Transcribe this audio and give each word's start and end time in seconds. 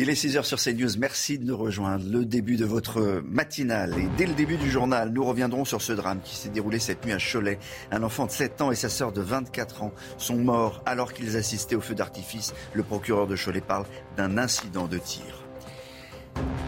Il 0.00 0.08
est 0.10 0.12
6h 0.12 0.44
sur 0.44 0.60
CNews. 0.60 0.96
Merci 1.00 1.40
de 1.40 1.44
nous 1.44 1.56
rejoindre. 1.56 2.04
Le 2.08 2.24
début 2.24 2.54
de 2.54 2.64
votre 2.64 3.20
matinale. 3.28 3.94
Et 3.98 4.08
dès 4.16 4.26
le 4.26 4.34
début 4.34 4.56
du 4.56 4.70
journal, 4.70 5.10
nous 5.10 5.24
reviendrons 5.24 5.64
sur 5.64 5.82
ce 5.82 5.92
drame 5.92 6.20
qui 6.22 6.36
s'est 6.36 6.50
déroulé 6.50 6.78
cette 6.78 7.04
nuit 7.04 7.12
à 7.12 7.18
Cholet. 7.18 7.58
Un 7.90 8.04
enfant 8.04 8.26
de 8.26 8.30
7 8.30 8.60
ans 8.62 8.70
et 8.70 8.76
sa 8.76 8.90
sœur 8.90 9.10
de 9.10 9.20
24 9.20 9.82
ans 9.82 9.92
sont 10.16 10.36
morts 10.36 10.84
alors 10.86 11.12
qu'ils 11.12 11.36
assistaient 11.36 11.74
au 11.74 11.80
feu 11.80 11.96
d'artifice. 11.96 12.54
Le 12.74 12.84
procureur 12.84 13.26
de 13.26 13.34
Cholet 13.34 13.60
parle 13.60 13.86
d'un 14.16 14.38
incident 14.38 14.86
de 14.86 14.98
tir. 14.98 15.37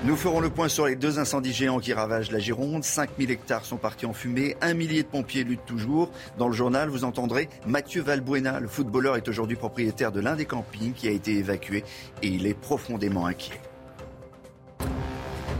Nous 0.03 0.17
ferons 0.17 0.41
le 0.41 0.49
point 0.49 0.69
sur 0.69 0.87
les 0.87 0.97
deux 0.97 1.19
incendies 1.19 1.53
géants 1.53 1.79
qui 1.79 1.93
ravagent 1.93 2.31
la 2.31 2.39
Gironde. 2.39 2.85
5000 2.85 3.31
hectares 3.31 3.67
sont 3.67 3.77
partis 3.77 4.07
en 4.07 4.15
fumée. 4.15 4.57
Un 4.63 4.73
millier 4.73 5.03
de 5.03 5.09
pompiers 5.09 5.45
luttent 5.45 5.67
toujours. 5.67 6.11
Dans 6.39 6.49
le 6.49 6.55
journal, 6.55 6.89
vous 6.89 7.05
entendrez 7.05 7.51
Mathieu 7.67 8.01
Valbuena. 8.01 8.61
Le 8.61 8.69
footballeur 8.69 9.17
est 9.17 9.29
aujourd'hui 9.29 9.57
propriétaire 9.57 10.11
de 10.11 10.21
l'un 10.21 10.37
des 10.37 10.47
campings 10.47 10.95
qui 10.95 11.07
a 11.07 11.11
été 11.11 11.37
évacué 11.37 11.85
et 12.23 12.29
il 12.29 12.47
est 12.47 12.55
profondément 12.55 13.27
inquiet. 13.27 13.61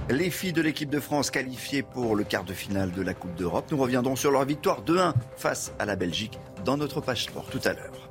Les 0.09 0.31
filles 0.31 0.55
de 0.55 0.63
l'équipe 0.63 0.91
de 0.91 1.01
France 1.01 1.31
qualifiées 1.31 1.83
pour 1.83 2.17
le 2.17 2.25
quart 2.25 2.45
de 2.45 2.55
finale 2.55 2.93
de 2.93 3.03
la 3.03 3.13
Coupe 3.13 3.35
d'Europe. 3.35 3.67
Nous 3.71 3.79
reviendrons 3.79 4.17
sur 4.17 4.31
leur 4.33 4.47
victoire 4.47 4.83
2-1 4.85 5.13
face 5.37 5.73
à 5.79 5.85
la 5.85 5.97
Belgique 5.97 6.39
dans 6.65 6.79
notre 6.79 7.03
page 7.03 7.25
sport 7.25 7.47
tout 7.51 7.61
à 7.65 7.75
l'heure. 7.75 8.11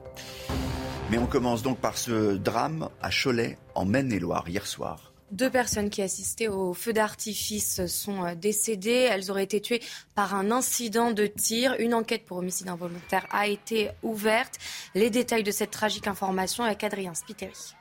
Mais 1.10 1.18
on 1.18 1.26
commence 1.26 1.64
donc 1.64 1.80
par 1.80 1.98
ce 1.98 2.36
drame 2.36 2.88
à 3.02 3.10
Cholet, 3.10 3.58
en 3.74 3.86
Maine-et-Loire, 3.86 4.48
hier 4.48 4.68
soir. 4.68 5.09
Deux 5.32 5.52
personnes 5.52 5.92
qui 5.92 6.02
assistaient 6.02 6.48
au 6.48 6.74
feu 6.74 6.92
d'artifice 6.92 7.86
sont 7.86 8.26
euh, 8.26 8.36
décédées. 8.36 9.08
Elles 9.12 9.30
auraient 9.30 9.44
été 9.44 9.62
tuées 9.62 9.82
par 10.16 10.34
un 10.34 10.50
incident 10.50 11.12
de 11.12 11.28
tir. 11.28 11.76
Une 11.78 11.94
enquête 11.94 12.26
pour 12.26 12.38
homicide 12.38 12.68
involontaire 12.68 13.28
a 13.30 13.48
été 13.48 13.90
ouverte. 14.02 14.56
Les 14.96 15.12
détails 15.12 15.44
de 15.44 15.52
cette 15.52 15.70
tragique 15.70 16.08
information 16.08 16.64
avec 16.64 16.84
Adrien 16.84 17.14
Spiteri. 17.14 17.76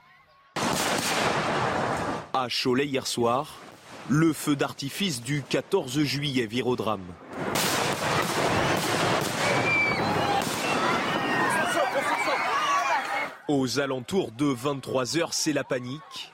À 2.34 2.48
Cholet 2.48 2.86
hier 2.86 3.06
soir, 3.06 3.58
le 4.10 4.34
feu 4.34 4.54
d'artifice 4.54 5.22
du 5.22 5.42
14 5.42 6.02
juillet 6.02 6.46
vire 6.46 6.66
au 6.66 6.76
drame. 6.76 7.04
Aux 13.48 13.80
alentours 13.80 14.32
de 14.32 14.44
23h, 14.44 15.28
c'est 15.32 15.54
la 15.54 15.64
panique. 15.64 16.30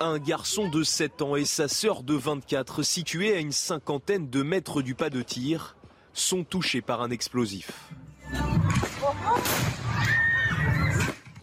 Un 0.00 0.20
garçon 0.20 0.68
de 0.68 0.84
7 0.84 1.22
ans 1.22 1.34
et 1.34 1.44
sa 1.44 1.66
sœur 1.66 2.04
de 2.04 2.14
24, 2.14 2.84
situés 2.84 3.34
à 3.34 3.40
une 3.40 3.50
cinquantaine 3.50 4.30
de 4.30 4.42
mètres 4.42 4.80
du 4.80 4.94
pas 4.94 5.10
de 5.10 5.22
tir, 5.22 5.76
sont 6.12 6.44
touchés 6.44 6.80
par 6.82 7.02
un 7.02 7.10
explosif. 7.10 7.90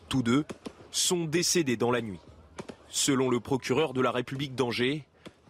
Tous 0.08 0.23
deux 0.23 0.45
sont 0.89 1.26
décédés 1.26 1.76
dans 1.76 1.92
la 1.92 2.02
nuit. 2.02 2.22
Selon 2.88 3.30
le 3.30 3.42
procureur 3.42 3.92
de 3.92 4.00
la 4.00 4.11
République 4.11 4.56
d'Angers, 4.56 5.03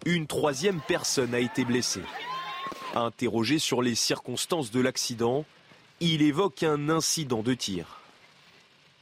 une 0.07 0.25
troisième 0.25 0.81
personne 0.87 1.35
a 1.35 1.39
été 1.39 1.63
blessée. 1.63 2.03
Interrogé 2.95 3.59
sur 3.59 3.83
les 3.83 3.93
circonstances 3.93 4.71
de 4.71 4.79
l'accident, 4.79 5.45
il 5.99 6.23
évoque 6.23 6.63
un 6.63 6.89
incident 6.89 7.43
de 7.43 7.53
tir. 7.53 8.01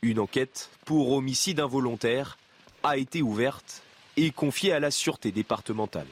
Une 0.01 0.19
enquête 0.19 0.69
pour 0.83 1.13
homicide 1.13 1.61
involontaire 1.61 2.37
a 2.83 2.97
été 2.97 3.21
ouverte 3.21 3.81
et 4.17 4.31
confiée 4.31 4.73
à 4.73 4.79
la 4.79 4.91
sûreté 4.91 5.31
départementale. 5.31 6.07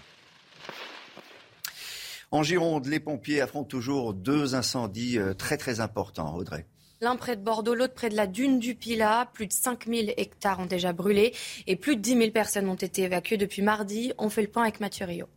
En 2.31 2.43
Gironde, 2.43 2.85
les 2.85 3.01
pompiers 3.01 3.41
affrontent 3.41 3.67
toujours 3.67 4.13
deux 4.13 4.55
incendies 4.55 5.17
euh, 5.17 5.33
très 5.33 5.57
très 5.57 5.81
importants, 5.81 6.33
Audrey. 6.35 6.65
L'un 7.01 7.15
près 7.17 7.35
de 7.35 7.41
Bordeaux, 7.41 7.75
l'autre 7.75 7.93
près 7.93 8.09
de 8.09 8.15
la 8.15 8.27
dune 8.27 8.59
du 8.59 8.75
Pilat. 8.75 9.29
Plus 9.33 9.47
de 9.47 9.53
5000 9.53 10.13
hectares 10.17 10.59
ont 10.59 10.65
déjà 10.65 10.93
brûlé 10.93 11.33
et 11.67 11.75
plus 11.75 11.95
de 11.95 12.01
10 12.01 12.17
000 12.17 12.31
personnes 12.31 12.69
ont 12.69 12.75
été 12.75 13.01
évacuées 13.01 13.37
depuis 13.37 13.63
mardi. 13.63 14.13
On 14.17 14.29
fait 14.29 14.43
le 14.43 14.47
point 14.47 14.63
avec 14.63 14.79
Mathieu 14.79 15.05
Rio. 15.05 15.27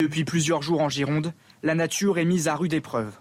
Depuis 0.00 0.24
plusieurs 0.24 0.62
jours 0.62 0.80
en 0.80 0.88
Gironde, 0.88 1.34
la 1.62 1.74
nature 1.74 2.18
est 2.18 2.24
mise 2.24 2.48
à 2.48 2.56
rude 2.56 2.72
épreuve. 2.72 3.12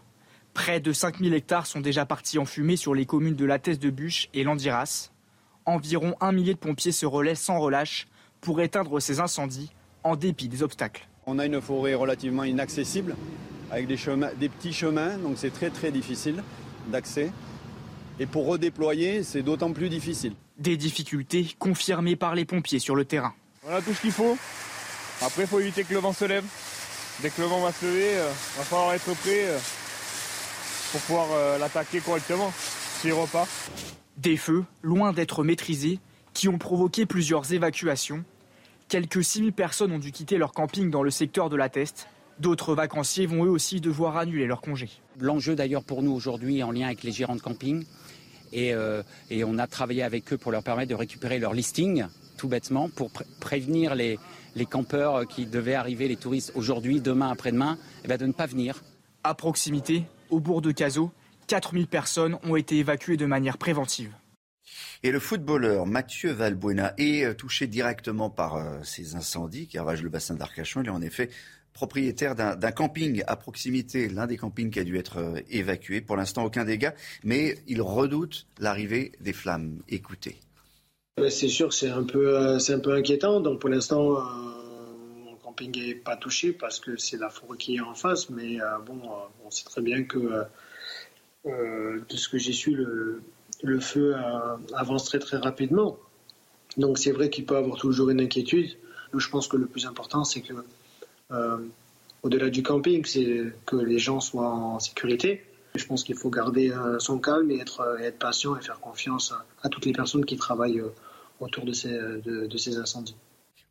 Près 0.53 0.79
de 0.79 0.93
5000 0.93 1.33
hectares 1.33 1.67
sont 1.67 1.81
déjà 1.81 2.05
partis 2.05 2.39
en 2.39 2.45
fumée 2.45 2.77
sur 2.77 2.95
les 2.95 3.05
communes 3.05 3.35
de 3.35 3.45
la 3.45 3.59
Thèse 3.59 3.79
de 3.79 3.89
Bûche 3.89 4.29
et 4.33 4.43
Landiras. 4.43 5.11
Environ 5.65 6.15
un 6.19 6.31
millier 6.31 6.53
de 6.53 6.59
pompiers 6.59 6.91
se 6.91 7.05
relaient 7.05 7.35
sans 7.35 7.59
relâche 7.59 8.07
pour 8.43 8.61
éteindre 8.61 8.99
ces 8.99 9.19
incendies 9.19 9.71
en 10.03 10.15
dépit 10.15 10.49
des 10.49 10.61
obstacles. 10.61 11.07
On 11.25 11.39
a 11.39 11.45
une 11.45 11.61
forêt 11.61 11.93
relativement 11.93 12.43
inaccessible 12.43 13.15
avec 13.71 13.87
des, 13.87 13.97
chemins, 13.97 14.29
des 14.39 14.49
petits 14.49 14.73
chemins, 14.73 15.17
donc 15.17 15.37
c'est 15.37 15.53
très 15.53 15.69
très 15.69 15.91
difficile 15.91 16.43
d'accès. 16.89 17.31
Et 18.19 18.25
pour 18.25 18.45
redéployer, 18.45 19.23
c'est 19.23 19.41
d'autant 19.41 19.71
plus 19.71 19.89
difficile. 19.89 20.33
Des 20.59 20.77
difficultés 20.77 21.55
confirmées 21.57 22.15
par 22.15 22.35
les 22.35 22.45
pompiers 22.45 22.79
sur 22.79 22.95
le 22.95 23.05
terrain. 23.05 23.33
On 23.65 23.73
a 23.73 23.81
tout 23.81 23.93
ce 23.93 24.01
qu'il 24.01 24.11
faut. 24.11 24.37
Après, 25.21 25.43
il 25.43 25.47
faut 25.47 25.59
éviter 25.59 25.83
que 25.83 25.93
le 25.93 25.99
vent 25.99 26.13
se 26.13 26.25
lève. 26.25 26.43
Dès 27.21 27.29
que 27.29 27.41
le 27.41 27.47
vent 27.47 27.61
va 27.61 27.71
se 27.71 27.85
lever, 27.85 28.11
il 28.11 28.17
euh, 28.17 28.29
va 28.57 28.63
falloir 28.63 28.93
être 28.93 29.15
prêt 29.21 29.45
euh, 29.45 29.57
pour 30.91 31.01
pouvoir 31.01 31.27
euh, 31.31 31.57
l'attaquer 31.57 31.99
correctement 32.01 32.51
s'il 32.99 33.13
repart. 33.13 33.49
Des 34.17 34.37
feux, 34.37 34.65
loin 34.81 35.13
d'être 35.13 35.43
maîtrisés, 35.43 35.99
qui 36.33 36.49
ont 36.49 36.57
provoqué 36.57 37.05
plusieurs 37.05 37.53
évacuations. 37.53 38.23
Quelques 38.93 39.23
6000 39.23 39.53
personnes 39.53 39.91
ont 39.91 39.97
dû 39.97 40.11
quitter 40.11 40.37
leur 40.37 40.51
camping 40.51 40.91
dans 40.91 41.01
le 41.01 41.09
secteur 41.09 41.49
de 41.49 41.55
la 41.55 41.67
Teste. 41.67 42.07
D'autres 42.37 42.75
vacanciers 42.75 43.25
vont 43.25 43.43
eux 43.43 43.49
aussi 43.49 43.81
devoir 43.81 44.17
annuler 44.17 44.45
leur 44.45 44.61
congé. 44.61 44.87
L'enjeu 45.19 45.55
d'ailleurs 45.55 45.83
pour 45.83 46.03
nous 46.03 46.11
aujourd'hui 46.11 46.61
en 46.61 46.71
lien 46.71 46.85
avec 46.85 47.01
les 47.01 47.11
gérants 47.11 47.35
de 47.35 47.41
camping, 47.41 47.85
et, 48.51 48.71
et, 49.31 49.43
on 49.43 49.57
a 49.57 49.65
travaillé 49.65 50.03
avec 50.03 50.31
eux 50.31 50.37
pour 50.37 50.51
leur 50.51 50.61
permettre 50.61 50.91
de 50.91 50.95
récupérer 50.95 51.39
leur 51.39 51.55
listing, 51.55 52.05
tout 52.37 52.47
bêtement, 52.47 52.87
pour 52.87 53.09
pr 53.09 53.23
prévenir 53.39 53.95
les, 53.95 54.19
les, 54.53 54.65
campeurs 54.67 55.27
qui 55.27 55.47
devaient 55.47 55.73
arriver, 55.73 56.07
les 56.07 56.15
touristes 56.15 56.51
aujourd'hui, 56.53 57.01
demain, 57.01 57.31
après-demain, 57.31 57.79
eh 58.03 58.07
bien 58.07 58.17
de 58.17 58.27
ne 58.27 58.31
pas 58.31 58.45
venir. 58.45 58.83
À 59.23 59.33
proximité, 59.33 60.03
au 60.29 60.39
bourg 60.39 60.61
de 60.61 60.71
Cazaux, 60.71 61.11
4000 61.47 61.87
personnes 61.87 62.37
ont 62.43 62.55
été 62.55 62.77
évacuées 62.77 63.17
de 63.17 63.25
manière 63.25 63.57
préventive. 63.57 64.13
Et 65.03 65.11
le 65.11 65.19
footballeur 65.19 65.85
Mathieu 65.85 66.31
Valbuena 66.31 66.93
est 66.97 67.35
touché 67.35 67.67
directement 67.67 68.29
par 68.29 68.55
euh, 68.55 68.79
ces 68.83 69.15
incendies 69.15 69.67
qui 69.67 69.77
ravagent 69.77 70.03
le 70.03 70.09
bassin 70.09 70.35
d'Arcachon. 70.35 70.81
Il 70.81 70.87
est 70.87 70.91
en 70.91 71.01
effet 71.01 71.29
propriétaire 71.73 72.35
d'un 72.35 72.71
camping 72.71 73.23
à 73.25 73.35
proximité, 73.35 74.07
l'un 74.07 74.27
des 74.27 74.37
campings 74.37 74.69
qui 74.69 74.79
a 74.79 74.83
dû 74.83 74.97
être 74.97 75.17
euh, 75.17 75.39
évacué. 75.49 76.01
Pour 76.01 76.15
l'instant, 76.15 76.45
aucun 76.45 76.65
dégât, 76.65 76.93
mais 77.23 77.57
il 77.67 77.81
redoute 77.81 78.45
l'arrivée 78.59 79.11
des 79.19 79.33
flammes. 79.33 79.79
Écoutez. 79.89 80.37
C'est 81.29 81.47
sûr, 81.47 81.73
c'est 81.73 81.89
un 81.89 82.03
peu, 82.03 82.37
euh, 82.37 82.59
un 82.69 82.79
peu 82.79 82.93
inquiétant. 82.93 83.41
Donc 83.41 83.59
pour 83.59 83.69
l'instant, 83.69 84.21
mon 85.25 85.35
camping 85.43 85.75
n'est 85.75 85.95
pas 85.95 86.15
touché 86.15 86.53
parce 86.53 86.79
que 86.79 86.95
c'est 86.97 87.17
la 87.17 87.29
forêt 87.29 87.57
qui 87.57 87.75
est 87.75 87.81
en 87.81 87.95
face. 87.95 88.29
Mais 88.29 88.57
bon, 88.85 89.01
on 89.45 89.51
sait 89.51 89.65
très 89.65 89.81
bien 89.81 90.03
que 90.03 90.45
de 91.45 92.15
ce 92.15 92.29
que 92.29 92.37
j'ai 92.37 92.53
su, 92.53 92.73
le, 92.73 93.21
le 93.63 93.79
feu 93.79 94.15
avance 94.73 95.05
très 95.05 95.19
très 95.19 95.37
rapidement. 95.37 95.97
Donc 96.77 96.97
c'est 96.97 97.11
vrai 97.11 97.29
qu'il 97.29 97.45
peut 97.45 97.57
avoir 97.57 97.77
toujours 97.77 98.09
une 98.09 98.21
inquiétude. 98.21 98.71
Je 99.13 99.29
pense 99.29 99.47
que 99.47 99.57
le 99.57 99.67
plus 99.67 99.85
important, 99.85 100.23
c'est 100.23 100.41
que, 100.41 100.53
euh, 101.31 101.57
au-delà 102.23 102.49
du 102.49 102.63
camping, 102.63 103.05
c'est 103.05 103.53
que 103.65 103.75
les 103.75 103.99
gens 103.99 104.19
soient 104.19 104.49
en 104.49 104.79
sécurité. 104.79 105.43
Je 105.75 105.85
pense 105.85 106.03
qu'il 106.03 106.15
faut 106.15 106.29
garder 106.29 106.71
euh, 106.71 106.99
son 106.99 107.19
calme 107.19 107.51
et 107.51 107.57
être, 107.57 107.97
patient 108.19 108.55
et 108.55 108.61
faire 108.61 108.79
confiance 108.79 109.33
à, 109.61 109.69
toutes 109.69 109.85
les 109.85 109.93
personnes 109.93 110.25
qui 110.25 110.37
travaillent 110.37 110.79
euh, 110.79 110.93
autour 111.39 111.65
de 111.65 111.73
ces 111.73 112.77
incendies. 112.77 113.15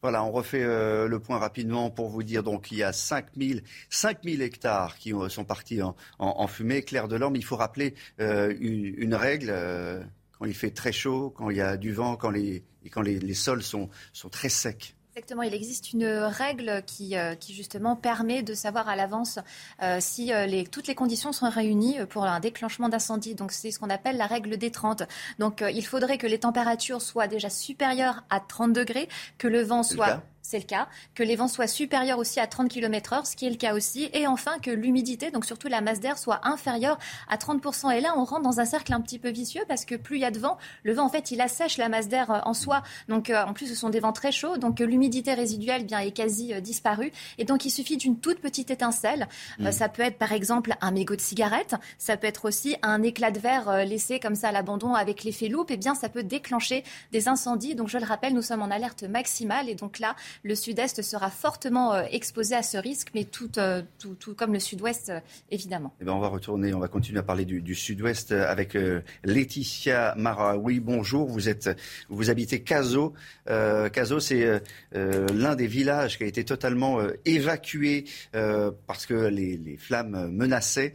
Voilà, 0.03 0.25
on 0.25 0.33
refait 0.33 0.65
euh, 0.65 1.07
le 1.07 1.21
point 1.21 1.39
rapidement 1.39 1.89
pour 1.89 2.09
vous 2.09 2.25
dire 2.25 2.43
donc 2.43 2.65
qu'il 2.65 2.79
y 2.79 2.83
a 2.83 2.93
5000, 2.93 3.63
5000 3.89 4.43
hectares 4.43 4.97
qui 4.97 5.15
ont, 5.15 5.29
sont 5.29 5.45
partis 5.45 5.81
en, 5.81 5.95
en, 6.19 6.35
en, 6.39 6.47
fumée. 6.49 6.83
Clair 6.83 7.07
de 7.07 7.15
l'orme, 7.15 7.37
il 7.37 7.45
faut 7.45 7.55
rappeler 7.55 7.95
euh, 8.21 8.53
une, 8.59 9.15
règle. 9.15 9.51
Euh, 9.51 10.03
quand 10.33 10.47
il 10.47 10.55
fait 10.55 10.73
très 10.73 10.91
chaud, 10.91 11.31
quand 11.31 11.51
il 11.51 11.59
y 11.59 11.61
a 11.61 11.77
du 11.77 11.93
vent, 11.93 12.17
quand 12.17 12.31
les, 12.31 12.65
et 12.85 12.91
quand 12.91 13.03
les, 13.03 13.35
sols 13.35 13.63
sont, 13.63 13.91
très 14.33 14.49
secs, 14.49 14.97
Exactement, 15.15 15.43
il 15.43 15.53
existe 15.53 15.93
une 15.93 16.07
règle 16.07 16.83
qui, 16.87 17.19
euh, 17.19 17.35
qui 17.35 17.53
justement 17.53 17.97
permet 17.97 18.43
de 18.43 18.55
savoir 18.55 18.89
à 18.89 18.97
l'avance 18.97 19.39
euh, 19.83 19.99
si 20.01 20.33
euh, 20.33 20.47
les, 20.47 20.65
toutes 20.65 20.87
les 20.87 20.95
conditions 20.95 21.33
sont 21.33 21.51
réunies 21.51 21.99
pour 22.09 22.25
un 22.25 22.41
déclenchement 22.41 22.89
d'incendie. 22.89 23.35
Donc 23.35 23.53
c'est 23.53 23.71
ce 23.71 23.79
qu'on 23.79 23.91
appelle 23.91 24.17
la 24.17 24.25
règle 24.25 24.57
des 24.57 24.71
30. 24.71 25.03
Donc 25.39 25.63
il 25.71 25.85
faudrait 25.85 26.17
que 26.17 26.27
les 26.27 26.39
températures 26.39 27.03
soient 27.03 27.27
déjà 27.27 27.51
supérieures 27.51 28.25
à 28.31 28.41
30 28.41 28.73
degrés, 28.73 29.07
que 29.37 29.49
le 29.49 29.61
vent 29.61 29.83
soit 29.83 30.23
c'est 30.43 30.59
le 30.59 30.65
cas, 30.65 30.89
que 31.15 31.23
les 31.23 31.37
vents 31.37 31.49
soient 31.49 31.67
supérieurs 31.67 32.19
aussi 32.19 32.41
à 32.41 32.47
30 32.47 32.69
km/h, 32.69 33.25
ce 33.25 33.37
qui 33.37 33.47
est 33.47 33.51
le 33.51 33.57
cas 33.57 33.75
aussi, 33.75 34.11
et 34.13 34.27
enfin 34.27 34.59
que 34.61 34.71
l'humidité, 34.71 35.31
donc 35.31 35.47
surtout 35.47 35.69
la 35.69 35.81
masse 35.81 36.01
d'air, 36.01 36.19
soit 36.19 36.41
inférieure 36.43 36.99
à 37.29 37.37
30%. 37.37 37.93
Et 37.97 38.01
là, 38.01 38.15
on 38.17 38.25
rentre 38.25 38.43
dans 38.43 38.61
un 38.61 38.65
cercle 38.65 38.93
un 38.93 39.01
petit 39.01 39.19
peu 39.19 39.31
vicieux 39.31 39.63
parce 39.69 39.85
que 39.85 39.95
plus 39.95 40.17
il 40.17 40.23
y 40.23 40.25
a 40.25 40.31
de 40.31 40.39
vent, 40.39 40.59
le 40.83 40.93
vent 40.93 41.07
en 41.07 41.09
fait 41.09 41.31
il 41.31 41.41
assèche 41.41 41.79
la 41.79 41.89
masse 41.89 42.09
d'air 42.09 42.31
euh, 42.31 42.41
en 42.45 42.55
soi. 42.55 42.83
Donc 43.09 43.31
euh, 43.31 43.45
en 43.45 43.53
plus, 43.53 43.69
ce 43.69 43.75
sont 43.75 43.89
des 43.89 44.01
vents 44.01 44.13
très 44.13 44.33
chauds, 44.33 44.57
donc 44.57 44.81
l'humidité 44.81 45.35
résiduelle 45.35 45.87
bien 45.87 46.01
est 46.01 46.11
quasi 46.11 46.53
euh, 46.53 46.61
disparue, 46.61 47.13
et 47.39 47.45
donc 47.45 47.65
il 47.65 47.71
suffit 47.71 47.97
d'une 47.97 48.19
toute 48.19 48.41
petite 48.41 48.71
étincelle. 48.71 49.29
Mm. 49.59 49.71
ça 49.71 49.89
peut 49.89 50.03
être 50.03 50.19
par 50.19 50.33
exemple 50.33 50.75
un 50.81 50.91
mégot 50.91 51.17
de 51.17 51.21
cigarette, 51.21 51.77
ça 51.99 52.17
peut 52.17 52.27
être 52.27 52.47
aussi 52.47 52.77
un 52.83 53.03
éclat 53.03 53.31
de 53.31 53.39
verre 53.39 53.85
laissé 53.87 54.19
comme 54.19 54.35
ça 54.35 54.49
à 54.49 54.53
l'abandon 54.53 54.95
avec 54.95 55.25
l'effet 55.25 55.49
loupe, 55.49 55.71
et 55.71 55.77
bien 55.77 55.95
ça 55.95 56.09
peut 56.09 56.23
déclencher 56.23 56.85
des 57.13 57.29
incendies. 57.29 57.75
Donc 57.75 57.89
je 57.89 57.99
le 57.99 58.05
rappelle, 58.05 58.35
nous 58.35 58.43
sommes 58.43 58.63
en 58.63 58.71
alerte 58.71 59.05
maximale, 59.05 59.69
et 59.69 59.75
donc 59.75 59.99
là 59.99 60.17
le 60.43 60.55
sud-est 60.55 61.03
sera 61.03 61.31
fortement 61.31 61.95
euh, 61.95 62.03
exposé 62.11 62.55
à 62.55 62.63
ce 62.63 62.77
risque, 62.77 63.09
mais 63.15 63.25
tout, 63.25 63.51
euh, 63.59 63.83
tout, 63.99 64.15
tout 64.15 64.35
comme 64.35 64.53
le 64.53 64.61
sud-ouest, 64.61 65.11
euh, 65.11 65.21
évidemment. 65.51 65.95
Eh 66.01 66.05
ben, 66.05 66.13
on 66.13 66.21
va 66.21 66.29
retourner, 66.29 66.75
on 66.75 66.79
va 66.79 66.89
continuer 66.89 67.21
à 67.21 67.23
parler 67.23 67.45
du, 67.45 67.75
sud-ouest 67.75 68.33
avec 68.33 68.77
Laetitia 69.25 70.15
Mara. 70.17 70.57
Oui, 70.57 70.81
bonjour, 70.81 71.27
vous, 71.27 71.49
êtes, 71.49 71.71
vous 72.09 72.31
habitez 72.31 72.63
Caso. 72.63 73.15
Caso, 73.47 74.21
c'est 74.21 74.63
l'un 74.93 75.57
des 75.57 75.67
villages 75.67 76.19
qui 76.19 76.25
a 76.25 76.27
été 76.27 76.45
totalement 76.45 76.99
évacué 77.25 78.05
parce 78.33 79.07
que 79.07 79.15
les, 79.15 79.57
les 79.57 79.77
flammes 79.77 80.31
menaçaient. 80.31 80.93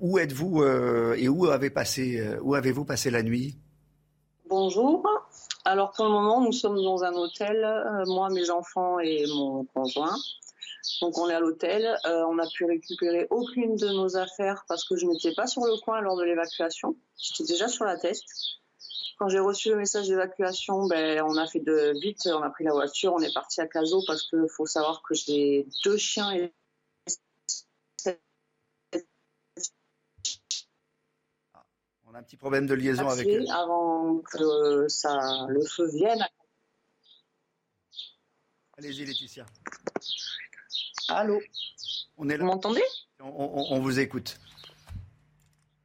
où 0.00 0.18
êtes-vous 0.18 0.62
et 1.16 1.28
où, 1.28 1.46
avez 1.46 1.70
passé, 1.70 2.36
où 2.40 2.54
avez-vous 2.54 2.84
passé 2.84 3.10
la 3.10 3.22
nuit? 3.22 3.58
Bonjour. 4.48 5.02
Alors 5.68 5.90
pour 5.90 6.04
le 6.04 6.12
moment, 6.12 6.40
nous 6.40 6.52
sommes 6.52 6.80
dans 6.80 7.02
un 7.02 7.12
hôtel, 7.14 7.64
euh, 7.64 8.04
moi, 8.06 8.28
mes 8.30 8.50
enfants 8.50 9.00
et 9.00 9.26
mon 9.26 9.64
conjoint. 9.64 10.14
Donc 11.00 11.18
on 11.18 11.28
est 11.28 11.34
à 11.34 11.40
l'hôtel. 11.40 11.84
Euh, 12.06 12.22
on 12.28 12.36
n'a 12.36 12.46
pu 12.54 12.66
récupérer 12.66 13.26
aucune 13.30 13.74
de 13.74 13.88
nos 13.88 14.16
affaires 14.16 14.64
parce 14.68 14.84
que 14.84 14.94
je 14.96 15.06
n'étais 15.06 15.34
pas 15.34 15.48
sur 15.48 15.64
le 15.64 15.76
coin 15.80 16.00
lors 16.02 16.16
de 16.16 16.22
l'évacuation. 16.22 16.94
J'étais 17.18 17.52
déjà 17.52 17.66
sur 17.66 17.84
la 17.84 17.96
test. 17.96 18.22
Quand 19.18 19.28
j'ai 19.28 19.40
reçu 19.40 19.70
le 19.70 19.76
message 19.76 20.06
d'évacuation, 20.06 20.86
ben, 20.86 21.20
on 21.26 21.36
a 21.36 21.48
fait 21.48 21.58
de 21.58 21.98
vite, 22.00 22.28
on 22.32 22.42
a 22.42 22.50
pris 22.50 22.62
la 22.62 22.72
voiture, 22.72 23.12
on 23.14 23.20
est 23.20 23.34
parti 23.34 23.60
à 23.60 23.66
Caso 23.66 24.04
parce 24.06 24.22
qu'il 24.22 24.46
faut 24.56 24.66
savoir 24.66 25.02
que 25.02 25.14
j'ai 25.14 25.66
deux 25.84 25.96
chiens 25.96 26.30
et 26.30 26.52
un 32.16 32.22
petit 32.22 32.36
problème 32.36 32.66
de 32.66 32.74
liaison 32.74 33.08
avec 33.08 33.26
eux. 33.28 33.44
Avant 33.50 34.18
que 34.18 34.88
ça, 34.88 35.46
le 35.48 35.62
feu 35.64 35.88
vienne. 35.90 36.24
Allez-y, 38.78 39.04
Laetitia. 39.04 39.44
Allô 41.08 41.40
on 42.18 42.28
est 42.30 42.38
Vous 42.38 42.46
m'entendez? 42.46 42.82
On, 43.20 43.78
vous 43.80 44.00
écoute. 44.00 44.38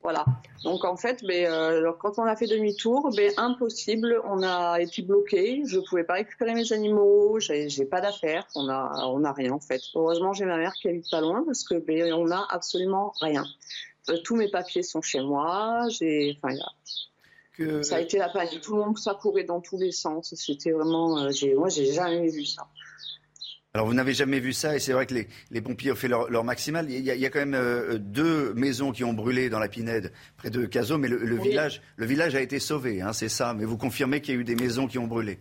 Voilà. 0.01 0.25
Donc 0.63 0.85
en 0.85 0.95
fait, 0.95 1.23
ben, 1.25 1.51
euh, 1.51 1.91
quand 1.99 2.17
on 2.17 2.23
a 2.23 2.35
fait 2.37 2.47
demi-tour, 2.47 3.11
ben, 3.15 3.31
impossible, 3.35 4.21
on 4.23 4.41
a 4.41 4.79
été 4.79 5.01
bloqué. 5.01 5.63
Je 5.65 5.79
ne 5.79 5.85
pouvais 5.85 6.05
pas 6.05 6.13
récupérer 6.13 6.53
mes 6.53 6.71
animaux, 6.71 7.39
j'ai 7.39 7.85
pas 7.85 7.99
d'affaires, 7.99 8.47
on 8.55 8.69
a, 8.69 9.05
on 9.07 9.25
a 9.25 9.33
rien 9.33 9.51
en 9.51 9.59
fait. 9.59 9.81
Heureusement, 9.93 10.31
j'ai 10.31 10.45
ma 10.45 10.57
mère 10.57 10.73
qui 10.73 10.87
habite 10.87 11.09
pas 11.11 11.19
loin 11.19 11.43
parce 11.45 11.65
que 11.65 11.75
ben, 11.75 12.13
on 12.13 12.31
a 12.31 12.47
absolument 12.49 13.13
rien. 13.19 13.43
Euh, 14.09 14.17
tous 14.23 14.35
mes 14.35 14.49
papiers 14.49 14.83
sont 14.83 15.01
chez 15.01 15.21
moi. 15.21 15.87
J'ai, 15.89 16.37
enfin, 16.41 16.55
que... 17.57 17.83
ça 17.83 17.97
a 17.97 17.99
été 18.01 18.17
la 18.17 18.29
panique. 18.29 18.61
Tout 18.61 18.75
le 18.75 18.83
monde 18.83 18.97
s'accourait 18.97 19.43
dans 19.43 19.61
tous 19.61 19.77
les 19.77 19.91
sens. 19.91 20.33
C'était 20.35 20.71
vraiment, 20.71 21.19
euh, 21.19 21.29
j'ai, 21.31 21.53
moi, 21.53 21.69
j'ai 21.69 21.91
jamais 21.93 22.29
vu 22.29 22.45
ça. 22.45 22.67
Alors 23.73 23.87
vous 23.87 23.93
n'avez 23.93 24.13
jamais 24.13 24.41
vu 24.41 24.51
ça 24.51 24.75
et 24.75 24.79
c'est 24.79 24.91
vrai 24.91 25.05
que 25.05 25.13
les, 25.49 25.61
pompiers 25.61 25.93
ont 25.93 25.95
fait 25.95 26.09
leur, 26.09 26.43
maximal. 26.43 26.91
Il 26.91 27.05
y, 27.05 27.25
a, 27.25 27.29
quand 27.29 27.39
même 27.39 27.53
euh, 27.53 27.97
deux 27.97 28.53
maisons 28.53 28.91
qui 28.91 29.05
ont 29.05 29.13
brûlé 29.13 29.49
dans 29.49 29.59
la 29.59 29.69
Pinède 29.69 30.11
près 30.35 30.49
de 30.49 30.65
Caso, 30.65 30.97
mais 30.97 31.07
le, 31.07 31.37
village, 31.37 31.81
le 31.95 32.05
village 32.05 32.35
a 32.35 32.41
été 32.41 32.59
sauvé, 32.59 33.01
hein, 33.01 33.13
c'est 33.13 33.29
ça. 33.29 33.53
Mais 33.53 33.63
vous 33.63 33.77
confirmez 33.77 34.19
qu'il 34.19 34.35
y 34.35 34.37
a 34.37 34.41
eu 34.41 34.43
des 34.43 34.57
maisons 34.57 34.87
qui 34.87 34.97
ont 34.97 35.07
brûlé 35.07 35.39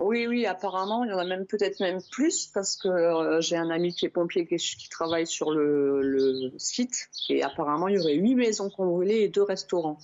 oui, 0.00 0.28
oui, 0.28 0.46
apparemment, 0.46 1.04
il 1.04 1.10
y 1.10 1.12
en 1.12 1.18
a 1.18 1.24
même 1.24 1.44
peut-être 1.44 1.80
même 1.80 2.00
plus 2.12 2.46
parce 2.46 2.76
que 2.76 2.88
euh, 2.88 3.40
j'ai 3.40 3.56
un 3.56 3.68
ami 3.68 3.92
qui 3.92 4.06
est 4.06 4.10
pompier 4.10 4.46
qui, 4.46 4.88
travaille 4.88 5.26
sur 5.26 5.50
le, 5.50 6.52
site 6.56 7.08
et 7.28 7.42
apparemment 7.42 7.88
il 7.88 7.96
y 7.96 7.98
aurait 7.98 8.14
huit 8.14 8.36
maisons 8.36 8.70
qui 8.70 8.80
ont 8.80 8.86
brûlé 8.86 9.16
et 9.16 9.28
deux 9.28 9.42
restaurants. 9.42 9.98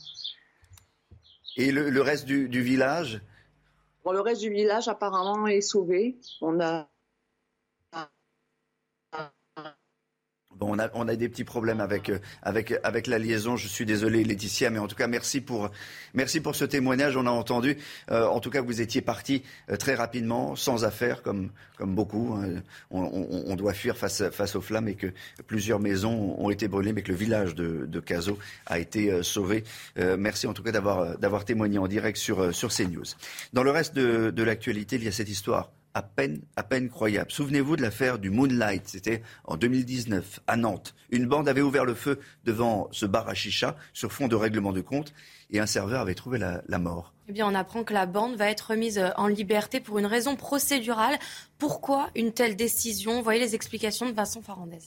Et 1.57 1.71
le, 1.71 2.01
reste 2.01 2.27
du, 2.27 2.49
du 2.49 2.63
village? 2.63 3.21
Bon, 4.05 4.11
Le 4.11 4.21
reste 4.21 4.41
du 4.41 4.51
village 4.51 4.89
apparemment 4.89 5.47
est 5.47 5.61
sauvé. 5.61 6.19
On 6.41 6.61
a 6.61 6.89
Bon, 10.59 10.75
on 10.75 10.79
a, 10.79 10.89
on 10.95 11.09
a 11.09 11.17
des 11.17 11.29
petits 11.29 11.45
problèmes 11.45 11.81
avec, 11.81 12.11
euh, 12.11 12.19
avec, 12.43 12.75
avec 12.85 13.07
la 13.07 13.19
liaison. 13.19 13.57
Je 13.57 13.67
suis 13.67 13.85
désolé, 13.85 14.23
Laetitia, 14.23 14.71
mais 14.71 14.79
en 14.79 14.87
tout 14.87 14.95
cas, 14.97 15.09
merci 15.09 15.41
pour, 15.41 15.71
merci 16.15 16.41
pour 16.41 16.55
ce 16.55 16.65
témoignage. 16.65 17.17
On 17.17 17.27
a 17.27 17.31
entendu, 17.31 17.77
euh, 18.11 18.27
en 18.27 18.41
tout 18.41 18.51
cas, 18.51 18.61
vous 18.61 18.81
étiez 18.81 19.01
parti 19.01 19.43
euh, 19.71 19.77
très 19.77 19.95
rapidement, 19.95 20.55
sans 20.55 20.85
affaires, 20.85 21.23
comme, 21.23 21.51
comme 21.77 21.95
beaucoup. 21.95 22.35
Hein. 22.35 22.63
On, 22.91 23.57
doit 23.57 23.73
fuir 23.73 23.97
face, 23.97 24.31
face 24.31 24.57
aux 24.57 24.61
flammes 24.61 24.89
et 24.89 24.95
que 24.95 25.09
plusieurs 25.47 25.81
maisons 25.81 26.35
ont 26.39 26.51
été 26.51 26.69
brûlées, 26.69 26.93
mais 26.93 27.03
que 27.03 27.13
le 27.13 27.17
village 27.17 27.55
de, 27.55 27.87
de 27.87 28.03
a 28.67 28.79
été 28.79 29.23
sauvé. 29.23 29.65
merci 29.97 30.47
en 30.47 30.53
tout 30.53 30.63
cas 30.63 30.73
d'avoir, 30.73 31.19
d'avoir 31.19 31.45
témoigné 31.45 31.79
en 31.79 31.87
direct 31.87 32.19
sur, 32.19 32.55
sur 32.55 32.71
CNews. 32.73 33.05
Dans 33.53 33.63
le 33.63 33.71
reste 33.71 33.95
de, 33.95 34.31
de 34.31 34.43
l'actualité, 34.43 34.97
il 34.97 35.05
y 35.05 35.09
a 35.09 35.13
cette 35.13 35.29
histoire 35.29 35.71
à 35.95 36.03
peine, 36.03 36.43
à 36.57 36.65
peine 36.65 36.89
croyable. 36.89 37.31
Souvenez-vous 37.31 37.77
de 37.77 37.83
l'affaire 37.83 38.19
du 38.19 38.31
Moonlight, 38.31 38.89
c'était 38.89 39.23
en 39.45 39.57
2019 39.57 40.41
à 40.47 40.57
Nantes. 40.57 40.95
Une 41.11 41.27
bande 41.27 41.49
avait 41.49 41.63
ouvert 41.63 41.85
le 41.85 41.95
feu 41.95 42.19
devant 42.45 42.89
ce 42.91 43.07
bar 43.07 43.29
à 43.29 43.35
chicha 43.35 43.77
sur 43.93 44.13
fond 44.13 44.27
de 44.27 44.35
règlement 44.35 44.73
de 44.73 44.81
compte 44.81 45.15
et 45.51 45.61
un 45.61 45.67
serveur 45.67 46.01
avait 46.01 46.15
trouvé 46.15 46.39
la, 46.39 46.79
mort. 46.79 47.15
Eh 47.29 47.33
bien, 47.33 47.47
on 47.47 47.55
apprend 47.55 47.85
que 47.85 47.95
la 47.95 48.07
bande 48.07 48.35
va 48.35 48.51
être 48.51 48.75
mise 48.75 49.01
en 49.17 49.29
liberté 49.29 49.81
pour 49.81 49.99
une 49.99 50.07
raison 50.07 50.35
procédurale. 50.35 51.17
Pourquoi 51.59 52.11
une 52.17 52.33
telle 52.33 52.57
décision? 52.57 53.23
Voyez 53.23 53.41
les 53.41 53.55
explications 53.55 54.09
de 54.09 54.15
Vincent 54.15 54.43
Farandez. 54.43 54.81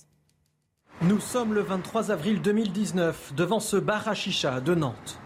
Nous 1.02 1.20
sommes 1.20 1.54
le 1.54 1.62
23 1.62 2.12
avril 2.12 2.42
2019 2.42 3.34
devant 3.36 3.60
ce 3.60 3.78
bar 3.78 4.08
à 4.08 4.14
chicha 4.14 4.60
de 4.60 4.76
Nantes. 4.76 5.20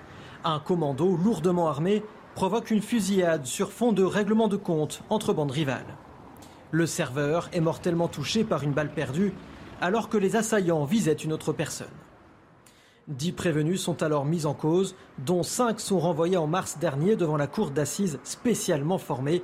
Un 0.43 0.59
commando 0.59 1.15
lourdement 1.15 1.69
armé 1.69 2.03
provoque 2.41 2.71
une 2.71 2.81
fusillade 2.81 3.45
sur 3.45 3.71
fond 3.71 3.91
de 3.91 4.01
règlement 4.01 4.47
de 4.47 4.57
compte 4.57 5.03
entre 5.11 5.31
bandes 5.31 5.51
rivales. 5.51 5.95
Le 6.71 6.87
serveur 6.87 7.47
est 7.53 7.59
mortellement 7.61 8.07
touché 8.07 8.43
par 8.43 8.63
une 8.63 8.71
balle 8.71 8.91
perdue 8.91 9.31
alors 9.79 10.09
que 10.09 10.17
les 10.17 10.35
assaillants 10.35 10.83
visaient 10.83 11.13
une 11.13 11.33
autre 11.33 11.53
personne. 11.53 11.93
Dix 13.07 13.31
prévenus 13.31 13.79
sont 13.79 14.01
alors 14.01 14.25
mis 14.25 14.47
en 14.47 14.55
cause, 14.55 14.95
dont 15.19 15.43
cinq 15.43 15.79
sont 15.79 15.99
renvoyés 15.99 16.37
en 16.37 16.47
mars 16.47 16.79
dernier 16.79 17.15
devant 17.15 17.37
la 17.37 17.45
cour 17.45 17.69
d'assises 17.69 18.19
spécialement 18.23 18.97
formée 18.97 19.43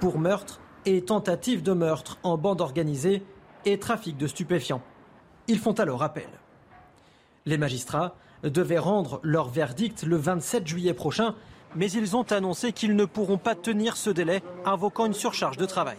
pour 0.00 0.18
meurtre 0.18 0.60
et 0.84 1.00
tentative 1.04 1.62
de 1.62 1.74
meurtre 1.74 2.18
en 2.24 2.38
bande 2.38 2.60
organisée 2.60 3.22
et 3.66 3.78
trafic 3.78 4.16
de 4.16 4.26
stupéfiants. 4.26 4.82
Ils 5.46 5.60
font 5.60 5.74
alors 5.74 6.02
appel. 6.02 6.28
Les 7.46 7.56
magistrats 7.56 8.16
devaient 8.42 8.78
rendre 8.78 9.20
leur 9.22 9.48
verdict 9.48 10.02
le 10.02 10.16
27 10.16 10.66
juillet 10.66 10.94
prochain 10.94 11.36
mais 11.76 11.90
ils 11.90 12.16
ont 12.16 12.30
annoncé 12.30 12.72
qu'ils 12.72 12.96
ne 12.96 13.04
pourront 13.04 13.38
pas 13.38 13.54
tenir 13.54 13.96
ce 13.96 14.10
délai, 14.10 14.42
invoquant 14.64 15.06
une 15.06 15.14
surcharge 15.14 15.56
de 15.56 15.66
travail. 15.66 15.98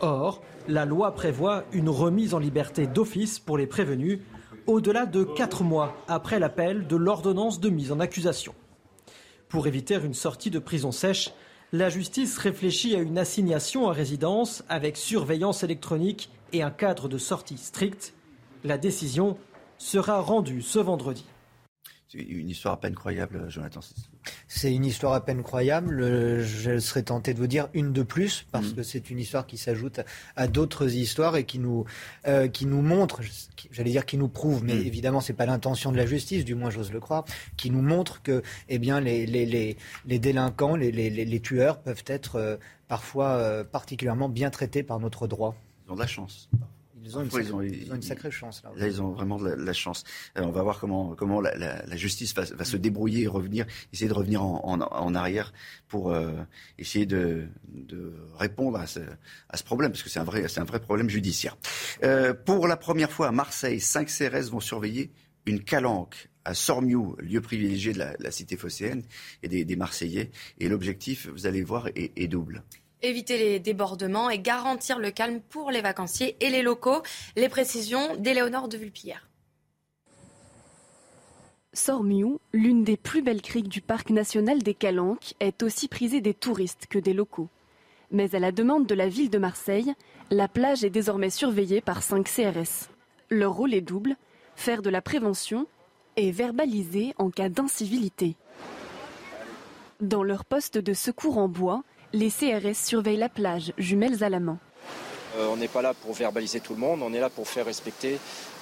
Or, 0.00 0.42
la 0.68 0.84
loi 0.84 1.14
prévoit 1.14 1.64
une 1.72 1.88
remise 1.88 2.34
en 2.34 2.38
liberté 2.38 2.86
d'office 2.86 3.38
pour 3.38 3.58
les 3.58 3.66
prévenus 3.66 4.20
au-delà 4.66 5.06
de 5.06 5.24
quatre 5.24 5.64
mois 5.64 5.96
après 6.08 6.38
l'appel 6.38 6.86
de 6.86 6.96
l'ordonnance 6.96 7.58
de 7.58 7.70
mise 7.70 7.90
en 7.90 8.00
accusation. 8.00 8.54
Pour 9.48 9.66
éviter 9.66 9.94
une 9.94 10.14
sortie 10.14 10.50
de 10.50 10.58
prison 10.58 10.92
sèche, 10.92 11.32
la 11.72 11.88
justice 11.88 12.36
réfléchit 12.36 12.94
à 12.94 13.00
une 13.00 13.18
assignation 13.18 13.88
à 13.88 13.92
résidence 13.92 14.62
avec 14.68 14.96
surveillance 14.96 15.62
électronique 15.62 16.30
et 16.52 16.62
un 16.62 16.70
cadre 16.70 17.08
de 17.08 17.18
sortie 17.18 17.56
strict. 17.56 18.14
La 18.64 18.76
décision 18.76 19.38
sera 19.78 20.20
rendue 20.20 20.60
ce 20.60 20.78
vendredi. 20.78 21.24
C'est 22.10 22.20
une 22.20 22.48
histoire 22.48 22.74
à 22.74 22.80
peine 22.80 22.94
croyable, 22.94 23.50
Jonathan. 23.50 23.80
C'est 24.46 24.74
une 24.74 24.86
histoire 24.86 25.12
à 25.12 25.22
peine 25.22 25.42
croyable. 25.42 26.00
Je 26.42 26.78
serais 26.78 27.02
tenté 27.02 27.34
de 27.34 27.38
vous 27.38 27.46
dire 27.46 27.68
une 27.74 27.92
de 27.92 28.02
plus, 28.02 28.46
parce 28.50 28.68
mm. 28.68 28.74
que 28.76 28.82
c'est 28.82 29.10
une 29.10 29.18
histoire 29.18 29.46
qui 29.46 29.58
s'ajoute 29.58 30.00
à 30.34 30.48
d'autres 30.48 30.94
histoires 30.94 31.36
et 31.36 31.44
qui 31.44 31.58
nous, 31.58 31.84
euh, 32.26 32.48
qui 32.48 32.64
nous 32.64 32.80
montre, 32.80 33.20
j'allais 33.70 33.90
dire 33.90 34.06
qui 34.06 34.16
nous 34.16 34.28
prouve, 34.28 34.64
mais 34.64 34.74
mm. 34.74 34.86
évidemment, 34.86 35.20
c'est 35.20 35.34
pas 35.34 35.44
l'intention 35.44 35.92
de 35.92 35.98
la 35.98 36.06
justice, 36.06 36.46
du 36.46 36.54
moins 36.54 36.70
j'ose 36.70 36.92
le 36.92 37.00
croire, 37.00 37.26
qui 37.58 37.70
nous 37.70 37.82
montre 37.82 38.22
que 38.22 38.42
eh 38.70 38.78
bien, 38.78 39.00
les, 39.00 39.26
les, 39.26 39.44
les, 39.44 39.76
les 40.06 40.18
délinquants, 40.18 40.76
les, 40.76 40.90
les, 40.90 41.40
tueurs 41.40 41.78
peuvent 41.78 42.04
être 42.06 42.36
euh, 42.36 42.56
parfois 42.88 43.32
euh, 43.32 43.64
particulièrement 43.64 44.30
bien 44.30 44.48
traités 44.48 44.82
par 44.82 44.98
notre 44.98 45.26
droit. 45.26 45.54
Ils 45.86 45.92
ont 45.92 45.94
de 45.94 46.00
la 46.00 46.06
chance. 46.06 46.48
Ils 47.08 47.16
ont, 47.16 47.22
une, 47.62 48.02
sacrée, 48.02 48.30
chance. 48.30 48.62
Là, 48.76 48.86
ils 48.86 49.00
ont 49.00 49.12
vraiment 49.12 49.38
de 49.38 49.48
la, 49.48 49.72
chance. 49.72 50.04
Euh, 50.36 50.42
on 50.42 50.50
va 50.50 50.62
voir 50.62 50.78
comment, 50.78 51.14
comment 51.14 51.40
la, 51.40 51.96
justice 51.96 52.34
va, 52.34 52.44
se 52.44 52.76
débrouiller 52.76 53.22
et 53.22 53.26
revenir, 53.26 53.66
essayer 53.94 54.08
de 54.08 54.14
revenir 54.14 54.42
en, 54.42 55.14
arrière 55.14 55.52
pour 55.88 56.12
euh, 56.12 56.32
essayer 56.76 57.06
de, 57.06 57.48
répondre 58.36 58.78
à 58.78 58.86
ce, 58.86 59.00
à 59.48 59.56
ce, 59.56 59.64
problème, 59.64 59.90
parce 59.90 60.02
que 60.02 60.10
c'est 60.10 60.20
un 60.20 60.24
vrai, 60.24 60.44
un 60.54 60.64
vrai 60.64 60.80
problème 60.80 61.08
judiciaire. 61.08 61.56
Euh, 62.04 62.34
pour 62.34 62.68
la 62.68 62.76
première 62.76 63.10
fois 63.10 63.28
à 63.28 63.32
Marseille, 63.32 63.80
cinq 63.80 64.08
CRS 64.08 64.50
vont 64.50 64.60
surveiller 64.60 65.10
une 65.46 65.64
calanque 65.64 66.28
à 66.44 66.52
Sormiou, 66.52 67.16
lieu 67.20 67.40
privilégié 67.40 67.94
de 67.94 68.04
la, 68.18 68.30
cité 68.30 68.56
phocéenne 68.56 69.02
et 69.42 69.64
des, 69.64 69.76
Marseillais. 69.76 70.30
Et 70.58 70.68
l'objectif, 70.68 71.28
vous 71.28 71.46
allez 71.46 71.62
voir, 71.62 71.88
est 71.94 72.28
double 72.28 72.62
éviter 73.02 73.38
les 73.38 73.60
débordements 73.60 74.30
et 74.30 74.38
garantir 74.38 74.98
le 74.98 75.10
calme 75.10 75.40
pour 75.40 75.70
les 75.70 75.80
vacanciers 75.80 76.36
et 76.40 76.50
les 76.50 76.62
locaux. 76.62 77.02
Les 77.36 77.48
précisions 77.48 78.16
d'Éléonore 78.16 78.68
de 78.68 78.76
Vulpillère. 78.76 79.28
Sormiou, 81.72 82.40
l'une 82.52 82.82
des 82.82 82.96
plus 82.96 83.22
belles 83.22 83.42
criques 83.42 83.68
du 83.68 83.80
parc 83.80 84.10
national 84.10 84.62
des 84.62 84.74
Calanques, 84.74 85.34
est 85.38 85.62
aussi 85.62 85.86
prisée 85.86 86.20
des 86.20 86.34
touristes 86.34 86.86
que 86.88 86.98
des 86.98 87.12
locaux. 87.12 87.48
Mais 88.10 88.34
à 88.34 88.38
la 88.38 88.52
demande 88.52 88.86
de 88.86 88.94
la 88.94 89.08
ville 89.08 89.30
de 89.30 89.38
Marseille, 89.38 89.94
la 90.30 90.48
plage 90.48 90.82
est 90.82 90.90
désormais 90.90 91.30
surveillée 91.30 91.80
par 91.80 92.02
5 92.02 92.26
CRS. 92.26 92.88
Leur 93.30 93.52
rôle 93.52 93.74
est 93.74 93.82
double, 93.82 94.16
faire 94.56 94.82
de 94.82 94.90
la 94.90 95.02
prévention 95.02 95.66
et 96.16 96.32
verbaliser 96.32 97.14
en 97.18 97.30
cas 97.30 97.48
d'incivilité. 97.48 98.36
Dans 100.00 100.22
leur 100.22 100.44
poste 100.44 100.78
de 100.78 100.94
secours 100.94 101.38
en 101.38 101.48
bois, 101.48 101.84
les 102.12 102.30
CRS 102.30 102.74
surveillent 102.74 103.16
la 103.16 103.28
plage, 103.28 103.72
jumelles 103.78 104.24
à 104.24 104.28
la 104.28 104.40
main. 104.40 104.58
Euh, 105.36 105.48
on 105.50 105.56
n'est 105.56 105.68
pas 105.68 105.82
là 105.82 105.94
pour 105.94 106.14
verbaliser 106.14 106.60
tout 106.60 106.74
le 106.74 106.80
monde, 106.80 107.00
on 107.02 107.12
est 107.12 107.20
là 107.20 107.30
pour 107.30 107.48
faire 107.48 107.66
respecter 107.66 108.18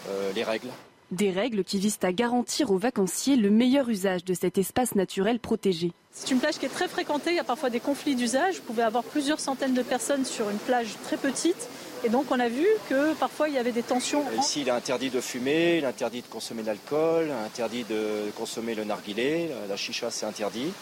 euh, 0.09 0.33
les 0.35 0.43
règles. 0.43 0.69
Des 1.13 1.31
règles 1.31 1.63
qui 1.63 1.79
visent 1.79 2.01
à 2.03 2.13
garantir 2.13 2.73
aux 2.73 2.79
vacanciers 2.79 3.37
le 3.37 3.49
meilleur 3.49 3.89
usage 3.89 4.25
de 4.25 4.35
cet 4.35 4.59
espace 4.59 4.97
naturel 4.97 5.39
protégé. 5.39 5.93
C'est 6.11 6.33
une 6.33 6.41
plage 6.41 6.59
qui 6.59 6.67
est 6.67 6.71
très 6.71 6.89
fréquentée, 6.89 7.31
il 7.31 7.37
y 7.37 7.41
a 7.41 7.45
parfois 7.45 7.71
des 7.71 7.79
conflits 7.79 8.17
d'usage. 8.17 8.57
Vous 8.57 8.63
pouvez 8.63 8.83
avoir 8.83 9.05
plusieurs 9.05 9.39
centaines 9.39 9.75
de 9.75 9.83
personnes 9.83 10.25
sur 10.25 10.51
une 10.51 10.59
plage 10.59 10.97
très 11.05 11.17
petite. 11.17 11.69
Et 12.05 12.09
donc 12.09 12.27
on 12.33 12.41
a 12.41 12.49
vu 12.49 12.67
que 12.89 13.15
parfois 13.15 13.49
il 13.49 13.55
y 13.55 13.59
avait 13.59 13.73
des 13.73 13.85
tensions. 13.85 14.25
Ici 14.39 14.63
il 14.63 14.69
est 14.69 14.73
interdit 14.73 15.11
de 15.11 15.21
fumer, 15.21 15.79
il 15.79 15.85
est 15.85 15.87
interdit 15.87 16.23
de 16.23 16.27
consommer 16.27 16.63
de 16.63 16.67
l'alcool, 16.67 17.31
interdit 17.47 17.85
de 17.85 18.31
consommer 18.37 18.75
le 18.75 18.85
narguilé, 18.85 19.51
la 19.69 19.77
chicha 19.77 20.11
c'est 20.11 20.27
interdit 20.27 20.73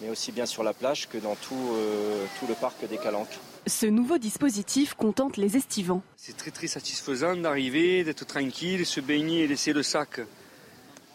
mais 0.00 0.10
aussi 0.10 0.32
bien 0.32 0.46
sur 0.46 0.62
la 0.62 0.72
plage 0.72 1.08
que 1.08 1.18
dans 1.18 1.34
tout, 1.36 1.70
euh, 1.72 2.26
tout 2.38 2.46
le 2.46 2.54
parc 2.54 2.86
des 2.88 2.98
Calanques. 2.98 3.38
Ce 3.66 3.86
nouveau 3.86 4.18
dispositif 4.18 4.94
contente 4.94 5.36
les 5.36 5.56
estivants. 5.56 6.02
C'est 6.16 6.36
très 6.36 6.50
très 6.50 6.66
satisfaisant 6.66 7.36
d'arriver, 7.36 8.04
d'être 8.04 8.26
tranquille, 8.26 8.84
se 8.84 9.00
baigner 9.00 9.44
et 9.44 9.46
laisser 9.46 9.72
le 9.72 9.82
sac 9.82 10.20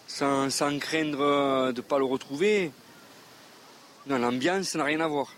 sans, 0.08 0.50
sans 0.50 0.78
craindre 0.80 1.72
de 1.72 1.78
ne 1.78 1.82
pas 1.82 2.00
le 2.00 2.06
retrouver. 2.06 2.72
Non, 4.08 4.18
l'ambiance 4.18 4.76
n'a 4.76 4.86
rien 4.86 5.02
à 5.02 5.08
voir. 5.08 5.36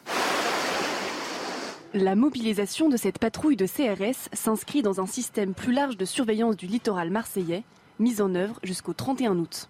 La 1.94 2.16
mobilisation 2.16 2.88
de 2.88 2.96
cette 2.96 3.20
patrouille 3.20 3.58
de 3.58 3.68
CRS 3.68 4.30
s'inscrit 4.32 4.82
dans 4.82 5.02
un 5.02 5.06
système 5.06 5.54
plus 5.54 5.74
large 5.74 5.98
de 5.98 6.06
surveillance 6.06 6.56
du 6.56 6.66
littoral 6.66 7.10
marseillais, 7.10 7.64
mis 8.00 8.22
en 8.22 8.34
œuvre 8.34 8.62
jusqu'au 8.64 8.94
31 8.94 9.38
août. 9.38 9.70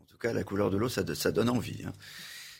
En 0.00 0.04
tout 0.06 0.16
cas, 0.16 0.32
la 0.32 0.44
couleur 0.44 0.70
de 0.70 0.78
l'eau, 0.78 0.88
ça, 0.88 1.02
donne 1.02 1.50
envie. 1.50 1.82
Hein. 1.86 1.92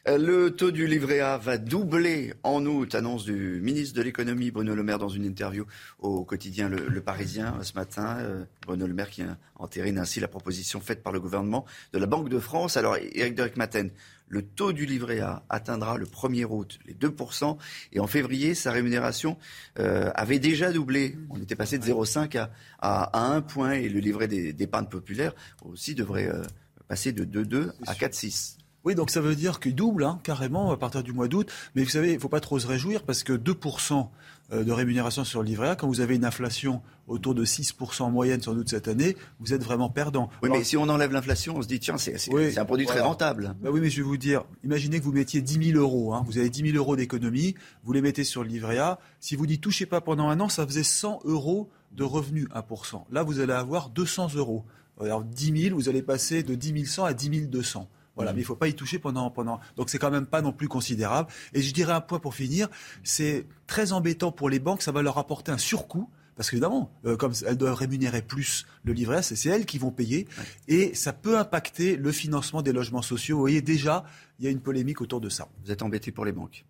Le 0.04 0.48
taux 0.48 0.72
du 0.72 0.88
livret 0.88 1.20
A 1.20 1.38
va 1.38 1.58
doubler 1.58 2.34
en 2.42 2.66
août, 2.66 2.96
annonce 2.96 3.24
du 3.24 3.60
ministre 3.62 3.94
de 3.94 4.02
l'économie 4.02 4.50
Bruno 4.50 4.74
Le 4.74 4.82
Maire 4.82 4.98
dans 4.98 5.08
une 5.08 5.24
interview 5.24 5.64
au 6.00 6.24
quotidien 6.24 6.68
Le, 6.68 7.00
Parisien 7.00 7.62
ce 7.62 7.72
matin. 7.74 8.16
Euh, 8.18 8.44
Bruno 8.62 8.88
Le 8.88 8.94
Maire 8.94 9.10
qui 9.10 9.22
entérine 9.54 9.98
ainsi 9.98 10.18
la 10.18 10.26
proposition 10.26 10.80
faite 10.80 11.04
par 11.04 11.12
le 11.12 11.20
gouvernement 11.20 11.64
de 11.92 12.00
la 12.00 12.06
Banque 12.06 12.30
de 12.30 12.40
France. 12.40 12.76
Alors 12.76 12.96
Eric 12.96 13.36
Derek 13.36 13.56
Maten, 13.56 13.92
le 14.26 14.42
taux 14.42 14.72
du 14.72 14.86
livret 14.86 15.20
A 15.20 15.44
atteindra 15.48 15.96
le 15.98 16.06
1er 16.06 16.46
août 16.46 16.80
les 16.84 16.94
2%. 16.94 17.56
Et 17.92 18.00
en 18.00 18.08
février, 18.08 18.56
sa 18.56 18.72
rémunération 18.72 19.38
euh, 19.78 20.10
avait 20.16 20.40
déjà 20.40 20.72
doublé. 20.72 21.16
On 21.30 21.40
était 21.40 21.54
passé 21.54 21.78
de 21.78 21.84
0,5 21.84 22.38
à, 22.38 22.50
à, 22.80 23.34
1 23.34 23.40
point. 23.42 23.74
Et 23.74 23.88
le 23.88 24.00
livret 24.00 24.26
d'épargne 24.26 24.86
populaire 24.86 25.32
aussi 25.64 25.94
devrait 25.94 26.26
euh, 26.26 26.42
passer 26.88 27.12
de 27.12 27.24
2,2 27.24 27.70
à 27.86 27.94
4,6. 27.94 28.56
Oui, 28.84 28.94
donc 28.94 29.10
ça 29.10 29.20
veut 29.20 29.36
dire 29.36 29.60
qu'il 29.60 29.74
double 29.74 30.04
hein, 30.04 30.18
carrément 30.22 30.72
à 30.72 30.76
partir 30.76 31.02
du 31.02 31.12
mois 31.12 31.28
d'août. 31.28 31.48
Mais 31.74 31.84
vous 31.84 31.90
savez, 31.90 32.10
il 32.10 32.14
ne 32.14 32.20
faut 32.20 32.28
pas 32.28 32.40
trop 32.40 32.58
se 32.58 32.66
réjouir 32.66 33.02
parce 33.02 33.22
que 33.22 33.32
2% 33.32 34.08
euh, 34.52 34.64
de 34.64 34.72
rémunération 34.72 35.24
sur 35.24 35.40
le 35.40 35.46
livret 35.46 35.68
A, 35.68 35.76
quand 35.76 35.86
vous 35.86 36.00
avez 36.00 36.16
une 36.16 36.24
inflation 36.24 36.82
autour 37.06 37.34
de 37.34 37.44
6% 37.44 38.02
en 38.02 38.10
moyenne 38.10 38.42
sans 38.42 38.54
doute 38.54 38.68
cette 38.68 38.88
année, 38.88 39.16
vous 39.38 39.54
êtes 39.54 39.62
vraiment 39.62 39.88
perdant. 39.88 40.30
Oui, 40.42 40.50
mais 40.50 40.64
si 40.64 40.76
on 40.76 40.88
enlève 40.88 41.12
l'inflation, 41.12 41.56
on 41.56 41.62
se 41.62 41.68
dit, 41.68 41.78
tiens, 41.78 41.96
c'est 41.96 42.58
un 42.58 42.64
produit 42.64 42.86
très 42.86 43.00
rentable. 43.00 43.54
Bah 43.62 43.70
oui, 43.72 43.80
mais 43.80 43.88
je 43.88 43.98
vais 43.98 44.02
vous 44.02 44.16
dire, 44.16 44.44
imaginez 44.64 44.98
que 44.98 45.04
vous 45.04 45.12
mettiez 45.12 45.42
10 45.42 45.72
000 45.72 45.78
euros, 45.78 46.12
hein, 46.14 46.24
vous 46.26 46.38
avez 46.38 46.50
10 46.50 46.72
000 46.72 46.76
euros 46.76 46.96
d'économie, 46.96 47.54
vous 47.84 47.92
les 47.92 48.02
mettez 48.02 48.24
sur 48.24 48.42
le 48.42 48.48
livret 48.48 48.78
A. 48.78 48.98
Si 49.20 49.36
vous 49.36 49.46
n'y 49.46 49.58
touchez 49.58 49.86
pas 49.86 50.00
pendant 50.00 50.28
un 50.28 50.40
an, 50.40 50.48
ça 50.48 50.66
faisait 50.66 50.82
100 50.82 51.20
euros 51.24 51.70
de 51.92 52.04
revenus 52.04 52.48
1%. 52.48 53.04
Là, 53.12 53.22
vous 53.22 53.38
allez 53.40 53.52
avoir 53.52 53.90
200 53.90 54.34
euros. 54.34 54.64
Alors 55.00 55.24
10 55.24 55.62
000, 55.68 55.76
vous 55.76 55.88
allez 55.88 56.02
passer 56.02 56.42
de 56.42 56.54
10 56.54 56.86
100 56.86 57.04
à 57.04 57.14
10 57.14 57.48
200. 57.48 57.88
Voilà, 58.16 58.32
mm. 58.32 58.34
mais 58.34 58.40
il 58.40 58.44
ne 58.44 58.46
faut 58.46 58.56
pas 58.56 58.68
y 58.68 58.74
toucher 58.74 58.98
pendant, 58.98 59.30
pendant. 59.30 59.60
Donc 59.76 59.90
c'est 59.90 59.98
quand 59.98 60.10
même 60.10 60.26
pas 60.26 60.42
non 60.42 60.52
plus 60.52 60.68
considérable. 60.68 61.30
Et 61.52 61.62
je 61.62 61.72
dirais 61.72 61.92
un 61.92 62.00
point 62.00 62.18
pour 62.18 62.34
finir, 62.34 62.68
c'est 63.02 63.46
très 63.66 63.92
embêtant 63.92 64.32
pour 64.32 64.48
les 64.48 64.58
banques, 64.58 64.82
ça 64.82 64.92
va 64.92 65.02
leur 65.02 65.18
apporter 65.18 65.52
un 65.52 65.58
surcoût. 65.58 66.08
Parce 66.34 66.48
qu'évidemment, 66.48 66.90
euh, 67.04 67.16
comme 67.16 67.34
elles 67.46 67.58
doivent 67.58 67.74
rémunérer 67.74 68.22
plus 68.22 68.64
le 68.84 68.94
livret 68.94 69.18
A, 69.18 69.22
c'est 69.22 69.48
elles 69.50 69.66
qui 69.66 69.78
vont 69.78 69.90
payer. 69.90 70.26
Et 70.66 70.94
ça 70.94 71.12
peut 71.12 71.38
impacter 71.38 71.96
le 71.96 72.10
financement 72.10 72.62
des 72.62 72.72
logements 72.72 73.02
sociaux. 73.02 73.36
Vous 73.36 73.42
voyez, 73.42 73.60
déjà, 73.60 74.04
il 74.38 74.46
y 74.46 74.48
a 74.48 74.50
une 74.50 74.60
polémique 74.60 75.02
autour 75.02 75.20
de 75.20 75.28
ça. 75.28 75.48
Vous 75.62 75.70
êtes 75.70 75.82
embêté 75.82 76.10
pour 76.10 76.24
les 76.24 76.32
banques 76.32 76.64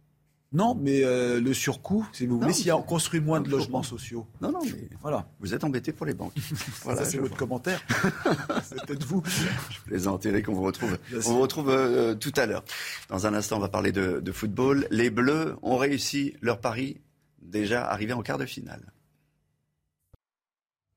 non, 0.53 0.75
mais 0.75 1.03
euh, 1.03 1.41
le 1.41 1.55
surcoût, 1.55 2.07
si 2.13 2.27
vous 2.27 2.39
voulez, 2.39 2.53
s'il 2.53 2.67
y 2.67 2.71
a 2.71 2.77
construit 2.77 3.21
moins 3.21 3.41
de 3.41 3.49
logements 3.49 3.83
sociaux. 3.83 4.27
Non, 4.41 4.53
non, 4.53 4.61
mais 4.65 4.89
voilà. 5.01 5.27
Vous 5.41 5.55
êtes 5.55 5.65
embêté 5.65 5.93
pour 5.93 6.05
les 6.05 6.13
banques. 6.13 6.35
voilà, 6.83 7.05
c'est 7.05 7.19
votre 7.19 7.37
commentaire. 7.37 7.81
c'est 8.63 8.85
peut-être 8.85 9.05
vous. 9.05 9.23
Je 9.71 9.81
plaisante, 9.87 10.27
Eric, 10.27 10.49
on 10.49 10.55
vous 10.55 10.63
retrouve, 10.63 10.99
on 11.15 11.19
vous 11.19 11.41
retrouve 11.41 11.71
euh, 11.71 12.15
tout 12.15 12.33
à 12.37 12.47
l'heure. 12.47 12.65
Dans 13.09 13.27
un 13.27 13.35
instant, 13.35 13.57
on 13.57 13.61
va 13.61 13.69
parler 13.69 13.93
de, 13.93 14.21
de 14.21 14.33
football. 14.33 14.87
Les 14.91 15.09
Bleus 15.09 15.57
ont 15.63 15.79
réussi 15.79 16.35
leur 16.43 16.61
pari, 16.61 17.01
déjà 17.41 17.87
arrivé 17.87 18.13
en 18.13 18.23
quart 18.23 18.39
de 18.39 18.47
finale. 18.47 18.93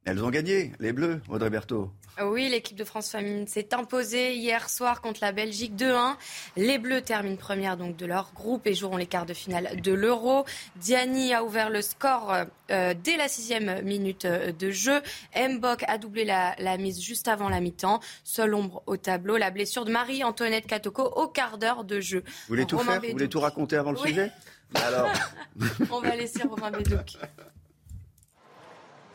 Elles 0.05 0.23
ont 0.23 0.29
gagné, 0.29 0.71
les 0.79 0.93
Bleus, 0.93 1.19
Audrey 1.29 1.49
Berthaud. 1.49 1.89
Oui, 2.23 2.47
l'équipe 2.47 2.77
de 2.77 2.83
France 2.83 3.09
féminine 3.09 3.47
s'est 3.47 3.73
imposée 3.73 4.35
hier 4.35 4.69
soir 4.69 5.01
contre 5.01 5.19
la 5.21 5.31
Belgique 5.31 5.75
2-1. 5.75 6.15
Les 6.55 6.77
Bleus 6.77 7.01
terminent 7.01 7.35
première 7.35 7.75
donc 7.75 7.97
de 7.97 8.05
leur 8.05 8.31
groupe 8.33 8.67
et 8.67 8.75
joueront 8.75 8.97
les 8.97 9.07
quarts 9.07 9.25
de 9.25 9.33
finale 9.33 9.81
de 9.81 9.91
l'Euro. 9.91 10.45
Diani 10.75 11.33
a 11.33 11.43
ouvert 11.43 11.71
le 11.71 11.81
score 11.81 12.33
euh, 12.69 12.93
dès 13.03 13.17
la 13.17 13.27
sixième 13.27 13.81
minute 13.81 14.25
euh, 14.25 14.51
de 14.51 14.69
jeu. 14.69 15.01
Mbok 15.35 15.83
a 15.87 15.97
doublé 15.97 16.23
la, 16.23 16.77
mise 16.77 17.01
juste 17.01 17.27
avant 17.27 17.49
la 17.49 17.59
mi-temps. 17.59 17.99
Seule 18.23 18.53
ombre 18.53 18.83
au 18.85 18.97
tableau, 18.97 19.37
la 19.37 19.49
blessure 19.49 19.85
de 19.85 19.91
Marie-Antoinette 19.91 20.67
Katoko 20.67 21.03
au 21.03 21.27
quart 21.27 21.57
d'heure 21.57 21.83
de 21.83 21.99
jeu. 21.99 22.23
Vous 22.25 22.33
voulez 22.49 22.65
tout 22.65 22.77
faire 22.77 23.01
Vous 23.01 23.11
voulez 23.11 23.27
tout 23.27 23.39
raconter 23.39 23.75
avant 23.75 23.91
le 23.91 23.97
sujet? 23.97 24.31
Alors. 24.75 25.09
On 25.91 25.99
va 25.99 26.15
laisser 26.15 26.43
Romain 26.43 26.69
Bédouc. 26.69 27.17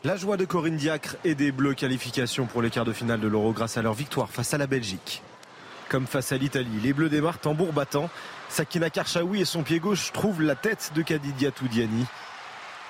La 0.03 0.15
joie 0.15 0.35
de 0.35 0.45
Corinne 0.45 0.77
Diacre 0.77 1.15
et 1.23 1.35
des 1.35 1.51
Bleus 1.51 1.75
qualification 1.75 2.47
pour 2.47 2.63
les 2.63 2.71
quarts 2.71 2.85
de 2.85 2.91
finale 2.91 3.19
de 3.19 3.27
l'Euro 3.27 3.53
grâce 3.53 3.77
à 3.77 3.83
leur 3.83 3.93
victoire 3.93 4.31
face 4.31 4.51
à 4.51 4.57
la 4.57 4.65
Belgique. 4.65 5.21
Comme 5.89 6.07
face 6.07 6.31
à 6.31 6.37
l'Italie, 6.37 6.79
les 6.81 6.91
Bleus 6.91 7.09
démarrent 7.09 7.37
tambour 7.37 7.71
battant. 7.71 8.09
Sakina 8.49 8.89
Karchaoui 8.89 9.41
et 9.41 9.45
son 9.45 9.61
pied 9.61 9.79
gauche 9.79 10.11
trouvent 10.11 10.41
la 10.41 10.55
tête 10.55 10.91
de 10.95 11.03
Kadidia 11.03 11.51
Toudiani. 11.51 12.07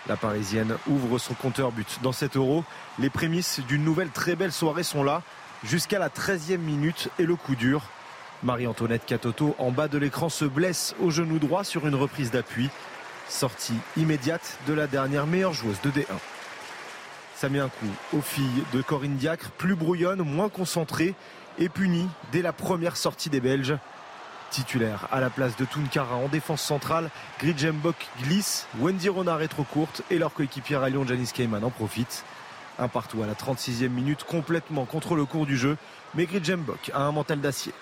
La 0.07 0.15
Parisienne 0.15 0.77
ouvre 0.87 1.17
son 1.17 1.33
compteur 1.33 1.73
but. 1.73 1.99
Dans 2.01 2.13
cet 2.13 2.37
Euro, 2.37 2.63
les 2.97 3.09
prémices 3.09 3.59
d'une 3.67 3.83
nouvelle 3.83 4.11
très 4.11 4.37
belle 4.37 4.53
soirée 4.53 4.83
sont 4.83 5.03
là, 5.03 5.21
jusqu'à 5.65 5.99
la 5.99 6.07
13e 6.07 6.59
minute 6.59 7.09
et 7.19 7.25
le 7.25 7.35
coup 7.35 7.55
dur. 7.55 7.81
Marie-Antoinette 8.41 9.05
Catoto, 9.05 9.53
en 9.57 9.71
bas 9.71 9.89
de 9.89 9.97
l'écran, 9.97 10.29
se 10.29 10.45
blesse 10.45 10.95
au 11.01 11.09
genou 11.09 11.39
droit 11.39 11.65
sur 11.65 11.87
une 11.87 11.95
reprise 11.95 12.31
d'appui. 12.31 12.69
Sortie 13.27 13.75
immédiate 13.97 14.59
de 14.65 14.73
la 14.73 14.87
dernière 14.87 15.27
meilleure 15.27 15.53
joueuse 15.53 15.81
de 15.81 15.91
D1. 15.91 16.05
Ça 17.41 17.49
met 17.49 17.59
un 17.59 17.69
coup 17.69 17.87
aux 18.15 18.21
filles 18.21 18.63
de 18.71 18.83
Corinne 18.83 19.15
Diacre, 19.15 19.49
plus 19.57 19.73
brouillonne, 19.73 20.21
moins 20.21 20.47
concentrée 20.47 21.15
et 21.57 21.69
punie 21.69 22.07
dès 22.31 22.43
la 22.43 22.53
première 22.53 22.95
sortie 22.95 23.31
des 23.31 23.39
Belges. 23.39 23.75
Titulaire 24.51 25.07
à 25.11 25.19
la 25.21 25.31
place 25.31 25.57
de 25.57 25.65
Tunkara 25.65 26.17
en 26.17 26.27
défense 26.27 26.61
centrale, 26.61 27.09
Gridjembok 27.39 27.95
glisse, 28.21 28.67
Wendy 28.77 29.09
Renard 29.09 29.41
est 29.41 29.47
trop 29.47 29.63
courte 29.63 30.03
et 30.11 30.19
leur 30.19 30.35
coéquipière 30.35 30.83
à 30.83 30.89
Lyon, 30.89 31.03
Janice 31.07 31.31
Kayman, 31.31 31.63
en 31.63 31.71
profite. 31.71 32.25
Un 32.77 32.87
partout 32.87 33.23
à 33.23 33.25
la 33.25 33.33
36e 33.33 33.89
minute, 33.89 34.23
complètement 34.23 34.85
contre 34.85 35.15
le 35.15 35.25
cours 35.25 35.47
du 35.47 35.57
jeu, 35.57 35.77
mais 36.13 36.27
Gridjembok 36.27 36.91
a 36.93 36.99
un 36.99 37.11
mental 37.11 37.41
d'acier. 37.41 37.73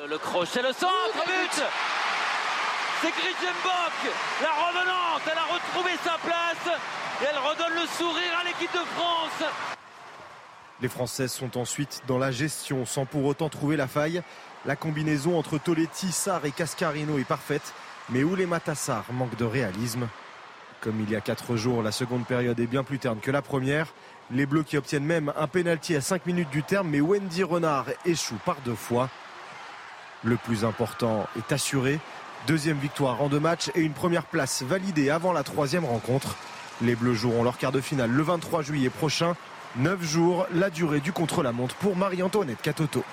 Le, 0.00 0.08
le 0.08 0.16
crochet, 0.16 0.62
le 0.62 0.72
centre, 0.72 1.22
but 1.26 1.62
C'est 3.02 3.10
Gridjembok, 3.10 4.14
la 4.40 4.52
revenante, 4.52 5.22
elle 5.30 5.36
a 5.36 5.54
retrouvé 5.54 5.90
sa 6.02 6.16
place 6.24 6.78
elle 7.28 7.38
redonne 7.38 7.74
le 7.74 7.86
sourire 7.86 8.38
à 8.40 8.44
l'équipe 8.44 8.72
de 8.72 8.84
France. 8.96 9.50
Les 10.80 10.88
Françaises 10.88 11.32
sont 11.32 11.56
ensuite 11.56 12.02
dans 12.08 12.18
la 12.18 12.32
gestion 12.32 12.84
sans 12.86 13.06
pour 13.06 13.24
autant 13.24 13.48
trouver 13.48 13.76
la 13.76 13.86
faille. 13.86 14.22
La 14.66 14.76
combinaison 14.76 15.38
entre 15.38 15.58
Toletti, 15.58 16.10
Sarr 16.10 16.44
et 16.44 16.50
Cascarino 16.50 17.18
est 17.18 17.24
parfaite, 17.24 17.72
mais 18.08 18.24
où 18.24 18.34
les 18.34 18.46
Matassar 18.46 19.04
manquent 19.12 19.36
de 19.36 19.44
réalisme. 19.44 20.08
Comme 20.80 21.00
il 21.00 21.10
y 21.10 21.16
a 21.16 21.20
quatre 21.20 21.54
jours, 21.54 21.82
la 21.82 21.92
seconde 21.92 22.26
période 22.26 22.58
est 22.58 22.66
bien 22.66 22.82
plus 22.82 22.98
terne 22.98 23.20
que 23.20 23.30
la 23.30 23.42
première. 23.42 23.86
Les 24.32 24.46
Bleus 24.46 24.64
qui 24.64 24.76
obtiennent 24.76 25.04
même 25.04 25.32
un 25.36 25.46
pénalty 25.46 25.94
à 25.94 26.00
5 26.00 26.26
minutes 26.26 26.50
du 26.50 26.64
terme, 26.64 26.88
mais 26.88 27.00
Wendy 27.00 27.44
Renard 27.44 27.86
échoue 28.04 28.38
par 28.44 28.56
deux 28.64 28.74
fois. 28.74 29.08
Le 30.24 30.36
plus 30.36 30.64
important 30.64 31.28
est 31.36 31.52
assuré. 31.52 32.00
Deuxième 32.48 32.78
victoire 32.78 33.22
en 33.22 33.28
deux 33.28 33.38
matchs 33.38 33.70
et 33.76 33.80
une 33.82 33.92
première 33.92 34.24
place 34.24 34.62
validée 34.62 35.10
avant 35.10 35.32
la 35.32 35.44
troisième 35.44 35.84
rencontre. 35.84 36.36
Les 36.82 36.96
Bleus 36.96 37.14
joueront 37.14 37.44
leur 37.44 37.58
quart 37.58 37.70
de 37.70 37.80
finale 37.80 38.10
le 38.10 38.22
23 38.24 38.62
juillet 38.62 38.90
prochain. 38.90 39.36
Neuf 39.76 40.02
jours, 40.02 40.46
la 40.52 40.68
durée 40.68 40.98
du 40.98 41.12
contre-la-montre 41.12 41.76
pour 41.76 41.94
Marie-Antoinette 41.94 42.60
Catoto. 42.60 43.04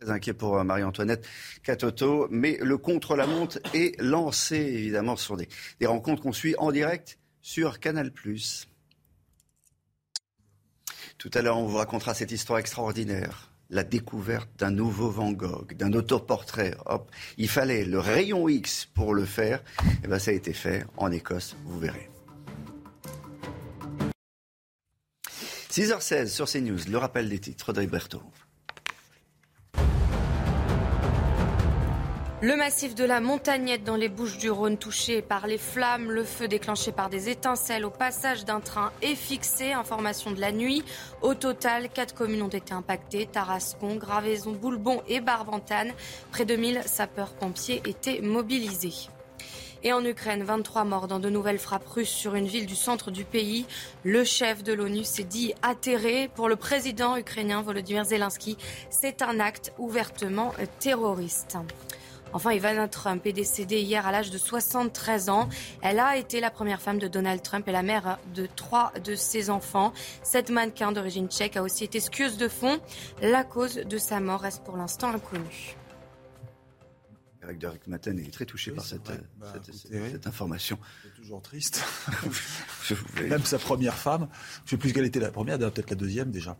Très 0.00 0.10
inquiet 0.10 0.34
pour 0.34 0.58
euh, 0.58 0.64
Marie-Antoinette 0.64 1.28
Catoto, 1.62 2.26
mais 2.28 2.58
le 2.60 2.76
contre-la-montre 2.76 3.60
est 3.72 4.00
lancé 4.00 4.56
évidemment 4.56 5.14
sur 5.14 5.36
des, 5.36 5.48
des 5.78 5.86
rencontres 5.86 6.22
qu'on 6.22 6.32
suit 6.32 6.56
en 6.58 6.72
direct 6.72 7.18
sur 7.40 7.78
Canal+. 7.78 8.10
Tout 11.18 11.30
à 11.34 11.42
l'heure, 11.42 11.58
on 11.58 11.66
vous 11.66 11.76
racontera 11.76 12.14
cette 12.14 12.32
histoire 12.32 12.58
extraordinaire. 12.58 13.52
La 13.70 13.84
découverte 13.84 14.48
d'un 14.58 14.72
nouveau 14.72 15.08
Van 15.08 15.30
Gogh, 15.30 15.74
d'un 15.74 15.92
autoportrait. 15.92 16.74
Hop, 16.86 17.10
il 17.38 17.48
fallait 17.48 17.84
le 17.84 18.00
rayon 18.00 18.48
X 18.48 18.86
pour 18.86 19.14
le 19.14 19.24
faire. 19.24 19.62
Et 20.02 20.08
ben, 20.08 20.18
ça 20.18 20.32
a 20.32 20.34
été 20.34 20.52
fait 20.52 20.84
en 20.96 21.12
Écosse, 21.12 21.56
vous 21.64 21.78
verrez. 21.78 22.10
6h16 25.76 26.28
sur 26.28 26.48
CNews, 26.48 26.78
le 26.88 26.96
rappel 26.96 27.28
des 27.28 27.38
titres, 27.38 27.68
Audrey 27.68 27.86
Berthaud. 27.86 28.22
Le 32.40 32.56
massif 32.56 32.94
de 32.94 33.04
la 33.04 33.20
Montagnette 33.20 33.84
dans 33.84 33.96
les 33.96 34.08
Bouches 34.08 34.38
du 34.38 34.48
Rhône 34.50 34.78
touché 34.78 35.20
par 35.20 35.46
les 35.46 35.58
flammes, 35.58 36.10
le 36.10 36.24
feu 36.24 36.48
déclenché 36.48 36.92
par 36.92 37.10
des 37.10 37.28
étincelles 37.28 37.84
au 37.84 37.90
passage 37.90 38.46
d'un 38.46 38.60
train 38.60 38.90
est 39.02 39.16
fixé. 39.16 39.74
Information 39.74 40.30
de 40.30 40.40
la 40.40 40.50
nuit. 40.50 40.82
Au 41.20 41.34
total, 41.34 41.90
quatre 41.90 42.14
communes 42.14 42.40
ont 42.40 42.48
été 42.48 42.72
impactées 42.72 43.26
Tarascon, 43.26 43.96
Gravaison, 43.96 44.52
Boulbon 44.52 45.02
et 45.08 45.20
Barbantane. 45.20 45.92
Près 46.32 46.46
de 46.46 46.56
1000 46.56 46.84
sapeurs-pompiers 46.86 47.82
étaient 47.84 48.22
mobilisés. 48.22 49.10
Et 49.82 49.92
en 49.92 50.04
Ukraine, 50.04 50.42
23 50.42 50.84
morts 50.84 51.06
dans 51.06 51.18
de 51.18 51.28
nouvelles 51.28 51.58
frappes 51.58 51.88
russes 51.88 52.08
sur 52.08 52.34
une 52.34 52.46
ville 52.46 52.66
du 52.66 52.76
centre 52.76 53.10
du 53.10 53.24
pays. 53.24 53.66
Le 54.04 54.24
chef 54.24 54.62
de 54.62 54.72
l'ONU 54.72 55.04
s'est 55.04 55.24
dit 55.24 55.54
atterré. 55.62 56.30
Pour 56.34 56.48
le 56.48 56.56
président 56.56 57.16
ukrainien 57.16 57.62
Volodymyr 57.62 58.04
Zelensky, 58.04 58.56
c'est 58.90 59.22
un 59.22 59.38
acte 59.40 59.72
ouvertement 59.78 60.52
terroriste. 60.80 61.56
Enfin, 62.32 62.52
Ivana 62.52 62.88
Trump 62.88 63.24
est 63.26 63.32
décédée 63.32 63.80
hier 63.80 64.06
à 64.06 64.12
l'âge 64.12 64.30
de 64.30 64.38
73 64.38 65.30
ans. 65.30 65.48
Elle 65.80 66.00
a 66.00 66.16
été 66.16 66.40
la 66.40 66.50
première 66.50 66.82
femme 66.82 66.98
de 66.98 67.08
Donald 67.08 67.40
Trump 67.42 67.66
et 67.68 67.72
la 67.72 67.82
mère 67.82 68.18
de 68.34 68.46
trois 68.56 68.92
de 69.04 69.14
ses 69.14 69.48
enfants. 69.48 69.92
Cette 70.22 70.50
mannequin 70.50 70.92
d'origine 70.92 71.28
tchèque 71.28 71.56
a 71.56 71.62
aussi 71.62 71.84
été 71.84 72.00
skieuse 72.00 72.36
de 72.36 72.48
fond. 72.48 72.78
La 73.22 73.44
cause 73.44 73.76
de 73.76 73.98
sa 73.98 74.20
mort 74.20 74.40
reste 74.40 74.64
pour 74.64 74.76
l'instant 74.76 75.08
inconnue. 75.08 75.76
Eric 77.46 77.58
Derek 77.58 77.86
Maten 77.86 78.18
est 78.18 78.32
très 78.32 78.44
touché 78.44 78.72
par 78.72 78.84
cette, 78.84 79.08
euh, 79.10 79.16
Bah, 79.38 79.52
cette- 79.72 79.92
écoutez, 79.92 80.26
information. 80.28 80.78
C'est 81.02 81.14
toujours 81.22 81.40
triste. 81.42 81.82
Même 83.28 83.44
sa 83.44 83.58
première 83.58 83.94
femme. 83.96 84.28
Je 84.64 84.70
sais 84.70 84.76
plus 84.76 84.92
quelle 84.92 85.04
était 85.04 85.20
la 85.20 85.30
première, 85.30 85.58
d'ailleurs, 85.58 85.72
peut-être 85.72 85.90
la 85.90 85.96
deuxième 85.96 86.30
déjà. 86.30 86.56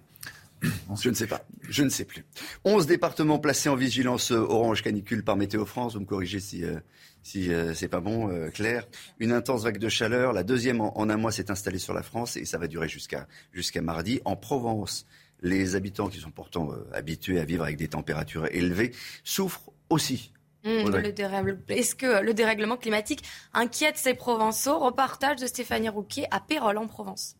Je 1.02 1.10
ne 1.10 1.14
sais 1.14 1.26
pas. 1.26 1.44
Je 1.68 1.82
ne 1.82 1.88
sais 1.90 2.04
plus. 2.04 2.24
11 2.64 2.86
départements 2.86 3.38
placés 3.38 3.68
en 3.68 3.76
vigilance 3.76 4.32
euh, 4.32 4.36
orange 4.38 4.82
canicule 4.82 5.22
par 5.22 5.36
Météo 5.36 5.66
France. 5.66 5.94
Vous 5.94 6.00
me 6.00 6.06
corrigez 6.06 6.40
si, 6.40 6.64
euh, 6.64 6.78
si 7.22 7.52
euh, 7.52 7.74
c'est 7.74 7.88
pas 7.88 8.00
bon, 8.00 8.30
euh, 8.30 8.48
Claire. 8.48 8.86
Une 9.18 9.32
intense 9.32 9.64
vague 9.64 9.78
de 9.78 9.88
chaleur. 9.90 10.32
La 10.32 10.44
deuxième 10.44 10.80
en, 10.80 10.96
en 10.98 11.10
un 11.10 11.16
mois 11.18 11.30
s'est 11.30 11.50
installée 11.50 11.78
sur 11.78 11.92
la 11.92 12.02
France 12.02 12.36
et 12.38 12.46
ça 12.46 12.56
va 12.58 12.68
durer 12.68 12.88
jusqu'à 12.88 13.28
jusqu'à 13.52 13.82
mardi. 13.82 14.20
En 14.24 14.34
Provence, 14.34 15.06
les 15.42 15.74
habitants 15.76 16.08
qui 16.08 16.20
sont 16.20 16.30
pourtant 16.30 16.70
habitués 16.94 17.38
à 17.38 17.44
vivre 17.44 17.62
avec 17.64 17.76
des 17.76 17.88
températures 17.88 18.46
élevées 18.50 18.92
souffrent 19.24 19.70
aussi. 19.90 20.32
Dérègle- 20.66 21.62
Est-ce 21.68 21.94
que 21.94 22.20
le 22.22 22.34
dérèglement 22.34 22.76
climatique 22.76 23.22
inquiète 23.54 23.96
ces 23.96 24.14
Provençaux? 24.14 24.78
Reportage 24.78 25.40
de 25.40 25.46
Stéphanie 25.46 25.88
Rouquier 25.88 26.26
à 26.32 26.40
Pérol 26.40 26.76
en 26.78 26.86
Provence. 26.88 27.36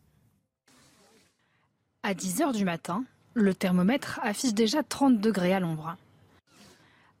À 2.03 2.13
10h 2.13 2.53
du 2.53 2.63
matin, 2.63 3.03
le 3.33 3.53
thermomètre 3.53 4.19
affiche 4.23 4.53
déjà 4.53 4.81
30 4.83 5.19
degrés 5.19 5.53
à 5.53 5.59
l'ombre. 5.59 5.97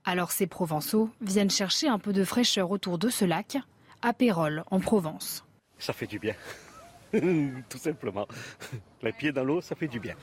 Alors 0.05 0.31
ces 0.31 0.47
Provençaux 0.47 1.09
viennent 1.21 1.49
chercher 1.49 1.89
un 1.89 1.99
peu 1.99 2.13
de 2.13 2.23
fraîcheur 2.23 2.71
autour 2.71 2.97
de 2.97 3.09
ce 3.09 3.25
lac, 3.25 3.57
à 4.01 4.13
Pérol, 4.13 4.63
en 4.71 4.79
Provence. 4.79 5.43
Ça 5.79 5.91
fait 5.91 6.07
du 6.07 6.19
bien. 6.19 6.35
Tout 7.69 7.77
simplement. 7.77 8.27
Les 9.01 9.11
pieds 9.11 9.31
dans 9.33 9.43
l'eau, 9.43 9.59
ça 9.61 9.75
fait 9.75 9.87
du 9.87 9.99
bien. 9.99 10.15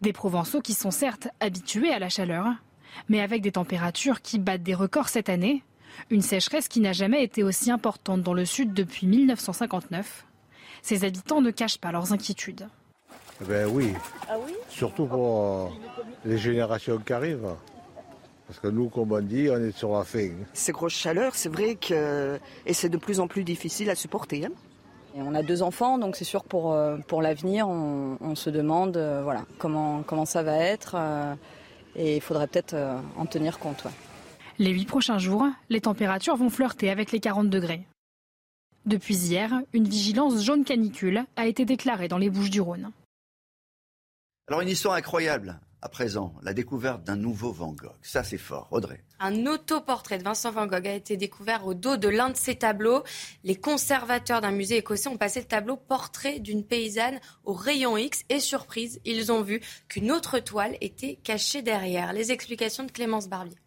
Des 0.00 0.12
Provençaux 0.12 0.60
qui 0.62 0.72
sont 0.74 0.90
certes 0.90 1.28
habitués 1.40 1.92
à 1.92 1.98
la 1.98 2.08
chaleur, 2.08 2.46
mais 3.08 3.20
avec 3.20 3.42
des 3.42 3.52
températures 3.52 4.20
qui 4.22 4.38
battent 4.38 4.62
des 4.62 4.74
records 4.74 5.08
cette 5.08 5.28
année, 5.28 5.62
une 6.10 6.22
sécheresse 6.22 6.68
qui 6.68 6.80
n'a 6.80 6.92
jamais 6.92 7.22
été 7.22 7.42
aussi 7.42 7.70
importante 7.70 8.22
dans 8.22 8.34
le 8.34 8.44
sud 8.44 8.72
depuis 8.72 9.06
1959. 9.06 10.24
Ces 10.82 11.04
habitants 11.04 11.40
ne 11.40 11.50
cachent 11.50 11.78
pas 11.78 11.92
leurs 11.92 12.12
inquiétudes. 12.12 12.66
Eh 13.40 13.44
Ben 13.44 13.68
oui? 13.68 13.92
Surtout 14.68 15.06
pour 15.06 15.42
euh, 15.42 15.68
les 16.24 16.38
générations 16.38 16.98
qui 16.98 17.12
arrivent. 17.12 17.54
Parce 18.46 18.58
que 18.58 18.68
nous, 18.68 18.88
comme 18.88 19.12
on 19.12 19.20
dit, 19.20 19.48
on 19.50 19.56
est 19.62 19.76
sur 19.76 19.92
la 19.96 20.04
fin. 20.04 20.28
Ces 20.52 20.72
grosses 20.72 20.92
chaleurs, 20.94 21.34
c'est 21.34 21.48
vrai 21.48 21.76
que 21.76 22.38
et 22.66 22.74
c'est 22.74 22.88
de 22.88 22.96
plus 22.98 23.20
en 23.20 23.28
plus 23.28 23.44
difficile 23.44 23.88
à 23.90 23.94
supporter. 23.94 24.44
hein. 24.46 24.50
Et 25.16 25.20
on 25.22 25.34
a 25.34 25.42
deux 25.42 25.62
enfants, 25.62 25.98
donc 25.98 26.16
c'est 26.16 26.24
sûr 26.24 26.42
que 26.42 26.48
pour, 26.48 26.72
euh, 26.72 26.96
pour 27.06 27.20
l'avenir, 27.22 27.68
on, 27.68 28.16
on 28.20 28.34
se 28.34 28.50
demande 28.50 28.96
euh, 28.96 29.20
voilà, 29.22 29.44
comment, 29.58 30.02
comment 30.02 30.24
ça 30.24 30.42
va 30.42 30.56
être. 30.56 30.94
euh, 30.96 31.34
et 31.96 32.16
il 32.16 32.20
faudrait 32.20 32.46
peut-être 32.46 32.74
euh, 32.74 32.98
en 33.16 33.26
tenir 33.26 33.58
compte. 33.58 33.84
ouais. 33.84 33.90
Les 34.58 34.70
huit 34.70 34.86
prochains 34.86 35.18
jours, 35.18 35.46
les 35.70 35.80
températures 35.80 36.36
vont 36.36 36.50
flirter 36.50 36.90
avec 36.90 37.12
les 37.12 37.20
40 37.20 37.48
degrés. 37.48 37.86
Depuis 38.84 39.16
hier, 39.16 39.62
une 39.72 39.88
vigilance 39.88 40.44
jaune 40.44 40.64
canicule 40.64 41.24
a 41.36 41.46
été 41.46 41.64
déclarée 41.64 42.08
dans 42.08 42.18
les 42.18 42.30
Bouches 42.30 42.50
du 42.50 42.60
Rhône. 42.60 42.90
Alors 44.48 44.60
une 44.60 44.68
histoire 44.68 44.94
incroyable. 44.94 45.58
À 45.84 45.88
présent, 45.88 46.32
la 46.44 46.54
découverte 46.54 47.02
d'un 47.02 47.16
nouveau 47.16 47.50
Van 47.50 47.72
Gogh. 47.72 47.90
Ça, 48.02 48.22
c'est 48.22 48.38
fort. 48.38 48.68
Audrey. 48.70 49.02
Un 49.18 49.46
autoportrait 49.46 50.16
de 50.16 50.22
Vincent 50.22 50.52
Van 50.52 50.68
Gogh 50.68 50.86
a 50.86 50.94
été 50.94 51.16
découvert 51.16 51.66
au 51.66 51.74
dos 51.74 51.96
de 51.96 52.06
l'un 52.06 52.30
de 52.30 52.36
ses 52.36 52.54
tableaux. 52.54 53.02
Les 53.42 53.56
conservateurs 53.56 54.40
d'un 54.40 54.52
musée 54.52 54.76
écossais 54.76 55.08
ont 55.08 55.16
passé 55.16 55.40
le 55.40 55.46
tableau 55.46 55.76
portrait 55.76 56.38
d'une 56.38 56.64
paysanne 56.64 57.18
au 57.42 57.52
rayon 57.52 57.96
X 57.96 58.22
et 58.28 58.38
surprise, 58.38 59.00
ils 59.04 59.32
ont 59.32 59.42
vu 59.42 59.60
qu'une 59.88 60.12
autre 60.12 60.38
toile 60.38 60.76
était 60.80 61.16
cachée 61.16 61.62
derrière. 61.62 62.12
Les 62.12 62.30
explications 62.30 62.84
de 62.84 62.92
Clémence 62.92 63.28
Barbier. 63.28 63.58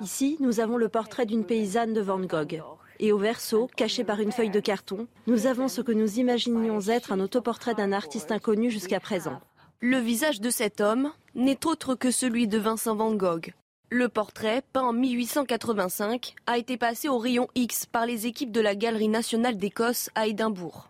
Ici, 0.00 0.36
nous 0.40 0.58
avons 0.58 0.76
le 0.76 0.88
portrait 0.88 1.24
d'une 1.24 1.44
paysanne 1.44 1.94
de 1.94 2.00
Van 2.00 2.18
Gogh. 2.18 2.62
Et 2.98 3.12
au 3.12 3.18
verso, 3.18 3.70
caché 3.76 4.02
par 4.02 4.20
une 4.20 4.32
feuille 4.32 4.50
de 4.50 4.58
carton, 4.58 5.06
nous 5.28 5.46
avons 5.46 5.68
ce 5.68 5.82
que 5.82 5.92
nous 5.92 6.18
imaginions 6.18 6.80
être 6.88 7.12
un 7.12 7.20
autoportrait 7.20 7.74
d'un 7.74 7.92
artiste 7.92 8.32
inconnu 8.32 8.70
jusqu'à 8.70 8.98
présent. 8.98 9.40
Le 9.80 9.98
visage 9.98 10.40
de 10.40 10.48
cet 10.48 10.80
homme 10.80 11.12
n'est 11.34 11.66
autre 11.66 11.94
que 11.94 12.10
celui 12.10 12.48
de 12.48 12.56
Vincent 12.56 12.96
Van 12.96 13.12
Gogh. 13.14 13.52
Le 13.90 14.08
portrait, 14.08 14.62
peint 14.72 14.84
en 14.84 14.94
1885, 14.94 16.34
a 16.46 16.56
été 16.56 16.78
passé 16.78 17.10
au 17.10 17.18
rayon 17.18 17.46
X 17.54 17.84
par 17.84 18.06
les 18.06 18.26
équipes 18.26 18.52
de 18.52 18.62
la 18.62 18.74
Galerie 18.74 19.08
nationale 19.08 19.58
d'Écosse 19.58 20.08
à 20.14 20.28
Édimbourg. 20.28 20.88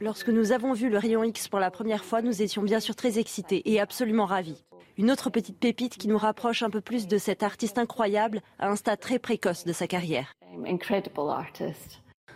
Lorsque 0.00 0.30
nous 0.30 0.52
avons 0.52 0.72
vu 0.72 0.88
le 0.88 0.96
rayon 0.96 1.22
X 1.22 1.48
pour 1.48 1.60
la 1.60 1.70
première 1.70 2.06
fois, 2.06 2.22
nous 2.22 2.40
étions 2.40 2.62
bien 2.62 2.80
sûr 2.80 2.96
très 2.96 3.18
excités 3.18 3.70
et 3.70 3.78
absolument 3.78 4.24
ravis. 4.24 4.64
Une 4.96 5.10
autre 5.10 5.28
petite 5.28 5.58
pépite 5.58 5.98
qui 5.98 6.08
nous 6.08 6.18
rapproche 6.18 6.62
un 6.62 6.70
peu 6.70 6.80
plus 6.80 7.06
de 7.06 7.18
cet 7.18 7.42
artiste 7.42 7.76
incroyable 7.76 8.40
à 8.58 8.70
un 8.70 8.76
stade 8.76 9.00
très 9.00 9.18
précoce 9.18 9.66
de 9.66 9.74
sa 9.74 9.86
carrière. 9.86 10.32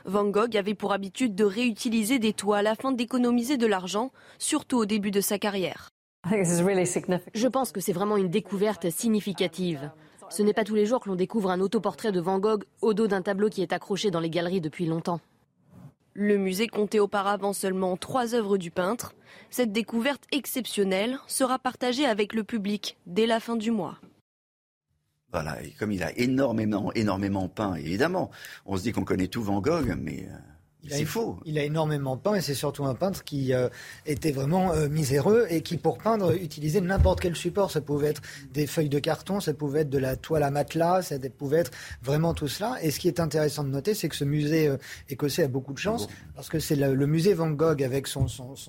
Van 0.08 0.24
Gogh 0.24 0.56
avait 0.56 0.74
pour 0.74 0.94
habitude 0.94 1.34
de 1.34 1.44
réutiliser 1.44 2.18
des 2.18 2.32
toiles 2.32 2.66
afin 2.66 2.92
d'économiser 2.92 3.58
de 3.58 3.66
l'argent, 3.66 4.10
surtout 4.38 4.78
au 4.78 4.86
début 4.86 5.10
de 5.10 5.20
sa 5.20 5.38
carrière. 5.38 5.90
Je 6.30 7.46
pense 7.46 7.72
que 7.72 7.80
c'est 7.82 7.92
vraiment 7.92 8.16
une 8.16 8.30
découverte 8.30 8.88
significative. 8.88 9.90
Ce 10.30 10.42
n'est 10.42 10.54
pas 10.54 10.64
tous 10.64 10.74
les 10.74 10.86
jours 10.86 11.00
que 11.00 11.10
l'on 11.10 11.14
découvre 11.14 11.50
un 11.50 11.60
autoportrait 11.60 12.10
de 12.10 12.20
Van 12.20 12.38
Gogh 12.38 12.64
au 12.80 12.94
dos 12.94 13.06
d'un 13.06 13.20
tableau 13.20 13.50
qui 13.50 13.60
est 13.60 13.74
accroché 13.74 14.10
dans 14.10 14.20
les 14.20 14.30
galeries 14.30 14.62
depuis 14.62 14.86
longtemps. 14.86 15.20
Le 16.14 16.38
musée 16.38 16.68
comptait 16.68 17.00
auparavant 17.00 17.52
seulement 17.52 17.98
trois 17.98 18.34
œuvres 18.34 18.56
du 18.56 18.70
peintre. 18.70 19.14
Cette 19.50 19.72
découverte 19.72 20.24
exceptionnelle 20.32 21.18
sera 21.26 21.58
partagée 21.58 22.06
avec 22.06 22.32
le 22.32 22.44
public 22.44 22.96
dès 23.04 23.26
la 23.26 23.40
fin 23.40 23.56
du 23.56 23.70
mois. 23.70 23.98
Voilà, 25.30 25.62
et 25.62 25.70
comme 25.72 25.92
il 25.92 26.02
a 26.02 26.16
énormément, 26.18 26.90
énormément 26.94 27.48
peint, 27.48 27.74
évidemment, 27.74 28.30
on 28.64 28.78
se 28.78 28.82
dit 28.82 28.92
qu'on 28.92 29.04
connaît 29.04 29.28
tout 29.28 29.42
Van 29.42 29.60
Gogh, 29.60 29.94
mais 30.00 30.26
euh, 30.30 30.36
c'est 30.86 31.04
faux. 31.04 31.38
Il 31.44 31.58
a 31.58 31.64
énormément 31.64 32.16
peint 32.16 32.34
et 32.34 32.40
c'est 32.40 32.54
surtout 32.54 32.84
un 32.84 32.94
peintre 32.94 33.24
qui 33.24 33.52
euh, 33.52 33.68
était 34.06 34.30
vraiment 34.30 34.72
euh, 34.72 34.88
miséreux 34.88 35.46
et 35.50 35.60
qui, 35.60 35.76
pour 35.76 35.98
peindre, 35.98 36.32
utilisait 36.32 36.80
n'importe 36.80 37.20
quel 37.20 37.34
support. 37.34 37.70
Ça 37.70 37.80
pouvait 37.80 38.08
être 38.08 38.22
des 38.52 38.66
feuilles 38.66 38.88
de 38.88 39.00
carton, 39.00 39.40
ça 39.40 39.54
pouvait 39.54 39.80
être 39.80 39.90
de 39.90 39.98
la 39.98 40.14
toile 40.16 40.44
à 40.44 40.50
matelas, 40.50 41.02
ça 41.02 41.16
pouvait 41.36 41.58
être 41.58 41.72
vraiment 42.02 42.32
tout 42.32 42.46
cela. 42.46 42.76
Et 42.80 42.92
ce 42.92 43.00
qui 43.00 43.08
est 43.08 43.18
intéressant 43.18 43.64
de 43.64 43.70
noter, 43.70 43.94
c'est 43.94 44.08
que 44.08 44.14
ce 44.14 44.24
musée 44.24 44.68
euh, 44.68 44.76
écossais 45.08 45.42
a 45.42 45.48
beaucoup 45.48 45.72
de 45.72 45.78
chance 45.78 46.06
parce 46.36 46.48
que 46.48 46.60
c'est 46.60 46.76
le, 46.76 47.06
musée 47.06 47.34
Van 47.34 47.50
Gogh 47.50 47.82
avec 47.82 48.06
son, 48.06 48.26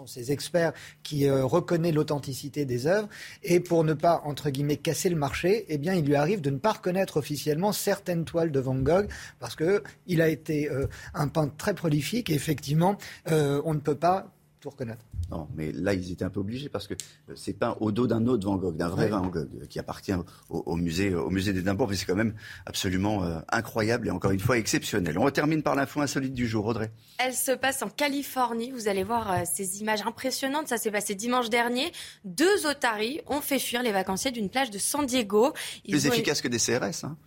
ses 0.08 0.32
experts 0.32 0.74
qui 1.04 1.30
reconnaît 1.30 1.92
l'authenticité 1.92 2.66
des 2.66 2.88
œuvres. 2.88 3.08
Et 3.44 3.60
pour 3.60 3.84
ne 3.84 3.94
pas, 3.94 4.22
entre 4.26 4.50
guillemets, 4.50 4.78
casser 4.78 5.10
le 5.10 5.16
marché, 5.16 5.66
eh 5.70 5.78
bien, 5.78 5.94
il 5.94 6.06
lui 6.06 6.16
arrive 6.16 6.42
de 6.42 6.50
ne 6.50 6.58
pas 6.58 6.72
reconnaître 6.72 7.18
officiellement 7.18 7.72
certaines 7.72 8.26
toiles 8.26 8.52
de 8.52 8.60
Van 8.60 8.76
Gogh 8.76 9.08
parce 9.40 9.56
qu'il 9.56 10.22
a 10.22 10.28
été 10.28 10.70
un 11.14 11.28
peintre 11.28 11.56
très 11.58 11.74
prolifique 11.74 11.99
effectivement, 12.30 12.98
euh, 13.32 13.62
on 13.66 13.74
ne 13.74 13.80
peut 13.80 13.96
pas 13.96 14.34
tout 14.60 14.70
reconnaître. 14.70 15.06
Non, 15.32 15.48
mais 15.56 15.72
là, 15.72 15.94
ils 15.94 16.12
étaient 16.12 16.26
un 16.26 16.30
peu 16.30 16.40
obligés 16.40 16.70
parce 16.70 16.88
que 16.88 16.96
euh, 17.30 17.34
c'est 17.36 17.54
peint 17.54 17.78
au 17.80 17.92
dos 17.92 18.08
d'un 18.08 18.26
autre 18.26 18.46
Van 18.48 18.56
Gogh, 18.56 18.76
d'un 18.76 18.88
vrai 18.88 19.10
Van 19.10 19.28
Gogh, 19.28 19.48
euh, 19.62 19.66
qui 19.68 19.78
appartient 19.78 20.14
au, 20.50 20.76
musée, 20.76 21.14
au 21.14 21.30
musée 21.30 21.54
d'Édimbourg. 21.54 21.92
Et 21.94 21.96
c'est 21.96 22.06
quand 22.06 22.16
même 22.16 22.34
absolument 22.66 23.24
euh, 23.24 23.40
incroyable 23.52 24.08
et 24.08 24.12
encore 24.12 24.32
une 24.32 24.40
fois 24.40 24.58
exceptionnel. 24.58 25.18
On 25.20 25.30
termine 25.30 25.62
par 25.62 25.76
l'info 25.76 26.02
insolite 26.02 26.34
du 26.34 26.48
jour, 26.48 26.66
Audrey. 26.66 26.92
Elle 27.20 27.36
se 27.36 27.52
passe 27.52 27.84
en 27.84 27.90
Californie. 27.90 28.72
Vous 28.72 28.88
allez 28.88 29.04
voir 29.04 29.46
ces 29.46 29.82
images 29.82 30.02
impressionnantes. 30.02 30.68
Ça 30.68 30.78
s'est 30.78 30.92
passé 30.92 31.14
dimanche 31.14 31.50
dernier. 31.50 31.92
Deux 32.26 32.66
otaries 32.66 33.22
ont 33.28 33.42
fait 33.42 33.60
fuir 33.60 33.84
les 33.84 33.92
vacanciers 33.92 34.32
d'une 34.32 34.50
plage 34.50 34.72
de 34.72 34.80
San 34.80 35.06
Diego. 35.06 35.54
Plus 35.88 36.08
efficace 36.08 36.42
que 36.42 36.48
des 36.48 36.58
CRS. 36.58 37.04
Hein. 37.04 37.18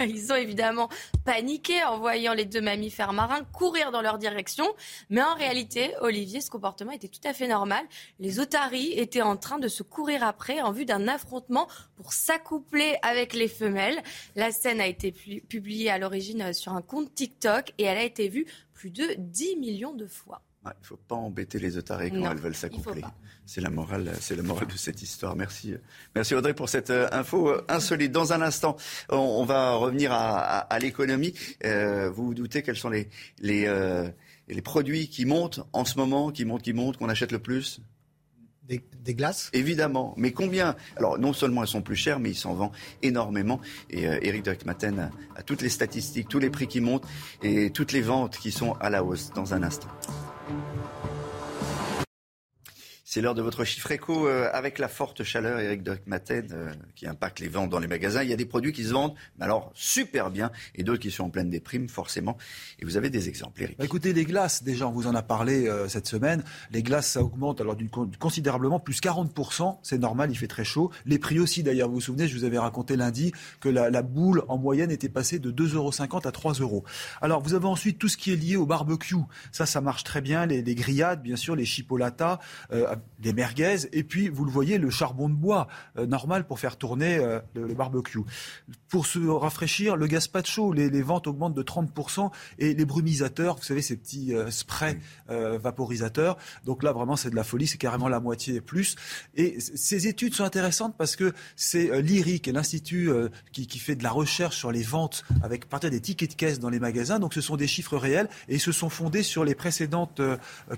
Ils 0.00 0.32
ont 0.32 0.36
évidemment 0.36 0.88
paniqué 1.24 1.82
en 1.84 1.98
voyant 1.98 2.34
les 2.34 2.44
deux 2.44 2.60
mammifères 2.60 3.12
marins 3.12 3.42
courir 3.52 3.90
dans 3.90 4.02
leur 4.02 4.18
direction. 4.18 4.66
Mais 5.10 5.22
en 5.22 5.34
réalité, 5.34 5.94
Olivier, 6.00 6.40
ce 6.40 6.50
comportement 6.50 6.92
était 6.92 7.08
tout 7.08 7.20
à 7.24 7.27
fait 7.32 7.48
normal. 7.48 7.84
Les 8.18 8.40
otaries 8.40 8.92
étaient 8.92 9.22
en 9.22 9.36
train 9.36 9.58
de 9.58 9.68
se 9.68 9.82
courir 9.82 10.22
après 10.22 10.60
en 10.60 10.72
vue 10.72 10.84
d'un 10.84 11.08
affrontement 11.08 11.68
pour 11.96 12.12
s'accoupler 12.12 12.96
avec 13.02 13.32
les 13.32 13.48
femelles. 13.48 14.00
La 14.36 14.52
scène 14.52 14.80
a 14.80 14.86
été 14.86 15.12
publiée 15.12 15.90
à 15.90 15.98
l'origine 15.98 16.52
sur 16.52 16.72
un 16.72 16.82
compte 16.82 17.14
TikTok 17.14 17.72
et 17.78 17.84
elle 17.84 17.98
a 17.98 18.04
été 18.04 18.28
vue 18.28 18.46
plus 18.72 18.90
de 18.90 19.14
10 19.18 19.56
millions 19.56 19.94
de 19.94 20.06
fois. 20.06 20.42
Il 20.64 20.80
ne 20.80 20.86
faut 20.86 20.96
pas 20.96 21.14
embêter 21.14 21.58
les 21.58 21.76
otaries 21.76 22.10
quand 22.10 22.30
elles 22.30 22.38
veulent 22.38 22.54
s'accoupler. 22.54 23.02
C'est 23.46 23.62
la 23.62 23.70
morale, 23.70 24.12
c'est 24.20 24.36
la 24.36 24.42
morale 24.42 24.66
de 24.66 24.76
cette 24.76 25.00
histoire. 25.00 25.34
Merci, 25.34 25.74
merci 26.14 26.34
Audrey 26.34 26.52
pour 26.52 26.68
cette 26.68 26.90
euh, 26.90 27.08
info 27.12 27.48
euh, 27.48 27.64
insolite. 27.68 28.12
Dans 28.12 28.34
un 28.34 28.42
instant, 28.42 28.76
on, 29.08 29.44
va 29.46 29.72
revenir 29.72 30.12
à, 30.12 30.78
l'économie. 30.78 31.32
Euh, 31.64 32.10
vous 32.10 32.26
vous 32.26 32.34
doutez 32.34 32.62
quels 32.62 32.76
sont 32.76 32.90
les, 32.90 33.08
les 33.38 33.66
et 34.48 34.54
les 34.54 34.62
produits 34.62 35.08
qui 35.08 35.24
montent 35.24 35.60
en 35.72 35.84
ce 35.84 35.98
moment, 35.98 36.30
qui 36.30 36.44
montent, 36.44 36.62
qui 36.62 36.72
montent, 36.72 36.96
qu'on 36.96 37.08
achète 37.08 37.32
le 37.32 37.38
plus 37.38 37.80
des, 38.68 39.14
glaces? 39.14 39.50
Évidemment. 39.54 40.14
Mais 40.16 40.32
combien? 40.32 40.76
Alors, 40.96 41.18
non 41.18 41.32
seulement 41.32 41.62
elles 41.62 41.68
sont 41.68 41.82
plus 41.82 41.96
chères, 41.96 42.20
mais 42.20 42.30
ils 42.30 42.36
s'en 42.36 42.54
vendent 42.54 42.72
énormément. 43.02 43.60
Et 43.88 44.06
euh, 44.06 44.18
Eric 44.20 44.66
Maten 44.66 45.10
a 45.36 45.42
toutes 45.42 45.62
les 45.62 45.70
statistiques, 45.70 46.28
tous 46.28 46.38
les 46.38 46.50
prix 46.50 46.66
qui 46.66 46.80
montent 46.80 47.06
et 47.42 47.70
toutes 47.70 47.92
les 47.92 48.02
ventes 48.02 48.36
qui 48.36 48.50
sont 48.50 48.74
à 48.74 48.90
la 48.90 49.02
hausse 49.02 49.30
dans 49.34 49.54
un 49.54 49.62
instant. 49.62 49.88
C'est 53.10 53.22
l'heure 53.22 53.34
de 53.34 53.40
votre 53.40 53.64
chiffre 53.64 53.90
éco 53.90 54.28
euh, 54.28 54.50
avec 54.52 54.78
la 54.78 54.86
forte 54.86 55.24
chaleur, 55.24 55.58
Eric 55.58 55.82
de 55.82 55.96
Maten, 56.04 56.46
euh, 56.52 56.70
qui 56.94 57.06
impacte 57.06 57.40
les 57.40 57.48
ventes 57.48 57.70
dans 57.70 57.78
les 57.78 57.86
magasins. 57.86 58.22
Il 58.22 58.28
y 58.28 58.34
a 58.34 58.36
des 58.36 58.44
produits 58.44 58.74
qui 58.74 58.84
se 58.84 58.92
vendent, 58.92 59.14
mais 59.38 59.46
alors 59.46 59.72
super 59.72 60.30
bien, 60.30 60.50
et 60.74 60.82
d'autres 60.82 61.00
qui 61.00 61.10
sont 61.10 61.24
en 61.24 61.30
pleine 61.30 61.48
déprime, 61.48 61.88
forcément. 61.88 62.36
Et 62.78 62.84
vous 62.84 62.98
avez 62.98 63.08
des 63.08 63.30
exemples, 63.30 63.62
Eric. 63.62 63.78
Bah, 63.78 63.86
écoutez, 63.86 64.12
les 64.12 64.26
glaces, 64.26 64.62
déjà, 64.62 64.86
on 64.86 64.90
vous 64.90 65.06
en 65.06 65.14
a 65.14 65.22
parlé 65.22 65.66
euh, 65.66 65.88
cette 65.88 66.06
semaine. 66.06 66.44
Les 66.70 66.82
glaces, 66.82 67.12
ça 67.12 67.22
augmente 67.22 67.62
alors 67.62 67.78
considérablement, 68.18 68.78
plus 68.78 69.00
40%. 69.00 69.78
C'est 69.82 69.96
normal, 69.96 70.30
il 70.30 70.36
fait 70.36 70.46
très 70.46 70.64
chaud. 70.64 70.90
Les 71.06 71.18
prix 71.18 71.40
aussi, 71.40 71.62
d'ailleurs, 71.62 71.88
vous 71.88 71.94
vous 71.94 72.00
souvenez, 72.02 72.28
je 72.28 72.36
vous 72.36 72.44
avais 72.44 72.58
raconté 72.58 72.94
lundi 72.94 73.32
que 73.60 73.70
la, 73.70 74.02
boule, 74.02 74.42
en 74.48 74.58
moyenne, 74.58 74.90
était 74.90 75.08
passée 75.08 75.38
de 75.38 75.50
2,50 75.50 75.76
euros 75.76 76.20
à 76.26 76.30
3 76.30 76.52
euros. 76.60 76.84
Alors, 77.22 77.40
vous 77.42 77.54
avez 77.54 77.68
ensuite 77.68 77.98
tout 77.98 78.08
ce 78.08 78.18
qui 78.18 78.34
est 78.34 78.36
lié 78.36 78.56
au 78.56 78.66
barbecue. 78.66 79.16
Ça, 79.50 79.64
ça 79.64 79.80
marche 79.80 80.04
très 80.04 80.20
bien. 80.20 80.44
Les, 80.44 80.74
grillades, 80.74 81.22
bien 81.22 81.36
sûr, 81.36 81.56
les 81.56 81.64
chipolatas 81.64 82.38
des 83.18 83.32
merguez, 83.32 83.88
et 83.92 84.04
puis 84.04 84.28
vous 84.28 84.44
le 84.44 84.50
voyez, 84.50 84.78
le 84.78 84.90
charbon 84.90 85.28
de 85.28 85.34
bois 85.34 85.68
euh, 85.96 86.06
normal 86.06 86.46
pour 86.46 86.60
faire 86.60 86.76
tourner 86.76 87.16
euh, 87.16 87.40
le, 87.54 87.74
barbecue. 87.74 88.20
Pour 88.88 89.06
se 89.06 89.18
rafraîchir, 89.18 89.96
le 89.96 90.06
gazpacho, 90.06 90.72
les, 90.72 90.88
les 90.88 91.02
ventes 91.02 91.26
augmentent 91.26 91.54
de 91.54 91.62
30%, 91.62 92.30
et 92.58 92.74
les 92.74 92.84
brumisateurs, 92.84 93.56
vous 93.56 93.64
savez, 93.64 93.82
ces 93.82 93.96
petits 93.96 94.34
euh, 94.34 94.50
sprays 94.50 94.98
vaporisateurs, 95.28 96.36
donc 96.64 96.82
là 96.82 96.92
vraiment 96.92 97.16
c'est 97.16 97.30
de 97.30 97.36
la 97.36 97.44
folie, 97.44 97.66
c'est 97.66 97.78
carrément 97.78 98.08
la 98.08 98.20
moitié 98.20 98.56
et 98.56 98.60
plus. 98.60 98.96
Et 99.34 99.58
ces 99.60 100.06
études 100.06 100.34
sont 100.34 100.44
intéressantes 100.44 100.96
parce 100.96 101.16
que 101.16 101.32
c'est 101.56 102.00
l'IRIC, 102.00 102.46
l'institut 102.46 103.10
qui, 103.52 103.66
qui, 103.66 103.78
fait 103.78 103.94
de 103.94 104.02
la 104.02 104.10
recherche 104.10 104.56
sur 104.56 104.72
les 104.72 104.82
ventes 104.82 105.24
avec 105.42 105.68
partir 105.68 105.90
des 105.90 106.00
tickets 106.00 106.30
de 106.30 106.34
caisse 106.34 106.60
dans 106.60 106.70
les 106.70 106.80
magasins, 106.80 107.18
donc 107.18 107.34
ce 107.34 107.40
sont 107.40 107.56
des 107.56 107.66
chiffres 107.66 107.96
réels, 107.96 108.28
et 108.48 108.54
ils 108.54 108.60
se 108.60 108.72
sont 108.72 108.88
fondés 108.88 109.22
sur 109.22 109.44
les 109.44 109.54
précédentes 109.54 110.20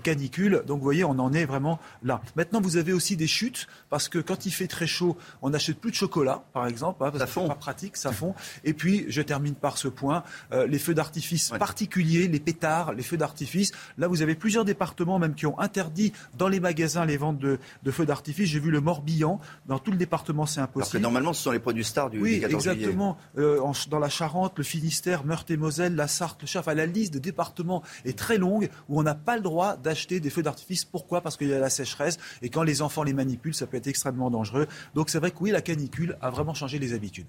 canicules, 0.03 0.63
donc 0.67 0.79
vous 0.79 0.85
voyez, 0.85 1.03
on 1.03 1.11
en 1.11 1.33
est 1.33 1.45
vraiment 1.45 1.79
là. 2.03 2.10
Maintenant, 2.35 2.61
vous 2.61 2.77
avez 2.77 2.93
aussi 2.93 3.15
des 3.15 3.27
chutes 3.27 3.67
parce 3.89 4.09
que 4.09 4.19
quand 4.19 4.45
il 4.45 4.51
fait 4.51 4.67
très 4.67 4.87
chaud, 4.87 5.17
on 5.41 5.51
n'achète 5.51 5.79
plus 5.79 5.91
de 5.91 5.95
chocolat, 5.95 6.43
par 6.53 6.67
exemple, 6.67 7.03
hein, 7.03 7.11
parce 7.11 7.19
ça 7.19 7.25
que 7.25 7.41
c'est 7.41 7.47
pas 7.47 7.55
pratique, 7.55 7.97
ça 7.97 8.11
fond. 8.11 8.33
Et 8.63 8.73
puis, 8.73 9.05
je 9.07 9.21
termine 9.21 9.55
par 9.55 9.77
ce 9.77 9.87
point 9.87 10.23
euh, 10.51 10.67
les 10.67 10.79
feux 10.79 10.93
d'artifice 10.93 11.51
particuliers, 11.57 12.27
les 12.27 12.39
pétards, 12.39 12.93
les 12.93 13.03
feux 13.03 13.17
d'artifice. 13.17 13.71
Là, 13.97 14.07
vous 14.07 14.21
avez 14.21 14.35
plusieurs 14.35 14.65
départements 14.65 15.19
même 15.19 15.35
qui 15.35 15.45
ont 15.45 15.59
interdit 15.59 16.13
dans 16.37 16.47
les 16.47 16.59
magasins 16.59 17.05
les 17.05 17.17
ventes 17.17 17.39
de, 17.39 17.59
feux 17.91 18.05
d'artifice. 18.05 18.49
J'ai 18.49 18.59
vu 18.59 18.71
le 18.71 18.81
Morbihan. 18.81 19.39
Dans 19.67 19.79
tout 19.79 19.91
le 19.91 19.97
département, 19.97 20.45
c'est 20.45 20.61
impossible. 20.61 20.79
Parce 20.81 20.91
que 20.91 20.97
normalement, 20.97 21.33
ce 21.33 21.43
sont 21.43 21.51
les 21.51 21.59
produits 21.59 21.83
stars 21.83 22.09
du, 22.09 22.19
oui, 22.19 22.41
14 22.41 22.67
exactement. 22.67 23.17
Euh, 23.37 23.59
dans 23.89 23.99
la 23.99 24.09
Charente, 24.09 24.57
le 24.57 24.63
Finistère, 24.63 25.25
Meurthe-et-Moselle, 25.25 25.95
la 25.95 26.07
Sarthe, 26.07 26.41
le 26.41 26.47
Cher. 26.47 26.63
la 26.73 26.85
liste 26.85 27.13
de 27.13 27.19
départements 27.19 27.83
est 28.05 28.17
très 28.17 28.37
longue 28.37 28.69
où 28.89 28.99
on 28.99 29.03
n'a 29.03 29.15
pas 29.15 29.35
le 29.35 29.41
droit 29.41 29.77
d'acheter 29.77 30.19
des 30.19 30.29
feux 30.29 30.43
d'artifice. 30.43 30.85
Pourquoi? 30.85 31.21
Parce 31.21 31.37
qu'il 31.37 31.47
y 31.47 31.53
a 31.53 31.59
la 31.59 31.69
sécheresse 31.69 32.00
et 32.41 32.49
quand 32.49 32.63
les 32.63 32.81
enfants 32.81 33.03
les 33.03 33.13
manipulent, 33.13 33.55
ça 33.55 33.67
peut 33.67 33.77
être 33.77 33.87
extrêmement 33.87 34.29
dangereux. 34.29 34.67
Donc 34.95 35.09
c'est 35.09 35.19
vrai 35.19 35.31
que 35.31 35.37
oui, 35.39 35.51
la 35.51 35.61
canicule 35.61 36.17
a 36.21 36.29
vraiment 36.29 36.53
changé 36.53 36.79
les 36.79 36.93
habitudes. 36.93 37.27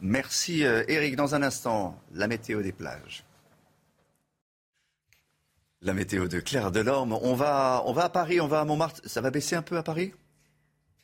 Merci 0.00 0.64
euh, 0.64 0.84
Eric. 0.88 1.16
Dans 1.16 1.34
un 1.34 1.42
instant, 1.42 1.98
la 2.12 2.26
météo 2.26 2.62
des 2.62 2.72
plages. 2.72 3.24
La 5.82 5.92
météo 5.92 6.28
de 6.28 6.40
Claire 6.40 6.70
Delorme. 6.70 7.12
On 7.12 7.32
on 7.32 7.34
va 7.34 8.04
à 8.04 8.08
Paris, 8.08 8.40
on 8.40 8.46
va 8.46 8.60
à 8.60 8.64
Montmartre. 8.64 9.00
Ça 9.04 9.20
va 9.20 9.30
baisser 9.30 9.54
un 9.56 9.62
peu 9.62 9.76
à 9.76 9.82
Paris? 9.82 10.12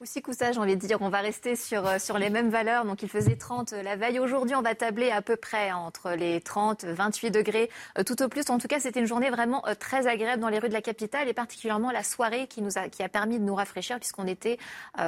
Aussi 0.00 0.22
ça, 0.32 0.52
j'ai 0.52 0.58
envie 0.58 0.76
de 0.76 0.86
dire, 0.86 1.02
on 1.02 1.10
va 1.10 1.20
rester 1.20 1.56
sur, 1.56 1.86
euh, 1.86 1.98
sur 1.98 2.16
les 2.16 2.30
mêmes 2.30 2.48
valeurs. 2.48 2.86
Donc 2.86 3.02
il 3.02 3.08
faisait 3.08 3.36
30 3.36 3.74
euh, 3.74 3.82
la 3.82 3.96
veille. 3.96 4.18
Aujourd'hui, 4.18 4.54
on 4.54 4.62
va 4.62 4.74
tabler 4.74 5.10
à 5.10 5.20
peu 5.20 5.36
près 5.36 5.72
entre 5.72 6.12
les 6.12 6.40
30, 6.40 6.84
28 6.84 7.30
degrés 7.30 7.68
euh, 7.98 8.02
tout 8.02 8.22
au 8.22 8.28
plus. 8.28 8.48
En 8.48 8.58
tout 8.58 8.68
cas, 8.68 8.80
c'était 8.80 9.00
une 9.00 9.06
journée 9.06 9.28
vraiment 9.28 9.62
très 9.78 10.06
agréable 10.06 10.40
dans 10.40 10.48
les 10.48 10.58
rues 10.58 10.68
de 10.68 10.74
la 10.74 10.80
capitale 10.80 11.28
et 11.28 11.34
particulièrement 11.34 11.90
la 11.90 12.02
soirée 12.02 12.46
qui 12.46 12.62
nous 12.62 12.78
a, 12.78 12.88
qui 12.88 13.02
a 13.02 13.08
permis 13.10 13.38
de 13.38 13.44
nous 13.44 13.54
rafraîchir 13.54 13.98
puisqu'on 13.98 14.26
était 14.26 14.58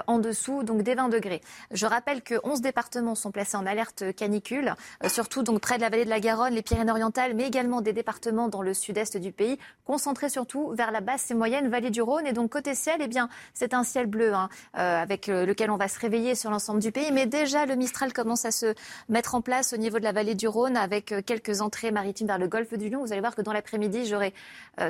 en 0.07 0.19
dessous 0.19 0.63
donc 0.63 0.83
des 0.83 0.95
20 0.95 1.09
degrés. 1.09 1.41
Je 1.71 1.87
rappelle 1.87 2.23
que 2.23 2.35
11 2.45 2.61
départements 2.61 3.15
sont 3.15 3.31
placés 3.31 3.57
en 3.57 3.67
alerte 3.67 4.15
canicule, 4.15 4.75
surtout 5.07 5.43
donc 5.43 5.61
près 5.61 5.77
de 5.77 5.83
la 5.83 5.89
vallée 5.89 6.05
de 6.05 6.11
la 6.11 6.21
Garonne, 6.21 6.55
les 6.55 6.63
Pyrénées-Orientales, 6.63 7.35
mais 7.35 7.47
également 7.47 7.81
des 7.81 7.93
départements 7.93 8.49
dans 8.49 8.63
le 8.63 8.75
sud-est 8.75 9.17
du 9.17 9.33
pays, 9.33 9.59
concentrés 9.85 10.29
surtout 10.29 10.71
vers 10.71 10.91
la 10.91 11.01
basse 11.01 11.31
et 11.31 11.35
moyenne 11.35 11.69
vallée 11.69 11.91
du 11.91 12.03
Rhône. 12.03 12.27
Et 12.27 12.33
donc 12.33 12.51
côté 12.51 12.75
ciel, 12.75 12.97
eh 13.01 13.09
bien, 13.09 13.29
c'est 13.55 13.75
un 13.75 13.85
ciel 13.85 14.07
bleu. 14.07 14.35
Hein. 14.35 14.49
Euh, 14.83 15.01
avec 15.01 15.29
euh, 15.29 15.47
lequel 15.47 15.71
on 15.71 15.77
va 15.77 15.87
se 15.87 15.99
réveiller 15.99 16.35
sur 16.35 16.51
l'ensemble 16.51 16.81
du 16.81 16.91
pays. 16.91 17.13
Mais 17.13 17.27
déjà, 17.27 17.67
le 17.67 17.77
Mistral 17.77 18.13
commence 18.13 18.45
à 18.45 18.51
se 18.51 18.75
mettre 19.09 19.37
en 19.37 19.41
place 19.41 19.73
au 19.73 19.77
niveau 19.77 19.99
de 19.99 20.05
la 20.05 20.13
vallée 20.13 20.35
du 20.35 20.49
Rhône 20.49 20.77
avec 20.77 21.13
euh, 21.13 21.23
quelques 21.25 21.61
entrées 21.61 21.93
maritimes 21.93 22.27
vers 22.27 22.39
le 22.39 22.49
golfe 22.49 22.75
du 22.75 22.89
Lion. 22.89 23.01
Vous 23.01 23.13
allez 23.13 23.21
voir 23.21 23.37
que 23.37 23.43
dans 23.43 23.53
l'après-midi, 23.53 24.07
j'aurai 24.07 24.35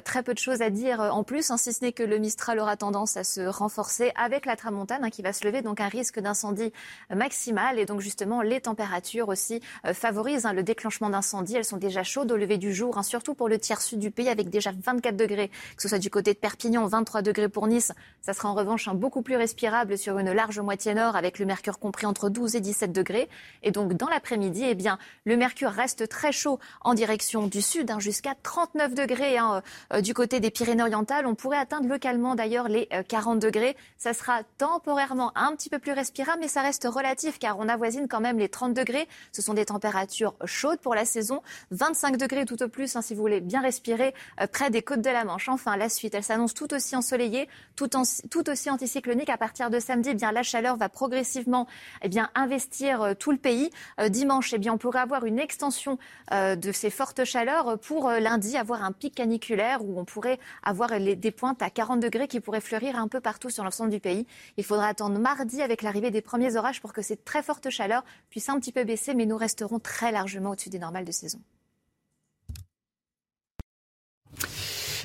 très 0.05 0.22
peu 0.22 0.33
de 0.33 0.38
choses 0.38 0.62
à 0.62 0.70
dire 0.70 1.00
en 1.00 1.24
plus, 1.24 1.50
hein, 1.50 1.57
si 1.57 1.72
ce 1.72 1.85
n'est 1.85 1.92
que 1.92 2.05
le 2.05 2.18
Mistral 2.18 2.61
aura 2.61 2.76
tendance 2.76 3.16
à 3.16 3.24
se 3.24 3.40
renforcer 3.40 4.12
avec 4.14 4.46
la 4.46 4.55
tramontane 4.55 5.02
hein, 5.02 5.11
qui 5.11 5.22
va 5.22 5.33
se 5.33 5.44
lever, 5.44 5.61
donc 5.61 5.81
un 5.81 5.88
risque 5.88 6.20
d'incendie 6.20 6.72
maximal. 7.11 7.81
Et 7.81 7.85
donc 7.85 8.00
justement, 8.00 8.42
les 8.42 8.61
températures 8.61 9.28
aussi 9.28 9.61
favorisent 9.92 10.46
hein, 10.46 10.52
le 10.52 10.62
déclenchement 10.62 11.11
d'incendies. 11.11 11.57
Elles 11.57 11.64
sont 11.64 11.78
déjà 11.78 12.05
chaudes 12.05 12.31
au 12.31 12.37
lever 12.37 12.59
du 12.59 12.72
jour, 12.72 13.02
surtout 13.05 13.35
pour 13.35 13.48
le 13.48 13.59
tiers 13.59 13.83
sud 13.83 13.98
du 13.98 14.12
pays 14.12 14.28
avec 14.28 14.50
déjà 14.50 14.70
24 14.72 15.16
degrés, 15.16 15.48
que 15.48 15.83
ce 15.83 15.88
soit 15.88 15.98
du 15.98 16.11
côté 16.11 16.33
de 16.33 16.38
Perpignan, 16.38 16.87
23 16.87 17.22
degrés 17.22 17.48
pour 17.48 17.66
Nice. 17.66 17.92
Ça 18.20 18.35
sera 18.35 18.50
en 18.50 18.55
revanche 18.55 18.88
beaucoup 18.90 19.22
plus 19.22 19.37
respirable 19.37 19.82
sur 19.97 20.18
une 20.18 20.33
large 20.33 20.61
moitié 20.61 20.95
nord 20.95 21.16
avec 21.16 21.38
le 21.38 21.47
mercure 21.47 21.79
compris 21.79 22.07
entre 22.07 22.29
12 22.29 22.57
et 22.57 22.61
17 22.61 22.92
degrés. 22.92 23.29
Et 23.62 23.71
donc 23.71 23.95
dans 23.95 24.09
l'après-midi, 24.09 24.64
eh 24.66 24.75
bien, 24.75 24.99
le 25.25 25.37
mercure 25.37 25.71
reste 25.71 26.09
très 26.09 26.33
chaud 26.33 26.59
en 26.83 26.95
direction 26.95 27.47
du 27.47 27.61
sud, 27.62 27.90
hein, 27.90 27.99
jusqu'à 28.01 28.35
39 28.42 28.95
degrés 28.95 29.38
hein, 29.38 29.62
euh, 29.92 30.01
du 30.01 30.14
côté 30.14 30.40
des 30.40 30.51
Pyrénées-Orientales. 30.51 31.27
On 31.27 31.35
pourrait 31.35 31.59
atteindre 31.59 31.88
localement 31.88 32.35
d'ailleurs 32.35 32.68
les 32.68 32.88
40 33.09 33.38
degrés. 33.38 33.77
Ça 33.99 34.14
sera 34.14 34.42
temporairement 34.59 35.33
un 35.37 35.55
petit 35.55 35.68
peu 35.68 35.79
plus 35.79 35.92
respirable, 35.92 36.38
mais 36.40 36.49
ça 36.49 36.62
reste 36.62 36.85
relatif 36.85 37.38
car 37.38 37.59
on 37.59 37.68
avoisine 37.68 38.09
quand 38.09 38.21
même 38.21 38.38
les 38.38 38.49
30 38.49 38.75
degrés. 38.75 39.09
Ce 39.33 39.42
sont 39.42 39.55
des 39.55 39.66
températures 39.66 40.35
chaudes 40.45 40.81
pour 40.81 40.95
la 40.95 41.05
saison. 41.05 41.42
25 41.71 42.16
degrés 42.16 42.45
tout 42.45 42.62
au 42.62 42.68
plus, 42.68 42.97
hein, 42.97 43.03
si 43.03 43.14
vous 43.14 43.21
voulez 43.21 43.40
bien 43.40 43.61
respirer, 43.61 44.14
près 44.53 44.71
des 44.71 44.83
côtes 44.83 45.03
de 45.03 45.11
la 45.11 45.25
Manche. 45.25 45.49
Enfin, 45.49 45.77
la 45.77 45.88
suite, 45.88 46.14
elle 46.14 46.25
s'annonce 46.25 46.55
tout 46.55 46.73
aussi 46.75 46.97
ensoleillée, 46.97 47.49
tout, 47.77 47.88
tout 48.31 48.51
aussi 48.51 48.71
anticyclonique. 48.71 49.31
À 49.31 49.37
partir 49.37 49.71
de 49.71 49.72
samedi, 49.81 50.11
eh 50.11 50.15
bien, 50.15 50.33
la 50.33 50.43
chaleur 50.43 50.77
va 50.77 50.89
progressivement 50.89 51.67
eh 52.03 52.09
bien, 52.09 52.31
investir 52.35 53.03
euh, 53.03 53.15
tout 53.15 53.31
le 53.33 53.39
pays. 53.39 53.71
Euh, 54.01 54.09
dimanche, 54.09 54.53
eh 54.53 54.59
bien, 54.59 54.73
on 54.73 54.79
pourrait 54.79 55.01
avoir 55.01 55.25
une 55.25 55.39
extension 55.39 55.99
euh, 56.33 56.57
de 56.57 56.73
ces 56.73 56.91
fortes 56.91 57.25
chaleurs 57.25 57.79
pour 57.79 58.11
lundi, 58.11 58.57
avoir 58.57 58.83
un 58.83 58.93
pic 58.93 59.15
caniculaire 59.15 59.85
où 59.85 59.99
on 59.99 60.05
pourrait 60.05 60.39
avoir 60.63 60.91
des 60.99 61.31
pointes 61.31 61.63
à 61.63 61.71
40 61.71 62.01
degrés 62.01 62.29
qui 62.29 62.41
pourraient 62.41 62.61
fleurir 62.61 62.97
un 62.97 63.09
peu 63.09 63.21
partout 63.21 63.51
sur 63.51 63.65
l'ensemble 63.65 63.91
du 63.91 64.01
pays. 64.01 64.27
Il 64.57 64.65
faudra 64.65 64.89
attendre 64.89 65.19
mardi 65.19 65.63
avec 65.63 65.83
l'arrivée 65.83 66.11
des 66.11 66.23
premiers 66.23 66.57
orages 66.57 66.81
pour 66.81 66.93
que 66.93 67.03
cette 67.03 67.25
très 67.25 67.43
forte 67.43 67.71
chaleur 67.71 68.05
puisse 68.31 68.49
un 68.49 68.59
petit 68.59 68.73
peu 68.73 68.85
baisser, 68.85 69.15
mais 69.15 69.27
nous 69.27 69.37
resterons 69.37 69.79
très 69.79 70.13
largement 70.13 70.51
au-dessus 70.51 70.71
des 70.71 70.79
normales 70.79 71.05
de 71.05 71.13
saison. 71.13 71.39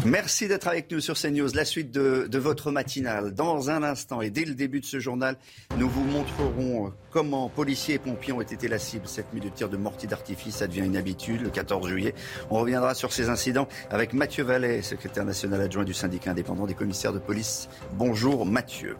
Merci 0.06 0.48
d'être 0.48 0.68
avec 0.68 0.92
nous 0.92 1.00
sur 1.00 1.16
CNews. 1.16 1.50
La 1.54 1.66
suite 1.66 1.92
de, 1.92 2.38
votre 2.38 2.72
matinale. 2.72 3.34
Dans 3.34 3.70
un 3.70 3.82
instant 3.82 4.22
et 4.22 4.30
dès 4.30 4.46
le 4.46 4.54
début 4.54 4.80
de 4.80 4.86
ce 4.86 5.00
journal, 5.00 5.38
nous 5.78 5.90
vous 5.90 6.04
montrerons 6.04 6.94
comment 7.10 7.50
policiers 7.50 7.96
et 7.96 8.00
pompiers 8.00 8.34
ont 8.34 8.42
été 8.42 8.68
la 8.68 8.78
cible 8.78 9.08
cette 9.08 9.34
nuit 9.34 9.42
de 9.42 9.50
tir 9.50 9.70
de 9.70 9.78
mortier 9.78 10.08
d'artifice. 10.08 10.58
Ça 10.58 10.68
devient 10.68 10.86
une 10.86 10.98
habitude 10.98 11.42
le 11.42 11.50
14 11.50 11.88
juillet. 11.88 12.14
On 12.52 12.60
reviendra 12.60 12.94
sur 12.94 13.12
ces 13.12 13.30
incidents 13.30 13.68
avec 13.90 14.14
Mathieu 14.14 14.44
Vallet, 14.44 14.82
secrétaire 14.84 15.26
national 15.26 15.62
adjoint 15.62 15.84
du 15.84 15.94
syndicat 15.94 16.32
indépendant 16.32 16.68
des 16.68 16.76
commissaires 16.76 17.14
de 17.14 17.20
police. 17.20 17.68
Bonjour 17.94 18.46
Mathieu. 18.46 18.98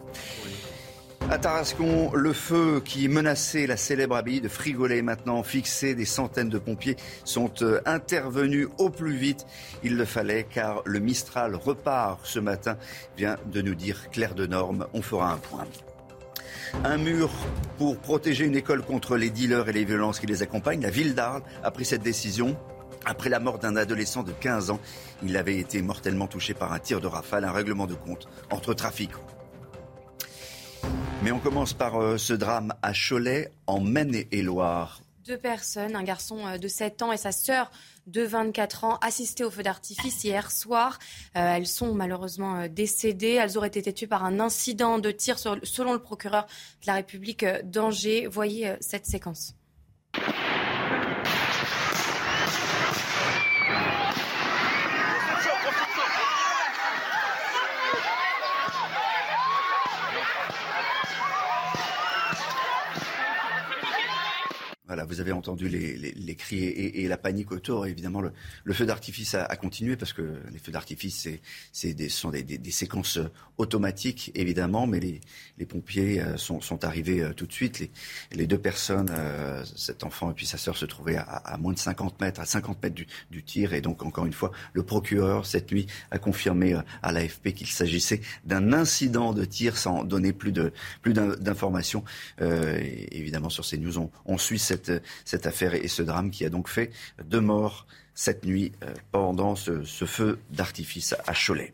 À 1.30 1.36
Tarascon, 1.36 2.10
le 2.14 2.32
feu 2.32 2.80
qui 2.82 3.06
menaçait 3.06 3.66
la 3.66 3.76
célèbre 3.76 4.16
abbaye 4.16 4.40
de 4.40 4.48
Frigolet 4.48 5.02
maintenant 5.02 5.42
fixé. 5.42 5.94
Des 5.94 6.06
centaines 6.06 6.48
de 6.48 6.58
pompiers 6.58 6.96
sont 7.24 7.52
euh, 7.60 7.82
intervenus 7.84 8.68
au 8.78 8.88
plus 8.88 9.14
vite. 9.14 9.44
Il 9.84 9.98
le 9.98 10.06
fallait 10.06 10.46
car 10.50 10.80
le 10.86 11.00
Mistral 11.00 11.54
repart 11.54 12.20
ce 12.24 12.38
matin, 12.38 12.78
vient 13.18 13.36
de 13.52 13.60
nous 13.60 13.74
dire 13.74 14.08
Claire 14.10 14.34
de 14.34 14.46
Norme. 14.46 14.86
On 14.94 15.02
fera 15.02 15.30
un 15.30 15.36
point. 15.36 15.66
Un 16.84 16.96
mur 16.96 17.28
pour 17.76 17.98
protéger 17.98 18.46
une 18.46 18.56
école 18.56 18.80
contre 18.80 19.18
les 19.18 19.28
dealers 19.28 19.68
et 19.68 19.72
les 19.74 19.84
violences 19.84 20.20
qui 20.20 20.26
les 20.26 20.42
accompagnent. 20.42 20.80
La 20.80 20.88
ville 20.88 21.14
d'Arles 21.14 21.42
a 21.62 21.70
pris 21.70 21.84
cette 21.84 22.02
décision. 22.02 22.56
Après 23.04 23.28
la 23.28 23.38
mort 23.38 23.58
d'un 23.58 23.76
adolescent 23.76 24.22
de 24.22 24.32
15 24.32 24.70
ans, 24.70 24.80
il 25.22 25.36
avait 25.36 25.58
été 25.58 25.82
mortellement 25.82 26.26
touché 26.26 26.54
par 26.54 26.72
un 26.72 26.78
tir 26.78 27.02
de 27.02 27.06
rafale, 27.06 27.44
un 27.44 27.52
règlement 27.52 27.86
de 27.86 27.94
compte 27.94 28.28
entre 28.50 28.72
trafiquants. 28.72 29.37
Mais 31.22 31.32
on 31.32 31.40
commence 31.40 31.72
par 31.72 32.00
euh, 32.00 32.16
ce 32.16 32.32
drame 32.32 32.74
à 32.80 32.92
Cholet, 32.92 33.50
en 33.66 33.80
Maine-et-Loire. 33.80 35.00
Deux 35.26 35.36
personnes, 35.36 35.96
un 35.96 36.04
garçon 36.04 36.46
euh, 36.46 36.58
de 36.58 36.68
7 36.68 37.02
ans 37.02 37.12
et 37.12 37.16
sa 37.16 37.32
sœur 37.32 37.72
de 38.06 38.22
24 38.22 38.84
ans, 38.84 38.98
assistées 39.02 39.42
au 39.42 39.50
feu 39.50 39.64
d'artifice 39.64 40.22
hier 40.22 40.52
soir. 40.52 41.00
Euh, 41.36 41.56
elles 41.56 41.66
sont 41.66 41.92
malheureusement 41.92 42.68
décédées. 42.68 43.32
Elles 43.32 43.58
auraient 43.58 43.66
été 43.66 43.92
tuées 43.92 44.06
par 44.06 44.24
un 44.24 44.38
incident 44.38 44.98
de 44.98 45.10
tir 45.10 45.38
selon 45.38 45.92
le 45.92 45.98
procureur 45.98 46.44
de 46.82 46.86
la 46.86 46.94
République 46.94 47.44
d'Angers. 47.64 48.28
Voyez 48.28 48.74
cette 48.80 49.06
séquence. 49.06 49.56
Voilà, 64.98 65.14
vous 65.14 65.20
avez 65.20 65.30
entendu 65.30 65.68
les, 65.68 65.96
les, 65.96 66.10
les 66.10 66.34
cris 66.34 66.64
et, 66.64 67.04
et, 67.04 67.06
la 67.06 67.16
panique 67.16 67.52
autour. 67.52 67.86
Évidemment, 67.86 68.20
le, 68.20 68.32
le 68.64 68.74
feu 68.74 68.84
d'artifice 68.84 69.36
a, 69.36 69.44
a, 69.44 69.54
continué 69.54 69.94
parce 69.94 70.12
que 70.12 70.40
les 70.50 70.58
feux 70.58 70.72
d'artifice, 70.72 71.28
c'est, 71.70 71.94
des, 71.94 72.08
sont 72.08 72.30
des, 72.30 72.42
des, 72.42 72.58
des, 72.58 72.70
séquences 72.72 73.20
automatiques, 73.58 74.32
évidemment, 74.34 74.88
mais 74.88 74.98
les, 74.98 75.20
les 75.56 75.66
pompiers 75.66 76.20
euh, 76.20 76.36
sont, 76.36 76.60
sont, 76.60 76.84
arrivés 76.84 77.20
euh, 77.20 77.32
tout 77.32 77.46
de 77.46 77.52
suite. 77.52 77.88
Les, 78.32 78.46
deux 78.48 78.58
personnes, 78.58 79.08
euh, 79.10 79.62
cet 79.76 80.02
enfant 80.02 80.32
et 80.32 80.34
puis 80.34 80.46
sa 80.46 80.58
sœur, 80.58 80.76
se 80.76 80.84
trouvaient 80.84 81.16
à, 81.16 81.22
à, 81.22 81.56
moins 81.58 81.72
de 81.72 81.78
50 81.78 82.20
mètres, 82.20 82.40
à 82.40 82.44
50 82.44 82.82
mètres 82.82 82.96
du, 82.96 83.06
du, 83.30 83.44
tir. 83.44 83.74
Et 83.74 83.80
donc, 83.80 84.02
encore 84.02 84.26
une 84.26 84.32
fois, 84.32 84.50
le 84.72 84.82
procureur, 84.82 85.46
cette 85.46 85.70
nuit, 85.70 85.86
a 86.10 86.18
confirmé 86.18 86.76
à 87.02 87.12
l'AFP 87.12 87.52
qu'il 87.52 87.68
s'agissait 87.68 88.20
d'un 88.44 88.72
incident 88.72 89.32
de 89.32 89.44
tir 89.44 89.76
sans 89.76 90.02
donner 90.02 90.32
plus, 90.32 90.50
de, 90.50 90.72
plus 91.02 91.12
d'informations. 91.12 92.02
évidemment, 92.40 93.48
sur 93.48 93.64
ces 93.64 93.78
news, 93.78 93.98
on, 93.98 94.10
on 94.24 94.38
suit 94.38 94.58
cette 94.58 94.87
cette, 95.24 95.46
affaire 95.46 95.74
et 95.74 95.88
ce 95.88 96.02
drame 96.02 96.30
qui 96.30 96.44
a 96.44 96.50
donc 96.50 96.68
fait 96.68 96.90
deux 97.24 97.40
morts 97.40 97.86
cette 98.18 98.44
nuit 98.44 98.72
euh, 98.82 98.92
pendant 99.12 99.54
ce, 99.54 99.82
feu 99.84 100.40
d'artifice 100.50 101.14
à 101.26 101.34
Cholet. 101.34 101.72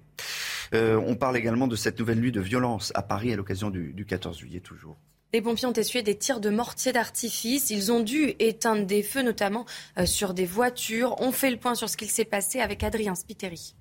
Euh, 0.74 1.00
on 1.06 1.14
parle 1.16 1.38
également 1.38 1.66
de 1.66 1.74
cette 1.74 1.98
nouvelle 1.98 2.20
nuit 2.20 2.32
de 2.32 2.40
violence 2.40 2.92
à 2.94 3.02
Paris 3.02 3.32
à 3.32 3.36
l'occasion 3.36 3.70
du, 3.70 4.04
14 4.06 4.38
juillet 4.38 4.60
toujours. 4.60 4.96
Les 5.32 5.40
pompiers 5.40 5.66
ont 5.66 5.72
essuyé 5.72 6.02
des 6.02 6.16
tirs 6.16 6.40
de 6.40 6.50
mortier 6.50 6.92
d'artifice. 6.92 7.70
Ils 7.70 7.90
ont 7.90 8.00
dû 8.00 8.34
éteindre 8.38 8.86
des 8.86 9.02
feux, 9.02 9.22
notamment 9.22 9.64
euh, 9.98 10.04
sur 10.04 10.34
des 10.34 10.44
voitures. 10.44 11.16
On 11.18 11.32
fait 11.32 11.50
le 11.50 11.56
point 11.56 11.74
sur 11.74 11.88
ce 11.88 11.96
qu'il 11.96 12.10
s'est 12.10 12.26
passé 12.26 12.60
avec 12.60 12.84
Adrien 12.84 13.14
Spiteri. 13.14 13.74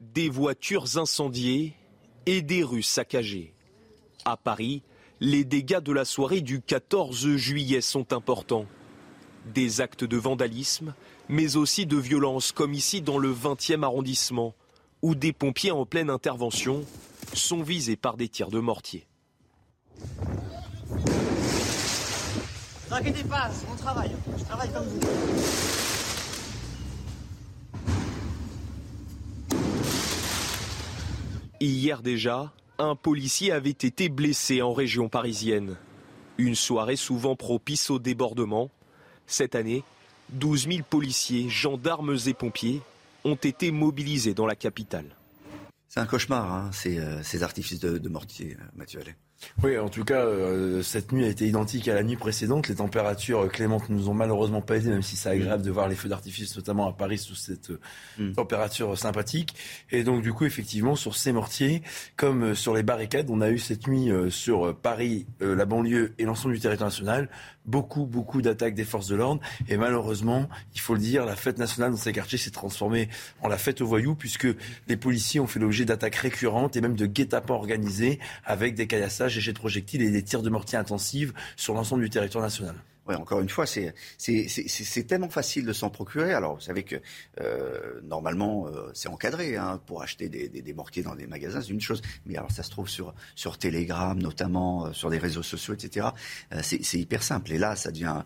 Des 0.00 0.28
voitures 0.28 0.96
incendiées 0.96 1.74
et 2.24 2.40
des 2.40 2.62
rues 2.62 2.84
saccagées. 2.84 3.52
À 4.24 4.36
Paris, 4.36 4.82
les 5.20 5.44
dégâts 5.44 5.80
de 5.80 5.92
la 5.92 6.06
soirée 6.06 6.40
du 6.40 6.62
14 6.62 7.36
juillet 7.36 7.82
sont 7.82 8.14
importants. 8.14 8.64
Des 9.52 9.82
actes 9.82 10.04
de 10.04 10.16
vandalisme, 10.16 10.94
mais 11.28 11.56
aussi 11.56 11.84
de 11.84 11.98
violence, 11.98 12.52
comme 12.52 12.72
ici 12.72 13.02
dans 13.02 13.18
le 13.18 13.32
20e 13.32 13.82
arrondissement, 13.82 14.54
où 15.02 15.14
des 15.14 15.32
pompiers 15.32 15.72
en 15.72 15.84
pleine 15.84 16.08
intervention 16.10 16.84
sont 17.34 17.62
visés 17.62 17.96
par 17.96 18.16
des 18.16 18.28
tirs 18.28 18.50
de 18.50 18.60
mortier. 18.60 19.06
Ne 22.90 22.96
inquiétez 22.96 23.24
pas, 23.24 23.50
c'est 23.52 23.68
mon 23.68 23.76
travail. 23.76 24.10
Je 24.38 24.44
travaille 24.44 24.72
comme 24.72 24.86
vous. 24.86 25.00
Hier 31.60 32.00
déjà, 32.00 32.52
un 32.80 32.96
policier 32.96 33.52
avait 33.52 33.70
été 33.70 34.08
blessé 34.08 34.62
en 34.62 34.72
région 34.72 35.08
parisienne. 35.08 35.76
Une 36.38 36.54
soirée 36.54 36.96
souvent 36.96 37.36
propice 37.36 37.90
au 37.90 37.98
débordement. 37.98 38.70
Cette 39.26 39.54
année, 39.54 39.84
12 40.30 40.68
000 40.68 40.78
policiers, 40.88 41.48
gendarmes 41.48 42.16
et 42.26 42.34
pompiers 42.34 42.80
ont 43.24 43.34
été 43.34 43.70
mobilisés 43.70 44.34
dans 44.34 44.46
la 44.46 44.56
capitale. 44.56 45.16
C'est 45.88 46.00
un 46.00 46.06
cauchemar, 46.06 46.52
hein, 46.52 46.70
ces, 46.72 46.98
euh, 46.98 47.22
ces, 47.22 47.42
artifices 47.42 47.80
de, 47.80 47.98
de 47.98 48.08
mortier, 48.08 48.56
euh, 48.58 48.64
Mathieu 48.74 49.00
Allais. 49.00 49.16
Oui, 49.62 49.78
en 49.78 49.88
tout 49.88 50.04
cas, 50.04 50.24
euh, 50.24 50.82
cette 50.82 51.12
nuit 51.12 51.24
a 51.24 51.28
été 51.28 51.46
identique 51.46 51.88
à 51.88 51.94
la 51.94 52.02
nuit 52.02 52.16
précédente. 52.16 52.68
Les 52.68 52.76
températures 52.76 53.48
clémentes 53.48 53.88
nous 53.88 54.08
ont 54.08 54.14
malheureusement 54.14 54.60
pas 54.60 54.76
aidé, 54.76 54.90
même 54.90 55.02
si 55.02 55.16
c'est 55.16 55.28
agréable 55.28 55.62
de 55.62 55.70
voir 55.70 55.88
les 55.88 55.94
feux 55.94 56.08
d'artifice, 56.08 56.56
notamment 56.56 56.88
à 56.88 56.92
Paris, 56.92 57.18
sous 57.18 57.34
cette 57.34 57.70
euh, 57.70 57.80
mm. 58.18 58.32
température 58.32 58.96
sympathique. 58.96 59.54
Et 59.90 60.04
donc, 60.04 60.22
du 60.22 60.32
coup, 60.32 60.44
effectivement, 60.44 60.94
sur 60.94 61.16
ces 61.16 61.32
mortiers, 61.32 61.82
comme 62.16 62.44
euh, 62.44 62.54
sur 62.54 62.74
les 62.74 62.82
barricades, 62.82 63.30
on 63.30 63.40
a 63.40 63.50
eu 63.50 63.58
cette 63.58 63.86
nuit 63.86 64.10
sur 64.30 64.74
Paris, 64.76 65.26
la 65.40 65.64
banlieue 65.64 66.12
et 66.18 66.24
l'ensemble 66.24 66.54
du 66.54 66.60
territoire 66.60 66.90
national, 66.90 67.28
beaucoup, 67.66 68.06
beaucoup 68.06 68.42
d'attaques 68.42 68.74
des 68.74 68.84
forces 68.84 69.08
de 69.08 69.16
l'ordre. 69.16 69.40
Et 69.68 69.76
malheureusement, 69.76 70.48
il 70.74 70.80
faut 70.80 70.94
le 70.94 71.00
dire, 71.00 71.24
la 71.24 71.36
fête 71.36 71.58
nationale 71.58 71.90
dans 71.92 71.96
ces 71.96 72.12
quartiers 72.12 72.38
s'est 72.38 72.50
transformée 72.50 73.08
en 73.42 73.48
la 73.48 73.58
fête 73.58 73.80
aux 73.80 73.86
voyous, 73.86 74.14
puisque 74.14 74.48
les 74.88 74.96
policiers 74.96 75.40
ont 75.40 75.46
fait 75.46 75.60
l'objet 75.60 75.84
d'attaques 75.84 76.16
récurrentes 76.16 76.76
et 76.76 76.80
même 76.80 76.96
de 76.96 77.06
guet-apens 77.06 77.54
organisés 77.54 78.18
avec 78.44 78.74
des 78.74 78.86
caillassages, 78.86 79.34
des 79.34 79.40
jets 79.40 79.52
de 79.52 79.58
projectiles 79.58 80.02
et 80.02 80.10
des 80.10 80.22
tirs 80.22 80.42
de 80.42 80.50
mortier 80.50 80.78
intensifs 80.78 81.32
sur 81.56 81.74
l'ensemble 81.74 82.02
du 82.02 82.10
territoire 82.10 82.42
national. 82.42 82.74
Encore 83.16 83.40
une 83.40 83.48
fois, 83.48 83.66
c'est 83.66 83.94
tellement 85.06 85.28
facile 85.28 85.64
de 85.64 85.72
s'en 85.72 85.90
procurer. 85.90 86.32
Alors, 86.32 86.56
vous 86.56 86.60
savez 86.60 86.82
que 86.82 86.96
euh, 87.40 88.00
normalement, 88.02 88.66
euh, 88.66 88.90
c'est 88.94 89.08
encadré 89.08 89.56
hein, 89.56 89.80
pour 89.86 90.02
acheter 90.02 90.28
des, 90.28 90.48
des, 90.48 90.74
mortiers 90.74 91.02
dans 91.02 91.14
des 91.14 91.26
magasins, 91.26 91.60
c'est 91.60 91.70
une 91.70 91.80
chose. 91.80 92.02
Mais 92.26 92.36
alors, 92.36 92.50
ça 92.50 92.62
se 92.62 92.70
trouve 92.70 92.88
sur, 92.88 93.14
Telegram, 93.58 94.18
notamment 94.18 94.86
euh, 94.86 94.92
sur 94.92 95.10
des 95.10 95.18
réseaux 95.18 95.42
sociaux, 95.42 95.74
etc. 95.74 96.08
c'est 96.62 96.98
hyper 96.98 97.22
simple. 97.22 97.52
Et 97.52 97.58
là, 97.58 97.76
ça 97.76 97.90
devient 97.90 98.22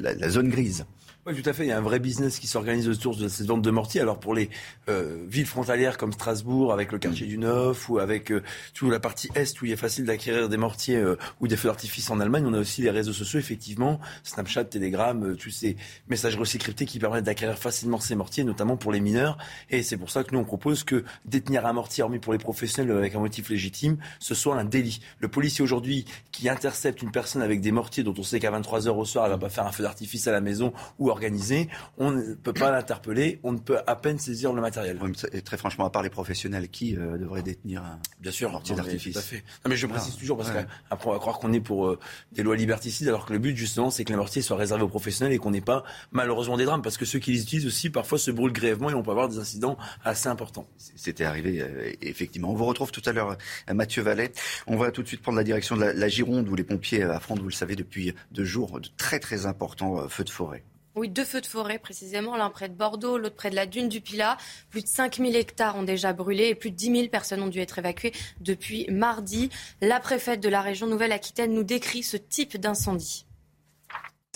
la 0.00 0.28
zone 0.28 0.48
grise. 0.48 0.86
Oui, 1.28 1.42
tout 1.42 1.50
à 1.50 1.52
fait. 1.52 1.64
Il 1.64 1.68
y 1.68 1.72
a 1.72 1.76
un 1.76 1.82
vrai 1.82 1.98
business 1.98 2.38
qui 2.38 2.46
s'organise 2.46 2.88
autour 2.88 3.14
de 3.14 3.28
cette 3.28 3.46
vente 3.46 3.60
de 3.60 3.70
mortiers. 3.70 4.00
Alors 4.00 4.18
pour 4.18 4.32
les 4.32 4.48
euh, 4.88 5.26
villes 5.28 5.44
frontalières 5.44 5.98
comme 5.98 6.10
Strasbourg, 6.10 6.72
avec 6.72 6.90
le 6.90 6.98
quartier 6.98 7.26
du 7.26 7.36
Neuf, 7.36 7.90
ou 7.90 7.98
avec 7.98 8.32
euh, 8.32 8.42
la 8.80 8.98
partie 8.98 9.28
est 9.34 9.60
où 9.60 9.66
il 9.66 9.72
est 9.72 9.76
facile 9.76 10.06
d'acquérir 10.06 10.48
des 10.48 10.56
mortiers 10.56 10.96
euh, 10.96 11.18
ou 11.40 11.46
des 11.46 11.58
feux 11.58 11.68
d'artifice 11.68 12.08
en 12.08 12.18
Allemagne, 12.20 12.46
on 12.46 12.54
a 12.54 12.58
aussi 12.58 12.80
les 12.80 12.88
réseaux 12.88 13.12
sociaux, 13.12 13.38
effectivement, 13.38 14.00
Snapchat, 14.22 14.64
Telegram, 14.64 15.36
tous 15.36 15.50
ces 15.50 15.76
messages 16.08 16.38
aussi 16.38 16.56
cryptés 16.56 16.86
qui 16.86 16.98
permettent 16.98 17.26
d'acquérir 17.26 17.58
facilement 17.58 18.00
ces 18.00 18.14
mortiers, 18.14 18.44
notamment 18.44 18.78
pour 18.78 18.90
les 18.90 19.00
mineurs. 19.00 19.36
Et 19.68 19.82
c'est 19.82 19.98
pour 19.98 20.08
ça 20.08 20.24
que 20.24 20.34
nous 20.34 20.40
on 20.40 20.44
propose 20.44 20.82
que 20.82 21.04
détenir 21.26 21.66
un 21.66 21.74
mortier, 21.74 22.04
hormis 22.04 22.20
pour 22.20 22.32
les 22.32 22.38
professionnels 22.38 22.96
avec 22.96 23.14
un 23.14 23.20
motif 23.20 23.50
légitime, 23.50 23.98
ce 24.18 24.34
soit 24.34 24.56
un 24.56 24.64
délit. 24.64 25.02
Le 25.18 25.28
policier 25.28 25.62
aujourd'hui 25.62 26.06
qui 26.32 26.48
intercepte 26.48 27.02
une 27.02 27.12
personne 27.12 27.42
avec 27.42 27.60
des 27.60 27.70
mortiers 27.70 28.02
dont 28.02 28.14
on 28.16 28.22
sait 28.22 28.40
qu'à 28.40 28.50
23 28.50 28.86
h 28.86 28.88
au 28.88 29.04
soir, 29.04 29.26
elle 29.26 29.32
va 29.32 29.36
pas 29.36 29.50
faire 29.50 29.66
un 29.66 29.72
feu 29.72 29.82
d'artifice 29.82 30.26
à 30.26 30.32
la 30.32 30.40
maison 30.40 30.72
ou 30.98 31.10
organisé, 31.18 31.68
on 31.98 32.12
ne 32.12 32.34
peut 32.34 32.52
pas 32.52 32.70
l'interpeller, 32.70 33.40
on 33.42 33.52
ne 33.52 33.58
peut 33.58 33.78
à 33.86 33.96
peine 33.96 34.18
saisir 34.18 34.52
le 34.52 34.60
matériel. 34.60 34.98
et 35.32 35.42
très 35.42 35.56
franchement, 35.56 35.84
à 35.84 35.90
part 35.90 36.02
les 36.02 36.10
professionnels, 36.10 36.68
qui 36.68 36.96
euh, 36.96 37.18
devrait 37.18 37.42
détenir 37.42 37.82
un 37.82 37.98
Bien 38.20 38.30
sûr, 38.30 38.52
mortier 38.52 38.76
d'artifice? 38.76 39.14
Tout 39.14 39.18
à 39.18 39.22
fait. 39.22 39.42
Non, 39.64 39.70
mais 39.70 39.76
je 39.76 39.86
précise 39.86 40.16
toujours 40.16 40.36
parce 40.36 40.50
qu'après 40.50 41.10
on 41.10 41.12
va 41.12 41.18
croire 41.18 41.38
qu'on 41.40 41.52
est 41.52 41.60
pour 41.60 41.88
euh, 41.88 41.98
des 42.32 42.42
lois 42.42 42.56
liberticides, 42.56 43.08
alors 43.08 43.26
que 43.26 43.32
le 43.32 43.40
but 43.40 43.56
justement 43.56 43.90
c'est 43.90 44.04
que 44.04 44.10
les 44.10 44.16
mortiers 44.16 44.42
soient 44.42 44.56
réservés 44.56 44.84
aux 44.84 44.88
professionnels 44.88 45.32
et 45.32 45.38
qu'on 45.38 45.50
n'ait 45.50 45.60
pas 45.60 45.82
malheureusement 46.12 46.56
des 46.56 46.64
drames, 46.64 46.82
parce 46.82 46.96
que 46.96 47.04
ceux 47.04 47.18
qui 47.18 47.32
les 47.32 47.42
utilisent 47.42 47.66
aussi 47.66 47.90
parfois 47.90 48.18
se 48.18 48.30
brûlent 48.30 48.52
grièvement 48.52 48.90
et 48.90 48.94
on 48.94 49.02
peut 49.02 49.10
avoir 49.10 49.28
des 49.28 49.38
incidents 49.38 49.76
assez 50.04 50.28
importants. 50.28 50.68
C'était 50.76 51.24
arrivé 51.24 51.60
euh, 51.60 51.92
effectivement. 52.00 52.50
On 52.50 52.54
vous 52.54 52.66
retrouve 52.66 52.92
tout 52.92 53.02
à 53.06 53.12
l'heure, 53.12 53.36
Mathieu 53.72 54.02
Vallet. 54.02 54.32
On 54.66 54.76
va 54.76 54.92
tout 54.92 55.02
de 55.02 55.08
suite 55.08 55.22
prendre 55.22 55.38
la 55.38 55.44
direction 55.44 55.76
de 55.76 55.80
la, 55.80 55.92
la 55.92 56.08
Gironde 56.08 56.48
où 56.48 56.54
les 56.54 56.64
pompiers 56.64 57.02
affrontent, 57.02 57.42
vous 57.42 57.48
le 57.48 57.54
savez, 57.54 57.74
depuis 57.74 58.14
deux 58.30 58.44
jours 58.44 58.80
de 58.80 58.88
très 58.96 59.18
très 59.18 59.46
importants 59.46 60.08
feux 60.08 60.24
de 60.24 60.30
forêt. 60.30 60.62
Oui, 60.98 61.08
deux 61.08 61.24
feux 61.24 61.40
de 61.40 61.46
forêt 61.46 61.78
précisément, 61.78 62.36
l'un 62.36 62.50
près 62.50 62.68
de 62.68 62.74
Bordeaux, 62.74 63.18
l'autre 63.18 63.36
près 63.36 63.50
de 63.50 63.54
la 63.54 63.66
dune 63.66 63.88
du 63.88 64.00
Pilat. 64.00 64.36
Plus 64.68 64.82
de 64.82 64.88
5000 64.88 65.36
hectares 65.36 65.76
ont 65.76 65.84
déjà 65.84 66.12
brûlé 66.12 66.48
et 66.48 66.56
plus 66.56 66.72
de 66.72 66.76
10 66.76 66.86
000 66.96 67.08
personnes 67.08 67.40
ont 67.40 67.46
dû 67.46 67.60
être 67.60 67.78
évacuées 67.78 68.12
depuis 68.40 68.84
mardi. 68.90 69.48
La 69.80 70.00
préfète 70.00 70.40
de 70.40 70.48
la 70.48 70.60
région 70.60 70.88
Nouvelle-Aquitaine 70.88 71.54
nous 71.54 71.62
décrit 71.62 72.02
ce 72.02 72.16
type 72.16 72.56
d'incendie. 72.56 73.27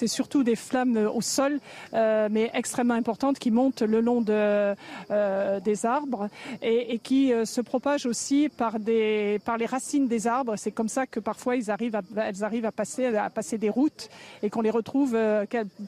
C'est 0.00 0.09
surtout 0.09 0.42
des 0.42 0.57
flammes 0.57 0.96
au 0.96 1.20
sol, 1.20 1.61
euh, 1.92 2.28
mais 2.31 2.50
extrêmement 2.55 2.94
importantes, 2.94 3.38
qui 3.38 3.50
montent 3.50 3.83
le 3.83 4.00
long 4.00 4.24
euh, 4.31 5.61
des 5.61 5.85
arbres 5.85 6.31
et, 6.62 6.98
qui 6.98 7.31
euh, 7.31 7.44
se 7.44 7.61
propagent 7.61 8.07
aussi 8.07 8.48
par, 8.48 8.78
les 8.78 9.38
racines 9.68 10.09
des 10.09 10.26
arbres. 10.26 10.57
C'est 10.57 10.70
comme 10.70 10.88
ça 10.88 11.07
que 11.07 11.20
parfois 11.20 11.57
elles 11.59 11.70
arrivent 11.70 12.64
à 12.64 12.72
passer, 12.72 13.14
à 13.14 13.28
passer 13.28 13.59
des 13.59 13.68
routes 13.68 14.09
et 14.42 14.48
qu'on 14.48 14.62
les 14.62 14.70
retrouve 14.70 15.14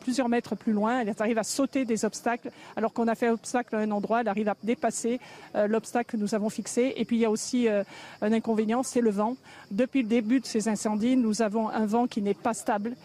plusieurs 0.02 0.28
mètres 0.28 0.54
plus 0.54 0.74
loin. 0.74 1.00
Elles 1.00 1.14
arrivent 1.18 1.38
à 1.38 1.42
sauter 1.42 1.86
des 1.86 2.04
obstacles, 2.04 2.50
alors 2.76 2.92
qu'on 2.92 3.08
a 3.08 3.14
fait 3.14 3.30
obstacle 3.30 3.74
à 3.74 3.78
un 3.78 3.90
endroit, 3.90 4.20
elles 4.20 4.28
arrivent 4.28 4.50
à 4.50 4.56
dépasser 4.62 5.18
l'obstacle 5.54 6.10
que 6.10 6.16
nous 6.18 6.34
avons 6.34 6.50
fixé. 6.50 6.92
Et 6.96 7.06
puis 7.06 7.16
il 7.16 7.20
y 7.20 7.24
a 7.24 7.30
aussi 7.30 7.68
un 7.68 8.32
inconvénient, 8.32 8.82
c'est 8.82 9.00
le 9.00 9.10
vent. 9.10 9.38
Depuis 9.70 10.02
le 10.02 10.08
début 10.08 10.40
de 10.40 10.46
ces 10.46 10.68
incendies, 10.68 11.16
nous 11.16 11.40
avons 11.40 11.70
un 11.70 11.86
vent 11.86 12.06
qui 12.06 12.20
n'est 12.20 12.34
pas 12.34 12.52
stable, 12.52 12.96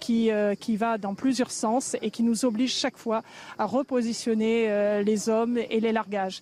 qui 0.00 0.33
qui 0.54 0.76
va 0.76 0.98
dans 0.98 1.14
plusieurs 1.14 1.50
sens 1.50 1.96
et 2.02 2.10
qui 2.10 2.22
nous 2.22 2.44
oblige 2.44 2.74
chaque 2.74 2.96
fois 2.96 3.22
à 3.58 3.66
repositionner 3.66 4.70
euh, 4.70 5.02
les 5.02 5.28
hommes 5.28 5.58
et 5.58 5.80
les 5.80 5.92
largages. 5.92 6.40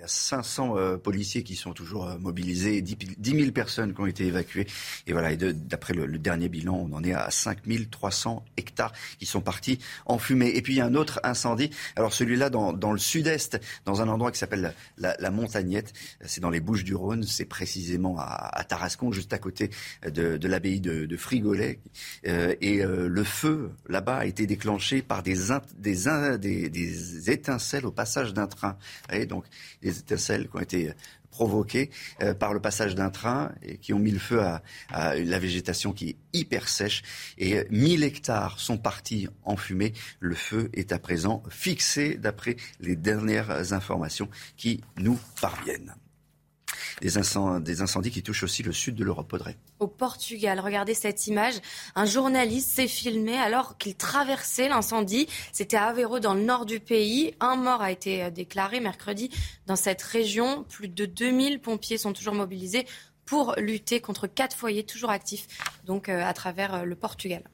Il 0.00 0.04
y 0.04 0.06
a 0.06 0.08
500 0.08 0.78
euh, 0.78 0.96
policiers 0.96 1.42
qui 1.42 1.56
sont 1.56 1.74
toujours 1.74 2.08
euh, 2.08 2.16
mobilisés, 2.16 2.80
10, 2.80 2.96
000 3.22 3.50
personnes 3.52 3.92
qui 3.92 4.00
ont 4.00 4.06
été 4.06 4.24
évacuées. 4.24 4.66
Et 5.06 5.12
voilà, 5.12 5.32
et 5.32 5.36
d'après 5.36 5.92
le, 5.92 6.18
dernier 6.18 6.48
bilan, 6.48 6.88
on 6.90 6.96
en 6.96 7.04
est 7.04 7.12
à 7.12 7.30
5 7.30 7.58
300 7.90 8.42
hectares 8.56 8.94
qui 9.18 9.26
sont 9.26 9.42
partis 9.42 9.78
en 10.06 10.16
fumée. 10.16 10.52
Et 10.54 10.62
puis 10.62 10.72
il 10.72 10.76
y 10.76 10.80
a 10.80 10.86
un 10.86 10.94
autre 10.94 11.20
incendie. 11.22 11.68
Alors 11.96 12.14
celui-là 12.14 12.48
dans, 12.48 12.92
le 12.92 12.98
sud-est, 12.98 13.60
dans 13.84 14.00
un 14.00 14.08
endroit 14.08 14.32
qui 14.32 14.38
s'appelle 14.38 14.74
la, 14.96 15.30
Montagnette. 15.30 15.92
C'est 16.24 16.40
dans 16.40 16.48
les 16.48 16.60
Bouches 16.60 16.84
du 16.84 16.94
Rhône. 16.94 17.24
C'est 17.24 17.44
précisément 17.44 18.16
à, 18.18 18.64
Tarascon, 18.66 19.12
juste 19.12 19.34
à 19.34 19.38
côté 19.38 19.68
de, 20.06 20.48
l'abbaye 20.48 20.80
de, 20.80 21.04
de, 21.04 21.16
Frigolet. 21.18 21.78
Euh, 22.26 22.54
et 22.62 22.82
le 22.82 23.24
feu 23.24 23.70
là-bas 23.86 24.16
a 24.16 24.24
été 24.24 24.46
déclenché 24.46 25.02
par 25.02 25.22
des, 25.22 25.52
étincelles 27.30 27.84
au 27.84 27.92
passage 27.92 28.32
d'un 28.32 28.46
train. 28.46 28.78
Donc 29.28 29.44
des 29.90 29.98
étincelles 29.98 30.48
qui 30.48 30.56
ont 30.56 30.60
été 30.60 30.92
provoquées 31.30 31.90
euh, 32.22 32.34
par 32.34 32.52
le 32.52 32.60
passage 32.60 32.94
d'un 32.94 33.10
train 33.10 33.52
et 33.62 33.78
qui 33.78 33.92
ont 33.92 33.98
mis 33.98 34.10
le 34.10 34.18
feu 34.18 34.40
à, 34.40 34.62
la 34.90 35.38
végétation 35.38 35.92
qui 35.92 36.10
est 36.10 36.16
hyper 36.32 36.68
sèche. 36.68 37.02
Et 37.38 37.64
1000 37.70 38.02
hectares 38.02 38.58
sont 38.58 38.78
partis 38.78 39.28
en 39.44 39.56
fumée. 39.56 39.92
Le 40.18 40.34
feu 40.34 40.70
est 40.74 40.92
à 40.92 40.98
présent 40.98 41.42
fixé 41.48 42.16
d'après 42.16 42.56
les 42.80 42.96
dernières 42.96 43.72
informations 43.72 44.28
qui 44.56 44.80
nous 44.98 45.18
parviennent 45.40 45.94
des, 47.00 47.18
incendies, 47.18 48.10
qui 48.10 48.22
touchent 48.22 48.42
aussi 48.42 48.62
le 48.62 48.72
sud 48.72 48.94
de 48.94 49.04
l'Europe. 49.04 49.32
Audrey. 49.32 49.56
Au 49.78 49.86
Portugal, 49.86 50.60
regardez 50.60 50.94
cette 50.94 51.26
image. 51.26 51.54
Un 51.94 52.06
journaliste 52.06 52.70
s'est 52.70 52.88
filmé 52.88 53.36
alors 53.36 53.78
qu'il 53.78 53.94
traversait 53.94 54.68
l'incendie. 54.68 55.28
C'était 55.52 55.76
à 55.76 55.86
Aveiro, 55.86 56.20
dans 56.20 56.34
le 56.34 56.42
nord 56.42 56.66
du 56.66 56.80
pays. 56.80 57.34
Un 57.40 57.56
mort 57.56 57.82
a 57.82 57.90
été 57.90 58.24
euh, 58.24 58.30
déclaré 58.30 58.80
mercredi 58.80 59.30
dans 59.66 59.76
cette 59.76 60.02
région. 60.02 60.64
Plus 60.68 60.88
de 60.88 61.06
2000 61.06 61.60
pompiers 61.60 61.98
sont 61.98 62.12
toujours 62.12 62.34
mobilisés 62.34 62.86
pour 63.30 63.54
lutter 63.58 64.00
contre 64.00 64.26
quatre 64.26 64.56
foyers 64.56 64.82
toujours 64.82 65.10
actifs, 65.10 65.46
donc 65.84 66.08
euh, 66.08 66.24
à 66.24 66.32
travers 66.32 66.74
euh, 66.74 66.82
le 66.82 66.96
Portugal. 66.96 67.44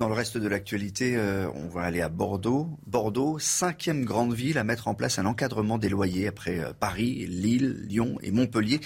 Dans 0.00 0.08
le 0.08 0.14
reste 0.14 0.38
de 0.38 0.48
l'actualité, 0.48 1.14
euh, 1.14 1.50
on 1.54 1.68
va 1.68 1.82
aller 1.82 2.00
à 2.00 2.08
Bordeaux. 2.08 2.70
Bordeaux, 2.86 3.38
cinquième 3.38 4.06
grande 4.06 4.32
ville 4.32 4.56
à 4.56 4.64
mettre 4.64 4.88
en 4.88 4.94
place 4.94 5.18
un 5.18 5.26
encadrement 5.26 5.76
des 5.76 5.90
loyers 5.90 6.26
après 6.26 6.58
euh, 6.58 6.72
Paris, 6.72 7.26
Lille, 7.26 7.84
Lyon 7.86 8.16
et 8.22 8.30
Montpellier. 8.30 8.80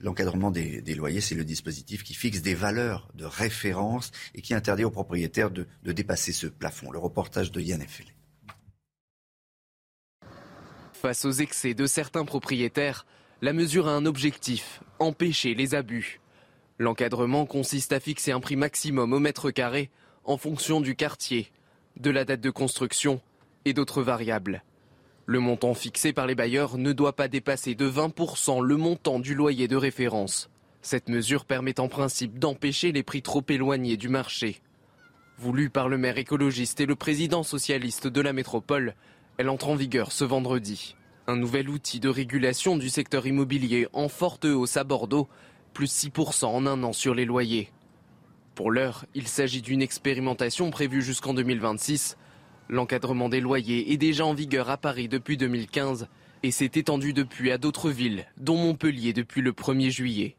L'encadrement 0.00 0.50
des, 0.50 0.82
loyers, 0.96 1.20
c'est 1.20 1.36
le 1.36 1.44
dispositif 1.44 2.02
qui 2.02 2.14
fixe 2.14 2.42
des 2.42 2.56
valeurs 2.56 3.08
de 3.14 3.24
référence 3.24 4.10
et 4.34 4.42
qui 4.42 4.54
interdit 4.54 4.82
aux 4.82 4.90
propriétaires 4.90 5.52
de, 5.52 5.68
dépasser 5.84 6.32
ce 6.32 6.48
plafond. 6.48 6.90
Le 6.90 6.98
reportage 6.98 7.52
de 7.52 7.60
Yann 7.60 7.80
Effel. 7.80 8.06
Face 10.94 11.24
aux 11.24 11.30
excès 11.30 11.74
de 11.74 11.86
certains 11.86 12.24
propriétaires, 12.24 13.06
la 13.40 13.52
mesure 13.52 13.86
a 13.86 13.92
un 13.92 14.04
objectif, 14.04 14.82
empêcher 14.98 15.54
les 15.54 15.76
abus. 15.76 16.20
L'encadrement 16.80 17.46
consiste 17.46 17.92
à 17.92 18.00
fixer 18.00 18.32
un 18.32 18.40
prix 18.40 18.56
maximum 18.56 19.12
au 19.12 19.20
mètre 19.20 19.52
carré 19.52 19.92
en 20.26 20.36
fonction 20.36 20.80
du 20.80 20.96
quartier, 20.96 21.52
de 21.96 22.10
la 22.10 22.24
date 22.24 22.40
de 22.40 22.50
construction 22.50 23.20
et 23.64 23.72
d'autres 23.72 24.02
variables. 24.02 24.64
Le 25.24 25.38
montant 25.40 25.74
fixé 25.74 26.12
par 26.12 26.26
les 26.26 26.34
bailleurs 26.34 26.78
ne 26.78 26.92
doit 26.92 27.14
pas 27.14 27.28
dépasser 27.28 27.74
de 27.74 27.88
20% 27.88 28.62
le 28.62 28.76
montant 28.76 29.18
du 29.18 29.34
loyer 29.34 29.68
de 29.68 29.76
référence. 29.76 30.50
Cette 30.82 31.08
mesure 31.08 31.44
permet 31.44 31.80
en 31.80 31.88
principe 31.88 32.38
d'empêcher 32.38 32.92
les 32.92 33.02
prix 33.02 33.22
trop 33.22 33.42
éloignés 33.48 33.96
du 33.96 34.08
marché. 34.08 34.60
Voulue 35.38 35.70
par 35.70 35.88
le 35.88 35.98
maire 35.98 36.18
écologiste 36.18 36.80
et 36.80 36.86
le 36.86 36.96
président 36.96 37.42
socialiste 37.42 38.06
de 38.06 38.20
la 38.20 38.32
métropole, 38.32 38.94
elle 39.38 39.48
entre 39.48 39.68
en 39.68 39.76
vigueur 39.76 40.12
ce 40.12 40.24
vendredi. 40.24 40.96
Un 41.28 41.36
nouvel 41.36 41.68
outil 41.68 42.00
de 42.00 42.08
régulation 42.08 42.76
du 42.76 42.88
secteur 42.88 43.26
immobilier 43.26 43.88
en 43.92 44.08
forte 44.08 44.44
hausse 44.44 44.76
à 44.76 44.84
Bordeaux, 44.84 45.28
plus 45.72 45.92
6% 45.92 46.46
en 46.46 46.66
un 46.66 46.82
an 46.84 46.92
sur 46.92 47.14
les 47.14 47.24
loyers. 47.24 47.70
Pour 48.56 48.70
l'heure, 48.70 49.04
il 49.14 49.28
s'agit 49.28 49.60
d'une 49.60 49.82
expérimentation 49.82 50.70
prévue 50.70 51.02
jusqu'en 51.02 51.34
2026. 51.34 52.16
L'encadrement 52.70 53.28
des 53.28 53.42
loyers 53.42 53.92
est 53.92 53.98
déjà 53.98 54.24
en 54.24 54.32
vigueur 54.32 54.70
à 54.70 54.78
Paris 54.78 55.08
depuis 55.08 55.36
2015 55.36 56.08
et 56.42 56.50
s'est 56.50 56.70
étendu 56.74 57.12
depuis 57.12 57.50
à 57.52 57.58
d'autres 57.58 57.90
villes, 57.90 58.24
dont 58.38 58.56
Montpellier 58.56 59.12
depuis 59.12 59.42
le 59.42 59.52
1er 59.52 59.90
juillet. 59.90 60.36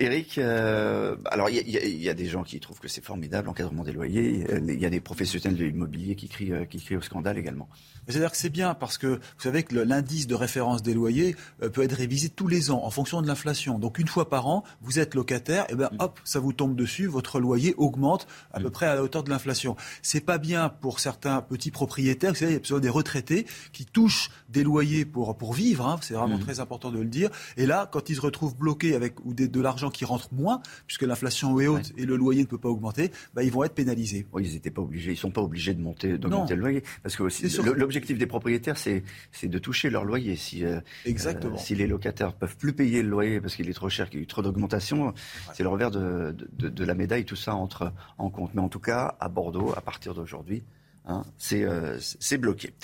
Eric, 0.00 0.38
euh, 0.38 1.16
alors 1.26 1.48
il 1.48 1.68
y, 1.68 2.08
a 2.08 2.14
des 2.14 2.26
gens 2.26 2.42
qui 2.42 2.58
trouvent 2.58 2.80
que 2.80 2.88
c'est 2.88 3.04
formidable 3.04 3.46
l'encadrement 3.46 3.84
des 3.84 3.92
loyers. 3.92 4.44
Il 4.66 4.80
y 4.80 4.86
a 4.86 4.90
des 4.90 5.00
professionnels 5.00 5.56
de 5.56 5.64
l'immobilier 5.64 6.16
qui 6.16 6.28
crient, 6.28 6.52
euh, 6.52 6.64
qui 6.64 6.80
crient 6.80 6.96
au 6.96 7.02
scandale 7.02 7.38
également. 7.38 7.68
C'est-à-dire 8.08 8.32
que 8.32 8.36
c'est 8.36 8.50
bien 8.50 8.74
parce 8.74 8.98
que 8.98 9.06
vous 9.06 9.40
savez 9.42 9.62
que 9.62 9.76
l'indice 9.76 10.26
de 10.26 10.34
référence 10.34 10.82
des 10.82 10.94
loyers 10.94 11.36
euh, 11.62 11.68
peut 11.68 11.82
être 11.82 11.94
révisé 11.94 12.30
tous 12.30 12.48
les 12.48 12.72
ans 12.72 12.82
en 12.82 12.90
fonction 12.90 13.22
de 13.22 13.28
l'inflation. 13.28 13.78
Donc 13.78 14.00
une 14.00 14.08
fois 14.08 14.28
par 14.28 14.48
an, 14.48 14.64
vous 14.80 14.98
êtes 14.98 15.14
locataire, 15.14 15.66
et 15.68 15.76
ben 15.76 15.88
mm. 15.92 15.96
hop, 16.00 16.20
ça 16.24 16.40
vous 16.40 16.52
tombe 16.52 16.74
dessus, 16.74 17.06
votre 17.06 17.38
loyer 17.38 17.74
augmente 17.76 18.26
à 18.52 18.58
peu 18.58 18.68
mm. 18.68 18.72
près 18.72 18.86
à 18.86 18.96
la 18.96 19.04
hauteur 19.04 19.22
de 19.22 19.30
l'inflation. 19.30 19.76
C'est 20.02 20.24
pas 20.24 20.38
bien 20.38 20.68
pour 20.68 20.98
certains 20.98 21.42
petits 21.42 21.70
propriétaires, 21.70 22.32
vous 22.32 22.38
savez, 22.38 22.60
il 22.60 22.70
y 22.70 22.74
a 22.74 22.80
des 22.80 22.88
retraités 22.88 23.46
qui 23.72 23.86
touchent 23.86 24.30
des 24.48 24.64
loyers 24.64 25.04
pour 25.04 25.36
pour 25.36 25.52
vivre. 25.52 25.86
Hein, 25.86 25.98
c'est 26.02 26.14
vraiment 26.14 26.38
mm. 26.38 26.42
très 26.42 26.58
important 26.58 26.90
de 26.90 26.98
le 26.98 27.04
dire. 27.04 27.30
Et 27.56 27.66
là, 27.66 27.88
quand 27.92 28.10
ils 28.10 28.16
se 28.16 28.20
retrouvent 28.20 28.56
bloqués 28.56 28.96
avec 28.96 29.24
ou 29.24 29.32
de 29.32 29.60
l'argent 29.60 29.81
qui 29.90 30.04
rentre 30.04 30.28
moins, 30.32 30.62
puisque 30.86 31.02
l'inflation 31.02 31.58
est 31.60 31.66
haute 31.66 31.92
et 31.96 32.06
le 32.06 32.16
loyer 32.16 32.42
ne 32.42 32.46
peut 32.46 32.58
pas 32.58 32.68
augmenter, 32.68 33.10
bah, 33.34 33.42
ils 33.42 33.50
vont 33.50 33.64
être 33.64 33.74
pénalisés. 33.74 34.26
Oui, 34.32 34.44
ils 34.46 34.54
n'étaient 34.54 34.70
pas 34.70 34.82
obligés, 34.82 35.12
ils 35.12 35.16
sont 35.16 35.30
pas 35.30 35.42
obligés 35.42 35.74
de 35.74 35.80
monter, 35.80 36.18
d'augmenter 36.18 36.54
le 36.54 36.60
loyer, 36.60 36.82
parce 37.02 37.16
que 37.16 37.24
l'objectif 37.72 38.18
des 38.18 38.26
propriétaires, 38.26 38.76
c'est 38.76 39.02
de 39.42 39.58
toucher 39.58 39.90
leur 39.90 40.04
loyer. 40.04 40.36
Si, 40.36 40.64
euh, 40.64 40.80
Exactement. 41.04 41.56
si 41.56 41.74
les 41.74 41.86
locataires 41.86 42.34
peuvent 42.34 42.56
plus 42.56 42.72
payer 42.72 43.02
le 43.02 43.08
loyer 43.08 43.40
parce 43.40 43.54
qu'il 43.54 43.68
est 43.68 43.74
trop 43.74 43.88
cher, 43.88 44.08
qu'il 44.08 44.20
y 44.20 44.22
a 44.22 44.24
eu 44.24 44.26
trop 44.26 44.42
d'augmentation, 44.42 45.14
c'est 45.54 45.62
le 45.62 45.68
revers 45.68 45.90
de, 45.90 46.34
de, 46.58 46.84
la 46.84 46.94
médaille, 46.94 47.24
tout 47.24 47.36
ça 47.36 47.54
entre 47.54 47.92
en 48.18 48.30
compte. 48.30 48.54
Mais 48.54 48.60
en 48.60 48.68
tout 48.68 48.80
cas, 48.80 49.16
à 49.20 49.28
Bordeaux, 49.28 49.72
à 49.76 49.80
partir 49.80 50.14
d'aujourd'hui, 50.14 50.62
hein, 51.06 51.24
c'est 51.38 52.38
bloqué. 52.38 52.74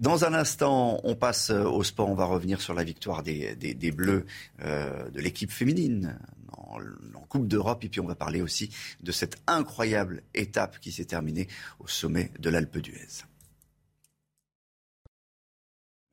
Dans 0.00 0.24
un 0.24 0.32
instant, 0.32 0.98
on 1.04 1.14
passe 1.14 1.50
euh, 1.50 1.64
au 1.64 1.84
sport. 1.84 2.08
On 2.08 2.14
va 2.14 2.24
revenir 2.24 2.62
sur 2.62 2.72
la 2.72 2.84
victoire 2.84 3.22
des, 3.22 3.92
Bleus 3.92 4.24
euh, 4.62 5.10
de 5.10 5.20
l'équipe 5.20 5.52
féminine 5.52 6.18
en, 6.56 6.78
en 7.14 7.20
Coupe 7.28 7.46
d'Europe. 7.46 7.84
Et 7.84 7.90
puis 7.90 8.00
on 8.00 8.06
va 8.06 8.14
parler 8.14 8.40
aussi 8.40 8.70
de 9.02 9.12
cette 9.12 9.36
incroyable 9.46 10.22
étape 10.32 10.80
qui 10.80 10.90
s'est 10.90 11.04
terminée 11.04 11.48
au 11.80 11.86
sommet 11.86 12.30
de 12.38 12.48
l'Alpe 12.48 12.78
d'Huez. 12.78 13.24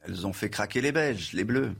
Elles 0.01 0.27
ont 0.27 0.33
fait 0.33 0.49
craquer 0.49 0.81
les 0.81 0.91
Belges, 0.91 1.31
les 1.31 1.45
Bleus. 1.45 1.73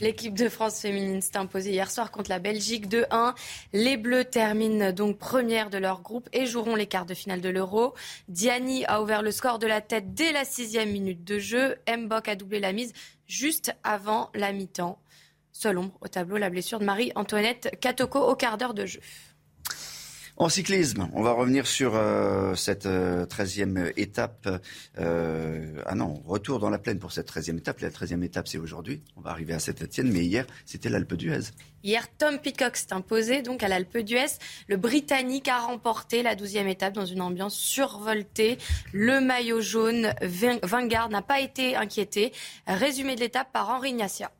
L'équipe 0.00 0.34
de 0.34 0.48
France 0.48 0.80
féminine 0.80 1.20
s'est 1.20 1.36
imposée 1.36 1.70
hier 1.70 1.90
soir 1.90 2.10
contre 2.10 2.30
la 2.30 2.38
Belgique 2.38 2.88
2-1. 2.88 3.34
Les 3.72 3.96
Bleus 3.96 4.24
terminent 4.24 4.92
donc 4.92 5.18
première 5.18 5.70
de 5.70 5.78
leur 5.78 6.02
groupe 6.02 6.28
et 6.32 6.46
joueront 6.46 6.74
les 6.74 6.86
quarts 6.86 7.06
de 7.06 7.14
finale 7.14 7.40
de 7.40 7.48
l'Euro. 7.48 7.94
Diani 8.28 8.84
a 8.86 9.02
ouvert 9.02 9.22
le 9.22 9.30
score 9.30 9.58
de 9.58 9.66
la 9.66 9.80
tête 9.80 10.14
dès 10.14 10.32
la 10.32 10.44
sixième 10.44 10.90
minute 10.90 11.24
de 11.24 11.38
jeu. 11.38 11.76
Mbok 11.88 12.28
a 12.28 12.36
doublé 12.36 12.60
la 12.60 12.72
mise 12.72 12.92
juste 13.26 13.74
avant 13.82 14.30
la 14.34 14.52
mi-temps. 14.52 14.98
Seul 15.52 15.78
ombre 15.78 15.98
au 16.00 16.08
tableau, 16.08 16.38
la 16.38 16.48
blessure 16.48 16.78
de 16.78 16.84
Marie-Antoinette 16.84 17.78
Katoko 17.80 18.20
au 18.20 18.34
quart 18.34 18.56
d'heure 18.56 18.74
de 18.74 18.86
jeu. 18.86 19.00
En 20.38 20.48
cyclisme, 20.48 21.08
on 21.12 21.22
va 21.22 21.32
revenir 21.32 21.66
sur 21.66 21.94
euh, 21.94 22.54
cette 22.54 22.86
euh, 22.86 23.26
treizième 23.26 23.92
étape. 23.96 24.48
Euh, 24.98 25.82
ah 25.84 25.94
non, 25.94 26.14
retour 26.26 26.58
dans 26.58 26.70
la 26.70 26.78
plaine 26.78 26.98
pour 26.98 27.12
cette 27.12 27.26
treizième 27.26 27.58
étape. 27.58 27.80
La 27.80 27.90
treizième 27.90 28.22
étape, 28.22 28.48
c'est 28.48 28.56
aujourd'hui. 28.56 29.02
On 29.16 29.20
va 29.20 29.30
arriver 29.30 29.52
à 29.52 29.58
Saint-Etienne, 29.58 30.10
mais 30.10 30.24
hier, 30.24 30.46
c'était 30.64 30.88
l'Alpe 30.88 31.14
d'Huez. 31.14 31.50
Hier, 31.84 32.08
Tom 32.16 32.38
Pitcock 32.38 32.76
s'est 32.76 32.94
imposé 32.94 33.42
donc 33.42 33.62
à 33.62 33.68
l'Alpe 33.68 33.98
d'Huez. 33.98 34.38
Le 34.68 34.78
Britannique 34.78 35.48
a 35.48 35.58
remporté 35.58 36.22
la 36.22 36.34
douzième 36.34 36.68
étape 36.68 36.94
dans 36.94 37.06
une 37.06 37.20
ambiance 37.20 37.54
survoltée. 37.54 38.56
Le 38.92 39.20
maillot 39.20 39.60
jaune, 39.60 40.14
Vanguard, 40.62 41.10
n'a 41.10 41.22
pas 41.22 41.40
été 41.40 41.76
inquiété. 41.76 42.32
Résumé 42.66 43.16
de 43.16 43.20
l'étape 43.20 43.52
par 43.52 43.68
Henri 43.68 43.90
Ignacia. 43.90 44.30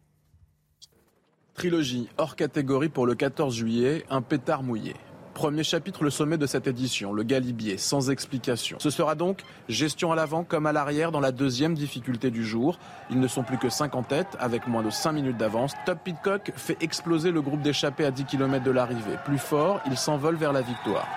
Trilogie 1.54 2.08
hors 2.16 2.34
catégorie 2.34 2.88
pour 2.88 3.06
le 3.06 3.14
14 3.14 3.54
juillet, 3.54 4.04
un 4.08 4.22
pétard 4.22 4.62
mouillé. 4.62 4.94
Premier 5.34 5.64
chapitre, 5.64 6.04
le 6.04 6.10
sommet 6.10 6.36
de 6.36 6.46
cette 6.46 6.66
édition, 6.66 7.12
le 7.12 7.22
Galibier, 7.22 7.78
sans 7.78 8.10
explication. 8.10 8.76
Ce 8.80 8.90
sera 8.90 9.14
donc 9.14 9.40
gestion 9.68 10.12
à 10.12 10.14
l'avant 10.14 10.44
comme 10.44 10.66
à 10.66 10.72
l'arrière 10.72 11.10
dans 11.10 11.20
la 11.20 11.32
deuxième 11.32 11.74
difficulté 11.74 12.30
du 12.30 12.44
jour. 12.44 12.78
Ils 13.10 13.18
ne 13.18 13.26
sont 13.26 13.42
plus 13.42 13.56
que 13.56 13.70
5 13.70 13.94
en 13.94 14.02
tête, 14.02 14.36
avec 14.38 14.66
moins 14.66 14.82
de 14.82 14.90
5 14.90 15.12
minutes 15.12 15.38
d'avance. 15.38 15.72
Top 15.86 15.98
Pitcock 16.04 16.52
fait 16.54 16.76
exploser 16.82 17.30
le 17.30 17.40
groupe 17.40 17.62
d'échappés 17.62 18.04
à 18.04 18.10
10 18.10 18.26
km 18.26 18.62
de 18.62 18.70
l'arrivée. 18.70 19.16
Plus 19.24 19.38
fort, 19.38 19.80
il 19.86 19.96
s'envole 19.96 20.36
vers 20.36 20.52
la 20.52 20.60
victoire. 20.60 21.08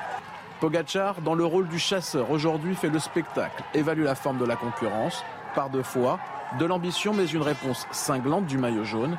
Pogachar, 0.62 1.22
dans 1.22 1.36
le 1.36 1.46
rôle 1.46 1.68
du 1.68 1.78
chasseur, 1.78 2.32
aujourd'hui 2.32 2.74
fait 2.74 2.90
le 2.90 3.00
spectacle, 3.00 3.64
évalue 3.74 4.04
la 4.04 4.16
forme 4.16 4.38
de 4.38 4.46
la 4.46 4.56
concurrence, 4.56 5.24
par 5.54 5.70
deux 5.70 5.84
fois, 5.84 6.20
de 6.58 6.66
l'ambition 6.66 7.14
mais 7.14 7.26
une 7.26 7.42
réponse 7.42 7.86
cinglante 7.92 8.46
du 8.46 8.58
maillot 8.58 8.86
jaune. 8.86 9.18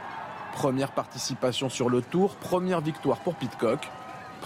Première 0.54 0.92
participation 0.92 1.68
sur 1.68 1.90
le 1.90 2.00
tour, 2.00 2.36
première 2.36 2.80
victoire 2.80 3.18
pour 3.18 3.34
Pitcock. 3.34 3.90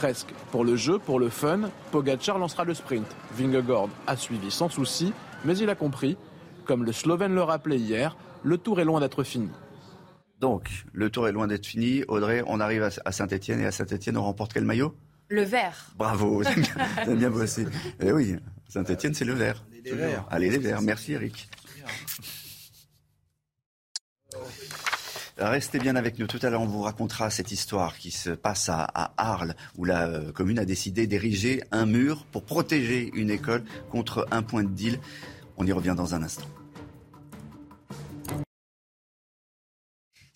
Presque. 0.00 0.32
Pour 0.50 0.64
le 0.64 0.76
jeu, 0.76 0.98
pour 0.98 1.20
le 1.20 1.28
fun, 1.28 1.68
Pogacar 1.92 2.38
lancera 2.38 2.64
le 2.64 2.72
sprint. 2.72 3.04
Vingegaard 3.32 3.90
a 4.06 4.16
suivi 4.16 4.50
sans 4.50 4.70
souci, 4.70 5.12
mais 5.44 5.58
il 5.58 5.68
a 5.68 5.74
compris, 5.74 6.16
comme 6.64 6.84
le 6.84 6.92
Slovène 6.92 7.34
le 7.34 7.42
rappelait 7.42 7.76
hier, 7.76 8.16
le 8.42 8.56
tour 8.56 8.80
est 8.80 8.86
loin 8.86 9.00
d'être 9.00 9.24
fini. 9.24 9.50
Donc, 10.38 10.70
le 10.94 11.10
tour 11.10 11.28
est 11.28 11.32
loin 11.32 11.48
d'être 11.48 11.66
fini. 11.66 12.02
Audrey, 12.08 12.42
on 12.46 12.60
arrive 12.60 12.88
à 13.04 13.12
Saint-Etienne 13.12 13.60
et 13.60 13.66
à 13.66 13.72
Saint-Etienne, 13.72 14.16
on 14.16 14.22
remporte 14.22 14.54
quel 14.54 14.64
maillot? 14.64 14.96
Le 15.28 15.42
vert. 15.42 15.90
Bravo, 15.98 16.42
t'as 16.96 17.14
bien 17.14 17.28
bossé. 17.28 17.66
Eh 18.00 18.10
oui, 18.10 18.36
Saint-Etienne, 18.70 19.12
c'est 19.12 19.26
le 19.26 19.34
vert. 19.34 19.66
Allez 19.70 19.82
les 19.82 19.92
verts. 19.92 20.26
Allez 20.30 20.48
les 20.48 20.58
verts. 20.58 20.80
Merci 20.80 21.12
Eric. 21.12 21.50
Restez 25.40 25.78
bien 25.78 25.96
avec 25.96 26.18
nous. 26.18 26.26
Tout 26.26 26.38
à 26.42 26.50
l'heure, 26.50 26.60
on 26.60 26.66
vous 26.66 26.82
racontera 26.82 27.30
cette 27.30 27.50
histoire 27.50 27.96
qui 27.96 28.10
se 28.10 28.28
passe 28.28 28.68
à, 28.68 29.14
Arles, 29.16 29.56
où 29.78 29.86
la 29.86 30.06
euh, 30.06 30.32
commune 30.32 30.58
a 30.58 30.66
décidé 30.66 31.06
d'ériger 31.06 31.62
un 31.70 31.86
mur 31.86 32.26
pour 32.26 32.44
protéger 32.44 33.10
une 33.14 33.30
école 33.30 33.64
contre 33.90 34.28
un 34.32 34.42
point 34.42 34.64
de 34.64 34.68
deal. 34.68 35.00
On 35.56 35.66
y 35.66 35.72
revient 35.72 35.94
dans 35.96 36.14
un 36.14 36.22
instant. 36.22 36.46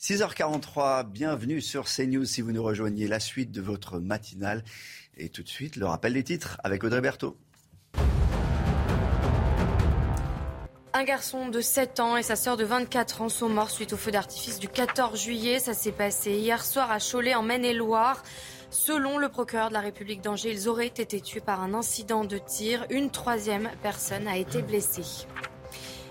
6h43, 0.00 1.07
bienvenue 1.07 1.61
sur 1.61 1.84
CNews 1.84 2.24
si 2.24 2.40
vous 2.40 2.52
nous 2.52 2.62
rejoignez 2.62 3.07
la 3.07 3.20
suite 3.20 3.52
de 3.52 3.61
votre 3.61 3.98
matinale. 3.98 4.64
Et 5.18 5.28
tout 5.28 5.42
de 5.42 5.48
suite, 5.50 5.76
le 5.76 5.84
rappel 5.84 6.14
des 6.14 6.24
titres 6.24 6.59
avec 6.64 6.82
Audrey 6.82 7.02
Berthaud. 7.02 7.36
Un 10.97 11.03
garçon 11.03 11.49
de 11.49 11.61
7 11.61 11.99
ans 11.99 12.16
et 12.16 12.22
sa 12.22 12.36
sœur 12.36 12.57
de 12.57 12.62
24 12.62 13.22
ans 13.22 13.28
sont 13.28 13.49
morts 13.49 13.72
suite 13.72 13.92
au 13.92 13.97
feu 13.97 14.12
d'artifice 14.12 14.61
du 14.61 14.68
14 14.68 15.20
juillet. 15.20 15.59
Ça 15.59 15.74
s'est 15.74 15.90
passé 15.90 16.30
hier 16.30 16.64
soir 16.64 16.92
à 16.92 16.99
Cholet 17.01 17.34
en 17.34 17.42
Maine-et-Loire. 17.42 18.22
Selon 18.70 19.18
le 19.18 19.28
procureur 19.28 19.70
de 19.70 19.74
la 19.74 19.80
République 19.80 20.20
d'Angers, 20.20 20.53
ils 20.53 20.68
auraient 20.68 20.86
été 20.86 21.20
tués 21.20 21.40
par 21.40 21.61
un 21.64 21.74
incident 21.74 22.24
de 22.24 22.38
tir. 22.38 22.86
Une 22.90 23.11
troisième 23.11 23.70
personne 23.82 24.28
a 24.28 24.36
été 24.36 24.62
blessée. 24.62 25.26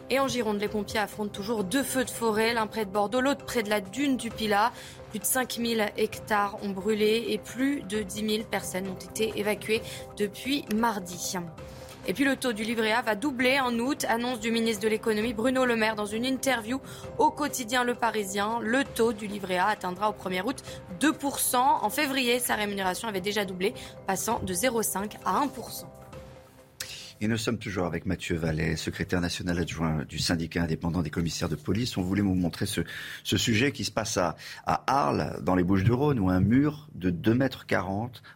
Et 0.09 0.19
en 0.19 0.27
Gironde, 0.27 0.59
les 0.59 0.67
pompiers 0.67 0.99
affrontent 0.99 1.31
toujours 1.31 1.63
deux 1.63 1.81
feux 1.81 2.03
de 2.03 2.09
forêt, 2.09 2.53
l'un 2.53 2.67
près 2.67 2.83
de 2.83 2.91
Bordeaux, 2.91 3.21
l'autre 3.21 3.45
près 3.45 3.63
de 3.63 3.69
la 3.69 3.79
dune 3.79 4.17
du 4.17 4.31
Pilat. 4.31 4.73
Plus 5.11 5.19
de 5.19 5.25
5000 5.25 5.93
hectares 5.95 6.57
ont 6.61 6.71
brûlé 6.71 7.27
et 7.29 7.37
plus 7.37 7.83
de 7.83 8.01
10 8.01 8.35
000 8.35 8.43
personnes 8.51 8.89
ont 8.89 9.11
été 9.11 9.31
évacuées 9.37 9.81
depuis 10.17 10.65
mardi. 10.75 11.37
Et 12.05 12.13
puis 12.13 12.25
le 12.25 12.35
taux 12.35 12.51
du 12.51 12.63
livret 12.63 12.91
A 12.91 13.01
va 13.01 13.15
doubler 13.15 13.61
en 13.61 13.79
août, 13.79 14.05
annonce 14.09 14.41
du 14.41 14.51
ministre 14.51 14.83
de 14.83 14.89
l'économie 14.89 15.33
Bruno 15.33 15.63
Le 15.63 15.77
Maire 15.77 15.95
dans 15.95 16.05
une 16.05 16.25
interview 16.25 16.81
au 17.17 17.31
quotidien 17.31 17.85
Le 17.85 17.95
Parisien. 17.95 18.59
Le 18.61 18.83
taux 18.83 19.13
du 19.13 19.25
livret 19.25 19.57
A 19.57 19.67
atteindra 19.67 20.09
au 20.09 20.13
1er 20.13 20.43
août 20.43 20.61
2%. 20.99 21.55
En 21.55 21.89
février, 21.89 22.39
sa 22.39 22.55
rémunération 22.55 23.07
avait 23.07 23.21
déjà 23.21 23.45
doublé, 23.45 23.73
passant 24.05 24.39
de 24.39 24.53
0,5 24.53 25.13
à 25.23 25.45
1%. 25.45 25.85
Et 27.23 27.27
nous 27.29 27.37
sommes 27.37 27.57
toujours 27.57 27.85
avec 27.85 28.05
Mathieu 28.05 28.35
Vallet, 28.35 28.75
secrétaire 28.75 29.21
national 29.21 29.57
adjoint 29.57 30.03
du 30.03 30.19
syndicat 30.19 30.63
indépendant 30.63 31.01
des 31.01 31.09
commissaires 31.09 31.47
de 31.47 31.55
police. 31.55 31.95
On 31.95 32.01
voulait 32.01 32.21
vous 32.21 32.35
montrer 32.35 32.65
ce, 32.65 32.81
sujet 33.37 33.71
qui 33.71 33.85
se 33.85 33.91
passe 33.91 34.17
à, 34.17 34.35
Arles, 34.65 35.39
dans 35.41 35.55
les 35.55 35.63
Bouches-du-Rhône, 35.63 36.19
où 36.19 36.29
un 36.29 36.41
mur 36.41 36.89
de 36.95 37.11
2,40 37.11 37.35
mètres 37.37 37.65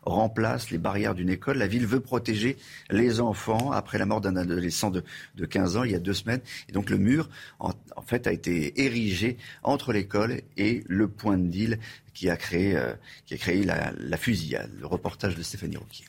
remplace 0.04 0.72
les 0.72 0.78
barrières 0.78 1.16
d'une 1.16 1.30
école. 1.30 1.58
La 1.58 1.68
ville 1.68 1.86
veut 1.86 2.00
protéger 2.00 2.56
les 2.90 3.20
enfants 3.20 3.74
après 3.74 3.98
la 3.98 4.06
mort 4.06 4.22
d'un 4.22 4.38
adolescent 4.38 4.90
de, 4.90 5.04
15 5.46 5.76
ans 5.76 5.84
il 5.84 5.92
y 5.92 5.96
a 5.96 6.00
deux 6.00 6.14
semaines. 6.14 6.40
Et 6.70 6.72
donc 6.72 6.90
le 6.90 6.98
mur, 6.98 7.28
en, 7.60 7.74
fait, 8.06 8.26
a 8.26 8.32
été 8.32 8.82
érigé 8.82 9.36
entre 9.64 9.92
l'école 9.92 10.40
et 10.56 10.86
le 10.88 11.10
point 11.10 11.38
de 11.38 11.48
deal 11.48 11.80
qui 12.14 12.30
a 12.30 12.38
créé, 12.38 12.78
euh, 12.78 12.94
qui 13.26 13.34
a 13.34 13.38
créé 13.38 13.66
la, 13.66 13.92
la 13.98 14.16
fusillade. 14.16 14.72
Le 14.80 14.88
reportage 14.88 15.36
de 15.36 15.44
Stéphanie 15.44 15.76
Rouquier. 15.76 16.06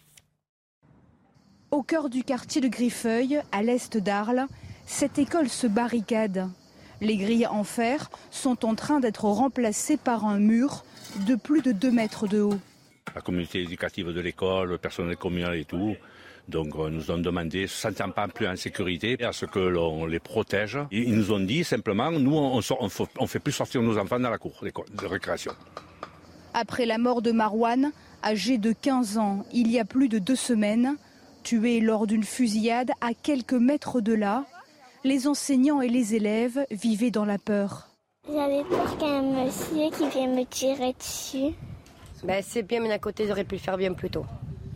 Au 1.71 1.83
cœur 1.83 2.09
du 2.09 2.25
quartier 2.25 2.63
de 2.63 2.69
Griffeuil, 2.69 3.43
à 3.53 3.63
l'est 3.63 3.99
d'Arles, 3.99 4.47
cette 4.87 5.19
école 5.19 5.51
se 5.51 5.67
barricade. 5.67 6.49
Les 7.03 7.19
grilles 7.19 7.47
en 7.47 7.63
fer 7.63 8.11
sont 8.31 8.65
en 8.65 8.75
train 8.75 9.01
d'être 9.01 9.25
remplacées 9.25 9.99
par 9.99 10.25
un 10.25 10.39
mur 10.39 10.85
de 11.27 11.35
plus 11.35 11.61
de 11.61 11.73
2 11.73 11.91
mètres 11.91 12.27
de 12.27 12.41
haut. 12.41 12.59
La 13.15 13.21
communauté 13.21 13.61
éducative 13.61 14.13
de 14.15 14.21
l'école, 14.21 14.71
le 14.71 14.79
personnel 14.79 15.19
communal 15.19 15.57
et 15.57 15.67
tout, 15.67 15.95
donc 16.49 16.75
euh, 16.77 16.89
nous 16.89 17.11
ont 17.11 17.19
demandé, 17.19 17.67
se 17.67 17.77
sentant 17.77 18.11
pas 18.11 18.29
plus 18.29 18.49
en 18.49 18.57
sécurité, 18.57 19.23
à 19.23 19.33
ce 19.33 19.45
que 19.45 19.59
l'on 19.59 20.07
les 20.07 20.21
protège. 20.21 20.79
Ils 20.91 21.15
nous 21.15 21.33
ont 21.33 21.41
dit 21.41 21.65
simplement, 21.65 22.11
nous 22.11 22.35
on 22.35 22.57
ne 22.57 23.27
fait 23.27 23.41
plus 23.41 23.53
sortir 23.53 23.83
nos 23.83 23.99
enfants 23.99 24.19
dans 24.19 24.31
la 24.31 24.39
cour 24.39 24.59
de 24.63 25.07
récréation. 25.07 25.53
Après 26.55 26.87
la 26.87 26.97
mort 26.97 27.21
de 27.21 27.31
Marouane, 27.31 27.93
âgé 28.25 28.57
de 28.57 28.73
15 28.73 29.19
ans, 29.19 29.45
il 29.53 29.71
y 29.71 29.79
a 29.79 29.85
plus 29.85 30.09
de 30.09 30.19
deux 30.19 30.35
semaines, 30.35 30.97
Tués 31.49 31.81
lors 31.81 32.07
d'une 32.07 32.25
fusillade 32.25 32.91
à 33.01 33.15
quelques 33.15 33.55
mètres 33.55 34.03
de 34.03 34.13
là, 34.13 34.45
les 35.03 35.27
enseignants 35.27 35.81
et 35.81 35.89
les 35.89 36.15
élèves 36.15 36.67
vivaient 36.71 37.11
dans 37.11 37.25
la 37.25 37.39
peur. 37.39 37.89
J'avais 38.31 38.63
peur 38.65 38.99
qu'un 38.99 39.23
monsieur 39.23 39.89
qui 39.97 40.11
vienne 40.11 40.37
me 40.37 40.45
tirer 40.45 40.93
dessus. 40.93 41.55
Ben, 42.23 42.45
c'est 42.47 42.63
bien, 42.63 42.81
mais 42.81 42.91
d'un 42.91 42.99
côté, 42.99 43.27
j'aurais 43.27 43.45
pu 43.45 43.55
le 43.55 43.63
faire 43.63 43.79
bien 43.79 43.95
plus 43.95 44.11
tôt. 44.11 44.27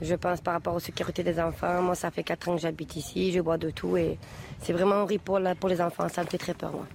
Je 0.01 0.15
pense 0.15 0.41
par 0.41 0.55
rapport 0.55 0.75
aux 0.75 0.81
sécurités 0.81 1.23
des 1.23 1.39
enfants. 1.39 1.83
Moi, 1.83 1.95
ça 1.95 2.11
fait 2.11 2.23
4 2.23 2.49
ans 2.49 2.55
que 2.55 2.63
j'habite 2.63 2.97
ici, 2.97 3.33
je 3.33 3.41
bois 3.43 3.59
de 3.59 3.69
tout 3.69 3.99
et 3.99 4.17
c'est 4.63 4.73
vraiment 4.73 5.03
horrible 5.03 5.25
pour, 5.25 5.39
pour 5.61 5.69
les 5.69 5.83
enfants. 5.83 6.09
Ça 6.09 6.23
me 6.23 6.29
fait 6.29 6.39
très 6.39 6.55
peur, 6.55 6.73
moi. 6.73 6.87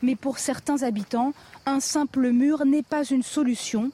Mais 0.00 0.14
pour 0.14 0.38
certains 0.38 0.84
habitants, 0.84 1.32
un 1.66 1.80
simple 1.80 2.30
mur 2.30 2.64
n'est 2.64 2.84
pas 2.84 3.02
une 3.02 3.24
solution. 3.24 3.90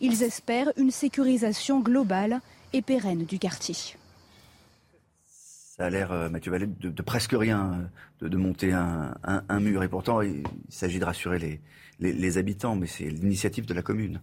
Ils 0.00 0.24
espèrent 0.24 0.72
une 0.76 0.90
sécurisation 0.90 1.78
globale 1.78 2.40
et 2.72 2.82
pérenne 2.82 3.24
du 3.24 3.38
quartier. 3.38 3.76
Ça 5.76 5.86
a 5.86 5.90
l'air, 5.90 6.12
euh, 6.12 6.28
Mathieu 6.28 6.52
Vallet, 6.52 6.66
de, 6.66 7.02
presque 7.02 7.32
rien 7.32 7.90
de, 8.20 8.36
monter 8.36 8.72
un, 8.72 9.60
mur. 9.60 9.82
Et 9.82 9.88
pourtant, 9.88 10.20
il, 10.20 10.44
s'agit 10.68 10.98
de 10.98 11.04
rassurer 11.04 11.60
les 11.98 12.38
habitants, 12.38 12.76
mais 12.76 12.86
c'est 12.86 13.10
l'initiative 13.10 13.66
de 13.66 13.74
la 13.74 13.82
commune 13.82 14.20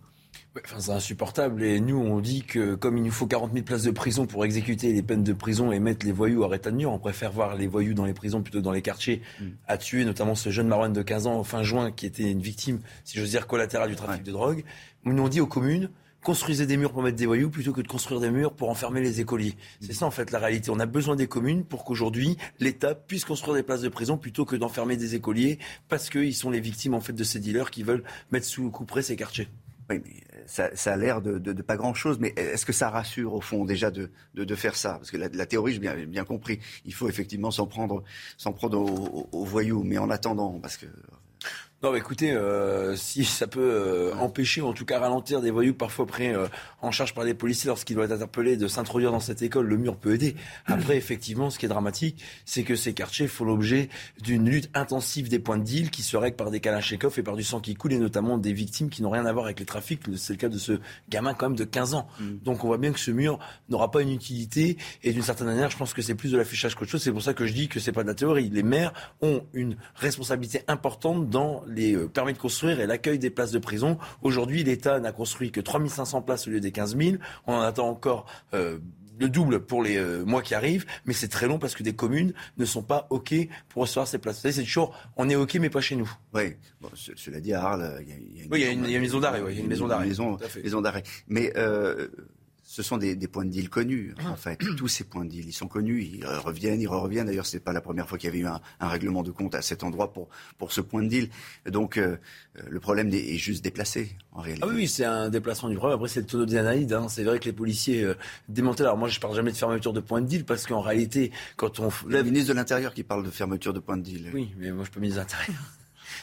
c'est 0.65 0.91
insupportable. 0.91 1.63
Et 1.63 1.79
nous, 1.79 1.97
on 1.97 2.19
dit 2.19 2.43
que 2.43 2.75
comme 2.75 2.97
il 2.97 3.03
nous 3.03 3.11
faut 3.11 3.27
40 3.27 3.53
000 3.53 3.63
places 3.63 3.83
de 3.83 3.91
prison 3.91 4.25
pour 4.25 4.43
exécuter 4.43 4.91
les 4.91 5.01
peines 5.01 5.23
de 5.23 5.33
prison 5.33 5.71
et 5.71 5.79
mettre 5.79 6.05
les 6.05 6.11
voyous 6.11 6.43
à 6.43 6.57
de 6.57 6.71
mur, 6.71 6.91
on 6.91 6.99
préfère 6.99 7.31
voir 7.31 7.55
les 7.55 7.67
voyous 7.67 7.93
dans 7.93 8.05
les 8.05 8.13
prisons 8.13 8.41
plutôt 8.41 8.59
que 8.59 8.63
dans 8.63 8.71
les 8.71 8.81
quartiers, 8.81 9.21
mm. 9.39 9.45
à 9.67 9.77
tuer 9.77 10.05
notamment 10.05 10.35
ce 10.35 10.49
jeune 10.49 10.67
Marouane 10.67 10.93
de 10.93 11.01
15 11.01 11.27
ans 11.27 11.43
fin 11.43 11.63
juin 11.63 11.91
qui 11.91 12.05
était 12.05 12.29
une 12.29 12.41
victime, 12.41 12.79
si 13.03 13.17
j'ose 13.17 13.29
dire, 13.29 13.47
collatérale 13.47 13.89
du 13.89 13.95
trafic 13.95 14.23
de 14.23 14.31
drogue. 14.31 14.63
Nous, 15.05 15.21
on 15.21 15.27
dit 15.29 15.41
aux 15.41 15.47
communes, 15.47 15.89
construisez 16.23 16.65
des 16.65 16.77
murs 16.77 16.91
pour 16.91 17.03
mettre 17.03 17.17
des 17.17 17.25
voyous 17.25 17.49
plutôt 17.49 17.73
que 17.73 17.81
de 17.81 17.87
construire 17.87 18.19
des 18.19 18.31
murs 18.31 18.53
pour 18.53 18.69
enfermer 18.69 19.01
les 19.01 19.21
écoliers. 19.21 19.55
C'est 19.79 19.93
ça 19.93 20.05
en 20.05 20.11
fait 20.11 20.31
la 20.31 20.39
réalité. 20.39 20.69
On 20.69 20.79
a 20.79 20.85
besoin 20.85 21.15
des 21.15 21.27
communes 21.27 21.63
pour 21.63 21.83
qu'aujourd'hui 21.83 22.37
l'État 22.59 22.95
puisse 22.95 23.25
construire 23.25 23.55
des 23.55 23.63
places 23.63 23.81
de 23.81 23.89
prison 23.89 24.17
plutôt 24.17 24.45
que 24.45 24.55
d'enfermer 24.55 24.97
des 24.97 25.15
écoliers 25.15 25.59
parce 25.89 26.09
qu'ils 26.09 26.35
sont 26.35 26.49
les 26.49 26.59
victimes 26.59 26.93
en 26.93 27.01
fait 27.01 27.13
de 27.13 27.23
ces 27.23 27.39
dealers 27.39 27.71
qui 27.71 27.83
veulent 27.83 28.03
mettre 28.31 28.45
sous 28.45 28.69
coup 28.69 28.85
près 28.85 29.01
ces 29.01 29.15
quartiers. 29.15 29.47
Oui, 29.89 30.01
mais 30.05 30.21
ça, 30.45 30.93
a 30.93 30.97
l'air 30.97 31.21
de, 31.21 31.39
pas 31.61 31.77
grand-chose, 31.77 32.17
mais 32.19 32.33
est-ce 32.35 32.65
que 32.65 32.73
ça 32.73 32.89
rassure 32.89 33.33
au 33.33 33.41
fond 33.41 33.65
déjà 33.65 33.91
de, 33.91 34.09
faire 34.55 34.75
ça? 34.75 34.93
Parce 34.93 35.11
que 35.11 35.17
la, 35.17 35.45
théorie, 35.45 35.73
j'ai 35.73 35.79
bien, 35.79 35.95
bien, 36.05 36.23
compris, 36.23 36.59
il 36.85 36.93
faut 36.93 37.09
effectivement 37.09 37.51
s'en 37.51 37.67
prendre, 37.67 38.03
s'en 38.37 38.53
prendre 38.53 38.79
aux, 38.79 39.45
voyous, 39.45 39.83
mais 39.83 39.97
en 39.97 40.09
attendant, 40.09 40.59
parce 40.61 40.77
que 40.77 40.85
non, 41.83 41.95
écoutez, 41.95 42.31
euh, 42.31 42.95
si 42.95 43.25
ça 43.25 43.47
peut 43.47 43.59
euh, 43.59 44.13
empêcher 44.19 44.61
ou 44.61 44.67
en 44.67 44.73
tout 44.73 44.85
cas 44.85 44.99
ralentir 44.99 45.41
des 45.41 45.49
voyous 45.49 45.73
parfois 45.73 46.05
pris 46.05 46.27
euh, 46.27 46.45
en 46.83 46.91
charge 46.91 47.15
par 47.15 47.23
les 47.23 47.33
policiers 47.33 47.69
lorsqu'ils 47.69 47.95
doivent 47.95 48.05
être 48.05 48.17
interpellés 48.17 48.55
de 48.55 48.67
s'introduire 48.67 49.11
dans 49.11 49.19
cette 49.19 49.41
école, 49.41 49.65
le 49.65 49.77
mur 49.77 49.97
peut 49.97 50.13
aider. 50.13 50.35
Après, 50.67 50.95
effectivement, 50.95 51.49
ce 51.49 51.57
qui 51.57 51.65
est 51.65 51.69
dramatique, 51.69 52.23
c'est 52.45 52.61
que 52.61 52.75
ces 52.75 52.93
quartiers 52.93 53.27
font 53.27 53.45
l'objet 53.45 53.89
d'une 54.21 54.47
lutte 54.47 54.69
intensive 54.75 55.27
des 55.27 55.39
points 55.39 55.57
de 55.57 55.63
deal 55.63 55.89
qui 55.89 56.03
se 56.03 56.15
règlent 56.15 56.35
par 56.35 56.51
des 56.51 56.59
kalachnikovs 56.59 57.17
et 57.17 57.23
par 57.23 57.35
du 57.35 57.41
sang 57.41 57.59
qui 57.59 57.73
coule 57.73 57.93
et 57.93 57.97
notamment 57.97 58.37
des 58.37 58.53
victimes 58.53 58.91
qui 58.91 59.01
n'ont 59.01 59.09
rien 59.09 59.25
à 59.25 59.33
voir 59.33 59.45
avec 59.45 59.59
les 59.59 59.65
trafics. 59.65 60.03
C'est 60.17 60.33
le 60.33 60.37
cas 60.37 60.49
de 60.49 60.59
ce 60.59 60.79
gamin 61.09 61.33
quand 61.33 61.49
même 61.49 61.57
de 61.57 61.63
15 61.63 61.95
ans. 61.95 62.07
Mm. 62.19 62.25
Donc 62.43 62.63
on 62.63 62.67
voit 62.67 62.77
bien 62.77 62.91
que 62.91 62.99
ce 62.99 63.09
mur 63.09 63.39
n'aura 63.69 63.89
pas 63.89 64.03
une 64.03 64.11
utilité 64.11 64.77
et 65.01 65.13
d'une 65.13 65.23
certaine 65.23 65.47
manière, 65.47 65.71
je 65.71 65.77
pense 65.77 65.95
que 65.95 66.03
c'est 66.03 66.13
plus 66.13 66.31
de 66.31 66.37
l'affichage 66.37 66.75
qu'autre 66.75 66.91
chose. 66.91 67.01
C'est 67.01 67.11
pour 67.11 67.23
ça 67.23 67.33
que 67.33 67.47
je 67.47 67.53
dis 67.53 67.69
que 67.69 67.79
c'est 67.79 67.91
pas 67.91 68.03
de 68.03 68.07
la 68.07 68.13
théorie. 68.13 68.51
Les 68.51 68.61
maires 68.61 68.93
ont 69.23 69.41
une 69.55 69.77
responsabilité 69.95 70.61
importante 70.67 71.27
dans 71.27 71.63
les 71.73 71.95
euh, 71.95 72.07
permis 72.07 72.33
de 72.33 72.37
construire 72.37 72.79
et 72.79 72.87
l'accueil 72.87 73.19
des 73.19 73.29
places 73.29 73.51
de 73.51 73.59
prison. 73.59 73.97
Aujourd'hui, 74.21 74.63
l'État 74.63 74.99
n'a 74.99 75.11
construit 75.11 75.51
que 75.51 75.61
3500 75.61 76.21
places 76.21 76.47
au 76.47 76.51
lieu 76.51 76.59
des 76.59 76.71
15 76.71 76.97
000. 76.97 77.17
On 77.47 77.53
en 77.53 77.61
attend 77.61 77.89
encore 77.89 78.25
euh, 78.53 78.79
le 79.19 79.29
double 79.29 79.61
pour 79.61 79.83
les 79.83 79.97
euh, 79.97 80.23
mois 80.23 80.41
qui 80.41 80.55
arrivent, 80.55 80.85
mais 81.05 81.13
c'est 81.13 81.27
très 81.27 81.47
long 81.47 81.59
parce 81.59 81.75
que 81.75 81.83
des 81.83 81.93
communes 81.93 82.33
ne 82.57 82.65
sont 82.65 82.83
pas 82.83 83.07
OK 83.09 83.33
pour 83.69 83.83
recevoir 83.83 84.07
ces 84.07 84.17
places. 84.17 84.39
C'est 84.41 84.63
toujours, 84.63 84.95
on 85.17 85.29
est 85.29 85.35
OK, 85.35 85.55
mais 85.55 85.69
pas 85.69 85.81
chez 85.81 85.95
nous. 85.95 86.11
Oui, 86.33 86.55
cela 86.95 87.39
dit, 87.39 87.53
à 87.53 87.63
Arles, 87.63 87.99
il 88.01 88.09
y 88.09 88.11
a, 88.11 88.15
une, 88.15 88.51
oui, 88.51 88.59
il 88.59 88.65
y 88.65 88.65
a 88.65 88.71
une, 88.71 89.01
maison 89.01 89.19
d'arrêt. 89.19 89.41
il 89.49 89.55
y 89.55 89.59
a 89.59 89.61
une 89.61 89.67
maison 89.67 89.87
d'arrêt. 89.87 90.07
Maison, 90.07 90.81
d'arrêt. 90.81 91.03
Mais 91.27 91.53
ce 92.71 92.83
sont 92.83 92.97
des, 92.97 93.17
points 93.27 93.43
de 93.43 93.49
deal 93.49 93.69
connus, 93.69 94.15
en 94.25 94.37
fait. 94.37 94.55
Tous 94.77 94.87
ces 94.87 95.03
points 95.03 95.25
de 95.25 95.29
deal, 95.29 95.45
ils 95.45 95.51
sont 95.51 95.67
connus, 95.67 96.03
ils 96.03 96.25
reviennent, 96.25 96.79
ils 96.79 96.87
reviennent. 96.87 97.25
D'ailleurs, 97.25 97.45
c'est 97.45 97.59
pas 97.59 97.73
la 97.73 97.81
première 97.81 98.07
fois 98.07 98.17
qu'il 98.17 98.27
y 98.27 98.31
avait 98.31 98.39
eu 98.39 98.47
un, 98.47 98.61
règlement 98.87 99.23
de 99.23 99.31
compte 99.31 99.55
à 99.55 99.61
cet 99.61 99.83
endroit 99.83 100.13
pour, 100.13 100.29
pour 100.57 100.71
ce 100.71 100.79
point 100.79 101.03
de 101.03 101.09
deal. 101.09 101.29
Donc, 101.69 101.97
euh, 101.97 102.15
le 102.69 102.79
problème 102.79 103.09
est 103.09 103.35
juste 103.35 103.61
déplacé, 103.61 104.15
en 104.31 104.39
réalité. 104.39 104.65
Ah 104.65 104.71
oui, 104.73 104.87
c'est 104.87 105.03
un 105.03 105.27
déplacement 105.27 105.67
du 105.67 105.75
problème. 105.75 105.97
Après, 105.97 106.07
c'est 106.07 106.21
le 106.21 106.25
tonneau 106.25 106.45
d'anaïde. 106.45 106.93
Hein. 106.93 107.07
C'est 107.09 107.25
vrai 107.25 107.39
que 107.39 107.45
les 107.45 107.51
policiers 107.51 108.05
euh, 108.05 108.13
démantèlent. 108.47 108.85
Alors, 108.85 108.97
moi, 108.97 109.09
je 109.09 109.19
parle 109.19 109.35
jamais 109.35 109.51
de 109.51 109.57
fermeture 109.57 109.91
de 109.91 109.99
point 109.99 110.21
de 110.21 110.27
deal 110.27 110.45
parce 110.45 110.65
qu'en 110.65 110.79
réalité, 110.79 111.33
quand 111.57 111.81
on. 111.81 111.89
Le 112.07 112.23
ministre 112.23 112.53
de 112.53 112.57
l'Intérieur 112.57 112.93
qui 112.93 113.03
parle 113.03 113.25
de 113.25 113.31
fermeture 113.31 113.73
de 113.73 113.81
point 113.81 113.97
de 113.97 114.03
deal. 114.03 114.31
Oui, 114.33 114.53
mais 114.57 114.71
moi, 114.71 114.85
je 114.85 114.91
peux 114.91 115.01
ministre 115.01 115.19
de 115.19 115.23
l'Intérieur. 115.25 115.61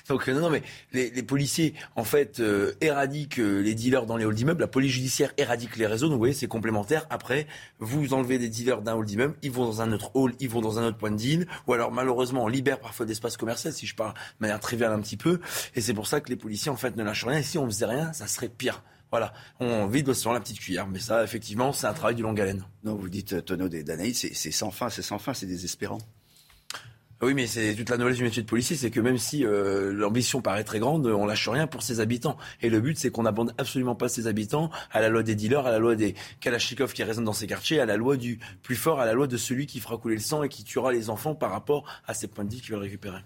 Donc 0.08 0.28
euh, 0.28 0.32
non, 0.32 0.40
non, 0.40 0.50
mais 0.50 0.62
les, 0.92 1.22
policiers 1.22 1.74
en 1.96 2.04
fait 2.04 2.40
euh, 2.40 2.72
éradiquent 2.80 3.38
euh, 3.38 3.60
les 3.60 3.74
dealers 3.74 4.06
dans 4.06 4.16
les 4.16 4.24
halls 4.24 4.34
d'immeubles. 4.34 4.60
La 4.60 4.66
police 4.66 4.92
judiciaire 4.92 5.32
éradique 5.36 5.76
les 5.76 5.86
réseaux. 5.86 6.06
Donc 6.06 6.14
vous 6.14 6.20
voyez, 6.20 6.34
c'est 6.34 6.48
complémentaire. 6.48 7.06
Après, 7.10 7.46
vous 7.78 8.14
enlevez 8.14 8.38
des 8.38 8.48
dealers 8.48 8.82
d'un 8.82 8.94
hall 8.94 9.04
d'immeuble, 9.04 9.34
ils 9.42 9.50
vont 9.50 9.64
dans 9.64 9.82
un 9.82 9.92
autre 9.92 10.10
hall, 10.14 10.34
ils 10.40 10.48
vont 10.48 10.60
dans 10.60 10.78
un 10.78 10.86
autre 10.86 10.96
point 10.96 11.10
de 11.10 11.16
deal. 11.16 11.46
Ou 11.66 11.74
alors 11.74 11.92
malheureusement, 11.92 12.44
on 12.44 12.48
libère 12.48 12.80
parfois 12.80 13.06
d'espace 13.06 13.36
commercial, 13.36 13.72
si 13.72 13.86
je 13.86 13.94
parle 13.94 14.14
de 14.14 14.40
manière 14.40 14.60
triviale 14.60 14.92
un 14.92 15.00
petit 15.00 15.16
peu. 15.16 15.40
Et 15.74 15.80
c'est 15.80 15.94
pour 15.94 16.06
ça 16.06 16.20
que 16.20 16.30
les 16.30 16.36
policiers 16.36 16.70
en 16.70 16.76
fait 16.76 16.96
ne 16.96 17.04
lâchent 17.04 17.24
rien. 17.24 17.38
Et 17.38 17.42
si 17.42 17.58
on 17.58 17.66
faisait 17.66 17.86
rien, 17.86 18.12
ça 18.12 18.26
serait 18.26 18.48
pire. 18.48 18.82
Voilà, 19.10 19.32
on 19.58 19.86
vide 19.86 20.12
sur 20.12 20.32
la 20.32 20.40
petite 20.40 20.60
cuillère. 20.60 20.86
Mais 20.86 20.98
ça, 20.98 21.24
effectivement, 21.24 21.72
c'est 21.72 21.86
un 21.86 21.94
travail 21.94 22.14
de 22.14 22.22
longue 22.22 22.40
haleine. 22.40 22.64
Non, 22.84 22.94
vous 22.94 23.08
dites 23.08 23.44
tonneau 23.44 23.68
d'Anaïs, 23.68 24.26
c'est 24.32 24.50
sans 24.50 24.70
fin, 24.70 24.90
c'est 24.90 25.02
sans 25.02 25.18
fin, 25.18 25.32
c'est 25.32 25.46
désespérant. 25.46 25.98
Oui, 27.20 27.34
mais 27.34 27.48
c'est 27.48 27.74
toute 27.74 27.90
la 27.90 27.96
nouvelle 27.96 28.14
du 28.14 28.22
métier 28.22 28.42
de 28.42 28.46
policier, 28.46 28.76
c'est 28.76 28.92
que 28.92 29.00
même 29.00 29.18
si 29.18 29.44
euh, 29.44 29.92
l'ambition 29.92 30.40
paraît 30.40 30.62
très 30.62 30.78
grande, 30.78 31.04
on 31.04 31.26
lâche 31.26 31.48
rien 31.48 31.66
pour 31.66 31.82
ses 31.82 31.98
habitants. 31.98 32.36
Et 32.62 32.70
le 32.70 32.80
but, 32.80 32.96
c'est 32.96 33.10
qu'on 33.10 33.24
n'abandonne 33.24 33.54
absolument 33.58 33.96
pas 33.96 34.08
ses 34.08 34.28
habitants 34.28 34.70
à 34.92 35.00
la 35.00 35.08
loi 35.08 35.24
des 35.24 35.34
dealers, 35.34 35.66
à 35.66 35.72
la 35.72 35.80
loi 35.80 35.96
des 35.96 36.14
Kalachnikov 36.38 36.92
qui 36.92 37.02
résonnent 37.02 37.24
dans 37.24 37.32
ces 37.32 37.48
quartiers, 37.48 37.80
à 37.80 37.86
la 37.86 37.96
loi 37.96 38.16
du 38.16 38.38
plus 38.62 38.76
fort, 38.76 39.00
à 39.00 39.04
la 39.04 39.14
loi 39.14 39.26
de 39.26 39.36
celui 39.36 39.66
qui 39.66 39.80
fera 39.80 39.98
couler 39.98 40.14
le 40.14 40.20
sang 40.20 40.44
et 40.44 40.48
qui 40.48 40.62
tuera 40.62 40.92
les 40.92 41.10
enfants 41.10 41.34
par 41.34 41.50
rapport 41.50 41.84
à 42.06 42.14
ces 42.14 42.28
points 42.28 42.44
de 42.44 42.50
vie 42.50 42.60
qu'il 42.60 42.70
veulent 42.70 42.82
récupérer. 42.82 43.20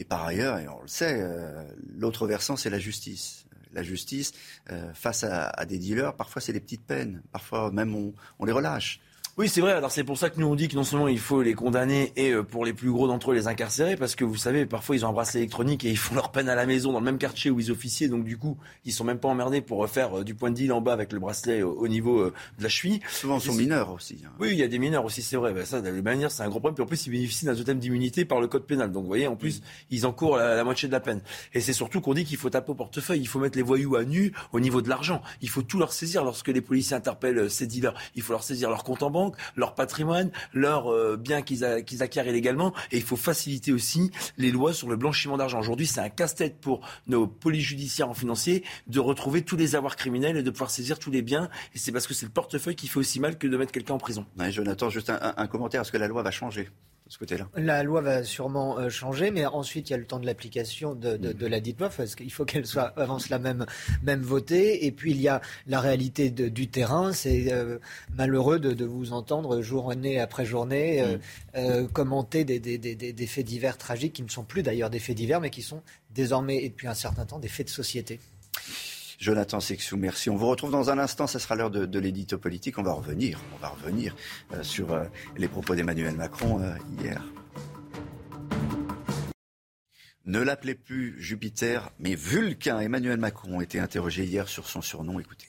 Et 0.00 0.04
par 0.04 0.24
ailleurs, 0.24 0.58
et 0.58 0.66
on 0.66 0.82
le 0.82 0.88
sait, 0.88 1.16
euh, 1.20 1.68
l'autre 1.96 2.26
versant, 2.26 2.56
c'est 2.56 2.70
la 2.70 2.80
justice. 2.80 3.46
La 3.72 3.84
justice, 3.84 4.32
euh, 4.72 4.92
face 4.92 5.22
à, 5.22 5.64
des 5.66 5.78
dealers, 5.78 6.16
parfois 6.16 6.42
c'est 6.42 6.52
des 6.52 6.60
petites 6.60 6.84
peines, 6.84 7.22
parfois 7.30 7.70
même 7.70 7.94
on 8.38 8.44
les 8.44 8.52
relâche. 8.52 9.00
Oui, 9.38 9.50
c'est 9.50 9.60
vrai. 9.60 9.72
Alors 9.72 9.92
c'est 9.92 10.02
pour 10.02 10.16
ça 10.16 10.30
que 10.30 10.40
nous 10.40 10.46
on 10.46 10.54
dit 10.54 10.66
que 10.66 10.76
non 10.76 10.82
seulement 10.82 11.08
il 11.08 11.18
faut 11.18 11.42
les 11.42 11.52
condamner 11.52 12.10
et 12.16 12.30
euh, 12.30 12.42
pour 12.42 12.64
les 12.64 12.72
plus 12.72 12.90
gros 12.90 13.06
d'entre 13.06 13.32
eux 13.32 13.34
les 13.34 13.48
incarcérer, 13.48 13.94
parce 13.94 14.14
que 14.14 14.24
vous 14.24 14.36
savez, 14.36 14.64
parfois 14.64 14.96
ils 14.96 15.04
ont 15.04 15.10
un 15.10 15.12
bracelet 15.12 15.40
électronique 15.40 15.84
et 15.84 15.90
ils 15.90 15.98
font 15.98 16.14
leur 16.14 16.32
peine 16.32 16.48
à 16.48 16.54
la 16.54 16.64
maison 16.64 16.90
dans 16.90 17.00
le 17.00 17.04
même 17.04 17.18
quartier 17.18 17.50
où 17.50 17.60
ils 17.60 17.70
officiaient, 17.70 18.08
donc 18.08 18.24
du 18.24 18.38
coup 18.38 18.56
ils 18.86 18.94
sont 18.94 19.04
même 19.04 19.18
pas 19.18 19.28
emmerdés 19.28 19.60
pour 19.60 19.86
faire 19.90 20.20
euh, 20.20 20.24
du 20.24 20.34
point 20.34 20.50
de 20.50 20.54
deal 20.54 20.72
en 20.72 20.80
bas 20.80 20.94
avec 20.94 21.12
le 21.12 21.18
bracelet 21.18 21.62
au 21.62 21.86
niveau 21.86 22.20
euh, 22.20 22.32
de 22.56 22.62
la 22.62 22.70
cheville. 22.70 23.00
Souvent 23.10 23.36
ils 23.36 23.42
sont 23.42 23.52
mineurs 23.52 23.92
aussi. 23.92 24.22
Hein. 24.24 24.30
Oui, 24.40 24.52
il 24.52 24.56
y 24.56 24.62
a 24.62 24.68
des 24.68 24.78
mineurs 24.78 25.04
aussi, 25.04 25.20
c'est 25.20 25.36
vrai. 25.36 25.52
Ben, 25.52 25.66
ça, 25.66 25.82
de 25.82 25.90
manière, 25.90 26.30
c'est 26.30 26.42
un 26.42 26.48
gros 26.48 26.60
problème. 26.60 26.74
Puis 26.76 26.84
en 26.84 26.86
plus 26.86 27.06
ils 27.06 27.10
bénéficient 27.10 27.44
d'un 27.44 27.54
totem 27.54 27.78
d'immunité 27.78 28.24
par 28.24 28.40
le 28.40 28.48
code 28.48 28.64
pénal. 28.64 28.90
Donc 28.90 29.02
vous 29.02 29.08
voyez, 29.08 29.26
en 29.26 29.36
plus 29.36 29.60
ils 29.90 30.06
encourent 30.06 30.38
la, 30.38 30.64
moitié 30.64 30.88
de 30.88 30.92
la 30.92 31.00
peine. 31.00 31.20
Et 31.52 31.60
c'est 31.60 31.74
surtout 31.74 32.00
qu'on 32.00 32.14
dit 32.14 32.24
qu'il 32.24 32.38
faut 32.38 32.48
taper 32.48 32.70
au 32.70 32.74
portefeuille, 32.74 33.20
il 33.20 33.28
faut 33.28 33.38
mettre 33.38 33.58
les 33.58 33.62
voyous 33.62 33.96
à 33.96 34.04
nu 34.04 34.32
au 34.52 34.60
niveau 34.60 34.80
de 34.80 34.88
l'argent. 34.88 35.20
Il 35.42 35.50
faut 35.50 35.60
tout 35.60 35.78
leur 35.78 35.92
saisir 35.92 36.24
lorsque 36.24 36.48
les 36.48 36.62
policiers 36.62 36.96
interpellent 36.96 37.50
ces 37.50 37.66
dealers. 37.66 37.92
Il 38.14 38.22
faut 38.22 38.32
leur 38.32 38.42
saisir 38.42 38.70
leur 38.70 38.82
compte 38.82 39.02
en 39.02 39.10
banque, 39.10 39.25
leur 39.56 39.74
patrimoine 39.74 40.30
leurs 40.52 40.92
euh, 40.92 41.16
biens 41.16 41.42
qu'ils 41.42 41.64
acquièrent 41.64 42.26
illégalement. 42.26 42.72
Et 42.92 42.96
il 42.96 43.02
faut 43.02 43.16
faciliter 43.16 43.72
aussi 43.72 44.10
les 44.36 44.50
lois 44.50 44.72
sur 44.72 44.88
le 44.88 44.96
blanchiment 44.96 45.36
d'argent. 45.36 45.60
Aujourd'hui, 45.60 45.86
c'est 45.86 46.00
un 46.00 46.08
casse-tête 46.08 46.60
pour 46.60 46.80
nos 47.06 47.26
polices 47.26 47.64
judiciaires 47.64 48.08
en 48.08 48.14
financier 48.14 48.64
de 48.86 49.00
retrouver 49.00 49.42
tous 49.42 49.56
les 49.56 49.76
avoirs 49.76 49.96
criminels 49.96 50.36
et 50.36 50.42
de 50.42 50.50
pouvoir 50.50 50.70
saisir 50.70 50.98
tous 50.98 51.10
les 51.10 51.22
biens. 51.22 51.48
Et 51.74 51.78
c'est 51.78 51.92
parce 51.92 52.06
que 52.06 52.14
c'est 52.14 52.26
le 52.26 52.32
portefeuille 52.32 52.76
qui 52.76 52.88
fait 52.88 52.98
aussi 52.98 53.20
mal 53.20 53.38
que 53.38 53.46
de 53.46 53.56
mettre 53.56 53.72
quelqu'un 53.72 53.94
en 53.94 53.98
prison. 53.98 54.26
Jonathan, 54.50 54.90
juste 54.90 55.10
un, 55.10 55.34
un 55.36 55.46
commentaire. 55.46 55.82
Est-ce 55.82 55.92
que 55.92 55.98
la 55.98 56.08
loi 56.08 56.22
va 56.22 56.30
changer 56.30 56.68
ce 57.08 57.18
côté-là 57.18 57.48
La 57.56 57.82
loi 57.82 58.00
va 58.00 58.24
sûrement 58.24 58.78
euh, 58.78 58.88
changer, 58.88 59.30
mais 59.30 59.46
ensuite 59.46 59.88
il 59.88 59.92
y 59.92 59.94
a 59.94 59.98
le 59.98 60.06
temps 60.06 60.18
de 60.18 60.26
l'application 60.26 60.94
de, 60.94 61.16
de, 61.16 61.46
la 61.46 61.60
dite 61.60 61.78
loi, 61.78 61.88
parce 61.88 62.14
qu'il 62.14 62.32
faut 62.32 62.44
qu'elle 62.44 62.66
soit 62.66 62.92
avant 62.96 63.18
cela 63.18 63.38
même, 63.38 63.66
même 64.02 64.22
votée. 64.22 64.86
Et 64.86 64.92
puis 64.92 65.12
il 65.12 65.20
y 65.20 65.28
a 65.28 65.40
la 65.66 65.80
réalité 65.80 66.30
du 66.30 66.68
terrain. 66.68 67.12
C'est 67.12 67.52
euh, 67.52 67.78
malheureux 68.14 68.58
de, 68.58 68.84
vous 68.84 69.12
entendre 69.12 69.62
journée 69.62 70.20
après 70.20 70.44
journée 70.44 71.18
euh, 71.56 71.82
mm. 71.82 71.88
commenter 71.88 72.44
des, 72.44 72.58
des, 72.60 72.78
des, 72.78 72.94
des, 72.94 73.26
faits 73.26 73.46
divers 73.46 73.78
tragiques 73.78 74.14
qui 74.14 74.22
ne 74.22 74.28
sont 74.28 74.44
plus 74.44 74.62
d'ailleurs 74.62 74.90
des 74.90 74.98
faits 74.98 75.16
divers, 75.16 75.40
mais 75.40 75.50
qui 75.50 75.62
sont 75.62 75.82
désormais 76.14 76.64
et 76.64 76.68
depuis 76.68 76.88
un 76.88 76.94
certain 76.94 77.26
temps 77.26 77.38
des 77.38 77.48
faits 77.48 77.66
de 77.66 77.72
société. 77.72 78.20
Jonathan 79.18 79.60
Sexou, 79.60 79.96
merci. 79.96 80.30
On 80.30 80.36
vous 80.36 80.46
retrouve 80.46 80.70
dans 80.70 80.90
un 80.90 80.98
instant, 80.98 81.26
ce 81.26 81.38
sera 81.38 81.54
l'heure 81.54 81.70
de, 81.70 81.98
l'édito 81.98 82.38
politique. 82.38 82.78
On 82.78 82.82
va 82.82 82.92
revenir, 82.92 83.40
on 83.54 83.58
va 83.58 83.68
revenir 83.68 84.14
euh, 84.52 84.62
sur 84.62 84.92
euh, 84.92 85.04
les 85.36 85.48
propos 85.48 85.74
d'Emmanuel 85.74 86.14
Macron 86.14 86.60
euh, 86.60 86.74
hier. 87.00 87.22
Ne 90.26 90.40
l'appelez 90.40 90.74
plus 90.74 91.20
Jupiter, 91.20 91.90
mais 91.98 92.14
Vulcain. 92.14 92.80
Emmanuel 92.80 93.18
Macron 93.18 93.60
a 93.60 93.62
été 93.62 93.78
interrogé 93.78 94.24
hier 94.24 94.48
sur 94.48 94.66
son 94.66 94.82
surnom. 94.82 95.20
Écoutez. 95.20 95.46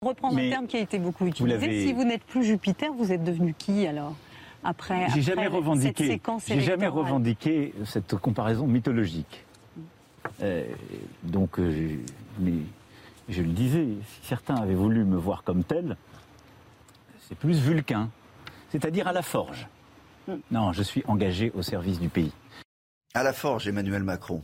Reprendre 0.00 0.38
un 0.38 0.50
terme 0.50 0.66
qui 0.66 0.76
a 0.76 0.80
été 0.80 0.98
beaucoup 0.98 1.26
utilisé. 1.26 1.86
Si 1.86 1.92
vous 1.92 2.04
n'êtes 2.04 2.24
plus 2.24 2.44
Jupiter, 2.44 2.92
vous 2.92 3.12
êtes 3.12 3.24
devenu 3.24 3.54
qui 3.54 3.86
alors 3.86 4.16
après, 4.64 5.08
J'ai 5.14 5.20
jamais 5.20 5.46
revendiqué. 5.46 6.20
J'ai 6.46 6.60
jamais 6.60 6.86
revendiqué 6.86 7.74
cette 7.84 8.16
comparaison 8.16 8.66
mythologique. 8.66 9.43
Euh, 10.42 10.64
donc, 11.22 11.58
euh, 11.58 11.98
mais 12.38 12.52
je 13.28 13.42
le 13.42 13.48
disais, 13.48 13.86
si 14.06 14.26
certains 14.26 14.56
avaient 14.56 14.74
voulu 14.74 15.04
me 15.04 15.16
voir 15.16 15.42
comme 15.44 15.64
tel, 15.64 15.96
c'est 17.28 17.38
plus 17.38 17.58
vulcain, 17.58 18.10
c'est-à-dire 18.70 19.08
à 19.08 19.12
la 19.12 19.22
forge. 19.22 19.66
Hmm. 20.28 20.36
Non, 20.50 20.72
je 20.72 20.82
suis 20.82 21.02
engagé 21.06 21.52
au 21.54 21.62
service 21.62 22.00
du 22.00 22.08
pays. 22.08 22.32
À 23.16 23.22
la 23.22 23.32
forge, 23.32 23.68
Emmanuel 23.68 24.02
Macron. 24.02 24.42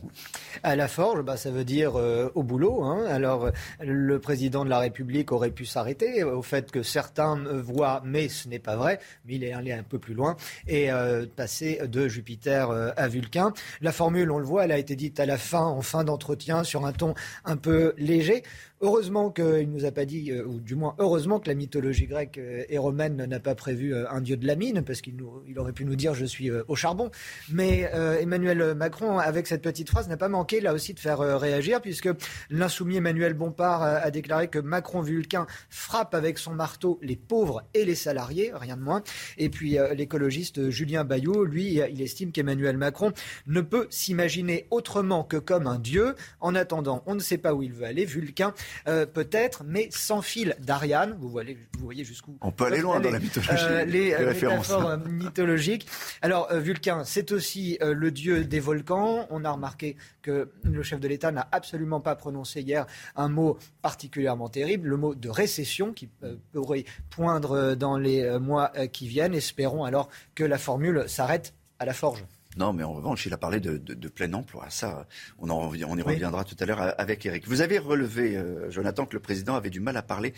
À 0.63 0.77
la 0.77 0.87
forge, 0.87 1.23
bah, 1.23 1.35
ça 1.35 1.51
veut 1.51 1.65
dire 1.65 1.99
euh, 1.99 2.31
au 2.35 2.43
boulot. 2.43 2.85
Hein. 2.85 3.05
Alors, 3.09 3.51
le 3.81 4.17
président 4.19 4.63
de 4.63 4.69
la 4.69 4.79
République 4.79 5.33
aurait 5.33 5.51
pu 5.51 5.65
s'arrêter 5.65 6.23
au 6.23 6.41
fait 6.41 6.71
que 6.71 6.81
certains 6.81 7.35
voient, 7.35 8.01
mais 8.05 8.29
ce 8.29 8.47
n'est 8.47 8.59
pas 8.59 8.77
vrai, 8.77 9.01
mais 9.25 9.35
il 9.35 9.43
est 9.43 9.51
allé 9.51 9.73
un 9.73 9.83
peu 9.83 9.99
plus 9.99 10.13
loin, 10.13 10.37
et 10.69 10.89
euh, 10.89 11.25
passer 11.35 11.81
de 11.85 12.07
Jupiter 12.07 12.69
euh, 12.69 12.91
à 12.95 13.09
Vulcain. 13.09 13.51
La 13.81 13.91
formule, 13.91 14.31
on 14.31 14.39
le 14.39 14.45
voit, 14.45 14.63
elle 14.63 14.71
a 14.71 14.77
été 14.77 14.95
dite 14.95 15.19
à 15.19 15.25
la 15.25 15.37
fin, 15.37 15.65
en 15.65 15.81
fin 15.81 16.05
d'entretien, 16.05 16.63
sur 16.63 16.85
un 16.85 16.93
ton 16.93 17.13
un 17.43 17.57
peu 17.57 17.93
léger. 17.97 18.41
Heureusement 18.83 19.29
qu'il 19.29 19.69
nous 19.69 19.85
a 19.85 19.91
pas 19.91 20.05
dit, 20.05 20.31
euh, 20.31 20.43
ou 20.43 20.59
du 20.59 20.73
moins 20.73 20.95
heureusement 20.97 21.39
que 21.39 21.47
la 21.47 21.53
mythologie 21.53 22.07
grecque 22.07 22.39
euh, 22.39 22.63
et 22.67 22.79
romaine 22.79 23.25
n'a 23.25 23.39
pas 23.39 23.53
prévu 23.53 23.93
euh, 23.93 24.09
un 24.09 24.21
dieu 24.21 24.37
de 24.37 24.47
la 24.47 24.55
mine, 24.55 24.81
parce 24.81 25.01
qu'il 25.01 25.21
il 25.47 25.59
aurait 25.59 25.71
pu 25.71 25.85
nous 25.85 25.95
dire 25.95 26.15
je 26.15 26.25
suis 26.25 26.49
au 26.49 26.75
charbon. 26.75 27.11
Mais 27.51 27.89
Emmanuel 28.19 28.73
Macron, 28.73 29.19
avec 29.19 29.45
cette 29.45 29.61
petite 29.61 29.89
phrase, 29.89 30.07
n'a 30.07 30.17
pas 30.17 30.29
manqué 30.29 30.61
là 30.61 30.73
aussi 30.73 30.93
de 30.93 30.99
faire 30.99 31.19
réagir, 31.19 31.81
puisque 31.81 32.09
l'insoumis 32.49 32.97
Emmanuel 32.97 33.33
Bompard 33.33 33.83
a, 33.83 34.09
déclaré 34.09 34.47
que 34.47 34.57
Macron 34.57 35.01
Vulcain 35.01 35.45
frappe 35.69 36.15
avec 36.15 36.37
son 36.37 36.53
marteau 36.53 36.99
les 37.01 37.15
pauvres 37.15 37.63
et 37.73 37.85
les 37.85 37.95
salariés, 37.95 38.51
rien 38.55 38.77
de 38.77 38.81
moins. 38.81 39.03
Et 39.37 39.49
puis 39.49 39.77
l'écologiste 39.95 40.69
Julien 40.69 41.03
Bayou, 41.03 41.43
lui, 41.43 41.79
il 41.91 42.01
estime 42.01 42.31
qu'Emmanuel 42.31 42.77
Macron 42.77 43.11
ne 43.47 43.61
peut 43.61 43.87
s'imaginer 43.89 44.67
autrement 44.71 45.23
que 45.23 45.37
comme 45.37 45.67
un 45.67 45.79
dieu. 45.79 46.15
En 46.39 46.55
attendant, 46.55 47.03
on 47.05 47.15
ne 47.15 47.19
sait 47.19 47.37
pas 47.37 47.53
où 47.53 47.61
il 47.61 47.73
veut 47.73 47.85
aller. 47.85 48.05
Vulcain 48.05 48.53
euh, 48.87 49.05
peut-être, 49.05 49.63
mais 49.65 49.89
sans 49.91 50.21
fil 50.21 50.55
d'Ariane. 50.59 51.15
Vous 51.19 51.29
voyez, 51.29 51.57
vous 51.77 51.85
voyez 51.85 52.03
jusqu'où 52.03 52.37
On 52.41 52.51
peut 52.51 52.65
aller 52.65 52.81
loin 52.81 52.99
dans 52.99 53.11
la 53.11 53.19
mythologie. 53.19 53.63
Euh, 53.63 53.85
les 53.85 54.13
euh, 54.13 54.33
métaphores 54.33 54.97
mythologiques. 55.07 55.87
Alors, 56.21 56.53
Vulcain, 56.53 57.03
c'est 57.05 57.31
aussi 57.31 57.77
le 57.81 58.11
dieu 58.11 58.43
des 58.43 58.59
volcans. 58.59 59.27
On 59.29 59.45
a 59.45 59.51
remarqué 59.51 59.95
que 60.21 60.51
le 60.63 60.83
chef 60.83 60.99
de 60.99 61.07
l'État 61.07 61.31
n'a 61.31 61.47
absolument 61.51 62.01
pas 62.01 62.15
prononcé 62.15 62.61
hier 62.61 62.85
un 63.15 63.29
mot 63.29 63.57
particulièrement 63.81 64.49
terrible, 64.49 64.89
le 64.89 64.97
mot 64.97 65.15
de 65.15 65.29
récession 65.29 65.93
qui 65.93 66.09
pourrait 66.51 66.85
poindre 67.09 67.75
dans 67.75 67.97
les 67.97 68.39
mois 68.39 68.71
qui 68.91 69.07
viennent. 69.07 69.33
Espérons 69.33 69.83
alors 69.83 70.09
que 70.35 70.43
la 70.43 70.57
formule 70.57 71.05
s'arrête 71.07 71.53
à 71.79 71.85
la 71.85 71.93
forge. 71.93 72.25
Non, 72.57 72.73
mais 72.73 72.83
en 72.83 72.93
revanche, 72.93 73.25
il 73.25 73.33
a 73.33 73.37
parlé 73.37 73.59
de, 73.59 73.77
plein 74.09 74.33
emploi. 74.33 74.65
Ça, 74.69 75.07
on, 75.39 75.49
on 75.49 75.73
y 75.73 75.83
reviendra 75.83 76.43
tout 76.43 76.55
à 76.59 76.65
l'heure 76.65 76.93
avec 76.97 77.25
Eric. 77.25 77.47
Vous 77.47 77.61
avez 77.61 77.79
relevé, 77.79 78.35
euh, 78.35 78.69
Jonathan, 78.69 79.05
que 79.05 79.13
le 79.13 79.21
président 79.21 79.55
avait 79.55 79.69
du 79.69 79.79
mal 79.79 79.95
à 79.95 80.01
parler 80.01 80.33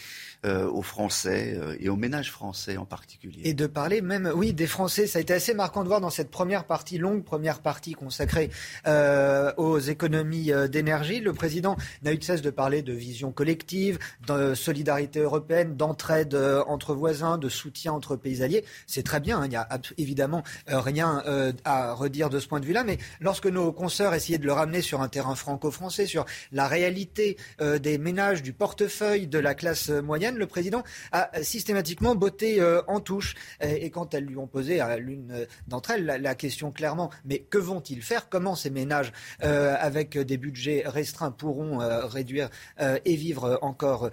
euh, 0.45 0.69
aux 0.69 0.83
Français 0.83 1.57
euh, 1.57 1.75
et 1.79 1.89
aux 1.89 1.95
ménages 1.95 2.31
français 2.31 2.77
en 2.77 2.85
particulier. 2.85 3.41
Et 3.45 3.53
de 3.55 3.65
parler 3.65 4.01
même, 4.01 4.31
oui, 4.35 4.53
des 4.53 4.67
Français. 4.67 5.07
Ça 5.07 5.19
a 5.19 5.21
été 5.21 5.33
assez 5.33 5.55
marquant 5.55 5.83
de 5.83 5.87
voir 5.87 6.01
dans 6.01 6.11
cette 6.11 6.29
première 6.29 6.65
partie, 6.65 6.99
longue 6.99 7.23
première 7.23 7.61
partie 7.61 7.93
consacrée 7.93 8.51
aux 9.57 9.79
économies 9.79 10.51
d'énergie. 10.69 11.19
Le 11.19 11.33
président 11.33 11.77
n'a 12.03 12.13
eu 12.13 12.17
de 12.17 12.23
cesse 12.23 12.41
de 12.41 12.49
parler 12.49 12.81
de 12.81 12.93
vision 12.93 13.31
collective, 13.31 13.97
de 14.27 14.53
solidarité 14.53 15.19
européenne, 15.19 15.75
d'entraide 15.75 16.35
entre 16.67 16.93
voisins, 16.93 17.37
de 17.37 17.49
soutien 17.49 17.93
entre 17.93 18.15
pays 18.15 18.43
alliés. 18.43 18.63
C'est 18.87 19.03
très 19.03 19.19
bien. 19.19 19.39
Hein. 19.39 19.45
Il 19.45 19.49
n'y 19.49 19.55
a 19.55 19.67
évidemment 19.97 20.43
rien 20.67 21.23
à 21.65 21.93
dire 22.09 22.29
de 22.29 22.39
ce 22.39 22.47
point 22.47 22.59
de 22.59 22.65
vue-là, 22.65 22.83
mais 22.83 22.97
lorsque 23.19 23.47
nos 23.47 23.71
consoeurs 23.71 24.13
essayaient 24.13 24.37
de 24.37 24.45
le 24.45 24.53
ramener 24.53 24.81
sur 24.81 25.01
un 25.01 25.09
terrain 25.09 25.35
franco-français, 25.35 26.05
sur 26.05 26.25
la 26.51 26.67
réalité 26.67 27.37
euh, 27.61 27.79
des 27.79 27.97
ménages, 27.97 28.41
du 28.41 28.53
portefeuille 28.53 29.27
de 29.27 29.39
la 29.39 29.55
classe 29.55 29.89
moyenne, 29.89 30.35
le 30.35 30.47
président 30.47 30.83
a 31.11 31.29
systématiquement 31.41 32.15
botté 32.15 32.59
euh, 32.61 32.81
en 32.87 32.99
touche. 32.99 33.35
Et, 33.61 33.89
quand 33.89 34.13
elles 34.13 34.25
lui 34.25 34.37
ont 34.37 34.47
posé 34.47 34.79
à 34.79 34.97
l'une 34.97 35.45
d'entre 35.67 35.91
elles 35.91 36.05
la, 36.05 36.35
question 36.35 36.71
clairement, 36.71 37.11
mais 37.25 37.39
que 37.39 37.59
vont-ils 37.59 38.01
faire? 38.01 38.27
Comment 38.27 38.55
ces 38.55 38.71
ménages, 38.71 39.11
euh, 39.43 39.75
avec 39.79 40.17
des 40.17 40.37
budgets 40.37 40.83
restreints, 40.85 41.31
pourront 41.31 41.77
réduire 42.07 42.49
et 42.79 43.15
vivre 43.15 43.59
encore 43.61 44.09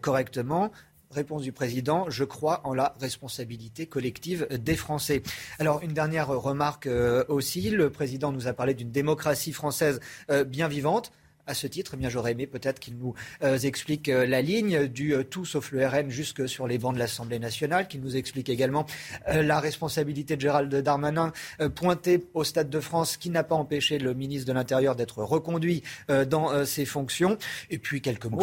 correctement? 0.00 0.70
Réponse 1.10 1.42
du 1.42 1.52
président, 1.52 2.10
je 2.10 2.24
crois 2.24 2.60
en 2.64 2.74
la 2.74 2.94
responsabilité 3.00 3.86
collective 3.86 4.46
des 4.50 4.76
Français. 4.76 5.22
Alors 5.58 5.80
une 5.82 5.94
dernière 5.94 6.28
remarque 6.28 6.86
euh, 6.86 7.24
aussi, 7.28 7.70
le 7.70 7.88
président 7.88 8.30
nous 8.30 8.46
a 8.46 8.52
parlé 8.52 8.74
d'une 8.74 8.90
démocratie 8.90 9.52
française 9.52 10.00
euh, 10.30 10.44
bien 10.44 10.68
vivante 10.68 11.10
à 11.48 11.54
ce 11.54 11.66
titre, 11.66 11.92
eh 11.94 11.96
bien 11.96 12.08
j'aurais 12.08 12.32
aimé 12.32 12.46
peut-être 12.46 12.78
qu'il 12.78 12.96
nous 12.96 13.14
euh, 13.42 13.58
explique 13.58 14.08
euh, 14.08 14.26
la 14.26 14.42
ligne 14.42 14.86
du 14.86 15.14
euh, 15.14 15.24
tout 15.24 15.44
sauf 15.44 15.72
le 15.72 15.86
RN 15.86 16.10
jusque 16.10 16.48
sur 16.48 16.66
les 16.68 16.78
bancs 16.78 16.94
de 16.94 16.98
l'Assemblée 16.98 17.38
nationale, 17.38 17.88
qu'il 17.88 18.02
nous 18.02 18.16
explique 18.16 18.48
également 18.48 18.86
la 19.26 19.60
responsabilité 19.60 20.36
de 20.36 20.40
Gérald 20.40 20.74
Darmanin 20.74 21.32
pointée 21.74 22.26
au 22.34 22.44
Stade 22.44 22.68
de 22.68 22.80
France, 22.80 23.16
qui 23.16 23.30
n'a 23.30 23.42
pas 23.42 23.54
empêché 23.54 23.98
le 23.98 24.12
ministre 24.14 24.46
de 24.46 24.52
l'Intérieur 24.52 24.94
d'être 24.94 25.22
reconduit 25.22 25.82
dans 26.08 26.64
ses 26.64 26.84
fonctions. 26.84 27.38
Et 27.70 27.78
puis 27.78 28.00
quelques 28.00 28.26
mots. 28.26 28.38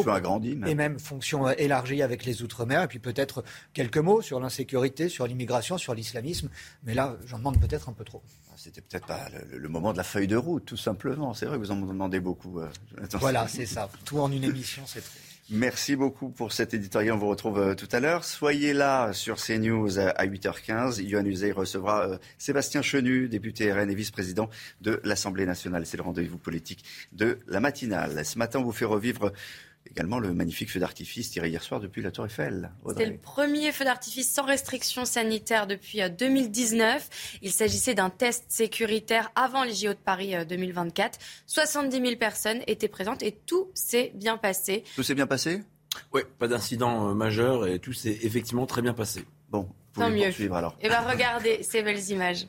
même. 0.56 0.70
Et 0.70 0.76
même 0.76 1.00
fonction 1.00 1.50
élargie 1.50 2.02
avec 2.02 2.26
les 2.26 2.42
Outre-mer. 2.42 2.84
Et 2.84 2.88
puis 2.88 3.00
peut-être 3.00 3.44
quelques 3.74 3.98
mots 3.98 4.22
sur 4.22 4.40
l'insécurité, 4.40 5.10
sur 5.10 5.28
l'immigration, 5.28 5.78
sur 5.78 5.94
l'islamisme. 5.94 6.50
Mais 6.84 6.94
là, 6.94 7.18
j'en 7.26 7.38
demande 7.38 7.60
peut-être 7.60 7.90
un 7.90 7.94
peu 7.94 8.04
trop. 8.04 8.24
C'était 8.58 8.82
peut-être 8.82 9.08
pas 9.08 9.28
le, 9.52 9.70
moment 9.70 9.92
de 9.92 9.98
la 9.98 10.04
feuille 10.04 10.28
de 10.28 10.36
route, 10.36 10.66
tout 10.66 10.78
simplement. 10.78 11.34
C'est 11.34 11.46
vrai 11.46 11.58
que 11.58 11.62
vous 11.62 11.72
en 11.72 11.78
demandez 11.78 12.20
beaucoup. 12.20 12.60
Euh, 12.60 12.68
voilà, 13.14 13.48
c'est 13.48 13.66
ça. 13.66 13.90
Tout 14.06 14.20
en 14.20 14.32
une 14.32 14.44
émission, 14.44 14.84
c'est 14.86 15.02
trop. 15.02 15.20
Merci 15.52 15.96
beaucoup 15.96 16.30
pour 16.30 16.54
cet 16.54 16.74
éditorial. 16.74 17.14
On 17.14 17.20
vous 17.20 17.28
retrouve 17.28 17.60
euh, 17.60 17.76
tout 17.76 17.88
à 17.92 18.00
l'heure. 18.00 18.24
Soyez 18.24 18.74
là 18.74 19.14
sur 19.14 19.38
CNews 19.38 20.00
à 20.00 20.26
8h15. 20.26 21.04
Yohann 21.04 21.28
Uzey 21.28 21.52
recevra 21.52 22.08
euh, 22.08 22.18
Sébastien 22.40 22.82
Chenu, 22.82 23.30
député 23.30 23.72
RN 23.72 23.88
et 23.88 23.94
vice-président 23.94 24.50
de 24.82 25.00
l'Assemblée 25.04 25.46
nationale. 25.46 25.86
C'est 25.86 25.98
le 25.98 26.04
rendez-vous 26.04 26.40
politique 26.40 26.84
de 27.12 27.38
la 27.46 27.60
matinale. 27.60 28.26
Ce 28.26 28.40
matin, 28.40 28.58
on 28.58 28.64
vous 28.64 28.72
fait 28.72 28.86
revivre 28.86 29.32
également 29.90 30.20
le 30.20 30.34
magnifique 30.34 30.72
feu 30.72 30.80
d'artifice 30.80 31.32
tiré 31.32 31.50
hier 31.50 31.64
soir 31.64 31.80
depuis 31.80 32.02
la 32.02 32.12
Tour 32.12 32.26
Eiffel. 32.26 32.72
C'est 32.98 33.06
le 33.06 33.18
premier 33.18 33.72
feu 33.72 33.86
d'artifice 33.86 34.32
sans 34.32 34.46
restriction 34.46 35.06
sanitaire 35.06 35.68
depuis 35.68 36.00
2019. 36.10 36.96
Euh, 36.96 37.38
Il 37.42 37.52
s'agissait 37.52 37.94
d'un 37.94 38.10
test 38.10 38.46
sécuritaire 38.50 39.32
avant 39.36 39.64
les 39.64 39.74
JO 39.74 39.90
de 39.90 39.94
Paris 39.94 40.34
2024. 40.48 41.20
70 41.48 42.02
000 42.02 42.16
personnes 42.18 42.62
étaient 42.68 42.88
présentes 42.88 43.24
et 43.24 43.32
tout 43.46 43.70
s'est 43.74 44.12
bien 44.16 44.38
passé. 44.38 44.84
Tout 44.96 45.04
s'est 45.04 45.16
bien 45.16 45.28
passé? 45.28 45.64
Oui, 46.14 46.22
pas 46.40 46.48
d'incident 46.48 47.10
euh, 47.10 47.14
majeur 47.14 47.68
et 47.68 47.80
tout 47.80 47.94
s'est 47.94 48.20
effectivement 48.24 48.66
très 48.66 48.82
bien 48.82 48.94
passé. 48.94 49.26
Bon, 49.50 49.70
Tant 49.94 50.10
mieux. 50.10 50.32
alors. 50.54 50.74
Et 50.82 50.86
eh 50.86 50.90
bien 50.90 51.02
regardez 51.02 51.64
ces 51.64 51.82
belles 51.82 52.10
images. 52.10 52.48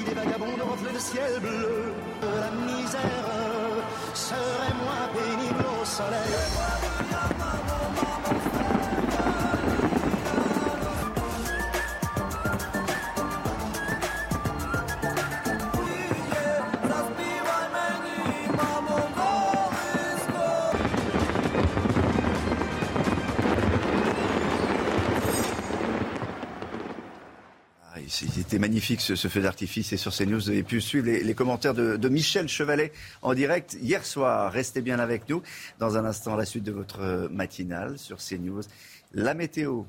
Idées 0.00 0.14
vagabondes 0.14 0.62
reflets 0.70 0.92
de 0.92 0.98
ciel 0.98 1.40
bleu. 1.40 1.92
La 2.22 2.50
misère 2.66 3.76
serait 4.14 4.74
moins 4.82 5.08
pénible 5.14 5.64
au 5.80 5.84
soleil. 5.84 6.32
C'était 28.52 28.60
magnifique 28.60 29.00
ce, 29.00 29.14
feu 29.14 29.40
d'artifice 29.40 29.94
et 29.94 29.96
sur 29.96 30.14
CNews, 30.14 30.38
vous 30.38 30.50
avez 30.50 30.62
pu 30.62 30.82
suivre 30.82 31.06
les, 31.06 31.34
commentaires 31.34 31.72
de, 31.72 32.08
Michel 32.10 32.48
Chevalet 32.50 32.92
en 33.22 33.32
direct 33.32 33.78
hier 33.80 34.04
soir. 34.04 34.52
Restez 34.52 34.82
bien 34.82 34.98
avec 34.98 35.26
nous. 35.30 35.40
Dans 35.78 35.96
un 35.96 36.04
instant, 36.04 36.36
la 36.36 36.44
suite 36.44 36.62
de 36.62 36.70
votre 36.70 37.30
matinale 37.30 37.98
sur 37.98 38.18
CNews. 38.18 38.60
La 39.14 39.32
météo. 39.32 39.84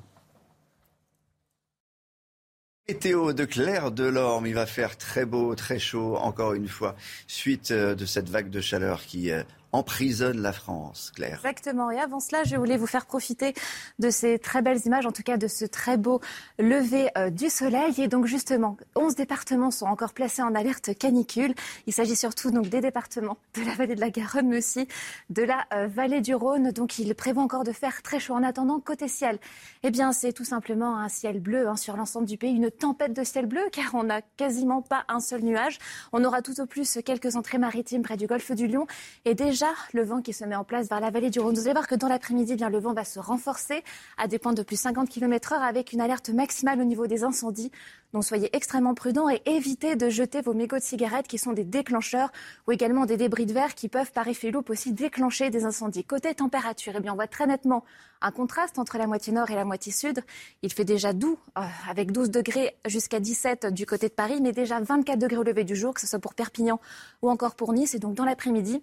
Météo 2.88 3.34
de 3.34 3.43
Claire 3.43 3.91
Delorme, 3.91 4.47
il 4.47 4.53
va 4.53 4.66
faire 4.66 4.97
très 4.97 5.26
beau, 5.26 5.55
très 5.55 5.78
chaud, 5.78 6.16
encore 6.16 6.53
une 6.53 6.70
fois, 6.70 6.95
suite 7.28 7.72
euh, 7.72 7.95
de 7.95 8.05
cette 8.05 8.30
vague 8.30 8.49
de 8.49 8.61
chaleur 8.61 9.01
qui 9.01 9.30
euh, 9.30 9.43
emprisonne 9.74 10.39
la 10.39 10.53
France, 10.53 11.11
Claire. 11.15 11.39
Exactement. 11.43 11.91
Et 11.91 11.99
avant 11.99 12.19
cela, 12.19 12.43
je 12.43 12.55
voulais 12.55 12.78
vous 12.78 12.88
faire 12.88 13.05
profiter 13.05 13.53
de 13.99 14.09
ces 14.09 14.39
très 14.39 14.61
belles 14.61 14.80
images, 14.86 15.05
en 15.05 15.11
tout 15.11 15.24
cas 15.24 15.38
de 15.38 15.47
ce 15.47 15.65
très 15.65 15.97
beau 15.97 16.21
lever 16.59 17.09
euh, 17.17 17.30
du 17.30 17.49
soleil. 17.49 17.93
Et 17.97 18.07
donc 18.07 18.28
justement, 18.28 18.78
11 18.95 19.15
départements 19.15 19.71
sont 19.71 19.88
encore 19.88 20.13
placés 20.13 20.43
en 20.43 20.53
alerte 20.53 20.95
canicule. 20.97 21.55
Il 21.88 21.93
s'agit 21.93 22.15
surtout 22.15 22.51
donc 22.51 22.69
des 22.69 22.82
départements 22.82 23.38
de 23.55 23.63
la 23.63 23.74
vallée 23.74 23.95
de 23.95 23.99
la 23.99 24.11
Garonne, 24.11 24.47
mais 24.47 24.59
aussi 24.59 24.88
de 25.32 25.41
la 25.41 25.65
euh, 25.74 25.88
vallée 25.88 26.21
du 26.21 26.36
Rhône. 26.36 26.71
Donc 26.71 26.99
il 26.99 27.13
prévoit 27.15 27.43
encore 27.43 27.63
de 27.63 27.71
faire 27.71 28.01
très 28.03 28.19
chaud. 28.19 28.36
En 28.36 28.43
attendant, 28.43 28.80
côté 28.80 29.07
ciel, 29.07 29.39
eh 29.82 29.89
bien 29.89 30.13
c'est 30.13 30.34
tout 30.34 30.45
simplement 30.45 30.97
un 30.97 31.09
ciel 31.09 31.39
bleu 31.39 31.67
hein, 31.67 31.76
sur 31.76 31.97
l'ensemble 31.97 32.28
du 32.28 32.38
pays, 32.38 32.55
une 32.55 32.69
tempête 32.69 33.13
de 33.13 33.24
ciel 33.24 33.47
bleu, 33.47 33.63
car 33.71 33.95
on 33.95 34.03
n'a 34.03 34.21
quasiment 34.21 34.84
pas 34.84 35.03
un 35.07 35.19
seul 35.19 35.41
nuage. 35.41 35.80
On 36.11 36.24
aura 36.24 36.43
tout 36.43 36.61
au 36.61 36.67
plus 36.67 36.99
quelques 37.03 37.36
entrées 37.36 37.57
maritimes 37.57 38.03
près 38.03 38.17
du 38.17 38.28
golfe 38.28 38.51
du 38.51 38.67
Lion. 38.67 38.86
Et 39.26 39.34
déjà 39.34 39.62
le 39.93 40.03
vent 40.03 40.22
qui 40.22 40.34
se 40.34 40.45
met 40.45 40.55
en 40.55 40.64
place 40.64 40.88
vers 40.89 40.99
la 40.99 41.09
vallée 41.09 41.30
du 41.30 41.39
Rhône. 41.39 41.55
Vous 41.55 41.61
allez 41.61 41.74
voir 41.74 41.88
que 41.88 41.95
dans 41.95 42.07
l'après-midi, 42.07 42.53
eh 42.53 42.55
bien 42.55 42.70
le 42.70 42.80
vent 42.80 42.93
va 42.93 43.03
se 43.03 43.20
renforcer 43.20 43.84
à 44.18 44.28
des 44.28 44.39
points 44.39 44.53
de 44.53 44.64
plus 44.64 44.80
50 44.80 45.09
km/h 45.09 45.59
avec 45.59 45.93
une 45.93 46.01
alerte 46.01 46.30
maximale 46.30 46.82
au 46.82 46.84
niveau 46.84 47.07
des 47.07 47.24
incendies. 47.24 47.72
Donc 48.14 48.24
soyez 48.24 48.55
extrêmement 48.55 48.93
prudents 48.93 49.30
et 49.30 49.41
évitez 49.45 49.95
de 49.95 50.09
jeter 50.09 50.41
vos 50.41 50.53
mégots 50.53 50.78
de 50.78 50.84
cigarettes 50.84 51.28
qui 51.28 51.38
sont 51.38 51.53
des 51.53 51.64
déclencheurs 51.64 52.32
ou 52.68 52.72
également 52.72 53.05
des 53.05 53.18
débris 53.18 53.45
de 53.45 53.53
verre 53.53 53.74
qui 53.74 53.89
peuvent 53.89 54.11
par 54.11 54.28
effet 54.28 54.51
loupe 54.51 54.70
aussi 54.70 54.93
déclencher 54.93 55.49
des 55.49 55.66
incendies. 55.66 56.03
Côté 56.03 56.34
température, 56.36 56.93
eh 56.95 56.99
bien 56.99 57.14
on 57.14 57.16
voit 57.16 57.28
très 57.28 57.47
nettement 57.47 57.84
un 58.22 58.32
contraste 58.32 58.80
entre 58.80 58.97
la 58.97 59.07
moitié 59.07 59.34
nord 59.34 59.49
et 59.49 59.55
la 59.55 59.66
moitié 59.66 59.91
sud. 59.91 60.24
Il 60.61 60.72
fait 60.72 60.86
déjà 60.86 61.11
doux 61.14 61.38
euh, 61.57 61.61
avec 61.89 62.11
12 62.11 62.30
degrés 62.30 62.76
jusqu'à 62.86 63.20
17 63.20 63.74
du 63.74 63.86
côté 63.86 64.07
de 64.07 64.14
Paris, 64.14 64.39
mais 64.41 64.51
déjà 64.51 64.80
24 64.80 65.20
degrés 65.20 65.38
au 65.38 65.43
lever 65.43 65.64
du 65.64 65.76
jour, 65.76 65.93
que 65.93 66.01
ce 66.01 66.07
soit 66.07 66.20
pour 66.20 66.36
Perpignan 66.36 66.80
ou 67.22 67.30
encore 67.30 67.55
pour 67.55 67.74
Nice. 67.74 67.95
Et 67.95 67.99
donc 67.99 68.14
dans 68.14 68.26
l'après-midi, 68.26 68.82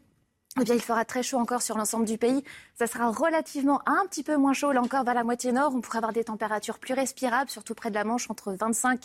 eh 0.58 0.64
bien, 0.64 0.74
il 0.74 0.82
fera 0.82 1.04
très 1.04 1.22
chaud 1.22 1.38
encore 1.38 1.62
sur 1.62 1.78
l'ensemble 1.78 2.06
du 2.06 2.18
pays. 2.18 2.42
Ça 2.74 2.88
sera 2.88 3.08
relativement 3.08 3.82
un 3.86 4.04
petit 4.06 4.24
peu 4.24 4.36
moins 4.36 4.52
chaud 4.52 4.72
là 4.72 4.82
encore 4.82 5.04
vers 5.04 5.14
la 5.14 5.22
moitié 5.22 5.52
nord. 5.52 5.72
On 5.76 5.80
pourrait 5.80 5.98
avoir 5.98 6.12
des 6.12 6.24
températures 6.24 6.78
plus 6.78 6.92
respirables, 6.92 7.48
surtout 7.48 7.74
près 7.74 7.90
de 7.90 7.94
la 7.94 8.02
Manche, 8.02 8.28
entre 8.30 8.52
25 8.52 9.00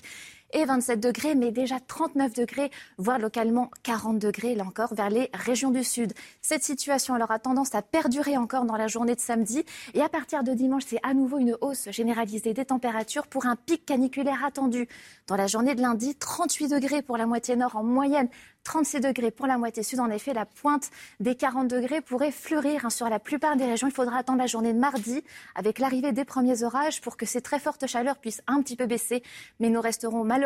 et 0.55 0.63
27 0.63 1.01
degrés, 1.01 1.35
mais 1.35 1.51
déjà 1.51 1.81
39 1.81 2.33
degrés, 2.33 2.71
voire 2.97 3.19
localement 3.19 3.69
40 3.83 4.17
degrés, 4.17 4.55
là 4.55 4.63
encore, 4.63 4.95
vers 4.95 5.09
les 5.09 5.29
régions 5.33 5.69
du 5.69 5.83
sud. 5.83 6.13
Cette 6.41 6.63
situation 6.63 7.13
aura 7.21 7.39
tendance 7.39 7.75
à 7.75 7.81
perdurer 7.81 8.37
encore 8.37 8.63
dans 8.63 8.77
la 8.77 8.87
journée 8.87 9.15
de 9.15 9.19
samedi. 9.19 9.65
Et 9.93 10.01
à 10.01 10.07
partir 10.07 10.45
de 10.45 10.53
dimanche, 10.53 10.83
c'est 10.87 11.01
à 11.03 11.13
nouveau 11.13 11.39
une 11.39 11.57
hausse 11.59 11.89
généralisée 11.91 12.53
des 12.53 12.63
températures 12.63 13.27
pour 13.27 13.45
un 13.45 13.57
pic 13.57 13.85
caniculaire 13.85 14.45
attendu. 14.45 14.87
Dans 15.27 15.35
la 15.35 15.47
journée 15.47 15.75
de 15.75 15.81
lundi, 15.81 16.15
38 16.15 16.69
degrés 16.69 17.01
pour 17.01 17.17
la 17.17 17.25
moitié 17.25 17.57
nord 17.57 17.75
en 17.75 17.83
moyenne, 17.83 18.29
36 18.63 19.01
degrés 19.01 19.31
pour 19.31 19.45
la 19.45 19.57
moitié 19.57 19.83
sud. 19.83 19.99
En 19.99 20.09
effet, 20.09 20.33
la 20.33 20.45
pointe 20.45 20.89
des 21.19 21.35
40 21.35 21.67
degrés 21.67 22.01
pourrait 22.01 22.31
fleurir 22.31 22.85
hein, 22.85 22.89
sur 22.89 23.09
la 23.09 23.19
plupart 23.19 23.57
des 23.57 23.65
régions. 23.65 23.87
Il 23.87 23.93
faudra 23.93 24.17
attendre 24.17 24.39
la 24.39 24.47
journée 24.47 24.73
de 24.73 24.79
mardi 24.79 25.21
avec 25.53 25.79
l'arrivée 25.79 26.13
des 26.13 26.25
premiers 26.25 26.63
orages 26.63 27.01
pour 27.01 27.17
que 27.17 27.25
ces 27.25 27.41
très 27.41 27.59
fortes 27.59 27.85
chaleurs 27.85 28.17
puissent 28.17 28.41
un 28.47 28.61
petit 28.61 28.75
peu 28.75 28.87
baisser. 28.87 29.21
Mais 29.59 29.69
nous 29.69 29.81
resterons 29.81 30.23
malheureusement 30.23 30.44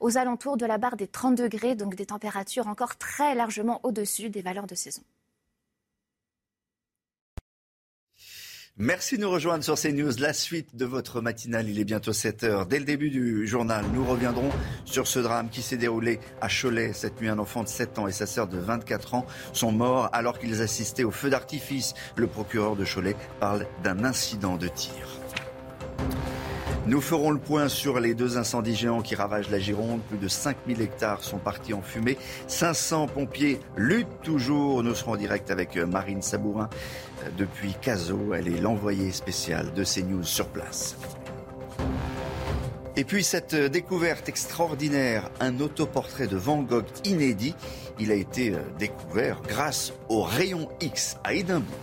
aux 0.00 0.16
alentours 0.18 0.56
de 0.56 0.66
la 0.66 0.78
barre 0.78 0.96
des 0.96 1.06
30 1.06 1.36
degrés, 1.36 1.74
donc 1.74 1.94
des 1.94 2.06
températures 2.06 2.66
encore 2.66 2.96
très 2.96 3.34
largement 3.34 3.80
au-dessus 3.82 4.30
des 4.30 4.42
valeurs 4.42 4.66
de 4.66 4.74
saison. 4.74 5.02
Merci 8.78 9.18
de 9.18 9.22
nous 9.22 9.30
rejoindre 9.30 9.62
sur 9.62 9.78
CNews. 9.78 10.12
La 10.18 10.32
suite 10.32 10.76
de 10.76 10.86
votre 10.86 11.20
matinale, 11.20 11.68
il 11.68 11.78
est 11.78 11.84
bientôt 11.84 12.14
7 12.14 12.44
heures. 12.44 12.66
Dès 12.66 12.78
le 12.78 12.86
début 12.86 13.10
du 13.10 13.46
journal, 13.46 13.84
nous 13.92 14.02
reviendrons 14.02 14.48
sur 14.86 15.06
ce 15.06 15.18
drame 15.18 15.50
qui 15.50 15.60
s'est 15.60 15.76
déroulé 15.76 16.20
à 16.40 16.48
Cholet. 16.48 16.94
Cette 16.94 17.20
nuit, 17.20 17.28
un 17.28 17.38
enfant 17.38 17.62
de 17.62 17.68
7 17.68 17.98
ans 17.98 18.08
et 18.08 18.12
sa 18.12 18.24
sœur 18.24 18.48
de 18.48 18.56
24 18.56 19.14
ans 19.14 19.26
sont 19.52 19.72
morts 19.72 20.08
alors 20.14 20.38
qu'ils 20.38 20.62
assistaient 20.62 21.04
au 21.04 21.10
feu 21.10 21.28
d'artifice. 21.28 21.92
Le 22.16 22.26
procureur 22.26 22.74
de 22.74 22.86
Cholet 22.86 23.14
parle 23.40 23.66
d'un 23.84 24.04
incident 24.04 24.56
de 24.56 24.68
tir. 24.68 25.06
Nous 26.84 27.00
ferons 27.00 27.30
le 27.30 27.38
point 27.38 27.68
sur 27.68 28.00
les 28.00 28.12
deux 28.12 28.38
incendies 28.38 28.74
géants 28.74 29.02
qui 29.02 29.14
ravagent 29.14 29.50
la 29.50 29.60
Gironde. 29.60 30.00
Plus 30.08 30.18
de 30.18 30.26
5000 30.26 30.82
hectares 30.82 31.22
sont 31.22 31.38
partis 31.38 31.74
en 31.74 31.80
fumée. 31.80 32.18
500 32.48 33.06
pompiers 33.06 33.60
luttent 33.76 34.20
toujours. 34.22 34.82
Nous 34.82 34.92
serons 34.96 35.12
en 35.12 35.16
direct 35.16 35.52
avec 35.52 35.76
Marine 35.76 36.22
Sabourin 36.22 36.68
depuis 37.38 37.74
Cazaux. 37.80 38.34
Elle 38.34 38.48
est 38.48 38.60
l'envoyée 38.60 39.12
spéciale 39.12 39.72
de 39.74 39.84
CNews 39.84 40.24
sur 40.24 40.48
place. 40.48 40.96
Et 42.96 43.04
puis 43.04 43.22
cette 43.22 43.54
découverte 43.54 44.28
extraordinaire, 44.28 45.30
un 45.38 45.60
autoportrait 45.60 46.26
de 46.26 46.36
Van 46.36 46.62
Gogh 46.62 46.84
inédit. 47.04 47.54
Il 48.00 48.10
a 48.10 48.14
été 48.14 48.54
découvert 48.80 49.40
grâce 49.46 49.92
au 50.08 50.22
rayon 50.22 50.68
X 50.80 51.16
à 51.22 51.32
Édimbourg. 51.32 51.78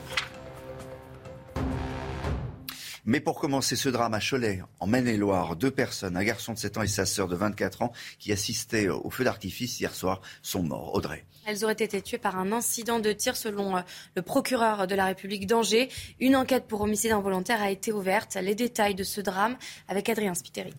Mais 3.10 3.20
pour 3.20 3.39
commencer 3.39 3.76
ce 3.76 3.89
drame 3.89 4.14
à 4.14 4.20
Cholet, 4.20 4.62
en 4.80 4.86
Maine-et-Loire, 4.86 5.55
deux 5.55 5.72
personnes, 5.72 6.16
un 6.16 6.24
garçon 6.24 6.53
de 6.53 6.60
7 6.60 6.78
ans 6.78 6.84
et 6.84 6.88
sa 6.88 7.07
sœur 7.07 7.28
de 7.28 7.36
24 7.36 7.82
ans, 7.82 7.91
qui 8.20 8.32
assistaient 8.32 8.88
au 8.88 9.10
feu 9.10 9.24
d'artifice 9.24 9.80
hier 9.80 9.95
soir, 9.95 10.22
sont 10.43 10.62
morts. 10.62 10.93
Audrey. 10.93 11.26
Elles 11.47 11.64
auraient 11.64 11.74
été 11.74 12.03
tuées 12.03 12.20
par 12.20 12.38
un 12.38 12.51
incident 12.51 12.99
de 12.99 13.12
tir 13.12 13.36
selon 13.36 13.82
le 14.16 14.22
procureur 14.22 14.86
de 14.86 14.93
la 14.93 15.05
République 15.05 15.47
d'Angers. 15.47 15.89
Une 16.20 16.36
enquête 16.36 16.68
pour 16.68 16.82
homicide 16.82 17.12
involontaire 17.12 17.64
a 17.64 17.72
été 17.72 17.91
ouverte. 17.91 18.38
Les 18.39 18.53
détails 18.53 18.93
de 18.93 19.03
ce 19.03 19.22
drame 19.22 19.57
avec 19.88 20.07
Adrien 20.07 20.36
Spiteri. 20.36 20.76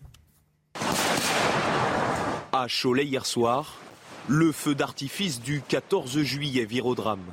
À 2.53 2.67
Cholet 2.69 3.03
hier 3.03 3.25
soir, 3.25 3.77
le 4.29 4.53
feu 4.53 4.73
d'artifice 4.73 5.41
du 5.41 5.61
14 5.67 6.21
juillet 6.21 6.63
vire 6.63 6.85
au 6.85 6.95
drame. 6.95 7.25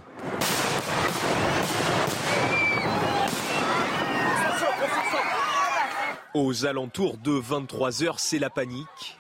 Aux 6.41 6.67
alentours 6.67 7.17
de 7.17 7.33
23h, 7.33 8.15
c'est 8.19 8.39
la 8.39 8.49
panique. 8.49 9.19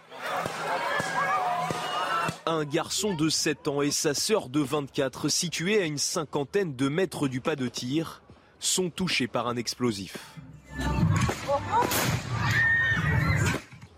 Un 2.46 2.64
garçon 2.64 3.12
de 3.16 3.28
7 3.28 3.66
ans 3.66 3.82
et 3.82 3.90
sa 3.90 4.14
sœur 4.14 4.48
de 4.48 4.60
24, 4.60 5.28
situés 5.28 5.82
à 5.82 5.86
une 5.86 5.98
cinquantaine 5.98 6.76
de 6.76 6.88
mètres 6.88 7.26
du 7.26 7.40
pas 7.40 7.56
de 7.56 7.66
tir, 7.66 8.22
sont 8.60 8.88
touchés 8.88 9.26
par 9.26 9.48
un 9.48 9.56
explosif. 9.56 10.36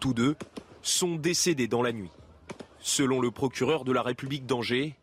Tous 0.01 0.15
deux 0.15 0.35
sont 0.81 1.17
décédés 1.17 1.69
dans 1.69 1.83
la 1.83 1.93
nuit. 1.93 2.11
Selon 2.79 3.21
le 3.21 3.31
procureur 3.31 3.85
de 3.85 3.93
la 3.93 4.01
République 4.01 4.47
d'Angers, 4.47 4.97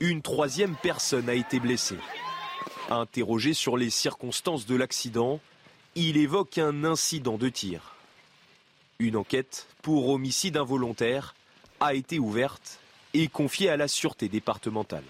une 0.00 0.22
troisième 0.22 0.76
personne 0.80 1.28
a 1.28 1.34
été 1.34 1.58
blessée. 1.58 1.98
Interrogé 2.88 3.52
sur 3.52 3.76
les 3.76 3.90
circonstances 3.90 4.64
de 4.64 4.76
l'accident, 4.76 5.40
il 5.96 6.16
évoque 6.16 6.58
un 6.58 6.84
incident 6.84 7.38
de 7.38 7.48
tir. 7.48 7.94
Une 8.98 9.16
enquête 9.16 9.66
pour 9.82 10.08
homicide 10.08 10.56
involontaire 10.56 11.34
a 11.80 11.94
été 11.94 12.18
ouverte 12.18 12.78
et 13.12 13.28
confiée 13.28 13.68
à 13.68 13.76
la 13.76 13.86
sûreté 13.86 14.28
départementale. 14.28 15.04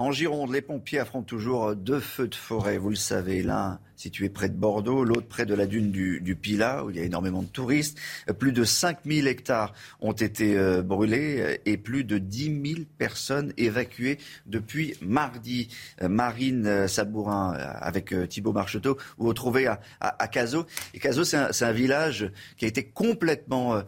En 0.00 0.12
Gironde, 0.12 0.52
les 0.52 0.62
pompiers 0.62 1.00
affrontent 1.00 1.26
toujours 1.26 1.74
deux 1.74 1.98
feux 1.98 2.28
de 2.28 2.34
forêt, 2.36 2.78
vous 2.78 2.90
le 2.90 2.94
savez. 2.94 3.42
L'un 3.42 3.80
situé 3.96 4.28
près 4.28 4.48
de 4.48 4.54
Bordeaux, 4.54 5.02
l'autre 5.02 5.26
près 5.26 5.44
de 5.44 5.54
la 5.54 5.66
dune 5.66 5.90
du, 5.90 6.20
du, 6.20 6.36
Pilat, 6.36 6.84
où 6.84 6.90
il 6.90 6.96
y 6.96 7.00
a 7.00 7.02
énormément 7.02 7.42
de 7.42 7.48
touristes. 7.48 7.98
Plus 8.38 8.52
de 8.52 8.62
5000 8.62 9.26
hectares 9.26 9.74
ont 10.00 10.12
été 10.12 10.56
euh, 10.56 10.82
brûlés 10.82 11.60
et 11.66 11.76
plus 11.76 12.04
de 12.04 12.18
10 12.18 12.74
000 12.74 12.80
personnes 12.96 13.52
évacuées 13.56 14.18
depuis 14.46 14.94
mardi. 15.02 15.66
Euh, 16.00 16.08
Marine 16.08 16.86
Sabourin, 16.86 17.54
avec 17.54 18.12
euh, 18.12 18.28
Thibault 18.28 18.52
Marcheteau, 18.52 18.98
vous 19.16 19.26
retrouvez 19.26 19.66
à, 19.66 19.80
à, 19.98 20.22
à 20.22 20.28
Cazaux. 20.28 20.64
Et 20.94 21.00
c'est 21.00 21.64
un, 21.64 21.72
village 21.72 22.30
qui 22.56 22.66
a 22.66 22.68
été 22.68 22.84
complètement 22.84 23.82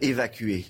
évacué. 0.00 0.66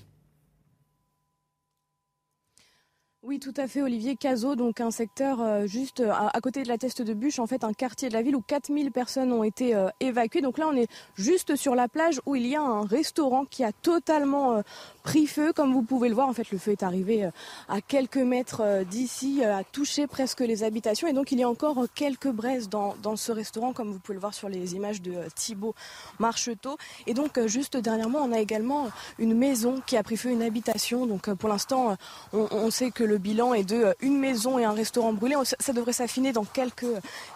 Oui, 3.27 3.39
tout 3.39 3.53
à 3.57 3.67
fait, 3.67 3.81
Olivier 3.81 4.15
Cazot, 4.15 4.55
donc 4.55 4.79
un 4.79 4.89
secteur 4.89 5.41
euh, 5.41 5.67
juste 5.67 5.99
à, 5.99 6.29
à, 6.33 6.39
côté 6.39 6.63
de 6.63 6.69
la 6.69 6.77
Teste 6.77 7.01
de 7.01 7.13
Bûche, 7.13 7.39
en 7.39 7.45
fait 7.45 7.65
un 7.65 7.73
quartier 7.73 8.07
de 8.07 8.13
la 8.13 8.21
ville 8.21 8.37
où 8.37 8.41
4000 8.41 8.89
personnes 8.89 9.33
ont 9.33 9.43
été 9.43 9.75
euh, 9.75 9.89
évacuées. 9.99 10.39
Donc 10.39 10.57
là, 10.57 10.65
on 10.71 10.77
est 10.77 10.87
juste 11.15 11.57
sur 11.57 11.75
la 11.75 11.89
plage 11.89 12.21
où 12.25 12.37
il 12.37 12.47
y 12.47 12.55
a 12.55 12.61
un 12.61 12.85
restaurant 12.85 13.43
qui 13.43 13.65
a 13.65 13.73
totalement 13.73 14.53
euh, 14.53 14.61
pris 15.03 15.27
feu. 15.27 15.51
Comme 15.51 15.73
vous 15.73 15.81
pouvez 15.81 16.07
le 16.07 16.15
voir, 16.15 16.29
en 16.29 16.31
fait, 16.31 16.51
le 16.51 16.57
feu 16.57 16.71
est 16.71 16.83
arrivé 16.83 17.29
à 17.67 17.81
quelques 17.81 18.15
mètres 18.15 18.85
d'ici, 18.89 19.43
a 19.43 19.65
touché 19.65 20.07
presque 20.07 20.39
les 20.39 20.63
habitations. 20.63 21.09
Et 21.09 21.13
donc, 21.13 21.33
il 21.33 21.39
y 21.39 21.43
a 21.43 21.49
encore 21.49 21.85
quelques 21.95 22.31
braises 22.31 22.69
dans, 22.69 22.95
ce 23.17 23.33
restaurant, 23.33 23.73
comme 23.73 23.91
vous 23.91 23.99
pouvez 23.99 24.15
le 24.15 24.21
voir 24.21 24.33
sur 24.33 24.47
les 24.47 24.75
images 24.75 25.01
de 25.01 25.15
Thibault 25.35 25.75
Marcheteau. 26.19 26.77
Et 27.07 27.13
donc, 27.13 27.45
juste 27.47 27.75
dernièrement, 27.75 28.19
on 28.19 28.31
a 28.31 28.39
également 28.39 28.87
une 29.19 29.33
maison 29.33 29.81
qui 29.85 29.97
a 29.97 30.03
pris 30.03 30.15
feu, 30.15 30.29
une 30.29 30.43
habitation. 30.43 31.05
Donc, 31.05 31.33
pour 31.33 31.49
l'instant, 31.49 31.97
on 32.31 32.71
sait 32.71 32.91
que 32.91 33.03
le 33.03 33.16
bilan 33.17 33.53
est 33.53 33.63
de 33.63 33.95
une 34.01 34.17
maison 34.17 34.59
et 34.59 34.65
un 34.65 34.71
restaurant 34.71 35.13
brûlé. 35.13 35.35
Ça 35.59 35.73
devrait 35.73 35.93
s'affiner 35.93 36.33
dans 36.33 36.45
quelques, 36.45 36.85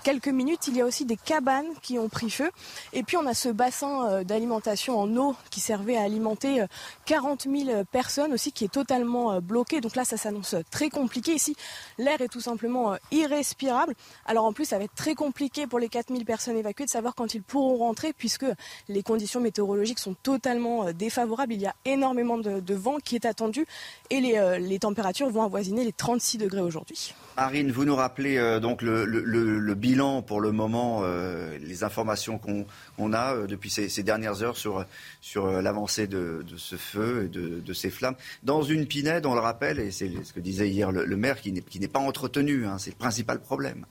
quelques 0.03 0.27
minutes. 0.27 0.67
Il 0.67 0.75
y 0.75 0.81
a 0.81 0.85
aussi 0.85 1.05
des 1.05 1.17
cabanes 1.17 1.67
qui 1.81 1.99
ont 1.99 2.09
pris 2.09 2.29
feu. 2.29 2.51
Et 2.93 3.03
puis 3.03 3.17
on 3.17 3.25
a 3.25 3.33
ce 3.33 3.49
bassin 3.49 4.23
d'alimentation 4.23 4.99
en 4.99 5.15
eau 5.17 5.35
qui 5.49 5.59
servait 5.59 5.97
à 5.97 6.03
alimenter 6.03 6.65
40 7.05 7.47
000 7.49 7.83
personnes 7.91 8.33
aussi 8.33 8.51
qui 8.51 8.65
est 8.65 8.71
totalement 8.73 9.39
bloqué. 9.41 9.81
Donc 9.81 9.95
là, 9.95 10.05
ça 10.05 10.17
s'annonce 10.17 10.55
très 10.69 10.89
compliqué. 10.89 11.33
Ici, 11.33 11.55
l'air 11.97 12.21
est 12.21 12.27
tout 12.27 12.41
simplement 12.41 12.95
irrespirable. 13.11 13.93
Alors 14.25 14.45
en 14.45 14.53
plus, 14.53 14.65
ça 14.65 14.77
va 14.77 14.85
être 14.85 14.95
très 14.95 15.15
compliqué 15.15 15.67
pour 15.67 15.79
les 15.79 15.89
4 15.89 16.09
000 16.09 16.23
personnes 16.23 16.57
évacuées 16.57 16.85
de 16.85 16.89
savoir 16.89 17.15
quand 17.15 17.33
ils 17.33 17.43
pourront 17.43 17.77
rentrer 17.77 18.13
puisque 18.13 18.45
les 18.87 19.03
conditions 19.03 19.39
météorologiques 19.39 19.99
sont 19.99 20.15
totalement 20.23 20.91
défavorables. 20.91 21.53
Il 21.53 21.61
y 21.61 21.67
a 21.67 21.75
énormément 21.85 22.37
de, 22.37 22.73
vent 22.73 22.97
qui 23.03 23.15
est 23.15 23.25
attendu 23.25 23.65
et 24.09 24.21
les, 24.21 24.59
les 24.59 24.79
températures 24.79 25.29
vont 25.29 25.43
avoir 25.43 25.60
les 25.69 25.93
36 25.93 26.37
degrés 26.37 26.61
aujourd'hui. 26.61 27.13
Marine, 27.37 27.71
vous 27.71 27.85
nous 27.85 27.95
rappelez 27.95 28.37
euh, 28.37 28.59
donc 28.59 28.81
le, 28.81 29.73
bilan 29.73 30.21
pour 30.21 30.41
le 30.41 30.51
moment, 30.51 31.01
euh, 31.03 31.57
les 31.59 31.83
informations 31.83 32.39
qu'on 32.39 33.13
a 33.13 33.35
euh, 33.35 33.47
depuis 33.47 33.69
ces, 33.69 34.03
dernières 34.03 34.43
heures 34.43 34.57
sur, 34.57 34.85
sur 35.21 35.47
l'avancée 35.61 36.07
de, 36.07 36.43
ce 36.57 36.75
feu 36.75 37.25
et 37.25 37.27
de, 37.29 37.73
ces 37.73 37.89
flammes. 37.89 38.15
Dans 38.43 38.63
une 38.63 38.85
pinède, 38.85 39.25
on 39.25 39.33
le 39.33 39.39
rappelle, 39.39 39.79
et 39.79 39.91
c'est 39.91 40.11
ce 40.23 40.33
que 40.33 40.39
disait 40.39 40.69
hier 40.69 40.91
le, 40.91 41.15
maire, 41.15 41.39
qui 41.41 41.51
n'est 41.51 41.87
pas 41.87 41.99
entretenu, 41.99 42.65
hein, 42.65 42.77
c'est 42.77 42.91
le 42.91 42.97
principal 42.97 43.39
problème. 43.39 43.85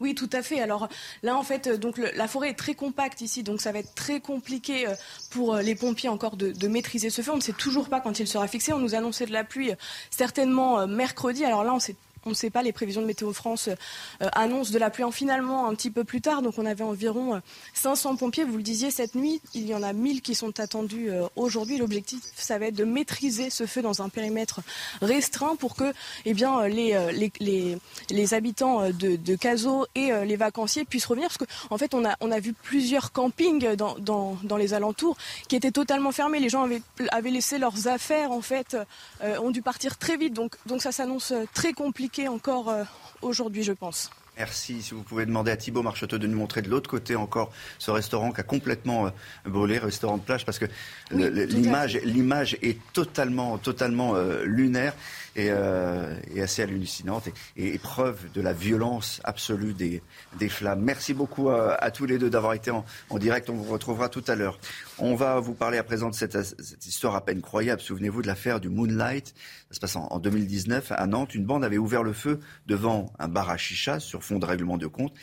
Oui, 0.00 0.14
tout 0.14 0.30
à 0.32 0.42
fait. 0.42 0.60
Alors 0.60 0.88
là, 1.22 1.36
en 1.36 1.42
fait, 1.42 1.68
donc 1.68 1.98
la 1.98 2.28
forêt 2.28 2.50
est 2.50 2.58
très 2.58 2.74
compacte 2.74 3.20
ici, 3.20 3.42
donc 3.42 3.60
ça 3.60 3.72
va 3.72 3.78
être 3.78 3.94
très 3.94 4.20
compliqué 4.20 4.86
euh, 4.86 4.94
pour 5.30 5.54
euh, 5.54 5.62
les 5.62 5.74
pompiers 5.74 6.08
encore 6.08 6.36
de, 6.36 6.68
maîtriser 6.68 7.10
ce 7.10 7.22
feu. 7.22 7.32
On 7.32 7.36
ne 7.36 7.42
sait 7.42 7.52
toujours 7.52 7.88
pas 7.88 8.00
quand 8.00 8.18
il 8.18 8.26
sera 8.26 8.48
fixé. 8.48 8.72
On 8.72 8.78
nous 8.78 8.94
annonçait 8.94 9.26
de 9.26 9.32
la 9.32 9.44
pluie 9.44 9.72
euh, 9.72 9.76
certainement 10.10 10.86
mercredi. 10.86 11.44
Alors 11.44 11.64
là, 11.64 11.74
on 11.74 11.78
sait 11.78 11.96
on 12.26 12.30
ne 12.30 12.34
sait 12.34 12.50
pas, 12.50 12.62
les 12.62 12.72
prévisions 12.72 13.02
de 13.02 13.06
Météo 13.06 13.32
France 13.32 13.68
euh, 13.68 14.28
annoncent 14.32 14.72
de 14.72 14.78
la 14.78 14.90
pluie 14.90 15.04
en 15.04 15.10
finalement 15.10 15.68
un 15.68 15.74
petit 15.74 15.90
peu 15.90 16.04
plus 16.04 16.20
tard. 16.20 16.42
Donc 16.42 16.54
on 16.58 16.66
avait 16.66 16.84
environ 16.84 17.40
500 17.74 18.12
euh, 18.12 18.16
pompiers. 18.16 18.44
Vous 18.44 18.56
le 18.56 18.62
disiez, 18.62 18.90
cette 18.90 19.14
nuit, 19.14 19.40
il 19.54 19.66
y 19.66 19.74
en 19.74 19.82
a 19.82 19.92
1000 19.92 20.22
qui 20.22 20.34
sont 20.34 20.60
attendus 20.60 21.10
euh, 21.10 21.26
aujourd'hui. 21.36 21.78
L'objectif, 21.78 22.20
ça 22.36 22.58
va 22.58 22.66
être 22.66 22.74
de 22.74 22.84
maîtriser 22.84 23.50
ce 23.50 23.66
feu 23.66 23.82
dans 23.82 24.02
un 24.02 24.08
périmètre 24.08 24.60
restreint 25.00 25.56
pour 25.56 25.74
que 25.74 25.92
eh 26.24 26.34
bien, 26.34 26.66
les, 26.68 26.94
habitants 28.32 28.90
de, 28.90 29.16
de 29.16 29.38
et 29.94 30.24
les 30.24 30.36
vacanciers 30.36 30.84
puissent 30.84 31.06
revenir. 31.06 31.28
Parce 31.28 31.38
qu'en 31.38 31.74
en 31.74 31.78
fait, 31.78 31.94
on 31.94 32.04
a, 32.04 32.40
vu 32.40 32.52
plusieurs 32.52 33.12
campings 33.12 33.74
dans, 33.74 34.56
les 34.56 34.74
alentours 34.74 35.16
qui 35.48 35.56
étaient 35.56 35.70
totalement 35.70 36.12
fermés. 36.12 36.40
Les 36.40 36.48
gens 36.48 36.62
avaient, 36.62 36.82
avaient 37.10 37.30
laissé 37.30 37.58
leurs 37.58 37.88
affaires, 37.88 38.30
en 38.30 38.42
fait, 38.42 38.76
ont 39.22 39.50
dû 39.50 39.62
partir 39.62 39.98
très 39.98 40.16
vite. 40.16 40.34
Donc, 40.34 40.54
donc 40.66 40.82
ça 40.82 40.92
s'annonce 40.92 41.32
très 41.52 41.72
compliqué 41.72 42.11
encore 42.20 42.68
euh, 42.68 42.84
aujourd'hui, 43.22 43.62
je 43.62 43.72
pense. 43.72 44.10
Merci. 44.36 44.82
Si 44.82 44.94
vous 44.94 45.02
pouvez 45.02 45.26
demander 45.26 45.50
à 45.50 45.56
Thibault 45.56 45.82
Marcheteau 45.82 46.18
de 46.18 46.26
nous 46.26 46.38
montrer 46.38 46.62
de 46.62 46.68
l'autre 46.70 46.88
côté 46.88 47.16
encore 47.16 47.52
ce 47.78 47.90
restaurant 47.90 48.32
qui 48.32 48.40
a 48.40 48.44
complètement 48.44 49.06
euh, 49.06 49.10
brûlé, 49.44 49.78
restaurant 49.78 50.16
de 50.16 50.22
plage, 50.22 50.46
parce 50.46 50.58
que 50.58 50.66
l'image, 51.10 51.98
l'image 52.04 52.56
est 52.62 52.78
totalement, 52.92 53.58
totalement 53.58 54.14
euh, 54.14 54.44
lunaire 54.44 54.94
et, 55.36 55.50
assez 56.40 56.62
hallucinante 56.62 57.28
et, 57.56 57.78
preuve 57.78 58.30
de 58.32 58.40
la 58.40 58.52
violence 58.52 59.20
absolue 59.24 59.72
des, 59.72 60.02
des 60.38 60.48
flammes. 60.48 60.82
Merci 60.82 61.14
beaucoup 61.14 61.50
à, 61.50 61.90
tous 61.90 62.06
les 62.06 62.18
deux 62.18 62.30
d'avoir 62.30 62.54
été 62.54 62.70
en, 62.70 62.84
en, 63.10 63.18
direct. 63.18 63.50
On 63.50 63.54
vous 63.54 63.72
retrouvera 63.72 64.08
tout 64.08 64.24
à 64.28 64.34
l'heure. 64.34 64.58
On 64.98 65.14
va 65.14 65.40
vous 65.40 65.54
parler 65.54 65.78
à 65.78 65.84
présent 65.84 66.10
de 66.10 66.14
cette, 66.14 66.36
histoire 66.84 67.14
à 67.14 67.24
peine 67.24 67.40
croyable. 67.40 67.80
Souvenez-vous 67.80 68.22
de 68.22 68.26
l'affaire 68.26 68.60
du 68.60 68.68
Moonlight. 68.68 69.34
Ça 69.70 69.74
se 69.74 69.80
passe 69.80 69.96
en, 69.96 70.18
2019 70.18 70.92
à 70.92 71.06
Nantes. 71.06 71.34
Une 71.34 71.44
bande 71.44 71.64
avait 71.64 71.78
ouvert 71.78 72.02
le 72.02 72.12
feu 72.12 72.40
devant 72.66 73.12
un 73.18 73.28
bar 73.28 73.50
à 73.50 73.56
chicha 73.56 74.00
sur 74.00 74.22
fond 74.22 74.38
de 74.38 74.46
règlement 74.46 74.78
de 74.78 74.86
compte 74.86 75.14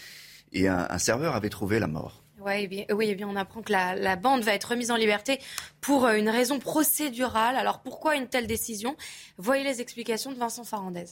et 0.52 0.68
un, 0.68 0.98
serveur 0.98 1.36
avait 1.36 1.50
trouvé 1.50 1.80
la 1.80 1.88
mort. 1.88 2.24
Eh 2.48 2.68
bien, 2.68 2.86
oui, 2.94 3.08
eh 3.10 3.16
bien, 3.16 3.28
on 3.28 3.36
apprend 3.36 3.62
que 3.62 3.72
la, 3.72 4.16
bande 4.16 4.42
va 4.42 4.54
être 4.54 4.66
remise 4.66 4.92
en 4.92 4.96
liberté 4.96 5.40
pour 5.82 6.06
euh, 6.06 6.16
une 6.16 6.30
raison 6.30 6.60
procédurale. 6.60 7.56
Alors 7.56 7.80
pourquoi 7.80 8.16
une 8.16 8.28
telle 8.28 8.48
décision? 8.48 8.96
Voyez 9.38 9.64
les 9.64 9.82
explications 9.82 10.32
de 10.32 10.38
Vincent 10.38 10.64
Farandez. 10.64 11.06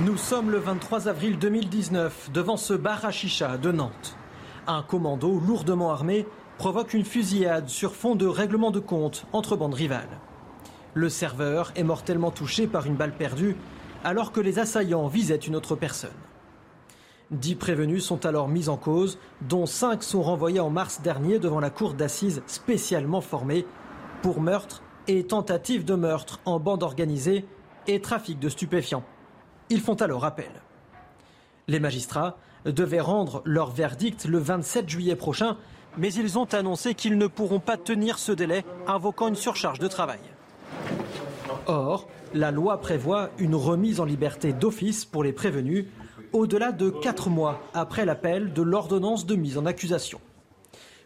Nous 0.00 0.16
sommes 0.16 0.50
le 0.50 0.58
23 0.58 1.08
avril 1.08 1.38
2019 1.38 2.30
devant 2.32 2.56
ce 2.56 2.74
bar 2.74 3.04
à 3.04 3.10
chicha 3.10 3.58
de 3.58 3.72
Nantes. 3.72 4.16
Un 4.66 4.82
commando 4.82 5.38
lourdement 5.38 5.90
armé 5.90 6.26
provoque 6.58 6.94
une 6.94 7.04
fusillade 7.04 7.68
sur 7.68 7.94
fond 7.94 8.14
de 8.14 8.26
règlement 8.26 8.70
de 8.70 8.80
compte 8.80 9.26
entre 9.32 9.56
bandes 9.56 9.74
rivales. 9.74 10.20
Le 10.94 11.08
serveur 11.08 11.72
est 11.76 11.84
mortellement 11.84 12.30
touché 12.30 12.66
par 12.66 12.86
une 12.86 12.96
balle 12.96 13.16
perdue 13.16 13.56
alors 14.04 14.32
que 14.32 14.40
les 14.40 14.58
assaillants 14.58 15.06
visaient 15.06 15.36
une 15.36 15.56
autre 15.56 15.76
personne. 15.76 16.10
Dix 17.30 17.56
prévenus 17.56 18.04
sont 18.04 18.24
alors 18.24 18.48
mis 18.48 18.70
en 18.70 18.78
cause, 18.78 19.18
dont 19.42 19.66
cinq 19.66 20.02
sont 20.02 20.22
renvoyés 20.22 20.60
en 20.60 20.70
mars 20.70 21.02
dernier 21.02 21.38
devant 21.38 21.60
la 21.60 21.68
cour 21.68 21.92
d'assises 21.92 22.42
spécialement 22.46 23.20
formée 23.20 23.66
pour 24.22 24.40
meurtre 24.40 24.82
et 25.08 25.24
tentative 25.24 25.84
de 25.84 25.94
meurtre 25.94 26.40
en 26.46 26.58
bande 26.58 26.82
organisée 26.82 27.44
et 27.86 28.00
trafic 28.00 28.38
de 28.38 28.48
stupéfiants. 28.48 29.04
Ils 29.68 29.80
font 29.80 29.94
alors 29.94 30.24
appel. 30.24 30.50
Les 31.66 31.80
magistrats 31.80 32.38
devaient 32.64 33.00
rendre 33.00 33.42
leur 33.44 33.70
verdict 33.72 34.24
le 34.24 34.38
27 34.38 34.88
juillet 34.88 35.16
prochain, 35.16 35.58
mais 35.98 36.12
ils 36.14 36.38
ont 36.38 36.46
annoncé 36.54 36.94
qu'ils 36.94 37.18
ne 37.18 37.26
pourront 37.26 37.60
pas 37.60 37.76
tenir 37.76 38.18
ce 38.18 38.32
délai, 38.32 38.64
invoquant 38.86 39.28
une 39.28 39.34
surcharge 39.34 39.78
de 39.78 39.88
travail. 39.88 40.20
Or, 41.66 42.08
la 42.32 42.50
loi 42.50 42.80
prévoit 42.80 43.28
une 43.38 43.54
remise 43.54 44.00
en 44.00 44.06
liberté 44.06 44.54
d'office 44.54 45.04
pour 45.04 45.22
les 45.22 45.32
prévenus 45.34 45.86
au-delà 46.32 46.72
de 46.72 46.90
quatre 46.90 47.30
mois 47.30 47.62
après 47.74 48.04
l'appel 48.04 48.52
de 48.52 48.62
l'ordonnance 48.62 49.26
de 49.26 49.34
mise 49.34 49.58
en 49.58 49.66
accusation. 49.66 50.20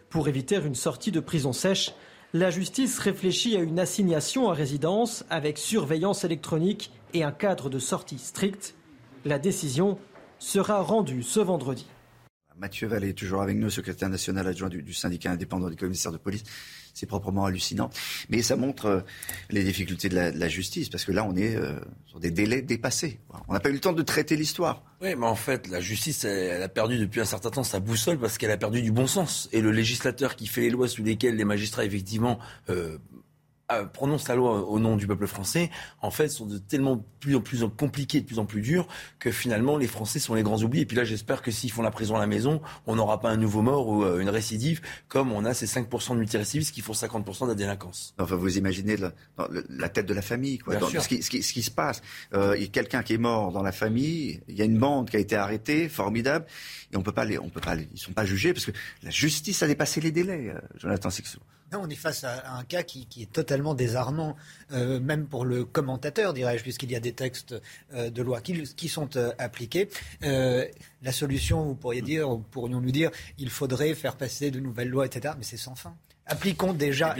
Pour 0.09 0.27
éviter 0.27 0.57
une 0.57 0.75
sortie 0.75 1.11
de 1.11 1.19
prison 1.19 1.53
sèche, 1.53 1.93
la 2.33 2.49
justice 2.49 2.99
réfléchit 2.99 3.57
à 3.57 3.61
une 3.61 3.79
assignation 3.79 4.49
à 4.49 4.53
résidence 4.53 5.23
avec 5.29 5.57
surveillance 5.57 6.23
électronique 6.23 6.91
et 7.13 7.23
un 7.23 7.31
cadre 7.31 7.69
de 7.69 7.79
sortie 7.79 8.17
strict. 8.17 8.75
La 9.25 9.39
décision 9.39 9.97
sera 10.39 10.81
rendue 10.81 11.23
ce 11.23 11.39
vendredi. 11.39 11.87
Mathieu 12.57 12.87
Vallée 12.87 13.13
toujours 13.13 13.41
avec 13.41 13.57
nous, 13.57 13.69
secrétaire 13.69 14.09
national 14.09 14.47
adjoint 14.47 14.69
du, 14.69 14.93
syndicat 14.93 15.31
indépendant 15.31 15.69
des 15.69 15.75
commissaires 15.75 16.11
de 16.11 16.17
police. 16.17 16.43
C'est 16.93 17.07
proprement 17.07 17.45
hallucinant. 17.45 17.89
Mais 18.29 18.41
ça 18.41 18.55
montre 18.55 18.85
euh, 18.85 19.01
les 19.49 19.63
difficultés 19.63 20.09
de 20.09 20.15
la, 20.15 20.47
justice, 20.47 20.89
parce 20.89 21.05
que 21.05 21.11
là, 21.11 21.25
on 21.27 21.35
est 21.35 21.55
euh, 21.55 21.79
sur 22.05 22.19
des 22.19 22.31
délais 22.31 22.61
dépassés. 22.61 23.19
On 23.47 23.53
n'a 23.53 23.59
pas 23.59 23.69
eu 23.69 23.73
le 23.73 23.79
temps 23.79 23.93
de 23.93 24.03
traiter 24.03 24.35
l'histoire. 24.35 24.83
Oui, 25.01 25.15
mais 25.17 25.25
en 25.25 25.35
fait, 25.35 25.67
la 25.67 25.81
justice, 25.81 26.23
elle, 26.23 26.61
a 26.61 26.69
perdu 26.69 26.97
depuis 26.97 27.19
un 27.19 27.25
certain 27.25 27.49
temps 27.49 27.63
sa 27.63 27.79
boussole 27.79 28.19
parce 28.19 28.37
qu'elle 28.37 28.51
a 28.51 28.57
perdu 28.57 28.81
du 28.81 28.91
bon 28.91 29.07
sens. 29.07 29.49
Et 29.51 29.61
le 29.61 29.71
législateur 29.71 30.35
qui 30.35 30.47
fait 30.47 30.61
les 30.61 30.69
lois 30.69 30.87
sous 30.87 31.03
lesquelles 31.03 31.35
les 31.35 31.45
magistrats, 31.45 31.83
effectivement, 31.83 32.39
euh, 32.69 32.97
prononce 33.93 34.27
la 34.27 34.35
loi 34.35 34.67
au 34.67 34.79
nom 34.79 34.97
du 34.97 35.07
peuple 35.07 35.27
français, 35.27 35.69
en 36.01 36.11
fait, 36.11 36.29
sont 36.29 36.45
de 36.45 36.57
tellement 36.57 37.03
plus 37.19 37.35
en 37.35 37.41
plus 37.41 37.63
compliqués, 37.77 38.21
de 38.21 38.25
plus 38.25 38.39
en 38.39 38.45
plus 38.45 38.61
durs, 38.61 38.87
que 39.19 39.31
finalement, 39.31 39.77
les 39.77 39.87
Français 39.87 40.19
sont 40.19 40.33
les 40.33 40.43
grands 40.43 40.61
oubliés. 40.61 40.83
Et 40.83 40.85
puis 40.85 40.97
là, 40.97 41.03
j'espère 41.03 41.41
que 41.41 41.51
s'ils 41.51 41.71
font 41.71 41.81
la 41.81 41.91
prison 41.91 42.15
à 42.15 42.19
la 42.19 42.27
maison, 42.27 42.61
on 42.85 42.95
n'aura 42.95 43.19
pas 43.19 43.29
un 43.29 43.37
nouveau 43.37 43.61
mort 43.61 43.87
ou 43.87 44.03
euh, 44.03 44.19
une 44.19 44.29
récidive, 44.29 44.81
comme 45.07 45.31
on 45.31 45.45
a 45.45 45.53
ces 45.53 45.65
5% 45.65 46.13
de 46.13 46.19
multirécidivistes 46.19 46.73
qui 46.73 46.81
font 46.81 46.93
50% 46.93 47.43
de 47.45 47.49
la 47.49 47.55
délinquance. 47.55 48.13
Enfin, 48.19 48.35
vous 48.35 48.57
imaginez 48.57 48.97
la, 48.97 49.89
tête 49.89 50.05
de 50.05 50.13
la 50.13 50.21
famille, 50.21 50.57
quoi. 50.57 50.79
ce, 50.79 51.07
qui, 51.07 51.23
ce, 51.23 51.29
qui, 51.29 51.43
ce, 51.43 51.53
qui, 51.53 51.63
se 51.63 51.71
passe. 51.71 52.01
Euh, 52.33 52.55
il 52.57 52.63
y 52.63 52.65
a 52.65 52.69
quelqu'un 52.69 53.03
qui 53.03 53.13
est 53.13 53.17
mort 53.17 53.51
dans 53.51 53.63
la 53.63 53.71
famille, 53.71 54.41
il 54.47 54.55
y 54.55 54.61
a 54.61 54.65
une 54.65 54.77
bande 54.77 55.09
qui 55.09 55.15
a 55.15 55.19
été 55.19 55.35
arrêtée, 55.35 55.89
formidable, 55.89 56.45
et 56.91 56.97
on 56.97 57.01
peut 57.01 57.11
pas 57.11 57.25
les, 57.25 57.39
on 57.39 57.49
peut 57.49 57.61
pas 57.61 57.75
les, 57.75 57.87
ils 57.93 57.99
sont 57.99 58.13
pas 58.13 58.25
jugés 58.25 58.53
parce 58.53 58.65
que 58.65 58.71
la 59.01 59.09
justice 59.09 59.63
a 59.63 59.67
dépassé 59.67 60.01
les 60.01 60.11
délais, 60.11 60.53
Jonathan 60.77 61.09
Sixou 61.09 61.39
on 61.79 61.89
est 61.89 61.95
face 61.95 62.23
à, 62.23 62.57
un 62.57 62.63
cas 62.63 62.83
qui, 62.83 63.07
est 63.19 63.31
totalement 63.31 63.73
désarmant, 63.73 64.35
euh, 64.71 64.99
même 64.99 65.27
pour 65.27 65.45
le 65.45 65.65
commentateur, 65.65 66.33
dirais-je, 66.33 66.63
puisqu'il 66.63 66.91
y 66.91 66.95
a 66.95 66.99
des 66.99 67.13
textes 67.13 67.55
euh, 67.93 68.09
de 68.09 68.21
loi 68.21 68.41
qui, 68.41 68.87
sont 68.87 69.15
euh, 69.17 69.31
appliqués. 69.37 69.89
la 70.21 71.11
solution, 71.11 71.63
vous 71.63 71.75
pourriez 71.75 72.01
dire, 72.01 72.27
pourrions 72.51 72.81
nous 72.81 72.91
dire, 72.91 73.11
il 73.37 73.49
faudrait 73.49 73.93
faire 73.95 74.15
passer 74.15 74.51
de 74.51 74.59
nouvelles 74.59 74.89
lois, 74.89 75.05
etc. 75.05 75.33
Mais 75.37 75.43
c'est 75.43 75.57
sans 75.57 75.75
fin. 75.75 75.95
Appliquons 76.25 76.71
déjà 76.71 77.15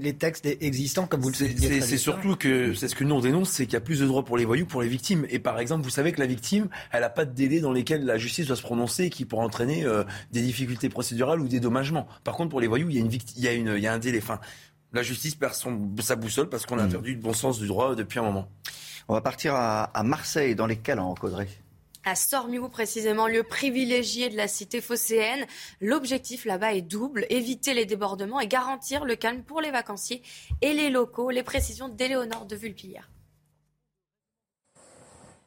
les 0.00 0.14
textes 0.14 0.46
existants 0.46 1.06
comme 1.06 1.20
vous 1.20 1.30
le 1.30 1.34
savez. 1.34 1.80
C'est 1.80 1.98
surtout 1.98 2.36
que 2.36 2.74
c'est 2.74 2.86
ce 2.86 2.94
que 2.94 3.02
nous 3.02 3.16
on 3.16 3.20
dénonce, 3.20 3.50
c'est 3.50 3.66
qu'il 3.66 3.74
y 3.74 3.76
a 3.76 3.80
plus 3.80 4.00
de 4.00 4.06
droits 4.06 4.24
pour 4.24 4.36
les 4.36 4.44
voyous, 4.44 4.66
pour 4.66 4.82
les 4.82 4.88
victimes. 4.88 5.26
Et 5.30 5.40
par 5.40 5.58
exemple, 5.58 5.82
vous 5.82 5.90
savez 5.90 6.12
que 6.12 6.20
la 6.20 6.26
victime, 6.26 6.68
elle 6.92 7.00
n'a 7.00 7.10
pas 7.10 7.24
de 7.24 7.32
délai 7.32 7.60
dans 7.60 7.72
lesquels 7.72 8.04
la 8.04 8.18
justice 8.18 8.46
doit 8.46 8.56
se 8.56 8.62
prononcer 8.62 9.10
qui 9.10 9.24
pourrait 9.24 9.44
entraîner 9.44 9.84
euh, 9.84 10.04
des 10.30 10.42
difficultés 10.42 10.88
procédurales 10.88 11.40
ou 11.40 11.48
des 11.48 11.58
dommagements. 11.58 12.06
Par 12.22 12.36
contre, 12.36 12.50
pour 12.50 12.60
les 12.60 12.68
voyous, 12.68 12.88
il 12.88 12.96
y 12.96 12.98
a, 12.98 13.00
une 13.00 13.12
il 13.12 13.42
y 13.42 13.48
a, 13.48 13.52
une, 13.52 13.74
il 13.76 13.82
y 13.82 13.86
a 13.88 13.92
un 13.92 13.98
délai. 13.98 14.18
Enfin, 14.22 14.38
la 14.92 15.02
justice 15.02 15.34
perd 15.34 15.54
son, 15.54 15.90
sa 16.00 16.14
boussole 16.14 16.48
parce 16.48 16.66
qu'on 16.66 16.78
a 16.78 16.86
mmh. 16.86 16.90
perdu 16.90 17.14
le 17.14 17.20
bon 17.20 17.32
sens 17.32 17.58
du 17.58 17.66
droit 17.66 17.96
depuis 17.96 18.20
un 18.20 18.22
moment. 18.22 18.48
On 19.08 19.14
va 19.14 19.20
partir 19.20 19.54
à, 19.56 19.84
à 19.84 20.02
Marseille, 20.04 20.54
dans 20.54 20.66
les 20.66 20.76
Calanques, 20.76 21.22
Audrey 21.24 21.48
à 22.06 22.14
Sormiou 22.14 22.68
précisément, 22.68 23.26
lieu 23.26 23.42
privilégié 23.42 24.28
de 24.28 24.36
la 24.36 24.46
cité 24.46 24.80
phocéenne. 24.80 25.44
L'objectif 25.80 26.44
là-bas 26.44 26.72
est 26.72 26.82
double, 26.82 27.26
éviter 27.30 27.74
les 27.74 27.84
débordements 27.84 28.38
et 28.38 28.46
garantir 28.46 29.04
le 29.04 29.16
calme 29.16 29.42
pour 29.42 29.60
les 29.60 29.72
vacanciers 29.72 30.22
et 30.62 30.72
les 30.72 30.88
locaux. 30.88 31.30
Les 31.30 31.42
précisions 31.42 31.88
d'Éléonore 31.88 32.46
de 32.46 32.54
Vulpillard. 32.54 33.10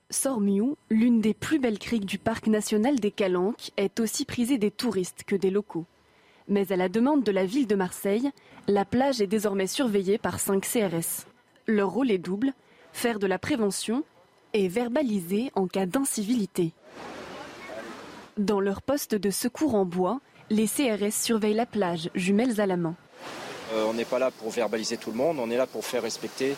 Sormiou, 0.10 0.76
l'une 0.90 1.22
des 1.22 1.34
plus 1.34 1.60
belles 1.60 1.80
criques 1.80 2.06
du 2.06 2.18
parc 2.18 2.48
national 2.48 3.00
des 3.00 3.12
Calanques, 3.12 3.72
est 3.78 4.02
aussi 4.02 4.26
prisée 4.26 4.58
des 4.58 4.72
touristes 4.72 5.24
que 5.24 5.36
des 5.36 5.52
locaux. 5.52 5.86
Mais 6.50 6.74
à 6.74 6.76
la 6.76 6.90
demande 6.90 7.24
de 7.24 7.32
la 7.32 7.46
ville 7.46 7.68
de 7.68 7.76
Marseille, 7.76 8.32
la 8.68 8.84
plage 8.84 9.22
est 9.22 9.28
désormais 9.28 9.68
surveillée 9.68 10.18
par 10.18 10.40
5 10.42 10.66
CRS. 10.66 11.26
Leur 11.68 11.92
rôle 11.92 12.12
est 12.12 12.18
double, 12.18 12.54
faire 12.92 13.20
de 13.20 13.28
la 13.28 13.40
prévention 13.40 14.04
et 14.54 14.68
verbalisé 14.68 15.52
en 15.56 15.68
cas 15.68 15.86
d'incivilité. 15.86 16.74
Dans 18.38 18.60
leur 18.60 18.82
poste 18.82 19.16
de 19.16 19.30
secours 19.30 19.76
en 19.76 19.86
bois, 19.86 20.22
les 20.50 20.68
CRS 20.68 21.12
surveillent 21.12 21.54
la 21.54 21.66
plage, 21.66 22.10
jumelles 22.16 22.60
à 22.62 22.66
la 22.66 22.78
main. 22.78 22.96
on 23.76 23.94
n'est 23.94 24.06
pas 24.06 24.20
là 24.20 24.32
pour 24.32 24.50
verbaliser 24.50 24.98
tout 24.98 25.12
le 25.12 25.18
monde, 25.18 25.38
on 25.40 25.50
est 25.52 25.58
là 25.58 25.68
pour 25.68 25.86
faire 25.86 26.04
respecter 26.04 26.56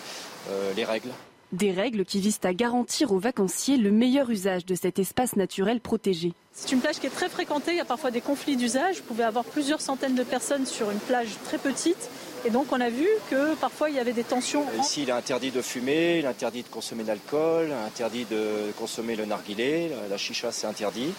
les 0.76 0.84
règles. 0.86 1.10
Des 1.52 1.72
règles 1.72 2.06
qui 2.06 2.22
visent 2.22 2.40
à 2.44 2.54
garantir 2.54 3.12
aux 3.12 3.20
vacanciers 3.20 3.76
le 3.76 3.92
meilleur 3.92 4.30
usage 4.30 4.66
de 4.66 4.74
cet 4.74 5.00
espace 5.00 5.36
naturel 5.36 5.82
protégé. 5.82 6.34
C'est 6.54 6.72
une 6.72 6.80
plage 6.80 7.00
qui 7.00 7.08
est 7.08 7.10
très 7.10 7.28
fréquentée, 7.28 7.72
il 7.72 7.78
y 7.78 7.82
a 7.82 7.86
parfois 7.86 8.10
des 8.10 8.22
conflits 8.22 8.56
d'usage. 8.56 8.98
Vous 8.98 9.04
pouvez 9.04 9.26
avoir 9.26 9.44
plusieurs 9.44 9.82
centaines 9.82 10.16
de 10.16 10.24
personnes 10.24 10.66
sur 10.66 10.92
une 10.92 11.00
plage 11.00 11.36
très 11.44 11.58
petite. 11.58 12.10
Et 12.44 12.50
donc 12.50 12.72
on 12.72 12.82
a 12.82 12.90
vu 12.90 13.08
que 13.30 13.54
parfois 13.56 13.90
il 13.90 13.96
y 13.96 14.00
avait 14.00 14.14
des 14.14 14.24
tensions. 14.24 14.66
Ici 14.80 15.04
il 15.04 15.10
est 15.10 15.14
interdit 15.14 15.52
de 15.52 15.62
fumer, 15.62 16.20
il 16.20 16.26
est 16.26 16.28
interdit 16.28 16.64
de 16.64 16.68
consommer 16.70 17.04
de 17.04 17.10
l'alcool, 17.10 17.72
interdit 17.86 18.26
de 18.26 18.72
consommer 18.80 19.16
le 19.16 19.26
narguilé, 19.26 19.92
la 20.10 20.18
chicha 20.18 20.52
c'est 20.52 20.66
interdit, 20.66 21.14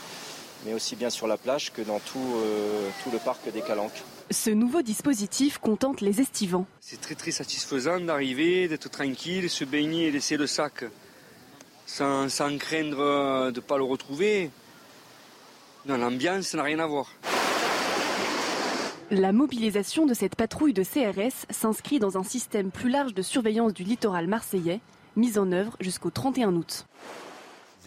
mais 0.66 0.74
aussi 0.74 0.96
bien 0.96 1.10
sur 1.10 1.28
la 1.28 1.36
plage 1.36 1.72
que 1.72 1.82
dans 1.82 2.00
tout, 2.00 2.18
euh, 2.18 2.88
tout 3.04 3.10
le 3.12 3.18
parc 3.18 3.52
des 3.52 3.60
Calanques. 3.60 4.02
Ce 4.32 4.50
nouveau 4.50 4.82
dispositif 4.82 5.58
contente 5.58 6.00
les 6.00 6.20
estivants. 6.20 6.66
C'est 6.80 7.00
très 7.00 7.14
très 7.14 7.30
satisfaisant 7.30 8.00
d'arriver, 8.00 8.66
d'être 8.66 8.90
tranquille, 8.90 9.48
se 9.48 9.64
baigner 9.64 10.08
et 10.08 10.10
laisser 10.10 10.36
le 10.36 10.48
sac 10.48 10.84
sans, 11.86 12.26
craindre 12.58 13.50
de 13.52 13.56
ne 13.56 13.60
pas 13.60 13.76
le 13.76 13.84
retrouver. 13.84 14.50
Non, 15.86 15.98
l'ambiance 15.98 16.54
n'a 16.54 16.62
rien 16.64 16.80
à 16.80 16.86
voir. 16.86 17.12
La 19.14 19.32
mobilisation 19.32 20.06
de 20.06 20.14
cette 20.14 20.36
patrouille 20.36 20.72
de 20.72 20.82
CRS 20.82 21.44
s'inscrit 21.50 21.98
dans 21.98 22.16
un 22.16 22.22
système 22.22 22.70
plus 22.70 22.88
large 22.88 23.12
de 23.12 23.20
surveillance 23.20 23.74
du 23.74 23.84
littoral 23.84 24.26
marseillais, 24.26 24.80
mis 25.16 25.38
en 25.38 25.52
œuvre 25.52 25.76
jusqu'au 25.80 26.08
31 26.08 26.56
août. 26.56 26.86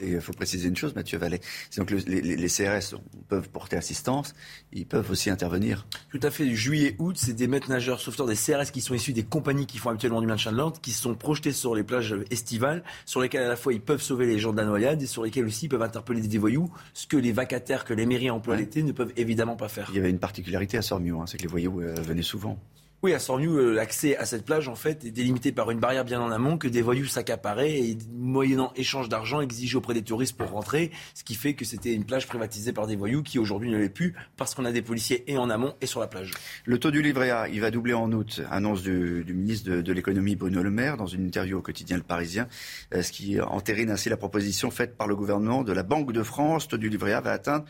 Il 0.02 0.22
faut 0.22 0.34
préciser 0.34 0.68
une 0.68 0.76
chose, 0.76 0.96
Mathieu 0.96 1.18
Vallet. 1.18 1.42
C'est 1.70 1.80
donc 1.82 1.92
les, 1.92 2.48
CRS 2.48 2.96
peuvent 3.28 3.50
porter 3.50 3.78
assistance, 3.78 4.34
ils 4.72 4.86
peuvent 4.86 5.10
aussi 5.10 5.30
intervenir. 5.30 5.88
Tout 6.10 6.20
à 6.22 6.32
fait. 6.32 6.54
Juillet-août, 6.54 7.16
c'est 7.18 7.34
des 7.34 7.48
maîtres 7.48 7.70
nageurs 7.70 8.00
sauveteurs, 8.00 8.28
des 8.28 8.36
CRS 8.36 8.72
qui 8.72 8.82
sont 8.82 8.94
issus 8.94 9.14
des 9.14 9.24
compagnies 9.24 9.66
qui 9.66 9.78
font 9.78 9.90
habituellement 9.90 10.22
du 10.22 10.28
maintien 10.28 10.52
de 10.52 10.58
l'ordre, 10.58 10.80
qui 10.82 10.92
sont 10.92 11.16
projetés 11.16 11.52
sur 11.52 11.76
les 11.76 11.84
plages 11.84 12.16
estivales, 12.32 12.84
sur 13.06 13.22
lesquelles 13.22 13.44
à 13.44 13.50
la 13.50 13.56
fois 13.56 13.74
ils 13.74 13.82
peuvent 13.82 14.02
sauver 14.02 14.26
les 14.26 14.40
gens 14.40 14.52
de 14.52 14.58
la 14.58 14.66
noyade 14.66 15.02
et 15.02 15.08
sur 15.08 15.24
lesquelles 15.24 15.46
aussi 15.46 15.66
ils 15.66 15.70
peuvent 15.70 15.82
interpeller 15.82 16.22
des 16.22 16.38
voyous, 16.38 16.72
ce 16.94 17.08
que 17.08 17.18
les 17.18 17.32
vacataires 17.32 17.86
que 17.86 17.94
les 17.94 18.06
mairies 18.06 18.30
emploient 18.30 18.56
l'été 18.56 18.84
ne 18.84 18.92
peuvent 18.92 19.14
évidemment 19.18 19.56
pas 19.56 19.70
faire. 19.70 19.88
Il 19.90 19.96
y 19.96 20.00
avait 20.00 20.10
une 20.10 20.20
particularité 20.20 20.78
à 20.78 20.82
Sormio, 20.82 21.22
hein, 21.22 21.26
c'est 21.28 21.38
que 21.38 21.44
les 21.44 21.50
voyous 21.50 21.82
euh, 21.82 21.96
venaient 22.02 22.22
souvent. 22.22 22.60
Oui, 23.06 23.14
à 23.14 23.20
Sorniou, 23.20 23.60
euh, 23.60 23.72
l'accès 23.72 24.18
à 24.18 24.26
cette 24.26 24.46
plage, 24.46 24.68
en 24.68 24.74
fait, 24.74 25.06
est 25.06 25.12
délimité 25.12 25.52
par 25.52 25.70
une 25.70 25.80
barrière 25.80 26.06
bien 26.06 26.20
en 26.20 26.32
amont 26.32 26.58
que 26.58 26.68
des 26.68 26.82
voyous 26.82 27.06
s'accaparaient 27.06 27.78
et, 27.78 28.00
moyennant 28.12 28.74
échange 28.76 29.10
d'argent, 29.10 29.42
exigés 29.42 29.78
auprès 29.78 29.94
des 29.94 30.02
touristes 30.02 30.36
pour 30.36 30.50
rentrer, 30.50 30.90
ce 31.14 31.24
qui 31.24 31.36
fait 31.36 31.54
que 31.54 31.66
c'était 31.66 31.94
une 31.94 32.04
plage 32.04 32.26
privatisée 32.26 32.74
par 32.74 32.88
des 32.88 32.96
voyous 32.96 33.22
qui 33.22 33.38
aujourd'hui 33.38 33.70
ne 33.70 33.78
l'est 33.78 33.90
plus 33.90 34.16
parce 34.38 34.56
qu'on 34.56 34.66
a 34.66 34.72
des 34.72 34.82
policiers 34.82 35.24
et 35.32 35.38
en 35.38 35.52
amont 35.52 35.76
et 35.82 35.86
sur 35.86 36.00
la 36.00 36.08
plage. 36.08 36.32
Le 36.66 36.80
taux 36.80 36.90
du 36.90 37.04
livret 37.04 37.30
A, 37.30 37.48
il 37.48 37.62
va 37.62 37.70
doubler 37.70 37.94
en 37.94 38.12
août, 38.12 38.42
annonce 38.50 38.82
du, 38.82 39.24
ministre 39.28 39.70
de, 39.70 39.94
l'économie 39.94 40.36
Bruno 40.36 40.64
Le 40.64 40.72
Maire 40.72 40.98
dans 40.98 41.06
une 41.06 41.28
interview 41.28 41.60
au 41.60 41.62
quotidien 41.62 41.98
Le 41.98 42.04
Parisien, 42.04 42.48
euh, 42.96 43.04
ce 43.04 43.12
qui 43.12 43.40
entérine 43.40 43.92
ainsi 43.92 44.10
la 44.10 44.18
proposition 44.18 44.72
faite 44.72 44.98
par 44.98 45.08
le 45.08 45.16
gouvernement 45.16 45.64
de 45.64 45.74
la 45.74 45.84
Banque 45.84 46.12
de 46.12 46.24
France. 46.24 46.64
Le 46.66 46.70
taux 46.72 46.78
du 46.78 46.90
livret 46.90 47.14
A 47.14 47.22
va 47.22 47.34
atteindre 47.34 47.66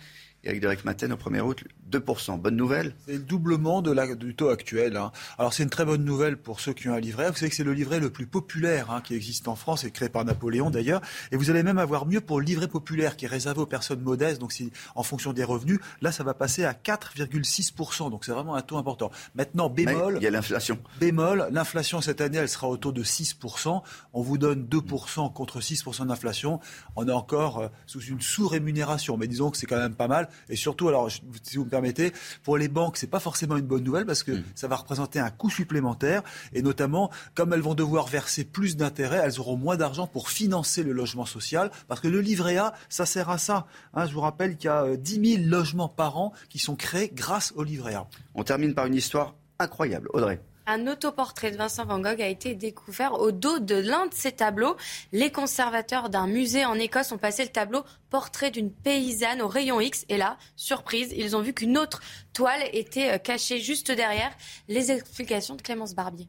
Eric 0.45 0.61
Derek 0.61 0.85
Maten, 0.85 1.11
au 1.11 1.15
1er 1.15 1.41
août, 1.41 1.63
2%. 1.91 2.39
Bonne 2.39 2.55
nouvelle 2.55 2.93
C'est 3.07 3.13
le 3.13 3.19
doublement 3.19 3.81
de 3.81 3.91
la, 3.91 4.13
du 4.15 4.35
taux 4.35 4.49
actuel. 4.49 4.95
Hein. 4.95 5.11
Alors 5.39 5.53
c'est 5.53 5.63
une 5.63 5.69
très 5.69 5.85
bonne 5.85 6.05
nouvelle 6.05 6.37
pour 6.37 6.59
ceux 6.59 6.73
qui 6.73 6.87
ont 6.87 6.93
un 6.93 6.99
livret. 6.99 7.29
Vous 7.31 7.37
savez 7.37 7.49
que 7.49 7.55
c'est 7.55 7.63
le 7.63 7.73
livret 7.73 7.99
le 7.99 8.11
plus 8.11 8.27
populaire 8.27 8.91
hein, 8.91 9.01
qui 9.01 9.15
existe 9.15 9.47
en 9.47 9.55
France 9.55 9.83
et 9.83 9.91
créé 9.91 10.07
par 10.07 10.23
Napoléon 10.23 10.69
d'ailleurs. 10.69 11.01
Et 11.31 11.37
vous 11.37 11.49
allez 11.49 11.63
même 11.63 11.79
avoir 11.79 12.05
mieux 12.05 12.21
pour 12.21 12.39
le 12.39 12.45
livret 12.45 12.67
populaire 12.67 13.17
qui 13.17 13.25
est 13.25 13.27
réservé 13.27 13.61
aux 13.61 13.65
personnes 13.65 14.01
modestes, 14.01 14.39
donc 14.39 14.51
si, 14.51 14.71
en 14.93 15.03
fonction 15.03 15.33
des 15.33 15.43
revenus. 15.43 15.79
Là, 16.01 16.11
ça 16.11 16.23
va 16.23 16.35
passer 16.35 16.63
à 16.63 16.73
4,6%. 16.73 18.11
Donc 18.11 18.25
c'est 18.25 18.31
vraiment 18.31 18.55
un 18.55 18.61
taux 18.61 18.77
important. 18.77 19.11
Maintenant, 19.33 19.69
bémol. 19.69 20.17
il 20.17 20.23
y 20.23 20.27
a 20.27 20.31
l'inflation. 20.31 20.77
Bémol, 20.99 21.47
l'inflation 21.51 22.01
cette 22.01 22.21
année, 22.21 22.37
elle 22.37 22.49
sera 22.49 22.67
au 22.67 22.77
taux 22.77 22.91
de 22.91 23.03
6%. 23.03 23.81
On 24.13 24.21
vous 24.21 24.37
donne 24.37 24.65
2% 24.65 25.33
contre 25.33 25.59
6% 25.59 26.07
d'inflation. 26.07 26.59
On 26.95 27.07
est 27.07 27.11
encore 27.11 27.59
euh, 27.59 27.67
sous 27.87 28.01
une 28.01 28.21
sous-rémunération. 28.21 29.17
Mais 29.17 29.27
disons 29.27 29.49
que 29.49 29.57
c'est 29.57 29.65
quand 29.65 29.77
même 29.77 29.95
pas 29.95 30.07
mal. 30.07 30.29
Et 30.49 30.55
surtout, 30.55 30.88
alors, 30.88 31.09
si 31.11 31.57
vous 31.57 31.65
me 31.65 31.69
permettez, 31.69 32.13
pour 32.43 32.57
les 32.57 32.67
banques, 32.67 32.97
c'est 32.97 33.07
pas 33.07 33.19
forcément 33.19 33.57
une 33.57 33.65
bonne 33.65 33.83
nouvelle 33.83 34.05
parce 34.05 34.23
que 34.23 34.31
mm. 34.31 34.43
ça 34.55 34.67
va 34.67 34.75
représenter 34.75 35.19
un 35.19 35.29
coût 35.29 35.49
supplémentaire. 35.49 36.23
Et 36.53 36.61
notamment, 36.61 37.11
comme 37.33 37.53
elles 37.53 37.61
vont 37.61 37.73
devoir 37.73 38.07
verser 38.07 38.43
plus 38.43 38.77
d'intérêts, 38.77 39.21
elles 39.23 39.39
auront 39.39 39.57
moins 39.57 39.77
d'argent 39.77 40.07
pour 40.07 40.29
financer 40.29 40.83
le 40.83 40.91
logement 40.91 41.25
social. 41.25 41.71
Parce 41.88 42.01
que 42.01 42.07
le 42.07 42.21
livret 42.21 42.57
A, 42.57 42.73
ça 42.89 43.05
sert 43.05 43.29
à 43.29 43.38
ça. 43.38 43.67
Hein, 43.93 44.07
je 44.07 44.13
vous 44.13 44.21
rappelle 44.21 44.57
qu'il 44.57 44.67
y 44.67 44.69
a 44.69 44.95
10 44.95 45.17
euh, 45.17 45.38
000 45.38 45.49
logements 45.49 45.89
par 45.89 46.17
an 46.17 46.33
qui 46.49 46.59
sont 46.59 46.75
créés 46.75 47.11
grâce 47.13 47.53
au 47.55 47.63
livret 47.63 47.95
A. 47.95 48.07
On 48.33 48.43
termine 48.43 48.73
par 48.73 48.86
une 48.86 48.95
histoire 48.95 49.36
incroyable. 49.59 50.09
Audrey. 50.13 50.39
Un 50.68 50.88
autoportrait 50.88 51.51
de 51.51 51.57
Vincent 51.57 51.86
Van 51.86 51.99
Gogh 51.99 52.22
a 52.22 52.28
été 52.28 52.55
découvert 52.55 53.20
au 53.22 53.32
dos 53.32 53.59
de 53.59 53.76
l'un 53.76 54.07
de 54.07 54.13
ses 54.16 54.32
tableaux. 54.32 54.76
Les 55.11 55.32
conservateurs 55.32 56.09
d'un 56.09 56.26
musée 56.26 56.66
en 56.66 56.74
Écosse 56.74 57.11
ont 57.11 57.20
passé 57.20 57.43
le 57.43 57.49
tableau 57.49 57.84
portrait 58.09 58.49
d'une 58.49 58.72
paysanne 58.72 59.43
au 59.43 59.47
rayon 59.47 59.80
X. 59.80 60.05
Et 60.09 60.18
là, 60.18 60.38
surprise, 60.55 61.13
ils 61.16 61.36
ont 61.36 61.41
vu 61.41 61.53
qu'une 61.53 61.78
autre 61.78 62.01
toile 62.34 62.63
était 62.74 63.13
euh, 63.13 63.18
cachée 63.20 63.59
juste 63.59 63.91
derrière. 63.91 64.32
Les 64.68 64.91
explications 64.91 65.55
de 65.55 65.61
Clémence 65.61 65.93
Barbier. 65.93 66.28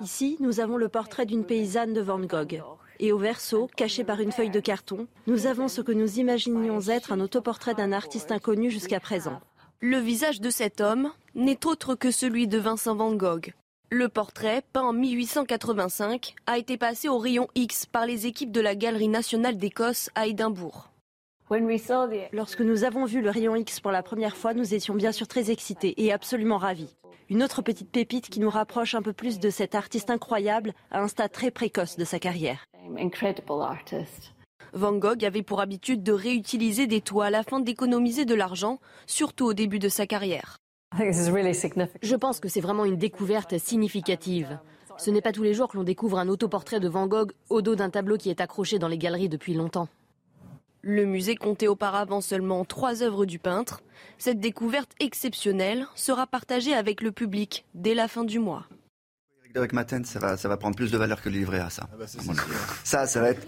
Ici, 0.00 0.36
nous 0.40 0.58
avons 0.60 0.78
le 0.78 0.88
portrait 0.88 1.26
d'une 1.26 1.44
paysanne 1.44 1.92
de 1.92 2.00
Van 2.00 2.18
Gogh. 2.18 2.62
Et 2.98 3.12
au 3.12 3.18
verso, 3.18 3.68
caché 3.76 4.04
par 4.04 4.20
une 4.20 4.32
feuille 4.32 4.50
de 4.50 4.60
carton, 4.60 5.06
nous 5.26 5.46
avons 5.46 5.68
ce 5.68 5.80
que 5.80 5.92
nous 5.92 6.18
imaginions 6.18 6.80
être 6.88 7.12
un 7.12 7.20
autoportrait 7.20 7.74
d'un 7.74 7.92
artiste 7.92 8.32
inconnu 8.32 8.70
jusqu'à 8.70 9.00
présent. 9.00 9.40
Le 9.80 9.98
visage 9.98 10.40
de 10.40 10.50
cet 10.50 10.80
homme 10.80 11.10
n'est 11.34 11.66
autre 11.66 11.94
que 11.94 12.10
celui 12.10 12.48
de 12.48 12.58
Vincent 12.58 12.94
Van 12.94 13.12
Gogh. 13.14 13.52
Le 13.90 14.08
portrait, 14.08 14.62
peint 14.72 14.82
en 14.82 14.92
1885, 14.92 16.34
a 16.46 16.58
été 16.58 16.76
passé 16.76 17.08
au 17.08 17.18
rayon 17.18 17.48
X 17.54 17.86
par 17.86 18.06
les 18.06 18.26
équipes 18.26 18.52
de 18.52 18.60
la 18.60 18.74
Galerie 18.74 19.08
nationale 19.08 19.58
d'Écosse 19.58 20.10
à 20.14 20.26
Édimbourg. 20.26 20.90
Lorsque 22.32 22.60
nous 22.60 22.84
avons 22.84 23.04
vu 23.04 23.20
le 23.20 23.30
rayon 23.30 23.54
X 23.56 23.80
pour 23.80 23.90
la 23.90 24.02
première 24.02 24.36
fois, 24.36 24.54
nous 24.54 24.74
étions 24.74 24.94
bien 24.94 25.12
sûr 25.12 25.28
très 25.28 25.50
excités 25.50 26.02
et 26.02 26.12
absolument 26.12 26.58
ravis. 26.58 26.96
Une 27.28 27.42
autre 27.42 27.62
petite 27.62 27.90
pépite 27.90 28.28
qui 28.28 28.40
nous 28.40 28.50
rapproche 28.50 28.94
un 28.94 29.02
peu 29.02 29.12
plus 29.12 29.38
de 29.38 29.50
cet 29.50 29.74
artiste 29.74 30.10
incroyable 30.10 30.72
à 30.90 31.00
un 31.00 31.08
stade 31.08 31.32
très 31.32 31.50
précoce 31.50 31.96
de 31.96 32.04
sa 32.04 32.18
carrière. 32.18 32.64
Van 34.74 34.92
Gogh 34.92 35.24
avait 35.24 35.42
pour 35.42 35.60
habitude 35.60 36.02
de 36.02 36.12
réutiliser 36.12 36.88
des 36.88 37.00
toiles 37.00 37.36
afin 37.36 37.60
d'économiser 37.60 38.24
de 38.24 38.34
l'argent, 38.34 38.80
surtout 39.06 39.46
au 39.46 39.54
début 39.54 39.78
de 39.78 39.88
sa 39.88 40.06
carrière. 40.06 40.58
Je 40.98 42.16
pense 42.16 42.40
que 42.40 42.48
c'est 42.48 42.60
vraiment 42.60 42.84
une 42.84 42.96
découverte 42.96 43.56
significative. 43.58 44.58
Ce 44.98 45.10
n'est 45.10 45.22
pas 45.22 45.32
tous 45.32 45.44
les 45.44 45.54
jours 45.54 45.68
que 45.68 45.76
l'on 45.76 45.84
découvre 45.84 46.18
un 46.18 46.28
autoportrait 46.28 46.80
de 46.80 46.88
Van 46.88 47.06
Gogh 47.06 47.32
au 47.50 47.62
dos 47.62 47.76
d'un 47.76 47.90
tableau 47.90 48.16
qui 48.16 48.30
est 48.30 48.40
accroché 48.40 48.80
dans 48.80 48.88
les 48.88 48.98
galeries 48.98 49.28
depuis 49.28 49.54
longtemps. 49.54 49.88
Le 50.82 51.06
musée 51.06 51.36
comptait 51.36 51.68
auparavant 51.68 52.20
seulement 52.20 52.64
trois 52.64 53.02
œuvres 53.02 53.26
du 53.26 53.38
peintre. 53.38 53.80
Cette 54.18 54.40
découverte 54.40 54.92
exceptionnelle 55.00 55.86
sera 55.94 56.26
partagée 56.26 56.74
avec 56.74 57.00
le 57.00 57.12
public 57.12 57.64
dès 57.74 57.94
la 57.94 58.08
fin 58.08 58.24
du 58.24 58.38
mois. 58.40 58.66
Eric 59.56 59.72
Maten, 59.72 60.04
ça 60.04 60.18
va, 60.18 60.36
ça 60.36 60.48
va 60.48 60.56
prendre 60.56 60.74
plus 60.74 60.90
de 60.90 60.98
valeur 60.98 61.22
que 61.22 61.28
le 61.28 61.36
livret 61.36 61.60
à 61.60 61.70
ça. 61.70 61.88
Ah 61.92 61.96
bah 61.96 62.06
ça, 62.82 63.06
ça 63.06 63.20
va 63.20 63.30
être 63.30 63.46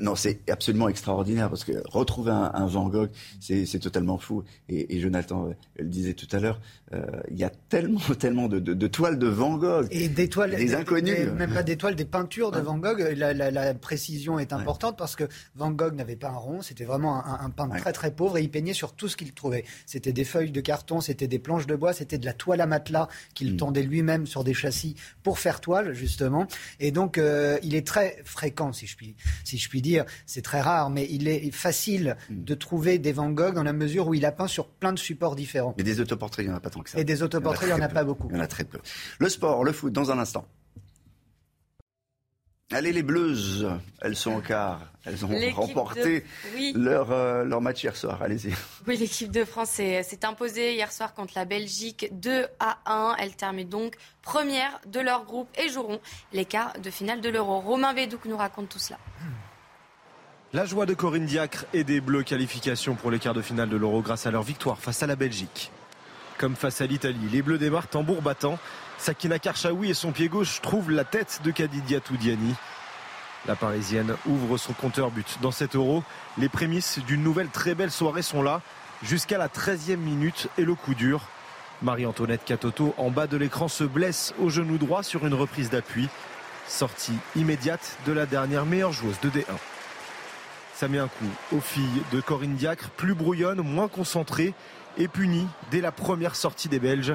non, 0.00 0.16
c'est 0.16 0.40
absolument 0.50 0.88
extraordinaire 0.88 1.48
parce 1.48 1.64
que 1.64 1.72
retrouver 1.88 2.32
un, 2.32 2.66
Van 2.66 2.88
Gogh, 2.88 3.10
c'est 3.40 3.78
totalement 3.80 4.18
fou. 4.18 4.44
Et, 4.68 5.00
Jonathan 5.00 5.46
euh, 5.46 5.52
le 5.78 5.86
disait 5.86 6.12
tout 6.12 6.28
à 6.32 6.40
l'heure, 6.40 6.60
euh, 6.92 7.00
il 7.30 7.38
y 7.38 7.44
a 7.44 7.50
tellement, 7.50 8.00
tellement 8.18 8.48
de, 8.48 8.86
toiles 8.86 9.18
de 9.18 9.28
Van 9.28 9.56
Gogh. 9.56 9.86
Et 9.90 10.08
des 10.08 10.28
toiles, 10.28 10.54
des 10.56 10.74
inconnus. 10.74 11.28
même 11.36 11.54
pas 11.54 11.62
des 11.62 11.76
toiles, 11.76 11.94
des 11.94 12.04
peintures 12.04 12.50
de 12.50 12.58
hein? 12.58 12.62
Van 12.62 12.78
Gogh. 12.78 13.00
La, 13.16 13.74
précision 13.74 14.38
est 14.38 14.52
importante 14.52 14.98
parce 14.98 15.16
que 15.16 15.24
Van 15.54 15.70
Gogh 15.70 15.94
n'avait 15.94 16.16
pas 16.16 16.28
un 16.28 16.36
rond, 16.36 16.62
c'était 16.62 16.84
vraiment 16.84 17.24
un, 17.24 17.50
peintre 17.50 17.76
très 17.76 17.92
très 17.92 18.10
pauvre 18.10 18.38
et 18.38 18.42
il 18.42 18.50
peignait 18.50 18.72
sur 18.72 18.92
tout 18.92 19.08
ce 19.08 19.16
qu'il 19.16 19.32
trouvait. 19.32 19.64
C'était 19.86 20.12
des 20.12 20.24
feuilles 20.24 20.50
de 20.50 20.60
carton, 20.60 21.00
c'était 21.00 21.28
des 21.28 21.38
planches 21.38 21.66
de 21.66 21.76
bois, 21.76 21.92
c'était 21.92 22.18
de 22.18 22.26
la 22.26 22.32
toile 22.32 22.60
à 22.60 22.66
matelas 22.66 23.08
qu'il 23.34 23.54
mm. 23.54 23.56
tendait 23.56 23.82
lui-même 23.82 24.26
sur 24.26 24.44
des 24.44 24.54
châssis 24.54 24.96
pour 25.22 25.38
faire 25.38 25.60
toile 25.60 25.94
justement. 25.94 26.46
Et 26.80 26.90
donc 26.90 27.18
euh, 27.18 27.58
il 27.62 27.74
est 27.74 27.86
très 27.86 28.22
fréquent, 28.24 28.72
si 28.72 28.86
je 28.86 28.96
puis, 28.96 29.14
si 29.44 29.59
je 29.60 29.68
puis 29.68 29.82
dire. 29.82 30.04
C'est 30.26 30.42
très 30.42 30.60
rare, 30.60 30.90
mais 30.90 31.06
il 31.10 31.28
est 31.28 31.50
facile 31.50 32.16
hmm. 32.28 32.44
de 32.44 32.54
trouver 32.54 32.98
des 32.98 33.12
Van 33.12 33.30
Gogh 33.30 33.54
dans 33.54 33.62
la 33.62 33.72
mesure 33.72 34.08
où 34.08 34.14
il 34.14 34.24
a 34.24 34.32
peint 34.32 34.48
sur 34.48 34.68
plein 34.68 34.92
de 34.92 34.98
supports 34.98 35.36
différents. 35.36 35.74
Mais 35.76 35.84
des 35.84 36.00
autoportraits, 36.00 36.44
il 36.44 36.48
n'y 36.48 36.54
en 36.54 36.58
a 36.58 36.60
pas 36.60 36.70
tant 36.70 36.80
que 36.80 36.90
ça. 36.90 36.98
Et 36.98 37.04
des 37.04 37.22
autoportraits, 37.22 37.68
il 37.68 37.74
n'y 37.74 37.80
en 37.80 37.84
a, 37.84 37.88
pas 37.88 38.04
beaucoup. 38.04 38.28
Il 38.30 38.36
y 38.36 38.38
en 38.38 38.42
a 38.42 38.46
très 38.46 38.64
peu. 38.64 38.78
Le 39.18 39.28
sport, 39.28 39.64
le 39.64 39.72
foot, 39.72 39.92
dans 39.92 40.10
un 40.10 40.18
instant. 40.18 40.46
Allez 42.72 42.92
les 42.92 43.02
Bleues, 43.02 43.68
elles 44.00 44.14
sont 44.14 44.36
au 44.36 44.40
quart. 44.40 44.92
Elles 45.04 45.24
ont 45.24 45.30
remporté 45.54 46.24
leur, 46.74 47.10
euh, 47.10 47.42
leur 47.42 47.60
match 47.60 47.82
hier 47.82 47.96
soir. 47.96 48.22
Allez-y. 48.22 48.54
Oui, 48.86 48.96
l'équipe 48.96 49.32
de 49.32 49.44
France 49.44 49.70
s'est 49.70 50.24
imposée 50.24 50.74
hier 50.74 50.92
soir 50.92 51.12
contre 51.14 51.32
la 51.34 51.44
Belgique 51.44 52.08
2 52.12 52.46
à 52.60 52.78
1. 52.86 53.16
Elles 53.18 53.34
terminent 53.34 53.68
donc 53.68 53.96
première 54.22 54.80
de 54.86 55.00
leur 55.00 55.24
groupe 55.24 55.48
et 55.58 55.68
joueront 55.68 56.00
les 56.32 56.44
quarts 56.44 56.74
de 56.80 56.90
finale 56.90 57.20
de 57.20 57.28
l'Euro. 57.28 57.58
Romain 57.58 57.92
Védouc 57.92 58.24
nous 58.26 58.36
raconte 58.36 58.68
tout 58.68 58.78
cela. 58.78 58.98
La 60.52 60.64
joie 60.64 60.84
de 60.84 60.94
Corinne 60.94 61.26
Diacre 61.26 61.64
et 61.72 61.84
des 61.84 62.00
Bleus 62.00 62.24
qualification 62.24 62.96
pour 62.96 63.12
les 63.12 63.20
quarts 63.20 63.34
de 63.34 63.40
finale 63.40 63.68
de 63.68 63.76
l'Euro 63.76 64.02
grâce 64.02 64.26
à 64.26 64.32
leur 64.32 64.42
victoire 64.42 64.78
face 64.78 65.00
à 65.00 65.06
la 65.06 65.14
Belgique. 65.14 65.70
comme 66.38 66.56
face 66.56 66.80
à 66.80 66.86
l'Italie. 66.86 67.28
Les 67.30 67.40
Bleus 67.40 67.58
démarrent 67.58 67.86
tambour 67.86 68.20
battant. 68.20 68.58
Sakina 68.98 69.38
Karchaoui 69.38 69.90
et 69.90 69.94
son 69.94 70.10
pied 70.10 70.28
gauche 70.28 70.60
trouvent 70.60 70.90
la 70.90 71.04
tête 71.04 71.40
de 71.44 71.52
Kadidia 71.52 72.00
Toudiani. 72.00 72.54
La 73.46 73.54
Parisienne 73.54 74.16
ouvre 74.26 74.56
son 74.56 74.72
compteur 74.72 75.12
but. 75.12 75.38
Dans 75.40 75.52
cet 75.52 75.76
euro, 75.76 76.02
les 76.36 76.48
prémices 76.48 76.98
d'une 77.06 77.22
nouvelle 77.22 77.50
très 77.50 77.76
belle 77.76 77.92
soirée 77.92 78.22
sont 78.22 78.42
là, 78.42 78.60
jusqu'à 79.04 79.38
la 79.38 79.46
13e 79.46 79.98
minute 79.98 80.48
et 80.58 80.64
le 80.64 80.74
coup 80.74 80.94
dur. 80.94 81.28
Marie-Antoinette 81.82 82.44
Catoto, 82.44 82.92
en 82.96 83.10
bas 83.10 83.28
de 83.28 83.36
l'écran, 83.36 83.68
se 83.68 83.84
blesse 83.84 84.34
au 84.40 84.48
genou 84.48 84.78
droit 84.78 85.04
sur 85.04 85.26
une 85.26 85.34
reprise 85.34 85.70
d'appui. 85.70 86.08
Sortie 86.66 87.18
immédiate 87.36 87.98
de 88.06 88.12
la 88.12 88.26
dernière 88.26 88.64
meilleure 88.64 88.92
joueuse 88.92 89.20
de 89.20 89.28
D1. 89.28 89.44
Ça 90.80 90.88
met 90.88 90.98
un 90.98 91.08
coup 91.08 91.28
aux 91.54 91.60
filles 91.60 92.02
de 92.10 92.22
Corinne 92.22 92.54
Diacre, 92.54 92.88
plus 92.96 93.12
brouillonne, 93.12 93.60
moins 93.60 93.86
concentrée 93.86 94.54
et 94.96 95.08
punie 95.08 95.46
dès 95.70 95.82
la 95.82 95.92
première 95.92 96.34
sortie 96.34 96.70
des 96.70 96.78
Belges. 96.78 97.12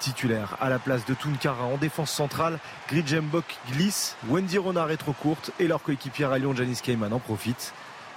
Titulaire 0.00 0.56
à 0.60 0.68
la 0.70 0.80
place 0.80 1.04
de 1.06 1.14
Tunkara 1.14 1.66
en 1.66 1.76
défense 1.76 2.10
centrale, 2.10 2.58
Gridjembok 2.88 3.44
glisse, 3.70 4.16
Wendy 4.26 4.58
Renard 4.58 4.90
est 4.90 4.96
trop 4.96 5.12
courte 5.12 5.52
et 5.60 5.68
leur 5.68 5.84
coéquipière 5.84 6.32
à 6.32 6.38
Lyon, 6.38 6.52
Janice 6.52 6.80
Kayman 6.80 7.12
en 7.12 7.20
profite. 7.20 7.74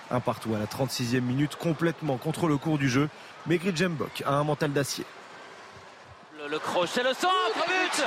Un 0.09 0.19
partout 0.19 0.55
à 0.55 0.57
la 0.57 0.65
36e 0.65 1.21
minute, 1.21 1.55
complètement 1.55 2.17
contre 2.17 2.47
le 2.47 2.57
cours 2.57 2.79
du 2.79 2.89
jeu, 2.89 3.09
mais 3.45 3.59
Gridjembok 3.59 4.23
a 4.25 4.31
un 4.31 4.43
mental 4.43 4.73
d'acier. 4.73 5.05
Le, 6.49 6.57
crochet, 6.57 7.03
le 7.03 7.13
centre, 7.13 7.63
but 7.67 8.03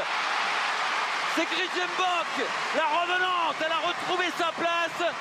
C'est 1.37 1.45
Gridjembok, 1.45 2.49
la 2.75 2.87
revenante, 3.03 3.55
elle 3.65 3.71
a 3.71 3.89
retrouvé 3.89 4.25
sa 4.37 4.51
place 4.59 5.13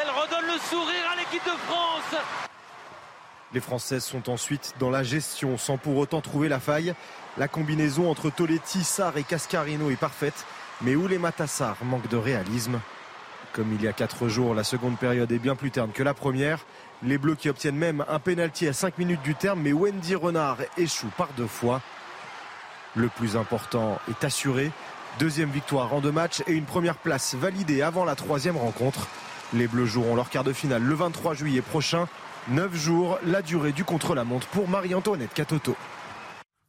elle 0.00 0.10
redonne 0.10 0.46
le 0.52 0.58
sourire 0.58 1.10
à 1.12 1.16
l'équipe 1.16 1.44
de 1.44 1.58
France. 1.66 2.22
Les 3.52 3.60
Françaises 3.60 4.04
sont 4.04 4.28
ensuite 4.30 4.74
dans 4.80 4.90
la 4.90 5.02
gestion 5.02 5.56
sans 5.56 5.78
pour 5.78 5.96
autant 5.96 6.20
trouver 6.20 6.48
la 6.48 6.58
faille. 6.58 6.94
La 7.38 7.48
combinaison 7.48 8.10
entre 8.10 8.30
Toletti, 8.30 8.82
Sarr 8.82 9.16
et 9.16 9.22
Cascarino 9.22 9.90
est 9.90 9.96
parfaite, 9.96 10.44
mais 10.80 10.96
où 10.96 11.06
les 11.06 11.18
Matassar 11.18 11.76
manquent 11.84 12.08
de 12.08 12.16
réalisme. 12.16 12.80
Comme 13.52 13.72
il 13.72 13.82
y 13.82 13.88
a 13.88 13.92
quatre 13.92 14.26
jours, 14.26 14.54
la 14.54 14.64
seconde 14.64 14.98
période 14.98 15.30
est 15.30 15.38
bien 15.38 15.54
plus 15.54 15.70
terne 15.70 15.92
que 15.92 16.02
la 16.02 16.14
première. 16.14 16.58
Les 17.04 17.18
Bleus 17.18 17.36
qui 17.36 17.48
obtiennent 17.48 17.76
même 17.76 18.04
un 18.08 18.18
pénalty 18.18 18.66
à 18.66 18.72
5 18.72 18.98
minutes 18.98 19.22
du 19.22 19.36
terme, 19.36 19.60
mais 19.60 19.72
Wendy 19.72 20.16
Renard 20.16 20.58
échoue 20.76 21.10
par 21.16 21.28
deux 21.36 21.46
fois. 21.46 21.80
Le 22.96 23.08
plus 23.08 23.36
important 23.36 24.00
est 24.10 24.24
assuré. 24.24 24.72
Deuxième 25.20 25.50
victoire 25.50 25.94
en 25.94 26.00
deux 26.00 26.10
matchs 26.10 26.42
et 26.48 26.52
une 26.52 26.64
première 26.64 26.96
place 26.96 27.36
validée 27.36 27.82
avant 27.82 28.04
la 28.04 28.16
troisième 28.16 28.56
rencontre. 28.56 29.06
Les 29.54 29.68
Bleus 29.68 29.86
joueront 29.86 30.16
leur 30.16 30.30
quart 30.30 30.42
de 30.42 30.52
finale 30.52 30.82
le 30.82 30.94
23 30.94 31.34
juillet 31.34 31.62
prochain. 31.62 32.08
Neuf 32.48 32.74
jours, 32.74 33.18
la 33.24 33.40
durée 33.40 33.70
du 33.70 33.84
contre-la-montre 33.84 34.48
pour 34.48 34.68
Marie-Antoinette 34.68 35.32
Catoto. 35.32 35.76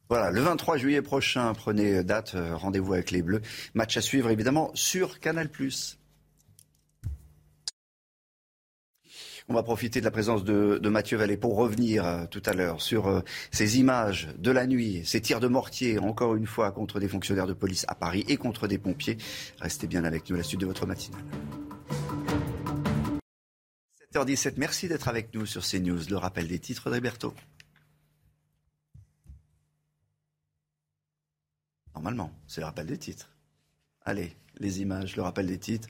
Voilà, 0.08 0.30
le 0.30 0.40
23 0.40 0.76
juillet 0.76 1.02
prochain, 1.02 1.52
prenez 1.52 2.04
date, 2.04 2.36
euh, 2.36 2.54
rendez-vous 2.54 2.92
avec 2.92 3.10
les 3.10 3.22
Bleus. 3.22 3.42
Match 3.74 3.96
à 3.96 4.00
suivre 4.00 4.30
évidemment 4.30 4.70
sur 4.74 5.18
Canal+. 5.18 5.50
On 9.48 9.54
va 9.54 9.64
profiter 9.64 9.98
de 9.98 10.04
la 10.04 10.12
présence 10.12 10.44
de, 10.44 10.88
Mathieu 10.88 11.18
Vallée 11.18 11.36
pour 11.36 11.56
revenir 11.56 12.06
euh, 12.06 12.26
tout 12.30 12.42
à 12.46 12.52
l'heure 12.52 12.80
sur 12.80 13.08
euh, 13.08 13.20
ces 13.50 13.80
images 13.80 14.28
de 14.38 14.52
la 14.52 14.68
nuit, 14.68 15.02
ces 15.04 15.20
tirs 15.20 15.40
de 15.40 15.48
mortier, 15.48 15.98
encore 15.98 16.36
une 16.36 16.46
fois, 16.46 16.70
contre 16.70 17.00
des 17.00 17.08
fonctionnaires 17.08 17.48
de 17.48 17.52
police 17.52 17.84
à 17.88 17.96
Paris 17.96 18.24
et 18.28 18.36
contre 18.36 18.68
des 18.68 18.78
pompiers. 18.78 19.18
Restez 19.60 19.88
bien 19.88 20.04
avec 20.04 20.30
nous 20.30 20.36
à 20.36 20.38
la 20.38 20.44
suite 20.44 20.60
de 20.60 20.66
votre 20.66 20.86
matinale. 20.86 21.22
7h17, 24.16 24.54
merci 24.56 24.88
d'être 24.88 25.08
avec 25.08 25.34
nous 25.34 25.44
sur 25.44 25.62
CNews. 25.62 26.00
Le 26.08 26.16
rappel 26.16 26.48
des 26.48 26.58
titres 26.58 26.90
d'Alberto. 26.90 27.34
Normalement, 31.94 32.32
c'est 32.46 32.62
le 32.62 32.66
rappel 32.66 32.86
des 32.86 32.96
titres. 32.96 33.28
Allez, 34.06 34.34
les 34.58 34.80
images, 34.80 35.16
le 35.16 35.22
rappel 35.22 35.46
des 35.46 35.58
titres. 35.58 35.88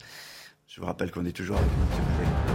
Je 0.67 0.81
vous 0.81 0.87
rappelle 0.87 1.09
qu'on 1.11 1.25
est 1.25 1.31
toujours 1.31 1.57
avec 1.57 2.46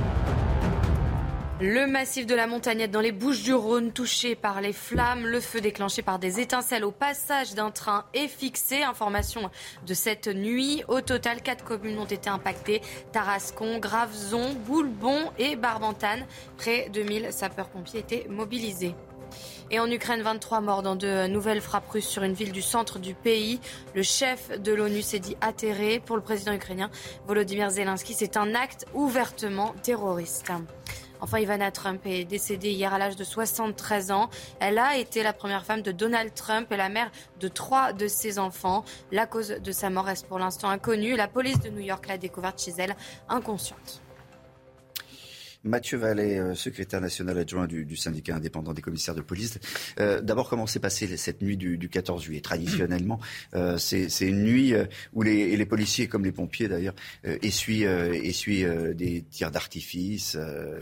Le 1.65 1.87
massif 1.87 2.27
de 2.27 2.35
la 2.35 2.49
Montagnette 2.49 2.91
dans 2.91 3.01
les 3.01 3.13
Bouches 3.13 3.45
du 3.45 3.55
Rhône 3.55 3.93
touché 3.93 4.35
par 4.35 4.61
les 4.61 4.73
flammes, 4.73 5.25
le 5.25 5.39
feu 5.39 5.61
déclenché 5.61 6.03
par 6.03 6.19
des 6.19 6.41
étincelles 6.41 6.85
au 6.85 6.91
passage 6.91 7.55
d'un 7.55 7.71
train 7.71 8.05
est 8.15 8.27
fixé. 8.27 8.83
Information 8.83 9.49
de 9.87 9.95
cette 9.95 10.27
nuit. 10.27 10.83
Au 10.89 11.03
total, 11.03 11.41
quatre 11.41 11.63
communes 11.63 12.01
ont 12.01 12.05
été 12.05 12.29
impactées. 12.29 12.83
Tarascon, 13.13 13.79
Graveson, 13.79 14.55
Boulbon 14.67 15.31
et 15.39 15.55
Barbantane. 15.55 16.27
Près 16.57 16.89
de 16.89 17.01
1000 17.05 17.29
sapeurs-pompiers 17.31 18.01
étaient 18.01 18.27
mobilisés. 18.29 18.97
Et 19.71 19.79
en 19.79 19.89
Ukraine, 19.89 20.23
23 20.23 20.63
morts 20.63 20.83
dans 20.83 20.97
de 20.97 21.29
nouvelles 21.29 21.61
frappes 21.61 21.89
russes 21.89 22.09
sur 22.09 22.25
une 22.25 22.35
ville 22.35 22.51
du 22.51 22.61
centre 22.61 22.99
du 22.99 23.15
pays. 23.15 23.61
Le 23.95 24.03
chef 24.03 24.51
de 24.61 24.73
l'ONU 24.73 25.01
s'est 25.01 25.21
dit 25.21 25.37
atterré. 25.41 26.03
Pour 26.05 26.17
le 26.17 26.23
président 26.23 26.53
ukrainien 26.53 26.91
Volodymyr 27.29 27.71
Zelensky, 27.71 28.15
c'est 28.15 28.37
un 28.37 28.57
acte 28.57 28.85
ouvertement 28.95 29.77
terroriste. 29.85 30.51
Enfin, 31.23 31.39
Ivana 31.39 31.71
Trump 31.71 32.03
est 32.05 32.25
décédée 32.25 32.73
hier 32.73 32.93
à 32.93 32.99
l'âge 32.99 33.15
de 33.15 33.23
73 33.23 34.11
ans. 34.11 34.29
Elle 34.59 34.77
a 34.77 34.97
été 34.97 35.23
la 35.23 35.33
première 35.33 35.65
femme 35.65 35.81
de 35.81 35.93
Donald 35.93 36.35
Trump 36.35 36.71
et 36.73 36.77
la 36.77 36.89
mère 36.89 37.13
de 37.39 37.47
trois 37.47 37.93
de 37.93 38.09
ses 38.09 38.41
enfants. 38.41 38.85
La 39.13 39.27
cause 39.27 39.49
de 39.51 39.73
sa 39.73 39.89
mort 39.89 40.05
reste 40.05 40.27
pour 40.27 40.41
l'instant 40.41 40.69
inconnue. 40.69 41.15
La 41.15 41.29
police 41.29 41.61
de 41.61 41.71
New 41.71 41.81
York 41.81 42.09
l'a 42.09 42.19
découverte 42.19 42.61
chez 42.61 42.73
elle 42.77 42.97
inconsciente. 43.29 44.03
Mathieu 45.65 45.97
Vallet, 45.97 46.39
euh, 46.39 46.55
secrétaire 46.55 47.01
national 47.01 47.39
adjoint 47.39 47.67
du, 47.67 47.97
syndicat 47.97 48.35
indépendant 48.35 48.73
des 48.73 48.83
commissaires 48.83 49.15
de 49.15 49.21
police. 49.21 49.59
Euh, 50.01 50.21
d'abord, 50.21 50.49
comment 50.49 50.67
s'est 50.67 50.81
passée 50.81 51.17
cette 51.17 51.41
nuit 51.41 51.57
du, 51.57 51.89
14 51.89 52.23
juillet? 52.23 52.41
Traditionnellement, 52.41 53.21
euh, 53.55 53.79
c'est 53.79 54.09
une 54.21 54.43
nuit 54.43 54.75
où 55.13 55.23
les, 55.23 55.67
policiers, 55.67 56.09
comme 56.09 56.25
les 56.25 56.33
pompiers 56.33 56.69
d'ailleurs, 56.69 56.95
essuient, 57.25 58.65
des 58.95 59.23
tirs 59.31 59.51
d'artifice. 59.51 60.37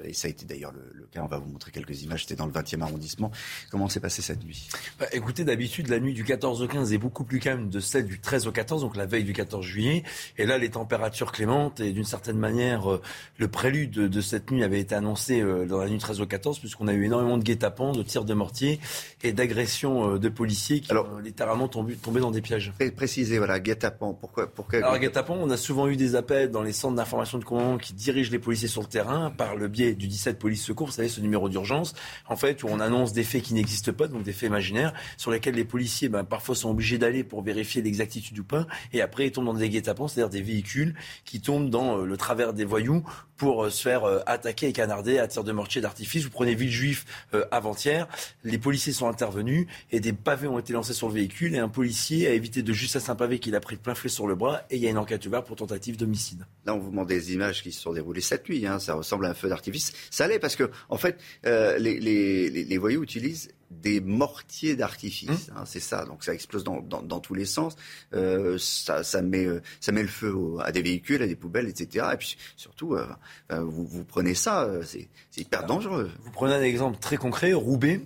et 0.05 0.13
ça 0.13 0.29
a 0.29 0.31
été 0.31 0.47
d'ailleurs 0.47 0.73
le, 0.73 1.07
cas. 1.13 1.23
On 1.23 1.27
va 1.27 1.39
vous 1.39 1.51
montrer 1.51 1.71
quelques 1.71 2.03
images. 2.03 2.23
C'était 2.23 2.37
dans 2.37 2.47
le 2.47 2.53
20e 2.53 2.81
arrondissement. 2.81 3.31
Comment 3.71 3.89
s'est 3.89 4.01
passée 4.01 4.23
cette 4.23 4.45
nuit? 4.45 4.69
Bah, 4.99 5.07
Écoutez, 5.13 5.45
d'habitude, 5.45 5.89
la 5.89 6.01
nuit 6.01 6.15
du 6.15 6.25
14 6.25 6.63
au 6.63 6.69
15 6.69 6.93
est 6.93 6.99
beaucoup 6.99 7.25
plus 7.25 7.41
calme 7.41 7.69
de 7.69 7.81
celle 7.81 8.07
du 8.07 8.19
13 8.19 8.47
au 8.47 8.53
14, 8.53 8.83
donc 8.83 8.97
la 8.97 9.07
veille 9.07 9.25
du 9.25 9.33
14 9.33 9.65
juillet. 9.65 10.05
Et 10.39 10.47
là, 10.47 10.59
les 10.59 10.71
températures 10.71 11.33
clémentes 11.33 11.81
et 11.81 11.93
d'une 11.93 12.05
certaine 12.05 12.39
manière, 12.39 13.01
le 13.39 13.49
prélude 13.49 13.93
de 13.93 14.21
cette 14.21 14.51
nuit 14.51 14.63
avait 14.71 14.81
été 14.81 14.95
annoncé 14.95 15.41
euh, 15.41 15.67
dans 15.67 15.79
la 15.79 15.89
nuit 15.89 15.99
13 15.99 16.21
au 16.21 16.27
14, 16.27 16.59
puisqu'on 16.59 16.89
a 16.89 16.93
eu 16.93 17.05
énormément 17.05 17.39
de 17.39 17.43
guet-apens, 17.43 17.93
de 17.93 18.03
tirs 18.03 18.25
de 18.25 18.35
mortier 18.35 18.81
et 19.23 19.33
d'agressions 19.33 20.15
euh, 20.15 20.19
de 20.19 20.29
policiers 20.29 20.81
qui 20.81 20.93
ont 20.93 21.19
littéralement 21.19 21.69
tombé, 21.69 21.97
dans 22.21 22.31
des 22.31 22.41
pièges. 22.41 22.73
Précisez, 22.97 23.39
voilà, 23.39 23.61
guet-apens. 23.61 24.15
Pourquoi, 24.15 24.47
pourquoi 24.47 24.79
Alors, 24.79 24.99
guet-apens, 24.99 25.37
on 25.41 25.51
a 25.51 25.57
souvent 25.57 25.89
eu 25.89 25.97
des 25.97 26.17
appels 26.17 26.51
dans 26.51 26.63
les 26.63 26.73
centres 26.73 26.97
d'information 26.97 27.39
de 27.39 27.45
commandement 27.45 27.79
qui 27.79 27.95
dirigent 27.95 28.31
les 28.31 28.39
policiers 28.39 28.69
sur 28.69 28.83
le 28.83 28.89
terrain 28.89 29.31
par 29.31 29.57
le 29.57 29.69
biais 29.69 29.95
du 29.95 30.07
17 30.07 30.39
police 30.39 30.65
secours, 30.65 30.87
vous 30.87 30.93
savez, 30.93 31.09
ce 31.09 31.21
numéro 31.21 31.49
d'urgence, 31.49 31.95
en 32.29 32.37
fait, 32.37 32.63
où 32.63 32.69
on 32.69 32.81
annonce 32.81 33.13
des 33.13 33.25
faits 33.25 33.43
qui 33.43 33.55
n'existent 33.55 33.93
pas, 33.93 34.09
donc 34.09 34.23
des 34.23 34.33
faits 34.33 34.49
imaginaires, 34.49 34.93
sur 35.17 35.31
lesquels 35.31 35.55
les 35.55 35.65
policiers, 35.65 36.09
ben, 36.09 36.25
parfois, 36.25 36.55
sont 36.55 36.71
obligés 36.71 36.99
d'aller 36.99 37.25
pour 37.25 37.43
vérifier 37.43 37.83
l'exactitude 37.83 38.39
ou 38.39 38.45
pas, 38.45 38.67
et 38.93 39.01
après, 39.01 39.27
ils 39.27 39.33
tombent 39.33 39.47
dans 39.47 39.55
des 39.55 39.69
guet-apens, 39.69 40.09
c'est-à-dire 40.09 40.31
des 40.31 40.43
véhicules 40.43 40.95
qui 41.25 41.41
tombent 41.41 41.71
dans 41.71 41.99
euh, 41.99 42.05
le 42.05 42.17
travers 42.17 42.53
des 42.53 42.65
voyous 42.65 43.05
pour 43.41 43.71
se 43.73 43.81
faire 43.81 44.05
attaquer 44.27 44.69
et 44.69 44.73
canarder 44.75 45.19
à 45.19 45.27
tir 45.27 45.45
de 45.45 45.53
mortier 45.53 45.81
d'artifice. 45.81 46.25
Vous 46.25 46.31
prenez 46.31 46.55
Villejuif 46.55 47.07
euh, 47.33 47.47
avant-hier, 47.51 48.07
les 48.45 48.59
policiers 48.59 48.93
sont 48.93 49.09
intervenus 49.09 49.67
et 49.91 50.01
des 50.01 50.13
pavés 50.13 50.47
ont 50.47 50.59
été 50.59 50.75
lancés 50.75 50.93
sur 50.93 51.09
le 51.09 51.15
véhicule 51.15 51.55
et 51.55 51.59
un 51.59 51.71
policier 51.71 52.27
a 52.27 52.33
évité 52.35 52.63
de 52.63 52.73
juste 52.75 52.97
à 52.97 53.11
un 53.11 53.15
pavé 53.15 53.39
qu'il 53.39 53.57
a 53.57 53.61
pris 53.61 53.77
plein 53.77 53.95
fouet 53.95 54.11
sur 54.11 54.27
le 54.27 54.35
bras 54.35 54.61
et 54.69 54.77
il 54.77 54.83
y 54.83 54.87
a 54.87 54.91
une 54.91 54.99
enquête 54.99 55.25
ouverte 55.25 55.47
pour 55.47 55.57
tentative 55.57 55.97
d'homicide. 55.97 56.45
Là, 56.67 56.75
on 56.75 56.81
vous 56.81 56.91
montre 56.91 57.09
des 57.09 57.33
images 57.33 57.63
qui 57.63 57.73
se 57.73 57.81
sont 57.81 57.95
déroulées 57.95 58.21
cette 58.21 58.47
nuit. 58.47 58.67
Hein. 58.67 58.79
Ça 58.79 58.93
ressemble 58.93 59.25
à 59.25 59.31
un 59.31 59.35
feu 59.35 59.49
d'artifice. 59.49 59.95
Ça 60.11 60.29
l'est 60.29 60.39
parce 60.39 60.55
que, 60.55 60.71
en 60.91 60.99
fait, 60.99 61.19
euh, 61.47 61.79
les, 61.79 61.99
les, 61.99 62.51
les 62.51 62.79
voyous 62.79 63.03
utilisent 63.03 63.49
des 63.71 64.01
mortiers 64.01 64.77
d'artifice. 64.77 65.49
Mmh. 65.49 65.53
Hein, 65.57 65.65
c'est 65.65 65.81
ça. 65.81 66.05
Donc 66.05 66.25
ça 66.25 66.35
explose 66.35 66.65
dans, 66.65 66.81
dans, 66.81 67.21
tous 67.21 67.35
les 67.35 67.45
sens. 67.45 67.77
Euh, 68.15 68.59
ça, 68.59 69.03
ça, 69.05 69.23
met, 69.23 69.47
euh, 69.47 69.63
ça 69.81 69.93
met 69.93 70.03
le 70.03 70.09
feu 70.09 70.35
à 70.61 70.73
des 70.73 70.83
véhicules, 70.83 71.23
à 71.23 71.27
des 71.27 71.37
poubelles, 71.37 71.69
etc. 71.69 72.07
Et 72.13 72.17
puis 72.17 72.37
surtout, 72.57 72.95
euh, 72.95 73.07
vous, 73.51 73.87
vous, 73.87 74.05
prenez 74.05 74.35
ça, 74.35 74.69
c'est 74.85 75.09
hyper 75.37 75.67
dangereux. 75.67 76.11
Vous 76.23 76.31
prenez 76.31 76.55
un 76.55 76.63
exemple 76.63 76.99
très 76.99 77.17
concret, 77.17 77.53
Roubaix 77.53 78.01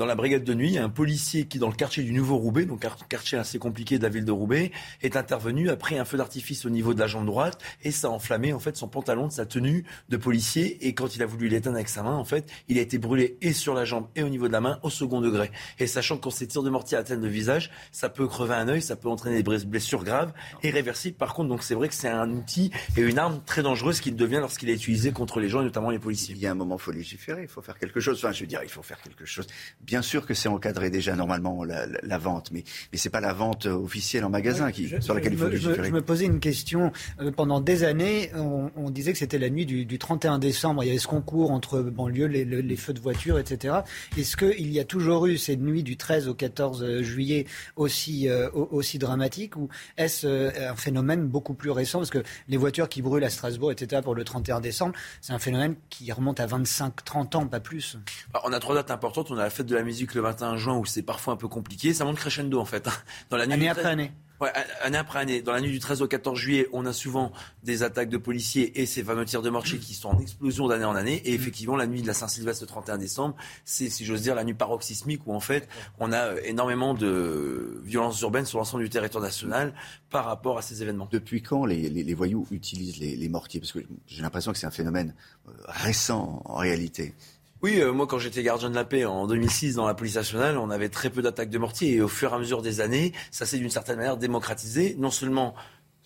dans 0.00 0.06
la 0.06 0.14
brigade 0.14 0.44
de 0.44 0.54
nuit, 0.54 0.78
un 0.78 0.88
policier 0.88 1.44
qui, 1.44 1.58
dans 1.58 1.68
le 1.68 1.74
quartier 1.74 2.02
du 2.02 2.14
Nouveau 2.14 2.38
Roubaix, 2.38 2.64
donc 2.64 2.86
un 2.86 2.92
quartier 3.10 3.36
assez 3.36 3.58
compliqué 3.58 3.98
de 3.98 4.02
la 4.02 4.08
ville 4.08 4.24
de 4.24 4.32
Roubaix, 4.32 4.72
est 5.02 5.14
intervenu, 5.14 5.68
a 5.68 5.76
pris 5.76 5.98
un 5.98 6.06
feu 6.06 6.16
d'artifice 6.16 6.64
au 6.64 6.70
niveau 6.70 6.94
de 6.94 7.00
la 7.00 7.06
jambe 7.06 7.26
droite 7.26 7.60
et 7.82 7.90
ça 7.90 8.08
a 8.08 8.10
enflammé 8.10 8.54
en 8.54 8.60
fait 8.60 8.78
son 8.78 8.88
pantalon 8.88 9.26
de 9.26 9.32
sa 9.32 9.44
tenue 9.44 9.84
de 10.08 10.16
policier. 10.16 10.86
Et 10.86 10.94
quand 10.94 11.16
il 11.16 11.22
a 11.22 11.26
voulu 11.26 11.48
l'éteindre 11.48 11.76
avec 11.76 11.90
sa 11.90 12.02
main, 12.02 12.14
en 12.14 12.24
fait, 12.24 12.50
il 12.68 12.78
a 12.78 12.80
été 12.80 12.96
brûlé 12.96 13.36
et 13.42 13.52
sur 13.52 13.74
la 13.74 13.84
jambe 13.84 14.06
et 14.16 14.22
au 14.22 14.30
niveau 14.30 14.48
de 14.48 14.54
la 14.54 14.62
main 14.62 14.78
au 14.82 14.88
second 14.88 15.20
degré. 15.20 15.50
Et 15.78 15.86
sachant 15.86 16.16
que 16.16 16.22
quand 16.22 16.30
ces 16.30 16.46
tirs 16.46 16.62
de 16.62 16.70
mortier 16.70 16.96
atteignent 16.96 17.20
le 17.20 17.28
visage, 17.28 17.70
ça 17.92 18.08
peut 18.08 18.26
crever 18.26 18.54
un 18.54 18.68
œil, 18.68 18.80
ça 18.80 18.96
peut 18.96 19.10
entraîner 19.10 19.42
des 19.42 19.66
blessures 19.66 20.02
graves 20.02 20.32
et 20.62 20.70
réversibles. 20.70 21.18
Par 21.18 21.34
contre, 21.34 21.50
donc 21.50 21.62
c'est 21.62 21.74
vrai 21.74 21.88
que 21.88 21.94
c'est 21.94 22.08
un 22.08 22.30
outil 22.30 22.70
et 22.96 23.02
une 23.02 23.18
arme 23.18 23.42
très 23.44 23.62
dangereuse 23.62 24.00
qu'il 24.00 24.16
devient 24.16 24.38
lorsqu'il 24.40 24.70
est 24.70 24.76
utilisé 24.76 25.12
contre 25.12 25.40
les 25.40 25.50
gens 25.50 25.60
et 25.60 25.64
notamment 25.64 25.90
les 25.90 25.98
policiers. 25.98 26.34
Il 26.34 26.40
y 26.40 26.46
a 26.46 26.52
un 26.52 26.54
moment, 26.54 26.76
il 26.78 26.82
faut 26.82 26.90
légiférer, 26.90 27.42
il 27.42 27.48
faut 27.48 27.60
faire 27.60 27.78
quelque 27.78 28.00
chose. 28.00 28.16
Enfin, 28.16 28.32
je 28.32 28.40
veux 28.40 28.46
dire, 28.46 28.60
il 28.62 28.70
faut 28.70 28.82
faire 28.82 29.02
quelque 29.02 29.26
chose 29.26 29.46
Bien 29.90 30.02
sûr 30.02 30.24
que 30.24 30.34
c'est 30.34 30.48
encadré 30.48 30.88
déjà 30.88 31.16
normalement 31.16 31.64
la, 31.64 32.18
vente, 32.18 32.52
mais, 32.52 32.62
mais 32.92 32.98
ce 32.98 33.08
n'est 33.08 33.10
pas 33.10 33.18
la 33.18 33.32
vente 33.32 33.66
officielle 33.66 34.24
en 34.24 34.30
magasin 34.30 34.70
qui, 34.70 34.88
sur 35.00 35.14
laquelle 35.14 35.32
il 35.32 35.38
faut 35.40 35.48
légiférer. 35.48 35.88
Je, 35.88 35.92
me 35.92 36.00
posais 36.00 36.26
une 36.26 36.38
question. 36.38 36.92
Euh, 37.20 37.32
pendant 37.32 37.60
des 37.60 37.82
années, 37.82 38.30
on, 38.36 38.90
disait 38.90 39.12
que 39.12 39.18
c'était 39.18 39.38
la 39.38 39.50
nuit 39.50 39.66
du, 39.66 39.98
31 39.98 40.38
décembre. 40.38 40.84
Il 40.84 40.86
y 40.86 40.90
avait 40.90 41.00
ce 41.00 41.08
concours 41.08 41.50
entre 41.50 41.80
banlieues, 41.80 42.26
les, 42.26 42.44
les 42.44 42.76
feux 42.76 42.92
de 42.92 43.00
voiture, 43.00 43.40
etc. 43.40 43.78
Est-ce 44.16 44.36
qu'il 44.36 44.70
y 44.70 44.78
a 44.78 44.84
toujours 44.84 45.26
eu 45.26 45.38
cette 45.38 45.60
nuit 45.60 45.82
du 45.82 45.96
13 45.96 46.28
au 46.28 46.34
14 46.34 47.00
juillet 47.00 47.46
aussi, 47.74 48.28
euh, 48.28 48.48
aussi 48.52 49.00
dramatique 49.00 49.56
ou 49.56 49.70
est-ce 49.96 50.70
un 50.70 50.76
phénomène 50.76 51.26
beaucoup 51.26 51.54
plus 51.54 51.72
récent? 51.72 51.98
Parce 51.98 52.10
que 52.10 52.22
les 52.46 52.56
voitures 52.56 52.88
qui 52.88 53.02
brûlent 53.02 53.24
à 53.24 53.30
Strasbourg, 53.30 53.72
etc., 53.72 54.02
pour 54.04 54.14
le 54.14 54.22
31 54.22 54.60
décembre, 54.60 54.94
c'est 55.20 55.32
un 55.32 55.40
phénomène 55.40 55.74
qui 55.88 56.12
remonte 56.12 56.38
à 56.38 56.46
25-30 56.46 57.36
ans, 57.36 57.46
pas 57.48 57.58
plus. 57.58 57.96
Bah, 58.32 58.40
on 58.44 58.52
a 58.52 58.60
trois 58.60 58.76
dates 58.76 58.92
importantes. 58.92 59.32
On 59.32 59.36
a 59.36 59.42
la 59.42 59.50
fête 59.50 59.66
de 59.70 59.76
la 59.76 59.82
musique 59.82 60.14
le 60.14 60.20
21 60.20 60.56
juin 60.56 60.76
où 60.76 60.84
c'est 60.84 61.02
parfois 61.02 61.34
un 61.34 61.36
peu 61.36 61.48
compliqué. 61.48 61.94
Ça 61.94 62.04
monte 62.04 62.16
crescendo 62.16 62.60
en 62.60 62.64
fait. 62.64 62.86
Hein. 62.86 62.92
Dans 63.30 63.36
la 63.36 63.46
nuit 63.46 63.54
année 63.54 63.68
après 63.68 63.86
année. 63.86 64.12
Ouais, 64.40 64.50
année 64.82 64.96
après 64.96 65.18
année. 65.18 65.42
Dans 65.42 65.52
la 65.52 65.60
nuit 65.60 65.70
du 65.70 65.80
13 65.80 66.00
au 66.00 66.08
14 66.08 66.38
juillet, 66.38 66.66
on 66.72 66.86
a 66.86 66.94
souvent 66.94 67.30
des 67.62 67.82
attaques 67.82 68.08
de 68.08 68.16
policiers 68.16 68.80
et 68.80 68.86
ces 68.86 69.04
fameux 69.04 69.26
tirs 69.26 69.42
de 69.42 69.50
mortier 69.50 69.78
qui 69.78 69.92
sont 69.92 70.08
en 70.08 70.18
explosion 70.18 70.66
d'année 70.66 70.86
en 70.86 70.96
année. 70.96 71.16
Et 71.26 71.34
effectivement, 71.34 71.76
la 71.76 71.86
nuit 71.86 72.00
de 72.00 72.06
la 72.06 72.14
Saint-Sylvestre, 72.14 72.62
le 72.62 72.68
31 72.68 72.96
décembre, 72.96 73.36
c'est, 73.66 73.90
si 73.90 74.06
j'ose 74.06 74.22
dire, 74.22 74.34
la 74.34 74.44
nuit 74.44 74.54
paroxysmique 74.54 75.26
où 75.26 75.34
en 75.34 75.40
fait, 75.40 75.68
on 75.98 76.10
a 76.10 76.16
euh, 76.16 76.40
énormément 76.44 76.94
de 76.94 77.82
violences 77.84 78.18
urbaines 78.22 78.46
sur 78.46 78.58
l'ensemble 78.58 78.82
du 78.82 78.88
territoire 78.88 79.22
national 79.22 79.74
par 80.08 80.24
rapport 80.24 80.56
à 80.56 80.62
ces 80.62 80.82
événements. 80.82 81.08
Depuis 81.10 81.42
quand 81.42 81.66
les, 81.66 81.90
les, 81.90 82.02
les 82.02 82.14
voyous 82.14 82.46
utilisent 82.50 82.96
les, 82.96 83.16
les 83.16 83.28
mortiers? 83.28 83.60
Parce 83.60 83.72
que 83.72 83.80
j'ai 84.06 84.22
l'impression 84.22 84.52
que 84.52 84.58
c'est 84.58 84.66
un 84.66 84.70
phénomène 84.70 85.14
euh, 85.48 85.52
récent 85.66 86.40
en 86.46 86.54
réalité. 86.54 87.14
Oui, 87.62 87.78
euh, 87.78 87.92
moi 87.92 88.06
quand 88.06 88.18
j'étais 88.18 88.42
gardien 88.42 88.70
de 88.70 88.74
la 88.74 88.86
paix 88.86 89.04
en 89.04 89.26
2006 89.26 89.74
dans 89.74 89.86
la 89.86 89.92
police 89.92 90.14
nationale, 90.14 90.56
on 90.56 90.70
avait 90.70 90.88
très 90.88 91.10
peu 91.10 91.20
d'attaques 91.20 91.50
de 91.50 91.58
mortier. 91.58 91.92
Et 91.94 92.00
au 92.00 92.08
fur 92.08 92.32
et 92.32 92.34
à 92.34 92.38
mesure 92.38 92.62
des 92.62 92.80
années, 92.80 93.12
ça 93.30 93.44
s'est 93.44 93.58
d'une 93.58 93.68
certaine 93.68 93.96
manière 93.96 94.16
démocratisé, 94.16 94.96
non 94.98 95.10
seulement 95.10 95.54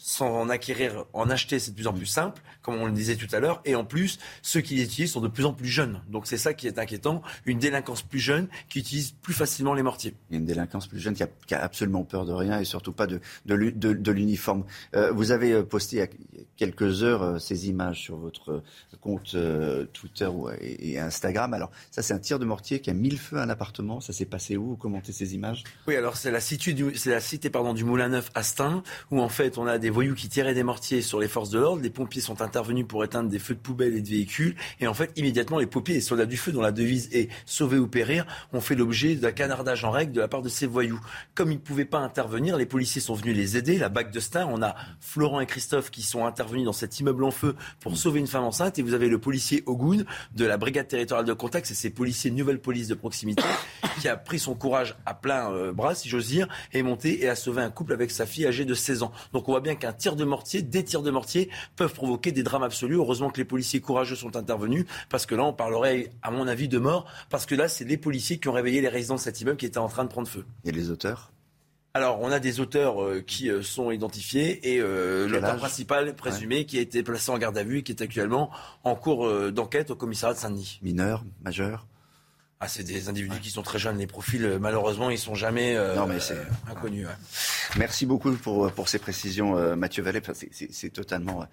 sans 0.07 0.39
en 0.39 0.51
acquérir, 0.51 1.07
en 1.15 1.31
acheter, 1.31 1.59
c'est 1.59 1.71
de 1.71 1.77
plus 1.77 1.87
en 1.87 1.95
plus 1.95 2.05
simple, 2.05 2.43
comme 2.61 2.75
on 2.75 2.85
le 2.85 2.93
disait 2.93 3.17
tout 3.17 3.35
à 3.35 3.41
l'heure. 3.41 3.63
Et 3.65 3.75
en 3.75 3.87
plus, 3.87 4.19
ceux 4.43 4.61
qui 4.61 4.75
les 4.75 4.83
utilisent 4.83 5.13
sont 5.13 5.23
de 5.23 5.29
plus 5.29 5.47
en 5.47 5.55
plus 5.55 5.67
jeunes. 5.67 6.03
Donc 6.11 6.27
c'est 6.27 6.37
ça 6.37 6.53
qui 6.53 6.67
est 6.67 6.79
inquiétant. 6.79 7.23
Une 7.47 7.59
délinquance 7.59 8.03
plus 8.03 8.19
jeune 8.19 8.49
qui 8.69 8.81
utilise 8.81 9.13
plus 9.13 9.33
facilement 9.33 9.73
les 9.73 9.83
mortiers. 9.83 10.15
Il 10.29 10.35
y 10.35 10.37
a 10.37 10.41
une 10.41 10.45
délinquance 10.45 10.89
plus 10.89 10.99
jeune 10.99 11.15
qui 11.15 11.23
a, 11.23 11.59
absolument 11.59 12.05
peur 12.05 12.27
de 12.27 12.35
rien 12.35 12.61
et 12.61 12.67
surtout 12.67 12.93
pas 12.93 13.07
de, 13.07 13.19
de, 13.47 14.13
l'uniforme. 14.13 14.65
Euh, 14.95 15.11
vous 15.11 15.31
avez 15.31 15.53
euh, 15.53 15.63
posté 15.63 15.97
il 15.97 15.99
y 16.01 16.03
a 16.03 16.09
quelques 16.59 17.03
heures 17.03 17.23
euh, 17.23 17.39
ces 17.39 17.71
images 17.71 18.03
sur 18.03 18.19
votre 18.19 18.63
compte 19.01 19.37
Twitter 19.95 20.29
et, 20.61 20.99
Instagram. 20.99 21.55
Alors 21.55 21.71
ça, 21.91 22.03
c'est 22.03 22.13
un 22.13 22.19
tir 22.19 22.39
de 22.39 22.45
mortier 22.45 22.81
qui 22.81 22.91
a 22.91 22.95
mis 22.95 23.11
le 23.11 23.17
feu 23.17 23.39
à 23.39 23.43
un 23.43 23.49
appartement. 23.49 24.01
Ça 24.01 24.13
s'est 24.13 24.27
passé 24.27 24.59
où? 24.59 24.69
Vous 24.69 24.77
commentez 24.77 25.13
ces 25.13 25.35
images? 25.35 25.65
Oui, 25.87 25.97
alors 25.97 26.17
c'est 26.17 26.31
la, 26.31 26.41
cité 26.41 27.51
pardon, 27.51 27.73
du 27.73 27.85
Moulin 27.85 28.09
Neuf 28.09 28.31
à 28.35 28.43
Stein, 28.43 28.83
où 29.11 29.21
en 29.21 29.29
fait 29.29 29.59
on 29.59 29.67
a 29.67 29.79
des 29.79 29.94
voyous 29.95 30.15
qui 30.15 30.29
tiraient 30.29 30.53
des 30.53 30.63
mortiers 30.63 31.01
sur 31.01 31.21
les 31.21 31.29
forces 31.29 31.49
de 31.49 31.59
l'ordre. 31.59 31.81
Les 31.81 31.89
pompiers 31.89 32.21
sont 32.21 32.43
intervenus 32.43 32.87
pour 32.87 33.03
éteindre 33.05 33.31
des 33.31 33.39
feux 33.39 33.55
de 33.55 33.61
poubelles 33.61 33.95
et 33.95 34.03
de 34.03 34.09
véhicules. 34.09 34.55
Et 34.81 34.87
en 34.87 34.93
fait, 34.93 35.13
immédiatement, 35.17 35.59
les 35.59 35.67
pompiers 35.67 35.95
et 35.95 35.99
les 35.99 36.03
soldats 36.03 36.27
du 36.27 36.37
feu, 36.37 36.53
dont 36.53 36.61
la 36.61 36.73
devise 36.73 37.09
est 37.13 37.31
sauver 37.47 37.79
ou 37.79 37.87
périr, 37.87 38.27
ont 38.53 38.61
fait 38.61 38.75
l'objet 38.75 39.15
d'un 39.15 39.33
canardage 39.33 39.85
en 39.85 39.91
règle 39.91 40.13
de 40.13 40.21
la 40.21 40.29
part 40.29 40.43
de 40.43 40.51
ces 40.51 40.67
voyous. 40.67 41.01
Comme 41.35 41.51
ils 41.51 41.57
ne 41.57 41.61
pouvaient 41.61 41.87
pas 41.87 42.01
intervenir, 42.01 42.59
les 42.59 42.67
policiers 42.67 43.01
sont 43.01 43.15
venus 43.15 43.37
les 43.37 43.57
aider. 43.57 43.79
La 43.79 43.89
bague 43.89 44.11
de 44.11 44.21
Stein, 44.21 44.47
on 44.51 44.61
a 44.63 44.75
Florent 45.01 45.41
et 45.41 45.47
Christophe 45.47 45.91
qui 45.91 46.03
sont 46.03 46.27
intervenus 46.27 46.65
dans 46.65 46.73
cet 46.73 47.01
immeuble 47.01 47.25
en 47.25 47.31
feu 47.31 47.55
pour 47.81 47.97
sauver 47.97 48.21
une 48.21 48.27
femme 48.27 48.45
enceinte. 48.45 48.79
Et 48.79 48.83
vous 48.83 48.93
avez 48.93 49.09
le 49.09 49.19
policier 49.19 49.63
Ogun 49.67 50.05
de 50.35 50.45
la 50.45 50.59
brigade 50.59 50.89
territoriale 50.89 51.27
de 51.27 51.33
contact, 51.33 51.67
c'est 51.67 51.75
ces 51.75 51.91
policiers 51.91 52.33
nouvelle 52.35 52.61
police 52.61 52.89
de 52.89 52.95
proximité, 52.95 53.43
qui 54.01 54.09
a 54.09 54.17
pris 54.17 54.39
son 54.39 54.55
courage 54.55 54.97
à 55.07 55.15
plein 55.15 55.53
euh, 55.53 55.73
bras, 55.73 55.95
si 55.95 56.09
j'ose 56.09 56.27
dire, 56.27 56.49
et 56.73 56.81
est 56.81 56.83
monté 56.83 57.23
et 57.23 57.29
a 57.29 57.37
sauvé 57.37 57.63
un 57.63 57.71
couple 57.71 57.93
avec 57.93 58.11
sa 58.11 58.27
fille 58.27 58.47
âgée 58.47 58.65
de 58.65 58.75
16 58.75 59.03
ans. 59.03 59.13
Donc 59.33 59.49
on 59.49 59.53
voit 59.53 59.61
bien 59.61 59.77
qu'un 59.85 59.93
tir 59.93 60.17
de 60.17 60.25
mortier, 60.25 60.63
des 60.63 60.83
tirs 60.83 61.03
de 61.03 61.11
mortier 61.11 61.51
peuvent 61.77 61.93
provoquer 61.93 62.33
des 62.33 62.43
drames 62.43 62.63
absolus. 62.63 62.97
Heureusement 62.97 63.31
que 63.31 63.37
les 63.37 63.45
policiers 63.45 63.81
courageux 63.81 64.17
sont 64.17 64.35
intervenus, 64.37 64.87
parce 65.11 65.27
que 65.27 65.35
là, 65.35 65.45
on 65.45 65.53
parlerait, 65.53 66.11
à 66.23 66.31
mon 66.31 66.49
avis, 66.49 66.69
de 66.69 66.79
mort, 66.79 67.07
parce 67.29 67.45
que 67.45 67.55
là, 67.55 67.69
c'est 67.69 67.85
les 67.85 67.99
policiers 67.99 68.39
qui 68.39 68.49
ont 68.49 68.53
réveillé 68.53 68.81
les 68.81 68.89
résidents 68.89 69.17
de 69.17 69.21
cet 69.21 69.41
immeuble 69.41 69.59
qui 69.59 69.67
étaient 69.67 69.79
en 69.79 69.89
train 69.89 70.05
de 70.05 70.09
prendre 70.09 70.29
feu. 70.29 70.45
Et 70.65 70.73
les 70.73 70.91
auteurs? 70.91 71.33
Alors, 71.93 72.19
on 72.23 72.33
a 72.33 72.41
des 72.41 72.59
auteurs 72.59 73.03
euh, 73.03 73.21
qui 73.21 73.51
euh, 73.51 73.63
sont 73.63 73.93
identifiés 73.93 74.73
et 74.73 74.81
euh, 74.81 75.29
l'auteur 75.29 75.57
principal 75.59 76.17
présumé 76.17 76.67
qui 76.67 76.79
a 76.79 76.81
été 76.81 77.05
placé 77.05 77.31
en 77.31 77.39
garde 77.39 77.57
à 77.57 77.63
vue 77.63 77.79
et 77.79 77.83
qui 77.85 77.93
est 77.93 78.03
actuellement 78.03 78.51
en 78.83 78.97
cours 78.97 79.31
d'enquête 79.53 79.91
au 79.91 79.97
commissariat 79.97 80.35
de 80.35 80.41
Saint-Denis. 80.41 80.81
Mineur, 80.83 81.23
majeur? 81.45 81.87
Ah, 82.61 82.69
c'est 82.69 82.85
des 82.85 83.09
individus 83.09 83.41
qui 83.41 83.51
sont 83.51 83.63
très 83.63 83.79
jeunes. 83.79 83.99
Les 83.99 84.07
profils, 84.07 84.59
malheureusement, 84.61 85.11
ils 85.11 85.19
sont 85.19 85.35
jamais 85.35 85.75
non, 85.97 86.07
mais 86.07 86.21
c'est... 86.21 86.39
inconnus. 86.71 87.09
Merci 87.77 88.07
beaucoup 88.07 88.33
pour, 88.33 88.71
pour 88.73 88.89
ces 88.89 88.99
précisions, 88.99 89.77
Mathieu 89.77 90.03
Vallée. 90.03 90.23
c'est, 90.71 90.91
totalement, 90.91 91.47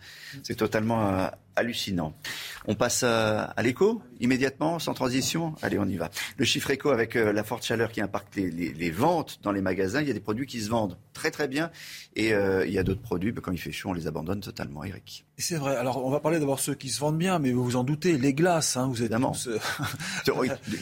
c'est 0.44 0.56
totalement 0.56 1.30
hallucinant. 1.56 2.14
On 2.68 2.76
passe 2.76 3.03
à, 3.03 3.53
l'écho 3.61 4.02
immédiatement, 4.19 4.78
sans 4.80 4.94
transition. 4.94 5.56
Allez, 5.61 5.80
on 5.80 5.86
y 5.86 5.98
va. 5.98 6.10
Le 6.38 6.45
chiffre 6.45 6.69
écho 6.69 6.90
avec 6.90 7.15
euh, 7.15 7.34
la 7.34 7.44
forte 7.44 7.65
chaleur 7.65 7.91
qui 7.91 8.02
impacte 8.02 8.36
les, 8.36 8.91
ventes 8.91 9.40
dans 9.41 9.52
les 9.52 9.61
magasins. 9.61 10.02
Il 10.02 10.07
y 10.07 10.11
a 10.11 10.14
des 10.14 10.19
produits 10.19 10.45
qui 10.45 10.61
se 10.61 10.69
vendent 10.69 10.98
très 11.14 11.32
très 11.32 11.48
bien 11.48 11.72
et 12.15 12.34
euh, 12.34 12.65
il 12.65 12.72
y 12.72 12.78
a 12.78 12.84
d'autres 12.84 13.02
produits, 13.02 13.34
quand 13.34 13.52
il 13.52 13.57
fait 13.57 13.72
chaud, 13.72 13.90
on 13.90 13.94
les 13.94 14.07
abandonne 14.07 14.41
totalement. 14.41 14.84
Eric. 14.84 15.26
C'est 15.38 15.56
vrai. 15.56 15.76
Alors, 15.76 16.06
on 16.06 16.11
va 16.11 16.19
parler 16.19 16.40
d'abord 16.40 16.60
ceux 16.60 16.76
qui 16.76 16.90
se 16.90 16.99
vendent 16.99 17.18
bien, 17.18 17.40
mais 17.40 17.52
vous 17.52 17.64
vous 17.64 17.76
en 17.76 17.84
doutez, 17.84 18.18
les 18.18 18.34
glaces, 18.34 18.78
hein, 18.78 18.88
vous 18.88 19.02
êtes 19.02 19.11
Évidemment. 19.11 19.36
Euh, 19.48 19.57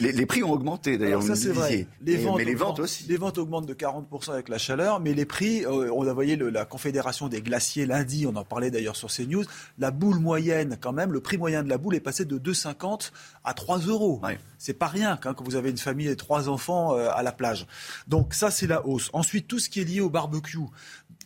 les, 0.00 0.26
prix 0.26 0.42
ont 0.42 0.52
augmenté 0.52 0.98
d'ailleurs. 0.98 1.22
Ça 1.22 1.34
c'est 1.34 1.50
vrai. 1.50 1.86
Les 2.02 2.16
ventes 2.16 2.38
mais 2.38 2.44
les 2.44 2.54
ventes 2.54 2.78
aussi. 2.78 3.06
Les 3.08 3.16
ventes 3.16 3.38
augmentent 3.38 3.66
de 3.66 3.74
40% 3.74 4.32
avec 4.32 4.48
la 4.48 4.58
chaleur, 4.58 5.00
mais 5.00 5.14
les 5.14 5.24
prix, 5.24 5.66
on 5.66 6.06
a 6.06 6.12
voyé 6.12 6.36
la 6.36 6.64
Confédération 6.64 7.28
des 7.28 7.40
glaciers 7.40 7.86
lundi, 7.86 8.26
on 8.26 8.36
en 8.36 8.44
parlait 8.44 8.70
d'ailleurs 8.70 8.96
sur 8.96 9.08
CNews, 9.08 9.44
la 9.78 9.90
boule 9.90 10.18
moyenne 10.18 10.59
quand 10.80 10.92
même, 10.92 11.12
le 11.12 11.20
prix 11.20 11.38
moyen 11.38 11.62
de 11.62 11.68
la 11.68 11.78
boule 11.78 11.94
est 11.94 12.00
passé 12.00 12.24
de 12.24 12.38
2,50 12.38 13.12
à 13.44 13.54
3 13.54 13.78
euros. 13.80 14.20
C'est 14.58 14.74
pas 14.74 14.88
rien 14.88 15.18
quand 15.20 15.40
vous 15.42 15.56
avez 15.56 15.70
une 15.70 15.78
famille 15.78 16.08
et 16.08 16.16
trois 16.16 16.48
enfants 16.48 16.94
euh, 16.94 17.08
à 17.14 17.22
la 17.22 17.32
plage. 17.32 17.66
Donc 18.06 18.34
ça, 18.34 18.50
c'est 18.50 18.66
la 18.66 18.86
hausse. 18.86 19.10
Ensuite, 19.12 19.48
tout 19.48 19.58
ce 19.58 19.70
qui 19.70 19.80
est 19.80 19.84
lié 19.84 20.00
au 20.00 20.10
barbecue. 20.10 20.58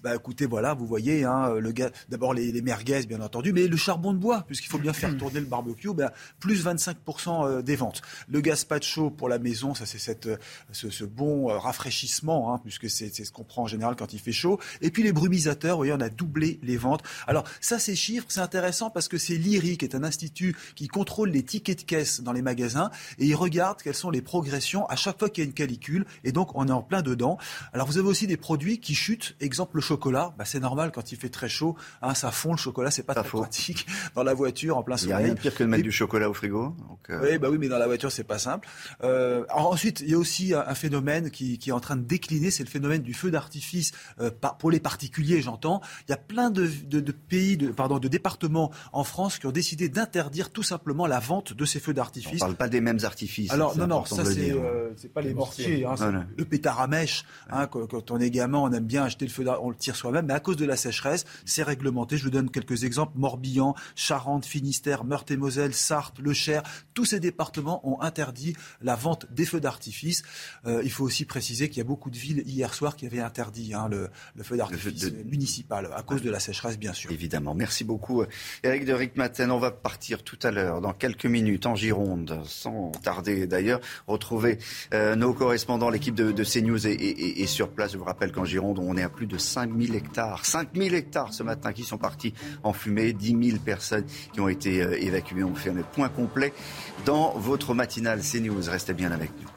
Bah, 0.04 0.14
écoutez, 0.14 0.44
voilà, 0.44 0.74
vous 0.74 0.84
voyez, 0.84 1.24
hein, 1.24 1.54
le 1.54 1.72
d'abord 2.10 2.34
les, 2.34 2.60
merguez, 2.60 3.06
bien 3.06 3.22
entendu, 3.22 3.54
mais 3.54 3.66
le 3.66 3.76
charbon 3.78 4.12
de 4.12 4.18
bois, 4.18 4.42
puisqu'il 4.46 4.68
faut 4.68 4.76
bien 4.76 4.92
faire 4.92 5.10
hmm. 5.10 5.16
tourner 5.16 5.40
le 5.40 5.46
barbecue, 5.46 5.94
ben, 5.94 6.10
plus 6.40 6.62
25% 6.62 7.48
euh, 7.48 7.62
des 7.62 7.74
ventes. 7.74 8.02
Le 8.28 8.42
gazpacho 8.42 9.08
pour 9.08 9.30
la 9.30 9.38
maison, 9.38 9.74
ça 9.74 9.86
c'est 9.86 9.98
cette, 9.98 10.26
euh, 10.26 10.36
ce, 10.72 11.04
bon 11.04 11.48
euh, 11.48 11.56
rafraîchissement, 11.56 12.52
hein, 12.52 12.60
puisque 12.62 12.90
c'est, 12.90 13.08
ce 13.14 13.32
qu'on 13.32 13.44
prend 13.44 13.62
en 13.62 13.66
général 13.66 13.96
quand 13.96 14.12
il 14.12 14.18
fait 14.18 14.30
chaud. 14.30 14.60
Et 14.82 14.90
puis 14.90 15.02
les 15.02 15.12
brumisateurs, 15.12 15.76
vous 15.76 15.84
voyez, 15.84 15.94
on 15.94 16.00
a 16.00 16.10
doublé 16.10 16.60
les 16.62 16.76
ventes. 16.76 17.02
Alors 17.26 17.44
ça, 17.62 17.78
ces 17.78 17.96
chiffres, 17.96 18.26
c'est 18.28 18.40
intéressant 18.40 18.90
parce 18.90 19.08
que 19.08 19.16
c'est 19.16 19.36
l'IRI, 19.36 19.78
qui 19.78 19.86
est 19.86 19.94
un 19.94 20.04
institut 20.04 20.54
qui 20.74 20.86
contrôle 20.86 21.30
les 21.30 21.44
tickets 21.44 21.78
de 21.78 21.84
caisse 21.84 22.20
dans 22.20 22.32
les 22.34 22.42
magasins, 22.42 22.90
et 23.18 23.24
il 23.24 23.34
regarde 23.34 23.80
quelles 23.80 23.94
sont 23.94 24.10
les 24.10 24.20
progressions 24.20 24.86
à 24.88 24.96
chaque 24.96 25.18
fois 25.18 25.30
qu'il 25.30 25.42
y 25.42 25.46
a 25.46 25.48
une 25.48 25.54
calicule, 25.54 26.04
et 26.24 26.32
donc 26.32 26.50
on 26.56 26.68
est 26.68 26.72
en 26.72 26.82
plein 26.82 27.00
dedans. 27.00 27.38
Alors 27.72 27.86
vous 27.86 27.96
avez 27.96 28.08
aussi 28.08 28.26
des 28.26 28.36
produits 28.36 28.80
qui 28.80 28.94
chutent, 28.94 29.34
exemple 29.40 29.76
le 29.76 29.93
chocolat, 29.94 30.34
bah, 30.36 30.44
c'est 30.44 30.60
normal 30.60 30.90
quand 30.92 31.12
il 31.12 31.18
fait 31.18 31.28
très 31.28 31.48
chaud, 31.48 31.76
hein, 32.02 32.14
ça 32.14 32.30
fond 32.30 32.52
le 32.52 32.56
chocolat, 32.56 32.90
c'est 32.90 33.04
pas 33.04 33.14
très 33.14 33.28
pratique 33.28 33.86
dans 34.14 34.24
la 34.24 34.34
voiture 34.34 34.76
en 34.76 34.82
plein 34.82 34.96
soleil. 34.96 35.14
Il 35.14 35.16
n'y 35.16 35.22
a 35.22 35.26
rien 35.26 35.34
de 35.34 35.40
pire 35.40 35.54
que 35.54 35.62
de 35.62 35.68
mettre 35.68 35.84
du 35.84 35.92
chocolat 35.92 36.28
au 36.28 36.34
frigo. 36.34 36.74
Euh. 37.10 37.20
Oui, 37.22 37.38
bah 37.38 37.48
oui, 37.50 37.58
mais 37.58 37.68
dans 37.68 37.78
la 37.78 37.86
voiture 37.86 38.10
c'est 38.10 38.24
pas 38.24 38.38
simple. 38.38 38.68
Euh, 39.02 39.44
ensuite, 39.50 40.00
il 40.00 40.10
y 40.10 40.14
a 40.14 40.18
aussi 40.18 40.52
un, 40.54 40.74
phénomène 40.74 41.30
qui, 41.30 41.58
est 41.64 41.72
en 41.72 41.80
train 41.80 41.96
de 41.96 42.02
décliner, 42.02 42.50
c'est 42.50 42.64
le 42.64 42.68
phénomène 42.68 43.02
du 43.02 43.14
feu 43.14 43.30
d'artifice 43.30 43.92
euh, 44.20 44.30
pour 44.58 44.70
les 44.70 44.80
particuliers, 44.80 45.40
j'entends. 45.40 45.80
Il 46.08 46.10
y 46.10 46.14
a 46.14 46.18
plein 46.18 46.50
de, 46.50 46.66
pays, 47.28 47.56
de, 47.56 47.68
pardon, 47.68 47.98
de 47.98 48.08
départements 48.08 48.72
en 48.92 49.04
France 49.04 49.38
qui 49.38 49.46
ont 49.46 49.52
décidé 49.52 49.88
d'interdire 49.88 50.50
tout 50.50 50.62
simplement 50.62 51.06
la 51.06 51.20
vente 51.20 51.52
de 51.52 51.64
ces 51.64 51.78
feux 51.78 51.94
d'artifice. 51.94 52.42
On 52.42 52.46
parle 52.46 52.56
pas 52.56 52.68
des 52.68 52.80
mêmes 52.80 53.00
artifices. 53.04 53.52
Alors 53.52 53.76
non, 53.76 53.86
non, 53.86 54.04
ça 54.04 54.24
c'est 54.24 54.54
c'est 54.96 55.12
pas 55.12 55.20
les 55.20 55.34
mortiers, 55.34 55.84
hein, 55.84 56.26
le 56.36 56.44
pétard 56.44 56.80
à 56.80 56.86
mèche. 56.86 57.24
Hein, 57.50 57.66
quand, 57.66 58.10
on 58.10 58.18
est 58.18 58.30
gamin, 58.30 58.58
on 58.58 58.72
aime 58.72 58.84
bien 58.84 59.04
acheter 59.04 59.26
le 59.26 59.30
feu, 59.30 59.44
on 59.60 59.70
le 59.70 59.76
soi-même, 59.92 60.26
mais 60.26 60.34
à 60.34 60.40
cause 60.40 60.56
de 60.56 60.64
la 60.64 60.76
sécheresse, 60.76 61.24
c'est 61.44 61.62
réglementé. 61.62 62.16
Je 62.16 62.24
vous 62.24 62.30
donne 62.30 62.50
quelques 62.50 62.84
exemples. 62.84 63.12
Morbihan, 63.16 63.74
Charente, 63.94 64.46
Finistère, 64.46 65.04
Meurthe-et-Moselle, 65.04 65.74
Sarthe, 65.74 66.18
Le 66.18 66.32
Cher, 66.32 66.62
tous 66.94 67.04
ces 67.04 67.20
départements 67.20 67.86
ont 67.88 68.00
interdit 68.00 68.56
la 68.80 68.94
vente 68.94 69.26
des 69.32 69.44
feux 69.44 69.60
d'artifice. 69.60 70.22
Euh, 70.66 70.80
il 70.84 70.90
faut 70.90 71.04
aussi 71.04 71.24
préciser 71.24 71.68
qu'il 71.68 71.78
y 71.78 71.80
a 71.80 71.84
beaucoup 71.84 72.10
de 72.10 72.16
villes 72.16 72.42
hier 72.46 72.72
soir 72.72 72.96
qui 72.96 73.06
avaient 73.06 73.20
interdit 73.20 73.74
hein, 73.74 73.88
le, 73.90 74.10
feu 74.42 74.56
d'artifice 74.56 75.12
municipal 75.24 75.90
à 75.94 76.02
cause 76.02 76.22
de 76.22 76.30
la 76.30 76.40
sécheresse, 76.40 76.78
bien 76.78 76.92
sûr. 76.92 77.10
Évidemment. 77.10 77.54
Merci 77.54 77.84
beaucoup, 77.84 78.24
Eric 78.62 78.84
de 78.84 78.92
Rickmaten. 78.92 79.50
On 79.50 79.58
va 79.58 79.70
partir 79.70 80.22
tout 80.22 80.38
à 80.42 80.50
l'heure, 80.50 80.80
dans 80.80 80.92
quelques 80.92 81.26
minutes, 81.26 81.66
en 81.66 81.74
Gironde, 81.74 82.40
sans 82.44 82.92
tarder 83.02 83.46
d'ailleurs, 83.46 83.80
retrouver 84.06 84.58
euh, 84.92 85.16
nos 85.16 85.32
correspondants, 85.34 85.90
l'équipe 85.90 86.14
de, 86.14 86.44
CNews 86.44 86.86
est, 86.86 87.46
sur 87.46 87.70
place. 87.70 87.92
Je 87.92 87.98
vous 87.98 88.04
rappelle 88.04 88.32
qu'en 88.32 88.44
Gironde, 88.44 88.78
on 88.78 88.96
est 88.96 89.02
à 89.02 89.08
plus 89.08 89.26
de 89.26 89.38
000 89.78 89.94
hectares, 89.94 90.44
5 90.44 90.68
000 90.74 90.94
hectares 90.94 91.32
ce 91.32 91.42
matin 91.42 91.72
qui 91.72 91.82
sont 91.82 91.98
partis 91.98 92.34
en 92.62 92.72
fumée, 92.72 93.12
10 93.12 93.50
000 93.50 93.58
personnes 93.64 94.04
qui 94.32 94.40
ont 94.40 94.48
été 94.48 94.82
euh, 94.82 94.96
évacuées. 95.00 95.44
On 95.44 95.54
fait 95.54 95.70
un 95.70 95.82
point 95.82 96.08
complet 96.08 96.52
dans 97.04 97.32
votre 97.38 97.74
matinale 97.74 98.20
CNews. 98.20 98.68
Restez 98.68 98.94
bien 98.94 99.12
avec 99.12 99.30
nous. 99.40 99.48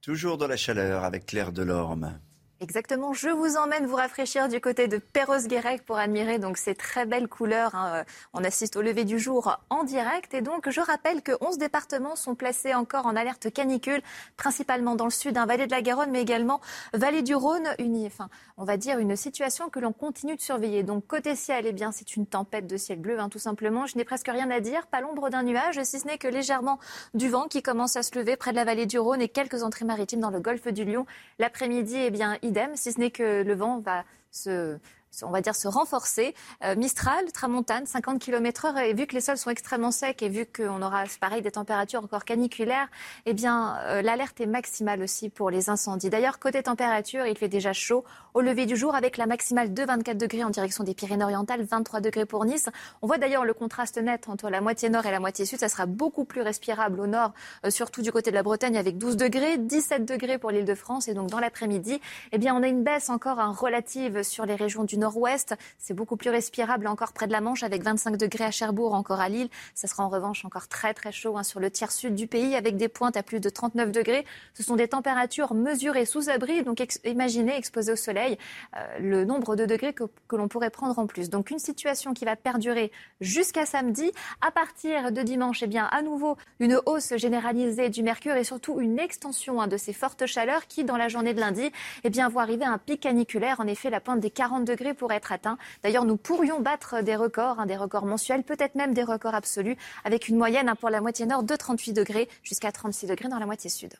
Toujours 0.00 0.38
dans 0.38 0.46
la 0.46 0.56
chaleur 0.56 1.04
avec 1.04 1.26
Claire 1.26 1.52
Delorme. 1.52 2.18
Exactement. 2.60 3.12
Je 3.12 3.28
vous 3.28 3.56
emmène 3.56 3.86
vous 3.86 3.94
rafraîchir 3.94 4.48
du 4.48 4.60
côté 4.60 4.88
de 4.88 4.98
Perros-Guirec 4.98 5.84
pour 5.84 5.96
admirer 5.96 6.40
donc 6.40 6.58
ces 6.58 6.74
très 6.74 7.06
belles 7.06 7.28
couleurs. 7.28 7.76
Hein. 7.76 8.04
On 8.32 8.42
assiste 8.42 8.74
au 8.74 8.82
lever 8.82 9.04
du 9.04 9.20
jour 9.20 9.58
en 9.70 9.84
direct 9.84 10.34
et 10.34 10.40
donc 10.40 10.68
je 10.68 10.80
rappelle 10.80 11.22
que 11.22 11.30
11 11.40 11.58
départements 11.58 12.16
sont 12.16 12.34
placés 12.34 12.74
encore 12.74 13.06
en 13.06 13.14
alerte 13.14 13.52
canicule, 13.52 14.02
principalement 14.36 14.96
dans 14.96 15.04
le 15.04 15.12
sud, 15.12 15.38
un 15.38 15.46
vallée 15.46 15.68
de 15.68 15.70
la 15.70 15.82
Garonne, 15.82 16.10
mais 16.10 16.20
également 16.20 16.60
vallée 16.92 17.22
du 17.22 17.36
Rhône. 17.36 17.68
Une, 17.78 18.04
enfin, 18.06 18.28
on 18.56 18.64
va 18.64 18.76
dire 18.76 18.98
une 18.98 19.14
situation 19.14 19.68
que 19.70 19.78
l'on 19.78 19.92
continue 19.92 20.34
de 20.34 20.40
surveiller. 20.40 20.82
Donc 20.82 21.06
côté 21.06 21.36
ciel, 21.36 21.64
eh 21.64 21.72
bien 21.72 21.92
c'est 21.92 22.16
une 22.16 22.26
tempête 22.26 22.66
de 22.66 22.76
ciel 22.76 22.98
bleu, 22.98 23.20
hein, 23.20 23.28
tout 23.28 23.38
simplement. 23.38 23.86
Je 23.86 23.96
n'ai 23.96 24.04
presque 24.04 24.26
rien 24.26 24.50
à 24.50 24.58
dire, 24.58 24.88
pas 24.88 25.00
l'ombre 25.00 25.30
d'un 25.30 25.44
nuage, 25.44 25.80
si 25.84 26.00
ce 26.00 26.08
n'est 26.08 26.18
que 26.18 26.26
légèrement 26.26 26.80
du 27.14 27.28
vent 27.28 27.46
qui 27.46 27.62
commence 27.62 27.94
à 27.94 28.02
se 28.02 28.18
lever 28.18 28.34
près 28.36 28.50
de 28.50 28.56
la 28.56 28.64
vallée 28.64 28.86
du 28.86 28.98
Rhône 28.98 29.22
et 29.22 29.28
quelques 29.28 29.62
entrées 29.62 29.84
maritimes 29.84 30.20
dans 30.20 30.30
le 30.30 30.40
golfe 30.40 30.66
du 30.66 30.84
Lion. 30.84 31.06
L'après-midi, 31.38 31.94
eh 31.96 32.10
bien 32.10 32.36
idem, 32.48 32.76
si 32.76 32.92
ce 32.92 32.98
n'est 32.98 33.10
que 33.10 33.42
le 33.42 33.54
vent 33.54 33.80
va 33.80 34.04
se 34.30 34.78
on 35.22 35.30
va 35.30 35.40
dire, 35.40 35.54
se 35.54 35.68
renforcer. 35.68 36.34
Euh, 36.64 36.76
Mistral, 36.76 37.30
Tramontane, 37.32 37.86
50 37.86 38.20
km 38.20 38.66
heure. 38.66 38.78
Et 38.78 38.92
vu 38.94 39.06
que 39.06 39.14
les 39.14 39.20
sols 39.20 39.38
sont 39.38 39.50
extrêmement 39.50 39.90
secs 39.90 40.22
et 40.22 40.28
vu 40.28 40.46
qu'on 40.46 40.82
aura, 40.82 41.04
pareil, 41.20 41.42
des 41.42 41.50
températures 41.50 42.02
encore 42.04 42.24
caniculaires, 42.24 42.88
eh 43.26 43.34
bien, 43.34 43.78
euh, 43.82 44.02
l'alerte 44.02 44.40
est 44.40 44.46
maximale 44.46 45.02
aussi 45.02 45.28
pour 45.28 45.50
les 45.50 45.70
incendies. 45.70 46.10
D'ailleurs, 46.10 46.38
côté 46.38 46.62
température, 46.62 47.26
il 47.26 47.36
fait 47.36 47.48
déjà 47.48 47.72
chaud 47.72 48.04
au 48.34 48.40
lever 48.40 48.66
du 48.66 48.76
jour 48.76 48.94
avec 48.94 49.16
la 49.16 49.26
maximale 49.26 49.74
de 49.74 49.82
24 49.82 50.16
degrés 50.16 50.44
en 50.44 50.50
direction 50.50 50.84
des 50.84 50.94
Pyrénées-Orientales, 50.94 51.64
23 51.64 52.00
degrés 52.00 52.26
pour 52.26 52.44
Nice. 52.44 52.68
On 53.02 53.06
voit 53.06 53.18
d'ailleurs 53.18 53.44
le 53.44 53.54
contraste 53.54 53.98
net 53.98 54.28
entre 54.28 54.50
la 54.50 54.60
moitié 54.60 54.90
nord 54.90 55.06
et 55.06 55.10
la 55.10 55.20
moitié 55.20 55.44
sud. 55.44 55.58
Ça 55.58 55.68
sera 55.68 55.86
beaucoup 55.86 56.24
plus 56.24 56.42
respirable 56.42 57.00
au 57.00 57.06
nord, 57.06 57.32
euh, 57.64 57.70
surtout 57.70 58.02
du 58.02 58.12
côté 58.12 58.30
de 58.30 58.36
la 58.36 58.42
Bretagne 58.42 58.76
avec 58.76 58.98
12 58.98 59.16
degrés, 59.16 59.58
17 59.58 60.04
degrés 60.04 60.38
pour 60.38 60.50
l'île 60.50 60.64
de 60.64 60.74
France. 60.74 61.08
Et 61.08 61.14
donc, 61.14 61.30
dans 61.30 61.40
l'après-midi, 61.40 62.00
eh 62.32 62.38
bien, 62.38 62.54
on 62.54 62.62
a 62.62 62.68
une 62.68 62.84
baisse 62.84 63.10
encore 63.10 63.38
relative 63.58 64.22
sur 64.22 64.46
les 64.46 64.54
régions 64.54 64.84
du 64.84 64.97
nord-ouest. 64.98 65.54
C'est 65.78 65.94
beaucoup 65.94 66.16
plus 66.16 66.30
respirable 66.30 66.86
encore 66.86 67.12
près 67.12 67.26
de 67.26 67.32
la 67.32 67.40
Manche 67.40 67.62
avec 67.62 67.82
25 67.82 68.16
degrés 68.16 68.44
à 68.44 68.50
Cherbourg, 68.50 68.94
encore 68.94 69.20
à 69.20 69.28
Lille. 69.28 69.48
Ça 69.74 69.86
sera 69.86 70.04
en 70.04 70.08
revanche 70.08 70.44
encore 70.44 70.68
très 70.68 70.94
très 70.94 71.12
chaud 71.12 71.36
hein, 71.36 71.42
sur 71.42 71.60
le 71.60 71.70
tiers 71.70 71.92
sud 71.92 72.14
du 72.14 72.26
pays 72.26 72.54
avec 72.56 72.76
des 72.76 72.88
pointes 72.88 73.16
à 73.16 73.22
plus 73.22 73.40
de 73.40 73.48
39 73.48 73.92
degrés. 73.92 74.24
Ce 74.54 74.62
sont 74.62 74.76
des 74.76 74.88
températures 74.88 75.54
mesurées 75.54 76.04
sous 76.04 76.28
abri, 76.28 76.62
donc 76.62 76.82
imaginez 77.04 77.56
exposées 77.56 77.92
au 77.92 77.96
soleil 77.96 78.38
euh, 78.76 78.98
le 79.00 79.24
nombre 79.24 79.56
de 79.56 79.66
degrés 79.66 79.92
que, 79.92 80.04
que 80.28 80.36
l'on 80.36 80.48
pourrait 80.48 80.70
prendre 80.70 80.98
en 80.98 81.06
plus. 81.06 81.30
Donc 81.30 81.50
une 81.50 81.58
situation 81.58 82.14
qui 82.14 82.24
va 82.24 82.36
perdurer 82.36 82.92
jusqu'à 83.20 83.66
samedi. 83.66 84.10
À 84.40 84.50
partir 84.50 85.12
de 85.12 85.22
dimanche, 85.22 85.62
eh 85.62 85.66
bien 85.66 85.86
à 85.86 86.02
nouveau 86.02 86.36
une 86.60 86.80
hausse 86.86 87.16
généralisée 87.16 87.88
du 87.88 88.02
mercure 88.02 88.36
et 88.36 88.44
surtout 88.44 88.80
une 88.80 88.98
extension 88.98 89.60
hein, 89.60 89.66
de 89.66 89.76
ces 89.76 89.92
fortes 89.92 90.26
chaleurs 90.26 90.66
qui, 90.66 90.84
dans 90.84 90.96
la 90.96 91.08
journée 91.08 91.34
de 91.34 91.40
lundi, 91.40 91.70
eh 92.04 92.10
bien 92.10 92.28
vont 92.28 92.40
arriver 92.40 92.64
à 92.64 92.72
un 92.72 92.78
pic 92.78 93.00
caniculaire. 93.00 93.60
En 93.60 93.66
effet, 93.66 93.90
la 93.90 94.00
pointe 94.00 94.20
des 94.20 94.30
40 94.30 94.64
degrés 94.64 94.87
pourrait 94.94 95.16
être 95.16 95.32
atteint. 95.32 95.58
D'ailleurs, 95.82 96.04
nous 96.04 96.16
pourrions 96.16 96.60
battre 96.60 97.02
des 97.02 97.16
records, 97.16 97.60
hein, 97.60 97.66
des 97.66 97.76
records 97.76 98.06
mensuels, 98.06 98.42
peut-être 98.42 98.74
même 98.74 98.94
des 98.94 99.02
records 99.02 99.34
absolus, 99.34 99.76
avec 100.04 100.28
une 100.28 100.36
moyenne 100.36 100.68
hein, 100.68 100.76
pour 100.76 100.90
la 100.90 101.00
moitié 101.00 101.26
nord 101.26 101.42
de 101.42 101.56
38 101.56 101.92
degrés 101.92 102.28
jusqu'à 102.42 102.72
36 102.72 103.06
degrés 103.06 103.28
dans 103.28 103.38
la 103.38 103.46
moitié 103.46 103.70
sud. 103.70 103.94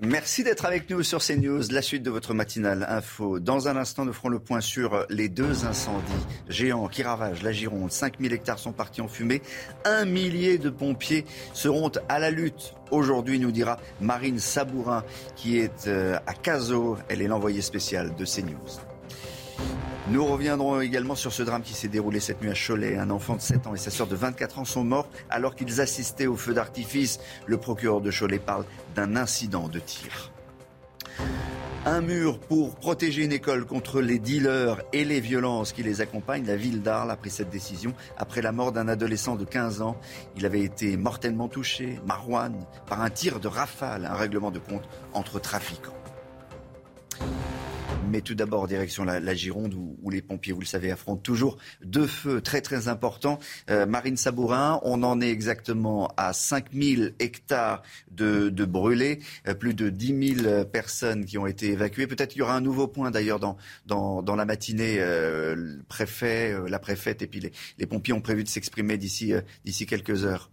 Merci 0.00 0.42
d'être 0.42 0.64
avec 0.64 0.88
nous 0.88 1.02
sur 1.02 1.20
CNews, 1.20 1.64
la 1.70 1.82
suite 1.82 2.02
de 2.02 2.10
votre 2.10 2.32
matinale 2.32 2.86
info. 2.88 3.38
Dans 3.38 3.68
un 3.68 3.76
instant, 3.76 4.06
nous 4.06 4.14
ferons 4.14 4.30
le 4.30 4.38
point 4.38 4.62
sur 4.62 5.06
les 5.10 5.28
deux 5.28 5.66
incendies 5.66 6.12
géants 6.48 6.88
qui 6.88 7.02
ravagent 7.02 7.42
la 7.42 7.52
Gironde. 7.52 7.92
5000 7.92 8.32
hectares 8.32 8.58
sont 8.58 8.72
partis 8.72 9.02
en 9.02 9.08
fumée. 9.08 9.42
Un 9.84 10.06
millier 10.06 10.56
de 10.56 10.70
pompiers 10.70 11.26
seront 11.52 11.92
à 12.08 12.18
la 12.18 12.30
lutte. 12.30 12.74
Aujourd'hui, 12.90 13.38
nous 13.38 13.52
dira 13.52 13.78
Marine 14.00 14.38
Sabourin, 14.38 15.04
qui 15.36 15.58
est 15.58 15.86
euh, 15.86 16.18
à 16.26 16.32
Cazaux. 16.32 16.96
Elle 17.08 17.20
est 17.20 17.28
l'envoyée 17.28 17.62
spéciale 17.62 18.14
de 18.16 18.24
CNews. 18.24 18.91
Nous 20.08 20.26
reviendrons 20.26 20.80
également 20.80 21.14
sur 21.14 21.32
ce 21.32 21.42
drame 21.42 21.62
qui 21.62 21.74
s'est 21.74 21.88
déroulé 21.88 22.20
cette 22.20 22.42
nuit 22.42 22.50
à 22.50 22.54
Cholet. 22.54 22.96
Un 22.96 23.10
enfant 23.10 23.36
de 23.36 23.40
7 23.40 23.66
ans 23.68 23.74
et 23.74 23.78
sa 23.78 23.90
sœur 23.90 24.06
de 24.06 24.16
24 24.16 24.58
ans 24.58 24.64
sont 24.64 24.84
morts 24.84 25.08
alors 25.30 25.54
qu'ils 25.54 25.80
assistaient 25.80 26.26
au 26.26 26.36
feu 26.36 26.54
d'artifice. 26.54 27.20
Le 27.46 27.56
procureur 27.56 28.00
de 28.00 28.10
Cholet 28.10 28.38
parle 28.38 28.64
d'un 28.94 29.16
incident 29.16 29.68
de 29.68 29.78
tir. 29.78 30.32
Un 31.84 32.00
mur 32.00 32.38
pour 32.38 32.76
protéger 32.76 33.24
une 33.24 33.32
école 33.32 33.64
contre 33.64 34.00
les 34.00 34.18
dealers 34.18 34.82
et 34.92 35.04
les 35.04 35.20
violences 35.20 35.72
qui 35.72 35.82
les 35.82 36.00
accompagnent. 36.00 36.46
La 36.46 36.56
ville 36.56 36.82
d'Arles 36.82 37.10
a 37.10 37.16
pris 37.16 37.30
cette 37.30 37.50
décision 37.50 37.92
après 38.18 38.42
la 38.42 38.52
mort 38.52 38.70
d'un 38.70 38.88
adolescent 38.88 39.36
de 39.36 39.44
15 39.44 39.82
ans. 39.82 39.96
Il 40.36 40.46
avait 40.46 40.62
été 40.62 40.96
mortellement 40.96 41.48
touché, 41.48 41.98
Marouane, 42.06 42.66
par 42.86 43.00
un 43.00 43.10
tir 43.10 43.40
de 43.40 43.48
rafale, 43.48 44.04
un 44.04 44.14
règlement 44.14 44.50
de 44.50 44.58
compte 44.58 44.88
entre 45.12 45.40
trafiquants. 45.40 45.96
Mais 48.10 48.20
tout 48.20 48.34
d'abord, 48.34 48.66
direction 48.66 49.04
la, 49.04 49.34
Gironde, 49.34 49.74
où, 49.74 50.10
les 50.10 50.20
pompiers, 50.20 50.52
vous 50.52 50.60
le 50.60 50.66
savez, 50.66 50.90
affrontent 50.90 51.22
toujours 51.22 51.56
deux 51.82 52.06
feux 52.06 52.40
très 52.40 52.60
très 52.60 52.88
importants. 52.88 53.38
Euh, 53.70 53.86
Marine 53.86 54.16
Sabourin, 54.16 54.80
on 54.82 55.02
en 55.02 55.20
est 55.20 55.30
exactement 55.30 56.12
à 56.16 56.32
5000 56.32 57.14
hectares 57.18 57.82
de, 58.10 58.50
brûlés, 58.64 59.20
euh, 59.48 59.54
plus 59.54 59.74
de 59.74 59.88
10 59.88 60.34
000 60.42 60.64
personnes 60.66 61.24
qui 61.24 61.38
ont 61.38 61.46
été 61.46 61.72
évacuées. 61.72 62.06
Peut-être 62.06 62.30
qu'il 62.30 62.40
y 62.40 62.42
aura 62.42 62.54
un 62.54 62.60
nouveau 62.60 62.86
point 62.86 63.10
d'ailleurs 63.10 63.40
dans, 63.40 63.56
dans, 63.86 64.36
la 64.36 64.44
matinée. 64.44 64.96
Euh, 64.98 65.54
le 65.54 65.82
préfet, 65.88 66.54
la 66.68 66.78
préfète 66.78 67.22
et 67.22 67.26
puis 67.26 67.40
les, 67.40 67.52
les 67.78 67.86
pompiers 67.86 68.12
ont 68.12 68.20
prévu 68.20 68.44
de 68.44 68.48
s'exprimer 68.48 68.98
d'ici 68.98 69.32
quelques 69.86 70.24
heures. 70.24 70.50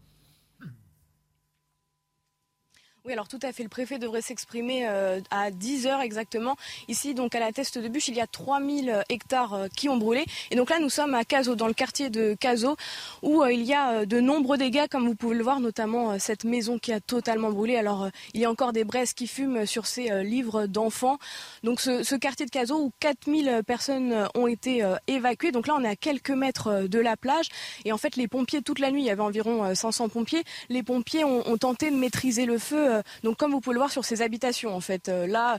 Alors 3.11 3.27
tout 3.27 3.39
à 3.41 3.51
fait. 3.51 3.63
Le 3.63 3.69
préfet 3.69 3.97
devrait 3.97 4.21
s'exprimer 4.21 4.87
euh, 4.87 5.19
à 5.31 5.51
10 5.51 5.87
heures 5.87 6.01
exactement. 6.01 6.55
Ici, 6.87 7.13
donc 7.13 7.33
à 7.33 7.39
la 7.39 7.51
teste 7.51 7.77
de 7.77 7.87
bûche, 7.87 8.07
il 8.07 8.15
y 8.15 8.21
a 8.21 8.27
3000 8.27 8.89
euh, 8.89 9.01
hectares 9.09 9.53
euh, 9.53 9.67
qui 9.75 9.89
ont 9.89 9.97
brûlé. 9.97 10.25
Et 10.51 10.55
donc 10.55 10.69
là, 10.69 10.79
nous 10.79 10.89
sommes 10.89 11.15
à 11.15 11.23
Cazaux, 11.23 11.55
dans 11.55 11.67
le 11.67 11.73
quartier 11.73 12.09
de 12.09 12.35
Cazaux, 12.39 12.75
où 13.23 13.43
il 13.45 13.63
y 13.63 13.73
a 13.73 14.05
de 14.05 14.19
nombreux 14.19 14.57
dégâts, 14.57 14.87
comme 14.89 15.07
vous 15.07 15.15
pouvez 15.15 15.35
le 15.35 15.43
voir, 15.43 15.59
notamment 15.59 16.19
cette 16.19 16.43
maison 16.43 16.77
qui 16.77 16.93
a 16.93 16.99
totalement 16.99 17.51
brûlé. 17.51 17.75
Alors, 17.77 18.09
il 18.33 18.41
y 18.41 18.45
a 18.45 18.51
encore 18.51 18.73
des 18.73 18.83
braises 18.83 19.13
qui 19.13 19.27
fument 19.27 19.65
sur 19.65 19.85
ces 19.85 20.23
livres 20.23 20.67
d'enfants. 20.67 21.17
Donc 21.63 21.79
ce, 21.81 22.15
quartier 22.15 22.45
de 22.45 22.51
Cazaux, 22.51 22.79
où 22.79 22.91
4000 22.99 23.61
personnes 23.65 24.27
ont 24.35 24.47
été 24.47 24.83
évacuées. 25.07 25.51
Donc 25.51 25.67
là, 25.67 25.75
on 25.77 25.83
est 25.83 25.89
à 25.89 25.95
quelques 25.95 26.31
mètres 26.31 26.87
de 26.87 26.99
la 26.99 27.17
plage. 27.17 27.47
Et 27.85 27.91
en 27.91 27.97
fait, 27.97 28.15
les 28.15 28.27
pompiers, 28.27 28.61
toute 28.61 28.79
la 28.79 28.91
nuit, 28.91 29.01
il 29.01 29.07
y 29.07 29.11
avait 29.11 29.21
environ 29.21 29.73
500 29.73 30.09
pompiers. 30.09 30.43
Les 30.69 30.83
pompiers 30.83 31.23
ont, 31.23 31.57
tenté 31.57 31.91
de 31.91 31.95
maîtriser 31.95 32.45
le 32.45 32.57
feu 32.57 32.98
donc 33.23 33.37
comme 33.37 33.51
vous 33.51 33.61
pouvez 33.61 33.73
le 33.73 33.79
voir 33.79 33.91
sur 33.91 34.05
ces 34.05 34.21
habitations, 34.21 34.75
en 34.75 34.79
fait, 34.79 35.09
euh, 35.09 35.27
là, 35.27 35.57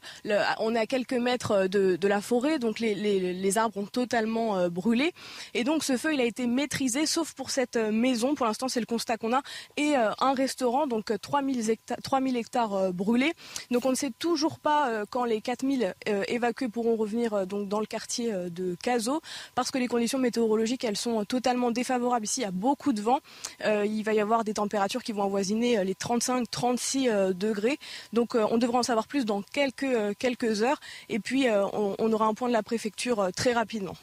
on 0.59 0.75
est 0.75 0.79
à 0.79 0.87
quelques 0.87 1.15
mètres 1.15 1.53
euh, 1.53 1.69
de, 1.69 2.09
la 2.09 2.21
forêt, 2.21 2.59
donc 2.59 2.81
les, 2.81 3.59
arbres 3.59 3.79
ont 3.79 3.87
totalement 3.87 4.69
brûlé. 4.69 5.13
Et 5.55 5.65
donc 5.65 5.85
ce 5.85 5.97
feu, 5.97 6.15
il 6.15 6.21
a 6.21 6.25
été 6.25 6.47
maîtrisé, 6.47 7.07
sauf 7.07 7.35
pour 7.35 7.51
cette 7.51 7.77
maison. 7.77 8.35
Pour 8.35 8.47
l'instant, 8.47 8.69
c'est 8.69 8.81
le 8.81 8.87
constat 8.87 9.17
qu'on 9.17 9.33
a. 9.33 9.43
Et 9.77 9.95
un 9.95 10.35
restaurant, 10.35 10.87
donc 10.87 11.13
3000 11.21 11.71
hectares, 11.71 11.99
3000 12.03 12.37
hectares 12.37 12.93
brûlés. 12.93 13.33
Donc 13.71 13.85
on 13.87 13.91
ne 13.91 13.95
sait 13.95 14.13
toujours 14.19 14.59
pas 14.59 15.05
quand 15.11 15.25
les 15.25 15.41
4000 15.41 15.95
évacués 16.29 16.69
pourront 16.69 16.97
revenir 16.97 17.47
donc 17.47 17.69
dans 17.69 17.81
le 17.81 17.87
quartier 17.87 18.33
de 18.33 18.77
Cazaux, 18.83 19.21
parce 19.55 19.71
que 19.71 19.79
les 19.79 19.89
conditions 19.89 20.19
météorologiques, 20.19 20.85
elles 20.85 20.97
sont 20.97 21.25
totalement 21.25 21.71
défavorables. 21.71 22.25
Ici, 22.25 22.41
il 22.41 22.45
y 22.45 22.47
a 22.47 22.53
beaucoup 22.53 22.93
de 22.93 23.01
vent. 23.01 23.19
il 23.65 24.03
va 24.03 24.15
y 24.15 24.21
avoir 24.21 24.45
des 24.45 24.55
températures 24.55 25.03
qui 25.03 25.13
vont 25.13 25.25
avoisiner 25.25 25.85
les 25.85 25.95
35-36 25.95 27.30
degrés. 27.33 27.79
Donc 28.13 28.35
euh, 28.35 28.47
on 28.51 28.59
devrait 28.59 28.79
en 28.79 28.83
savoir 28.83 29.07
plus 29.07 29.25
dans 29.25 29.43
quelques, 29.43 29.85
euh, 29.85 30.13
quelques 30.19 30.63
heures. 30.63 30.81
Et 31.09 31.19
puis 31.19 31.49
euh, 31.49 31.65
on, 31.73 32.13
aura 32.13 32.27
un 32.27 32.35
point 32.35 32.49
de 32.49 32.53
la 32.53 32.63
préfecture 32.63 33.31
très 33.35 33.53
rapidement. 33.53 33.97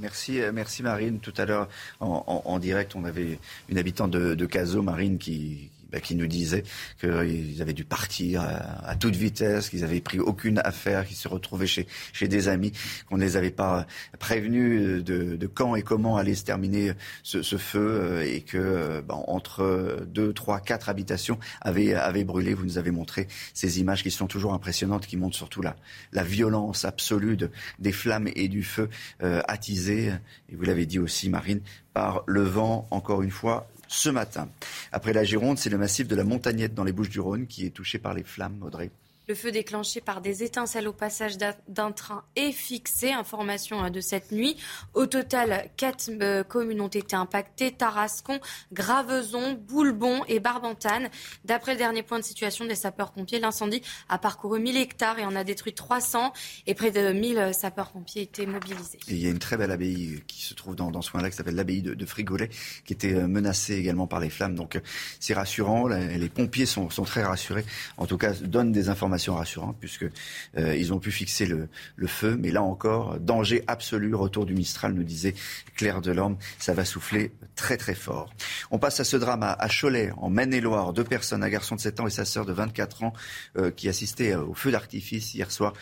merci, 0.00 0.40
merci 0.52 0.82
Marine. 0.82 1.18
Tout 1.20 1.34
à 1.36 1.44
l'heure, 1.44 1.68
en, 2.00 2.58
direct, 2.58 2.94
on 2.94 3.04
avait 3.04 3.38
une 3.68 3.78
habitante 3.78 4.10
de, 4.10 4.34
de 4.34 4.46
Cazaux, 4.46 4.82
Marine, 4.82 5.18
qui, 5.18 5.70
bah, 5.92 6.00
qui 6.00 6.14
nous 6.14 6.26
disaient 6.26 6.64
qu'ils 7.00 7.60
avaient 7.60 7.72
dû 7.72 7.84
partir 7.84 8.42
à, 8.42 8.96
toute 8.96 9.16
vitesse, 9.16 9.68
qu'ils 9.68 9.84
avaient 9.84 10.00
pris 10.00 10.18
aucune 10.18 10.60
affaire, 10.64 11.06
qu'ils 11.06 11.16
se 11.16 11.28
retrouvaient 11.28 11.66
chez, 11.66 11.86
des 12.22 12.48
amis, 12.48 12.72
qu'on 13.08 13.16
ne 13.16 13.22
les 13.22 13.36
avait 13.36 13.50
pas 13.50 13.86
prévenus 14.18 15.04
de, 15.04 15.36
de, 15.36 15.46
quand 15.46 15.76
et 15.76 15.82
comment 15.82 16.16
allait 16.16 16.34
se 16.34 16.44
terminer 16.44 16.92
ce, 17.22 17.42
feu 17.56 17.80
euh, 17.80 18.24
et 18.24 18.40
que 18.40 19.00
bah, 19.02 19.16
entre 19.26 20.06
deux, 20.06 20.32
trois, 20.32 20.60
quatre 20.60 20.88
habitations 20.88 21.38
avaient, 21.60 21.94
avaient 21.94 22.24
brûlé. 22.24 22.54
Vous 22.54 22.64
nous 22.64 22.78
avez 22.78 22.90
montré 22.90 23.28
ces 23.54 23.80
images 23.80 24.02
qui 24.02 24.10
sont 24.10 24.26
toujours 24.26 24.54
impressionnantes, 24.54 25.06
qui 25.06 25.16
montrent 25.16 25.36
surtout 25.36 25.62
la, 25.62 25.76
la 26.12 26.22
violence 26.22 26.84
absolue 26.84 27.36
de, 27.36 27.50
des 27.78 27.92
flammes 27.92 28.28
et 28.34 28.48
du 28.48 28.62
feu 28.62 28.88
euh, 29.22 29.42
attisés. 29.48 30.12
Et 30.48 30.56
vous 30.56 30.64
l'avez 30.64 30.86
dit 30.86 30.98
aussi, 30.98 31.28
Marine, 31.28 31.60
par 31.92 32.22
le 32.26 32.42
vent, 32.42 32.86
encore 32.90 33.22
une 33.22 33.30
fois, 33.30 33.68
ce 33.92 34.08
matin. 34.08 34.48
Après 34.90 35.12
la 35.12 35.24
Gironde, 35.24 35.58
c'est 35.58 35.70
le 35.70 35.78
massif 35.78 36.08
de 36.08 36.16
la 36.16 36.24
Montagnette 36.24 36.74
dans 36.74 36.84
les 36.84 36.92
Bouches-du-Rhône 36.92 37.46
qui 37.46 37.66
est 37.66 37.70
touché 37.70 37.98
par 37.98 38.14
les 38.14 38.24
flammes, 38.24 38.62
Audrey. 38.62 38.90
Le 39.28 39.36
feu 39.36 39.52
déclenché 39.52 40.00
par 40.00 40.20
des 40.20 40.42
étincelles 40.42 40.88
au 40.88 40.92
passage 40.92 41.36
d'un 41.68 41.92
train 41.92 42.24
est 42.34 42.50
fixé. 42.50 43.12
Information 43.12 43.80
hein, 43.80 43.90
de 43.90 44.00
cette 44.00 44.32
nuit. 44.32 44.56
Au 44.94 45.06
total, 45.06 45.70
quatre 45.76 46.10
euh, 46.20 46.42
communes 46.42 46.80
ont 46.80 46.88
été 46.88 47.14
impactées. 47.14 47.70
Tarascon, 47.70 48.40
Graveson, 48.72 49.52
Boulbon 49.52 50.24
et 50.26 50.40
Barbantane. 50.40 51.08
D'après 51.44 51.72
le 51.72 51.78
dernier 51.78 52.02
point 52.02 52.18
de 52.18 52.24
situation 52.24 52.64
des 52.64 52.74
sapeurs-pompiers, 52.74 53.38
l'incendie 53.38 53.82
a 54.08 54.18
parcouru 54.18 54.58
1000 54.58 54.76
hectares 54.76 55.20
et 55.20 55.24
en 55.24 55.36
a 55.36 55.44
détruit 55.44 55.72
300. 55.72 56.32
Et 56.66 56.74
près 56.74 56.90
de 56.90 57.12
1000 57.12 57.50
sapeurs-pompiers 57.52 58.22
étaient 58.22 58.46
mobilisés. 58.46 58.98
il 59.06 59.18
y 59.18 59.28
a 59.28 59.30
une 59.30 59.38
très 59.38 59.56
belle 59.56 59.70
abbaye 59.70 60.20
qui 60.26 60.42
se 60.42 60.54
trouve 60.54 60.74
dans, 60.74 61.00
ce 61.00 61.12
coin-là, 61.12 61.30
qui 61.30 61.36
s'appelle 61.36 61.54
l'abbaye 61.54 61.82
de, 61.82 62.06
Frigolet, 62.06 62.50
qui 62.84 62.92
était 62.92 63.14
euh, 63.14 63.28
menacée 63.28 63.76
également 63.76 64.08
par 64.08 64.18
les 64.18 64.30
flammes. 64.30 64.56
Donc 64.56 64.80
c'est 65.20 65.34
rassurant. 65.34 65.86
Les 65.86 66.28
pompiers 66.28 66.66
sont, 66.66 66.90
sont 66.90 67.04
très 67.04 67.22
rassurés. 67.22 67.64
En 67.96 68.06
tout 68.06 68.18
cas, 68.18 68.32
donnent 68.32 68.72
des 68.72 68.88
informations 68.88 69.11
information 69.12 69.34
rassurante 69.34 69.76
puisque 69.78 70.06
euh, 70.56 70.76
ils 70.76 70.92
ont 70.92 70.98
pu 70.98 71.10
fixer 71.10 71.46
le, 71.46 71.68
feu. 72.06 72.36
Mais 72.38 72.50
là 72.50 72.62
encore, 72.62 73.18
danger 73.20 73.62
absolu. 73.66 74.14
Retour 74.14 74.46
du 74.46 74.54
Mistral, 74.54 74.92
nous 74.92 75.04
disait 75.04 75.34
Claire 75.76 76.00
Delorme. 76.00 76.36
Ça 76.58 76.74
va 76.74 76.84
souffler 76.84 77.32
très 77.54 77.76
très 77.76 77.94
fort. 77.94 78.32
On 78.70 78.78
passe 78.78 79.00
à 79.00 79.04
ce 79.04 79.16
drame 79.16 79.42
à, 79.42 79.68
Cholet, 79.68 80.10
en 80.16 80.30
Maine-et-Loire. 80.30 80.92
Deux 80.92 81.04
personnes, 81.04 81.42
un 81.42 81.48
garçon 81.48 81.76
de 81.76 81.80
7 81.80 82.00
ans 82.00 82.06
et 82.06 82.10
sa 82.10 82.24
sœur 82.24 82.46
de 82.46 82.52
24 82.52 83.04
ans, 83.04 83.12
euh, 83.56 83.70
qui 83.70 83.88
assistaient 83.88 84.32
euh, 84.32 84.44
au 84.44 84.54
feu 84.54 84.70
d'artifice 84.70 85.34
hier 85.34 85.50
soir, 85.50 85.72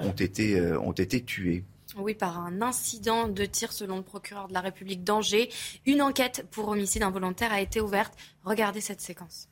ont 0.00 0.12
été 0.12 0.60
ont 0.60 0.92
été 0.92 1.22
tués. 1.22 1.64
Oui, 1.96 2.14
par 2.14 2.38
un 2.38 2.62
incident 2.62 3.28
de 3.28 3.44
tir 3.44 3.72
selon 3.72 3.96
le 3.96 4.02
procureur 4.02 4.48
de 4.48 4.54
la 4.54 4.60
République 4.60 5.04
d'Angers. 5.04 5.50
Une 5.86 6.02
enquête 6.02 6.46
pour 6.50 6.68
homicide 6.68 7.02
involontaire 7.02 7.52
a 7.52 7.60
été 7.60 7.80
ouverte. 7.80 8.14
Regardez 8.44 8.80
cette 8.80 9.00
séquence. 9.00 9.48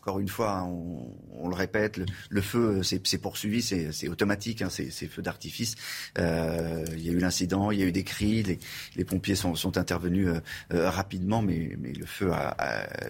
Encore 0.00 0.18
une 0.18 0.28
fois, 0.28 0.52
hein, 0.52 0.64
on, 0.64 1.48
le 1.48 1.54
répète, 1.54 2.00
le, 2.30 2.40
feu, 2.40 2.82
c'est 2.82 3.18
poursuivi, 3.18 3.60
c'est 3.60 4.08
automatique, 4.08 4.62
hein, 4.62 4.68
c'est 4.70 4.90
feu 5.06 5.20
d'artifice. 5.20 5.74
Euh, 6.18 6.86
il 6.92 7.06
y 7.06 7.10
a 7.10 7.12
eu 7.12 7.18
l'incident, 7.18 7.70
il 7.70 7.80
y 7.80 7.82
a 7.82 7.86
eu 7.86 7.92
des 7.92 8.04
cris, 8.04 8.58
les, 8.96 9.04
pompiers 9.04 9.34
sont, 9.34 9.76
intervenus 9.76 10.28
euh, 10.28 10.40
euh, 10.72 10.90
rapidement, 10.90 11.42
mais, 11.42 11.76
le 11.80 12.06
feu 12.06 12.30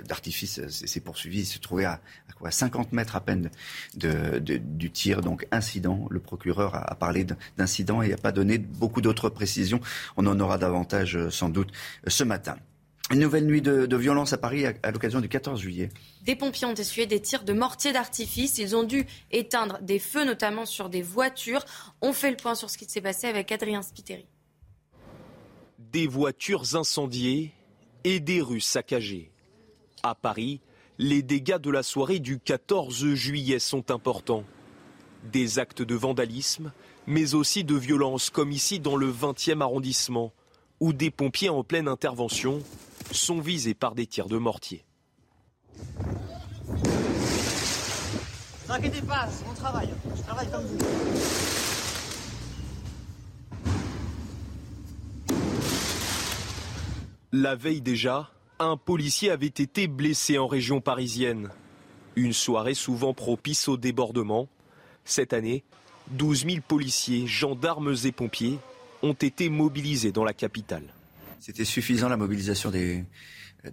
d'artifice 0.09 0.67
s'est 0.69 1.01
poursuivi. 1.01 1.41
Il 1.41 1.47
se 1.47 1.59
trouvait 1.61 1.85
à, 1.85 2.01
quoi, 2.37 2.51
50 2.51 2.93
mètres 2.93 3.15
à 3.15 3.21
peine 3.21 3.51
du 3.95 4.91
tir, 4.91 5.21
donc 5.21 5.47
incident. 5.53 6.09
Le 6.11 6.19
procureur 6.19 6.75
a, 6.75 6.95
parlé 6.97 7.25
d'incident 7.57 8.03
et 8.03 8.09
n'a 8.09 8.17
pas 8.17 8.33
donné 8.33 8.59
beaucoup 8.59 9.01
d'autres 9.01 9.29
précisions. 9.29 9.81
On 10.17 10.27
en 10.27 10.41
aura 10.41 10.59
davantage 10.59 11.29
sans 11.29 11.51
doute 11.51 11.71
ce 12.07 12.25
matin. 12.25 12.57
Une 13.13 13.19
nouvelle 13.19 13.45
nuit 13.45 13.61
de, 13.61 13.97
violence 13.97 14.33
à 14.33 14.39
Paris 14.39 14.65
à, 14.67 14.91
l'occasion 14.93 15.21
du 15.21 15.29
14 15.29 15.61
juillet. 15.61 15.89
Des 16.23 16.37
pompiers 16.37 16.69
ont 16.69 16.75
essuyé 16.75 17.09
des 17.09 17.21
tirs 17.21 17.43
de 17.43 17.53
mortier 17.53 17.93
d'artifice. 17.93 18.59
Ils 18.59 18.77
ont 18.77 18.85
dû 18.85 19.05
éteindre 19.33 19.81
des 19.83 19.99
feux, 19.99 20.25
notamment 20.25 20.65
sur 20.65 20.89
des 20.89 21.03
voitures. 21.03 21.65
On 22.03 22.13
fait 22.13 22.31
le 22.31 22.37
point 22.37 22.55
sur 22.55 22.71
ce 22.71 22.79
qui 22.79 22.85
s'est 22.85 23.01
passé 23.01 23.27
avec 23.27 23.51
Adrien 23.51 23.83
Spiteri. 23.83 24.27
Des 25.79 26.07
voitures 26.07 26.77
incendiées 26.77 27.53
et 28.05 28.21
des 28.21 28.41
rues 28.41 28.61
saccagées. 28.61 29.33
À 30.05 30.15
Paris, 30.15 30.61
les 30.99 31.23
dégâts 31.23 31.59
de 31.59 31.71
la 31.71 31.83
soirée 31.83 32.21
du 32.21 32.39
14 32.39 33.15
juillet 33.15 33.59
sont 33.59 33.91
importants. 33.91 34.45
Des 35.33 35.59
actes 35.59 35.83
de 35.83 35.97
vandalisme, 35.97 36.73
mais 37.09 37.35
aussi 37.35 37.65
de 37.65 37.75
violence, 37.75 38.31
comme 38.31 38.53
ici 38.53 38.79
dans 38.79 38.97
le 38.97 39.11
20e 39.11 39.63
arrondissement, 39.63 40.33
où 40.79 40.93
des 40.93 41.11
pompiers 41.11 41.49
en 41.49 41.65
pleine 41.65 41.89
intervention 41.89 42.63
sont 43.13 43.41
visés 43.41 43.75
par 43.75 43.95
des 43.95 44.07
tirs 44.07 44.29
de 44.29 44.39
mortier. 44.39 44.85
Ne 48.69 48.75
inquiétez 48.75 49.03
pas, 49.03 49.29
c'est 49.29 49.47
mon 49.47 49.55
travail. 49.55 49.89
Je 50.17 50.23
travaille 50.23 50.51
comme 50.51 50.65
vous. 50.65 50.79
La 57.33 57.55
veille 57.55 57.81
déjà, 57.81 58.31
un 58.59 58.77
policier 58.77 59.31
avait 59.31 59.47
été 59.47 59.89
blessé 59.89 60.39
en 60.39 60.47
région 60.47 60.81
parisienne. 60.81 61.51
Une 62.17 62.33
soirée 62.33 62.75
souvent 62.75 63.15
propice 63.15 63.69
au 63.69 63.77
débordement. 63.77 64.49
Cette 65.05 65.33
année, 65.33 65.65
12 66.11 66.45
000 66.47 66.57
policiers, 66.67 67.27
gendarmes 67.27 67.95
et 68.05 68.13
pompiers 68.13 68.59
ont 69.03 69.15
été 69.15 69.49
mobilisés 69.49 70.13
dans 70.13 70.25
la 70.25 70.33
capitale. 70.33 70.93
C'était 71.41 71.65
suffisant 71.65 72.11
la 72.11 72.19
mobilisation 72.19 72.71
des, 72.71 73.07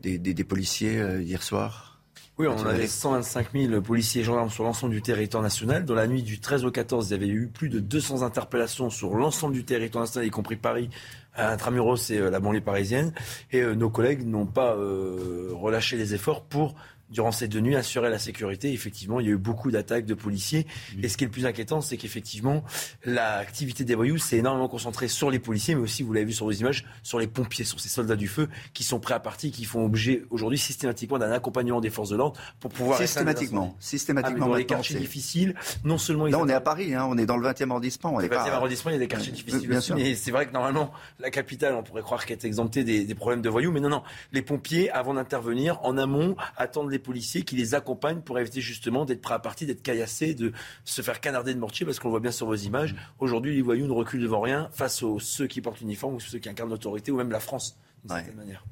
des, 0.01 0.43
policiers 0.45 0.99
euh, 0.99 1.21
hier 1.21 1.43
soir? 1.43 2.01
Oui, 2.37 2.47
on 2.47 2.65
avait 2.65 2.87
125 2.87 3.47
000 3.53 3.81
policiers 3.81 4.21
et 4.21 4.23
gendarmes 4.23 4.49
sur 4.49 4.63
l'ensemble 4.63 4.93
du 4.93 5.01
territoire 5.01 5.43
national. 5.43 5.83
Dans 5.83 5.95
la 5.95 6.07
nuit 6.07 6.23
du 6.23 6.39
13 6.39 6.63
au 6.63 6.71
14, 6.71 7.09
il 7.09 7.11
y 7.11 7.15
avait 7.15 7.27
eu 7.27 7.47
plus 7.47 7.67
de 7.67 7.79
200 7.79 8.21
interpellations 8.21 8.89
sur 8.89 9.15
l'ensemble 9.15 9.53
du 9.53 9.65
territoire 9.65 10.03
national, 10.03 10.27
y 10.27 10.31
compris 10.31 10.55
Paris, 10.55 10.89
Intramuros 11.35 12.09
et 12.09 12.19
euh, 12.19 12.29
la 12.29 12.39
banlieue 12.39 12.61
parisienne. 12.61 13.11
Et 13.51 13.61
euh, 13.61 13.73
nos 13.73 13.89
collègues 13.89 14.25
n'ont 14.25 14.45
pas 14.45 14.73
relâché 14.73 15.97
les 15.97 16.13
efforts 16.13 16.45
pour 16.45 16.75
durant 17.09 17.31
ces 17.31 17.47
deux 17.47 17.59
nuits, 17.59 17.75
assurer 17.75 18.09
la 18.09 18.19
sécurité. 18.19 18.73
Effectivement, 18.73 19.19
il 19.19 19.27
y 19.27 19.29
a 19.29 19.33
eu 19.33 19.37
beaucoup 19.37 19.71
d'attaques 19.71 20.05
de 20.05 20.13
policiers. 20.13 20.67
Et 21.01 21.09
ce 21.09 21.17
qui 21.17 21.23
est 21.23 21.27
le 21.27 21.31
plus 21.31 21.45
inquiétant, 21.45 21.81
c'est 21.81 21.97
qu'effectivement, 21.97 22.63
l'activité 23.05 23.83
des 23.83 23.95
voyous 23.95 24.17
s'est 24.17 24.37
énormément 24.37 24.67
concentrée 24.67 25.07
sur 25.07 25.29
les 25.29 25.39
policiers, 25.39 25.75
mais 25.75 25.81
aussi, 25.81 26.03
vous 26.03 26.13
l'avez 26.13 26.25
vu 26.25 26.33
sur 26.33 26.45
vos 26.45 26.51
images, 26.51 26.85
sur 27.03 27.19
les 27.19 27.27
pompiers, 27.27 27.65
sur 27.65 27.79
ces 27.79 27.89
soldats 27.89 28.15
du 28.15 28.27
feu 28.27 28.49
qui 28.73 28.83
sont 28.83 28.99
prêts 28.99 29.13
à 29.13 29.19
partir, 29.19 29.51
qui 29.51 29.65
font 29.65 29.85
objet 29.85 30.23
aujourd'hui 30.29 30.59
systématiquement 30.59 31.17
d'un 31.17 31.31
accompagnement 31.31 31.81
des 31.81 31.89
forces 31.89 32.09
de 32.09 32.15
l'ordre 32.15 32.39
pour 32.59 32.71
pouvoir 32.71 32.99
systématiquement, 32.99 33.75
systématiquement 33.79 34.45
ah, 34.47 34.49
dans 34.49 34.55
les 34.55 34.65
quartiers 34.65 34.97
difficiles. 34.97 35.55
Non 35.83 35.97
seulement 35.97 36.25
là, 36.25 36.39
on 36.39 36.47
est 36.47 36.53
à 36.53 36.61
Paris, 36.61 36.93
hein, 36.93 37.05
on 37.09 37.17
est 37.17 37.25
dans 37.25 37.37
le 37.37 37.47
20e 37.47 37.69
arrondissement. 37.69 38.15
On 38.15 38.19
le 38.19 38.27
20e 38.27 38.49
arrondissement, 38.51 38.91
il 38.91 38.95
y 38.95 38.97
a 38.97 38.99
des 38.99 39.07
quartiers 39.07 39.31
difficiles 39.31 39.73
aussi, 39.73 39.93
mais 39.93 40.15
c'est 40.15 40.31
vrai 40.31 40.45
que 40.45 40.53
normalement, 40.53 40.91
la 41.19 41.29
capitale, 41.29 41.73
on 41.75 41.83
pourrait 41.83 42.01
croire 42.01 42.25
qu'elle 42.25 42.37
est 42.37 42.45
exemptée 42.45 42.83
des, 42.83 43.05
des 43.05 43.15
problèmes 43.15 43.41
de 43.41 43.49
voyous, 43.49 43.71
mais 43.71 43.79
non, 43.79 43.89
non. 43.89 44.03
Les 44.31 44.41
pompiers, 44.41 44.89
avant 44.91 45.13
d'intervenir, 45.13 45.79
en 45.83 45.97
amont, 45.97 46.35
attendent 46.57 46.91
les 46.91 46.96
policiers 46.99 47.43
qui 47.43 47.55
les 47.55 47.75
accompagnent 47.75 48.21
pour 48.21 48.39
éviter 48.39 48.61
justement 48.61 49.05
d'être 49.05 49.21
prêts 49.21 49.33
à 49.33 49.39
partir, 49.39 49.67
d'être 49.67 49.81
caillassés, 49.81 50.33
de 50.33 50.51
se 50.85 51.01
faire 51.01 51.21
canarder 51.21 51.53
de 51.53 51.59
mortier, 51.59 51.85
parce 51.85 51.99
qu'on 51.99 52.07
le 52.07 52.11
voit 52.11 52.19
bien 52.19 52.31
sur 52.31 52.47
vos 52.47 52.55
images. 52.55 52.95
Aujourd'hui, 53.19 53.55
les 53.55 53.61
voyous 53.61 53.87
ne 53.87 53.93
reculent 53.93 54.21
devant 54.21 54.41
rien 54.41 54.69
face 54.71 55.03
aux 55.03 55.19
ceux 55.19 55.47
qui 55.47 55.61
portent 55.61 55.79
l'uniforme 55.79 56.15
ou 56.15 56.19
ceux 56.19 56.39
qui 56.39 56.49
incarnent 56.49 56.69
l'autorité, 56.69 57.11
ou 57.11 57.17
même 57.17 57.31
la 57.31 57.39
France, 57.39 57.77
d'une 58.03 58.15
certaine 58.15 58.35
manière. 58.35 58.63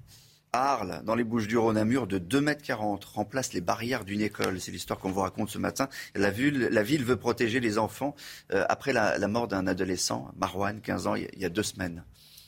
Arles, 0.56 1.02
dans 1.03 1.15
les 1.15 1.26
Bouches 1.26 1.47
du 1.47 1.57
Rhône, 1.57 1.77
un 1.77 1.85
mur 1.85 2.07
de 2.07 2.18
2,40 2.18 2.41
mètres 2.41 3.14
remplace 3.14 3.53
les 3.53 3.61
barrières 3.61 4.06
d'une 4.06 4.22
école. 4.22 4.61
C'est 4.61 4.72
l'histoire 4.72 4.99
qu'on 4.99 5.11
vous 5.11 5.19
raconte 5.19 5.49
ce 5.49 5.57
matin. 5.57 5.89
La 6.15 6.31
ville, 6.31 6.69
la 6.72 6.84
ville 6.84 7.03
veut 7.03 7.18
protéger 7.18 7.60
les 7.60 7.77
enfants 7.77 8.15
euh, 8.53 8.64
après 8.69 8.93
la, 8.93 9.27
mort 9.27 9.47
d'un 9.47 9.68
adolescent, 9.68 10.31
Marwan, 10.38 10.80
15 10.80 11.07
ans, 11.07 11.15
il 11.15 11.27
y 11.38 11.45
a 11.45 11.49
deux 11.49 11.64
semaines. 11.64 12.03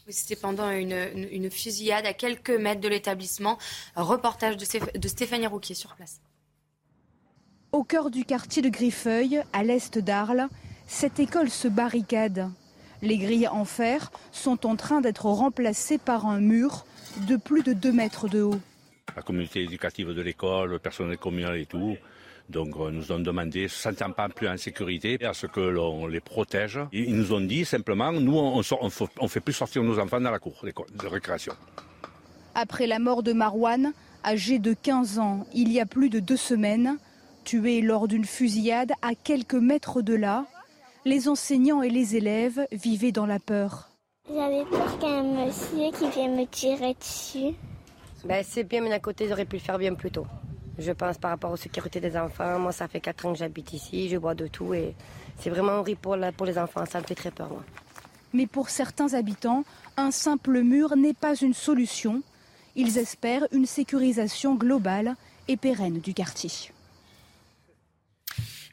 C'était 0.09 0.37
pendant 0.37 0.69
une, 0.71 1.51
fusillade 1.51 2.05
à 2.05 2.13
quelques 2.13 2.49
mètres 2.49 2.79
de 2.79 2.87
l'établissement. 2.87 3.57
Reportage 3.95 4.55
de, 4.55 5.07
Stéphanie 5.07 5.47
Rouquier 5.47 5.75
sur 5.75 5.95
place. 5.95 6.21
Au 7.73 7.83
cœur 7.83 8.09
du 8.09 8.23
quartier 8.23 8.61
de 8.61 8.69
Griffeuil, 8.69 9.43
à 9.51 9.63
l'est 9.63 9.97
d'Arles, 9.97 10.47
cette 10.87 11.19
école 11.19 11.49
se 11.49 11.67
barricade. 11.67 12.49
Les 13.01 13.17
grilles 13.17 13.49
en 13.49 13.65
fer 13.65 14.11
sont 14.31 14.65
en 14.65 14.77
train 14.77 15.01
d'être 15.01 15.25
remplacées 15.25 15.97
par 15.97 16.25
un 16.25 16.39
mur 16.39 16.85
de 17.27 17.35
plus 17.35 17.61
de 17.61 17.73
2 17.73 17.91
mètres 17.91 18.29
de 18.29 18.41
haut. 18.41 18.59
La 19.15 19.21
communauté 19.21 19.63
éducative 19.63 20.13
de 20.13 20.21
l'école, 20.21 20.69
le 20.69 20.79
personnel 20.79 21.17
communal 21.17 21.57
et 21.57 21.65
tout, 21.65 21.97
donc 22.49 22.69
euh, 22.79 22.91
nous 22.91 23.11
ont 23.11 23.19
demandé, 23.19 23.63
ne 23.63 23.67
se 23.67 23.77
sentant 23.77 24.11
pas 24.11 24.29
plus 24.29 24.47
en 24.47 24.57
sécurité, 24.57 25.17
à 25.25 25.33
ce 25.33 25.47
que 25.47 25.59
l'on 25.59 26.07
les 26.07 26.19
protège. 26.19 26.79
Ils 26.91 27.15
nous 27.15 27.33
ont 27.33 27.41
dit 27.41 27.65
simplement, 27.65 28.11
nous 28.11 28.37
on 28.37 28.59
ne 28.59 29.27
fait 29.27 29.39
plus 29.39 29.53
sortir 29.53 29.83
nos 29.83 29.99
enfants 29.99 30.21
dans 30.21 30.31
la 30.31 30.39
cour 30.39 30.53
de 30.63 31.07
récréation. 31.07 31.53
Après 32.55 32.87
la 32.87 32.99
mort 32.99 33.23
de 33.23 33.33
Marouane, 33.33 33.93
âgé 34.23 34.59
de 34.59 34.73
15 34.73 35.19
ans, 35.19 35.45
il 35.53 35.71
y 35.71 35.79
a 35.79 35.85
plus 35.85 36.09
de 36.09 36.19
deux 36.19 36.37
semaines, 36.37 36.97
tué 37.43 37.81
lors 37.81 38.07
d'une 38.07 38.25
fusillade 38.25 38.91
à 39.01 39.13
quelques 39.13 39.53
mètres 39.53 40.01
de 40.01 40.15
là, 40.15 40.45
les 41.05 41.29
enseignants 41.29 41.81
et 41.81 41.89
les 41.89 42.15
élèves 42.15 42.65
vivaient 42.71 43.11
dans 43.11 43.25
la 43.25 43.39
peur. 43.39 43.89
J'avais 44.27 44.65
peur 44.65 44.99
qu'un 44.99 45.23
monsieur 45.23 45.91
qui 45.97 46.09
vienne 46.09 46.35
me 46.35 46.45
tirer 46.45 46.95
dessus. 46.95 47.55
Ben, 48.25 48.43
c'est 48.45 48.63
bien, 48.63 48.81
mais 48.81 48.89
d'un 48.89 48.99
côté, 48.99 49.27
j'aurais 49.29 49.45
pu 49.45 49.55
le 49.55 49.61
faire 49.61 49.77
bien 49.77 49.93
plus 49.93 50.11
tôt. 50.11 50.25
Je 50.79 50.91
pense 50.91 51.17
par 51.17 51.31
rapport 51.31 51.51
aux 51.51 51.57
sécurités 51.57 51.99
des 51.99 52.15
enfants. 52.15 52.59
Moi, 52.59 52.71
ça 52.71 52.87
fait 52.87 52.99
4 52.99 53.25
ans 53.25 53.33
que 53.33 53.39
j'habite 53.39 53.73
ici, 53.73 54.09
je 54.09 54.17
bois 54.17 54.35
de 54.35 54.47
tout 54.47 54.73
et 54.73 54.95
c'est 55.39 55.49
vraiment 55.49 55.79
horrible 55.79 55.99
pour, 55.99 56.15
les 56.15 56.57
enfants. 56.57 56.85
Ça 56.85 56.99
me 56.99 57.05
fait 57.05 57.15
très 57.15 57.31
peur. 57.31 57.49
Mais 58.33 58.45
pour 58.45 58.69
certains 58.69 59.13
habitants, 59.13 59.63
un 59.95 60.11
simple 60.11 60.61
mur 60.61 60.95
n'est 60.95 61.13
pas 61.13 61.35
une 61.35 61.53
solution. 61.53 62.21
Ils 62.75 62.97
espèrent 62.97 63.47
une 63.51 63.65
sécurisation 63.65 64.55
globale 64.55 65.15
et 65.47 65.57
pérenne 65.57 65.99
du 65.99 66.13
quartier. 66.13 66.51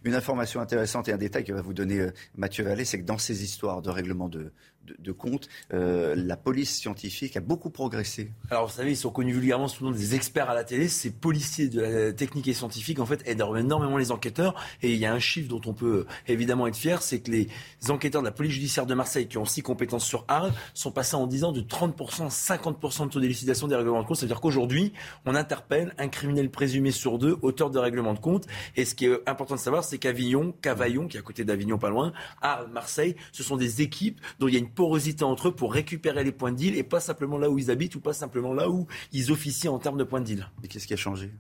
Une 0.05 0.14
information 0.14 0.60
intéressante 0.60 1.09
et 1.09 1.12
un 1.12 1.16
détail 1.16 1.44
que 1.44 1.52
va 1.52 1.62
vous 1.62 1.74
donner 1.74 2.09
Mathieu 2.36 2.64
Vallée, 2.64 2.85
c'est 2.85 3.01
que 3.01 3.06
dans 3.06 3.18
ces 3.18 3.43
histoires 3.43 3.82
de 3.82 3.90
règlement 3.90 4.28
de, 4.28 4.52
de, 4.98 5.12
compte, 5.12 5.48
euh, 5.72 6.14
la 6.16 6.36
police 6.36 6.74
scientifique 6.76 7.36
a 7.36 7.40
beaucoup 7.40 7.70
progressé. 7.70 8.31
Alors 8.51 8.66
vous 8.66 8.72
savez, 8.72 8.90
ils 8.90 8.97
sont 8.97 9.10
connus 9.10 9.32
vulgairement 9.32 9.68
sous 9.68 9.85
le 9.85 9.90
nom 9.90 9.97
des 9.97 10.14
experts 10.14 10.51
à 10.51 10.55
la 10.55 10.64
télé. 10.64 10.89
Ces 10.89 11.10
policiers 11.10 11.68
de 11.68 11.81
la 11.81 12.12
technique 12.12 12.48
et 12.48 12.55
scientifique, 12.55 12.98
en 13.01 13.06
fait, 13.06 13.22
aident 13.26 13.44
énormément 13.56 13.97
les 13.97 14.12
enquêteurs. 14.12 14.55
Et 14.82 14.93
il 14.93 14.98
y 14.98 15.06
a 15.06 15.12
un 15.12 15.18
chiffre 15.18 15.48
dont 15.48 15.60
on 15.66 15.72
peut 15.72 16.06
évidemment 16.26 16.66
être 16.66 16.76
fier, 16.76 17.02
c'est 17.02 17.20
que 17.20 17.31
les 17.31 17.48
enquêteurs 17.89 18.22
de 18.22 18.26
la 18.26 18.32
police 18.32 18.52
judiciaire 18.52 18.86
de 18.86 18.94
Marseille, 18.94 19.28
qui 19.28 19.39
ont 19.39 19.44
six 19.44 19.62
compétences 19.62 20.05
sur 20.05 20.24
Arles, 20.28 20.52
sont 20.74 20.90
passés 20.90 21.16
en 21.16 21.26
10 21.26 21.44
ans 21.44 21.52
de 21.52 21.60
30% 21.60 22.26
à 22.26 22.28
50% 22.28 23.06
de 23.06 23.10
taux 23.10 23.20
d'élucidation 23.20 23.68
des 23.68 23.76
règlements 23.76 24.02
de 24.02 24.06
compte. 24.06 24.18
C'est-à-dire 24.18 24.40
qu'aujourd'hui, 24.40 24.93
on 25.24 25.35
interpelle 25.35 25.94
un 25.98 26.09
criminel 26.09 26.51
présumé 26.51 26.90
sur 26.90 27.18
deux, 27.18 27.36
auteur 27.43 27.70
de 27.70 27.78
règlements 27.78 28.14
de 28.14 28.18
compte. 28.18 28.47
Et 28.76 28.85
ce 28.85 28.94
qui 28.94 29.06
est 29.06 29.28
important 29.28 29.55
de 29.55 29.60
savoir, 29.60 29.85
c'est 29.85 29.94
qu'Avignon, 29.99 30.53
Cavaillon, 30.62 31.09
qui 31.09 31.16
est 31.16 31.21
à 31.21 31.23
côté 31.23 31.45
d'Avignon 31.45 31.79
pas 31.79 31.91
loin, 31.91 32.12
Arles, 32.41 32.71
Marseille, 32.71 33.16
ce 33.33 33.43
sont 33.43 33.57
des 33.57 33.83
équipes 33.83 34.21
dont 34.39 34.49
il 34.49 34.55
y 34.55 34.57
a 34.57 34.61
une 34.61 34.71
porosité 34.71 35.25
entre 35.25 35.49
eux 35.49 35.55
pour 35.55 35.73
récupérer 35.73 36.25
les 36.25 36.33
points 36.33 36.53
de 36.53 36.57
deal 36.57 36.77
et 36.77 36.83
pas 36.83 37.01
simplement 37.01 37.39
là 37.39 37.51
où 37.51 37.59
ils 37.59 37.71
habitent 37.71 37.95
ou 37.95 38.01
pas 38.01 38.12
simplement 38.12 38.55
là 38.55 38.69
où 38.69 38.87
ils 39.12 39.33
officient 39.33 39.73
en 39.73 39.79
termes 39.79 39.99
de 39.99 40.05
points 40.05 40.21
de 40.21 40.27
deal. 40.27 40.49
Mais 40.62 40.69
qu'est-ce 40.69 40.87
qui 40.87 40.95
a 40.95 40.99
changé? 40.99 41.31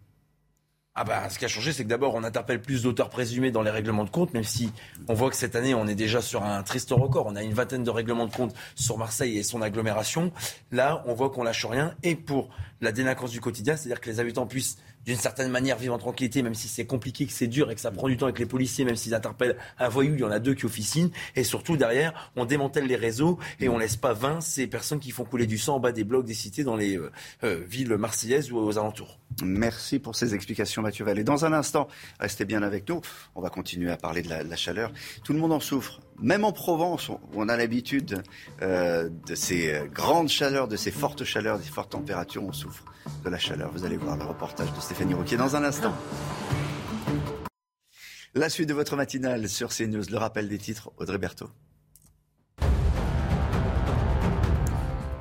Ah 0.96 1.02
bah, 1.02 1.28
ce 1.28 1.40
qui 1.40 1.44
a 1.44 1.48
changé, 1.48 1.72
c'est 1.72 1.82
que 1.82 1.88
d'abord, 1.88 2.14
on 2.14 2.22
interpelle 2.22 2.62
plus 2.62 2.84
d'auteurs 2.84 3.10
présumés 3.10 3.50
dans 3.50 3.62
les 3.62 3.70
règlements 3.70 4.04
de 4.04 4.10
compte, 4.10 4.32
même 4.32 4.44
si 4.44 4.70
on 5.08 5.14
voit 5.14 5.28
que 5.28 5.34
cette 5.34 5.56
année, 5.56 5.74
on 5.74 5.88
est 5.88 5.96
déjà 5.96 6.22
sur 6.22 6.44
un 6.44 6.62
triste 6.62 6.92
record. 6.92 7.26
On 7.26 7.34
a 7.34 7.42
une 7.42 7.52
vingtaine 7.52 7.82
de 7.82 7.90
règlements 7.90 8.26
de 8.26 8.32
compte 8.32 8.54
sur 8.76 8.96
Marseille 8.96 9.36
et 9.36 9.42
son 9.42 9.60
agglomération. 9.60 10.32
Là, 10.70 11.02
on 11.06 11.14
voit 11.14 11.30
qu'on 11.30 11.42
lâche 11.42 11.66
rien. 11.66 11.96
Et 12.04 12.14
pour 12.14 12.48
la 12.80 12.92
délinquance 12.92 13.32
du 13.32 13.40
quotidien, 13.40 13.74
c'est-à-dire 13.74 14.00
que 14.00 14.08
les 14.08 14.20
habitants 14.20 14.46
puissent 14.46 14.78
d'une 15.06 15.16
certaine 15.16 15.50
manière 15.50 15.76
vivre 15.76 15.94
en 15.94 15.98
tranquillité, 15.98 16.42
même 16.42 16.54
si 16.54 16.68
c'est 16.68 16.86
compliqué, 16.86 17.26
que 17.26 17.32
c'est 17.32 17.46
dur 17.46 17.70
et 17.70 17.74
que 17.74 17.80
ça 17.80 17.90
prend 17.90 18.08
du 18.08 18.16
temps 18.16 18.26
avec 18.26 18.38
les 18.38 18.46
policiers, 18.46 18.84
même 18.84 18.96
s'ils 18.96 19.14
interpellent 19.14 19.56
un 19.78 19.88
voyou, 19.88 20.14
il 20.14 20.20
y 20.20 20.24
en 20.24 20.30
a 20.30 20.38
deux 20.38 20.54
qui 20.54 20.66
officinent. 20.66 21.10
Et 21.36 21.44
surtout, 21.44 21.76
derrière, 21.76 22.32
on 22.36 22.44
démantèle 22.44 22.86
les 22.86 22.96
réseaux 22.96 23.38
et 23.60 23.68
on 23.68 23.78
laisse 23.78 23.96
pas 23.96 24.12
20 24.12 24.40
ces 24.40 24.66
personnes 24.66 25.00
qui 25.00 25.10
font 25.10 25.24
couler 25.24 25.46
du 25.46 25.58
sang 25.58 25.76
en 25.76 25.80
bas 25.80 25.92
des 25.92 26.04
blocs 26.04 26.24
des 26.24 26.34
cités 26.34 26.64
dans 26.64 26.76
les 26.76 26.96
euh, 26.96 27.10
euh, 27.44 27.62
villes 27.66 27.96
marseillaises 27.96 28.50
ou 28.52 28.58
aux 28.58 28.78
alentours. 28.78 29.18
Merci 29.42 29.98
pour 29.98 30.14
ces 30.14 30.34
explications, 30.34 30.82
Mathieu 30.82 31.04
Vallée. 31.04 31.24
Dans 31.24 31.44
un 31.44 31.52
instant, 31.52 31.88
restez 32.20 32.44
bien 32.44 32.62
avec 32.62 32.88
nous. 32.88 33.00
On 33.34 33.40
va 33.40 33.50
continuer 33.50 33.90
à 33.90 33.96
parler 33.96 34.22
de 34.22 34.28
la, 34.28 34.56
chaleur. 34.56 34.92
Tout 35.24 35.32
le 35.32 35.38
monde 35.38 35.52
en 35.52 35.60
souffre. 35.60 36.00
Même 36.20 36.44
en 36.44 36.52
Provence, 36.52 37.10
on 37.34 37.48
a 37.48 37.56
l'habitude 37.56 38.22
euh, 38.62 39.08
de 39.26 39.34
ces 39.34 39.82
grandes 39.92 40.28
chaleurs, 40.28 40.68
de 40.68 40.76
ces 40.76 40.90
fortes 40.90 41.24
chaleurs, 41.24 41.58
des 41.58 41.64
fortes 41.64 41.92
températures, 41.92 42.44
on 42.44 42.52
souffre 42.52 42.84
de 43.24 43.30
la 43.30 43.38
chaleur. 43.38 43.70
Vous 43.72 43.84
allez 43.84 43.96
voir 43.96 44.16
le 44.16 44.24
reportage 44.24 44.72
de 44.72 44.80
Stéphanie 44.80 45.14
Rouquier 45.14 45.36
dans 45.36 45.56
un 45.56 45.64
instant. 45.64 45.94
La 48.34 48.48
suite 48.48 48.68
de 48.68 48.74
votre 48.74 48.96
matinale 48.96 49.48
sur 49.48 49.68
CNews, 49.68 50.04
le 50.10 50.16
rappel 50.16 50.48
des 50.48 50.58
titres, 50.58 50.90
Audrey 50.96 51.18
Berthaud. 51.18 51.50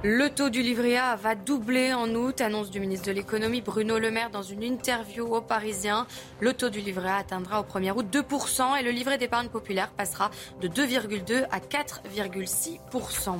Le 0.05 0.27
taux 0.29 0.49
du 0.49 0.61
livret 0.61 0.97
A 0.97 1.15
va 1.15 1.33
doubler 1.33 1.93
en 1.93 2.13
août, 2.13 2.41
annonce 2.41 2.69
du 2.69 2.81
ministre 2.81 3.07
de 3.07 3.13
l'économie 3.13 3.61
Bruno 3.61 3.99
Le 3.99 4.11
Maire 4.11 4.31
dans 4.31 4.41
une 4.41 4.61
interview 4.61 5.25
aux 5.25 5.39
Parisiens. 5.39 6.07
Le 6.41 6.51
taux 6.51 6.69
du 6.69 6.81
livret 6.81 7.07
A 7.07 7.15
atteindra 7.15 7.61
au 7.61 7.63
1er 7.63 7.93
août 7.95 8.05
2% 8.11 8.77
et 8.77 8.83
le 8.83 8.91
livret 8.91 9.17
d'épargne 9.17 9.47
populaire 9.47 9.91
passera 9.91 10.29
de 10.59 10.67
2,2 10.67 11.45
à 11.49 11.59
4,6%. 11.59 13.37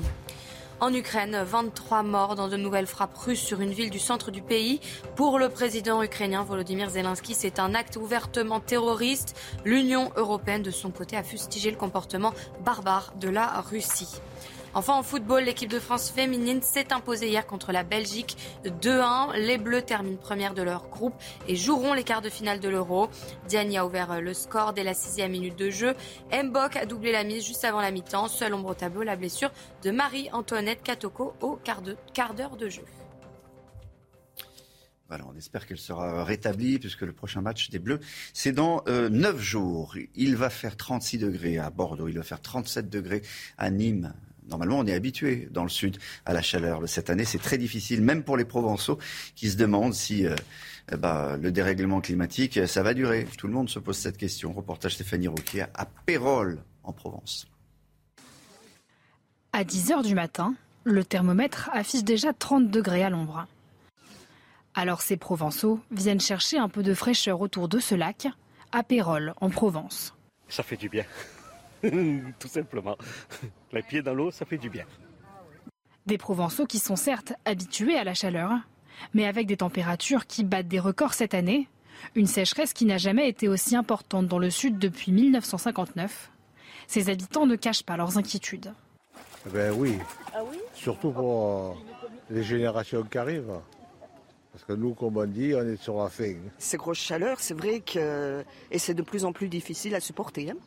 En 0.80 0.94
Ukraine, 0.94 1.44
23 1.46 2.02
morts 2.02 2.36
dans 2.36 2.48
de 2.48 2.56
nouvelles 2.56 2.88
frappes 2.88 3.18
russes 3.18 3.42
sur 3.42 3.60
une 3.60 3.74
ville 3.74 3.90
du 3.90 4.00
centre 4.00 4.32
du 4.32 4.42
pays. 4.42 4.80
Pour 5.18 5.40
le 5.40 5.50
président 5.50 6.02
ukrainien 6.02 6.44
Volodymyr 6.44 6.90
Zelensky, 6.90 7.34
c'est 7.34 7.60
un 7.60 7.76
acte 7.76 7.98
ouvertement 7.98 8.62
terroriste. 8.62 9.36
L'Union 9.66 10.14
européenne, 10.16 10.64
de 10.64 10.72
son 10.72 10.92
côté, 10.92 11.18
a 11.18 11.24
fustigé 11.24 11.72
le 11.72 11.78
comportement 11.78 12.34
barbare 12.64 13.14
de 13.20 13.28
la 13.28 13.48
Russie. 13.70 14.22
Enfin, 14.76 14.94
en 14.94 15.04
football, 15.04 15.44
l'équipe 15.44 15.70
de 15.70 15.80
France 15.80 16.10
féminine 16.10 16.64
s'est 16.64 16.92
imposée 16.94 17.30
hier 17.30 17.46
contre 17.46 17.72
la 17.72 17.84
Belgique 17.84 18.38
2-1. 18.66 19.38
Les 19.38 19.60
Bleus 19.60 19.84
terminent 19.84 20.18
première 20.18 20.56
de 20.56 20.64
leur 20.64 20.90
groupe 20.90 21.14
et 21.48 21.56
joueront 21.56 21.94
les 21.94 22.04
quarts 22.04 22.24
de 22.24 22.30
finale 22.30 22.60
de 22.60 22.70
l'Euro. 22.70 23.08
Diani 23.48 23.78
a 23.78 23.86
ouvert 23.86 24.20
le 24.20 24.34
score 24.34 24.74
dès 24.74 24.84
la 24.84 24.96
sixième 24.96 25.32
minute 25.32 25.56
de 25.56 25.70
jeu. 25.70 25.94
Mbok 26.32 26.76
a 26.76 26.88
doublé 26.88 27.12
la 27.12 27.24
mise 27.24 27.46
juste 27.46 27.64
avant 27.66 27.82
la 27.82 27.92
mi-temps. 27.92 28.28
Seul 28.28 28.56
ombre 28.56 28.70
au 28.70 28.74
tableau, 28.74 29.04
la 29.04 29.16
blessure 29.16 29.52
de 29.84 29.92
Marie-Antoinette 29.92 30.82
Katoko 30.82 31.36
au 31.42 31.60
quart 31.64 31.84
d'heure 32.34 32.58
de, 32.58 32.70
jeu. 32.70 32.84
Voilà, 35.08 35.26
on 35.32 35.38
espère 35.38 35.68
qu'elle 35.68 35.78
sera 35.78 36.24
rétablie 36.24 36.80
puisque 36.80 37.02
le 37.02 37.14
prochain 37.14 37.42
match 37.42 37.70
des 37.70 37.78
Bleus, 37.78 38.00
c'est 38.34 38.54
dans 38.54 38.82
euh, 38.88 39.10
neuf 39.10 39.36
9 39.36 39.40
jours. 39.40 39.96
Il 40.16 40.36
va 40.36 40.50
faire 40.50 40.76
36 40.76 41.20
degrés 41.20 41.60
à 41.60 41.70
Bordeaux, 41.70 42.08
il 42.08 42.18
va 42.18 42.24
faire 42.24 42.42
37 42.42 42.90
degrés 42.90 43.22
à 43.60 43.70
Nîmes, 43.70 44.14
Normalement, 44.50 44.80
on 44.80 44.86
est 44.86 44.94
habitué 44.94 45.48
dans 45.52 45.64
le 45.64 45.70
sud 45.70 45.98
à 46.26 46.34
la 46.34 46.42
chaleur. 46.42 46.82
Cette 46.88 47.10
année, 47.10 47.26
c'est 47.26 47.40
très 47.40 47.58
difficile, 47.58 48.02
même 48.02 48.24
pour 48.24 48.38
les 48.38 48.46
Provençaux 48.46 49.00
qui 49.36 49.50
se 49.50 49.58
demandent 49.58 49.94
si 49.94 50.26
euh, 50.26 50.36
eh 50.92 50.98
ben, 50.98 51.38
le 51.38 51.52
dérèglement 51.52 52.02
climatique, 52.02 52.68
ça 52.68 52.84
va 52.84 52.94
durer. 52.94 53.28
Tout 53.38 53.48
le 53.48 53.54
monde 53.54 53.70
se 53.70 53.80
pose 53.80 53.98
cette 53.98 54.18
question. 54.18 54.54
Reportage 54.54 54.96
Stéphanie 54.96 55.28
Rouquier 55.28 55.66
à 55.74 55.86
Pérol, 56.06 56.60
en 56.84 56.92
Provence. 56.92 57.48
À 59.54 59.64
10 59.64 59.92
h 59.92 60.04
du 60.04 60.16
matin, 60.16 60.56
le 60.84 61.04
thermomètre 61.04 61.70
affiche 61.74 62.04
déjà 62.04 62.34
30 62.34 62.70
degrés 62.70 63.04
à 63.04 63.10
l'ombre. 63.10 63.46
Alors 64.76 65.02
ces 65.02 65.18
Provençaux 65.18 65.80
viennent 65.92 66.20
chercher 66.20 66.58
un 66.58 66.70
peu 66.70 66.82
de 66.82 66.94
fraîcheur 66.94 67.42
autour 67.42 67.70
de 67.70 67.80
ce 67.80 67.94
lac, 67.96 68.28
à 68.72 68.84
Pérol, 68.84 69.34
en 69.40 69.50
Provence. 69.50 70.16
Ça 70.50 70.64
fait 70.64 70.78
du 70.78 70.90
bien. 70.90 71.06
tout 72.40 72.48
simplement. 72.48 72.98
Les 73.72 73.82
pieds 73.82 74.02
dans 74.02 74.14
l'eau, 74.14 74.32
ça 74.32 74.46
fait 74.46 74.58
du 74.58 74.70
bien. 74.70 74.86
Des 76.06 76.18
Provençaux 76.18 76.66
qui 76.66 76.80
sont 76.80 76.96
certes 76.96 77.34
habitués 77.46 77.98
à 77.98 78.04
la 78.04 78.14
chaleur, 78.14 78.52
mais 79.14 79.26
avec 79.26 79.48
des 79.48 79.58
températures 79.58 80.26
qui 80.26 80.44
battent 80.44 80.68
des 80.68 80.80
records 80.80 81.14
cette 81.14 81.34
année, 81.34 81.68
une 82.16 82.28
sécheresse 82.28 82.74
qui 82.74 82.86
n'a 82.86 82.98
jamais 82.98 83.30
été 83.30 83.48
aussi 83.48 83.76
importante 83.76 84.28
dans 84.28 84.40
le 84.40 84.50
sud 84.50 84.78
depuis 84.78 85.12
1959. 85.12 86.32
Ces 86.88 87.10
habitants 87.10 87.46
ne 87.46 87.56
cachent 87.56 87.84
pas 87.84 87.98
leurs 87.98 88.18
inquiétudes. 88.18 88.74
Ben 89.52 89.74
oui. 89.76 89.98
Ah 90.34 90.40
oui? 90.50 90.58
Surtout 90.74 91.12
pour 91.12 91.48
euh, 91.48 91.74
les 92.30 92.44
générations 92.44 93.04
qui 93.04 93.18
arrivent. 93.18 93.60
Parce 94.52 94.66
que 94.66 94.74
nous, 94.74 94.94
comme 94.94 95.18
on 95.18 95.26
dit, 95.26 95.54
on 95.56 95.68
est 95.68 95.82
sur 95.82 95.98
la 95.98 96.10
fin. 96.10 96.36
Ces 96.58 96.78
grosses 96.78 97.00
chaleurs, 97.00 97.40
c'est 97.40 97.54
vrai 97.54 97.80
que 97.80 98.44
et 98.72 98.78
c'est 98.78 98.94
de 98.94 99.02
plus 99.02 99.26
en 99.26 99.34
plus 99.34 99.50
difficile 99.50 99.96
à 99.96 100.00
supporter. 100.00 100.52
Hein 100.52 100.58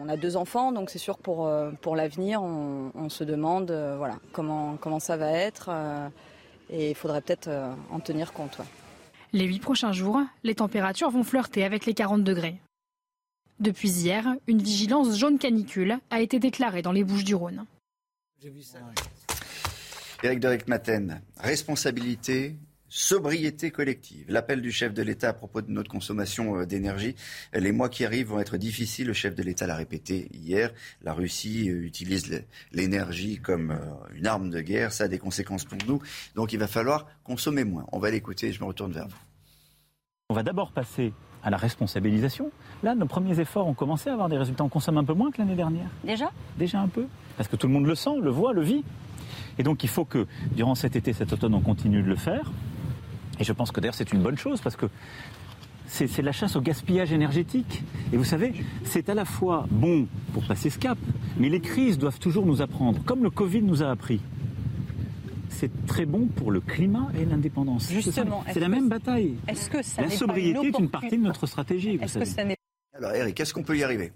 on 0.00 0.08
a 0.08 0.16
deux 0.16 0.36
enfants, 0.36 0.72
donc 0.72 0.90
c'est 0.90 0.98
sûr 0.98 1.18
pour, 1.18 1.46
euh, 1.46 1.70
pour 1.80 1.96
l'avenir, 1.96 2.42
on, 2.42 3.08
se 3.08 3.24
demande 3.24 3.70
euh, 3.70 3.96
voilà, 3.96 4.18
comment, 4.32 4.76
comment 4.76 5.00
ça 5.00 5.16
va 5.16 5.30
être 5.30 5.68
euh, 5.70 6.08
et 6.70 6.90
il 6.90 6.94
faudrait 6.94 7.20
peut-être 7.20 7.50
en 7.90 8.00
tenir 8.00 8.32
compte. 8.32 8.58
Les 9.32 9.44
huit 9.44 9.60
prochains 9.60 9.92
jours, 9.92 10.20
les 10.42 10.54
températures 10.54 11.10
vont 11.10 11.24
flirter 11.24 11.64
avec 11.64 11.84
les 11.84 11.92
40 11.92 12.24
degrés. 12.24 12.60
Depuis 13.60 13.90
hier, 13.90 14.26
une 14.46 14.62
vigilance 14.62 15.18
jaune 15.18 15.38
canicule 15.38 15.98
a 16.10 16.20
été 16.20 16.38
déclarée 16.38 16.80
dans 16.80 16.92
les 16.92 17.04
Bouches 17.04 17.24
du 17.24 17.34
Rhône. 17.34 17.64
J'ai 18.40 18.48
vu 18.48 18.62
ça. 18.62 18.78
Eric 20.22 20.40
Derek 20.40 20.68
Maten, 20.68 21.20
responsabilité 21.36 22.56
sobriété 22.92 23.70
collective. 23.70 24.26
L'appel 24.28 24.60
du 24.60 24.70
chef 24.70 24.92
de 24.92 25.02
l'État 25.02 25.30
à 25.30 25.32
propos 25.32 25.62
de 25.62 25.70
notre 25.70 25.90
consommation 25.90 26.58
euh, 26.58 26.66
d'énergie. 26.66 27.14
Les 27.54 27.72
mois 27.72 27.88
qui 27.88 28.04
arrivent 28.04 28.26
vont 28.26 28.38
être 28.38 28.58
difficiles. 28.58 29.06
Le 29.06 29.14
chef 29.14 29.34
de 29.34 29.42
l'État 29.42 29.66
l'a 29.66 29.76
répété 29.76 30.28
hier. 30.34 30.72
La 31.00 31.14
Russie 31.14 31.70
euh, 31.70 31.86
utilise 31.86 32.44
l'énergie 32.70 33.38
comme 33.38 33.70
euh, 33.70 34.14
une 34.14 34.26
arme 34.26 34.50
de 34.50 34.60
guerre. 34.60 34.92
Ça 34.92 35.04
a 35.04 35.08
des 35.08 35.18
conséquences 35.18 35.64
pour 35.64 35.78
nous. 35.88 36.02
Donc 36.34 36.52
il 36.52 36.58
va 36.58 36.66
falloir 36.66 37.06
consommer 37.24 37.64
moins. 37.64 37.86
On 37.92 37.98
va 37.98 38.10
l'écouter. 38.10 38.52
Je 38.52 38.60
me 38.60 38.66
retourne 38.66 38.92
vers 38.92 39.08
vous. 39.08 39.16
On 40.28 40.34
va 40.34 40.42
d'abord 40.42 40.72
passer 40.72 41.14
à 41.42 41.48
la 41.48 41.56
responsabilisation. 41.56 42.52
Là, 42.82 42.94
nos 42.94 43.06
premiers 43.06 43.40
efforts 43.40 43.66
ont 43.66 43.74
commencé 43.74 44.10
à 44.10 44.12
avoir 44.12 44.28
des 44.28 44.36
résultats. 44.36 44.64
On 44.64 44.68
consomme 44.68 44.98
un 44.98 45.04
peu 45.04 45.14
moins 45.14 45.30
que 45.30 45.38
l'année 45.38 45.56
dernière. 45.56 45.88
Déjà? 46.04 46.30
Déjà 46.58 46.80
un 46.80 46.88
peu. 46.88 47.06
Parce 47.38 47.48
que 47.48 47.56
tout 47.56 47.68
le 47.68 47.72
monde 47.72 47.86
le 47.86 47.94
sent, 47.94 48.20
le 48.20 48.30
voit, 48.30 48.52
le 48.52 48.60
vit. 48.60 48.84
Et 49.58 49.62
donc 49.62 49.82
il 49.82 49.88
faut 49.88 50.04
que 50.04 50.26
durant 50.52 50.74
cet 50.74 50.94
été, 50.94 51.14
cet 51.14 51.32
automne, 51.32 51.54
on 51.54 51.60
continue 51.60 52.02
de 52.02 52.08
le 52.08 52.16
faire. 52.16 52.52
Et 53.38 53.44
je 53.44 53.52
pense 53.52 53.72
que 53.72 53.80
d'ailleurs 53.80 53.94
c'est 53.94 54.12
une 54.12 54.22
bonne 54.22 54.38
chose 54.38 54.60
parce 54.60 54.76
que 54.76 54.86
c'est 55.86 56.22
la 56.22 56.32
chasse 56.32 56.56
au 56.56 56.60
gaspillage 56.60 57.12
énergétique. 57.12 57.82
Et 58.12 58.16
vous 58.16 58.24
savez, 58.24 58.54
c'est 58.84 59.08
à 59.10 59.14
la 59.14 59.24
fois 59.24 59.66
bon 59.70 60.06
pour 60.32 60.44
passer 60.46 60.70
ce 60.70 60.78
cap, 60.78 60.98
mais 61.36 61.48
les 61.48 61.60
crises 61.60 61.98
doivent 61.98 62.18
toujours 62.18 62.46
nous 62.46 62.62
apprendre, 62.62 63.02
comme 63.04 63.22
le 63.22 63.30
Covid 63.30 63.62
nous 63.62 63.82
a 63.82 63.90
appris. 63.90 64.20
C'est 65.50 65.86
très 65.86 66.06
bon 66.06 66.26
pour 66.26 66.50
le 66.50 66.60
climat 66.60 67.08
et 67.20 67.24
l'indépendance. 67.24 67.90
Justement, 67.90 68.42
c'est 68.52 68.60
la 68.60 68.68
même 68.68 68.88
bataille. 68.88 69.36
Est-ce 69.46 69.68
que 69.68 69.78
la 70.00 70.10
sobriété 70.10 70.68
est 70.68 70.78
une 70.78 70.88
partie 70.88 71.18
de 71.18 71.22
notre 71.22 71.46
stratégie. 71.46 72.00
Alors 72.94 73.12
Eric, 73.12 73.38
est-ce 73.38 73.52
qu'on 73.52 73.62
peut 73.62 73.76
y 73.76 73.84
arriver? 73.84 74.12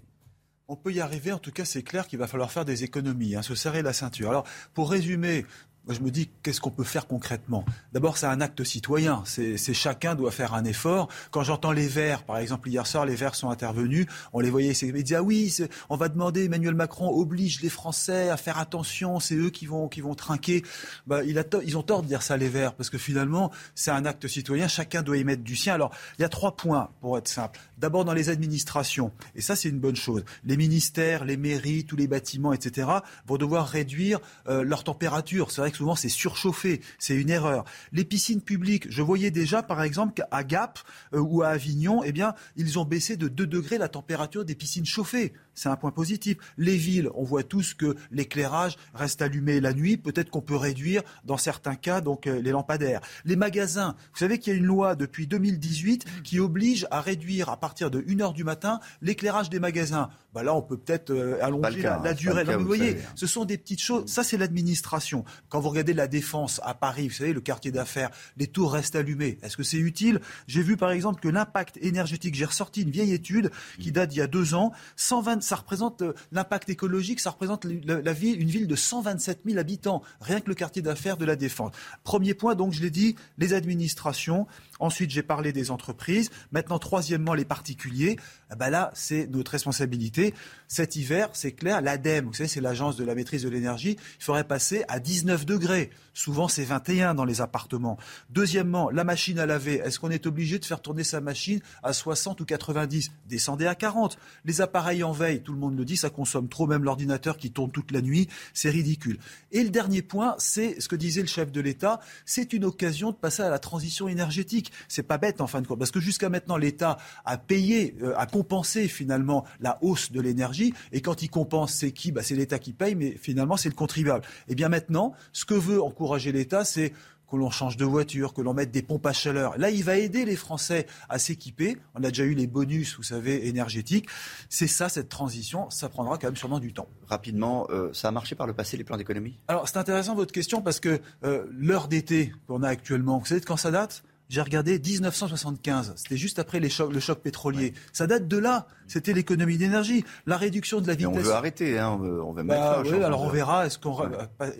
On 0.67 0.75
peut 0.75 0.91
y 0.91 0.99
arriver, 0.99 1.31
en 1.31 1.37
tout 1.37 1.51
cas 1.51 1.63
c'est 1.63 1.83
clair 1.83 2.07
qu'il 2.07 2.19
va 2.19 2.27
falloir 2.27 2.51
faire 2.51 2.65
des 2.65 2.83
économies, 2.83 3.35
hein, 3.35 3.41
se 3.41 3.55
serrer 3.55 3.83
la 3.83 3.93
ceinture. 3.93 4.29
Alors 4.29 4.45
pour 4.73 4.91
résumer, 4.91 5.45
moi, 5.87 5.95
je 5.95 6.01
me 6.01 6.11
dis, 6.11 6.29
qu'est-ce 6.43 6.59
qu'on 6.59 6.69
peut 6.69 6.83
faire 6.83 7.07
concrètement? 7.07 7.63
D'abord, 7.93 8.17
c'est 8.17 8.25
un 8.25 8.41
acte 8.41 8.61
citoyen. 8.65 9.23
C'est 9.25 9.73
chacun 9.73 10.15
doit 10.15 10.31
faire 10.31 10.53
un 10.53 10.65
effort. 10.65 11.07
Quand 11.31 11.43
j'entends 11.43 11.71
les 11.71 11.87
Verts, 11.87 12.23
par 12.23 12.39
exemple, 12.39 12.67
hier 12.67 12.85
soir, 12.85 13.05
les 13.05 13.15
Verts 13.15 13.35
sont 13.35 13.49
intervenus. 13.49 14.05
On 14.33 14.41
les 14.41 14.49
voyait, 14.49 14.73
ils 14.73 15.03
disaient, 15.03 15.15
ah 15.15 15.23
oui, 15.23 15.55
on 15.89 15.95
va 15.95 16.09
demander, 16.09 16.43
Emmanuel 16.43 16.75
Macron 16.75 17.09
oblige 17.09 17.61
les 17.61 17.69
Français 17.69 18.29
à 18.29 18.35
faire 18.35 18.57
attention, 18.57 19.21
c'est 19.21 19.35
eux 19.35 19.49
qui 19.49 19.65
vont, 19.65 19.87
qui 19.87 20.01
vont 20.01 20.13
trinquer. 20.13 20.61
Bah, 21.05 21.23
il 21.23 21.39
a 21.39 21.43
ils 21.63 21.77
ont 21.77 21.83
tort 21.83 22.03
de 22.03 22.07
dire 22.07 22.21
ça, 22.21 22.35
les 22.35 22.49
Verts, 22.49 22.73
parce 22.73 22.89
que 22.89 22.97
finalement, 22.97 23.49
c'est 23.73 23.91
un 23.91 24.03
acte 24.05 24.27
citoyen. 24.27 24.67
Chacun 24.67 25.03
doit 25.03 25.15
y 25.15 25.23
mettre 25.23 25.43
du 25.43 25.55
sien. 25.55 25.73
Alors, 25.73 25.91
il 26.19 26.21
y 26.21 26.25
a 26.25 26.29
trois 26.29 26.57
points, 26.57 26.89
pour 26.99 27.17
être 27.17 27.29
simple. 27.29 27.61
D'abord, 27.77 28.05
dans 28.05 28.13
les 28.13 28.29
administrations. 28.29 29.11
Et 29.35 29.41
ça, 29.41 29.55
c'est 29.55 29.69
une 29.69 29.79
bonne 29.79 29.95
chose. 29.95 30.23
Les 30.43 30.57
ministères, 30.57 31.25
les 31.25 31.37
mairies, 31.37 31.85
tous 31.85 31.95
les 31.95 32.07
bâtiments, 32.07 32.53
etc., 32.53 32.89
vont 33.25 33.37
devoir 33.37 33.67
réduire 33.67 34.19
euh, 34.47 34.63
leur 34.63 34.83
température. 34.83 35.51
C'est 35.51 35.61
vrai 35.61 35.71
que 35.71 35.77
souvent 35.77 35.95
c'est 35.95 36.09
surchauffé, 36.09 36.81
c'est 36.99 37.15
une 37.15 37.29
erreur. 37.29 37.65
Les 37.91 38.03
piscines 38.03 38.41
publiques, 38.41 38.87
je 38.89 39.01
voyais 39.01 39.31
déjà 39.31 39.63
par 39.63 39.83
exemple 39.83 40.13
qu'à 40.13 40.43
Gap 40.43 40.79
euh, 41.13 41.19
ou 41.19 41.43
à 41.43 41.49
Avignon, 41.49 42.03
eh 42.03 42.11
bien, 42.11 42.33
ils 42.55 42.79
ont 42.79 42.85
baissé 42.85 43.17
de 43.17 43.27
2 43.27 43.47
degrés 43.47 43.77
la 43.77 43.89
température 43.89 44.45
des 44.45 44.55
piscines 44.55 44.85
chauffées. 44.85 45.33
C'est 45.57 45.69
un 45.69 45.75
point 45.75 45.89
positif. 45.89 46.37
Les 46.59 46.77
villes, 46.77 47.09
on 47.15 47.23
voit 47.23 47.41
tous 47.41 47.73
que 47.73 47.95
l'éclairage 48.11 48.77
reste 48.93 49.23
allumé 49.23 49.59
la 49.59 49.73
nuit. 49.73 49.97
Peut-être 49.97 50.29
qu'on 50.29 50.41
peut 50.41 50.55
réduire 50.55 51.01
dans 51.25 51.37
certains 51.37 51.73
cas 51.73 51.99
donc 51.99 52.27
euh, 52.27 52.39
les 52.39 52.51
lampadaires. 52.51 53.01
Les 53.25 53.35
magasins, 53.35 53.95
vous 54.13 54.19
savez 54.19 54.37
qu'il 54.37 54.53
y 54.53 54.55
a 54.55 54.59
une 54.59 54.67
loi 54.67 54.95
depuis 54.95 55.25
2018 55.25 56.05
qui 56.23 56.39
oblige 56.39 56.85
à 56.91 57.01
réduire 57.01 57.49
à 57.49 57.57
partir 57.57 57.89
de 57.89 58.01
1h 58.01 58.33
du 58.33 58.43
matin 58.43 58.79
l'éclairage 59.01 59.49
des 59.49 59.59
magasins. 59.59 60.09
Bah 60.35 60.43
là, 60.43 60.53
on 60.53 60.61
peut 60.61 60.77
peut-être 60.77 61.09
euh, 61.09 61.43
allonger 61.43 61.81
la, 61.81 62.13
durée. 62.13 62.43
vous 62.43 62.65
voyez, 62.65 62.97
ce 63.15 63.25
sont 63.25 63.43
des 63.43 63.57
petites 63.57 63.81
choses. 63.81 64.05
Ça, 64.05 64.23
c'est 64.23 64.37
l'administration. 64.37 65.25
Quand 65.49 65.59
vous 65.59 65.69
regardez 65.69 65.93
la 65.93 66.07
défense 66.07 66.61
à 66.63 66.75
Paris, 66.75 67.07
vous 67.07 67.15
savez, 67.15 67.33
le 67.33 67.41
quartier 67.41 67.71
d'affaires, 67.71 68.11
les 68.37 68.45
tours 68.45 68.73
restent 68.73 68.95
allumées. 68.95 69.39
Est-ce 69.41 69.57
que 69.57 69.63
c'est 69.63 69.77
utile? 69.77 70.21
J'ai 70.45 70.61
vu 70.61 70.77
par 70.77 70.91
exemple 70.91 71.19
que 71.19 71.29
l'impact 71.29 71.79
énergétique, 71.81 72.35
j'ai 72.35 72.45
ressorti 72.45 72.83
une 72.83 72.91
vieille 72.91 73.13
étude 73.13 73.49
qui 73.79 73.91
date 73.91 74.11
d'il 74.11 74.19
y 74.19 74.21
a 74.21 74.27
deux 74.27 74.53
ans, 74.53 74.71
120, 74.97 75.41
ça 75.47 75.55
représente 75.55 76.01
euh, 76.01 76.13
l'impact 76.31 76.69
écologique, 76.69 77.19
ça 77.19 77.31
représente 77.31 77.65
la, 77.65 78.13
ville, 78.13 78.41
une 78.41 78.49
ville 78.49 78.67
de 78.67 78.75
127 78.75 79.41
000 79.45 79.57
habitants, 79.57 80.03
rien 80.21 80.41
que 80.41 80.49
le 80.49 80.55
quartier 80.55 80.81
d'affaires 80.81 81.17
de 81.17 81.25
la 81.25 81.35
défense. 81.35 81.71
Premier 82.03 82.33
point, 82.33 82.55
donc 82.55 82.73
je 82.73 82.81
l'ai 82.81 82.89
dit, 82.89 83.15
les 83.37 83.53
administrations. 83.53 84.47
Ensuite, 84.79 85.11
j'ai 85.11 85.23
parlé 85.23 85.53
des 85.53 85.71
entreprises. 85.71 86.29
Maintenant, 86.51 86.79
troisièmement, 86.79 87.33
les 87.33 87.45
particuliers. 87.45 88.17
Ah 88.49 88.55
ben 88.55 88.69
là, 88.69 88.91
c'est 88.93 89.27
notre 89.27 89.51
responsabilité. 89.51 90.33
Cet 90.67 90.95
hiver, 90.95 91.29
c'est 91.33 91.51
clair, 91.51 91.81
l'ADEME, 91.81 92.27
vous 92.27 92.33
savez, 92.33 92.49
c'est 92.49 92.61
l'agence 92.61 92.95
de 92.97 93.03
la 93.03 93.15
maîtrise 93.15 93.43
de 93.43 93.49
l'énergie, 93.49 93.97
il 94.19 94.23
faudrait 94.23 94.43
passer 94.43 94.83
à 94.87 94.99
19 94.99 95.45
degrés. 95.45 95.89
Souvent, 96.13 96.47
c'est 96.47 96.63
21 96.63 97.13
dans 97.13 97.25
les 97.25 97.41
appartements. 97.41 97.97
Deuxièmement, 98.29 98.89
la 98.89 99.03
machine 99.03 99.37
à 99.39 99.45
laver. 99.45 99.75
Est-ce 99.75 99.99
qu'on 99.99 100.09
est 100.09 100.25
obligé 100.25 100.57
de 100.59 100.65
faire 100.65 100.81
tourner 100.81 101.03
sa 101.03 101.21
machine 101.21 101.59
à 101.83 101.93
60 101.93 102.41
ou 102.41 102.45
90 102.45 103.11
Descendez 103.27 103.67
à 103.67 103.75
40. 103.75 104.17
Les 104.43 104.61
appareils 104.61 105.03
en 105.03 105.11
veille, 105.11 105.41
tout 105.41 105.53
le 105.53 105.59
monde 105.59 105.77
le 105.77 105.85
dit, 105.85 105.95
ça 105.95 106.09
consomme 106.09 106.49
trop, 106.49 106.67
même 106.67 106.83
l'ordinateur 106.83 107.37
qui 107.37 107.51
tourne 107.51 107.71
toute 107.71 107.91
la 107.91 108.01
nuit, 108.01 108.27
c'est 108.53 108.69
ridicule. 108.69 109.19
Et 109.51 109.63
le 109.63 109.69
dernier 109.69 110.01
point, 110.01 110.35
c'est 110.39 110.79
ce 110.81 110.87
que 110.87 110.95
disait 110.95 111.21
le 111.21 111.27
chef 111.27 111.51
de 111.51 111.61
l'État, 111.61 111.99
c'est 112.25 112.53
une 112.53 112.65
occasion 112.65 113.11
de 113.11 113.15
passer 113.15 113.43
à 113.43 113.49
la 113.49 113.59
transition 113.59 114.07
énergétique. 114.07 114.66
C'est 114.87 115.03
pas 115.03 115.17
bête 115.17 115.41
en 115.41 115.47
fin 115.47 115.61
de 115.61 115.67
compte, 115.67 115.79
parce 115.79 115.91
que 115.91 115.99
jusqu'à 115.99 116.29
maintenant, 116.29 116.57
l'État 116.57 116.97
a 117.25 117.37
payé, 117.37 117.95
euh, 118.01 118.13
a 118.17 118.25
compensé 118.25 118.87
finalement 118.87 119.45
la 119.59 119.77
hausse 119.81 120.11
de 120.11 120.21
l'énergie, 120.21 120.73
et 120.91 121.01
quand 121.01 121.21
il 121.21 121.29
compense, 121.29 121.73
c'est 121.73 121.91
qui? 121.91 122.11
Bah, 122.11 122.23
C'est 122.23 122.35
l'État 122.35 122.59
qui 122.59 122.73
paye, 122.73 122.95
mais 122.95 123.17
finalement, 123.19 123.57
c'est 123.57 123.69
le 123.69 123.75
contribuable. 123.75 124.25
Et 124.47 124.51
eh 124.51 124.55
bien 124.55 124.69
maintenant, 124.69 125.13
ce 125.33 125.45
que 125.45 125.53
veut 125.53 125.81
encourager 125.81 126.31
l'État, 126.31 126.65
c'est 126.65 126.93
que 127.29 127.35
l'on 127.35 127.49
change 127.49 127.77
de 127.77 127.85
voiture, 127.85 128.33
que 128.33 128.41
l'on 128.41 128.53
mette 128.53 128.71
des 128.71 128.81
pompes 128.81 129.05
à 129.05 129.13
chaleur. 129.13 129.57
Là, 129.57 129.69
il 129.69 129.83
va 129.83 129.97
aider 129.97 130.25
les 130.25 130.35
Français 130.35 130.87
à 131.09 131.19
s'équiper. 131.19 131.77
On 131.95 132.03
a 132.03 132.09
déjà 132.09 132.23
eu 132.23 132.33
les 132.33 132.47
bonus, 132.47 132.95
vous 132.95 133.03
savez, 133.03 133.47
énergétiques. 133.47 134.07
C'est 134.49 134.67
ça, 134.67 134.89
cette 134.89 135.09
transition. 135.09 135.69
Ça 135.69 135.89
prendra 135.89 136.17
quand 136.17 136.27
même 136.27 136.37
sûrement 136.37 136.59
du 136.59 136.73
temps. 136.73 136.87
Rapidement, 137.07 137.67
euh, 137.69 137.91
ça 137.93 138.07
a 138.07 138.11
marché 138.11 138.35
par 138.35 138.47
le 138.47 138.53
passé, 138.53 138.77
les 138.77 138.83
plans 138.83 138.97
d'économie? 138.97 139.37
Alors, 139.47 139.67
c'est 139.67 139.77
intéressant 139.77 140.15
votre 140.15 140.31
question 140.31 140.61
parce 140.61 140.79
que 140.79 141.01
euh, 141.23 141.45
l'heure 141.51 141.87
d'été 141.87 142.33
qu'on 142.47 142.63
a 142.63 142.69
actuellement, 142.69 143.19
vous 143.19 143.25
savez 143.25 143.41
de 143.41 143.45
quand 143.45 143.57
ça 143.57 143.71
date? 143.71 144.03
J'ai 144.29 144.41
regardé 144.41 144.79
1975, 144.79 145.93
c'était 145.95 146.17
juste 146.17 146.39
après 146.39 146.59
les 146.59 146.69
chocs, 146.69 146.91
le 146.91 146.99
choc 146.99 147.21
pétrolier. 147.21 147.73
Ça 147.93 148.07
date 148.07 148.27
de 148.27 148.37
là, 148.37 148.67
c'était 148.87 149.13
l'économie 149.13 149.57
d'énergie, 149.57 150.03
la 150.25 150.37
réduction 150.37 150.81
de 150.81 150.87
la 150.87 150.95
vitesse. 150.95 151.13
on 151.13 151.19
veut 151.19 151.31
arrêter, 151.31 151.79
hein, 151.79 151.97
on 151.99 152.31
veut, 152.33 152.43
mettre 152.43 152.83
bah, 152.83 153.05
alors 153.05 153.21
on 153.21 153.29
verra, 153.29 153.65
est-ce 153.65 153.77
qu'on 153.77 153.97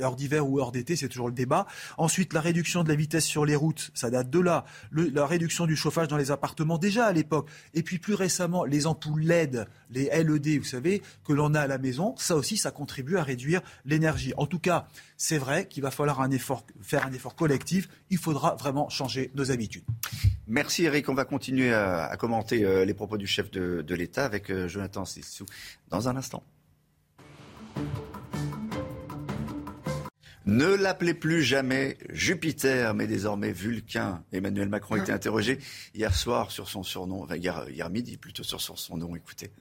hors 0.02 0.16
d'hiver 0.16 0.48
ou 0.48 0.60
hors 0.60 0.72
d'été, 0.72 0.96
c'est 0.96 1.08
toujours 1.08 1.28
le 1.28 1.34
débat. 1.34 1.66
Ensuite, 1.98 2.34
la 2.34 2.42
réduction 2.42 2.84
de 2.84 2.90
la 2.90 2.96
vitesse 2.96 3.26
sur 3.26 3.46
les 3.46 3.56
routes, 3.56 3.92
ça 3.94 4.10
date 4.10 4.30
de 4.30 4.40
là. 4.40 4.66
la 4.92 5.26
réduction 5.26 5.66
du 5.66 5.76
chauffage 5.76 6.08
dans 6.08 6.18
les 6.18 6.32
appartements 6.32 6.78
déjà 6.78 7.06
à 7.06 7.12
l'époque. 7.12 7.50
Et 7.74 7.84
puis 7.84 8.00
plus 8.00 8.14
récemment, 8.14 8.66
les 8.66 8.88
ampoules 8.88 9.22
LED, 9.22 9.68
les 9.92 10.06
LED, 10.06 10.60
vous 10.60 10.64
savez, 10.64 11.02
que 11.26 11.34
l'on 11.34 11.54
a 11.54 11.62
à 11.62 11.68
la 11.68 11.78
maison, 11.78 12.16
ça 12.18 12.36
aussi, 12.36 12.58
ça 12.58 12.72
contribue 12.72 13.18
à 13.18 13.24
réduire 13.24 13.62
l'énergie. 13.86 14.34
En 14.38 14.46
tout 14.46 14.60
cas, 14.60 14.88
c'est 15.18 15.38
vrai 15.38 15.68
qu'il 15.68 15.84
va 15.84 15.92
falloir 15.92 16.22
un 16.22 16.32
effort, 16.32 16.66
faire 16.82 17.06
un 17.06 17.14
effort 17.14 17.36
collectif. 17.36 17.90
Il 18.10 18.18
faudra 18.18 18.56
vraiment 18.56 18.90
changer 18.90 19.32
nos 19.36 19.52
habitudes. 19.52 19.84
Merci 20.48 20.86
Eric. 20.86 21.10
On 21.10 21.14
va 21.14 21.26
continuer 21.26 21.74
à, 21.74 22.16
commenter 22.18 22.64
euh, 22.64 22.86
les 22.86 22.94
propos 22.94 23.18
du 23.18 23.28
chef 23.28 23.52
de, 23.52 23.96
l'État 23.96 24.17
avec 24.26 24.50
euh, 24.50 24.68
Jonathan 24.68 25.06
Sissou 25.06 25.46
dans 25.90 26.10
un 26.10 26.16
instant. 26.16 26.44
Ne 30.46 30.76
l'appelez 30.76 31.14
plus 31.14 31.44
jamais 31.44 31.98
Jupiter, 32.10 32.94
mais 32.94 33.06
désormais 33.06 33.52
Vulcain. 33.52 34.24
Emmanuel 34.32 34.70
Macron 34.70 34.96
a 34.96 35.00
été 35.00 35.12
interrogé 35.12 35.60
hier 35.94 36.16
soir 36.16 36.52
sur 36.52 36.70
son 36.70 36.84
surnom, 36.84 37.24
enfin 37.24 37.36
hier, 37.36 37.66
hier 37.70 37.90
midi 37.90 38.16
plutôt 38.18 38.44
sur 38.44 38.62
son 38.62 38.98
nom. 38.98 39.16
Écoutez 39.16 39.52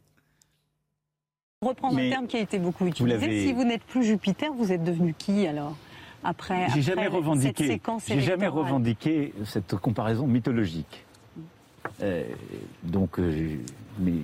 reprendre 1.63 1.99
un 1.99 2.11
terme 2.11 2.27
qui 2.27 2.37
a 2.37 2.41
été 2.41 2.59
beaucoup 2.59 2.87
utilisé. 2.87 3.47
Si 3.47 3.53
vous 3.53 3.65
n'êtes 3.65 3.83
plus 3.85 4.05
Jupiter, 4.05 4.53
vous 4.53 4.73
êtes 4.73 4.85
devenu 4.85 5.15
qui 5.15 5.47
alors 5.47 5.77
après, 6.25 6.67
j'ai 6.75 6.83
jamais 6.83 7.07
revendiqué, 7.07 7.81
j'ai 8.09 8.21
jamais 8.21 8.49
revendiqué 8.49 9.33
cette 9.45 9.77
comparaison 9.77 10.27
mythologique. 10.27 11.05
Euh, 12.03 12.25
donc, 12.83 13.21
euh, 13.21 13.59
mais 14.01 14.23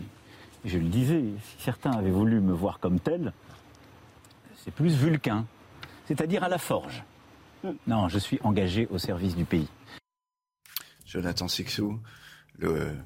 je 0.65 0.79
le 0.79 0.89
disais, 0.89 1.23
si 1.43 1.63
certains 1.63 1.93
avaient 1.93 2.11
voulu 2.11 2.41
me 2.41 2.53
voir 2.53 2.79
comme 2.79 3.01
tel, 3.01 3.33
c'est 4.65 4.73
plus 4.73 4.95
Vulcain, 4.95 5.47
c'est-à-dire 6.07 6.45
à 6.45 6.49
la 6.49 6.59
forge. 6.59 7.05
Non, 7.87 8.09
je 8.09 8.19
suis 8.19 8.41
engagé 8.43 8.89
au 8.91 8.99
service 8.99 9.37
du 9.37 9.45
pays. 9.45 9.69
Jonathan 11.07 11.49
Sixou, 11.49 12.01
le 12.59 12.97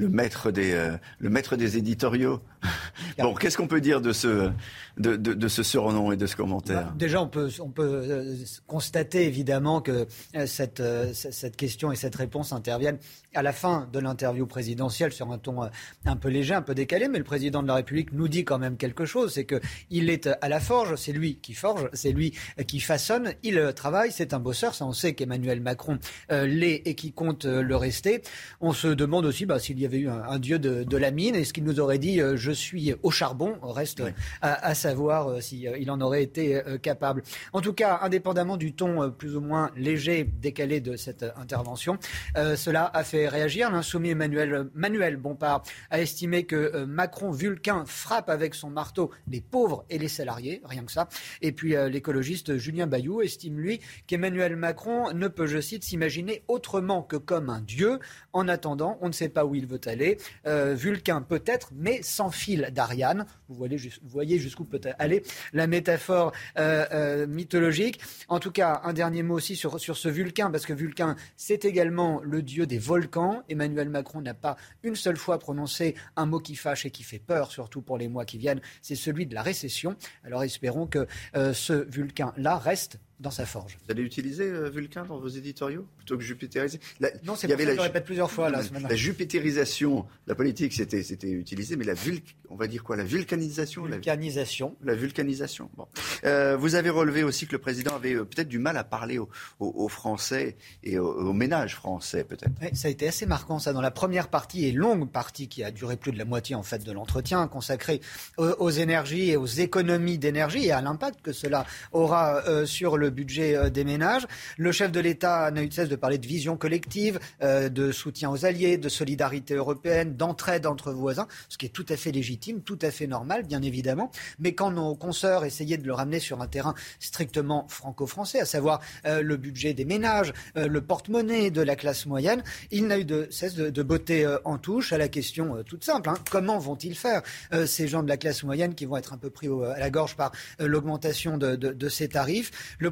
le 0.00 0.08
maître 0.08 0.50
des, 0.50 0.72
euh, 0.72 0.96
le 1.18 1.28
maître 1.28 1.56
des 1.56 1.76
éditoriaux. 1.76 2.40
bon, 3.18 3.34
qu'est-ce 3.34 3.56
qu'on 3.56 3.66
peut 3.66 3.80
dire 3.80 4.00
de 4.00 4.12
ce, 4.12 4.50
de, 4.98 5.16
de, 5.16 5.48
ce 5.48 5.62
surnom 5.62 6.12
et 6.12 6.16
de 6.16 6.26
ce 6.26 6.36
commentaire? 6.36 6.86
Bah, 6.86 6.94
Déjà, 6.96 7.22
on 7.22 7.28
peut, 7.28 7.50
on 7.60 7.70
peut 7.70 7.82
euh, 7.82 8.36
constater 8.66 9.26
évidemment 9.26 9.80
que 9.80 10.06
euh, 10.36 10.46
cette, 10.46 10.82
cette 11.12 11.56
question 11.56 11.92
et 11.92 11.96
cette 11.96 12.16
réponse 12.16 12.52
interviennent 12.52 12.98
à 13.34 13.42
la 13.42 13.52
fin 13.52 13.88
de 13.92 13.98
l'interview 13.98 14.46
présidentielle 14.46 15.12
sur 15.12 15.30
un 15.30 15.38
ton 15.38 15.68
un 16.04 16.16
peu 16.16 16.28
léger, 16.28 16.54
un 16.54 16.62
peu 16.62 16.74
décalé, 16.74 17.08
mais 17.08 17.18
le 17.18 17.24
président 17.24 17.62
de 17.62 17.68
la 17.68 17.74
République 17.74 18.12
nous 18.12 18.28
dit 18.28 18.44
quand 18.44 18.58
même 18.58 18.76
quelque 18.76 19.04
chose, 19.04 19.32
c'est 19.34 19.44
que 19.44 19.60
il 19.90 20.10
est 20.10 20.28
à 20.40 20.48
la 20.48 20.60
forge, 20.60 20.96
c'est 20.96 21.12
lui 21.12 21.36
qui 21.36 21.54
forge, 21.54 21.88
c'est 21.92 22.12
lui 22.12 22.34
qui 22.66 22.80
façonne, 22.80 23.34
il 23.42 23.72
travaille, 23.76 24.10
c'est 24.10 24.34
un 24.34 24.40
bosseur, 24.40 24.74
ça 24.74 24.84
on 24.84 24.92
sait 24.92 25.14
qu'Emmanuel 25.14 25.60
Macron 25.60 25.98
l'est 26.30 26.82
et 26.84 26.94
qui 26.94 27.12
compte 27.12 27.44
le 27.44 27.76
rester. 27.76 28.22
On 28.60 28.72
se 28.72 28.88
demande 28.88 29.24
aussi 29.24 29.46
bah, 29.46 29.58
s'il 29.58 29.78
y 29.78 29.84
avait 29.84 29.98
eu 29.98 30.08
un, 30.08 30.38
dieu 30.38 30.58
de, 30.58 30.96
la 30.96 31.10
mine. 31.10 31.34
Est-ce 31.34 31.52
qu'il 31.52 31.64
nous 31.64 31.80
aurait 31.80 31.98
dit 31.98 32.20
euh, 32.20 32.36
je 32.50 32.54
suis 32.54 32.94
au 33.02 33.10
charbon 33.10 33.58
Reste 33.62 34.02
à, 34.42 34.74
savoir 34.74 35.28
euh, 35.28 35.40
s'il 35.40 35.66
euh, 35.66 35.92
en 35.92 36.00
aurait 36.00 36.22
été 36.22 36.60
capable. 36.82 37.22
En 37.52 37.60
tout 37.60 37.72
cas, 37.72 38.00
indépendamment 38.02 38.56
du 38.56 38.72
ton 38.72 39.10
plus 39.10 39.36
ou 39.36 39.40
moins 39.40 39.70
léger, 39.76 40.24
décalé 40.24 40.80
de 40.80 40.96
cette 40.96 41.24
intervention, 41.36 41.98
cela 42.34 42.90
a 42.92 43.04
fait 43.04 43.28
réagir. 43.28 43.70
L'insoumis 43.70 44.10
Emmanuel 44.10 44.68
Manuel 44.74 45.16
Bompard 45.16 45.62
a 45.90 46.00
estimé 46.00 46.44
que 46.44 46.84
Macron 46.84 47.30
Vulcain 47.30 47.84
frappe 47.86 48.28
avec 48.28 48.54
son 48.54 48.70
marteau 48.70 49.10
les 49.28 49.40
pauvres 49.40 49.84
et 49.90 49.98
les 49.98 50.08
salariés, 50.08 50.62
rien 50.64 50.84
que 50.84 50.92
ça. 50.92 51.08
Et 51.42 51.52
puis 51.52 51.74
l'écologiste 51.90 52.56
Julien 52.56 52.86
Bayou 52.86 53.22
estime 53.22 53.58
lui 53.58 53.80
qu'Emmanuel 54.06 54.56
Macron 54.56 55.12
ne 55.12 55.28
peut, 55.28 55.46
je 55.46 55.60
cite, 55.60 55.84
s'imaginer 55.84 56.42
autrement 56.48 57.02
que 57.02 57.16
comme 57.16 57.50
un 57.50 57.60
dieu. 57.60 57.98
En 58.32 58.48
attendant, 58.48 58.98
on 59.00 59.08
ne 59.08 59.12
sait 59.12 59.28
pas 59.28 59.44
où 59.44 59.54
il 59.54 59.66
veut 59.66 59.80
aller. 59.86 60.18
Euh, 60.46 60.74
Vulcain 60.74 61.22
peut-être, 61.22 61.70
mais 61.74 62.02
sans 62.02 62.30
fil 62.40 62.70
d'Ariane. 62.72 63.26
Vous 63.48 63.66
voyez, 64.02 64.38
jusqu'où 64.38 64.64
peut 64.64 64.80
aller 64.98 65.22
la 65.52 65.66
métaphore 65.66 66.32
euh, 66.58 66.86
euh, 66.92 67.26
mythologique. 67.26 68.00
En 68.28 68.40
tout 68.40 68.50
cas, 68.50 68.80
un 68.84 68.92
dernier 68.92 69.22
mot 69.22 69.34
aussi 69.34 69.56
sur, 69.56 69.78
ce 69.78 70.08
Vulcain, 70.08 70.50
parce 70.50 70.66
que 70.66 70.72
Vulcain, 70.72 71.16
c'est 71.36 71.64
également 71.64 72.20
le 72.22 72.42
dieu 72.42 72.66
des 72.66 72.78
volcans. 72.78 73.42
Emmanuel 73.48 73.88
Macron 73.88 74.22
n'a 74.22 74.34
pas 74.34 74.56
une 74.82 74.96
seule 74.96 75.16
fois 75.16 75.38
prononcé 75.38 75.94
un 76.16 76.26
mot 76.26 76.40
qui 76.40 76.56
fâche 76.56 76.86
et 76.86 76.90
qui 76.90 77.02
fait 77.02 77.18
peur, 77.18 77.50
surtout 77.50 77.82
pour 77.82 77.98
les 77.98 78.08
mois 78.08 78.24
qui 78.24 78.38
viennent. 78.38 78.60
C'est 78.80 78.96
celui 78.96 79.26
de 79.26 79.34
la 79.34 79.42
récession. 79.42 79.96
Alors 80.24 80.42
espérons 80.42 80.86
que 80.86 81.06
ce 81.34 81.72
Vulcain-là 81.72 82.56
reste 82.56 82.98
dans 83.20 83.30
sa 83.30 83.44
forge. 83.44 83.78
Vous 83.84 83.92
allez 83.92 84.02
utiliser 84.02 84.44
euh, 84.44 84.70
Vulcain 84.70 85.04
dans 85.04 85.18
vos 85.18 85.28
éditoriaux 85.28 85.86
plutôt 85.98 86.16
que 86.16 86.22
jupitériser? 86.22 86.80
Non, 87.22 87.36
c'est 87.36 87.48
pour 87.48 87.56
ça 87.58 87.64
que 87.64 87.70
je 87.70 87.76
le 87.76 87.80
répète 87.82 88.04
plusieurs 88.04 88.30
fois 88.30 88.48
là. 88.48 88.62
La 88.88 88.96
jupétérisation, 88.96 90.06
la 90.26 90.34
politique, 90.34 90.72
c'était 90.72 91.30
utilisé, 91.30 91.76
mais 91.76 91.84
la 91.84 91.94
vul, 91.94 92.20
on 92.48 92.56
va 92.56 92.66
dire 92.66 92.82
quoi, 92.82 92.96
la 92.96 93.04
vulcanisation. 93.04 93.84
Vulcanisation. 93.84 94.74
La, 94.82 94.94
vulcanisation. 94.94 95.70
Bon. 95.76 95.86
Euh, 96.24 96.56
vous 96.56 96.74
avez 96.74 96.88
relevé 96.88 97.22
aussi 97.22 97.46
que 97.46 97.52
le 97.52 97.58
président 97.58 97.94
avait 97.94 98.14
euh, 98.14 98.24
peut-être 98.24 98.48
du 98.48 98.58
mal 98.58 98.78
à 98.78 98.84
parler 98.84 99.18
aux, 99.18 99.28
aux, 99.58 99.88
Français 99.88 100.56
et 100.82 100.98
aux, 100.98 101.32
ménages 101.32 101.74
français, 101.74 102.24
peut-être. 102.24 102.52
Oui, 102.62 102.68
ça 102.74 102.88
a 102.88 102.90
été 102.90 103.06
assez 103.06 103.26
marquant 103.26 103.58
ça 103.58 103.72
dans 103.72 103.80
la 103.80 103.90
première 103.90 104.28
partie 104.28 104.64
et 104.64 104.72
longue 104.72 105.10
partie 105.10 105.48
qui 105.48 105.62
a 105.62 105.70
duré 105.70 105.96
plus 105.96 106.12
de 106.12 106.18
la 106.18 106.24
moitié 106.24 106.54
en 106.54 106.62
fait 106.62 106.84
de 106.84 106.92
l'entretien 106.92 107.46
consacré 107.48 108.00
aux, 108.38 108.48
aux, 108.58 108.70
énergies 108.70 109.30
et 109.30 109.36
aux 109.36 109.46
économies 109.46 110.18
d'énergie 110.18 110.66
et 110.66 110.72
à 110.72 110.80
l'impact 110.80 111.20
que 111.22 111.32
cela 111.32 111.66
aura 111.92 112.42
sur 112.66 112.96
le 112.96 113.09
budget 113.10 113.56
euh, 113.56 113.70
des 113.70 113.84
ménages. 113.84 114.26
Le 114.56 114.72
chef 114.72 114.92
de 114.92 115.00
l'État 115.00 115.50
n'a 115.50 115.62
eu 115.62 115.68
de 115.68 115.74
cesse 115.74 115.88
de 115.88 115.96
parler 115.96 116.18
de 116.18 116.26
vision 116.26 116.56
collective, 116.56 117.18
euh, 117.42 117.68
de 117.68 117.92
soutien 117.92 118.30
aux 118.30 118.44
alliés, 118.44 118.78
de 118.78 118.88
solidarité 118.88 119.54
européenne, 119.54 120.16
d'entraide 120.16 120.66
entre 120.66 120.92
voisins, 120.92 121.26
ce 121.48 121.58
qui 121.58 121.66
est 121.66 121.70
tout 121.70 121.86
à 121.88 121.96
fait 121.96 122.12
légitime, 122.12 122.62
tout 122.62 122.78
à 122.82 122.90
fait 122.90 123.06
normal, 123.06 123.44
bien 123.44 123.62
évidemment. 123.62 124.10
Mais 124.38 124.54
quand 124.54 124.70
nos 124.70 124.94
consoeurs 124.94 125.44
essayaient 125.44 125.78
de 125.78 125.86
le 125.86 125.92
ramener 125.92 126.20
sur 126.20 126.40
un 126.40 126.46
terrain 126.46 126.74
strictement 126.98 127.66
franco-français, 127.68 128.40
à 128.40 128.44
savoir 128.44 128.80
euh, 129.06 129.22
le 129.22 129.36
budget 129.36 129.74
des 129.74 129.84
ménages, 129.84 130.32
le 130.54 130.80
porte-monnaie 130.80 131.50
de 131.50 131.62
la 131.62 131.76
classe 131.76 132.06
moyenne, 132.06 132.42
il 132.70 132.86
n'a 132.86 132.98
eu 132.98 133.04
de 133.04 133.28
cesse 133.30 133.54
de, 133.54 133.82
botter 133.82 134.26
en 134.44 134.58
touche 134.58 134.92
à 134.92 134.98
la 134.98 135.08
question 135.08 135.62
toute 135.64 135.84
simple 135.84 136.10
hein. 136.10 136.14
comment 136.30 136.58
vont-ils 136.58 136.94
faire 136.94 137.22
ces 137.66 137.88
gens 137.88 138.02
de 138.02 138.08
la 138.08 138.16
classe 138.16 138.42
moyenne 138.42 138.74
qui 138.74 138.84
vont 138.84 138.96
être 138.96 139.12
un 139.12 139.16
peu 139.16 139.30
pris 139.30 139.48
à 139.48 139.78
la 139.78 139.90
gorge 139.90 140.16
par 140.16 140.32
l'augmentation 140.58 141.38
de, 141.38 141.88
ces 141.88 142.08
tarifs? 142.08 142.50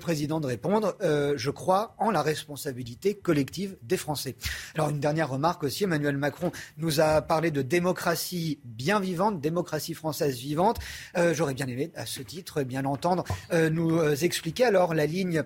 Président 0.09 0.41
de 0.41 0.47
répondre, 0.47 0.97
euh, 1.03 1.35
je 1.37 1.51
crois, 1.51 1.95
en 1.99 2.11
la 2.11 2.23
responsabilité 2.23 3.15
collective 3.15 3.77
des 3.83 3.99
Français. 3.99 4.37
Alors 4.75 4.89
une 4.89 5.01
dernière 5.01 5.29
remarque 5.29 5.65
aussi, 5.65 5.85
Emmanuel 5.85 6.17
Macron 6.17 6.51
nous 6.79 7.01
a 7.01 7.21
parlé 7.21 7.51
de 7.51 7.61
démocratie 7.61 8.59
bien 8.65 9.01
vivante, 9.01 9.39
démocratie 9.43 9.93
française 9.93 10.39
vivante. 10.39 10.79
Euh, 11.19 11.35
j'aurais 11.35 11.53
bien 11.53 11.67
aimé, 11.67 11.93
à 11.95 12.07
ce 12.07 12.23
titre, 12.23 12.63
bien 12.63 12.81
l'entendre, 12.81 13.25
euh, 13.53 13.69
nous 13.69 14.01
expliquer 14.25 14.65
alors 14.65 14.95
la 14.95 15.05
ligne 15.05 15.43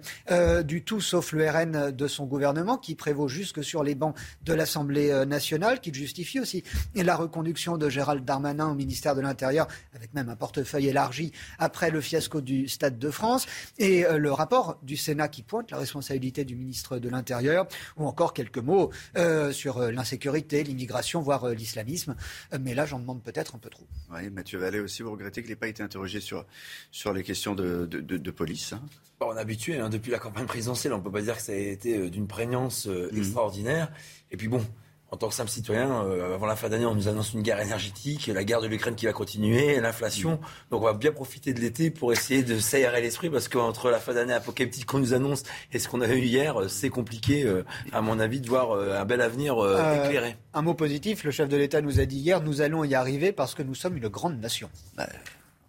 du 0.65 0.85
tout 0.85 1.01
sauf 1.01 1.33
le 1.33 1.51
RN 1.51 1.91
de 1.91 2.07
son 2.07 2.27
gouvernement, 2.27 2.79
qui 2.79 2.95
prévaut 2.95 3.27
jusque 3.27 3.65
sur 3.65 3.83
les 3.83 3.97
bancs 3.97 4.15
de 4.45 4.55
l'Assemblée 4.55 5.27
nationale, 5.27 5.81
qui 5.81 5.93
justifie 5.93 6.39
aussi 6.39 6.63
la 6.95 7.17
reconduction 7.17 7.79
de 7.79 7.89
Gérald 7.89 8.25
Darmanin 8.25 8.71
au 8.71 8.75
ministère 8.75 9.17
de 9.17 9.23
l'Intérieur, 9.23 9.67
avec 9.93 10.15
même 10.15 10.29
un 10.29 10.37
portefeuille 10.37 10.87
élargi 10.87 11.33
après 11.59 11.91
le 11.91 12.01
fiasco 12.01 12.41
du 12.41 12.69
Stade 12.69 13.01
de 13.01 13.11
France, 13.11 13.47
et 13.79 14.05
le 14.09 14.33
rapport 14.33 14.52
du 14.83 14.97
Sénat 14.97 15.29
qui 15.29 15.43
pointe 15.43 15.71
la 15.71 15.79
responsabilité 15.79 16.45
du 16.45 16.57
ministre 16.57 16.99
de 16.99 17.09
l'Intérieur, 17.09 17.67
ou 17.97 18.07
encore 18.07 18.35
quelques 18.35 18.59
mots 18.59 18.91
euh, 19.17 19.53
sur 19.53 19.79
euh, 19.79 19.91
l'insécurité, 19.91 20.63
l'immigration, 20.63 21.21
voire 21.21 21.45
euh, 21.45 21.55
l'islamisme. 21.55 22.15
mais 22.61 22.75
là, 22.75 22.87
j'en 22.87 22.99
demande 22.99 23.23
peut-être 23.23 23.55
un 23.55 23.59
peu 23.59 23.71
trop. 23.71 23.87
Oui, 24.13 24.29
Mathieu 24.31 24.59
Vallée 24.59 24.81
aussi, 24.81 25.03
vous 25.03 25.13
regrettez 25.13 25.43
qu'il 25.43 25.51
n'ait 25.51 25.57
pas 25.57 25.69
été 25.69 25.83
interrogé 25.83 26.21
sur, 26.21 26.45
sur 26.91 27.13
les 27.13 27.23
questions 27.23 27.55
de, 27.55 27.87
de, 27.87 28.31
police 28.31 28.73
hein? 28.73 28.83
On 29.21 29.37
est 29.37 29.41
habitué, 29.41 29.79
hein, 29.79 29.89
depuis 29.89 30.11
la 30.11 30.19
campagne 30.19 30.47
présidentielle, 30.47 30.93
on 30.93 30.99
ne 30.99 31.03
peut 31.03 31.13
pas 31.13 31.23
dire 31.23 31.37
que 31.37 31.43
ça 31.43 31.53
a 31.53 31.55
été 31.55 32.11
d'une 32.11 32.27
prégnance 32.27 32.87
mmh. 32.87 33.17
extraordinaire. 33.17 33.93
Et 34.33 34.37
puis 34.37 34.49
bon, 34.49 34.65
en 35.13 35.19
tant 35.19 35.29
que 35.29 35.35
simple 35.35 35.51
citoyen, 35.51 36.05
euh, 36.07 36.35
avant 36.35 36.47
la 36.47 36.57
fin 36.57 36.71
d'année, 36.71 36.87
on 36.87 36.95
nous 36.95 37.07
annonce 37.07 37.35
une 37.35 37.43
guerre 37.43 37.61
énergétique, 37.61 38.29
la 38.29 38.45
guerre 38.45 38.63
de 38.63 38.67
l'Ukraine 38.67 38.95
qui 38.95 39.05
va 39.05 39.13
continuer, 39.13 39.79
l'inflation. 39.79 40.41
Donc 40.71 40.81
on 40.81 40.87
va 40.87 40.95
bien 40.95 41.13
profiter 41.13 41.53
de 41.53 41.61
l'été 41.61 41.91
pour 41.91 42.15
essayer 42.15 42.43
de 42.43 42.59
s'aérer 42.59 43.03
l'esprit 43.03 43.29
parce 43.29 43.47
qu'entre 43.49 43.91
la 43.91 44.01
fin 44.01 44.15
d'année 44.15 44.33
apocalyptique 44.33 44.87
qu'on 44.87 45.01
nous 45.01 45.13
annonce 45.13 45.43
et 45.71 45.79
ce 45.79 45.87
qu'on 45.87 46.01
a 46.01 46.09
eu 46.09 46.21
hier, 46.21 46.63
euh, 46.63 46.69
c'est 46.69 46.89
compliqué, 46.89 47.45
euh, 47.45 47.63
à 47.93 48.01
mon 48.01 48.19
avis, 48.19 48.41
de 48.41 48.49
voir 48.49 48.73
un 48.73 49.05
bel 49.05 49.21
avenir 49.21 49.55
éclairé. 50.03 50.37
Un 50.55 50.63
mot 50.63 50.73
positif, 50.73 51.25
le 51.25 51.31
chef 51.31 51.47
de 51.47 51.59
l'État 51.59 51.83
nous 51.83 52.01
a 52.01 52.07
dit 52.07 52.17
hier, 52.17 52.41
nous 52.41 52.63
allons 52.63 52.83
y 52.83 52.95
arriver 52.95 53.33
parce 53.33 53.55
que 53.55 53.63
nous 53.63 53.75
sommes 53.75 53.99
une 53.99 54.09
grande 54.09 54.41
nation. 54.41 54.71
Bah, 54.97 55.07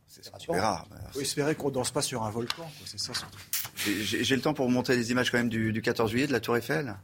c'est 0.07 0.51
rare. 0.51 0.87
Il 1.09 1.13
faut 1.13 1.19
espérer 1.19 1.55
qu'on 1.55 1.67
ne 1.67 1.73
danse 1.73 1.91
pas 1.91 2.01
sur 2.01 2.23
un 2.23 2.29
volcan, 2.29 2.69
c'est 2.85 2.99
ça 2.99 3.13
surtout. 3.13 3.39
J'ai 3.75 4.35
le 4.35 4.41
temps 4.41 4.53
pour 4.53 4.69
monter 4.69 4.95
les 4.95 5.11
images 5.11 5.31
quand 5.31 5.37
même 5.37 5.49
du, 5.49 5.73
du 5.73 5.81
14 5.81 6.09
juillet 6.09 6.27
de 6.27 6.31
la 6.31 6.39
Tour 6.39 6.55
Eiffel? 6.55 6.95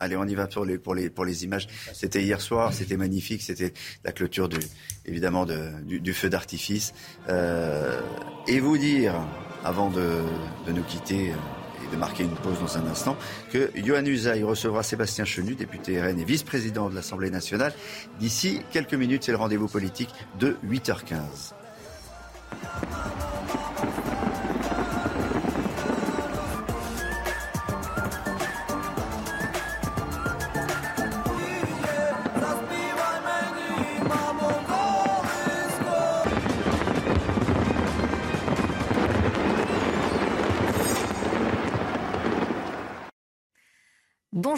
Allez, 0.00 0.16
on 0.16 0.24
y 0.24 0.34
va 0.36 0.46
pour 0.46 0.64
les, 0.64 0.78
pour 0.78 0.94
les, 0.94 1.10
pour 1.10 1.24
les 1.24 1.44
images. 1.44 1.66
C'était 1.92 2.22
hier 2.22 2.40
soir, 2.40 2.72
c'était 2.72 2.96
magnifique, 2.96 3.42
c'était 3.42 3.72
la 4.04 4.12
clôture 4.12 4.48
du, 4.48 4.58
évidemment 5.06 5.44
de, 5.44 5.70
du, 5.82 6.14
feu 6.14 6.30
d'artifice. 6.30 6.94
Euh, 7.28 8.00
et 8.46 8.60
vous 8.60 8.78
dire, 8.78 9.14
avant 9.64 9.90
de, 9.90 10.22
de, 10.66 10.72
nous 10.72 10.84
quitter 10.84 11.30
euh, 11.30 11.34
et 11.84 11.92
de 11.92 11.96
marquer 11.98 12.22
une 12.22 12.36
pause 12.36 12.60
dans 12.60 12.78
un 12.78 12.86
instant, 12.86 13.16
que 13.50 13.72
Johan 13.74 14.04
Usaï 14.04 14.44
recevra 14.44 14.84
Sébastien 14.84 15.24
Chenu, 15.24 15.56
député 15.56 16.00
RN 16.00 16.20
et 16.20 16.24
vice-président 16.24 16.88
de 16.88 16.94
l'Assemblée 16.94 17.30
nationale. 17.30 17.72
D'ici 18.20 18.62
quelques 18.70 18.94
minutes, 18.94 19.24
c'est 19.24 19.32
le 19.32 19.38
rendez-vous 19.38 19.68
politique 19.68 20.10
de 20.38 20.56
8h15. 20.64 21.54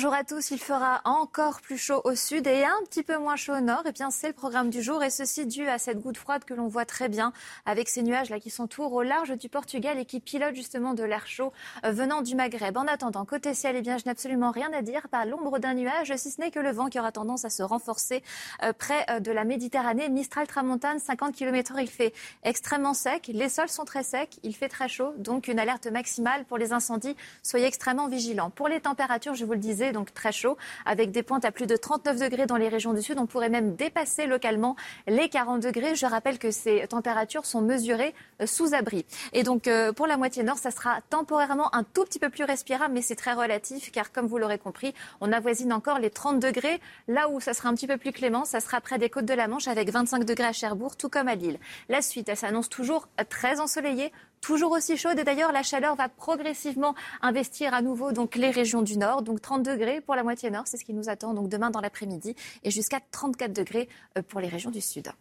Bonjour 0.00 0.14
à 0.14 0.24
tous, 0.24 0.50
il 0.50 0.58
fera 0.58 1.02
encore 1.04 1.60
plus 1.60 1.76
chaud 1.76 2.00
au 2.04 2.14
sud 2.14 2.46
et 2.46 2.64
un 2.64 2.84
petit 2.88 3.02
peu 3.02 3.18
moins 3.18 3.36
chaud 3.36 3.52
au 3.52 3.60
nord. 3.60 3.82
Et 3.86 3.92
bien 3.92 4.10
c'est 4.10 4.28
le 4.28 4.32
programme 4.32 4.70
du 4.70 4.80
jour 4.80 5.02
et 5.02 5.10
ceci 5.10 5.44
dû 5.44 5.68
à 5.68 5.76
cette 5.76 6.00
goutte 6.00 6.16
froide 6.16 6.42
que 6.44 6.54
l'on 6.54 6.68
voit 6.68 6.86
très 6.86 7.10
bien 7.10 7.34
avec 7.66 7.86
ces 7.90 8.02
nuages 8.02 8.30
là 8.30 8.40
qui 8.40 8.48
s'entourent 8.48 8.94
au 8.94 9.02
large 9.02 9.36
du 9.36 9.50
Portugal 9.50 9.98
et 9.98 10.06
qui 10.06 10.20
pilotent 10.20 10.54
justement 10.54 10.94
de 10.94 11.04
l'air 11.04 11.26
chaud 11.26 11.52
venant 11.84 12.22
du 12.22 12.34
Maghreb. 12.34 12.78
En 12.78 12.86
attendant, 12.86 13.26
côté 13.26 13.52
ciel, 13.52 13.76
eh 13.76 13.82
bien 13.82 13.98
je 13.98 14.06
n'ai 14.06 14.10
absolument 14.10 14.50
rien 14.50 14.72
à 14.72 14.80
dire 14.80 15.06
par 15.10 15.26
l'ombre 15.26 15.58
d'un 15.58 15.74
nuage, 15.74 16.16
si 16.16 16.30
ce 16.30 16.40
n'est 16.40 16.50
que 16.50 16.60
le 16.60 16.70
vent 16.70 16.86
qui 16.86 16.98
aura 16.98 17.12
tendance 17.12 17.44
à 17.44 17.50
se 17.50 17.62
renforcer 17.62 18.22
euh, 18.62 18.72
près 18.72 19.04
euh, 19.10 19.20
de 19.20 19.32
la 19.32 19.44
Méditerranée. 19.44 20.08
Mistral 20.08 20.46
Tramontane, 20.46 20.98
50 20.98 21.34
km 21.34 21.74
h 21.74 21.82
il 21.82 21.90
fait 21.90 22.14
extrêmement 22.42 22.94
sec, 22.94 23.30
les 23.30 23.50
sols 23.50 23.68
sont 23.68 23.84
très 23.84 24.02
secs, 24.02 24.38
il 24.44 24.56
fait 24.56 24.70
très 24.70 24.88
chaud, 24.88 25.12
donc 25.18 25.46
une 25.46 25.58
alerte 25.58 25.88
maximale 25.88 26.46
pour 26.46 26.56
les 26.56 26.72
incendies. 26.72 27.16
Soyez 27.42 27.66
extrêmement 27.66 28.08
vigilants. 28.08 28.48
Pour 28.48 28.68
les 28.68 28.80
températures, 28.80 29.34
je 29.34 29.44
vous 29.44 29.52
le 29.52 29.58
donc 29.92 30.12
très 30.14 30.32
chaud, 30.32 30.56
avec 30.86 31.10
des 31.10 31.22
pointes 31.22 31.44
à 31.44 31.52
plus 31.52 31.66
de 31.66 31.76
39 31.76 32.18
degrés 32.18 32.46
dans 32.46 32.56
les 32.56 32.68
régions 32.68 32.92
du 32.92 33.02
sud. 33.02 33.18
On 33.18 33.26
pourrait 33.26 33.48
même 33.48 33.74
dépasser 33.74 34.26
localement 34.26 34.76
les 35.06 35.28
40 35.28 35.60
degrés. 35.60 35.94
Je 35.94 36.06
rappelle 36.06 36.38
que 36.38 36.50
ces 36.50 36.86
températures 36.88 37.46
sont 37.46 37.60
mesurées 37.60 38.14
euh, 38.40 38.46
sous 38.46 38.74
abri. 38.74 39.04
Et 39.32 39.42
donc 39.42 39.66
euh, 39.66 39.92
pour 39.92 40.06
la 40.06 40.16
moitié 40.16 40.42
nord, 40.42 40.58
ça 40.58 40.70
sera 40.70 41.00
temporairement 41.10 41.74
un 41.74 41.84
tout 41.84 42.04
petit 42.04 42.18
peu 42.18 42.30
plus 42.30 42.44
respirable, 42.44 42.94
mais 42.94 43.02
c'est 43.02 43.16
très 43.16 43.32
relatif, 43.32 43.90
car 43.92 44.12
comme 44.12 44.26
vous 44.26 44.38
l'aurez 44.38 44.58
compris, 44.58 44.94
on 45.20 45.32
avoisine 45.32 45.72
encore 45.72 45.98
les 45.98 46.10
30 46.10 46.40
degrés. 46.40 46.80
Là 47.08 47.28
où 47.28 47.40
ça 47.40 47.54
sera 47.54 47.68
un 47.68 47.74
petit 47.74 47.86
peu 47.86 47.96
plus 47.96 48.12
clément, 48.12 48.44
ça 48.44 48.60
sera 48.60 48.80
près 48.80 48.98
des 48.98 49.10
côtes 49.10 49.26
de 49.26 49.34
la 49.34 49.48
Manche, 49.48 49.68
avec 49.68 49.90
25 49.90 50.24
degrés 50.24 50.46
à 50.46 50.52
Cherbourg, 50.52 50.96
tout 50.96 51.08
comme 51.08 51.28
à 51.28 51.34
Lille. 51.34 51.58
La 51.88 52.02
suite, 52.02 52.28
elle 52.28 52.36
s'annonce 52.36 52.68
toujours 52.68 53.08
très 53.28 53.60
ensoleillée, 53.60 54.12
toujours 54.40 54.72
aussi 54.72 54.96
chaude. 54.96 55.18
Et 55.18 55.24
d'ailleurs, 55.24 55.52
la 55.52 55.62
chaleur 55.62 55.94
va 55.96 56.08
progressivement 56.08 56.94
investir 57.22 57.74
à 57.74 57.82
nouveau 57.82 58.12
donc 58.12 58.36
les 58.36 58.50
régions 58.50 58.82
du 58.82 58.96
nord. 58.96 59.22
Donc 59.22 59.40
30 59.40 59.62
degrés 59.62 60.00
pour 60.00 60.14
la 60.14 60.22
moitié 60.22 60.50
nord, 60.50 60.66
c'est 60.66 60.76
ce 60.76 60.84
qui 60.84 60.94
nous 60.94 61.08
attend 61.08 61.34
donc 61.34 61.48
demain 61.48 61.70
dans 61.70 61.80
l'après-midi, 61.80 62.34
et 62.64 62.70
jusqu'à 62.70 63.00
34 63.10 63.52
degrés 63.52 63.88
euh, 64.18 64.22
pour 64.22 64.40
les 64.40 64.48
régions 64.48 64.70
du 64.70 64.80
sud. 64.80 65.12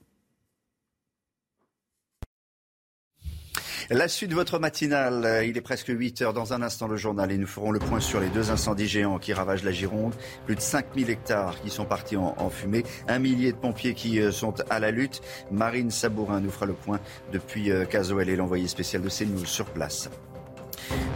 La 3.91 4.07
suite 4.07 4.29
de 4.29 4.35
votre 4.35 4.59
matinale, 4.59 5.25
euh, 5.25 5.43
il 5.43 5.57
est 5.57 5.61
presque 5.61 5.87
8 5.87 6.21
heures. 6.21 6.33
Dans 6.33 6.53
un 6.53 6.61
instant, 6.61 6.87
le 6.87 6.95
journal 6.95 7.31
et 7.31 7.39
nous 7.39 7.47
ferons 7.47 7.71
le 7.71 7.79
point 7.79 7.99
sur 7.99 8.19
les 8.19 8.29
deux 8.29 8.51
incendies 8.51 8.87
géants 8.87 9.17
qui 9.17 9.33
ravagent 9.33 9.63
la 9.63 9.71
Gironde. 9.71 10.13
Plus 10.45 10.53
de 10.53 10.61
5000 10.61 11.09
hectares 11.09 11.59
qui 11.59 11.71
sont 11.71 11.85
partis 11.85 12.15
en, 12.15 12.49
fumée. 12.51 12.83
Un 13.07 13.17
millier 13.17 13.51
de 13.51 13.57
pompiers 13.57 13.95
qui 13.95 14.21
euh, 14.21 14.31
sont 14.31 14.53
à 14.69 14.79
la 14.79 14.91
lutte. 14.91 15.21
Marine 15.51 15.89
Sabourin 15.89 16.39
nous 16.39 16.51
fera 16.51 16.67
le 16.67 16.73
point 16.73 16.99
depuis 17.33 17.71
Caso. 17.89 18.19
Elle 18.19 18.29
est 18.29 18.35
l'envoyée 18.35 18.67
spéciale 18.67 19.01
de 19.01 19.09
CNews 19.09 19.45
sur 19.45 19.65
place. 19.65 20.07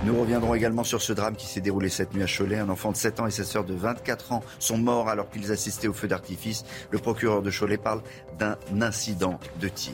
Nous 0.06 0.20
reviendrons 0.20 0.56
également 0.56 0.84
sur 0.84 1.00
ce 1.00 1.14
drame 1.14 1.36
qui 1.36 1.46
s'est 1.46 1.62
déroulé 1.62 1.90
cette 1.90 2.16
nuit 2.16 2.24
à 2.24 2.28
Cholet. 2.28 2.58
Un 2.58 2.70
enfant 2.70 2.92
de 2.92 2.98
7 2.98 3.20
ans 3.20 3.28
et 3.28 3.32
sa 3.32 3.44
sœur 3.44 3.66
de 3.66 3.76
24 3.76 4.32
ans 4.32 4.44
sont 4.58 4.80
morts 4.80 5.10
alors 5.10 5.30
qu'ils 5.30 5.52
assistaient 5.52 5.88
au 5.88 5.94
feu 5.94 6.08
d'artifice. 6.08 6.66
Le 6.90 6.98
procureur 6.98 7.44
de 7.44 7.52
Cholet 7.52 7.78
parle 7.78 8.02
d'un 8.40 8.58
incident 8.82 9.40
de 9.62 9.68
tir. 9.68 9.94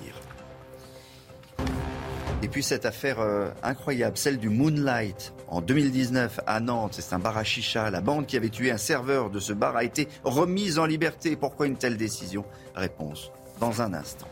Et 2.42 2.48
puis 2.48 2.64
cette 2.64 2.86
affaire 2.86 3.20
euh, 3.20 3.50
incroyable, 3.64 4.18
celle 4.18 4.38
du 4.38 4.48
Moonlight 4.48 5.34
en 5.50 5.60
2019 5.60 6.40
à 6.48 6.62
Nantes, 6.62 6.96
c'est 7.00 7.14
un 7.14 7.20
bar 7.20 7.38
à 7.38 7.44
chicha. 7.44 7.92
La 7.92 8.00
bande 8.00 8.28
qui 8.28 8.38
avait 8.38 8.50
tué 8.50 8.72
un 8.72 8.78
serveur 8.78 9.30
de 9.30 9.42
ce 9.42 9.52
bar 9.52 9.76
a 9.76 9.84
été 9.84 10.08
remise 10.24 10.80
en 10.80 10.86
liberté. 10.86 11.36
Pourquoi 11.36 11.68
une 11.68 11.76
telle 11.76 11.98
décision? 11.98 12.46
Réponse 12.76 13.32
dans 13.60 13.82
un 13.82 13.94
instant. 13.94 14.28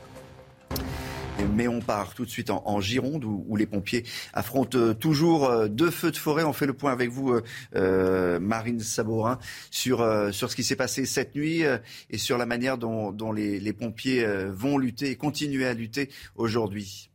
Mais 1.53 1.67
on 1.67 1.81
part 1.81 2.13
tout 2.13 2.23
de 2.23 2.29
suite 2.29 2.49
en, 2.49 2.79
Gironde 2.79 3.25
où, 3.25 3.55
les 3.57 3.67
pompiers 3.67 4.03
affrontent 4.33 4.93
toujours 4.95 5.67
deux 5.67 5.91
feux 5.91 6.11
de 6.11 6.17
forêt. 6.17 6.43
On 6.43 6.53
fait 6.53 6.65
le 6.65 6.73
point 6.73 6.91
avec 6.91 7.11
vous, 7.11 7.39
Marine 7.75 8.79
Sabourin, 8.79 9.37
sur, 9.69 10.03
sur 10.31 10.49
ce 10.49 10.55
qui 10.55 10.63
s'est 10.63 10.75
passé 10.75 11.05
cette 11.05 11.35
nuit 11.35 11.63
et 12.09 12.17
sur 12.17 12.39
la 12.39 12.47
manière 12.47 12.79
dont, 12.79 13.31
les 13.31 13.73
pompiers 13.73 14.25
vont 14.49 14.79
lutter 14.79 15.11
et 15.11 15.15
continuer 15.15 15.67
à 15.67 15.75
lutter 15.75 16.09
aujourd'hui. 16.35 17.11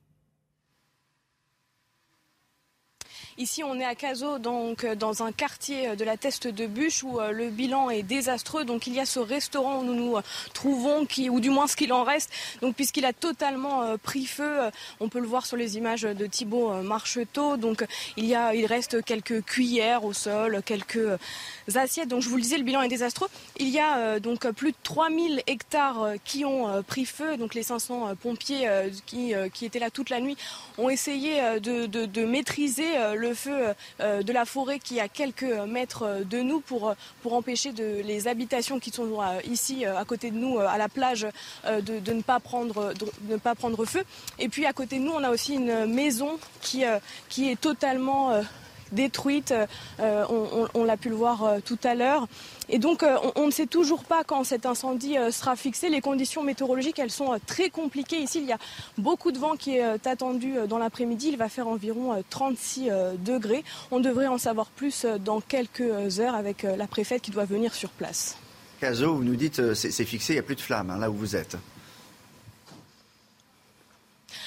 Ici, 3.43 3.64
on 3.64 3.81
est 3.81 3.85
à 3.85 3.97
Cazaux, 3.97 4.39
donc 4.39 4.85
euh, 4.85 4.94
dans 4.94 5.24
un 5.24 5.32
quartier 5.32 5.89
euh, 5.89 5.97
de 5.97 6.05
la 6.05 6.16
Teste 6.16 6.47
de 6.47 6.69
Bûche 6.69 7.02
où 7.02 7.19
euh, 7.19 7.32
le 7.32 7.51
bilan 7.51 7.90
est 7.90 8.05
désastreux. 8.05 8.64
Donc 8.64 8.86
il 8.86 8.94
y 8.94 9.01
a 9.01 9.05
ce 9.05 9.19
restaurant 9.19 9.81
où 9.81 9.82
nous 9.82 9.97
nous 9.97 10.16
trouvons, 10.55 11.06
qui, 11.06 11.28
ou 11.28 11.40
du 11.40 11.51
moins 11.51 11.66
ce 11.66 11.74
qu'il 11.74 11.93
en 11.93 12.05
reste. 12.05 12.31
Donc 12.60 12.77
puisqu'il 12.77 13.05
a 13.05 13.12
totalement 13.12 13.98
pris 13.98 14.27
feu, 14.27 14.70
on 15.01 15.09
peut 15.09 15.19
le 15.19 15.27
voir 15.27 15.44
sur 15.44 15.56
les 15.56 15.77
images 15.77 16.02
de 16.02 16.27
Thibault 16.27 16.70
Marcheteau. 16.85 17.56
Donc 17.56 17.85
il 18.16 18.27
y 18.27 18.36
a, 18.36 18.55
il 18.55 18.64
reste 18.64 19.05
quelques 19.05 19.44
cuillères 19.44 20.05
au 20.05 20.12
sol, 20.12 20.62
quelques 20.64 21.19
assiettes. 21.74 22.06
Donc 22.06 22.23
je 22.23 22.28
vous 22.28 22.36
le 22.36 22.43
disais, 22.43 22.59
le 22.59 22.64
bilan 22.64 22.82
est 22.82 22.89
désastreux. 22.89 23.28
Il 23.56 23.70
y 23.70 23.81
a 23.81 24.20
donc 24.20 24.48
plus 24.52 24.70
de 24.70 24.77
3000 24.85 25.43
hectares 25.48 26.12
qui 26.24 26.44
ont 26.44 26.81
pris 26.85 27.06
feu. 27.06 27.36
Donc 27.36 27.55
les 27.56 27.64
500 27.64 28.14
pompiers 28.23 28.69
qui, 29.05 29.35
étaient 29.62 29.81
là 29.81 29.90
toute 29.90 30.10
la 30.10 30.20
nuit 30.20 30.36
ont 30.78 30.90
essayé 30.90 31.40
de 31.60 32.24
maîtriser 32.24 32.86
le 33.16 33.31
feu 33.34 33.74
euh, 34.00 34.22
de 34.22 34.32
la 34.32 34.44
forêt 34.44 34.78
qui 34.78 34.98
est 34.98 35.00
à 35.00 35.09
quelques 35.09 35.42
mètres 35.42 36.24
de 36.28 36.40
nous 36.40 36.60
pour, 36.60 36.94
pour 37.22 37.34
empêcher 37.34 37.72
de, 37.72 38.02
les 38.02 38.28
habitations 38.28 38.78
qui 38.78 38.90
sont 38.90 39.20
euh, 39.20 39.40
ici 39.44 39.86
euh, 39.86 39.98
à 39.98 40.04
côté 40.04 40.30
de 40.30 40.36
nous 40.36 40.59
à 40.59 40.78
la 40.78 40.88
plage 40.88 41.26
de, 41.64 42.12
ne 42.12 42.22
pas 42.22 42.40
prendre, 42.40 42.92
de, 42.94 43.06
ne 43.28 43.36
pas 43.36 43.54
prendre 43.54 43.84
feu. 43.84 44.02
Et 44.38 44.48
puis 44.48 44.66
à 44.66 44.72
côté 44.72 44.98
de 44.98 45.02
nous, 45.02 45.12
on 45.12 45.22
a 45.22 45.30
aussi 45.30 45.54
une 45.54 45.86
maison 45.86 46.38
qui, 46.60 46.84
qui 47.28 47.50
est 47.50 47.60
totalement 47.60 48.42
détruite. 48.93 49.55
on 49.98 50.85
l'a 50.85 50.97
pu 50.97 51.09
le 51.09 51.16
voir 51.16 51.56
tout 51.64 51.78
à 51.85 51.94
l'heure. 51.94 52.27
Et 52.69 52.78
donc, 52.78 53.02
euh, 53.02 53.16
on, 53.36 53.47
ne 53.47 53.51
sait 53.51 53.66
toujours 53.66 54.02
pas 54.02 54.24
quand 54.24 54.44
cet 54.44 54.64
incendie 54.64 55.19
euh, 55.19 55.31
sera 55.31 55.56
fixé. 55.56 55.90
Les 55.90 56.01
conditions 56.01 56.43
météorologiques, 56.43 56.98
elles 56.98 57.10
sont 57.10 57.35
euh, 57.35 57.36
très 57.47 57.69
compliquées. 57.69 58.20
Ici, 58.20 58.39
il 58.40 58.48
y 58.48 58.52
a 58.52 58.59
beaucoup 58.97 59.31
de 59.31 59.39
vent 59.39 59.56
qui 59.56 59.77
est 59.77 60.06
attendu 60.06 60.55
dans 60.69 60.78
l'après-midi. 60.78 61.28
Il 61.32 61.36
va 61.36 61.51
faire 61.51 61.69
environ 61.69 62.23
36 62.31 62.89
degrés. 63.19 63.64
On 63.90 64.01
devrait 64.01 64.27
en 64.27 64.39
savoir 64.39 64.70
plus 64.70 65.05
dans 65.05 65.40
quelques 65.40 66.20
heures 66.20 66.35
avec 66.35 66.62
la 66.62 66.86
préfète 66.86 67.23
qui 67.23 67.31
doit 67.31 67.44
venir 67.44 67.74
sur 67.74 67.90
place. 67.90 68.36
Caso, 68.81 69.14
vous 69.14 69.24
nous 69.24 69.36
dites, 69.36 69.74
c'est 69.74 70.05
fixé, 70.05 70.32
il 70.32 70.36
n'y 70.36 70.40
a 70.40 70.44
plus 70.44 70.56
de 70.56 70.60
flammes 70.60 70.90
hein, 70.90 70.98
là 70.98 71.10
où 71.10 71.14
vous 71.14 71.36
êtes. 71.36 71.56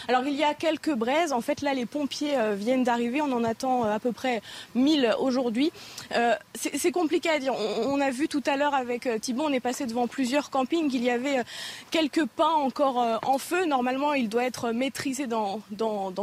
Alors 0.08 0.24
il 0.26 0.36
y 0.36 0.44
a 0.44 0.54
quelques 0.54 0.94
braises. 0.94 1.34
En 1.34 1.42
fait, 1.42 1.62
là, 1.62 1.74
les 1.74 1.86
pompiers 1.86 2.38
euh, 2.38 2.56
viennent 2.56 2.84
d'arriver. 2.84 3.22
On 3.22 3.32
en 3.32 3.44
attend 3.44 3.86
euh, 3.86 3.96
à 3.96 4.00
peu 4.00 4.12
près 4.12 4.42
1000 4.76 5.16
aujourd'hui. 5.20 5.72
Euh, 6.16 6.36
c'est 6.54 6.92
compliqué 6.92 7.30
à 7.30 7.40
dire. 7.40 7.54
On, 7.56 8.00
a 8.00 8.12
vu 8.12 8.28
tout 8.28 8.44
à 8.46 8.58
l'heure 8.58 8.76
avec 8.76 9.10
Thibault, 9.22 9.46
on 9.48 9.54
est 9.54 9.60
passé 9.60 9.86
devant 9.86 10.08
plusieurs 10.08 10.50
campings. 10.50 10.92
Il 10.94 11.04
y 11.04 11.10
avait 11.10 11.44
quelques 11.92 12.26
pins 12.26 12.46
encore 12.46 13.20
en 13.24 13.38
feu. 13.38 13.66
Normalement, 13.66 14.14
il 14.14 14.30
doit 14.30 14.44
être 14.44 14.72
maîtrisé 14.72 15.28
dans, 15.28 15.62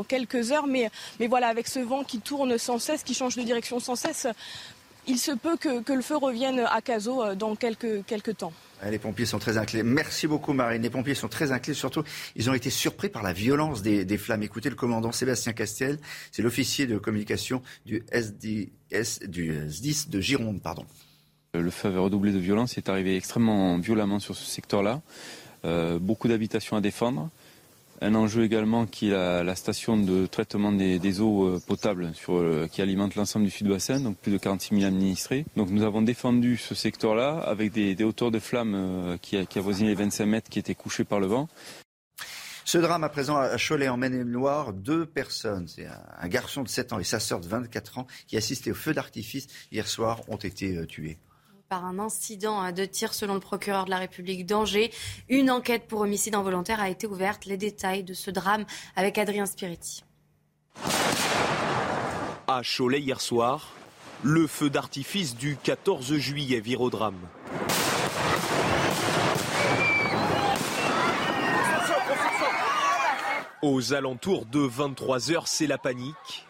quelques 0.07 0.53
heures. 0.53 0.67
Mais, 0.67 0.91
voilà, 1.29 1.49
avec 1.49 1.67
ce 1.67 1.81
vent 1.81 2.05
qui 2.05 2.21
tourne 2.21 2.59
sans 2.59 2.79
cesse, 2.79 3.03
qui 3.03 3.15
change 3.15 3.37
de 3.37 3.43
direction 3.43 3.81
sans 3.81 3.97
cesse, 3.97 4.27
il 5.07 5.19
se 5.19 5.33
peut 5.33 5.57
que, 5.57 5.81
que 5.81 5.93
le 5.93 6.03
feu 6.03 6.17
revienne 6.17 6.61
à 6.71 6.81
Cazaux 6.81 7.35
dans 7.35 7.57
quelques, 7.57 8.05
quelques 8.07 8.37
temps. 8.37 8.53
Les 8.91 8.99
pompiers 8.99 9.27
sont 9.27 9.39
très 9.39 9.59
inquiets. 9.59 9.83
Merci 9.83 10.27
beaucoup, 10.27 10.53
Marine. 10.53 10.83
Les 10.83 10.91
pompiers 10.91 11.15
sont 11.15 11.29
très 11.29 11.53
inquiets. 11.53 11.75
Surtout, 11.75 12.03
ils 12.35 12.51
ont 12.51 12.55
été 12.55 12.71
surpris 12.71 13.09
par 13.09 13.23
la 13.23 13.33
violence 13.33 13.83
des, 13.83 14.19
flammes. 14.19 14.43
Écoutez 14.43 14.71
le 14.71 14.77
commandant 14.77 15.13
Sébastien 15.13 15.53
Castel, 15.53 15.99
c'est 16.33 16.43
l'officier 16.43 16.87
de 16.87 16.99
communication 16.99 17.63
du, 17.87 18.03
SDS, 18.11 19.21
de 19.29 20.21
Gironde. 20.21 20.61
Pardon. 20.63 20.85
Le 21.55 21.71
feu 21.71 21.89
avait 21.89 21.99
redoublé 21.99 22.33
de 22.33 22.39
violence. 22.39 22.75
Il 22.75 22.79
est 22.79 22.89
arrivé 22.89 23.17
extrêmement 23.17 23.79
violemment 23.79 24.19
sur 24.19 24.35
ce 24.35 24.45
secteur-là. 24.45 25.03
Euh, 25.65 25.99
beaucoup 25.99 26.27
d'habitations 26.27 26.77
à 26.77 26.81
défendre. 26.81 27.31
Un 28.05 28.17
enjeu 28.17 28.43
également 28.43 28.85
qui 28.85 29.11
est 29.11 29.45
la, 29.45 29.55
station 29.55 29.97
de 29.97 30.27
traitement 30.27 30.73
des, 30.73 31.21
eaux 31.21 31.47
euh, 31.47 31.61
potables 31.65 32.11
euh, 32.31 32.67
qui 32.67 32.83
alimente 32.83 33.15
l'ensemble 33.15 33.45
du 33.45 33.51
sud-bassin, 33.53 34.01
donc 34.01 34.17
plus 34.17 34.33
de 34.33 34.39
46 34.39 34.75
000 34.75 34.87
administrés. 34.89 35.45
Donc 35.55 35.71
nous 35.71 35.85
avons 35.85 36.03
défendu 36.03 36.57
ce 36.57 36.75
secteur-là 36.75 37.39
avec 37.39 37.71
des, 37.71 38.03
hauteurs 38.03 38.33
de 38.33 38.41
flammes 38.41 38.75
euh, 38.75 39.17
qui, 39.19 39.37
avoisinent 39.57 39.87
les 39.87 39.95
25 39.95 40.27
mètres 40.27 40.51
qui 40.51 40.59
étaient 40.59 40.75
couchés 40.75 41.05
par 41.05 41.21
le 41.21 41.29
vent. 41.29 41.49
Ce 42.65 42.79
drame 42.79 43.05
à 43.05 43.09
présent 43.09 43.37
à 43.37 43.57
Cholet 43.57 43.89
en 43.89 43.97
Maine-et-Loire, 43.97 44.73
deux 44.73 45.07
personnes, 45.07 45.69
c'est 45.69 45.87
un 45.87 46.29
garçon 46.29 46.65
de 46.65 46.69
7 46.69 46.95
ans 46.95 46.99
et 46.99 47.05
sa 47.05 47.21
sœur 47.21 47.39
de 47.39 47.47
24 47.47 47.99
ans 47.99 48.09
qui 48.27 48.37
assistaient 48.37 48.73
au 48.73 48.75
feu 48.75 48.95
d'artifice 48.95 49.47
hier 49.71 49.87
soir, 49.87 50.23
ont 50.29 50.37
été 50.37 50.85
tués 50.89 51.19
par 51.73 51.87
un 51.87 51.99
incident 51.99 52.71
de 52.71 52.85
tir 52.85 53.15
selon 53.15 53.33
le 53.33 53.41
procureur 53.41 53.87
de 53.87 53.91
la 53.91 53.97
République 53.97 54.45
d'Angers. 54.45 54.93
Une 55.31 55.51
enquête 55.51 55.89
pour 55.89 56.01
homicide 56.01 56.35
involontaire 56.35 56.83
a 56.83 56.91
été 56.91 57.07
ouverte. 57.07 57.47
Les 57.47 57.57
détails 57.57 58.05
de 58.05 58.13
ce 58.13 58.31
drame 58.31 58.67
avec 58.95 59.17
Adrien 59.17 59.47
Spiriti. 59.47 60.05
À 62.47 62.61
Cholet 62.63 63.01
hier 63.01 63.23
soir, 63.23 63.71
le 64.23 64.47
feu 64.47 64.69
d'artifice 64.69 65.35
du 65.35 65.57
14 65.57 66.15
juillet 66.17 66.61
vire 66.61 66.83
au 66.83 66.91
drame. 66.91 67.17
Aux 73.63 73.95
alentours 73.95 74.45
de 74.45 74.61
23h, 74.61 75.45
c'est 75.47 75.67
la 75.67 75.79
panique. 75.79 76.47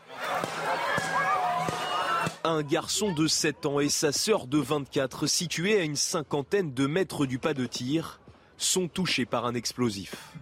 Un 2.53 2.63
garçon 2.63 3.15
de 3.15 3.27
7 3.27 3.65
ans 3.65 3.81
et 3.81 3.89
sa 3.89 4.13
sœur 4.13 4.47
de 4.47 4.59
24, 4.59 5.27
situés 5.27 5.81
à 5.81 5.85
une 5.85 5.97
cinquantaine 5.97 6.75
de 6.75 6.87
mètres 6.87 7.25
du 7.25 7.39
pas 7.39 7.55
de 7.55 7.65
tir, 7.65 8.21
sont 8.59 8.89
touchés 8.89 9.25
par 9.25 9.47
un 9.47 9.55
explosif. 9.55 10.35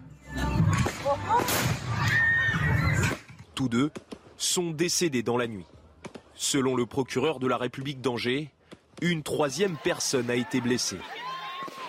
Tous 3.55 3.69
deux 3.69 3.91
sont 4.35 4.71
décédés 4.71 5.23
dans 5.23 5.37
la 5.37 5.47
nuit. 5.47 5.63
Selon 6.35 6.75
le 6.75 6.85
procureur 6.85 7.39
de 7.39 7.47
la 7.47 7.55
République 7.55 8.01
d'Angers, 8.01 8.51
une 9.01 9.23
troisième 9.23 9.77
personne 9.81 10.29
a 10.29 10.35
été 10.35 10.59
blessée. 10.59 10.99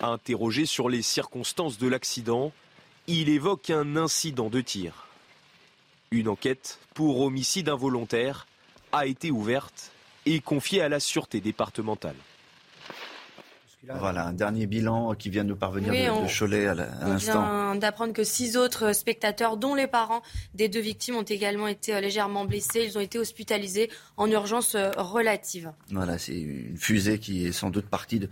Interrogé 0.02 0.66
sur 0.66 0.88
les 0.88 1.02
circonstances 1.02 1.78
de 1.78 1.88
l'accident, 1.88 2.52
il 3.08 3.28
évoque 3.28 3.70
un 3.70 3.96
incident 3.96 4.50
de 4.50 4.60
tir. 4.60 5.08
Une 6.12 6.28
enquête 6.28 6.78
pour 6.94 7.22
homicide 7.22 7.68
involontaire 7.68 8.46
a 8.92 9.06
été 9.06 9.32
ouverte 9.32 9.91
et 10.26 10.40
confié 10.40 10.82
à 10.82 10.88
la 10.88 11.00
sûreté 11.00 11.40
départementale. 11.40 12.16
Voilà, 13.88 14.26
un 14.26 14.32
dernier 14.32 14.66
bilan 14.66 15.14
qui 15.14 15.28
vient 15.28 15.42
de 15.42 15.48
nous 15.48 15.56
parvenir 15.56 15.92
de, 15.92 16.38
Cholet 16.38 16.66
à 16.66 16.74
l'instant. 16.74 17.44
On 17.44 17.72
vient 17.72 17.74
d'apprendre 17.76 18.12
que 18.12 18.22
six 18.22 18.56
autres 18.56 18.94
spectateurs, 18.94 19.56
dont 19.56 19.74
les 19.74 19.88
parents 19.88 20.22
des 20.54 20.68
deux 20.68 20.80
victimes, 20.80 21.16
ont 21.16 21.22
également 21.22 21.66
été 21.66 21.94
euh, 21.94 22.00
légèrement 22.00 22.44
blessés. 22.44 22.84
Ils 22.84 22.96
ont 22.96 23.00
été 23.00 23.18
hospitalisés 23.18 23.90
en 24.16 24.30
urgence 24.30 24.76
euh, 24.76 24.90
relative. 24.96 25.72
Voilà, 25.90 26.16
c'est 26.18 26.38
une 26.38 26.76
fusée 26.76 27.18
qui 27.18 27.46
est 27.46 27.52
sans 27.52 27.70
doute 27.70 27.86
partie 27.86 28.20
de, 28.20 28.28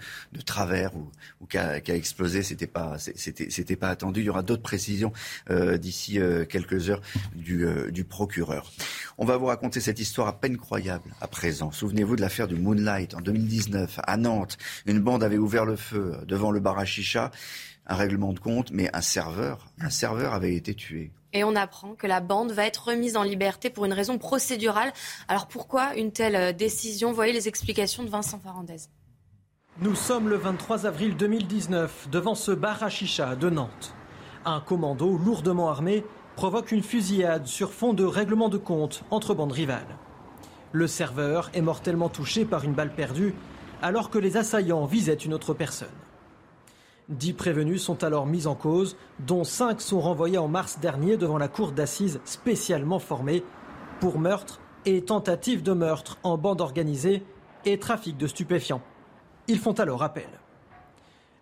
travers 0.47 0.95
ou, 0.97 1.11
ou 1.41 1.47
qui, 1.47 1.59
a, 1.59 1.79
explosé. 1.89 2.45
C'était 2.45 2.69
pas, 2.69 2.97
c'était, 2.99 3.77
pas 3.77 3.89
attendu. 3.89 4.21
Il 4.21 4.27
y 4.27 4.31
aura 4.31 4.43
d'autres 4.43 4.63
précisions 4.63 5.13
euh, 5.51 5.79
d'ici 5.79 6.19
quelques 6.49 6.91
heures 6.91 7.03
du, 7.35 7.67
du 7.91 8.05
procureur. 8.05 8.71
On 9.19 9.25
va 9.25 9.37
vous 9.37 9.47
raconter 9.47 9.81
cette 9.81 9.99
histoire 9.99 10.29
à 10.29 10.39
peine 10.41 10.57
croyable 10.57 11.11
à 11.21 11.27
présent. 11.27 11.73
Souvenez-vous 11.73 12.15
de 12.15 12.21
l'affaire 12.21 12.47
du 12.47 12.55
Moonlight 12.55 13.15
en 13.15 13.21
2019 13.21 13.99
à 14.03 14.17
Nantes. 14.17 14.57
Une 14.87 15.01
bande 15.01 15.25
avait 15.25 15.40
ouvert 15.41 15.65
le 15.65 15.77
feu 15.77 16.17
devant 16.27 16.51
le 16.51 16.61
bar 16.61 16.79
à 16.79 16.85
chicha, 16.85 17.31
un 17.87 17.95
règlement 17.97 18.33
de 18.33 18.39
compte, 18.39 18.71
mais 18.71 18.89
un 18.95 19.01
serveur, 19.01 19.67
un 19.81 19.91
serveur 19.91 20.33
avait 20.33 20.55
été 20.55 20.75
tué. 20.75 21.13
Et 21.33 21.45
on 21.45 21.55
apprend 21.57 21.95
que 21.95 22.07
la 22.07 22.21
bande 22.21 22.53
va 22.53 22.67
être 22.67 22.89
remise 22.89 23.17
en 23.17 23.23
liberté 23.23 23.71
pour 23.71 23.85
une 23.85 23.93
raison 23.93 24.19
procédurale. 24.19 24.93
Alors 25.29 25.47
pourquoi 25.47 25.95
une 25.97 26.13
telle 26.13 26.37
euh, 26.37 26.53
décision? 26.53 27.13
Voyez 27.13 27.33
les 27.33 27.49
explications 27.49 28.03
de 28.03 28.11
Vincent 28.11 28.39
Farandez. 28.39 28.89
Nous 29.81 29.95
sommes 29.95 30.29
le 30.29 30.37
23 30.37 30.87
avril 30.87 31.17
2019 31.17 32.09
devant 32.11 32.35
ce 32.35 32.53
bar 32.53 32.83
à 32.83 32.91
chicha 32.91 33.37
de 33.37 33.49
Nantes. 33.49 33.95
Un 34.45 34.61
commando 34.61 35.17
lourdement 35.17 35.71
armé 35.71 36.05
provoque 36.37 36.73
une 36.73 36.83
fusillade 36.83 37.47
sur 37.47 37.73
fond 37.73 37.93
de 37.93 38.05
règlement 38.05 38.49
de 38.49 38.59
compte 38.59 39.05
entre 39.11 39.35
bandes 39.35 39.53
rivales. 39.53 39.99
Le 40.73 40.87
serveur 40.87 41.51
est 41.55 41.61
mortellement 41.61 42.09
touché 42.09 42.45
par 42.45 42.65
une 42.65 42.73
balle 42.73 42.95
perdue 42.95 43.35
alors 43.83 44.11
que 44.11 44.19
les 44.19 44.37
assaillants 44.37 44.85
visaient 44.85 45.15
une 45.15 45.35
autre 45.35 45.55
personne. 45.55 45.89
Dix 47.09 47.33
prévenus 47.33 47.83
sont 47.83 48.05
alors 48.05 48.27
mis 48.27 48.47
en 48.47 48.55
cause, 48.55 48.97
dont 49.19 49.43
cinq 49.43 49.81
sont 49.81 50.01
renvoyés 50.01 50.39
en 50.39 50.47
mars 50.47 50.79
dernier 50.79 51.17
devant 51.17 51.39
la 51.39 51.49
cour 51.49 51.73
d'assises 51.73 52.21
spécialement 52.25 53.01
formée 53.01 53.43
pour 53.99 54.19
meurtre 54.19 54.61
et 54.87 55.03
tentative 55.03 55.63
de 55.63 55.73
meurtre 55.73 56.19
en 56.23 56.39
bande 56.39 56.61
organisée 56.61 57.25
et 57.65 57.79
trafic 57.79 58.17
de 58.17 58.27
stupéfiants. 58.27 58.83
Ils 59.49 59.59
font 59.59 59.73
alors 59.73 60.03
appel. 60.03 60.29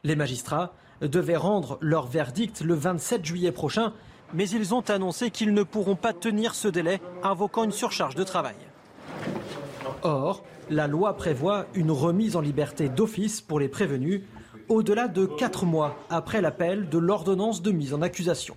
Les 0.05 0.17
magistrats 0.17 0.73
devaient 1.03 1.37
rendre 1.37 1.79
leur 1.81 2.07
verdict 2.07 2.63
le 2.63 2.75
27 2.75 3.25
juillet 3.25 3.53
prochain, 3.53 3.93
mais 4.33 4.49
ils 4.49 4.75
ont 4.75 4.89
annoncé 4.89 5.31
qu'ils 5.31 5.53
ne 5.53 5.63
pourront 5.63 5.97
pas 5.97 6.13
tenir 6.13 6.55
ce 6.55 6.69
délai, 6.69 7.01
invoquant 7.23 7.65
une 7.65 7.73
surcharge 7.73 8.15
de 8.15 8.25
travail. 8.25 8.57
Or, 10.03 10.43
la 10.71 10.87
loi 10.87 11.17
prévoit 11.17 11.67
une 11.75 11.91
remise 11.91 12.37
en 12.37 12.41
liberté 12.41 12.89
d'office 12.89 13.41
pour 13.41 13.61
les 13.61 13.69
prévenus 13.69 14.23
au-delà 14.69 15.09
de 15.09 15.27
quatre 15.27 15.65
mois 15.65 15.97
après 16.11 16.41
l'appel 16.41 16.89
de 16.89 16.99
l'ordonnance 16.99 17.63
de 17.63 17.71
mise 17.71 17.95
en 17.95 18.03
accusation. 18.03 18.57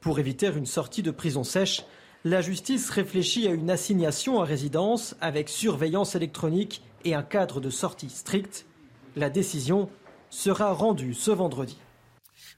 Pour 0.00 0.18
éviter 0.18 0.48
une 0.48 0.66
sortie 0.66 1.02
de 1.02 1.10
prison 1.10 1.42
sèche, 1.42 1.84
la 2.24 2.40
justice 2.40 2.90
réfléchit 2.90 3.48
à 3.48 3.52
une 3.52 3.70
assignation 3.70 4.40
à 4.40 4.44
résidence 4.44 5.16
avec 5.20 5.48
surveillance 5.48 6.14
électronique 6.14 6.82
et 7.04 7.14
un 7.14 7.22
cadre 7.22 7.60
de 7.60 7.70
sortie 7.70 8.10
strict. 8.10 8.66
La 9.16 9.30
décision 9.30 9.88
sera 10.30 10.72
rendue 10.72 11.14
ce 11.14 11.30
vendredi. 11.30 11.78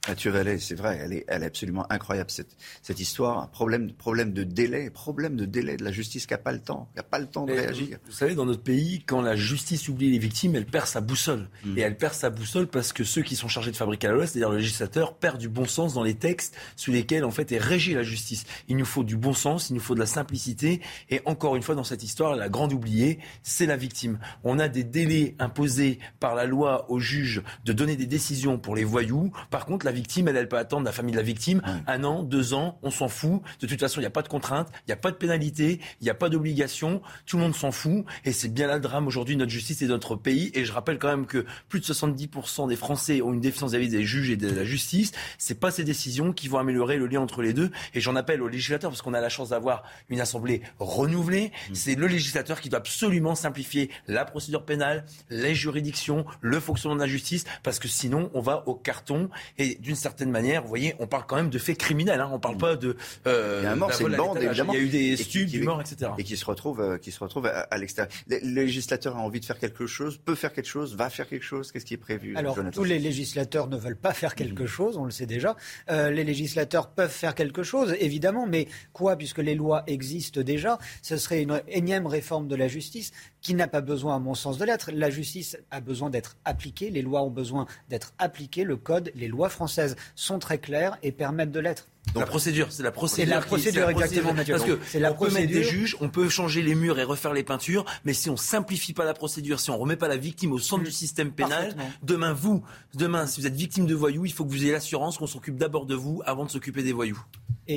Mathieu 0.09 0.31
Vallée, 0.31 0.59
c'est 0.59 0.75
vrai, 0.75 0.99
elle 1.03 1.13
est, 1.13 1.25
elle 1.29 1.43
est 1.43 1.47
absolument 1.47 1.85
incroyable 1.93 2.31
cette, 2.31 2.57
cette 2.81 3.01
histoire. 3.01 3.51
Problème, 3.51 3.93
problème 3.93 4.33
de 4.33 4.45
délai, 4.45 4.89
problème 4.89 5.37
de 5.37 5.45
délai 5.45 5.77
de 5.77 5.85
la 5.85 5.93
justice 5.93 6.27
qui 6.27 6.33
n'a 6.33 6.39
pas 6.39 6.53
le 6.53 6.59
temps, 6.59 6.89
qui 6.93 6.97
n'a 6.97 7.03
pas 7.03 7.19
le 7.19 7.27
temps 7.27 7.45
de 7.45 7.53
réagir. 7.53 7.99
Vous 8.07 8.13
savez, 8.13 8.35
dans 8.35 8.47
notre 8.47 8.63
pays, 8.63 9.05
quand 9.07 9.21
la 9.21 9.37
justice 9.37 9.89
oublie 9.89 10.11
les 10.11 10.19
victimes, 10.19 10.57
elle 10.57 10.65
perd 10.65 10.87
sa 10.87 11.03
boussole. 11.03 11.51
Hmm. 11.65 11.77
Et 11.77 11.83
elle 11.83 11.99
perd 11.99 12.15
sa 12.15 12.31
boussole 12.31 12.67
parce 12.67 12.95
que 12.95 13.05
ceux 13.05 13.21
qui 13.21 13.37
sont 13.37 13.49
chargés 13.49 13.73
de 13.73 13.77
fabriquer 13.77 14.07
la 14.07 14.15
loi, 14.15 14.27
c'est-à-dire 14.27 14.49
le 14.49 14.57
législateur, 14.57 15.17
perd 15.17 15.37
du 15.37 15.51
bon 15.51 15.67
sens 15.67 15.93
dans 15.93 16.03
les 16.03 16.15
textes 16.15 16.57
sous 16.77 16.93
lesquels 16.93 17.25
en 17.25 17.31
fait 17.31 17.53
est 17.53 17.59
régie 17.59 17.93
la 17.93 18.03
justice. 18.03 18.47
Il 18.69 18.79
nous 18.79 18.87
faut 18.87 19.05
du 19.05 19.19
bon 19.19 19.35
sens, 19.35 19.69
il 19.69 19.75
nous 19.75 19.81
faut 19.81 19.95
de 19.95 20.01
la 20.01 20.07
simplicité. 20.07 20.81
Et 21.11 21.21
encore 21.27 21.57
une 21.57 21.63
fois, 21.63 21.75
dans 21.75 21.85
cette 21.85 22.03
histoire, 22.03 22.37
la 22.37 22.49
grande 22.49 22.73
oubliée, 22.73 23.19
c'est 23.43 23.67
la 23.67 23.77
victime. 23.77 24.19
On 24.45 24.59
a 24.59 24.69
des 24.69 24.85
délais 24.85 25.35
imposés 25.39 25.99
par 26.21 26.35
la 26.35 26.47
loi 26.47 26.91
aux 26.91 27.01
juges 27.01 27.43
de 27.67 27.75
donner 27.75 27.97
des 27.97 28.07
décisions 28.07 28.59
pour 28.59 28.75
les 28.75 28.85
voyous. 28.85 29.31
Par 29.51 29.67
contre, 29.67 29.85
la 29.85 29.90
victime, 29.93 30.29
elle, 30.29 30.37
elle 30.37 30.49
peut 30.49 30.59
attendre 30.59 30.85
la 30.85 30.93
famille 30.93 31.13
de 31.13 31.19
la 31.19 31.23
victime 31.23 31.63
un 31.87 32.05
an, 32.05 32.23
deux 32.23 32.55
ans, 32.55 32.79
on 32.83 32.91
s'en 32.91 33.09
fout. 33.09 33.43
De 33.61 33.67
toute 33.67 33.81
façon, 33.81 34.01
il 34.01 34.03
n'y 34.03 34.07
a 34.07 34.11
pas 34.11 34.23
de 34.23 34.29
contrainte, 34.29 34.69
il 34.87 34.89
n'y 34.89 34.93
a 34.93 34.97
pas 34.97 35.11
de 35.11 35.17
pénalité, 35.17 35.81
il 36.01 36.05
n'y 36.05 36.11
a 36.11 36.15
pas 36.15 36.29
d'obligation. 36.29 37.03
Tout 37.27 37.37
le 37.37 37.43
monde 37.43 37.55
s'en 37.55 37.73
fout. 37.73 38.05
Et 38.25 38.33
c'est 38.33 38.53
bien 38.53 38.67
là 38.67 38.75
le 38.75 38.81
drame 38.81 39.07
aujourd'hui 39.07 39.35
de 39.35 39.41
notre 39.41 39.53
justice 39.53 39.83
et 39.83 39.87
de 39.87 39.93
notre 39.93 40.17
pays. 40.17 40.51
Et 40.55 40.65
je 40.65 40.73
rappelle 40.73 40.99
quand 40.99 41.09
même 41.09 41.27
que 41.27 41.45
plus 41.69 41.81
de 41.81 41.85
70% 41.85 42.69
des 42.69 42.77
Français 42.77 43.23
ont 43.23 43.33
une 43.33 43.41
défiance 43.41 43.71
vis-à-vis 43.71 43.89
des 43.89 44.05
juges 44.05 44.31
et 44.31 44.37
de 44.37 44.49
la 44.49 44.65
justice. 44.65 45.13
C'est 45.39 45.59
pas 45.59 45.71
ces 45.71 45.85
décisions 45.85 46.33
qui 46.33 46.49
vont 46.49 46.59
améliorer 46.59 46.97
le 46.97 47.07
lien 47.07 47.21
entre 47.21 47.43
les 47.43 47.53
deux. 47.53 47.71
Et 47.95 48.01
j'en 48.01 48.17
appelle 48.17 48.43
au 48.43 48.49
législateur 48.49 48.91
parce 48.91 49.03
qu'on 49.03 49.15
a 49.15 49.21
la 49.21 49.29
chance 49.29 49.51
d'avoir 49.51 49.83
une 50.09 50.21
assemblée 50.21 50.63
renouvelée. 50.79 51.53
C'est 51.73 51.95
le 51.95 52.07
législateur 52.07 52.61
qui 52.61 52.69
doit 52.69 52.79
absolument 52.79 53.35
simplifier 53.35 53.91
la 54.07 54.25
procédure 54.25 54.65
pénale, 54.65 55.05
les 55.29 55.55
juridictions, 55.55 56.25
le 56.41 56.61
fonctionnement 56.61 56.97
de 56.97 57.01
la 57.01 57.07
justice, 57.07 57.45
parce 57.63 57.79
que 57.79 57.89
sinon 57.89 58.31
on 58.35 58.41
va 58.41 58.67
au 58.67 58.75
carton. 58.75 59.31
Et 59.59 59.79
d'une 59.81 59.97
certaine 59.97 60.31
manière, 60.31 60.63
vous 60.63 60.69
voyez, 60.69 60.95
on 60.99 61.07
parle 61.07 61.25
quand 61.27 61.37
même 61.37 61.51
de 61.51 61.59
faits 61.59 61.79
criminels. 61.79 62.21
Hein. 62.21 62.31
On 62.33 62.39
parle 62.39 62.57
pas 62.59 62.77
de. 62.77 62.97
Il 63.27 63.31
y 63.31 63.67
a 63.67 63.73
un 63.73 63.77
mort, 63.77 63.93
c'est 63.93 64.05
une 64.05 64.17
bande, 64.17 64.39
évidemment. 64.43 64.73
Il 64.75 64.79
y 64.79 64.83
a 64.83 64.85
eu 64.85 64.89
des 64.89 65.17
stupes, 65.17 65.47
qui- 65.47 65.59
du 65.59 65.63
mort, 65.63 65.81
etc. 65.81 66.11
Et 66.19 66.25
qui 66.25 66.37
se 66.37 66.45
retrouve, 66.45 66.81
euh, 66.81 66.99
qui 66.99 67.11
se 67.13 67.19
retrouve 67.21 67.47
à, 67.47 67.61
à 67.71 67.79
l'extérieur. 67.79 68.13
Le, 68.29 68.39
le 68.43 68.63
législateur 68.63 69.17
a 69.17 69.21
envie 69.21 69.41
de 69.41 69.45
faire 69.45 69.59
quelque 69.59 69.87
chose, 69.87 70.19
peut 70.25 70.35
faire 70.35 70.53
quelque 70.53 70.67
chose, 70.69 70.95
va 70.97 71.11
faire 71.11 71.29
quelque 71.29 71.43
chose. 71.45 71.73
Qu'est-ce 71.73 71.85
qui 71.87 71.95
est 71.95 71.97
prévu 71.99 72.37
Alors, 72.37 72.55
Jonathan 72.55 72.75
tous 72.75 72.85
les 72.85 72.99
législateurs 72.99 73.69
ne 73.69 73.77
veulent 73.77 73.97
pas 73.97 74.13
faire 74.13 74.35
quelque 74.35 74.67
chose, 74.67 74.97
on 74.97 75.05
le 75.05 75.11
sait 75.11 75.27
déjà. 75.27 75.57
Euh, 75.91 76.11
les 76.11 76.25
législateurs 76.25 76.91
peuvent 76.91 77.11
faire 77.11 77.35
quelque 77.35 77.63
chose, 77.63 77.95
évidemment, 78.01 78.47
mais 78.47 78.69
quoi, 78.93 79.17
puisque 79.17 79.39
les 79.39 79.55
lois 79.55 79.83
existent 79.87 80.41
déjà, 80.43 80.79
ce 81.03 81.17
serait 81.17 81.43
une 81.43 81.63
énième 81.69 82.07
réforme 82.07 82.49
de 82.49 82.57
la 82.57 82.69
justice 82.69 83.13
qui 83.41 83.55
n'a 83.55 83.69
pas 83.69 83.81
besoin, 83.81 84.17
à 84.17 84.19
mon 84.19 84.35
sens, 84.35 84.59
de 84.59 84.65
l'être. 84.65 84.91
La 84.93 85.09
justice 85.09 85.57
a 85.71 85.81
besoin 85.81 86.11
d'être 86.11 86.37
appliquée, 86.45 86.91
les 86.91 87.01
lois 87.03 87.23
ont 87.23 87.31
besoin 87.31 87.67
d'être 87.89 88.13
appliquées, 88.19 88.65
le 88.65 88.77
code, 88.77 89.11
les 89.15 89.29
lois 89.29 89.49
françaises 89.49 89.70
sont 90.15 90.39
très 90.39 90.59
claires 90.59 90.97
et 91.03 91.13
permettent 91.13 91.53
de 91.53 91.61
l'être. 91.61 91.87
la 92.15 92.25
procédure, 92.27 92.69
c'est 92.71 92.83
la 92.83 92.91
procédure. 92.91 93.25
C'est 93.25 93.31
la 93.35 93.41
qui- 93.43 93.47
procédure, 93.49 93.85
la 93.87 93.91
exactement, 93.93 94.33
Mathieu. 94.35 94.55
Parce 94.55 94.65
que 94.67 94.79
C'est 94.87 94.99
la 95.01 95.13
on 95.13 95.15
peut 95.17 95.25
mettre 95.27 95.37
des 95.49 95.61
procédure. 95.61 95.71
juges, 95.71 95.97
on 96.01 96.09
peut 96.09 96.29
changer 96.29 96.63
les 96.63 96.75
murs 96.75 96.99
et 96.99 97.05
refaire 97.05 97.33
les 97.35 97.43
peintures, 97.45 97.85
mais 98.05 98.13
si 98.15 98.31
on 98.31 98.37
simplifie 98.37 98.93
pas 98.93 99.05
la 99.05 99.15
procédure, 99.15 99.61
si 99.61 99.71
on 99.71 99.79
remet 99.79 99.97
pas 99.97 100.09
la 100.09 100.17
victime 100.17 100.53
au 100.53 100.59
centre 100.59 100.85
du 100.85 100.91
système 100.93 101.31
pénal, 101.33 101.75
Mm. 101.77 101.81
Demain 102.03 102.33
vous, 102.33 102.65
demain 102.95 103.27
si 103.27 103.41
vous 103.41 103.47
êtes 103.47 103.55
victime 103.55 103.87
de 103.87 103.95
voyous, 103.95 104.25
il 104.27 104.33
faut 104.33 104.45
que 104.45 104.51
vous 104.51 104.63
ayez 104.63 104.73
l'assurance 104.73 105.19
qu'on 105.19 105.27
s'occupe 105.27 105.57
d'abord 105.57 105.87
de 105.87 105.95
vous 105.95 106.23
avant 106.27 106.45
de 106.45 106.51
s'occuper 106.51 106.83
des 106.83 106.93
voyous. 106.93 107.23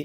Et 0.00 0.04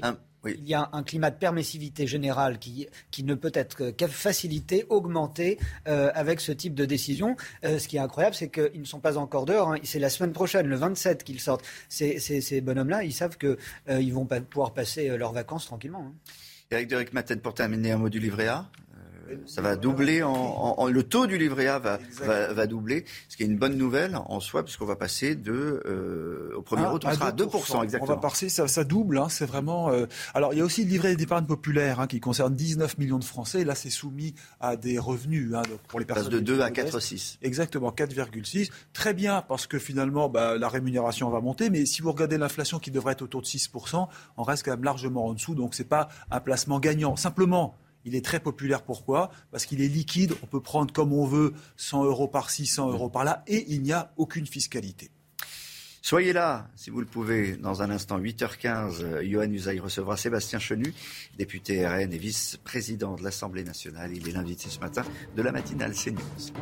il 0.56 0.66
y 0.66 0.72
a 0.72 0.88
un 0.94 1.02
climat 1.02 1.30
de 1.30 1.36
permissivité 1.36 2.06
générale 2.06 2.58
qui, 2.58 2.86
qui 3.10 3.24
ne 3.24 3.34
peut 3.34 3.50
être 3.52 3.76
que- 3.76 3.90
qu'à 3.90 4.08
faciliter, 4.08 4.86
augmenter 4.88 5.58
euh, 5.86 6.10
avec 6.14 6.40
ce 6.40 6.50
type 6.52 6.74
de 6.74 6.86
décision. 6.86 7.36
Euh, 7.64 7.78
ce 7.78 7.86
qui 7.88 7.96
est 7.96 8.00
incroyable, 8.00 8.34
c'est 8.34 8.48
qu'ils 8.48 8.80
ne 8.80 8.86
sont 8.86 9.00
pas 9.00 9.18
encore 9.18 9.44
dehors. 9.44 9.72
hein. 9.72 9.76
C'est 9.82 9.98
la 9.98 10.08
semaine 10.08 10.32
prochaine, 10.32 10.66
le 10.66 10.76
27, 10.76 11.24
qu'ils 11.24 11.40
sortent. 11.40 11.64
Ces, 11.90 12.18
ces- 12.20 12.40
ces 12.40 12.62
bonhommes-là, 12.62 13.04
ils 13.04 13.12
savent 13.12 13.36
qu'ils 13.36 13.56
ils 13.88 14.14
vont 14.14 14.24
pas 14.24 14.40
pouvoir 14.40 14.72
passer 14.72 15.10
euh, 15.10 15.18
leurs 15.18 15.32
vacances 15.34 15.66
tranquillement. 15.66 16.06
hein. 16.08 16.14
Eric 16.70 16.88
Deric 16.88 17.12
Maten, 17.12 17.40
pour 17.40 17.52
terminer 17.52 17.90
un 17.92 17.98
mot 17.98 18.08
du 18.08 18.18
livret 18.20 18.46
A? 18.48 18.70
Ça 19.46 19.62
va 19.62 19.76
doubler 19.76 20.22
en, 20.22 20.32
en- 20.32 20.74
en- 20.78 20.86
le 20.88 21.02
taux 21.02 21.26
du 21.26 21.38
livret 21.38 21.66
A 21.66 21.78
va, 21.78 21.98
va, 22.22 22.52
va 22.52 22.66
doubler, 22.66 23.04
ce 23.28 23.36
qui 23.36 23.42
est 23.42 23.46
une 23.46 23.58
bonne 23.58 23.76
nouvelle 23.76 24.16
en 24.16 24.40
soi, 24.40 24.64
puisqu'on 24.64 24.86
va 24.86 24.96
passer 24.96 25.34
de 25.34 25.82
euh, 25.86 26.52
au 26.56 26.62
premier 26.62 26.82
Ah, 26.84 26.90
route, 26.90 27.04
on 27.04 27.12
sera 27.12 27.28
à 27.28 27.32
2%, 27.32 27.76
On 27.76 27.82
exactement. 27.82 28.14
va 28.14 28.20
passer, 28.20 28.48
ça, 28.48 28.66
ça 28.68 28.84
double, 28.84 29.18
hein, 29.18 29.28
c'est 29.28 29.46
vraiment. 29.46 29.90
euh, 29.90 30.06
Alors, 30.34 30.52
il 30.52 30.58
y 30.58 30.60
a 30.62 30.64
aussi 30.64 30.84
le 30.84 30.90
livret 30.90 31.16
d'épargne 31.16 31.46
populaire 31.46 32.00
hein, 32.00 32.06
qui 32.06 32.20
concerne 32.20 32.54
19 32.54 32.98
millions 32.98 33.18
de 33.18 33.24
Français. 33.24 33.64
Là, 33.64 33.74
c'est 33.74 33.90
soumis 33.90 34.34
à 34.60 34.76
des 34.76 34.98
revenus 34.98 35.54
hein, 35.54 35.62
donc 35.62 35.80
pour 35.88 35.98
les 36.00 36.04
passe 36.06 36.16
personnes. 36.16 36.32
de 36.32 36.38
les 36.38 36.44
2 36.44 36.54
plus 36.54 36.62
à 36.62 36.68
modestes. 36.68 36.98
4,6. 36.98 37.38
Exactement, 37.42 37.90
4,6. 37.90 38.70
Très 38.92 39.14
bien, 39.14 39.42
parce 39.46 39.66
que 39.66 39.78
finalement, 39.78 40.28
bah, 40.28 40.56
la 40.58 40.68
rémunération 40.68 41.30
va 41.30 41.40
monter. 41.40 41.70
Mais 41.70 41.86
si 41.86 42.02
vous 42.02 42.10
regardez 42.12 42.38
l'inflation 42.38 42.78
qui 42.78 42.90
devrait 42.90 43.12
être 43.12 43.22
autour 43.22 43.42
de 43.42 43.46
6%, 43.46 44.08
on 44.36 44.42
reste 44.42 44.64
quand 44.64 44.72
même 44.72 44.84
largement 44.84 45.26
en 45.26 45.34
dessous. 45.34 45.54
Donc, 45.54 45.74
c'est 45.74 45.84
pas 45.84 46.08
un 46.30 46.40
placement 46.40 46.80
gagnant. 46.80 47.16
Simplement. 47.16 47.76
Il 48.04 48.14
est 48.14 48.24
très 48.24 48.40
populaire. 48.40 48.82
Pourquoi? 48.82 49.30
Parce 49.50 49.66
qu'il 49.66 49.80
est 49.80 49.88
liquide. 49.88 50.34
On 50.42 50.46
peut 50.46 50.60
prendre 50.60 50.92
comme 50.92 51.12
on 51.12 51.26
veut 51.26 51.52
100 51.76 52.04
euros 52.04 52.28
par-ci, 52.28 52.66
100 52.66 52.90
euros 52.90 53.10
par-là, 53.10 53.42
et 53.46 53.66
il 53.68 53.82
n'y 53.82 53.92
a 53.92 54.12
aucune 54.16 54.46
fiscalité. 54.46 55.10
Soyez 56.02 56.32
là, 56.32 56.68
si 56.76 56.88
vous 56.88 57.00
le 57.00 57.06
pouvez, 57.06 57.56
dans 57.58 57.82
un 57.82 57.90
instant, 57.90 58.18
8h15, 58.18 59.02
euh, 59.02 59.22
Johan 59.22 59.50
Usaï 59.50 59.80
recevra 59.80 60.16
Sébastien 60.16 60.58
Chenu, 60.58 60.94
député 61.36 61.86
RN 61.86 62.12
et 62.12 62.18
vice-président 62.18 63.16
de 63.16 63.22
l'Assemblée 63.22 63.64
nationale. 63.64 64.10
Il 64.14 64.26
est 64.26 64.32
l'invité 64.32 64.70
ce 64.70 64.80
matin 64.80 65.04
de 65.36 65.42
la 65.42 65.52
matinale 65.52 65.92
CNews. 65.92 66.52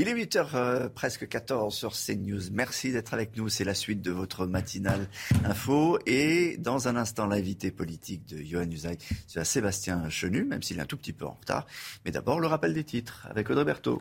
Il 0.00 0.06
est 0.06 0.14
8h 0.14 0.50
euh, 0.54 0.88
presque 0.88 1.26
14 1.26 1.74
sur 1.74 1.92
CNews. 1.92 2.52
Merci 2.52 2.92
d'être 2.92 3.14
avec 3.14 3.36
nous. 3.36 3.48
C'est 3.48 3.64
la 3.64 3.74
suite 3.74 4.00
de 4.00 4.12
votre 4.12 4.46
matinale 4.46 5.08
info. 5.44 5.98
Et 6.06 6.56
dans 6.56 6.86
un 6.86 6.94
instant, 6.94 7.26
l'invité 7.26 7.72
politique 7.72 8.24
de 8.28 8.40
Johan 8.40 8.70
Usaï, 8.70 8.96
c'est 9.26 9.42
Sébastien 9.42 10.08
Chenu, 10.08 10.44
même 10.44 10.62
s'il 10.62 10.78
est 10.78 10.82
un 10.82 10.86
tout 10.86 10.96
petit 10.96 11.12
peu 11.12 11.24
en 11.24 11.32
retard. 11.32 11.66
Mais 12.04 12.12
d'abord, 12.12 12.38
le 12.38 12.46
rappel 12.46 12.74
des 12.74 12.84
titres 12.84 13.26
avec 13.28 13.50
Audrey 13.50 13.64
Berthaud. 13.64 14.00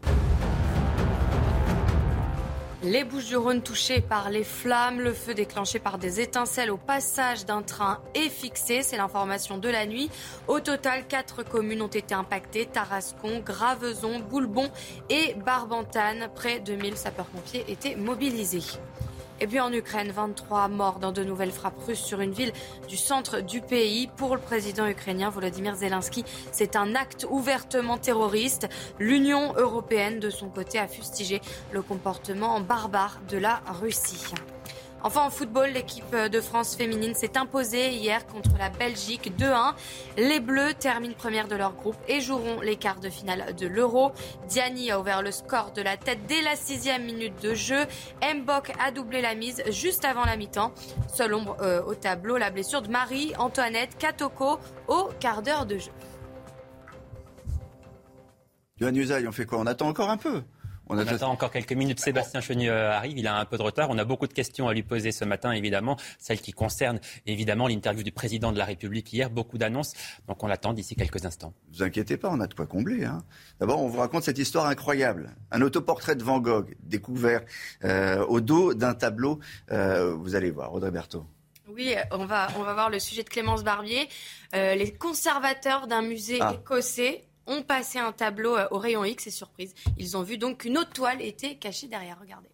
Les 2.89 3.03
Bouches-du-Rhône 3.03 3.61
touchées 3.61 3.99
par 3.99 4.29
les 4.29 4.45
flammes, 4.45 5.01
le 5.01 5.11
feu 5.11 5.33
déclenché 5.33 5.77
par 5.77 5.97
des 5.97 6.21
étincelles 6.21 6.71
au 6.71 6.77
passage 6.77 7.45
d'un 7.45 7.61
train 7.61 7.99
est 8.15 8.29
fixé. 8.29 8.81
C'est 8.81 8.95
l'information 8.95 9.57
de 9.57 9.67
la 9.67 9.85
nuit. 9.85 10.09
Au 10.47 10.61
total, 10.61 11.05
quatre 11.05 11.43
communes 11.43 11.81
ont 11.81 11.87
été 11.87 12.15
impactées 12.15 12.65
Tarascon, 12.65 13.41
Graveson, 13.45 14.19
Boulbon 14.19 14.69
et 15.09 15.35
Barbantane. 15.45 16.29
Près 16.33 16.61
de 16.61 16.75
1000 16.75 16.95
sapeurs-pompiers 16.95 17.65
étaient 17.67 17.97
mobilisés. 17.97 18.63
Et 19.39 19.47
puis 19.47 19.59
en 19.59 19.71
Ukraine, 19.71 20.11
23 20.11 20.67
morts 20.67 20.99
dans 20.99 21.11
de 21.11 21.23
nouvelles 21.23 21.51
frappes 21.51 21.79
russes 21.85 22.03
sur 22.03 22.21
une 22.21 22.31
ville 22.31 22.51
du 22.87 22.97
centre 22.97 23.41
du 23.41 23.61
pays. 23.61 24.07
Pour 24.17 24.35
le 24.35 24.41
président 24.41 24.87
ukrainien 24.87 25.29
Volodymyr 25.29 25.75
Zelensky, 25.75 26.25
c'est 26.51 26.75
un 26.75 26.95
acte 26.95 27.27
ouvertement 27.29 27.97
terroriste. 27.97 28.67
L'Union 28.99 29.53
européenne, 29.55 30.19
de 30.19 30.31
son 30.31 30.49
côté, 30.49 30.79
a 30.79 30.87
fustigé 30.87 31.41
le 31.71 31.81
comportement 31.81 32.59
barbare 32.59 33.19
de 33.29 33.37
la 33.37 33.61
Russie. 33.79 34.33
Enfin, 35.03 35.21
en 35.21 35.29
football, 35.29 35.69
l'équipe 35.69 36.15
de 36.15 36.41
France 36.41 36.75
féminine 36.75 37.13
s'est 37.13 37.37
imposée 37.37 37.91
hier 37.91 38.25
contre 38.27 38.57
la 38.57 38.69
Belgique 38.69 39.31
2-1. 39.37 39.73
Les 40.17 40.39
Bleus 40.39 40.73
terminent 40.73 41.13
première 41.13 41.47
de 41.47 41.55
leur 41.55 41.73
groupe 41.73 41.97
et 42.07 42.19
joueront 42.19 42.61
les 42.61 42.75
quarts 42.75 42.99
de 42.99 43.09
finale 43.09 43.55
de 43.55 43.67
l'Euro. 43.67 44.11
Diani 44.49 44.91
a 44.91 44.99
ouvert 44.99 45.21
le 45.21 45.31
score 45.31 45.71
de 45.71 45.81
la 45.81 45.97
tête 45.97 46.19
dès 46.27 46.41
la 46.41 46.55
sixième 46.55 47.05
minute 47.05 47.41
de 47.41 47.53
jeu. 47.53 47.85
Mbok 48.23 48.73
a 48.79 48.91
doublé 48.91 49.21
la 49.21 49.35
mise 49.35 49.63
juste 49.69 50.03
avant 50.03 50.25
la 50.25 50.35
mi-temps. 50.35 50.73
Seule 51.13 51.33
ombre 51.33 51.57
euh, 51.61 51.81
au 51.83 51.95
tableau, 51.95 52.37
la 52.37 52.49
blessure 52.49 52.81
de 52.81 52.89
Marie-Antoinette 52.89 53.97
Katoko 53.97 54.59
au 54.87 55.09
quart 55.19 55.41
d'heure 55.41 55.65
de 55.65 55.77
jeu. 55.77 55.91
Usaï, 58.79 59.27
on 59.27 59.31
fait 59.31 59.45
quoi? 59.45 59.59
On 59.59 59.65
attend 59.65 59.87
encore 59.87 60.09
un 60.09 60.17
peu? 60.17 60.43
On, 60.89 60.97
attend 60.97 61.31
encore 61.31 61.51
quelques 61.51 61.73
minutes. 61.73 61.99
Sébastien 61.99 62.39
Chenu 62.39 62.69
euh, 62.69 62.91
arrive, 62.91 63.17
il 63.17 63.27
a 63.27 63.37
un 63.37 63.45
peu 63.45 63.57
de 63.57 63.61
retard. 63.61 63.89
On 63.89 63.97
a 63.97 64.05
beaucoup 64.05 64.27
de 64.27 64.33
questions 64.33 64.67
à 64.67 64.73
lui 64.73 64.83
poser 64.83 65.11
ce 65.11 65.25
matin, 65.25 65.51
évidemment. 65.51 65.97
Celles 66.17 66.39
qui 66.39 66.53
concernent 66.53 66.99
évidemment 67.25 67.67
l'interview 67.67 68.03
du 68.03 68.11
président 68.11 68.51
de 68.51 68.57
la 68.57 68.65
République 68.65 69.11
hier. 69.11 69.29
Beaucoup 69.29 69.57
d'annonces. 69.57 69.93
Donc 70.27 70.43
on 70.43 70.47
l'attend 70.47 70.73
d'ici 70.73 70.95
quelques 70.95 71.25
instants. 71.25 71.53
Ne 71.71 71.77
vous 71.77 71.83
inquiétez 71.83 72.17
pas, 72.17 72.29
on 72.31 72.39
a 72.39 72.47
de 72.47 72.53
quoi 72.53 72.65
combler. 72.65 73.03
Hein. 73.03 73.23
D'abord, 73.59 73.81
on 73.81 73.87
vous 73.87 73.99
raconte 73.99 74.23
cette 74.23 74.37
histoire 74.37 74.67
incroyable. 74.67 75.35
Un 75.51 75.61
autoportrait 75.61 76.15
de 76.15 76.23
Van 76.23 76.39
Gogh 76.39 76.75
découvert 76.81 77.41
euh, 77.83 78.25
au 78.25 78.39
dos 78.39 78.73
d'un 78.73 78.93
tableau. 78.93 79.39
Euh, 79.71 80.15
vous 80.15 80.35
allez 80.35 80.51
voir, 80.51 80.73
Audrey 80.73 80.91
Berthaud. 80.91 81.25
Oui, 81.69 81.95
on 82.11 82.25
va, 82.25 82.47
on 82.57 82.63
va 82.63 82.73
voir 82.73 82.89
le 82.89 82.97
sujet 82.97 83.23
de 83.23 83.29
Clémence 83.29 83.63
Barbier. 83.63 84.07
les 84.53 84.93
conservateurs 84.93 85.87
d'un 85.87 86.01
musée 86.01 86.39
ah. 86.39 86.55
écossais 86.55 87.26
ont 87.47 87.63
passé 87.63 87.99
un 87.99 88.11
tableau 88.11 88.55
euh, 88.55 88.67
au 88.71 88.77
rayon 88.77 89.03
X 89.03 89.27
et 89.27 89.31
surprise. 89.31 89.73
Ils 89.97 90.17
ont 90.17 90.23
vu 90.23 90.37
donc 90.37 90.59
qu'une 90.59 90.77
autre 90.77 90.91
toile 90.91 91.21
était 91.21 91.55
cachée 91.55 91.87
derrière. 91.87 92.17
Regardez. 92.21 92.49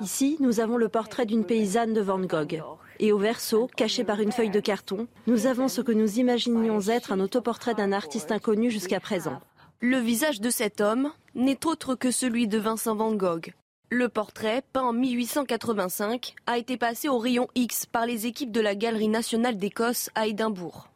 Ici, 0.00 0.36
nous 0.40 0.60
avons 0.60 0.76
le 0.76 0.88
portrait 0.88 1.26
d'une 1.26 1.44
paysanne 1.44 1.92
de 1.92 2.00
Van 2.00 2.20
Gogh. 2.20 2.62
Et 3.00 3.12
au 3.12 3.18
verso, 3.18 3.68
caché 3.76 4.04
par 4.04 4.20
une 4.20 4.32
feuille 4.32 4.50
de 4.50 4.60
carton, 4.60 5.08
nous 5.26 5.46
avons 5.46 5.68
ce 5.68 5.80
que 5.80 5.92
nous 5.92 6.18
imaginions 6.18 6.80
être 6.88 7.12
un 7.12 7.20
autoportrait 7.20 7.74
d'un 7.74 7.92
artiste 7.92 8.30
inconnu 8.30 8.70
jusqu'à 8.70 9.00
présent. 9.00 9.40
Le 9.80 9.98
visage 9.98 10.40
de 10.40 10.50
cet 10.50 10.80
homme 10.80 11.10
n'est 11.34 11.66
autre 11.66 11.94
que 11.94 12.10
celui 12.10 12.48
de 12.48 12.58
Vincent 12.58 12.94
Van 12.94 13.12
Gogh. 13.12 13.52
Le 13.90 14.08
portrait, 14.08 14.62
peint 14.72 14.82
en 14.82 14.92
1885, 14.92 16.34
a 16.46 16.58
été 16.58 16.76
passé 16.76 17.08
au 17.08 17.18
rayon 17.18 17.48
X 17.54 17.86
par 17.86 18.04
les 18.04 18.26
équipes 18.26 18.52
de 18.52 18.60
la 18.60 18.74
Galerie 18.74 19.08
nationale 19.08 19.56
d'Écosse 19.56 20.10
à 20.14 20.26
Édimbourg. 20.26 20.88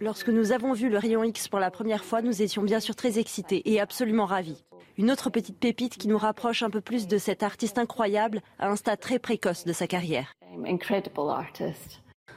Lorsque 0.00 0.28
nous 0.28 0.52
avons 0.52 0.72
vu 0.74 0.90
le 0.90 0.98
rayon 0.98 1.24
X 1.24 1.48
pour 1.48 1.58
la 1.58 1.70
première 1.70 2.04
fois, 2.04 2.20
nous 2.20 2.42
étions 2.42 2.62
bien 2.62 2.80
sûr 2.80 2.94
très 2.94 3.18
excités 3.18 3.62
et 3.72 3.80
absolument 3.80 4.26
ravis. 4.26 4.62
Une 4.98 5.10
autre 5.10 5.30
petite 5.30 5.58
pépite 5.58 5.96
qui 5.96 6.08
nous 6.08 6.18
rapproche 6.18 6.62
un 6.62 6.70
peu 6.70 6.80
plus 6.82 7.06
de 7.06 7.16
cet 7.16 7.42
artiste 7.42 7.78
incroyable 7.78 8.42
à 8.58 8.68
un 8.68 8.76
stade 8.76 9.00
très 9.00 9.18
précoce 9.18 9.64
de 9.64 9.72
sa 9.72 9.86
carrière. 9.86 10.34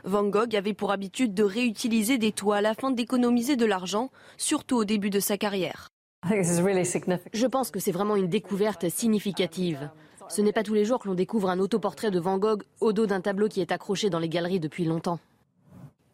Van 0.06 0.24
Gogh 0.24 0.56
avait 0.56 0.74
pour 0.74 0.92
habitude 0.92 1.34
de 1.34 1.44
réutiliser 1.44 2.18
des 2.18 2.32
toiles 2.32 2.66
afin 2.66 2.92
d'économiser 2.92 3.58
de 3.58 3.66
l'argent, 3.66 4.10
surtout 4.38 4.78
au 4.78 4.86
début 4.86 5.10
de 5.10 5.20
sa 5.20 5.38
carrière. 5.38 5.90
Je 6.30 7.48
pense 7.48 7.72
que 7.72 7.80
c'est 7.80 7.92
vraiment 7.92 8.16
une 8.16 8.28
découverte 8.28 8.90
significative. 8.90 9.90
Ce 10.30 10.42
n'est 10.42 10.54
pas 10.54 10.64
tous 10.64 10.74
les 10.74 10.86
jours 10.86 11.00
que 11.00 11.08
l'on 11.08 11.16
découvre 11.16 11.50
un 11.50 11.60
autoportrait 11.60 12.12
de 12.12 12.20
Van 12.20 12.38
Gogh 12.38 12.64
au 12.80 12.94
dos 12.94 13.06
d'un 13.06 13.20
tableau 13.20 13.50
qui 13.50 13.62
est 13.62 13.72
accroché 13.72 14.10
dans 14.10 14.20
les 14.20 14.30
galeries 14.30 14.60
depuis 14.60 14.86
longtemps. 14.86 15.20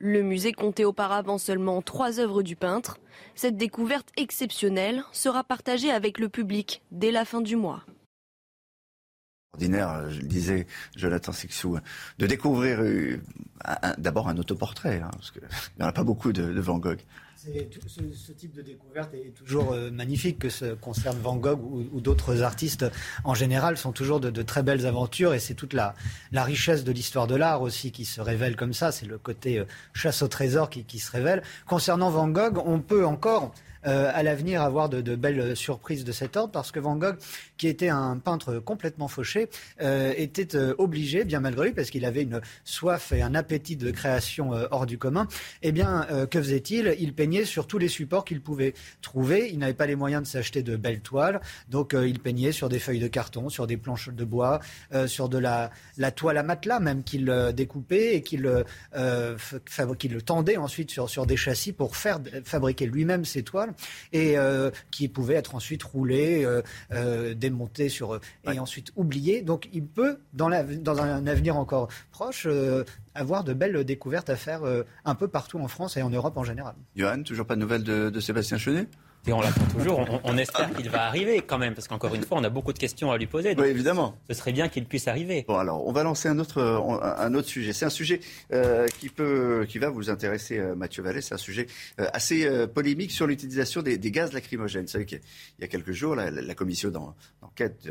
Le 0.07 0.21
musée 0.21 0.53
comptait 0.53 0.83
auparavant 0.83 1.39
seulement 1.39 1.81
trois 1.81 2.19
œuvres 2.19 2.43
du 2.43 2.55
peintre. 2.55 2.99
Cette 3.33 3.57
découverte 3.57 4.09
exceptionnelle 4.17 5.03
sera 5.11 5.43
partagée 5.43 5.89
avec 5.89 6.19
le 6.19 6.29
public 6.29 6.83
dès 6.91 7.09
la 7.09 7.25
fin 7.25 7.41
du 7.41 7.55
mois. 7.55 7.83
Ordinaire, 9.53 10.07
je 10.11 10.21
le 10.21 10.27
disais, 10.27 10.67
Jonathan 10.95 11.31
Sixou, 11.31 11.79
de 12.19 12.27
découvrir 12.27 12.81
euh, 12.81 13.17
d'abord 13.97 14.29
un 14.29 14.37
autoportrait, 14.37 15.01
hein, 15.01 15.09
parce 15.11 15.31
qu'il 15.31 15.41
n'y 15.79 15.83
en 15.83 15.87
a 15.87 15.91
pas 15.91 16.03
beaucoup 16.03 16.33
de 16.33 16.61
Van 16.61 16.77
Gogh. 16.77 17.01
Ce, 17.87 18.31
type 18.31 18.55
de 18.55 18.61
découverte 18.61 19.13
est 19.13 19.33
toujours 19.35 19.73
euh, 19.73 19.91
magnifique, 19.91 20.39
que 20.39 20.49
ce 20.49 20.73
concerne 20.73 21.17
Van 21.19 21.35
Gogh 21.35 21.59
ou, 21.61 22.01
d'autres 22.01 22.41
artistes 22.41 22.85
en 23.23 23.35
général, 23.35 23.77
sont 23.77 23.91
toujours 23.91 24.19
de, 24.19 24.41
très 24.41 24.63
belles 24.63 24.85
aventures 24.85 25.33
et 25.33 25.39
c'est 25.39 25.53
toute 25.53 25.73
la, 25.73 25.93
richesse 26.33 26.83
de 26.83 26.91
l'histoire 26.91 27.27
de 27.27 27.35
l'art 27.35 27.61
aussi 27.61 27.91
qui 27.91 28.05
se 28.05 28.19
révèle 28.19 28.55
comme 28.55 28.73
ça. 28.73 28.91
C'est 28.91 29.05
le 29.05 29.17
côté 29.17 29.59
euh, 29.59 29.65
chasse 29.93 30.21
au 30.21 30.27
trésor 30.27 30.69
qui, 30.69 30.99
se 30.99 31.11
révèle. 31.11 31.43
Concernant 31.67 32.09
Van 32.09 32.27
Gogh, 32.27 32.57
on 32.65 32.79
peut 32.79 33.05
encore 33.05 33.53
euh, 33.85 34.11
à 34.13 34.23
l'avenir 34.23 34.61
avoir 34.61 34.89
de, 34.89 35.15
belles 35.15 35.55
surprises 35.55 36.03
de 36.03 36.11
cet 36.11 36.37
ordre, 36.37 36.51
parce 36.51 36.71
que 36.71 36.79
Van 36.79 36.95
Gogh, 36.95 37.17
qui 37.57 37.67
était 37.67 37.89
un 37.89 38.17
peintre 38.17 38.59
complètement 38.59 39.07
fauché, 39.07 39.49
euh, 39.81 40.13
était 40.17 40.55
euh, 40.55 40.73
obligé, 40.77 41.23
bien 41.23 41.39
malgré 41.39 41.67
lui, 41.67 41.73
parce 41.73 41.89
qu'il 41.89 42.05
avait 42.05 42.23
une 42.23 42.41
soif 42.63 43.11
et 43.11 43.21
un 43.21 43.35
appétit 43.35 43.75
de 43.75 43.91
création 43.91 44.51
hors 44.71 44.85
du 44.85 44.97
commun, 44.97 45.27
eh 45.61 45.71
bien, 45.71 46.07
que 46.29 46.39
faisait-il? 46.41 46.95
Il 46.99 47.13
peignait 47.13 47.45
sur 47.45 47.67
tous 47.67 47.77
les 47.77 47.87
supports 47.87 48.25
qu'il 48.25 48.41
pouvait 48.41 48.73
trouver. 49.01 49.49
Il 49.51 49.59
n'avait 49.59 49.73
pas 49.73 49.85
les 49.85 49.95
moyens 49.95 50.23
de 50.23 50.27
s'acheter 50.27 50.63
de 50.63 50.75
belles 50.75 51.01
toiles, 51.01 51.41
donc 51.69 51.93
il 51.93 52.19
peignait 52.19 52.51
sur 52.51 52.69
des 52.69 52.79
feuilles 52.79 52.99
de 52.99 53.07
carton, 53.07 53.49
sur 53.49 53.67
des 53.67 53.77
planches 53.77 54.09
de 54.09 54.25
bois, 54.25 54.59
sur 55.07 55.29
de 55.29 55.37
la, 55.37 55.71
toile 56.11 56.37
à 56.37 56.43
matelas 56.43 56.79
même 56.79 57.03
qu'il 57.03 57.31
découpait 57.53 58.15
et 58.15 58.21
qu'il 58.21 58.49
tendait 60.25 60.57
ensuite 60.57 60.91
sur, 60.91 61.09
sur 61.09 61.25
des 61.25 61.37
châssis 61.37 61.73
pour 61.73 61.95
faire 61.95 62.19
fabriquer 62.43 62.85
lui-même 62.85 63.25
ses 63.25 63.43
toiles 63.43 63.74
et 64.13 64.37
euh, 64.37 64.71
qui 64.91 65.07
pouvait 65.07 65.35
être 65.35 65.55
ensuite 65.55 65.83
roulé, 65.83 66.43
euh, 66.43 66.61
euh, 66.91 67.33
démonté 67.33 67.89
sur, 67.89 68.19
et 68.49 68.59
ensuite 68.59 68.91
oublié. 68.95 69.41
Donc 69.41 69.69
il 69.73 69.85
peut, 69.85 70.19
dans, 70.33 70.49
dans 70.49 71.01
un 71.01 71.27
avenir 71.27 71.57
encore 71.57 71.89
proche, 72.11 72.47
avoir 73.13 73.43
de 73.43 73.53
belles 73.53 73.83
découvertes 73.83 74.29
à 74.29 74.35
faire 74.35 74.61
un 75.05 75.15
peu 75.15 75.27
partout 75.27 75.59
en 75.59 75.67
France 75.67 75.97
et 75.97 76.01
en 76.01 76.09
Europe 76.09 76.37
en 76.37 76.43
général. 76.43 76.75
Johan, 76.95 77.23
toujours 77.23 77.45
pas 77.45 77.55
de 77.55 77.61
nouvelles 77.61 77.83
de, 77.83 78.09
de 78.09 78.19
Sébastien 78.19 78.57
Chenet? 78.57 78.87
Et 79.27 79.33
on 79.33 79.41
l'attend 79.41 79.65
toujours. 79.65 80.05
On, 80.23 80.37
espère 80.37 80.71
qu'il 80.73 80.89
va 80.89 81.05
arriver 81.05 81.41
quand 81.41 81.57
même, 81.57 81.73
parce 81.73 81.87
qu'encore 81.87 82.13
une 82.13 82.23
fois, 82.23 82.37
on 82.37 82.43
a 82.43 82.49
beaucoup 82.49 82.73
de 82.73 82.77
questions 82.79 83.11
à 83.11 83.17
lui 83.17 83.27
poser. 83.27 83.55
oui, 83.57 83.67
évidemment. 83.67 84.15
Ce 84.27 84.33
serait 84.35 84.51
bien 84.51 84.69
qu'il 84.69 84.85
puisse 84.85 85.07
arriver. 85.07 85.45
Bon, 85.47 85.57
alors, 85.57 85.85
on 85.87 85.91
va 85.91 86.03
lancer 86.03 86.29
un 86.29 86.39
autre, 86.39 86.61
un 86.61 87.33
autre 87.33 87.47
sujet. 87.47 87.73
C'est 87.73 87.85
un 87.85 87.89
sujet 87.89 88.19
euh, 88.53 88.87
qui, 88.99 89.09
peut, 89.09 89.65
qui 89.67 89.79
va 89.79 89.89
vous 89.89 90.09
intéresser, 90.09 90.59
euh, 90.59 90.75
Mathieu 90.75 91.03
Vallée. 91.03 91.21
C'est 91.21 91.33
un 91.33 91.37
sujet 91.37 91.67
euh, 91.99 92.07
assez 92.13 92.47
polémique 92.73 93.11
sur 93.11 93.27
l'utilisation 93.27 93.81
des, 93.81 93.97
gaz 94.11 94.33
lacrymogènes. 94.33 94.83
Vous 94.83 94.91
savez 94.91 95.05
qu'il 95.05 95.21
y 95.59 95.63
a 95.63 95.67
quelques 95.67 95.91
jours, 95.91 96.15
la, 96.15 96.55
commission 96.55 96.89
d'enquête 96.89 97.89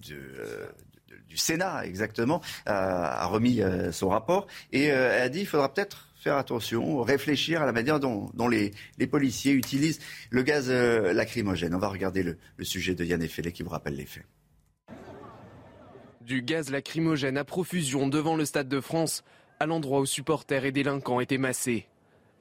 du 0.00 1.36
Sénat, 1.36 1.84
exactement, 1.84 2.40
a 2.66 3.26
remis 3.26 3.60
son 3.90 4.08
rapport 4.08 4.46
et 4.72 4.90
a 4.90 5.28
dit 5.28 5.40
qu'il 5.40 5.48
faudra 5.48 5.72
peut-être 5.72 6.05
faire 6.26 6.38
attention, 6.38 7.02
réfléchir 7.02 7.62
à 7.62 7.66
la 7.66 7.72
manière 7.72 8.00
dont, 8.00 8.48
les, 8.48 8.72
policiers 9.06 9.52
utilisent 9.52 10.00
le 10.30 10.42
gaz 10.42 10.66
euh, 10.70 11.12
lacrymogène. 11.12 11.72
On 11.72 11.78
va 11.78 11.86
regarder 11.86 12.24
le, 12.24 12.36
sujet 12.64 12.96
de 12.96 13.04
Yann 13.04 13.22
Effelé 13.22 13.52
qui 13.52 13.62
vous 13.62 13.70
rappelle 13.70 13.94
les 13.94 14.06
faits. 14.06 14.24
Du 16.22 16.42
gaz 16.42 16.70
lacrymogène 16.70 17.38
à 17.38 17.44
profusion 17.44 18.08
devant 18.08 18.34
le 18.34 18.44
Stade 18.44 18.68
de 18.68 18.80
France, 18.80 19.22
à 19.60 19.66
l'endroit 19.66 20.00
où 20.00 20.06
supporters 20.06 20.64
et 20.64 20.72
délinquants 20.72 21.20
étaient 21.20 21.38
massés. 21.38 21.86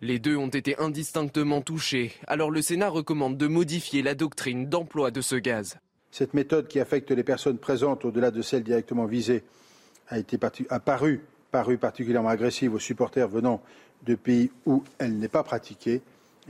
Les 0.01 0.17
deux 0.17 0.35
ont 0.35 0.47
été 0.47 0.75
indistinctement 0.79 1.61
touchés, 1.61 2.11
alors 2.25 2.49
le 2.49 2.63
Sénat 2.63 2.89
recommande 2.89 3.37
de 3.37 3.45
modifier 3.45 4.01
la 4.01 4.15
doctrine 4.15 4.67
d'emploi 4.67 5.11
de 5.11 5.21
ce 5.21 5.35
gaz. 5.35 5.77
Cette 6.09 6.33
méthode 6.33 6.67
qui 6.67 6.79
affecte 6.79 7.11
les 7.11 7.23
personnes 7.23 7.59
présentes 7.59 8.03
au-delà 8.03 8.31
de 8.31 8.41
celles 8.41 8.63
directement 8.63 9.05
visées 9.05 9.43
a 10.07 10.17
été 10.17 10.39
apparue 10.71 11.21
paru 11.55 11.77
particulièrement 11.77 12.27
agressive 12.27 12.73
aux 12.73 12.79
supporters 12.79 13.29
venant 13.29 13.61
de 14.05 14.15
pays 14.15 14.51
où 14.65 14.83
elle 14.99 15.17
n'est 15.17 15.29
pas 15.29 15.41
pratiquée. 15.41 16.01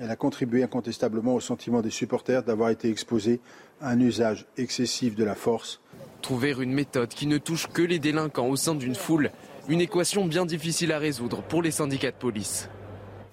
Elle 0.01 0.09
a 0.09 0.15
contribué 0.15 0.63
incontestablement 0.63 1.35
au 1.35 1.39
sentiment 1.39 1.83
des 1.83 1.91
supporters 1.91 2.41
d'avoir 2.41 2.71
été 2.71 2.89
exposés 2.89 3.39
à 3.81 3.91
un 3.91 3.99
usage 3.99 4.47
excessif 4.57 5.13
de 5.13 5.23
la 5.23 5.35
force. 5.35 5.79
Trouver 6.23 6.55
une 6.59 6.73
méthode 6.73 7.09
qui 7.09 7.27
ne 7.27 7.37
touche 7.37 7.67
que 7.67 7.83
les 7.83 7.99
délinquants 7.99 8.47
au 8.47 8.55
sein 8.55 8.73
d'une 8.73 8.95
foule, 8.95 9.29
une 9.69 9.79
équation 9.79 10.25
bien 10.25 10.43
difficile 10.43 10.91
à 10.91 10.97
résoudre 10.97 11.43
pour 11.43 11.61
les 11.61 11.69
syndicats 11.69 12.09
de 12.09 12.17
police. 12.17 12.67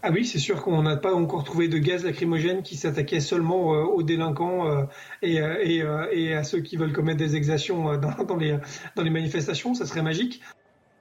Ah 0.03 0.11
oui, 0.13 0.27
c'est 0.27 0.41
sûr 0.41 0.61
qu'on 0.63 0.83
n'a 0.83 0.97
pas 0.97 1.15
encore 1.15 1.45
trouvé 1.45 1.69
de 1.69 1.79
gaz 1.79 2.05
lacrymogène 2.05 2.63
qui 2.63 2.77
s'attaquait 2.77 3.21
seulement 3.21 3.73
euh, 3.73 3.85
aux 3.85 4.03
délinquants 4.03 4.67
euh, 4.67 4.83
euh, 5.25 6.07
et, 6.13 6.35
à 6.35 6.45
ceux 6.45 6.61
qui 6.61 6.77
veulent 6.77 6.93
commettre 6.93 7.19
des 7.19 7.35
exactions 7.35 7.97
dans, 7.97 8.37
les, 8.37 8.59
dans 8.95 9.03
les 9.05 9.11
manifestations. 9.11 9.73
Ça 9.73 9.87
serait 9.87 10.03
magique. 10.03 10.43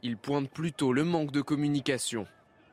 Il 0.04 0.18
pointe 0.18 0.50
plutôt 0.50 0.94
le 0.94 1.04
manque 1.04 1.32
de 1.32 1.42
communication. 1.42 2.26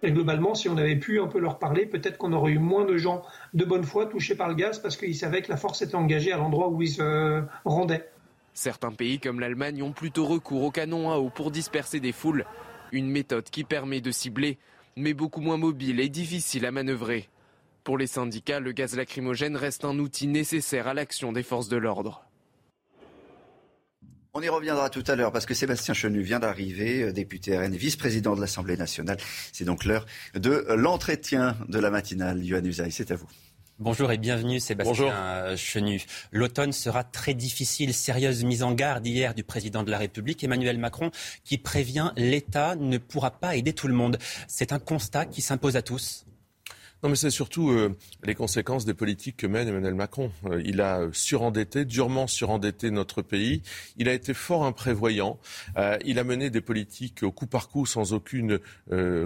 Et 0.03 0.13
globalement, 0.13 0.55
si 0.55 0.69
on 0.69 0.77
avait 0.77 0.97
pu 0.97 1.21
un 1.21 1.27
peu 1.27 1.41
leur 1.41 1.59
parler, 1.59 1.85
peut-être 1.85 2.19
qu'on 2.19 2.33
aurait 2.33 2.53
eu 2.53 2.59
moins 2.59 2.85
de 2.85 2.97
gens 2.97 3.23
de 3.53 3.65
bonne 3.65 3.85
foi 3.85 4.07
touchés 4.07 4.37
par 4.37 4.49
le 4.49 4.55
gaz 4.55 4.79
parce 4.79 4.97
qu'ils 4.97 5.17
savaient 5.17 5.43
que 5.43 5.51
la 5.51 5.57
force 5.57 5.83
était 5.83 5.97
engagée 5.97 6.33
à 6.33 6.37
l'endroit 6.37 6.69
où 6.69 6.81
ils 6.83 6.91
se 6.91 7.43
rendaient. 7.65 8.09
Certains 8.55 8.93
pays 8.93 9.19
comme 9.19 9.41
l'Allemagne 9.41 9.83
ont 9.83 9.93
plutôt 9.93 10.25
recours 10.25 10.63
au 10.63 10.71
canon 10.71 11.11
à 11.11 11.19
eau 11.19 11.31
pour 11.31 11.51
disperser 11.51 12.01
des 12.01 12.13
foules, 12.13 12.45
une 12.93 13.11
méthode 13.11 13.51
qui 13.51 13.65
permet 13.65 14.01
de 14.01 14.11
cibler, 14.11 14.59
mais 14.97 15.15
beaucoup 15.15 15.41
moins 15.41 15.57
mobile 15.57 16.01
et 16.01 16.09
difficile 16.09 16.65
à 16.67 16.73
manœuvrer. 16.73 17.29
Pour 17.85 17.99
les 17.99 18.07
syndicats, 18.07 18.61
le 18.61 18.73
gaz 18.73 18.97
lacrymogène 18.97 19.57
reste 19.57 19.85
un 19.85 19.99
outil 19.99 20.27
nécessaire 20.27 20.89
à 20.89 20.95
l'action 20.95 21.33
des 21.33 21.43
forces 21.43 21.69
de 21.69 21.77
l'ordre. 21.77 22.28
On 24.35 24.43
y 24.43 24.49
reviendra 24.49 24.91
tout 24.91 25.05
à 25.07 25.17
l'heure 25.17 25.33
parce 25.33 25.47
que 25.47 25.55
Sébastien 25.55 25.95
Chenu 25.95 26.21
vient 26.21 26.39
d'arriver, 26.39 27.03
euh, 27.03 27.13
député 27.13 27.59
RN, 27.59 27.75
vice-président 27.75 28.37
de 28.37 28.41
l'Assemblée 28.41 28.77
nationale. 28.77 29.17
C'est 29.53 29.65
donc 29.65 29.85
l'heure 29.85 30.05
de 30.35 30.67
l'entretien 30.77 31.57
de 31.69 31.79
la 31.79 31.91
matinale. 31.91 32.45
Yohann 32.45 32.67
Usaï, 32.67 32.93
c'est 32.93 33.11
à 33.11 33.17
vous. 33.17 33.29
Bonjour 33.79 34.11
et 34.11 34.19
bienvenue 34.19 34.61
Sébastien 34.61 35.57
Chenu. 35.57 36.05
L'automne 36.33 36.73
sera 36.73 37.05
très 37.05 37.33
difficile. 37.33 37.95
Sérieuse 37.95 38.45
mise 38.45 38.65
en 38.65 38.73
garde 38.73 39.07
hier 39.07 39.35
du 39.35 39.45
président 39.45 39.83
de 39.83 39.91
la 39.91 39.99
République, 39.99 40.43
Emmanuel 40.45 40.79
Macron, 40.79 41.11
qui 41.45 41.59
prévient 41.59 42.11
l'État 42.17 42.75
ne 42.75 42.99
pourra 42.99 43.31
pas 43.31 43.57
aider 43.57 43.73
tout 43.73 43.87
le 43.87 43.95
monde. 43.95 44.19
C'est 44.49 44.73
un 44.73 44.81
constat 44.81 45.27
qui 45.27 45.43
s'impose 45.43 45.77
à 45.77 45.83
tous. 45.83 46.27
Non, 47.05 47.11
mais 47.11 47.15
c'est 47.15 47.31
surtout 47.31 47.71
euh, 47.71 47.97
les 48.25 48.35
conséquences 48.35 48.85
des 48.85 48.95
politiques 48.95 49.37
que 49.37 49.47
mène 49.47 49.69
Emmanuel 49.69 49.95
Macron. 49.95 50.33
Euh, 50.47 50.61
il 50.65 50.81
a 50.81 51.03
surendetté, 51.13 51.85
durement 51.85 52.27
surendetté 52.27 52.91
notre 52.91 53.23
pays. 53.23 53.63
Il 53.99 54.09
a 54.09 54.13
été 54.13 54.35
fort 54.35 54.65
imprévoyant. 54.65 55.39
Euh, 55.77 55.97
il 56.05 56.19
a 56.19 56.25
mené 56.25 56.51
des 56.51 56.61
politiques 56.61 57.23
au 57.23 57.31
coup 57.31 57.47
par 57.47 57.69
coup 57.69 57.87
sans 57.87 58.13
aucune 58.13 58.59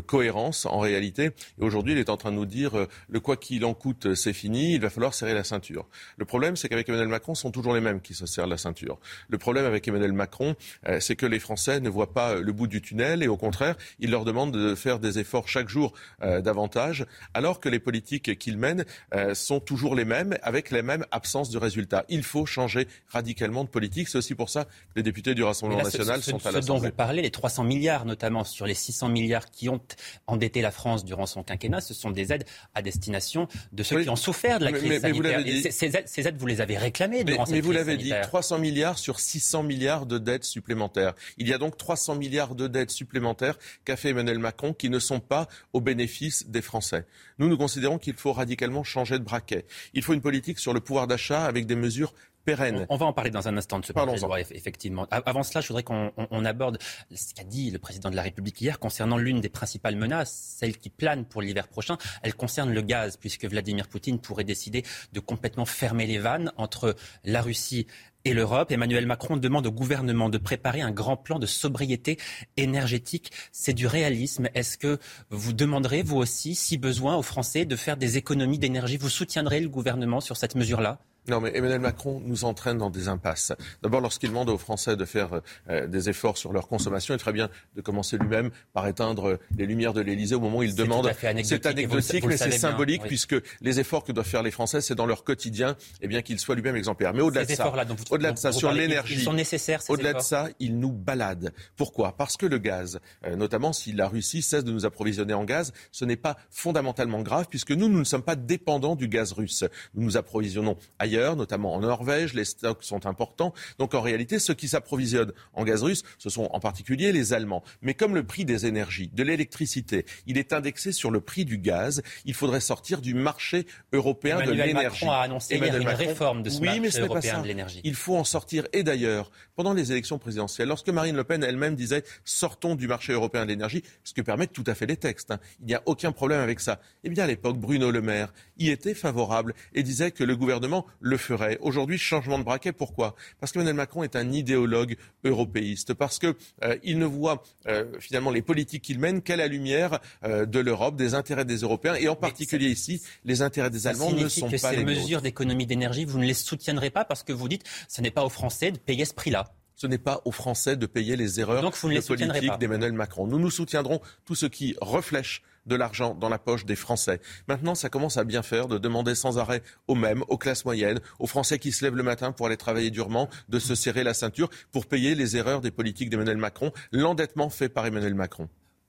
cohérence 0.07 0.67
en 0.67 0.81
réalité. 0.81 1.31
Et 1.59 1.63
aujourd'hui, 1.63 1.93
il 1.93 1.99
est 1.99 2.11
en 2.11 2.17
train 2.17 2.31
de 2.31 2.37
nous 2.37 2.47
dire 2.47 2.87
le 3.09 3.21
quoi 3.21 3.37
qu'il 3.37 3.65
en 3.65 3.75
coûte, 3.75 4.15
c'est 4.15 4.33
fini. 4.33 4.75
Il 4.75 4.81
va 4.81 4.91
falloir 4.91 5.15
serrer 5.15 5.35
la 5.35 5.45
ceinture. 5.45 5.87
Le 6.17 6.25
problème, 6.25 6.57
c'est 6.57 6.69
qu'avec 6.69 6.89
Emmanuel 6.89 7.09
Macron, 7.09 7.35
ce 7.35 7.43
sont 7.43 7.51
toujours 7.51 7.75
les 7.75 7.81
mêmes 7.81 8.01
qui 8.01 8.15
se 8.15 8.27
serrent 8.27 8.47
la 8.47 8.59
ceinture. 8.59 8.99
Le 9.29 9.39
problème 9.39 9.65
avec 9.65 9.87
Emmanuel 9.89 10.13
Macron, 10.13 10.57
c'est 11.01 11.17
que 11.17 11.27
les 11.27 11.39
Français 11.39 11.81
ne 11.81 11.89
voient 11.89 12.13
pas 12.13 12.35
le 12.35 12.53
bout 12.53 12.67
du 12.67 12.83
tunnel 12.83 13.23
et 13.23 13.29
au 13.29 13.37
contraire, 13.37 13.77
il 14.01 14.11
leur 14.11 14.25
demande 14.25 14.53
de 14.53 14.75
faire 14.75 14.99
des 14.99 15.19
efforts 15.19 15.49
chaque 15.49 15.69
jour 15.69 15.93
davantage, 16.21 17.07
alors 17.35 17.61
que 17.63 17.71
les 17.71 17.79
politiques 17.79 18.39
qu'il 18.39 18.59
mène 18.59 18.85
euh, 19.15 19.35
sont 19.35 19.61
toujours 19.61 19.95
les 19.95 20.05
mêmes, 20.05 20.37
avec 20.43 20.71
les 20.71 20.83
mêmes 20.83 21.07
absences 21.11 21.49
de 21.49 21.57
résultats. 21.57 22.05
Il 22.11 22.23
faut 22.23 22.45
changer 22.45 22.87
radicalement 23.09 23.65
de 23.65 23.71
politique. 23.71 24.09
C'est 24.09 24.19
aussi 24.19 24.35
pour 24.35 24.51
ça 24.51 24.65
que 24.65 24.71
les 24.97 25.03
députés 25.03 25.35
du 25.35 25.43
Rassemblement 25.43 25.83
national 25.83 26.23
sont 26.23 26.33
à 26.45 26.53
l'Assemblée. 26.53 26.63
Ce 26.63 26.67
dont 26.67 26.79
vous 26.79 26.91
parlez, 26.91 27.23
les 27.23 27.31
300 27.31 27.65
milliards 27.65 28.05
notamment 28.05 28.45
sur 28.45 28.67
les 28.67 28.75
600 28.75 29.09
milliards 29.09 29.51
qui 29.51 29.69
ont 29.69 29.81
endetté 30.27 30.61
la 30.61 30.71
France 30.71 31.05
durant 31.05 31.27
son 31.27 31.43
quinquennat, 31.43 31.81
ce 31.81 31.95
sont 31.95 32.11
des 32.11 32.33
aides 32.33 32.45
à 32.75 32.83
destination 32.83 33.49
de 33.73 33.83
ceux 33.83 34.03
qui 34.03 34.09
ont 34.09 34.17
souffert 34.17 34.59
de 34.59 34.65
la 34.65 34.73
crise 34.73 35.01
sanitaire. 35.01 35.41
ces, 35.71 36.27
aides, 36.29 36.37
vous 36.37 36.47
les 36.47 36.61
avez 36.61 36.77
réclamées 36.77 37.25
durant 37.25 37.47
cette 37.47 37.55
mais 37.55 37.61
vous 37.61 37.73
l'avez 37.73 37.97
dit, 37.97 38.13
300 38.23 38.59
milliards 38.59 38.99
sur 38.99 39.21
600 39.21 39.63
milliards 39.63 40.07
de 40.07 40.19
dettes 40.19 40.45
supplémentaires. 40.45 41.15
Il 41.39 41.49
y 41.49 41.55
a 41.55 41.59
donc 41.59 41.77
300 41.77 42.17
milliards 42.17 42.55
de 42.55 42.67
dettes 42.67 42.91
supplémentaires 42.91 43.59
qu'a 43.85 43.97
fait 43.97 44.11
Emmanuel 44.11 44.39
Macron 44.39 44.75
qui 44.75 44.91
ne 44.91 44.99
sont 44.99 45.21
pas 45.21 45.49
au 45.73 45.81
bénéfice 45.81 46.49
des 46.49 46.63
Français. 46.63 47.07
Nous, 47.39 47.49
nous 47.53 47.59
considérons 47.59 47.99
qu'il 47.99 48.15
faut 48.15 48.33
radicalement 48.33 48.83
changer 48.83 49.19
de 49.19 49.25
braquet. 49.25 49.67
Il 49.93 50.03
faut 50.03 50.15
une 50.15 50.23
politique 50.23 50.59
sur 50.59 50.73
le 50.73 50.81
pouvoir 50.81 51.07
d'achat 51.07 51.45
avec 51.45 51.67
des 51.67 51.77
mesures 51.77 52.15
pérennes. 52.47 52.87
On 52.89 52.97
va 52.97 53.07
en 53.07 53.13
parler 53.13 53.31
dans 53.31 53.47
un 53.47 53.57
instant 53.57 53.79
de 53.79 53.85
ce 53.85 53.93
projet 53.93 54.17
de 54.17 54.21
loi, 54.21 54.41
effectivement. 54.41 55.07
Avant 55.11 55.43
cela, 55.43 55.61
je 55.61 55.69
voudrais 55.69 55.83
qu'on 55.83 56.45
aborde 56.45 56.79
ce 57.15 57.35
qu'a 57.35 57.45
dit 57.45 57.71
le 57.71 57.79
président 57.79 58.11
de 58.11 58.17
la 58.17 58.23
République 58.23 58.61
hier 58.61 58.79
concernant 58.79 59.19
l'une 59.19 59.41
des 59.41 59.51
principales 59.51 59.97
menaces, 59.97 60.57
celle 60.59 60.77
qui 60.79 60.89
plane 60.89 61.27
pour 61.27 61.43
l'hiver 61.43 61.69
prochain. 61.69 61.99
Elle 62.23 62.35
concerne 62.35 62.73
le 62.73 62.81
gaz, 62.81 63.17
puisque 63.19 63.45
Vladimir 63.45 63.87
Poutine 63.87 64.19
pourrait 64.19 64.45
décider 64.45 64.83
de 65.13 65.21
complètement 65.21 65.67
fermer 65.67 66.07
les 66.07 66.19
vannes 66.19 66.53
entre 66.57 66.97
la 67.25 67.43
Russie 67.43 67.87
et 68.25 68.35
l'Europe. 68.35 68.73
Emmanuel 68.73 69.07
Macron 69.07 69.37
demande 69.37 69.67
au 69.67 69.73
gouvernement 69.73 70.29
de 70.29 70.39
préparer 70.39 70.81
un 70.81 70.91
grand 70.91 71.17
plan 71.17 71.39
de 71.39 71.47
sobriété 71.47 72.19
énergétique. 72.57 73.33
C'est 73.53 73.73
du 73.73 73.87
réalisme. 73.87 74.49
Est-ce 74.55 74.79
que 74.79 74.99
vous 75.31 75.53
demanderez, 75.53 76.03
vous 76.03 76.17
aussi, 76.17 76.55
si 76.55 76.79
besoin, 76.79 77.17
aux 77.17 77.23
Français 77.23 77.65
de 77.65 77.77
faire 77.77 77.97
des 77.97 78.17
économies 78.17 78.59
d'énergie? 78.59 78.97
Vous 78.97 79.09
soutiendrez 79.09 79.61
le 79.61 79.69
gouvernement 79.69 80.21
sur 80.21 80.37
cette 80.37 80.55
mesure-là? 80.55 81.01
Non, 81.29 81.41
mais 81.41 81.53
Emmanuel 81.55 81.79
Macron 81.79 82.21
nous 82.25 82.45
entraîne 82.45 82.79
dans 82.79 82.91
des 82.91 83.07
impasses. 83.07 83.53
D'abord, 83.81 84.01
lorsqu'il 84.01 84.31
demande 84.31 84.51
aux 84.51 84.59
Français 84.59 84.97
de 84.97 85.05
faire 85.05 85.41
euh, 85.71 85.87
des 85.87 86.09
efforts 86.09 86.37
sur 86.37 86.53
leur 86.53 86.67
consommation, 86.67 87.15
il 87.15 87.21
ferait 87.21 87.33
bien 87.33 87.49
de 87.77 87.81
commencer 87.81 88.19
lui-même 88.19 88.51
par 88.73 88.89
éteindre 88.89 89.39
les 89.57 89.67
lumières 89.67 89.93
de 89.93 90.01
l'Élysée 90.01 90.35
au 90.35 90.41
moment 90.41 90.59
où 90.59 90.63
il 90.65 90.75
demande. 90.75 91.13
C'est 91.45 91.67
anecdotique, 91.67 92.27
mais 92.27 92.37
c'est 92.37 92.51
symbolique 92.51 93.03
puisque 93.03 93.37
les 93.61 93.79
efforts 93.79 94.03
que 94.03 94.11
doivent 94.11 94.27
faire 94.27 94.43
les 94.43 94.51
Français, 94.51 94.81
c'est 94.81 94.97
dans 94.97 95.07
leur 95.07 95.23
quotidien, 95.23 95.71
et 95.71 96.03
eh 96.03 96.09
bien 96.09 96.23
qu'il 96.23 96.41
soit 96.41 96.57
lui-même 96.57 96.75
exemplaire. 96.75 97.15
Mais 97.15 97.23
au-delà 97.23 97.45
de 97.45 97.53
ça, 97.53 97.73
au-delà 98.11 98.33
de 98.33 98.39
ça, 98.39 98.51
sur 98.51 98.73
l'énergie, 98.73 99.15
ils 99.15 99.23
sont 99.23 99.33
nécessaires. 99.33 99.81
Au-delà 99.89 100.15
de 100.15 100.21
ça, 100.21 100.49
il 100.59 100.79
nous 100.81 100.93
balade. 100.93 101.53
Pourquoi? 101.77 102.17
Parce 102.17 102.37
que 102.37 102.47
le 102.47 102.59
gaz, 102.59 102.99
euh, 103.25 103.37
notamment 103.37 103.73
si 103.73 103.93
la 103.93 104.09
Russie 104.09 104.43
cesse 104.43 104.65
de 104.65 104.73
nous 104.73 104.87
approvisionner 104.87 105.35
en 105.35 105.45
gaz, 105.45 105.73
ce 105.93 106.05
n'est 106.05 106.17
pas 106.17 106.37
fondamentalement 106.51 107.23
grave 107.23 107.47
puisque 107.49 107.71
nous, 107.71 107.89
nous 107.89 108.01
ne 108.01 108.05
sommes 108.05 108.23
pas 108.23 108.35
dépendants 108.35 108.97
du 108.97 109.07
gaz 109.07 109.33
russe. 109.33 109.65
Nous 109.95 110.03
nous 110.03 110.17
approvisionnons 110.17 110.77
ailleurs 110.99 111.12
notamment 111.19 111.75
en 111.75 111.81
Norvège. 111.81 112.35
Les 112.35 112.45
stocks 112.45 112.83
sont 112.83 113.07
importants. 113.07 113.53
Donc 113.79 113.95
en 113.95 114.01
réalité, 114.01 114.39
ceux 114.39 114.55
qui 114.55 114.69
s'approvisionnent 114.69 115.33
en 115.53 115.65
gaz 115.65 115.83
russe, 115.83 116.03
ce 116.19 116.31
sont 116.31 116.49
en 116.53 116.61
particulier 116.61 117.13
les 117.13 117.33
Allemands. 117.33 117.63
Mais 117.81 117.95
comme 117.95 118.15
le 118.15 118.25
prix 118.25 118.45
des 118.45 118.67
énergies, 118.67 119.11
de 119.13 119.23
l'électricité, 119.23 120.05
il 120.27 120.39
est 120.39 120.53
indexé 120.53 120.93
sur 120.93 121.11
le 121.11 121.21
prix 121.21 121.45
du 121.45 121.59
gaz, 121.59 122.03
il 122.25 122.35
faudrait 122.35 122.61
sortir 122.61 123.01
du 123.01 123.15
marché 123.15 123.67
européen 123.93 124.41
de 124.45 124.51
l'énergie. 124.51 125.05
Macron 125.05 125.11
a 125.11 125.23
annoncé 125.23 125.57
une 125.57 125.65
réforme 125.65 126.43
de 126.43 126.51
ce 126.51 126.61
oui, 126.61 126.81
marché 126.81 127.01
européen 127.01 127.43
de 127.43 127.47
l'énergie. 127.47 127.81
Il 127.85 127.95
faut 127.95 128.17
en 128.17 128.25
sortir. 128.25 128.65
Et 128.73 128.83
d'ailleurs, 128.83 129.31
pendant 129.55 129.73
les 129.73 129.93
élections 129.93 130.19
présidentielles, 130.19 130.69
lorsque 130.69 130.89
Marine 130.89 131.17
Le 131.17 131.25
Pen 131.25 131.43
elle-même 131.43 131.75
disait 131.75 132.05
sortons 132.25 132.75
du 132.75 132.89
marché 132.89 133.13
européen 133.13 133.45
de 133.45 133.51
l'énergie, 133.51 133.83
ce 134.05 134.15
que 134.15 134.23
permettent 134.23 134.53
tout 134.53 134.65
à 134.67 134.75
fait 134.75 134.87
les 134.87 134.97
textes, 134.97 135.31
hein. 135.31 135.39
il 135.61 135.67
n'y 135.67 135.75
a 135.75 135.83
aucun 135.87 136.13
problème 136.13 136.41
avec 136.41 136.61
ça. 136.61 136.81
Eh 137.05 137.11
bien, 137.11 137.25
à 137.25 137.27
l'époque, 137.27 137.59
Bruno 137.59 137.91
Le 137.91 138.03
Maire 138.03 138.33
y 138.59 138.71
était 138.71 138.95
favorable 138.95 139.55
et 139.75 139.83
disait 139.83 140.11
que 140.11 140.25
le 140.25 140.37
gouvernement 140.37 140.87
le 141.03 141.17
ferait. 141.17 141.59
Aujourd'hui, 141.61 141.99
changement 141.99 142.39
de 142.39 142.45
braquet. 142.45 142.73
Pourquoi? 142.73 143.15
Parce 143.41 143.53
qu'Emmanuel 143.53 143.75
Macron 143.75 144.03
est 144.05 144.17
un 144.17 144.33
idéologue 144.33 144.97
européiste, 145.25 145.93
parce 145.95 146.19
qu'il 146.19 146.35
euh, 146.65 146.77
ne 146.87 147.05
voit 147.05 147.43
euh, 147.67 147.85
finalement 147.99 148.31
les 148.31 148.41
politiques 148.41 148.83
qu'il 148.83 148.99
mène 148.99 149.21
qu'à 149.21 149.37
la 149.37 149.49
lumière 149.49 149.99
euh, 150.25 150.47
de 150.47 150.61
l'Europe, 150.61 150.97
des 150.97 151.15
intérêts 151.15 151.45
des 151.45 151.59
Européens, 151.59 151.95
et 151.95 152.09
en 152.09 152.17
particulier 152.17 152.69
ici, 152.69 153.03
les 153.25 153.43
intérêts 153.43 153.71
des 153.71 153.87
Allemands 153.87 154.13
ne 154.13 154.29
sont 154.29 154.49
que 154.49 154.61
pas 154.61 154.71
ces 154.71 154.85
mesures 154.85 155.21
d'économie 155.21 155.67
d'énergie, 155.67 156.05
vous 156.05 156.19
ne 156.19 156.25
les 156.25 156.35
soutiendrez 156.35 156.91
pas 156.91 157.05
parce 157.05 157.25
que 157.25 157.33
vous 157.33 157.49
dites 157.49 157.65
ce 157.89 158.01
n'est 158.01 158.11
pas 158.11 158.25
aux 158.25 158.31
Français 158.31 158.71
de 158.71 158.79
payer 158.79 159.05
ce 159.05 159.15
prix-là 159.15 159.53
ce 159.75 159.89
n'est 159.89 159.99
pas 159.99 160.21
aux 160.25 160.31
Français 160.31 160.77
de 160.77 160.87
payer 160.87 161.17
les 161.17 161.41
erreurs 161.41 161.63
Donc 161.63 161.77
vous 161.77 161.89
ne 161.89 161.97
de 161.97 162.07
politique 162.07 162.59
d'Emmanuel 162.61 162.93
Macron. 162.93 163.27
Nous 163.27 163.41
nous 163.41 163.51
soutiendrons 163.51 164.01
tout 164.25 164.37
ce 164.37 164.47
qui 164.47 164.77
reflèche 164.81 165.43
de 165.67 165.77
l'argent 165.77 166.15
dans 166.15 166.29
la 166.29 166.39
poche 166.39 166.65
des 166.65 166.77
Français. 166.77 167.21
Maintenant, 167.49 167.75
ça 167.75 167.89
commence 167.89 168.17
à 168.17 168.25
bien 168.25 168.43
faire 168.43 168.69
de 168.69 168.79
demander 168.79 169.15
sans 169.15 169.39
arrêt 169.39 169.63
aux 169.87 169.95
mêmes, 169.95 170.25
aux 170.29 170.39
classes 170.39 170.65
moyennes, 170.65 171.01
aux 171.19 171.27
Français 171.27 171.59
qui 171.59 171.73
se 171.73 171.85
lèvent 171.85 171.97
le 171.97 172.03
matin 172.03 172.33
pour 172.33 172.47
aller 172.47 172.57
travailler 172.57 172.91
durement, 172.91 173.29
de 173.49 173.59
se 173.59 173.75
serrer 173.75 174.05
la 174.05 174.15
ceinture 174.15 174.51
pour 174.71 174.87
payer 174.87 175.15
les 175.15 175.37
erreurs 175.37 175.61
des 175.61 175.71
politiques 175.71 176.11
d'Emmanuel 176.11 176.37
Macron, 176.37 176.73
l'endettement 176.91 177.51
fait 177.51 177.69
par 177.69 177.87
Emmanuel 177.87 178.15
Macron. 178.15 178.49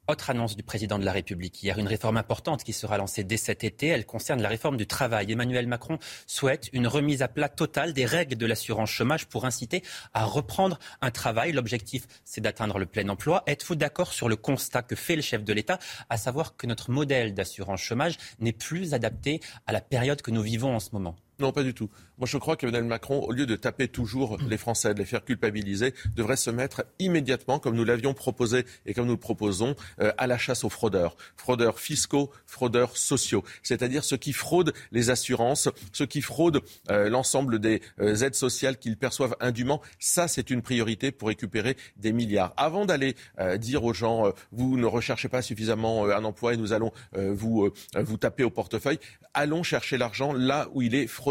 Autre 0.10 0.30
annonce 0.30 0.58
du 0.58 0.64
président 0.64 1.00
de 1.00 1.06
la 1.06 1.14
République 1.14 1.64
hier, 1.64 1.80
une 1.80 1.88
réforme 1.88 2.18
importante 2.18 2.66
qui 2.66 2.74
sera 2.74 2.98
lancée 2.98 3.24
dès 3.24 3.38
cet 3.38 3.64
été. 3.64 3.88
Elle 3.88 4.06
concerne 4.06 4.42
la 4.42 4.50
réforme 4.50 4.76
du 4.76 4.86
travail. 4.86 5.32
Emmanuel 5.32 5.66
Macron 5.66 5.98
souhaite 6.28 6.70
une 6.74 6.88
remise 6.88 7.22
à 7.22 7.30
plat 7.30 7.48
totale 7.48 7.94
des 7.94 8.04
règles 8.04 8.36
de 8.36 8.46
l'assurance 8.46 8.90
chômage 8.90 9.28
pour 9.28 9.46
inciter 9.46 9.82
à 10.14 10.26
reprendre 10.26 10.78
un 11.00 11.10
travail. 11.10 11.54
L'objectif, 11.54 12.06
c'est 12.26 12.42
d'atteindre 12.42 12.80
le 12.80 12.86
plein 12.86 13.08
emploi. 13.08 13.44
Êtes-vous 13.48 13.76
d'accord 13.76 14.12
sur 14.12 14.28
le 14.28 14.36
constat 14.36 14.82
que 14.82 14.98
fait 14.98 15.16
le 15.16 15.22
chef 15.22 15.46
de 15.46 15.54
l'État, 15.54 15.80
à 16.10 16.18
savoir 16.18 16.58
que 16.58 16.68
notre 16.68 16.92
modèle 16.92 17.34
d'assurance 17.34 17.80
chômage 17.80 18.18
n'est 18.40 18.52
plus 18.52 18.94
adapté 18.94 19.40
à 19.68 19.72
la 19.72 19.80
période 19.80 20.22
que 20.22 20.32
nous 20.32 20.42
vivons 20.42 20.76
en 20.76 20.82
ce 20.82 20.90
moment? 20.92 21.16
Non, 21.40 21.52
pas 21.52 21.64
du 21.64 21.74
tout. 21.74 21.90
Moi, 22.20 22.28
je 22.28 22.38
crois 22.38 22.56
qu'Emmanuel 22.56 22.84
Macron, 22.84 23.20
au 23.22 23.32
lieu 23.32 23.48
de 23.48 23.56
taper 23.56 23.88
toujours 23.88 24.38
les 24.48 24.58
Français, 24.58 24.94
de 24.94 25.00
les 25.00 25.06
faire 25.06 25.26
culpabiliser, 25.26 25.94
devrait 26.16 26.38
se 26.38 26.52
mettre 26.52 26.86
immédiatement, 27.00 27.58
comme 27.58 27.76
nous 27.76 27.84
l'avions 27.84 28.14
proposé 28.14 28.66
et 28.86 28.94
comme 28.94 29.08
nous 29.08 29.14
le 29.14 29.18
proposons, 29.18 29.76
euh, 30.00 30.12
à 30.18 30.28
la 30.28 30.38
chasse 30.38 30.64
aux 30.64 30.70
fraudeurs. 30.70 31.18
Fraudeurs 31.36 31.80
fiscaux, 31.80 32.32
fraudeurs 32.46 32.98
sociaux. 32.98 33.44
C'est-à-dire 33.64 34.04
ceux 34.04 34.18
qui 34.18 34.32
fraudent 34.32 34.74
les 34.92 35.10
assurances, 35.10 35.70
ceux 35.92 36.06
qui 36.06 36.22
fraudent 36.22 36.62
euh, 36.92 37.10
l'ensemble 37.10 37.60
des 37.60 37.82
euh, 38.00 38.16
aides 38.16 38.36
sociales 38.36 38.78
qu'ils 38.78 38.98
perçoivent 38.98 39.36
indûment. 39.40 39.82
Ça, 40.00 40.28
c'est 40.28 40.52
une 40.52 40.62
priorité 40.62 41.12
pour 41.12 41.30
récupérer 41.30 41.78
des 41.98 42.14
milliards. 42.14 42.54
Avant 42.58 42.86
d'aller 42.86 43.16
dire 43.58 43.84
aux 43.84 43.94
gens, 43.94 44.32
vous 44.52 44.78
ne 44.78 44.86
recherchez 44.86 45.30
pas 45.30 45.42
suffisamment 45.42 46.06
un 46.06 46.24
emploi 46.24 46.54
et 46.54 46.58
nous 46.58 46.74
allons 46.74 46.92
vous, 47.14 47.70
vous 47.96 48.18
taper 48.18 48.44
au 48.44 48.50
portefeuille, 48.50 49.00
allons 49.34 49.64
chercher 49.64 49.98
l'argent 49.98 50.34
là 50.34 50.68
où 50.74 50.82
il 50.82 50.96
est 50.96 51.08
fraudé. 51.08 51.23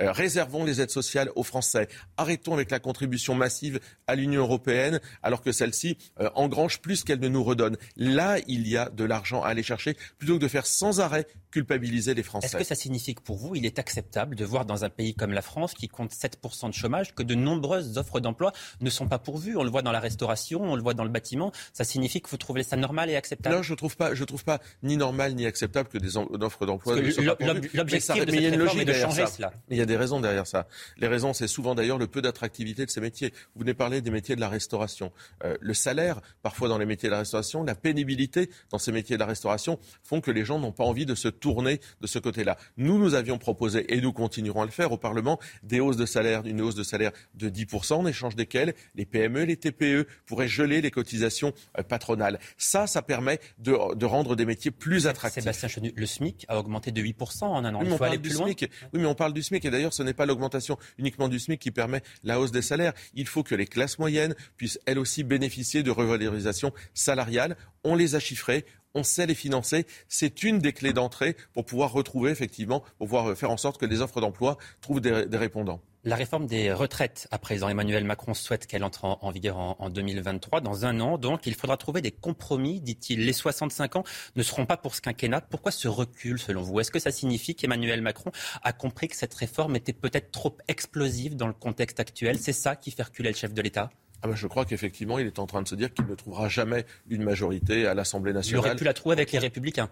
Euh, 0.00 0.12
réservons 0.12 0.64
les 0.64 0.80
aides 0.80 0.90
sociales 0.90 1.30
aux 1.34 1.42
Français. 1.42 1.88
Arrêtons 2.16 2.54
avec 2.54 2.70
la 2.70 2.78
contribution 2.78 3.34
massive 3.34 3.80
à 4.06 4.14
l'Union 4.14 4.42
européenne 4.42 5.00
alors 5.22 5.42
que 5.42 5.52
celle-ci 5.52 5.96
euh, 6.20 6.30
engrange 6.34 6.80
plus 6.80 7.04
qu'elle 7.04 7.20
ne 7.20 7.28
nous 7.28 7.44
redonne. 7.44 7.76
Là, 7.96 8.38
il 8.46 8.66
y 8.68 8.76
a 8.76 8.88
de 8.90 9.04
l'argent 9.04 9.42
à 9.42 9.48
aller 9.48 9.62
chercher 9.62 9.96
plutôt 10.18 10.36
que 10.36 10.42
de 10.42 10.48
faire 10.48 10.66
sans 10.66 11.00
arrêt 11.00 11.26
culpabiliser 11.54 12.14
les 12.14 12.24
Français. 12.24 12.48
Est-ce 12.48 12.56
que 12.56 12.64
ça 12.64 12.74
signifie 12.74 13.14
que 13.14 13.22
pour 13.22 13.36
vous, 13.36 13.54
il 13.54 13.64
est 13.64 13.78
acceptable 13.78 14.34
de 14.34 14.44
voir 14.44 14.64
dans 14.64 14.84
un 14.84 14.90
pays 14.90 15.14
comme 15.14 15.32
la 15.32 15.40
France, 15.40 15.74
qui 15.74 15.86
compte 15.86 16.10
7% 16.10 16.68
de 16.68 16.74
chômage, 16.74 17.14
que 17.14 17.22
de 17.22 17.36
nombreuses 17.36 17.96
offres 17.96 18.18
d'emploi 18.18 18.52
ne 18.80 18.90
sont 18.90 19.06
pas 19.06 19.20
pourvues? 19.20 19.56
On 19.56 19.62
le 19.62 19.70
voit 19.70 19.82
dans 19.82 19.92
la 19.92 20.00
restauration, 20.00 20.60
on 20.64 20.74
le 20.74 20.82
voit 20.82 20.94
dans 20.94 21.04
le 21.04 21.10
bâtiment. 21.10 21.52
Ça 21.72 21.84
signifie 21.84 22.20
que 22.20 22.28
vous 22.28 22.38
trouvez 22.38 22.64
ça 22.64 22.76
normal 22.76 23.08
et 23.08 23.14
acceptable? 23.14 23.54
Non, 23.54 23.62
je 23.62 23.70
ne 23.70 23.76
trouve, 23.76 23.96
pas, 23.96 24.14
je 24.14 24.24
trouve 24.24 24.42
pas 24.42 24.58
ni 24.82 24.96
normal 24.96 25.36
ni 25.36 25.46
acceptable 25.46 25.88
que 25.88 25.98
des 25.98 26.16
offres 26.16 26.66
d'emploi 26.66 26.96
ne 26.96 27.10
soient 27.12 27.36
pas 27.36 27.36
pourvues. 27.36 27.70
L'objectif 27.72 28.24
de 28.24 28.32
cette 28.32 28.50
réforme 28.50 28.80
est 28.80 28.84
de 28.84 28.92
changer 28.92 29.26
cela 29.34 29.52
Il 29.70 29.76
y 29.76 29.80
a 29.80 29.86
des 29.86 29.96
raisons 29.96 30.20
derrière 30.20 30.46
ça. 30.46 30.66
Les 30.96 31.06
raisons, 31.06 31.32
c'est 31.32 31.48
souvent 31.48 31.74
d'ailleurs 31.74 31.98
le 31.98 32.06
peu 32.06 32.22
d'attractivité 32.22 32.86
de 32.86 32.90
ces 32.90 33.00
métiers. 33.00 33.32
Vous 33.54 33.60
venez 33.60 33.74
parler 33.74 34.00
des 34.00 34.10
métiers 34.10 34.36
de 34.36 34.40
la 34.40 34.48
restauration. 34.48 35.12
Euh, 35.44 35.56
le 35.60 35.74
salaire, 35.74 36.20
parfois 36.42 36.68
dans 36.68 36.78
les 36.78 36.86
métiers 36.86 37.08
de 37.08 37.12
la 37.12 37.20
restauration, 37.20 37.64
la 37.64 37.74
pénibilité 37.74 38.50
dans 38.70 38.78
ces 38.78 38.92
métiers 38.92 39.16
de 39.16 39.20
la 39.20 39.26
restauration 39.26 39.78
font 40.02 40.20
que 40.20 40.30
les 40.30 40.44
gens 40.44 40.58
n'ont 40.58 40.72
pas 40.72 40.84
envie 40.84 41.06
de 41.06 41.14
se 41.14 41.28
tourner 41.28 41.80
de 42.00 42.06
ce 42.06 42.18
côté-là. 42.18 42.56
Nous, 42.76 42.98
nous 42.98 43.14
avions 43.14 43.38
proposé, 43.38 43.94
et 43.94 44.00
nous 44.00 44.12
continuerons 44.12 44.62
à 44.62 44.64
le 44.64 44.70
faire 44.70 44.92
au 44.92 44.98
Parlement, 44.98 45.38
des 45.62 45.80
hausses 45.80 45.96
de 45.96 46.06
salaire, 46.06 46.42
une 46.44 46.60
hausse 46.60 46.74
de 46.74 46.82
salaire 46.82 47.12
de 47.34 47.48
10%, 47.48 47.94
en 47.94 48.06
échange 48.06 48.36
desquelles 48.36 48.74
les 48.94 49.04
PME, 49.04 49.44
les 49.44 49.56
TPE 49.56 50.06
pourraient 50.26 50.48
geler 50.48 50.80
les 50.80 50.90
cotisations 50.90 51.52
euh, 51.78 51.82
patronales. 51.82 52.38
Ça, 52.56 52.86
ça 52.86 53.02
permet 53.02 53.40
de, 53.58 53.94
de 53.94 54.06
rendre 54.06 54.36
des 54.36 54.44
métiers 54.44 54.70
plus 54.70 55.06
attractifs. 55.06 55.42
Sébastien 55.42 55.68
Chenu, 55.68 55.92
le 55.96 56.06
SMIC 56.06 56.44
a 56.48 56.58
augmenté 56.58 56.92
de 56.92 57.02
8% 57.02 57.44
en 57.44 57.64
un 57.64 57.74
an. 57.74 57.80
Oui, 57.80 57.88
Il 57.90 57.96
faut 57.96 58.04
aller 58.04 58.18
plus 58.18 58.34
loin. 58.34 58.46
SMIC. 58.46 58.70
Oui, 58.92 59.00
mais 59.00 59.06
on 59.06 59.14
parle 59.14 59.23
du 59.32 59.42
SMIC. 59.42 59.64
Et 59.64 59.70
d'ailleurs, 59.70 59.92
ce 59.92 60.02
n'est 60.02 60.14
pas 60.14 60.26
l'augmentation 60.26 60.78
uniquement 60.98 61.28
du 61.28 61.38
SMIC 61.38 61.60
qui 61.60 61.70
permet 61.70 62.02
la 62.22 62.40
hausse 62.40 62.52
des 62.52 62.62
salaires. 62.62 62.92
Il 63.14 63.26
faut 63.26 63.42
que 63.42 63.54
les 63.54 63.66
classes 63.66 63.98
moyennes 63.98 64.34
puissent 64.56 64.78
elles 64.86 64.98
aussi 64.98 65.24
bénéficier 65.24 65.82
de 65.82 65.90
revalorisation 65.90 66.72
salariale. 66.92 67.56
On 67.84 67.94
les 67.94 68.14
a 68.14 68.20
chiffrées 68.20 68.64
on 68.94 69.02
sait 69.02 69.26
les 69.26 69.34
financer. 69.34 69.86
C'est 70.08 70.42
une 70.42 70.58
des 70.58 70.72
clés 70.72 70.92
d'entrée 70.92 71.36
pour 71.52 71.64
pouvoir 71.64 71.92
retrouver, 71.92 72.30
effectivement, 72.30 72.80
pour 72.98 73.08
pouvoir 73.08 73.36
faire 73.36 73.50
en 73.50 73.56
sorte 73.56 73.78
que 73.78 73.86
les 73.86 74.00
offres 74.00 74.20
d'emploi 74.20 74.56
trouvent 74.80 75.00
des, 75.00 75.24
répondants. 75.36 75.80
La 76.06 76.16
réforme 76.16 76.46
des 76.46 76.70
retraites, 76.70 77.28
à 77.30 77.38
présent, 77.38 77.68
Emmanuel 77.68 78.04
Macron 78.04 78.34
souhaite 78.34 78.66
qu'elle 78.66 78.84
entre 78.84 79.04
en, 79.04 79.30
vigueur 79.30 79.56
en, 79.56 79.88
2023, 79.88 80.60
dans 80.60 80.84
un 80.84 81.00
an. 81.00 81.16
Donc, 81.16 81.46
il 81.46 81.54
faudra 81.54 81.78
trouver 81.78 82.02
des 82.02 82.10
compromis, 82.10 82.80
dit-il. 82.80 83.24
Les 83.24 83.32
65 83.32 83.96
ans 83.96 84.04
ne 84.36 84.42
seront 84.42 84.66
pas 84.66 84.76
pour 84.76 84.94
ce 84.94 85.00
quinquennat. 85.00 85.40
Pourquoi 85.40 85.72
ce 85.72 85.88
recul, 85.88 86.38
selon 86.38 86.60
vous? 86.60 86.78
Est-ce 86.78 86.90
que 86.90 86.98
ça 86.98 87.10
signifie 87.10 87.54
qu'Emmanuel 87.54 88.02
Macron 88.02 88.32
a 88.62 88.74
compris 88.74 89.08
que 89.08 89.16
cette 89.16 89.34
réforme 89.34 89.76
était 89.76 89.94
peut-être 89.94 90.30
trop 90.30 90.56
explosive 90.68 91.36
dans 91.36 91.46
le 91.46 91.54
contexte 91.54 92.00
actuel? 92.00 92.38
C'est 92.38 92.52
ça 92.52 92.76
qui 92.76 92.90
fait 92.90 93.02
reculer 93.02 93.30
le 93.30 93.36
chef 93.36 93.54
de 93.54 93.62
l'État? 93.62 93.88
Ah 94.24 94.28
ben 94.28 94.36
je 94.36 94.46
crois 94.46 94.64
qu'effectivement, 94.64 95.18
il 95.18 95.26
est 95.26 95.38
en 95.38 95.46
train 95.46 95.60
de 95.60 95.68
se 95.68 95.74
dire 95.74 95.92
qu'il 95.92 96.06
ne 96.06 96.14
trouvera 96.14 96.48
jamais 96.48 96.86
une 97.10 97.22
majorité 97.22 97.86
à 97.86 97.92
l'Assemblée 97.92 98.32
nationale. 98.32 98.64
Il 98.64 98.66
aurait 98.66 98.76
pu 98.76 98.84
la 98.84 98.94
trouver 98.94 99.12
avec 99.12 99.30
les 99.32 99.38
Républicains 99.38 99.90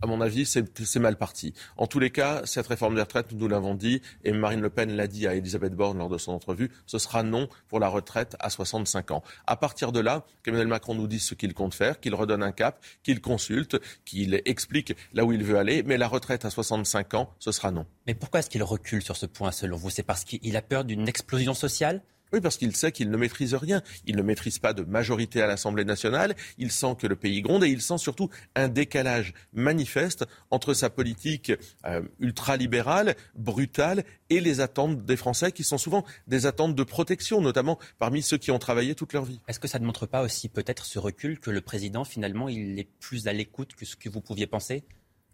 à 0.00 0.06
mon 0.06 0.20
avis, 0.20 0.46
c'est 0.46 0.98
mal 0.98 1.16
parti. 1.16 1.54
En 1.76 1.86
tous 1.86 1.98
les 1.98 2.10
cas, 2.10 2.42
cette 2.44 2.66
réforme 2.68 2.94
des 2.94 3.00
retraites, 3.00 3.32
nous 3.32 3.48
l'avons 3.48 3.74
dit, 3.74 4.00
et 4.22 4.32
Marine 4.32 4.60
Le 4.60 4.70
Pen 4.70 4.94
l'a 4.94 5.06
dit 5.06 5.26
à 5.26 5.34
Elisabeth 5.34 5.74
Borne 5.74 5.98
lors 5.98 6.08
de 6.08 6.18
son 6.18 6.32
entrevue, 6.32 6.70
ce 6.86 6.98
sera 6.98 7.22
non 7.22 7.48
pour 7.68 7.80
la 7.80 7.88
retraite 7.88 8.36
à 8.38 8.50
65 8.50 9.10
ans. 9.10 9.24
À 9.46 9.56
partir 9.56 9.90
de 9.90 10.00
là, 10.00 10.24
qu'Emmanuel 10.44 10.68
Macron 10.68 10.94
nous 10.94 11.08
dise 11.08 11.24
ce 11.24 11.34
qu'il 11.34 11.52
compte 11.52 11.74
faire, 11.74 11.98
qu'il 12.00 12.14
redonne 12.14 12.42
un 12.42 12.52
cap, 12.52 12.80
qu'il 13.02 13.20
consulte, 13.20 13.76
qu'il 14.04 14.40
explique 14.44 14.94
là 15.14 15.24
où 15.24 15.32
il 15.32 15.42
veut 15.42 15.58
aller, 15.58 15.82
mais 15.82 15.96
la 15.96 16.06
retraite 16.06 16.44
à 16.44 16.50
65 16.50 17.14
ans, 17.14 17.30
ce 17.40 17.50
sera 17.50 17.72
non. 17.72 17.84
Mais 18.06 18.14
pourquoi 18.14 18.40
est-ce 18.40 18.50
qu'il 18.50 18.62
recule 18.62 19.02
sur 19.02 19.16
ce 19.16 19.26
point, 19.26 19.50
selon 19.50 19.76
vous? 19.76 19.90
C'est 19.90 20.04
parce 20.04 20.24
qu'il 20.24 20.56
a 20.56 20.62
peur 20.62 20.84
d'une 20.84 21.08
explosion 21.08 21.54
sociale? 21.54 22.02
Oui, 22.32 22.40
parce 22.40 22.56
qu'il 22.56 22.74
sait 22.74 22.92
qu'il 22.92 23.10
ne 23.10 23.16
maîtrise 23.16 23.54
rien. 23.54 23.82
Il 24.06 24.16
ne 24.16 24.22
maîtrise 24.22 24.58
pas 24.58 24.72
de 24.72 24.82
majorité 24.82 25.42
à 25.42 25.46
l'Assemblée 25.46 25.84
nationale. 25.84 26.34
Il 26.58 26.70
sent 26.70 26.96
que 26.98 27.06
le 27.06 27.16
pays 27.16 27.42
gronde 27.42 27.64
et 27.64 27.68
il 27.68 27.80
sent 27.80 27.98
surtout 27.98 28.28
un 28.54 28.68
décalage 28.68 29.34
manifeste 29.52 30.26
entre 30.50 30.74
sa 30.74 30.90
politique 30.90 31.52
euh, 31.86 32.02
ultralibérale, 32.20 33.16
brutale, 33.34 34.04
et 34.30 34.40
les 34.40 34.60
attentes 34.60 35.04
des 35.04 35.16
Français, 35.16 35.52
qui 35.52 35.64
sont 35.64 35.78
souvent 35.78 36.04
des 36.26 36.46
attentes 36.46 36.74
de 36.74 36.82
protection, 36.82 37.40
notamment 37.40 37.78
parmi 37.98 38.22
ceux 38.22 38.38
qui 38.38 38.50
ont 38.50 38.58
travaillé 38.58 38.94
toute 38.94 39.12
leur 39.12 39.24
vie. 39.24 39.40
Est-ce 39.48 39.60
que 39.60 39.68
ça 39.68 39.78
ne 39.78 39.86
montre 39.86 40.06
pas 40.06 40.22
aussi 40.22 40.48
peut-être 40.48 40.84
ce 40.84 40.98
recul 40.98 41.40
que 41.40 41.50
le 41.50 41.60
président, 41.60 42.04
finalement, 42.04 42.48
il 42.48 42.78
est 42.78 42.88
plus 43.00 43.26
à 43.26 43.32
l'écoute 43.32 43.74
que 43.74 43.84
ce 43.84 43.96
que 43.96 44.08
vous 44.08 44.20
pouviez 44.20 44.46
penser? 44.46 44.84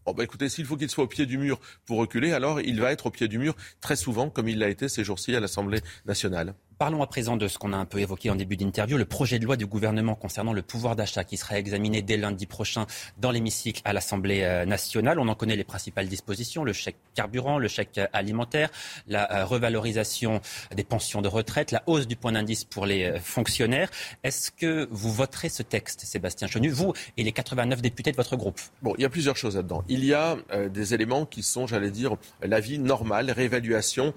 Oh 0.06 0.12
bah 0.12 0.22
écoutez, 0.22 0.50
s'il 0.50 0.66
faut 0.66 0.76
qu'il 0.76 0.90
soit 0.90 1.04
au 1.04 1.08
pied 1.08 1.24
du 1.24 1.38
mur 1.38 1.58
pour 1.86 1.96
reculer, 1.98 2.32
alors 2.32 2.60
il 2.60 2.78
va 2.78 2.92
être 2.92 3.06
au 3.06 3.10
pied 3.10 3.26
du 3.26 3.38
mur 3.38 3.56
très 3.80 3.96
souvent, 3.96 4.28
comme 4.28 4.48
il 4.48 4.58
l'a 4.58 4.68
été 4.68 4.88
ces 4.88 5.02
jours-ci 5.02 5.34
à 5.34 5.40
l'Assemblée 5.40 5.80
nationale. 6.04 6.54
Parlons 6.78 7.02
à 7.02 7.06
présent 7.06 7.36
de 7.36 7.46
ce 7.46 7.56
qu'on 7.56 7.72
a 7.72 7.76
un 7.76 7.84
peu 7.84 8.00
évoqué 8.00 8.30
en 8.30 8.34
début 8.34 8.56
d'interview, 8.56 8.96
le 8.96 9.04
projet 9.04 9.38
de 9.38 9.44
loi 9.44 9.56
du 9.56 9.64
gouvernement 9.64 10.16
concernant 10.16 10.52
le 10.52 10.62
pouvoir 10.62 10.96
d'achat 10.96 11.22
qui 11.22 11.36
sera 11.36 11.56
examiné 11.56 12.02
dès 12.02 12.16
lundi 12.16 12.46
prochain 12.46 12.86
dans 13.16 13.30
l'hémicycle 13.30 13.80
à 13.84 13.92
l'Assemblée 13.92 14.42
euh, 14.42 14.64
nationale. 14.64 15.20
On 15.20 15.28
en 15.28 15.36
connaît 15.36 15.54
les 15.54 15.62
principales 15.62 16.08
dispositions, 16.08 16.64
le 16.64 16.72
chèque 16.72 16.96
carburant, 17.14 17.58
le 17.58 17.68
chèque 17.68 18.00
alimentaire, 18.12 18.70
la 19.06 19.32
euh, 19.32 19.44
revalorisation 19.44 20.40
des 20.74 20.82
pensions 20.82 21.22
de 21.22 21.28
retraite, 21.28 21.70
la 21.70 21.84
hausse 21.86 22.08
du 22.08 22.16
point 22.16 22.32
d'indice 22.32 22.64
pour 22.64 22.86
les 22.86 23.04
euh, 23.04 23.20
fonctionnaires. 23.20 23.88
Est-ce 24.24 24.50
que 24.50 24.88
vous 24.90 25.12
voterez 25.12 25.50
ce 25.50 25.62
texte, 25.62 26.00
Sébastien 26.00 26.48
Chenu, 26.48 26.70
vous 26.70 26.92
et 27.16 27.22
les 27.22 27.32
89 27.32 27.82
députés 27.82 28.10
de 28.10 28.16
votre 28.16 28.34
groupe? 28.34 28.60
Bon, 28.82 28.94
il 28.98 29.02
y 29.02 29.04
a 29.04 29.10
plusieurs 29.10 29.36
choses 29.36 29.54
là-dedans. 29.54 29.84
Il 29.88 30.04
y 30.04 30.12
a 30.12 30.36
des 30.68 30.94
éléments 30.94 31.24
qui 31.24 31.42
sont, 31.42 31.66
j'allais 31.66 31.90
dire, 31.90 32.16
la 32.42 32.58
vie 32.58 32.78
normale, 32.78 33.30
réévaluation, 33.30 34.12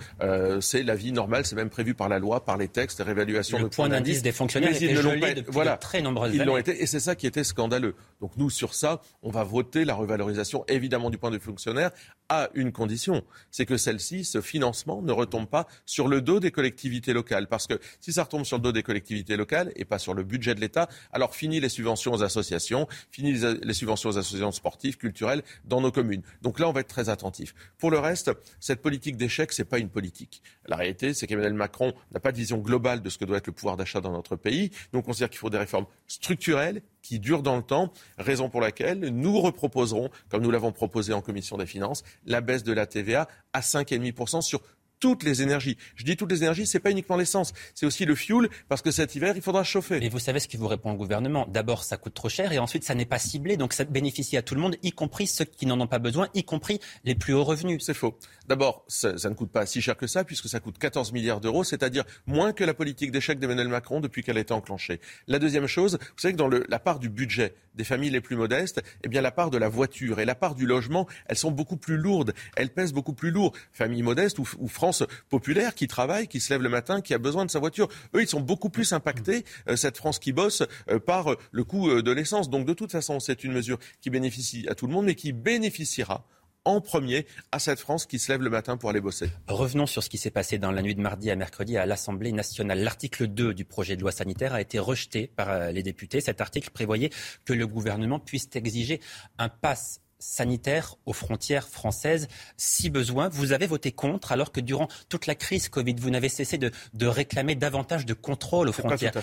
c'est 0.62 0.84
la 0.84 0.96
vie 0.96 1.12
normale, 1.12 1.46
c'est 1.46 1.56
même 1.56 1.70
prévu 1.70 1.94
par 1.94 2.10
la 2.10 2.20
loi 2.20 2.44
par 2.48 2.57
les 2.57 2.69
textes, 2.69 3.03
réévaluation 3.06 3.57
le 3.57 3.65
de 3.65 3.69
point 3.69 3.90
d'indice 3.90 4.22
des 4.22 4.32
fonctionnaires 4.32 4.74
était 4.74 4.95
gelé 4.95 5.34
depuis 5.34 5.52
voilà, 5.52 5.76
de 5.76 5.82
très 5.82 6.02
nombreuses 6.02 6.34
ils 6.34 6.44
l'ont 6.45 6.56
été, 6.56 6.82
et 6.82 6.88
c'est 6.88 7.02
ça 7.02 7.14
qui 7.14 7.28
était 7.28 7.44
scandaleux. 7.44 7.94
Donc 8.22 8.38
nous, 8.38 8.49
sur 8.49 8.74
ça, 8.74 9.02
on 9.22 9.30
va 9.30 9.44
voter 9.44 9.84
la 9.84 9.94
revalorisation, 9.94 10.64
évidemment, 10.69 11.10
du 11.10 11.18
point 11.18 11.30
de 11.30 11.40
fonctionnaire, 11.40 11.91
à 12.30 12.49
une 12.53 12.72
condition, 12.72 13.24
c'est 13.52 13.65
que 13.65 13.76
celle-ci, 13.76 14.24
ce 14.24 14.40
financement, 14.40 15.02
ne 15.02 15.11
retombe 15.11 15.48
pas 15.48 15.68
sur 15.86 16.07
le 16.07 16.22
dos 16.22 16.40
des 16.40 16.52
collectivités 16.52 17.11
locales. 17.14 17.48
Parce 17.48 17.68
que 17.68 17.80
si 17.99 18.14
ça 18.14 18.24
retombe 18.24 18.45
sur 18.45 18.57
le 18.57 18.64
dos 18.64 18.72
des 18.72 18.84
collectivités 18.84 19.36
locales 19.36 19.72
et 19.76 19.84
pas 19.84 19.99
sur 19.99 20.14
le 20.14 20.24
budget 20.24 20.56
de 20.56 20.61
l'État, 20.61 20.88
alors 21.11 21.36
fini 21.36 21.60
les 21.60 21.69
subventions 21.69 22.14
aux 22.14 22.24
associations, 22.24 22.88
fini 23.11 23.34
les 23.34 23.74
subventions 23.74 24.10
aux 24.10 24.18
associations 24.18 24.52
sportives, 24.52 24.98
culturelles 24.98 25.44
dans 25.65 25.82
nos 25.82 25.91
communes. 25.91 26.22
Donc 26.41 26.60
là, 26.60 26.69
on 26.69 26.72
va 26.72 26.80
être 26.80 26.88
très 26.88 27.10
attentif. 27.10 27.53
Pour 27.78 27.91
le 27.91 27.99
reste, 27.99 28.32
cette 28.60 28.82
politique 28.82 29.18
d'échec, 29.18 29.52
c'est 29.52 29.65
pas 29.65 29.80
une 29.80 29.90
politique. 29.90 30.41
La 30.65 30.78
réalité, 30.78 31.14
c'est 31.14 31.28
qu'Emmanuel 31.28 31.53
Macron 31.53 31.94
n'a 32.11 32.19
pas 32.19 32.32
vision 32.38 32.58
globale 32.58 33.02
de 33.02 33.10
ce 33.10 33.18
que 33.18 33.26
doit 33.26 33.38
être 33.38 33.48
le 33.48 33.54
pouvoir 33.54 33.78
d'achat 33.78 34.02
dans 34.02 34.12
notre 34.12 34.36
pays. 34.36 34.72
Donc 34.94 35.04
on 35.04 35.08
considère 35.08 35.30
qu'il 35.30 35.40
faut 35.40 35.50
des 35.50 35.58
réformes 35.58 35.86
structurelles 36.08 36.82
qui 37.02 37.20
durent 37.20 37.44
dans 37.44 37.56
le 37.56 37.64
temps, 37.64 37.92
raison 38.18 38.50
pour 38.50 38.62
laquelle 38.62 39.00
nous 39.00 39.40
reproposerons, 39.40 40.10
comme 40.30 40.44
nous 40.44 40.52
l'avons 40.52 40.72
proposé 40.72 41.14
en 41.14 41.22
commission 41.22 41.58
des 41.58 41.66
finances, 41.66 42.04
la 42.26 42.42
baisse 42.42 42.64
de 42.64 42.74
la 42.74 42.86
TVA 42.86 43.28
à 43.54 43.62
5,5% 43.62 44.42
sur 44.42 44.62
toutes 45.00 45.24
les 45.24 45.42
énergies. 45.42 45.78
Je 45.96 46.04
dis 46.04 46.16
toutes 46.16 46.32
les 46.32 46.44
énergies, 46.44 46.66
c'est 46.66 46.80
pas 46.80 46.92
uniquement 46.92 47.18
l'essence, 47.18 47.54
c'est 47.76 47.86
aussi 47.86 48.06
le 48.06 48.16
fuel, 48.16 48.50
parce 48.68 48.82
que 48.82 48.92
cet 48.92 49.16
hiver, 49.16 49.34
il 49.36 49.42
faudra 49.42 49.64
chauffer. 49.64 50.04
Et 50.04 50.10
vous 50.10 50.20
savez 50.20 50.40
ce 50.40 50.48
qui 50.48 50.58
vous 50.58 50.68
répond 50.68 50.92
le 50.92 50.98
gouvernement 50.98 51.48
D'abord, 51.50 51.84
ça 51.84 51.98
coûte 51.98 52.14
trop 52.14 52.30
cher, 52.30 52.52
et 52.52 52.60
ensuite, 52.60 52.84
ça 52.84 52.96
n'est 52.96 53.06
pas 53.06 53.20
ciblé, 53.20 53.58
donc 53.58 53.74
ça 53.74 53.84
bénéficie 53.84 54.38
à 54.38 54.42
tout 54.42 54.56
le 54.56 54.62
monde, 54.62 54.76
y 54.84 54.92
compris 54.92 55.28
ceux 55.28 55.46
qui 55.46 55.66
n'en 55.66 55.80
ont 55.80 55.88
pas 55.88 56.00
besoin, 56.00 56.28
y 56.34 56.44
compris 56.44 56.80
les 57.04 57.16
plus 57.16 57.34
hauts 57.34 57.44
revenus. 57.44 57.84
C'est 57.86 57.94
faux. 57.94 58.18
D'abord, 58.48 58.86
ça, 58.88 59.11
ne 59.11 59.34
coûte 59.34 59.52
pas 59.52 59.65
si 59.65 59.82
cher 59.82 59.98
que 59.98 60.07
ça, 60.07 60.24
puisque 60.24 60.48
ça 60.48 60.61
coûte 60.61 60.78
14 60.78 61.11
milliards 61.11 61.41
d'euros, 61.41 61.65
c'est-à-dire 61.65 62.06
moins 62.26 62.53
que 62.53 62.64
la 62.64 62.74
politique 62.74 63.11
d'échec 63.11 63.40
d'Emmanuel 63.40 63.68
Macron 63.68 63.99
depuis 63.99 64.24
qu'elle 64.24 64.38
a 64.38 64.41
été 64.41 64.53
enclenchée. 64.53 65.02
La 65.28 65.38
deuxième 65.38 65.68
chose, 65.68 65.98
vous 65.99 66.22
savez 66.22 66.34
que 66.34 66.38
dans 66.38 66.48
la 66.48 66.80
part 66.80 66.99
du 66.99 67.10
budget 67.10 67.56
des 67.76 67.84
familles 67.84 68.10
les 68.10 68.22
plus 68.22 68.38
modestes, 68.38 68.82
eh 69.03 69.10
bien 69.10 69.22
la 69.22 69.32
part 69.32 69.52
de 69.52 69.57
la 69.57 69.68
voiture 69.68 70.19
et 70.19 70.26
la 70.26 70.34
part 70.34 70.56
du 70.56 70.65
logement, 70.65 71.07
elles 71.28 71.38
sont 71.38 71.52
beaucoup 71.52 71.78
plus 71.78 71.98
lourdes, 71.98 72.34
elles 72.56 72.69
pèsent 72.69 72.94
beaucoup 72.94 73.14
plus 73.14 73.32
lourd. 73.32 73.53
Famille 73.74 74.02
modeste 74.02 74.40
ou, 74.40 74.48
ou 74.60 74.68
France 74.68 75.03
populaire 75.30 75.76
qui 75.76 75.88
travaille, 75.88 76.28
qui 76.28 76.40
se 76.40 76.53
lève 76.53 76.64
le 76.64 76.69
matin, 76.69 77.02
qui 77.02 77.14
a 77.14 77.18
besoin 77.18 77.45
de 77.45 77.52
sa 77.52 77.60
voiture, 77.60 77.90
eux, 78.15 78.22
ils 78.22 78.28
sont 78.28 78.40
beaucoup 78.40 78.69
plus 78.69 78.94
impactés, 78.94 79.44
euh, 79.68 79.76
cette 79.76 79.98
France 79.98 80.19
qui 80.19 80.32
bosse, 80.32 80.64
euh, 80.90 80.99
par 80.99 81.34
euh, 81.34 81.38
le 81.52 81.64
coût 81.65 82.02
de 82.02 82.11
l'essence. 82.11 82.49
Donc 82.49 82.65
de 82.65 82.74
toute 82.74 82.91
façon, 82.91 83.19
c'est 83.19 83.44
une 83.44 83.52
mesure 83.52 83.78
qui 84.02 84.10
bénéficie 84.10 84.65
à 84.69 84.76
tout 84.76 84.88
le 84.88 84.94
monde, 84.94 85.06
mais 85.06 85.15
qui 85.15 85.34
bénéficiera 85.34 86.26
en 86.68 86.81
premier 86.81 87.26
à 87.52 87.60
cette 87.60 87.80
France 87.80 88.06
qui 88.06 88.19
se 88.19 88.31
lève 88.31 88.41
le 88.41 88.49
matin 88.49 88.77
pour 88.77 88.89
aller 88.89 89.02
bosser. 89.02 89.30
Revenons 89.48 89.85
sur 89.85 90.03
ce 90.03 90.10
qui 90.10 90.18
s'est 90.18 90.31
passé 90.31 90.57
dans 90.57 90.72
la 90.72 90.81
nuit 90.81 90.95
de 90.95 91.02
mardi 91.02 91.31
à 91.31 91.35
mercredi 91.35 91.77
à 91.77 91.85
l'Assemblée 91.85 92.34
nationale. 92.34 92.80
L'article 92.80 93.27
2 93.27 93.53
du 93.53 93.64
projet 93.64 93.95
de 93.95 94.02
loi 94.02 94.11
sanitaire 94.11 94.53
a 94.53 94.61
été 94.61 94.77
rejeté 94.77 95.27
par 95.27 95.72
les 95.72 95.81
députés. 95.81 96.19
Cet 96.19 96.41
article 96.41 96.69
prévoyait 96.72 97.10
que 97.45 97.53
le 97.53 97.65
gouvernement 97.68 98.19
puisse 98.19 98.49
exiger 98.53 98.99
un 99.38 99.49
pass 99.49 100.02
sanitaire 100.19 100.95
aux 101.06 101.14
frontières 101.14 101.68
françaises 101.68 102.27
si 102.57 102.89
besoin. 102.89 103.30
Vous 103.30 103.52
avez 103.52 103.68
voté 103.68 103.91
contre 103.91 104.31
alors 104.31 104.52
que 104.52 104.60
durant 104.60 104.88
toute 105.10 105.27
la 105.27 105.35
crise 105.35 105.69
Covid, 105.69 105.95
vous 105.99 106.10
n'avez 106.10 106.30
cessé 106.30 106.57
de, 106.57 106.72
réclamer 107.06 107.56
davantage 107.56 108.06
de 108.06 108.14
contrôle 108.14 108.69
aux 108.69 108.73
frontières. 108.73 109.14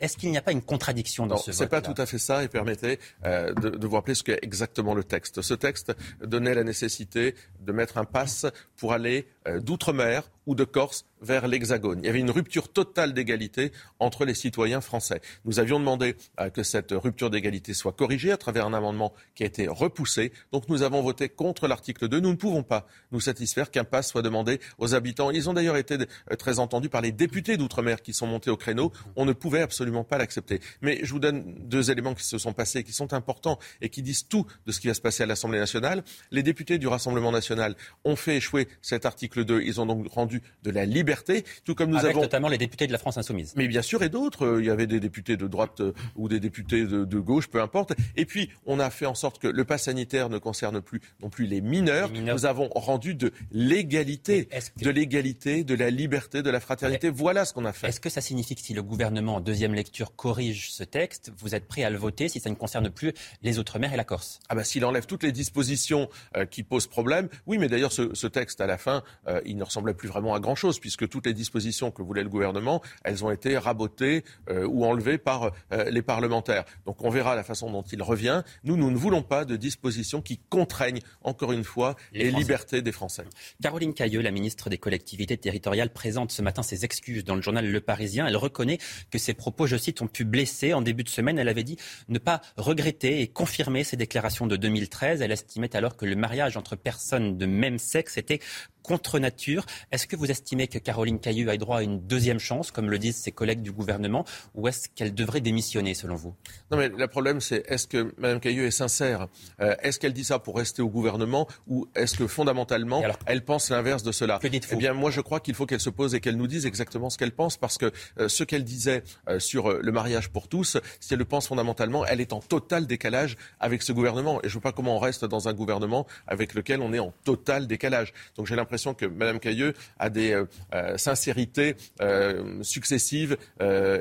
Est-ce 0.00 0.16
qu'il 0.16 0.30
n'y 0.30 0.38
a 0.38 0.42
pas 0.42 0.52
une 0.52 0.62
contradiction 0.62 1.26
dans 1.26 1.36
ce 1.36 1.50
vote 1.50 1.58
C'est 1.58 1.68
pas 1.68 1.80
tout 1.80 1.94
à 1.96 2.06
fait 2.06 2.18
ça 2.18 2.44
et 2.44 2.48
permettez 2.48 2.98
euh, 3.24 3.52
de, 3.54 3.86
vous 3.86 3.94
rappeler 3.94 4.14
ce 4.14 4.22
qu'est 4.22 4.38
exactement 4.42 4.94
le 4.94 5.04
texte. 5.04 5.42
Ce 5.42 5.54
texte 5.54 5.92
donnait 6.22 6.54
la 6.54 6.64
nécessité 6.64 7.34
de 7.60 7.72
mettre 7.72 7.98
un 7.98 8.04
pass 8.04 8.46
pour 8.76 8.92
aller 8.92 9.26
euh, 9.48 9.60
d'outre-mer 9.60 10.30
ou 10.46 10.54
de 10.54 10.64
Corse 10.64 11.04
vers 11.22 11.46
l'Hexagone. 11.46 12.00
Il 12.02 12.06
y 12.06 12.08
avait 12.08 12.20
une 12.20 12.30
rupture 12.30 12.68
totale 12.68 13.14
d'égalité 13.14 13.72
entre 14.00 14.24
les 14.24 14.34
citoyens 14.34 14.80
français. 14.80 15.20
Nous 15.44 15.60
avions 15.60 15.78
demandé 15.78 16.16
euh, 16.40 16.50
que 16.50 16.62
cette 16.62 16.90
rupture 16.90 17.30
d'égalité 17.30 17.74
soit 17.74 17.92
corrigée 17.92 18.32
à 18.32 18.36
travers 18.36 18.66
un 18.66 18.74
amendement 18.74 19.12
qui 19.34 19.44
a 19.44 19.46
été 19.46 19.68
repoussé. 19.68 20.32
Donc 20.52 20.68
nous 20.68 20.82
avons 20.82 21.00
voté 21.00 21.28
contre 21.28 21.68
l'article 21.68 22.08
2. 22.08 22.20
Nous 22.20 22.30
ne 22.30 22.36
pouvons 22.36 22.62
pas 22.62 22.86
nous 23.12 23.20
satisfaire 23.20 23.70
qu'un 23.70 23.84
pass 23.84 24.08
soit 24.08 24.22
demandé 24.22 24.60
aux 24.78 24.94
habitants. 24.94 25.30
Ils 25.30 25.48
ont 25.48 25.54
d'ailleurs 25.54 25.76
été 25.76 25.94
euh, 25.94 26.36
très 26.36 26.58
entendus 26.58 26.88
par 26.88 27.00
les 27.00 27.12
députés 27.12 27.56
d'outre-mer 27.56 28.02
qui 28.02 28.12
sont 28.12 28.26
montés 28.26 28.50
au 28.50 28.56
créneau. 28.56 28.92
On 29.16 29.24
ne 29.24 29.32
pouvait 29.32 29.62
absolument 29.62 30.04
pas 30.04 30.18
l'accepter. 30.18 30.60
Mais 30.80 31.00
je 31.02 31.12
vous 31.12 31.20
donne 31.20 31.54
deux 31.60 31.90
éléments 31.90 32.14
qui 32.14 32.24
se 32.24 32.38
sont 32.38 32.52
passés, 32.52 32.82
qui 32.82 32.92
sont 32.92 33.12
importants 33.12 33.58
et 33.80 33.88
qui 33.88 34.02
disent 34.02 34.26
tout 34.26 34.44
de 34.66 34.72
ce 34.72 34.80
qui 34.80 34.88
va 34.88 34.94
se 34.94 35.00
passer 35.00 35.22
à 35.22 35.26
l'Assemblée 35.26 35.60
nationale. 35.60 36.02
Les 36.30 36.42
députés 36.42 36.78
du 36.78 36.88
Rassemblement 36.88 37.30
national 37.30 37.76
ont 38.04 38.16
fait 38.16 38.36
échouer 38.36 38.68
cet 38.80 39.06
article 39.06 39.44
2. 39.44 39.62
Ils 39.62 39.80
ont 39.80 39.86
donc 39.86 40.08
rendu 40.08 40.31
de 40.62 40.70
la 40.70 40.84
liberté, 40.84 41.44
tout 41.64 41.74
comme 41.74 41.90
nous 41.90 41.96
Avec 41.96 42.12
avons 42.12 42.22
notamment 42.22 42.48
les 42.48 42.58
députés 42.58 42.86
de 42.86 42.92
la 42.92 42.98
France 42.98 43.18
insoumise. 43.18 43.52
Mais 43.56 43.68
bien 43.68 43.82
sûr, 43.82 44.02
et 44.02 44.08
d'autres. 44.08 44.60
Il 44.60 44.66
y 44.66 44.70
avait 44.70 44.86
des 44.86 45.00
députés 45.00 45.36
de 45.36 45.46
droite 45.46 45.80
euh, 45.80 45.92
ou 46.16 46.28
des 46.28 46.40
députés 46.40 46.84
de, 46.84 47.18
gauche, 47.18 47.48
peu 47.48 47.60
importe. 47.60 47.92
Et 48.16 48.24
puis, 48.24 48.50
on 48.66 48.78
a 48.78 48.90
fait 48.90 49.06
en 49.06 49.14
sorte 49.14 49.38
que 49.38 49.48
le 49.48 49.64
pass 49.64 49.84
sanitaire 49.84 50.28
ne 50.28 50.38
concerne 50.38 50.80
plus 50.80 51.00
non 51.20 51.30
plus 51.30 51.46
les 51.46 51.60
mineurs. 51.60 52.10
Nous 52.10 52.46
avons 52.46 52.68
rendu 52.74 53.14
de 53.14 53.32
l'égalité, 53.50 54.48
de 54.76 54.90
l'égalité, 54.90 55.64
de 55.64 55.74
la 55.74 55.90
liberté, 55.90 56.42
de 56.42 56.50
la 56.50 56.60
fraternité. 56.60 57.10
Voilà 57.10 57.44
ce 57.44 57.52
qu'on 57.52 57.64
a 57.64 57.72
fait. 57.72 57.88
Est-ce 57.88 58.00
que 58.00 58.10
ça 58.10 58.20
signifie 58.20 58.54
que 58.54 58.60
si 58.60 58.74
le 58.74 58.82
gouvernement 58.82 59.36
en 59.36 59.40
deuxième 59.40 59.74
lecture 59.74 60.14
corrige 60.14 60.72
ce 60.72 60.84
texte, 60.84 61.32
vous 61.36 61.54
êtes 61.54 61.66
prêt 61.66 61.84
à 61.84 61.90
le 61.90 61.98
voter 61.98 62.28
si 62.28 62.40
ça 62.40 62.50
ne 62.50 62.54
concerne 62.54 62.90
plus 62.90 63.12
les 63.42 63.58
Outre-mer 63.58 63.92
et 63.92 63.96
la 63.96 64.04
Corse? 64.04 64.40
Ah 64.48 64.54
bah 64.54 64.64
s'il 64.64 64.84
enlève 64.84 65.06
toutes 65.06 65.22
les 65.22 65.32
dispositions 65.32 66.08
euh, 66.36 66.46
qui 66.46 66.62
posent 66.62 66.86
problème, 66.86 67.28
oui, 67.46 67.58
mais 67.58 67.68
d'ailleurs 67.68 67.92
ce, 67.92 68.26
texte 68.26 68.60
à 68.60 68.66
la 68.66 68.78
fin, 68.78 69.02
euh, 69.26 69.40
il 69.44 69.56
ne 69.56 69.64
ressemblait 69.64 69.94
plus 69.94 70.08
vraiment 70.08 70.21
à 70.30 70.40
grand-chose 70.40 70.78
puisque 70.78 71.08
toutes 71.08 71.26
les 71.26 71.34
dispositions 71.34 71.90
que 71.90 72.02
voulait 72.02 72.22
le 72.22 72.28
gouvernement, 72.28 72.82
elles 73.04 73.24
ont 73.24 73.30
été 73.30 73.56
rabotées 73.56 74.24
euh, 74.48 74.66
ou 74.66 74.84
enlevées 74.84 75.18
par 75.18 75.52
les 75.90 76.02
parlementaires. 76.02 76.64
Donc 76.86 77.02
on 77.02 77.10
verra 77.10 77.34
la 77.34 77.42
façon 77.42 77.70
dont 77.70 77.82
il 77.82 78.02
revient. 78.02 78.42
Nous, 78.64 78.76
nous 78.76 78.90
ne 78.90 78.96
voulons 78.96 79.22
pas 79.22 79.44
de 79.44 79.56
dispositions 79.56 80.22
qui 80.22 80.38
contraignent 80.48 81.00
encore 81.22 81.52
une 81.52 81.64
fois 81.64 81.96
les, 82.12 82.30
libertés 82.30 82.82
des 82.82 82.92
Français. 82.92 83.24
Caroline 83.62 83.94
Cailleux, 83.94 84.20
la 84.20 84.30
ministre 84.30 84.70
des 84.70 84.78
collectivités 84.78 85.36
territoriales, 85.36 85.90
présente 85.90 86.32
ce 86.32 86.42
matin 86.42 86.62
ses 86.62 86.84
excuses 86.84 87.24
dans 87.24 87.34
le 87.34 87.42
journal 87.42 87.66
Le 87.66 87.80
Parisien. 87.80 88.26
Elle 88.26 88.36
reconnaît 88.36 88.78
que 89.10 89.18
ses 89.18 89.34
propos, 89.34 89.66
je 89.66 89.76
cite, 89.76 90.02
ont 90.02 90.06
pu 90.06 90.24
blesser. 90.24 90.74
En 90.74 90.82
début 90.82 91.04
de 91.04 91.08
semaine, 91.08 91.38
elle 91.38 91.48
avait 91.48 91.64
dit 91.64 91.76
ne 92.08 92.18
pas 92.18 92.40
regretter 92.56 93.20
et 93.20 93.28
confirmer 93.28 93.84
ses 93.84 93.96
déclarations 93.96 94.46
de 94.46 94.56
2013. 94.56 95.22
Elle 95.22 95.32
estimait 95.32 95.74
alors 95.76 95.96
que 95.96 96.06
le 96.06 96.16
mariage 96.16 96.56
entre 96.56 96.76
personnes 96.76 97.38
de 97.38 97.46
même 97.46 97.78
sexe 97.78 98.16
était 98.18 98.40
contre 98.82 99.18
nature. 99.18 99.64
Est-ce 99.90 100.06
que 100.06 100.16
vous 100.16 100.30
estimez 100.30 100.68
que 100.68 100.78
Caroline 100.78 101.20
Cailleux 101.20 101.48
a 101.48 101.56
droit 101.56 101.78
à 101.78 101.82
une 101.82 102.00
deuxième 102.00 102.38
chance, 102.38 102.70
comme 102.70 102.90
le 102.90 102.98
disent 102.98 103.16
ses 103.16 103.32
collègues 103.32 103.62
du 103.62 103.72
gouvernement, 103.72 104.24
ou 104.54 104.68
est-ce 104.68 104.88
qu'elle 104.88 105.14
devrait 105.14 105.40
démissionner, 105.40 105.94
selon 105.94 106.16
vous? 106.16 106.34
Non, 106.70 106.76
mais 106.78 106.88
le 106.88 107.06
problème, 107.06 107.40
c'est 107.40 107.64
est-ce 107.68 107.86
que 107.86 108.14
Mme 108.18 108.40
Cailleux 108.40 108.66
est 108.66 108.70
sincère? 108.70 109.28
Euh, 109.60 109.74
Est-ce 109.82 109.98
qu'elle 109.98 110.12
dit 110.12 110.24
ça 110.24 110.38
pour 110.38 110.56
rester 110.56 110.82
au 110.82 110.88
gouvernement, 110.88 111.46
ou 111.66 111.86
est-ce 111.94 112.16
que 112.16 112.26
fondamentalement, 112.26 113.02
elle 113.26 113.44
pense 113.44 113.70
l'inverse 113.70 114.02
de 114.02 114.12
cela? 114.12 114.38
Que 114.38 114.48
dites-vous? 114.48 114.74
Eh 114.74 114.78
bien, 114.78 114.94
moi, 114.94 115.10
je 115.10 115.20
crois 115.20 115.40
qu'il 115.40 115.54
faut 115.54 115.66
qu'elle 115.66 115.80
se 115.80 115.90
pose 115.90 116.14
et 116.14 116.20
qu'elle 116.20 116.36
nous 116.36 116.48
dise 116.48 116.66
exactement 116.66 117.10
ce 117.10 117.18
qu'elle 117.18 117.32
pense, 117.32 117.56
parce 117.56 117.78
que 117.78 117.92
euh, 118.18 118.28
ce 118.28 118.44
qu'elle 118.44 118.64
disait 118.64 119.02
euh, 119.28 119.38
sur 119.38 119.72
le 119.72 119.92
mariage 119.92 120.30
pour 120.30 120.48
tous, 120.48 120.76
si 121.00 121.12
elle 121.12 121.18
le 121.18 121.24
pense 121.24 121.48
fondamentalement, 121.48 122.04
elle 122.06 122.20
est 122.20 122.32
en 122.32 122.40
total 122.40 122.86
décalage 122.86 123.36
avec 123.60 123.82
ce 123.82 123.92
gouvernement. 123.92 124.40
Et 124.42 124.48
je 124.48 124.48
ne 124.48 124.52
vois 124.54 124.62
pas 124.62 124.72
comment 124.72 124.96
on 124.96 124.98
reste 124.98 125.24
dans 125.24 125.48
un 125.48 125.52
gouvernement 125.52 126.06
avec 126.26 126.54
lequel 126.54 126.80
on 126.80 126.92
est 126.92 126.98
en 126.98 127.12
total 127.24 127.66
décalage. 127.66 128.12
Donc 128.36 128.46
j'ai 128.46 128.56
l'impression 128.56 128.71
que 128.94 129.06
Mme 129.06 129.38
Cailleux 129.38 129.74
a 129.98 130.10
des 130.10 130.32
euh, 130.32 130.44
euh, 130.74 130.96
sincérités 130.96 131.76
euh, 132.00 132.62
successives 132.62 133.36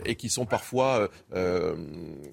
et 0.06 0.16
qui 0.16 0.30
sont 0.30 0.46
parfois 0.46 1.10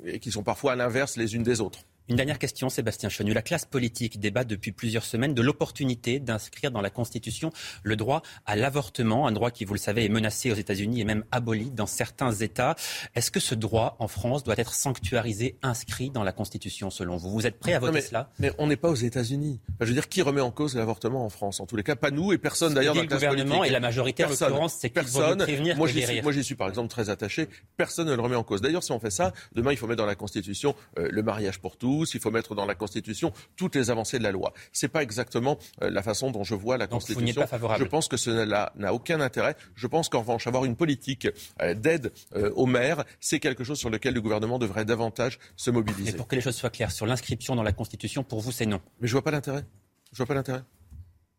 et 0.05 0.19
qui 0.19 0.31
sont 0.31 0.43
parfois 0.43 0.73
à 0.73 0.77
l'inverse 0.77 1.17
les 1.17 1.35
unes 1.35 1.43
des 1.43 1.61
autres. 1.61 1.81
Une 2.09 2.17
dernière 2.17 2.39
question, 2.39 2.71
Sébastien 2.71 3.11
Chenu. 3.11 3.35
La 3.35 3.43
classe 3.43 3.67
politique 3.67 4.19
débat 4.19 4.45
depuis 4.45 4.73
plusieurs 4.73 5.05
semaines 5.05 5.35
de 5.35 5.43
l'opportunité 5.43 6.21
d'inscrire 6.21 6.71
dans 6.71 6.81
la 6.81 6.89
Constitution 6.89 7.53
le 7.83 7.97
droit 7.97 8.23
à 8.47 8.57
l'avortement, 8.57 9.27
un 9.27 9.33
droit 9.33 9.51
qui, 9.51 9.67
vous 9.67 9.75
le 9.75 9.79
savez, 9.79 10.07
est 10.07 10.09
menacé 10.09 10.51
aux 10.51 10.55
États-Unis 10.55 11.03
et 11.03 11.05
même 11.05 11.27
aboli 11.33 11.71
dans 11.71 11.85
certains 11.85 12.33
États. 12.33 12.77
Est-ce 13.15 13.31
que 13.31 13.41
ce 13.41 13.55
droit 13.55 13.97
en 13.99 14.09
France 14.09 14.43
doit 14.43 14.55
être 14.57 14.73
sanctuarisé, 14.73 15.59
inscrit 15.63 16.09
dans 16.09 16.23
la 16.23 16.33
Constitution, 16.33 16.89
selon 16.89 17.19
vous? 17.19 17.31
Vous 17.31 17.47
êtes 17.47 17.59
prêt 17.59 17.75
à 17.75 17.79
voter 17.79 18.01
cela? 18.01 18.31
Mais 18.39 18.53
on 18.57 18.69
n'est 18.69 18.77
pas 18.77 18.89
aux 18.89 18.95
États-Unis. 18.95 19.61
je 19.79 19.85
veux 19.85 19.93
dire, 19.93 20.09
qui 20.09 20.23
remet 20.23 20.41
en 20.41 20.51
cause 20.51 20.77
l'avortement 20.77 21.27
en 21.27 21.29
France 21.29 21.61
En 21.61 21.67
tous 21.67 21.77
les 21.77 21.83
cas, 21.83 21.95
pas 21.95 22.11
nous 22.11 22.33
et 22.33 22.39
personne 22.39 22.73
d'ailleurs 22.73 22.95
dans 22.95 23.03
le 23.03 23.07
gouvernement 23.07 23.65
et 23.65 23.71
la 23.71 23.81
majorité, 23.81 24.25
en 24.25 24.31
l'occurrence, 24.31 24.77
c'est 24.81 24.89
personne. 24.89 25.41
Prévenir 25.41 25.77
moi, 25.77 25.87
j'y 25.87 26.03
suis, 26.03 26.23
moi, 26.23 26.33
j'y 26.33 26.43
suis 26.43 26.55
par 26.55 26.71
exemple 26.71 26.89
très 26.89 27.11
attaché. 27.11 27.51
Personne 27.77 28.09
ne 28.09 28.15
le 28.15 28.23
remet 28.23 28.37
en 28.37 28.45
cause. 28.45 28.63
D'ailleurs, 28.63 28.83
si 28.83 28.93
on 28.93 28.99
fait 28.99 29.11
ça, 29.11 29.35
demain, 29.53 29.73
il 29.73 29.77
faut 29.77 29.87
mettre 29.87 29.99
dans 29.99 30.07
la 30.07 30.15
Constitution 30.15 30.75
euh, 30.99 31.09
le 31.11 31.23
mariage 31.23 31.59
pour 31.59 31.77
tous 31.77 31.98
il 32.05 32.21
faut 32.21 32.31
mettre 32.31 32.55
dans 32.55 32.67
la 32.67 32.75
Constitution 32.75 33.33
toutes 33.57 33.77
les 33.77 33.91
avancées 33.91 34.19
de 34.19 34.25
la 34.25 34.33
loi. 34.33 34.53
Ce 34.73 34.87
n'est 34.87 34.91
pas 34.91 35.03
exactement 35.03 35.59
euh, 35.83 35.91
la 35.91 36.03
façon 36.03 36.31
dont 36.31 36.45
je 36.45 36.55
vois 36.55 36.79
la 36.79 36.87
Constitution. 36.87 37.45
Je 37.79 37.85
pense 37.85 38.09
que 38.09 38.17
cela 38.17 38.73
n'a 38.77 38.95
aucun 38.95 39.21
intérêt. 39.21 39.57
Je 39.75 39.87
pense 39.87 40.09
qu'en 40.09 40.21
revanche, 40.21 40.47
avoir 40.47 40.65
une 40.65 40.77
politique 40.77 41.29
euh, 41.63 41.75
d'aide 41.75 42.13
euh, 42.35 42.51
aux 42.55 42.67
maires, 42.67 43.05
c'est 43.21 43.41
quelque 43.41 43.65
chose 43.65 43.79
sur 43.79 43.91
lequel 43.91 44.15
le 44.15 44.21
gouvernement 44.21 44.59
devrait 44.59 44.85
davantage 44.85 45.39
se 45.57 45.71
mobiliser. 45.71 46.11
Et 46.11 46.13
pour 46.13 46.29
que 46.29 46.35
les 46.35 46.41
choses 46.41 46.57
soient 46.57 46.71
claires, 46.71 46.91
sur 46.91 47.07
l'inscription 47.07 47.57
dans 47.57 47.63
la 47.63 47.73
Constitution, 47.73 48.25
pour 48.25 48.41
vous, 48.41 48.53
c'est 48.53 48.67
non. 48.67 48.81
Mais 49.01 49.09
je 49.09 49.13
vois 49.13 49.23
pas 49.23 49.31
l'intérêt. 49.31 49.65
Je 50.13 50.19
vois 50.19 50.27
pas 50.27 50.35
l'intérêt. 50.35 50.63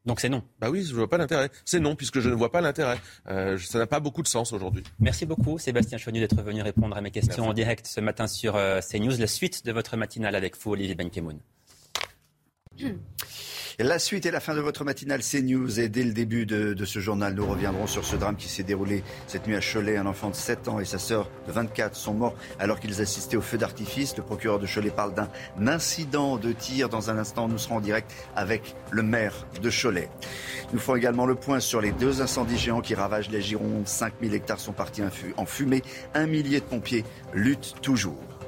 Donc 0.06 0.20
c'est 0.20 0.30
non. 0.30 0.44
Bah 0.60 0.70
oui, 0.70 0.84
je 0.84 0.92
ne 0.92 0.98
vois 0.98 1.10
pas 1.10 1.18
l'intérêt. 1.18 1.50
C'est 1.66 1.80
non, 1.80 1.96
puisque 1.96 2.20
je 2.20 2.30
ne 2.30 2.36
vois 2.36 2.52
pas 2.52 2.62
l'intérêt. 2.62 2.98
Euh, 3.28 3.58
ça 3.58 3.80
n'a 3.80 3.88
pas 3.88 4.00
beaucoup 4.00 4.22
de 4.22 4.28
sens 4.28 4.54
aujourd'hui. 4.54 4.84
Merci 5.00 5.26
beaucoup, 5.26 5.58
Sébastien 5.58 5.98
Chonu, 5.98 6.20
d'être 6.20 6.42
venu 6.42 6.62
répondre 6.62 6.96
à 6.96 7.02
mes 7.02 7.12
questions 7.12 7.48
en 7.48 7.54
direct 7.54 7.86
ce 7.86 8.00
matin 8.00 8.28
sur 8.28 8.56
euh, 8.56 8.80
CNews. 8.80 9.18
La 9.18 9.28
suite 9.28 9.66
de 9.66 9.72
votre 9.72 9.98
matinale 9.98 10.36
avec 10.36 10.58
vous, 10.58 10.72
Olivier 10.72 10.96
Benkemoun. 10.96 11.40
La 13.81 13.97
suite 13.97 14.26
et 14.26 14.31
la 14.31 14.41
fin 14.41 14.56
de 14.56 14.60
votre 14.60 14.84
matinale 14.84 15.22
CNews 15.22 15.80
et 15.80 15.88
dès 15.88 16.03
le 16.03 16.11
début 16.11 16.45
de, 16.45 16.84
ce 16.84 16.99
journal, 16.99 17.34
nous 17.34 17.45
reviendrons 17.45 17.88
sur 17.88 18.03
ce 18.03 18.18
drame 18.18 18.35
qui 18.35 18.49
s'est 18.49 18.64
déroulé 18.64 19.03
cette 19.26 19.47
nuit 19.47 19.56
à 19.56 19.61
Cholet. 19.61 19.95
Un 19.95 20.06
enfant 20.06 20.30
de 20.30 20.35
7 20.35 20.68
ans 20.68 20.81
et 20.81 20.85
sa 20.85 20.99
sœur 20.99 21.30
de 21.47 21.53
24 21.53 21.95
sont 21.95 22.14
morts 22.14 22.35
alors 22.60 22.81
qu'ils 22.81 22.99
assistaient 22.99 23.38
au 23.38 23.41
feu 23.41 23.57
d'artifice. 23.57 24.18
Le 24.18 24.23
procureur 24.23 24.60
de 24.60 24.68
Cholet 24.68 24.89
parle 24.89 25.14
d'un 25.14 25.30
incident 25.65 26.35
de 26.35 26.51
tir. 26.51 26.89
Dans 26.89 27.10
un 27.10 27.18
instant, 27.18 27.47
nous 27.47 27.57
serons 27.57 27.77
en 27.77 27.81
direct 27.81 28.11
avec 28.35 28.76
le 28.91 29.01
maire 29.01 29.47
de 29.61 29.69
Cholet. 29.69 30.10
Nous 30.73 30.80
ferons 30.80 30.97
également 30.97 31.26
le 31.26 31.35
point 31.35 31.61
sur 31.61 31.80
les 31.80 31.93
deux 31.93 32.22
incendies 32.22 32.57
géants 32.57 32.81
qui 32.81 32.95
ravagent 32.95 33.30
les 33.30 33.41
Gironde. 33.41 33.88
5000 33.88 34.34
hectares 34.34 34.60
sont 34.60 34.73
partis 34.73 35.03
en 35.38 35.45
fumée. 35.45 35.84
Un 36.14 36.27
millier 36.27 36.60
de 36.60 36.65
pompiers 36.65 37.06
luttent 37.34 37.76
toujours. 37.81 38.39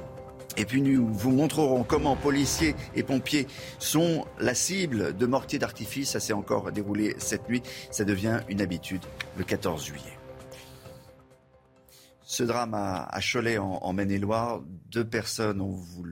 Et 0.56 0.64
puis 0.64 0.82
nous 0.82 1.12
vous 1.12 1.30
montrerons 1.30 1.82
comment 1.82 2.16
policiers 2.16 2.74
et 2.94 3.02
pompiers 3.02 3.46
sont 3.78 4.26
la 4.38 4.54
cible 4.54 5.16
de 5.16 5.26
mortiers 5.26 5.58
d'artifice. 5.58 6.10
Ça 6.10 6.20
s'est 6.20 6.32
encore 6.32 6.70
déroulé 6.72 7.14
cette 7.18 7.48
nuit. 7.48 7.62
Ça 7.90 8.04
devient 8.04 8.40
une 8.48 8.60
habitude 8.60 9.02
le 9.38 9.44
14 9.44 9.84
juillet. 9.84 10.18
Ce 12.22 12.42
drame 12.42 12.74
à, 12.74 13.20
Cholet 13.20 13.58
en, 13.58 13.92
Maine-et-Loire, 13.92 14.62
deux 14.90 15.04
personnes, 15.04 15.60
on 15.60 15.72
vous 15.72 16.06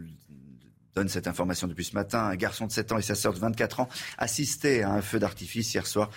donne 0.95 1.09
cette 1.09 1.27
information 1.29 1.67
depuis 1.67 1.85
ce 1.85 1.95
matin, 1.95 2.25
un 2.25 2.37
garçon 2.37 2.67
de 2.67 2.73
7 2.73 2.93
ans 2.93 2.99
et 2.99 3.03
sa 3.03 3.15
sœur 3.15 3.33
de 3.33 3.39
24 3.39 3.81
ans 3.81 3.89
assistaient 4.19 4.83
à 4.83 4.91
un 4.91 5.01
feu 5.01 5.19
d'artifice 5.19 5.73
hier 5.73 5.87
soir. 5.87 6.11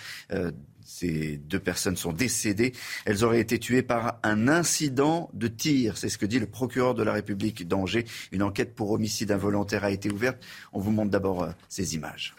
Ces 0.84 1.38
deux 1.38 1.58
personnes 1.58 1.96
sont 1.96 2.12
décédées. 2.12 2.72
Elles 3.04 3.24
auraient 3.24 3.40
été 3.40 3.58
tuées 3.58 3.82
par 3.82 4.18
un 4.22 4.48
incident 4.48 5.30
de 5.32 5.48
tir. 5.48 5.96
C'est 5.96 6.08
ce 6.08 6.18
que 6.18 6.26
dit 6.26 6.38
le 6.38 6.46
procureur 6.46 6.94
de 6.94 7.02
la 7.02 7.12
République 7.12 7.66
d'Angers. 7.66 8.04
Une 8.32 8.42
enquête 8.42 8.74
pour 8.74 8.90
homicide 8.90 9.32
involontaire 9.32 9.84
a 9.84 9.90
été 9.90 10.10
ouverte. 10.10 10.44
On 10.72 10.80
vous 10.80 10.90
montre 10.90 11.10
d'abord 11.10 11.42
euh, 11.42 11.50
ces 11.68 11.94
images. 11.94 12.34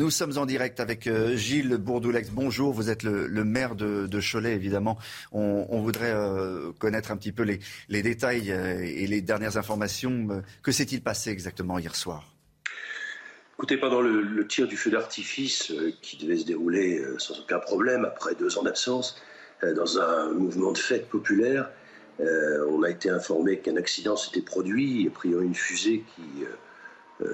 Nous 0.00 0.08
sommes 0.08 0.38
en 0.38 0.46
direct 0.46 0.80
avec 0.80 1.06
euh, 1.06 1.36
Gilles 1.36 1.76
Bourdoulex. 1.76 2.30
Bonjour, 2.30 2.72
vous 2.72 2.88
êtes 2.88 3.02
le, 3.02 3.44
maire 3.44 3.74
de, 3.74 4.08
Cholet, 4.18 4.54
évidemment. 4.54 4.96
On, 5.30 5.82
voudrait 5.82 6.14
euh, 6.14 6.72
connaître 6.78 7.10
un 7.10 7.18
petit 7.18 7.32
peu 7.32 7.42
les, 7.42 8.02
détails 8.02 8.50
euh, 8.50 8.80
et 8.80 9.06
les 9.06 9.20
dernières 9.20 9.58
informations. 9.58 10.42
Que 10.62 10.72
s'est-il 10.72 11.02
passé 11.02 11.28
exactement 11.28 11.78
hier 11.78 11.94
soir? 11.94 12.24
Écoutez, 13.58 13.76
pendant 13.76 14.00
le, 14.00 14.46
tir 14.46 14.66
du 14.66 14.78
feu 14.78 14.90
d'artifice 14.90 15.70
qui 16.00 16.16
devait 16.16 16.38
se 16.38 16.46
dérouler 16.46 17.04
sans 17.18 17.38
aucun 17.38 17.58
problème 17.58 18.06
après 18.06 18.34
deux 18.34 18.56
ans 18.56 18.62
d'absence, 18.62 19.20
dans 19.62 19.98
un 19.98 20.32
mouvement 20.32 20.72
de 20.72 20.78
fête 20.78 21.10
populaire, 21.10 21.68
on 22.18 22.82
a 22.84 22.88
été 22.88 23.10
informé 23.10 23.58
qu'un 23.58 23.76
accident 23.76 24.16
s'était 24.16 24.40
produit, 24.40 25.06
a 25.06 25.10
priori 25.10 25.44
une 25.44 25.54
fusée 25.54 26.04
qui 26.16 26.46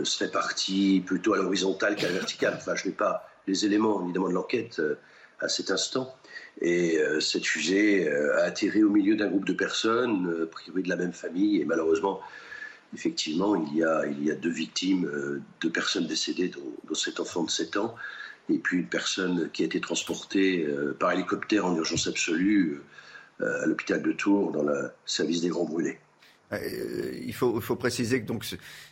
serait 0.04 0.30
parti 0.30 1.02
plutôt 1.04 1.34
à 1.34 1.38
l'horizontale 1.38 1.96
qu'à 1.96 2.08
la 2.08 2.14
verticale. 2.14 2.54
Enfin, 2.56 2.74
je 2.74 2.86
n'ai 2.86 2.94
pas 2.94 3.28
les 3.46 3.64
éléments, 3.64 4.02
évidemment, 4.02 4.28
de 4.28 4.34
l'enquête 4.34 4.80
euh, 4.80 4.98
à 5.40 5.48
cet 5.48 5.70
instant. 5.70 6.14
Et 6.62 6.98
cette 7.20 7.44
fusée 7.44 8.10
a 8.10 8.44
atterri 8.44 8.82
au 8.82 8.88
milieu 8.88 9.14
d'un 9.14 9.28
groupe 9.28 9.44
de 9.44 9.52
personnes, 9.52 10.46
privées 10.50 10.80
de 10.80 10.88
la 10.88 10.96
même 10.96 11.12
famille, 11.12 11.60
et 11.60 11.66
malheureusement, 11.66 12.22
effectivement, 12.94 13.54
il 13.54 13.76
y 13.76 13.84
a, 14.30 14.34
deux 14.34 14.48
victimes, 14.48 15.42
deux 15.60 15.70
personnes 15.70 16.06
décédées, 16.06 16.48
dont, 16.48 16.94
cet 16.94 17.20
enfant 17.20 17.44
de 17.44 17.50
7 17.50 17.76
ans, 17.76 17.94
et 18.48 18.56
puis 18.56 18.78
une 18.78 18.86
personne 18.86 19.50
qui 19.50 19.64
a 19.64 19.66
été 19.66 19.82
transportée 19.82 20.66
par 20.98 21.12
hélicoptère 21.12 21.66
en 21.66 21.76
urgence 21.76 22.06
absolue 22.06 22.80
à 23.40 23.66
l'hôpital 23.66 24.00
de 24.00 24.12
Tours 24.12 24.52
dans 24.52 24.62
le 24.62 24.88
service 25.04 25.42
des 25.42 25.50
grands 25.50 25.66
brûlés. 25.66 25.98
Euh, 26.52 27.12
il, 27.24 27.34
faut, 27.34 27.60
préciser 27.76 28.20
que 28.20 28.26
donc, 28.26 28.44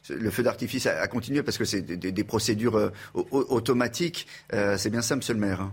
le 0.08 0.30
feu 0.30 0.42
d'artifice 0.42 0.86
a, 0.86 1.06
continué 1.06 1.42
parce 1.42 1.58
que 1.58 1.64
c'est 1.64 1.82
des, 1.82 2.24
procédures 2.24 2.76
euh, 2.76 2.90
automatiques. 3.14 4.26
Euh, 4.52 4.76
c'est 4.76 4.90
bien 4.90 5.02
ça, 5.02 5.16
monsieur 5.16 5.34
le 5.34 5.40
maire 5.40 5.60
hein 5.60 5.72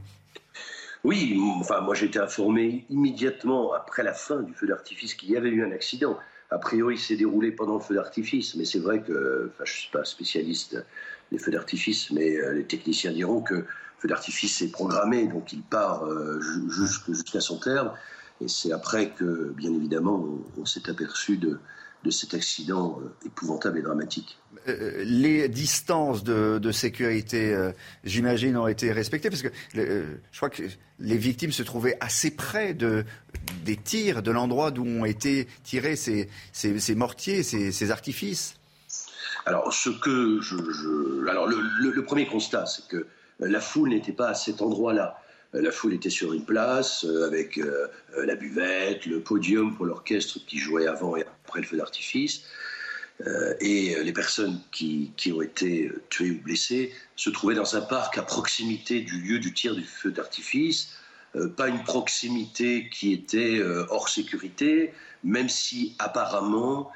Oui, 1.04 1.40
enfin, 1.60 1.82
moi 1.82 1.96
j'ai 1.96 2.06
été 2.06 2.20
informé 2.20 2.86
immédiatement 2.90 3.74
après 3.74 4.04
la 4.04 4.14
fin 4.14 4.42
du 4.42 4.54
feu 4.54 4.68
d'artifice 4.68 5.16
qu'il 5.16 5.32
y 5.32 5.38
avait 5.38 5.50
eu 5.50 5.64
un 5.64 5.72
accident. 5.72 6.18
A 6.52 6.58
priori, 6.58 6.96
il 6.96 7.00
s'est 7.00 7.16
déroulé 7.16 7.52
pendant 7.52 7.76
le 7.76 7.82
feu 7.82 7.96
d'artifice, 7.96 8.56
mais 8.56 8.66
c'est 8.66 8.80
vrai 8.80 9.02
que, 9.02 9.50
enfin, 9.54 9.64
je 9.66 9.72
ne 9.72 9.78
suis 9.78 9.92
pas 9.92 10.04
spécialiste 10.04 10.84
des 11.32 11.38
feux 11.38 11.52
d'artifice, 11.52 12.12
mais 12.12 12.36
les 12.54 12.66
techniciens 12.66 13.14
diront 13.14 13.42
que 13.42 13.54
le 13.56 13.66
feu 14.00 14.10
d'artifice 14.10 14.62
est 14.62 14.72
programmé, 14.72 15.28
donc 15.28 15.54
il 15.54 15.62
part 15.62 16.06
jusqu'à 17.08 17.40
son 17.40 17.58
terme. 17.58 17.94
Et 18.42 18.48
c'est 18.48 18.72
après 18.72 19.12
que, 19.12 19.54
bien 19.56 19.72
évidemment, 19.72 20.26
on, 20.58 20.66
s'est 20.66 20.90
aperçu 20.90 21.38
de, 21.38 21.60
cet 22.10 22.34
accident 22.34 23.00
euh, 23.02 23.28
épouvantable 23.28 23.78
et 23.78 23.82
dramatique. 23.84 24.40
Euh, 24.68 25.04
les 25.06 25.48
distances 25.48 26.24
de, 26.24 26.72
sécurité, 26.72 27.54
euh, 27.54 27.72
j'imagine, 28.04 28.58
ont 28.58 28.68
été 28.68 28.92
respectées 28.92 29.30
parce 29.30 29.44
que 29.44 29.50
je 29.76 30.38
crois 30.38 30.50
que 30.50 30.64
les 31.00 31.18
victimes 31.18 31.52
se 31.52 31.62
trouvaient 31.62 31.98
assez 32.00 32.32
près 32.32 32.74
de, 32.74 33.06
des 33.64 33.78
tirs, 33.78 34.24
de 34.24 34.32
l'endroit 34.32 34.72
d'où 34.72 34.86
ont 34.86 35.06
été 35.06 35.48
tirés 35.64 35.96
ces, 35.96 36.28
mortiers, 36.96 37.44
ces, 37.44 37.92
artifices. 37.92 38.56
Alors, 39.46 39.72
ce 39.74 39.90
que 39.90 40.40
je, 40.42 41.28
alors 41.30 41.48
le 41.48 42.04
premier 42.04 42.28
constat, 42.28 42.66
c'est 42.66 42.88
que 42.88 43.08
la 43.40 43.60
foule 43.60 43.90
n'était 43.90 44.12
pas 44.12 44.30
à 44.30 44.34
cet 44.34 44.62
endroit-là. 44.62 45.18
Euh, 45.56 45.62
la 45.62 45.72
foule 45.72 45.94
était 45.94 46.10
sur 46.10 46.34
une 46.34 46.46
place 46.46 47.06
euh, 47.06 47.26
avec 47.26 47.58
euh, 47.58 47.88
la 48.24 48.36
buvette, 48.36 49.06
le 49.06 49.20
podium 49.20 49.76
pour 49.76 49.86
l'orchestre 49.86 50.40
qui 50.46 50.58
jouait 50.58 50.88
avant 50.88 51.16
et 51.16 51.24
après 51.24 51.62
le 51.62 51.68
feu 51.68 51.78
d'artifice. 51.78 52.44
et 53.60 54.04
les 54.04 54.14
personnes 54.14 54.60
qui, 54.72 55.14
ont 55.32 55.44
été 55.44 55.92
tuées 56.10 56.32
ou 56.32 56.42
blessées 56.42 56.92
se 57.16 57.30
trouvaient 57.30 57.54
dans 57.54 57.76
un 57.76 57.82
parc 57.82 58.18
à 58.18 58.24
proximité 58.24 59.02
du 59.02 59.22
lieu 59.22 59.38
du 59.38 59.54
tir 59.54 59.76
du 59.76 59.84
feu 59.84 60.10
d'artifice, 60.10 60.98
pas 61.56 61.68
une 61.68 61.84
proximité 61.84 62.90
qui 62.90 63.14
était 63.14 63.62
hors 63.90 64.10
sécurité, 64.10 64.92
même 65.24 65.50
si 65.50 65.96
apparemment 66.00 66.92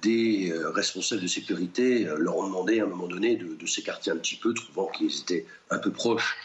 des 0.00 0.50
responsables 0.72 1.20
de 1.20 1.26
sécurité 1.26 2.08
leur 2.16 2.38
ont 2.38 2.46
demandé 2.46 2.80
à 2.80 2.84
un 2.84 2.86
moment 2.86 3.08
donné 3.08 3.36
de, 3.36 3.66
s'écarter 3.66 4.10
un 4.10 4.16
petit 4.16 4.36
peu, 4.36 4.54
trouvant 4.54 4.86
qu'ils 4.86 5.20
étaient 5.20 5.44
un 5.68 5.78
peu 5.78 5.92
proches 5.92 6.38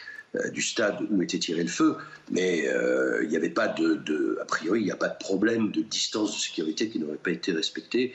du 0.54 0.62
stade 0.62 1.00
où 1.10 1.22
était 1.22 1.40
tiré 1.40 1.64
le 1.64 1.70
feu, 1.70 1.98
mais 2.32 2.68
euh, 2.68 3.24
il 3.24 3.30
n'y 3.30 3.38
avait 3.38 3.50
pas 3.50 3.68
de, 3.68 4.38
a 4.42 4.46
priori, 4.46 4.82
il 4.82 4.86
n'y 4.86 4.92
a 4.92 4.98
pas 4.98 5.10
de 5.10 5.18
problème 5.18 5.72
de 5.72 5.82
distance 5.82 6.36
de 6.36 6.40
sécurité 6.40 6.90
qui 6.90 7.00
n'aurait 7.00 7.18
pas 7.18 7.32
été 7.32 7.52
respecté. 7.52 8.14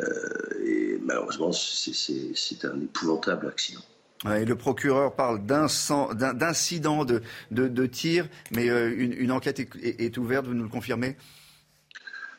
Euh, 0.00 0.64
et 0.64 0.98
malheureusement, 1.02 1.52
c'est 1.52 2.64
un 2.64 2.80
épouvantable 2.80 3.48
accident. 3.48 3.82
et 4.26 4.44
le 4.44 4.56
procureur 4.56 5.14
parle 5.14 5.44
d'incident 5.44 7.04
de, 7.04 7.22
de, 7.50 7.86
tir, 7.86 8.28
mais 8.52 8.66
une, 8.68 9.32
enquête 9.32 9.60
est, 9.60 10.16
ouverte, 10.18 10.46
vous 10.46 10.54
nous 10.54 10.64
le 10.64 10.70
confirmez? 10.70 11.16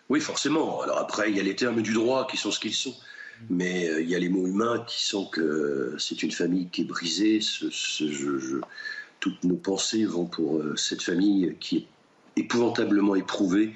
Oui, 0.09 0.19
forcément. 0.19 0.81
Alors 0.81 0.97
après, 0.97 1.29
il 1.29 1.37
y 1.37 1.39
a 1.39 1.43
les 1.43 1.55
termes 1.55 1.81
du 1.81 1.93
droit 1.93 2.27
qui 2.27 2.37
sont 2.37 2.51
ce 2.51 2.59
qu'ils 2.59 2.73
sont. 2.73 2.95
Mais 3.49 3.89
il 3.99 4.09
y 4.09 4.15
a 4.15 4.19
les 4.19 4.29
mots 4.29 4.47
humains 4.47 4.85
qui 4.87 5.03
sont 5.03 5.25
que 5.25 5.95
c'est 5.99 6.23
une 6.23 6.31
famille 6.31 6.69
qui 6.69 6.81
est 6.81 6.85
brisée. 6.85 7.41
Ce, 7.41 7.69
ce, 7.69 8.61
toutes 9.23 9.45
nos 9.45 9.55
pensées 9.55 10.03
vont 10.03 10.25
pour 10.25 10.57
euh, 10.57 10.75
cette 10.75 11.01
famille 11.01 11.55
qui 11.61 11.77
est 11.77 11.87
épouvantablement 12.35 13.15
éprouvée. 13.15 13.73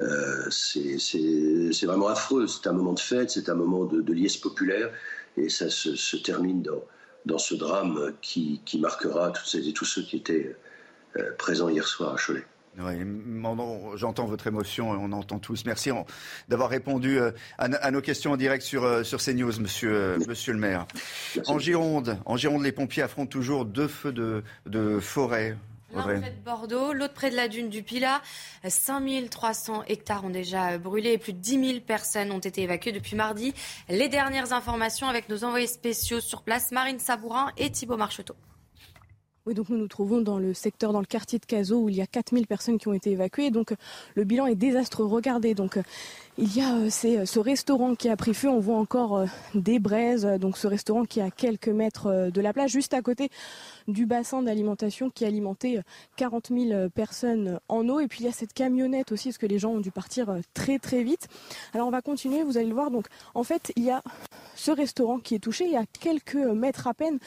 Euh, 0.00 0.50
c'est 0.50 1.86
vraiment 1.86 2.08
affreux. 2.08 2.48
C'est 2.48 2.66
un 2.66 2.72
moment 2.72 2.94
de 2.94 2.98
fête, 2.98 3.30
c'est 3.30 3.48
un 3.48 3.54
moment 3.54 3.84
de, 3.84 4.12
liesse 4.12 4.36
populaire, 4.36 4.90
et 5.36 5.48
ça 5.48 5.70
se, 5.70 6.16
termine 6.16 6.66
dans, 7.24 7.38
ce 7.38 7.54
drame 7.54 8.14
qui, 8.20 8.60
marquera 8.80 9.30
toutes 9.30 9.46
celles 9.46 9.68
et 9.68 9.72
tous 9.72 9.84
ceux 9.84 10.02
qui 10.02 10.16
étaient 10.16 10.56
euh, 11.16 11.36
présents 11.38 11.68
hier 11.68 11.86
soir 11.86 12.14
à 12.14 12.16
Cholet. 12.16 12.44
J'entends 12.76 14.26
votre 14.26 14.46
émotion 14.46 14.94
et 14.94 14.98
on 15.00 15.12
entend 15.12 15.38
tous. 15.38 15.64
Merci 15.64 15.90
d'avoir 16.48 16.70
répondu 16.70 17.18
euh, 17.18 17.32
à, 17.58 17.90
nos 17.90 18.00
questions 18.00 18.32
en 18.32 18.36
direct 18.36 18.62
sur, 18.62 18.84
euh, 18.84 19.02
sur 19.02 19.20
CNews, 19.20 19.60
monsieur, 19.60 19.92
euh, 19.92 20.18
monsieur 20.28 20.52
le 20.52 20.58
maire. 20.58 20.86
En 21.46 21.58
Gironde, 21.58 22.18
en 22.24 22.36
Gironde, 22.36 22.62
les 22.62 22.72
pompiers 22.72 23.02
affrontent 23.02 23.30
toujours 23.30 23.64
deux 23.64 23.88
feux 23.88 24.12
de, 24.12 24.42
de 24.66 25.00
forêt. 25.00 25.56
L'un 25.92 26.02
près 26.02 26.30
de 26.30 26.44
Bordeaux, 26.44 26.92
l'autre 26.92 27.14
près 27.14 27.30
de 27.30 27.36
la 27.36 27.48
dune 27.48 27.68
du 27.68 27.82
Pilat. 27.82 28.22
5300 28.66 29.82
hectares 29.88 30.24
ont 30.24 30.30
déjà 30.30 30.78
brûlé 30.78 31.12
et 31.12 31.18
plus 31.18 31.32
de 31.32 31.38
10 31.38 31.66
000 31.66 31.80
personnes 31.80 32.30
ont 32.30 32.38
été 32.38 32.62
évacuées 32.62 32.92
depuis 32.92 33.16
mardi. 33.16 33.52
Les 33.88 34.08
dernières 34.08 34.52
informations 34.52 35.08
avec 35.08 35.28
nos 35.28 35.42
envoyés 35.42 35.66
spéciaux 35.66 36.20
sur 36.20 36.42
place, 36.42 36.70
Marine 36.70 37.00
Sabourin 37.00 37.50
et 37.58 37.70
Thibault 37.70 37.96
Marcheteau. 37.96 38.36
Oui, 39.46 39.54
donc 39.54 39.70
nous 39.70 39.78
nous 39.78 39.88
trouvons 39.88 40.20
dans 40.20 40.38
le 40.38 40.52
secteur, 40.52 40.92
dans 40.92 41.00
le 41.00 41.06
quartier 41.06 41.38
de 41.38 41.46
Cazaux, 41.46 41.84
où 41.84 41.88
il 41.88 41.96
y 41.96 42.02
a 42.02 42.06
4000 42.06 42.46
personnes 42.46 42.76
qui 42.78 42.88
ont 42.88 42.92
été 42.92 43.12
évacuées. 43.12 43.50
Donc 43.50 43.72
le 44.14 44.24
bilan 44.24 44.44
est 44.44 44.54
désastreux. 44.54 45.06
Regardez, 45.06 45.54
donc 45.54 45.78
il 46.36 46.54
y 46.54 46.60
a 46.60 46.74
euh, 46.74 46.90
euh, 47.04 47.24
ce 47.24 47.38
restaurant 47.38 47.94
qui 47.94 48.10
a 48.10 48.16
pris 48.16 48.34
feu. 48.34 48.50
On 48.50 48.60
voit 48.60 48.76
encore 48.76 49.16
euh, 49.16 49.26
des 49.54 49.78
braises. 49.78 50.26
Donc 50.26 50.58
ce 50.58 50.66
restaurant 50.66 51.06
qui 51.06 51.20
est 51.20 51.22
à 51.22 51.30
quelques 51.30 51.68
mètres 51.68 52.30
de 52.30 52.40
la 52.42 52.52
plage, 52.52 52.70
juste 52.70 52.92
à 52.92 53.00
côté 53.00 53.30
du 53.88 54.04
bassin 54.04 54.42
d'alimentation 54.42 55.08
qui 55.08 55.24
alimentait 55.24 55.80
40 56.16 56.50
000 56.54 56.90
personnes 56.90 57.60
en 57.68 57.88
eau. 57.88 57.98
Et 57.98 58.08
puis 58.08 58.20
il 58.20 58.26
y 58.26 58.28
a 58.28 58.32
cette 58.32 58.52
camionnette 58.52 59.10
aussi, 59.10 59.30
parce 59.30 59.38
que 59.38 59.46
les 59.46 59.58
gens 59.58 59.70
ont 59.70 59.80
dû 59.80 59.90
partir 59.90 60.34
très 60.52 60.78
très 60.78 61.02
vite. 61.02 61.28
Alors 61.72 61.88
on 61.88 61.90
va 61.90 62.02
continuer, 62.02 62.42
vous 62.42 62.58
allez 62.58 62.68
le 62.68 62.74
voir. 62.74 62.90
Donc 62.90 63.06
en 63.34 63.42
fait, 63.42 63.72
il 63.76 63.84
y 63.84 63.90
a 63.90 64.02
ce 64.54 64.70
restaurant 64.70 65.18
qui 65.18 65.34
est 65.34 65.38
touché. 65.38 65.64
Il 65.64 65.72
y 65.72 65.76
a 65.76 65.86
quelques 65.98 66.34
mètres 66.34 66.86
à 66.86 66.92
peine. 66.92 67.18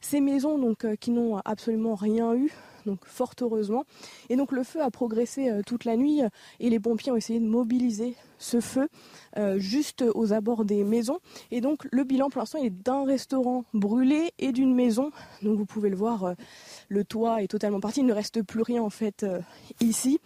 Ces 0.00 0.20
maisons 0.20 0.58
donc 0.58 0.86
qui 0.96 1.10
n'ont 1.10 1.38
absolument 1.44 1.94
rien 1.94 2.34
eu 2.34 2.52
donc 2.86 3.04
fort 3.04 3.34
heureusement. 3.42 3.84
Et 4.30 4.36
donc 4.36 4.52
le 4.52 4.62
feu 4.62 4.80
a 4.80 4.90
progressé 4.90 5.50
toute 5.66 5.84
la 5.84 5.96
nuit 5.96 6.22
et 6.60 6.70
les 6.70 6.80
pompiers 6.80 7.12
ont 7.12 7.16
essayé 7.16 7.38
de 7.38 7.44
mobiliser 7.44 8.16
ce 8.40 8.60
feu 8.60 8.88
euh, 9.36 9.58
juste 9.58 10.02
aux 10.14 10.32
abords 10.32 10.64
des 10.64 10.82
maisons. 10.82 11.20
Et 11.52 11.60
donc 11.60 11.86
le 11.92 12.02
bilan 12.02 12.30
pour 12.30 12.40
l'instant 12.40 12.58
est 12.58 12.70
d'un 12.70 13.04
restaurant 13.04 13.64
brûlé 13.72 14.32
et 14.40 14.50
d'une 14.50 14.74
maison. 14.74 15.12
Donc 15.42 15.56
vous 15.56 15.66
pouvez 15.66 15.90
le 15.90 15.96
voir, 15.96 16.24
euh, 16.24 16.34
le 16.88 17.04
toit 17.04 17.42
est 17.42 17.48
totalement 17.48 17.78
parti, 17.78 18.00
il 18.00 18.06
ne 18.06 18.12
reste 18.12 18.42
plus 18.42 18.62
rien 18.62 18.82
en 18.82 18.90
fait 18.90 19.22
euh, 19.22 19.40
ici. 19.80 20.18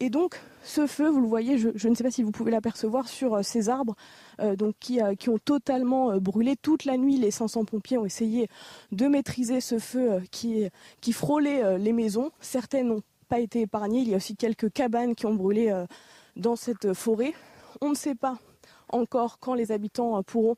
Et 0.00 0.08
donc 0.08 0.40
ce 0.62 0.86
feu, 0.86 1.08
vous 1.08 1.20
le 1.20 1.26
voyez, 1.26 1.58
je, 1.58 1.88
ne 1.88 1.94
sais 1.94 2.04
pas 2.04 2.10
si 2.10 2.22
vous 2.22 2.30
pouvez 2.30 2.50
l'apercevoir 2.50 3.08
sur 3.08 3.44
ces 3.44 3.68
arbres 3.68 3.96
donc 4.38 4.74
qui, 4.80 5.00
qui, 5.18 5.28
ont 5.28 5.38
totalement 5.38 6.16
brûlé 6.18 6.56
toute 6.56 6.84
la 6.84 6.96
nuit. 6.96 7.16
Les 7.16 7.30
500 7.30 7.64
pompiers 7.64 7.98
ont 7.98 8.04
essayé 8.04 8.48
de 8.92 9.06
maîtriser 9.06 9.60
ce 9.60 9.78
feu 9.78 10.22
qui, 10.30 10.70
frôlait 11.12 11.78
les 11.78 11.92
maisons. 11.92 12.30
Certaines 12.40 12.88
n'ont 12.88 13.02
pas 13.28 13.40
été 13.40 13.62
épargnées. 13.62 14.00
Il 14.00 14.08
y 14.08 14.14
a 14.14 14.18
aussi 14.18 14.36
quelques 14.36 14.72
cabanes 14.72 15.14
qui 15.14 15.26
ont 15.26 15.34
brûlé 15.34 15.72
dans 16.36 16.56
cette 16.56 16.92
forêt. 16.92 17.34
On 17.80 17.90
ne 17.90 17.94
sait 17.94 18.14
pas 18.14 18.38
encore 18.88 19.38
quand 19.38 19.54
les 19.54 19.72
habitants 19.72 20.18
euh, 20.18 20.22
pourront 20.22 20.56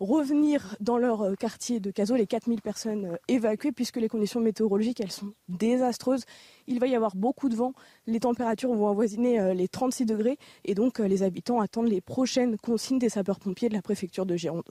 revenir 0.00 0.76
dans 0.80 0.98
leur 0.98 1.22
euh, 1.22 1.34
quartier 1.34 1.80
de 1.80 1.90
Cazaux, 1.90 2.16
les 2.16 2.26
4000 2.26 2.62
personnes 2.62 3.04
euh, 3.06 3.16
évacuées, 3.28 3.72
puisque 3.72 3.96
les 3.96 4.08
conditions 4.08 4.40
météorologiques, 4.40 5.00
elles 5.00 5.12
sont 5.12 5.32
désastreuses. 5.48 6.24
Il 6.66 6.80
va 6.80 6.86
y 6.86 6.94
avoir 6.94 7.16
beaucoup 7.16 7.48
de 7.48 7.56
vent, 7.56 7.72
les 8.06 8.20
températures 8.20 8.74
vont 8.74 8.88
avoisiner 8.88 9.54
les 9.54 9.68
36 9.68 10.06
degrés, 10.06 10.38
et 10.64 10.74
donc 10.74 10.98
les 10.98 11.22
habitants 11.22 11.60
attendent 11.60 11.88
les 11.88 12.00
prochaines 12.00 12.58
consignes 12.58 12.98
des 12.98 13.08
sapeurs-pompiers 13.08 13.68
de 13.68 13.74
la 13.74 13.82
préfecture 13.82 14.26
de 14.26 14.36
Gironde. 14.36 14.64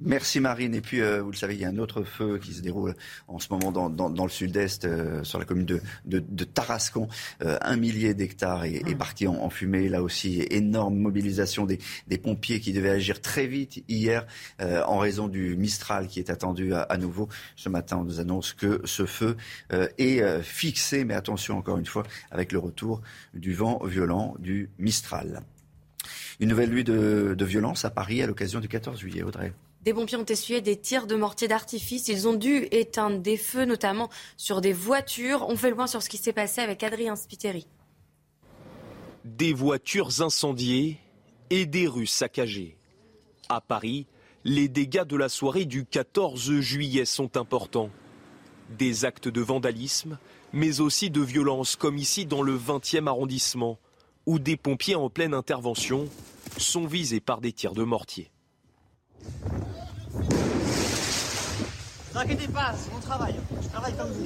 Merci 0.00 0.40
Marine. 0.40 0.74
Et 0.74 0.82
puis, 0.82 1.00
euh, 1.00 1.22
vous 1.22 1.30
le 1.30 1.36
savez, 1.36 1.54
il 1.54 1.60
y 1.60 1.64
a 1.64 1.68
un 1.68 1.78
autre 1.78 2.02
feu 2.02 2.38
qui 2.38 2.52
se 2.52 2.60
déroule 2.60 2.94
en 3.28 3.38
ce 3.38 3.48
moment 3.50 3.72
dans, 3.72 3.88
dans, 3.88 4.10
dans 4.10 4.24
le 4.24 4.30
sud-est, 4.30 4.84
euh, 4.84 5.24
sur 5.24 5.38
la 5.38 5.46
commune 5.46 5.64
de, 5.64 5.80
de, 6.04 6.22
de 6.28 6.44
Tarascon. 6.44 7.08
Euh, 7.42 7.56
un 7.62 7.76
millier 7.76 8.12
d'hectares 8.12 8.64
est, 8.64 8.74
est, 8.74 8.94
mmh. 8.94 8.98
parti 8.98 9.26
en, 9.26 9.36
en, 9.36 9.48
fumée. 9.48 9.88
Là 9.88 10.02
aussi, 10.02 10.42
énorme 10.50 10.96
mobilisation 10.96 11.64
des, 11.64 11.78
des, 12.08 12.18
pompiers 12.18 12.60
qui 12.60 12.74
devaient 12.74 12.90
agir 12.90 13.22
très 13.22 13.46
vite 13.46 13.84
hier 13.88 14.26
en 14.58 14.98
raison 14.98 15.28
du 15.28 15.56
Mistral 15.56 16.08
qui 16.08 16.18
est 16.18 16.28
attendu 16.28 16.74
à, 16.74 16.82
à, 16.82 16.98
nouveau. 16.98 17.28
Ce 17.54 17.68
matin, 17.68 17.96
on 17.98 18.04
nous 18.04 18.20
annonce 18.20 18.52
que 18.52 18.82
ce 18.84 19.06
feu 19.06 19.36
est 19.70 20.42
fixé, 20.42 21.04
mais 21.04 21.14
attention 21.14 21.56
encore 21.56 21.78
une 21.78 21.86
fois, 21.86 22.02
avec 22.30 22.52
le 22.52 22.58
retour 22.58 23.00
du 23.32 23.54
vent 23.54 23.80
violent 23.84 24.34
du 24.38 24.70
Mistral. 24.78 25.42
Une 26.40 26.48
nouvelle 26.48 26.70
nuit 26.70 26.84
de, 26.84 27.34
de 27.36 27.44
violence 27.44 27.84
à 27.84 27.90
Paris 27.90 28.22
à 28.22 28.26
l'occasion 28.26 28.60
du 28.60 28.68
14 28.68 28.98
juillet, 28.98 29.22
Audrey. 29.22 29.52
Des 29.86 29.94
pompiers 29.94 30.16
ont 30.16 30.24
essuyé 30.24 30.60
des 30.60 30.76
tirs 30.76 31.06
de 31.06 31.14
mortier 31.14 31.46
d'artifice. 31.46 32.08
Ils 32.08 32.26
ont 32.26 32.34
dû 32.34 32.66
éteindre 32.72 33.20
des 33.20 33.36
feux, 33.36 33.64
notamment 33.64 34.10
sur 34.36 34.60
des 34.60 34.72
voitures. 34.72 35.46
On 35.48 35.56
fait 35.56 35.70
le 35.70 35.76
point 35.76 35.86
sur 35.86 36.02
ce 36.02 36.08
qui 36.08 36.16
s'est 36.16 36.32
passé 36.32 36.60
avec 36.60 36.82
Adrien 36.82 37.14
Spiteri. 37.14 37.68
Des 39.24 39.52
voitures 39.52 40.22
incendiées 40.22 40.98
et 41.50 41.66
des 41.66 41.86
rues 41.86 42.08
saccagées. 42.08 42.76
À 43.48 43.60
Paris, 43.60 44.08
les 44.42 44.66
dégâts 44.66 45.04
de 45.04 45.14
la 45.14 45.28
soirée 45.28 45.66
du 45.66 45.84
14 45.84 46.58
juillet 46.58 47.04
sont 47.04 47.36
importants. 47.36 47.90
Des 48.76 49.04
actes 49.04 49.28
de 49.28 49.40
vandalisme, 49.40 50.18
mais 50.52 50.80
aussi 50.80 51.10
de 51.10 51.20
violence, 51.20 51.76
comme 51.76 51.96
ici 51.96 52.26
dans 52.26 52.42
le 52.42 52.58
20e 52.58 53.06
arrondissement, 53.06 53.78
où 54.26 54.40
des 54.40 54.56
pompiers 54.56 54.96
en 54.96 55.10
pleine 55.10 55.32
intervention 55.32 56.08
sont 56.58 56.88
visés 56.88 57.20
par 57.20 57.40
des 57.40 57.52
tirs 57.52 57.74
de 57.74 57.84
mortier. 57.84 58.32
Ne 62.14 62.20
inquiétez 62.20 62.48
pas, 62.48 62.72
c'est 62.74 62.92
mon 62.92 63.00
travail. 63.00 63.34
Je 63.62 63.68
travaille 63.68 63.94
comme 63.96 64.10
vous. 64.10 64.24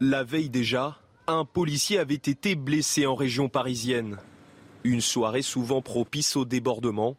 La 0.00 0.24
veille 0.24 0.48
déjà, 0.48 0.98
un 1.26 1.44
policier 1.44 1.98
avait 1.98 2.14
été 2.14 2.54
blessé 2.54 3.06
en 3.06 3.14
région 3.14 3.48
parisienne. 3.48 4.18
Une 4.82 5.00
soirée 5.00 5.42
souvent 5.42 5.82
propice 5.82 6.36
au 6.36 6.44
débordement. 6.44 7.16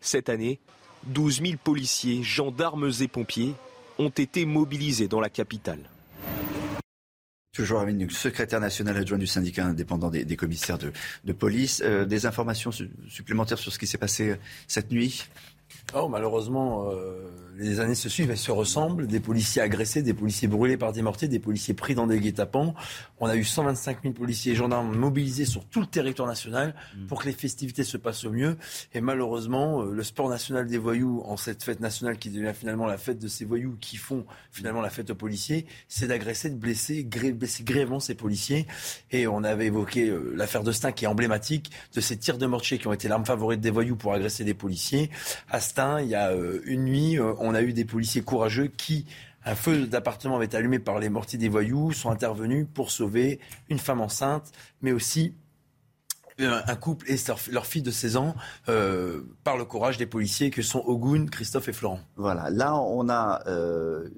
Cette 0.00 0.28
année, 0.28 0.60
12 1.06 1.42
000 1.42 1.54
policiers, 1.62 2.22
gendarmes 2.22 2.90
et 3.00 3.08
pompiers 3.08 3.54
ont 3.98 4.10
été 4.10 4.44
mobilisés 4.44 5.08
dans 5.08 5.20
la 5.20 5.30
capitale. 5.30 5.88
Toujours 7.56 7.80
Armin 7.80 7.94
Nuc, 7.94 8.12
secrétaire 8.12 8.60
national 8.60 8.98
adjoint 8.98 9.16
du 9.16 9.26
syndicat 9.26 9.64
indépendant 9.64 10.10
des, 10.10 10.36
commissaires 10.36 10.76
de, 10.76 11.32
police. 11.32 11.82
Euh, 11.82 12.04
des 12.04 12.26
informations 12.26 12.70
supplémentaires 13.08 13.58
sur 13.58 13.72
ce 13.72 13.78
qui 13.78 13.86
s'est 13.86 13.96
passé 13.96 14.32
euh, 14.32 14.36
cette 14.68 14.90
nuit? 14.90 15.26
Oh, 15.94 16.08
malheureusement, 16.08 16.90
euh, 16.90 17.26
les 17.58 17.80
années 17.80 17.94
se 17.94 18.08
suivent, 18.08 18.30
elles 18.30 18.36
se 18.36 18.50
ressemblent. 18.50 19.06
Des 19.06 19.20
policiers 19.20 19.62
agressés, 19.62 20.02
des 20.02 20.14
policiers 20.14 20.48
brûlés 20.48 20.76
par 20.76 20.92
des 20.92 21.02
mortiers, 21.02 21.28
des 21.28 21.38
policiers 21.38 21.74
pris 21.74 21.94
dans 21.94 22.06
des 22.06 22.20
guet-apens. 22.20 22.74
On 23.18 23.26
a 23.26 23.36
eu 23.36 23.44
125 23.44 24.02
000 24.02 24.14
policiers 24.14 24.52
et 24.52 24.54
gendarmes 24.54 24.94
mobilisés 24.94 25.46
sur 25.46 25.64
tout 25.64 25.80
le 25.80 25.86
territoire 25.86 26.28
national 26.28 26.74
mm. 26.96 27.06
pour 27.06 27.22
que 27.22 27.26
les 27.26 27.32
festivités 27.32 27.84
se 27.84 27.96
passent 27.96 28.24
au 28.24 28.30
mieux. 28.30 28.56
Et 28.94 29.00
malheureusement, 29.00 29.82
euh, 29.82 29.90
le 29.90 30.02
sport 30.02 30.28
national 30.28 30.66
des 30.66 30.78
voyous, 30.78 31.22
en 31.24 31.36
cette 31.36 31.62
fête 31.62 31.80
nationale 31.80 32.18
qui 32.18 32.30
devient 32.30 32.52
finalement 32.54 32.86
la 32.86 32.98
fête 32.98 33.18
de 33.18 33.28
ces 33.28 33.44
voyous 33.44 33.76
qui 33.80 33.96
font 33.96 34.26
finalement 34.52 34.82
la 34.82 34.90
fête 34.90 35.10
aux 35.10 35.14
policiers, 35.14 35.66
c'est 35.88 36.08
d'agresser, 36.08 36.50
de 36.50 36.56
blesser, 36.56 37.04
blesser 37.04 37.64
grièvement 37.64 38.00
ces 38.00 38.14
policiers. 38.14 38.66
Et 39.12 39.26
on 39.26 39.44
avait 39.44 39.66
évoqué 39.66 40.08
euh, 40.08 40.34
l'affaire 40.36 40.62
de 40.62 40.72
Stein 40.72 40.92
qui 40.92 41.04
est 41.04 41.08
emblématique 41.08 41.70
de 41.94 42.00
ces 42.00 42.18
tirs 42.18 42.38
de 42.38 42.46
mortier 42.46 42.78
qui 42.78 42.86
ont 42.86 42.92
été 42.92 43.08
l'arme 43.08 43.24
favorite 43.24 43.60
des 43.60 43.70
voyous 43.70 43.96
pour 43.96 44.12
agresser 44.12 44.44
des 44.44 44.54
policiers. 44.54 45.10
À 45.48 45.60
Il 45.78 46.08
y 46.08 46.14
a 46.14 46.30
euh, 46.30 46.60
une 46.64 46.84
nuit, 46.84 47.18
on 47.20 47.54
a 47.54 47.62
eu 47.62 47.72
des 47.72 47.84
policiers 47.84 48.22
courageux 48.22 48.68
qui 48.68 49.06
un 49.46 49.54
feu 49.54 49.86
d'appartement 49.86 50.36
avait 50.36 50.46
été 50.46 50.56
allumé 50.56 50.80
par 50.80 50.98
les 50.98 51.08
mortiers 51.08 51.38
des 51.38 51.48
voyous, 51.48 51.92
sont 51.92 52.10
intervenus 52.10 52.66
pour 52.74 52.90
sauver 52.90 53.38
une 53.68 53.78
femme 53.78 54.00
enceinte, 54.00 54.50
mais 54.82 54.90
aussi 54.90 55.34
euh, 56.40 56.60
un 56.66 56.76
couple 56.76 57.10
et 57.10 57.16
leur, 57.52 57.64
fille 57.64 57.82
de 57.82 57.92
16 57.92 58.16
ans 58.16 58.34
euh, 58.68 59.22
par 59.44 59.56
le 59.56 59.64
courage 59.64 59.98
des 59.98 60.06
policiers 60.06 60.50
que 60.50 60.62
sont 60.62 60.82
Ogun, 60.84 61.26
Christophe 61.26 61.68
et 61.68 61.72
Florent. 61.72 62.00
Voilà, 62.16 62.50
là 62.50 62.76
on 62.76 63.08
a 63.08 63.42
euh, 63.46 64.08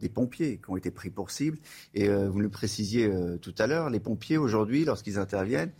des 0.00 0.08
pompiers 0.08 0.58
qui 0.58 0.70
ont 0.70 0.76
été 0.76 0.92
pris 0.92 1.10
pour 1.10 1.32
cible 1.32 1.58
et 1.92 2.08
vous 2.08 2.38
le 2.38 2.48
précisiez 2.48 3.10
tout 3.40 3.54
à 3.58 3.66
l'heure, 3.66 3.90
les 3.90 4.00
pompiers 4.00 4.38
aujourd'hui 4.38 4.84
lorsqu'ils 4.84 5.18
interviennent, 5.18 5.72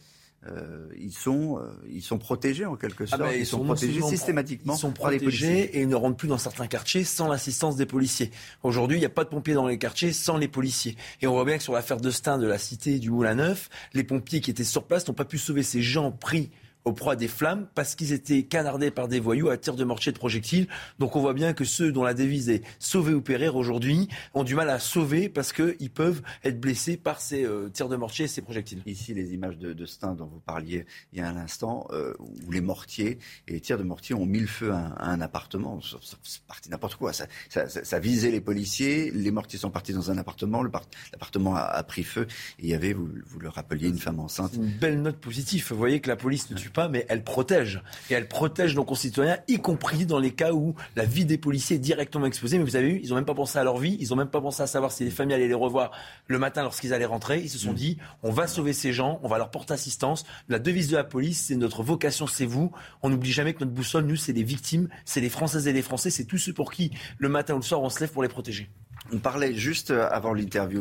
euh, 0.49 0.87
ils, 0.97 1.13
sont, 1.13 1.59
euh, 1.59 1.73
ils 1.89 2.03
sont 2.03 2.19
protégés 2.19 2.67
en 2.67 2.77
quelque 2.77 3.05
ah 3.11 3.17
sorte. 3.17 3.33
ils, 3.37 3.47
sont, 3.47 3.65
protégés 3.65 4.01
systématiquement. 4.03 4.75
Ils 4.75 4.79
sont 4.79 4.93
protégés 4.93 5.77
et 5.77 5.83
ils 5.83 5.89
ne 5.89 5.97
rentrent 5.97 6.17
plus 6.17 6.29
dans 6.29 6.39
certains 6.39 6.69
quartiers 6.69 7.05
sans 7.05 7.29
l'assistance 7.29 7.77
des 7.77 7.87
policiers. 7.87 8.31
Aujourd'hui, 8.63 8.99
il 8.99 9.01
n'y 9.01 9.07
a 9.07 9.11
pas 9.11 9.25
de 9.25 9.29
pompiers 9.29 9.55
dans 9.55 9.67
les 9.67 9.79
quartiers 9.79 10.13
sans 10.13 10.37
les 10.37 10.49
policiers. 10.49 10.97
Et 11.21 11.27
on 11.27 11.33
voit 11.33 11.45
bien 11.45 11.57
que 11.57 11.63
sur 11.65 11.73
l'affaire 11.73 12.01
de 12.01 12.11
Stein 12.11 12.39
de 12.39 12.47
la 12.47 12.59
cité 12.59 12.99
du 12.99 13.11
Moulin 13.11 13.37
Neuf, 13.37 13.71
les 13.93 14.05
pompiers 14.05 14.41
qui 14.41 14.51
étaient 14.51 14.63
sur 14.63 14.85
place 14.85 15.09
n'ont 15.09 15.15
pas 15.15 15.25
pu 15.25 15.39
sauver 15.39 15.63
ces 15.63 15.83
gens 15.83 16.13
pris 16.13 16.51
au 16.87 16.93
proie 16.93 17.17
des 17.17 17.29
flammes 17.29 17.67
parce 17.75 17.97
qu'ils 17.97 18.13
étaient 18.13 18.45
canardés 18.45 18.93
par 18.93 19.09
des 19.09 19.21
voyous 19.21 19.51
à 19.51 19.59
tir 19.59 19.75
de 19.75 19.85
mortier 19.85 20.13
de 20.13 20.19
projectiles. 20.19 20.69
Donc 21.01 21.17
on 21.17 21.21
voit 21.21 21.35
bien 21.35 21.53
que 21.53 21.65
ceux 21.65 21.91
dont 21.91 22.05
la 22.05 22.15
devise 22.15 22.49
est 22.49 22.63
sauver 22.79 23.13
ou 23.13 23.21
périr 23.21 23.57
aujourd'hui 23.57 24.09
ont 24.35 24.45
du 24.45 24.55
mal 24.55 24.71
à 24.71 24.79
sauver 24.79 25.29
parce 25.29 25.53
qu'ils 25.53 25.91
peuvent 25.91 26.23
être 26.45 26.61
blessés 26.61 26.97
par 26.97 27.21
ces 27.21 27.45
euh, 27.45 27.69
tirs 27.69 27.89
de 27.89 27.97
mortier 27.97 28.27
et 28.27 28.29
ces 28.29 28.41
projectiles. 28.41 28.83
Ici, 28.87 29.15
les 29.15 29.35
images 29.35 29.59
de, 29.59 29.73
de 29.73 29.85
Stein 29.85 30.15
dont 30.15 30.27
vous 30.27 30.39
parliez 30.39 30.87
il 31.13 31.19
y 31.19 31.23
a 31.23 31.29
un 31.29 31.37
instant, 31.37 31.89
euh, 31.91 32.15
où 32.21 32.53
les 32.53 32.61
mortiers 32.61 33.19
et 33.49 33.55
les 33.55 33.61
tirs 33.61 33.79
de 33.79 33.83
mortier 33.83 34.15
ont 34.15 34.25
mis 34.25 34.41
le 34.41 34.47
feu 34.47 34.73
à, 34.73 34.95
un 35.01 35.21
appartement. 35.21 35.81
C'est 36.23 36.43
parti 36.43 36.71
n'importe 36.71 36.95
quoi. 36.95 37.13
Ça, 37.13 37.27
ça, 37.49 37.69
ça, 37.69 37.99
visait 37.99 38.31
les 38.31 38.41
policiers, 38.41 39.11
les 39.11 39.33
mortiers 39.33 39.59
sont 39.59 39.71
partis 39.71 39.93
dans 39.93 40.13
un 40.13 40.19
appartement, 40.19 40.63
l'appartement 40.63 41.57
a, 41.57 41.63
a, 41.63 41.83
pris 41.83 42.05
feu 42.05 42.29
et 42.61 42.65
il 42.65 42.69
y 42.69 42.75
avait, 42.75 42.93
vous, 42.93 43.09
vous 43.27 43.41
le 43.41 43.49
rappeliez, 43.49 43.89
une 43.89 43.99
femme 43.99 44.21
enceinte. 44.21 44.55
Une 44.55 44.71
belle 44.71 45.03
note 45.03 45.17
positive. 45.17 45.67
Vous 45.69 45.77
voyez 45.77 46.01
que 46.01 46.09
la 46.09 46.17
police 46.17 46.49
ne 46.51 46.57
tue 46.57 46.71
pas, 46.71 46.76
mais 46.89 47.07
elle 47.09 47.25
protège. 47.25 47.83
Et 48.11 48.15
elle 48.15 48.29
protège 48.29 48.75
nos 48.75 48.85
concitoyens, 48.85 49.39
y 49.49 49.59
compris 49.59 50.07
dans 50.07 50.19
les 50.19 50.33
cas 50.33 50.53
où 50.53 50.75
la 50.95 51.05
vie 51.05 51.25
des 51.25 51.39
policiers 51.39 51.77
est 51.77 51.81
directement 51.81 52.27
exposée. 52.27 52.59
Mais 52.59 52.65
vous 52.65 52.77
avez 52.77 52.93
vu, 52.93 53.01
ils 53.03 53.11
n'ont 53.11 53.17
même 53.17 53.25
pas 53.25 53.35
pensé 53.35 53.59
à 53.59 53.65
leur 53.65 53.79
vie, 53.79 53.97
ils 54.01 54.09
n'ont 54.11 54.17
même 54.17 54.29
pas 54.29 54.41
pensé 54.41 54.63
à 54.63 54.67
savoir 54.67 54.93
si 54.93 55.05
les 55.05 55.11
familles 55.11 55.35
allaient 55.35 55.49
les 55.49 55.55
revoir 55.55 55.91
le 56.27 56.39
matin 56.39 56.63
lorsqu'ils 56.63 56.93
allaient 56.93 57.05
rentrer. 57.05 57.41
Ils 57.41 57.51
se 57.51 57.59
sont 57.59 57.73
mm. 57.73 57.77
dit, 57.77 57.99
on 58.23 58.31
va 58.31 58.47
sauver 58.47 58.73
ces 58.73 58.93
gens, 58.93 59.21
on 59.23 59.29
va 59.29 59.39
leur 59.39 59.51
porter 59.51 59.75
assistance. 59.75 60.25
La 60.49 60.59
devise 60.59 60.89
de 60.89 60.97
la 60.97 61.05
police, 61.05 61.47
c'est 61.47 61.57
notre 61.57 61.83
vocation, 61.83 62.27
c'est 62.27 62.47
vous. 62.47 62.73
On 63.03 63.11
n'oublie 63.11 63.33
jamais 63.33 63.55
que 63.55 63.61
notre 63.61 63.75
boussole, 63.75 64.05
nous, 64.05 64.17
c'est 64.17 64.33
les 64.33 64.43
victimes, 64.43 64.89
c'est 65.05 65.21
les 65.21 65.31
Françaises 65.31 65.67
et 65.69 65.73
les 65.73 65.83
Français, 65.83 66.11
c'est 66.11 66.25
tous 66.25 66.39
ceux 66.39 66.53
pour 66.53 66.73
qui, 66.73 66.91
le 67.19 67.29
matin 67.29 67.55
ou 67.55 67.59
le 67.59 67.63
soir, 67.63 67.83
on 67.83 67.91
se 67.91 68.01
lève 68.01 68.11
pour 68.11 68.23
les 68.23 68.29
protéger. 68.29 68.69
On 69.13 69.19
parlait 69.19 69.55
juste 69.55 69.93
avant 69.93 70.35
l'interview 70.35 70.81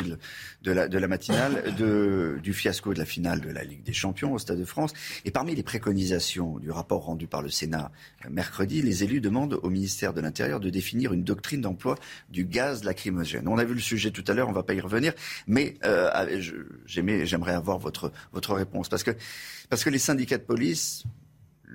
de, 0.64 0.72
la, 0.72 1.08
matinale 1.08 1.76
du 2.42 2.54
fiasco 2.54 2.94
de 2.94 3.00
la 3.00 3.06
finale 3.06 3.40
de 3.40 3.50
la 3.50 3.64
Ligue 3.64 3.84
des 3.84 3.94
Champions 3.94 4.34
au 4.34 4.40
Stade 4.40 4.60
de 4.60 4.66
France. 4.66 4.94
Et 5.26 5.32
parmi 5.32 5.54
les 5.54 5.62
préconisations 5.64 6.58
du 6.58 6.72
rapport 6.72 7.06
rendu 7.06 7.28
par 7.28 7.42
le 7.42 7.50
Sénat 7.50 7.92
euh, 8.26 8.30
mercredi, 8.32 8.82
les 8.82 9.04
élus 9.04 9.22
demandent 9.22 9.60
au 9.62 9.70
ministère 9.70 10.14
de 10.14 10.22
l'Intérieur 10.22 10.60
de 10.60 10.70
définir 10.70 11.14
une 11.14 11.24
doctrine 11.24 11.62
d'emploi 11.62 11.98
du 12.30 12.46
gaz 12.46 12.84
lacrymogène. 12.84 13.48
On 13.48 13.58
a 13.58 13.64
vu 13.64 13.76
le 13.76 13.80
sujet 13.80 14.12
tout 14.12 14.24
à 14.28 14.34
l'heure, 14.34 14.48
on 14.48 14.52
ne 14.52 14.56
va 14.56 14.64
pas 14.64 14.74
y 14.74 14.82
revenir, 14.82 15.14
mais 15.46 15.76
euh, 15.86 16.10
j'aimerais 16.86 17.54
avoir 17.54 17.78
votre, 17.78 18.12
votre 18.34 18.54
réponse. 18.54 18.90
Parce 18.90 19.04
que, 19.04 19.12
parce 19.70 19.84
que 19.84 19.90
les 19.90 20.00
syndicats 20.00 20.38
de 20.38 20.44
police 20.44 21.04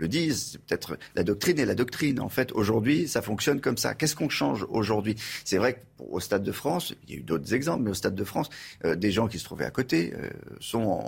le 0.01 0.09
disent. 0.09 0.59
Peut-être 0.67 0.99
la 1.15 1.23
doctrine 1.23 1.59
et 1.59 1.65
la 1.65 1.75
doctrine. 1.75 2.21
En 2.21 2.29
fait, 2.29 2.53
aujourd'hui, 2.53 3.07
ça 3.07 3.23
fonctionne 3.23 3.61
comme 3.61 3.77
ça. 3.77 3.95
Qu'est-ce 3.95 4.17
qu'on 4.17 4.29
change 4.29 4.67
aujourd'hui? 4.71 5.15
C'est 5.45 5.59
vrai 5.59 5.83
qu'au 6.09 6.21
Stade 6.21 6.43
de 6.43 6.53
France, 6.53 6.95
il 7.05 7.15
y 7.15 7.17
a 7.17 7.21
eu 7.21 7.23
d'autres 7.23 7.55
exemples, 7.55 7.83
mais 7.83 7.91
au 7.91 7.95
Stade 7.95 8.15
de 8.15 8.25
France, 8.25 8.49
euh, 8.85 8.97
des 8.97 9.11
gens 9.11 9.29
qui 9.29 9.39
se 9.39 9.45
trouvaient 9.45 9.65
à 9.65 9.71
côté 9.71 10.13
euh, 10.15 10.31
sont, 10.61 11.03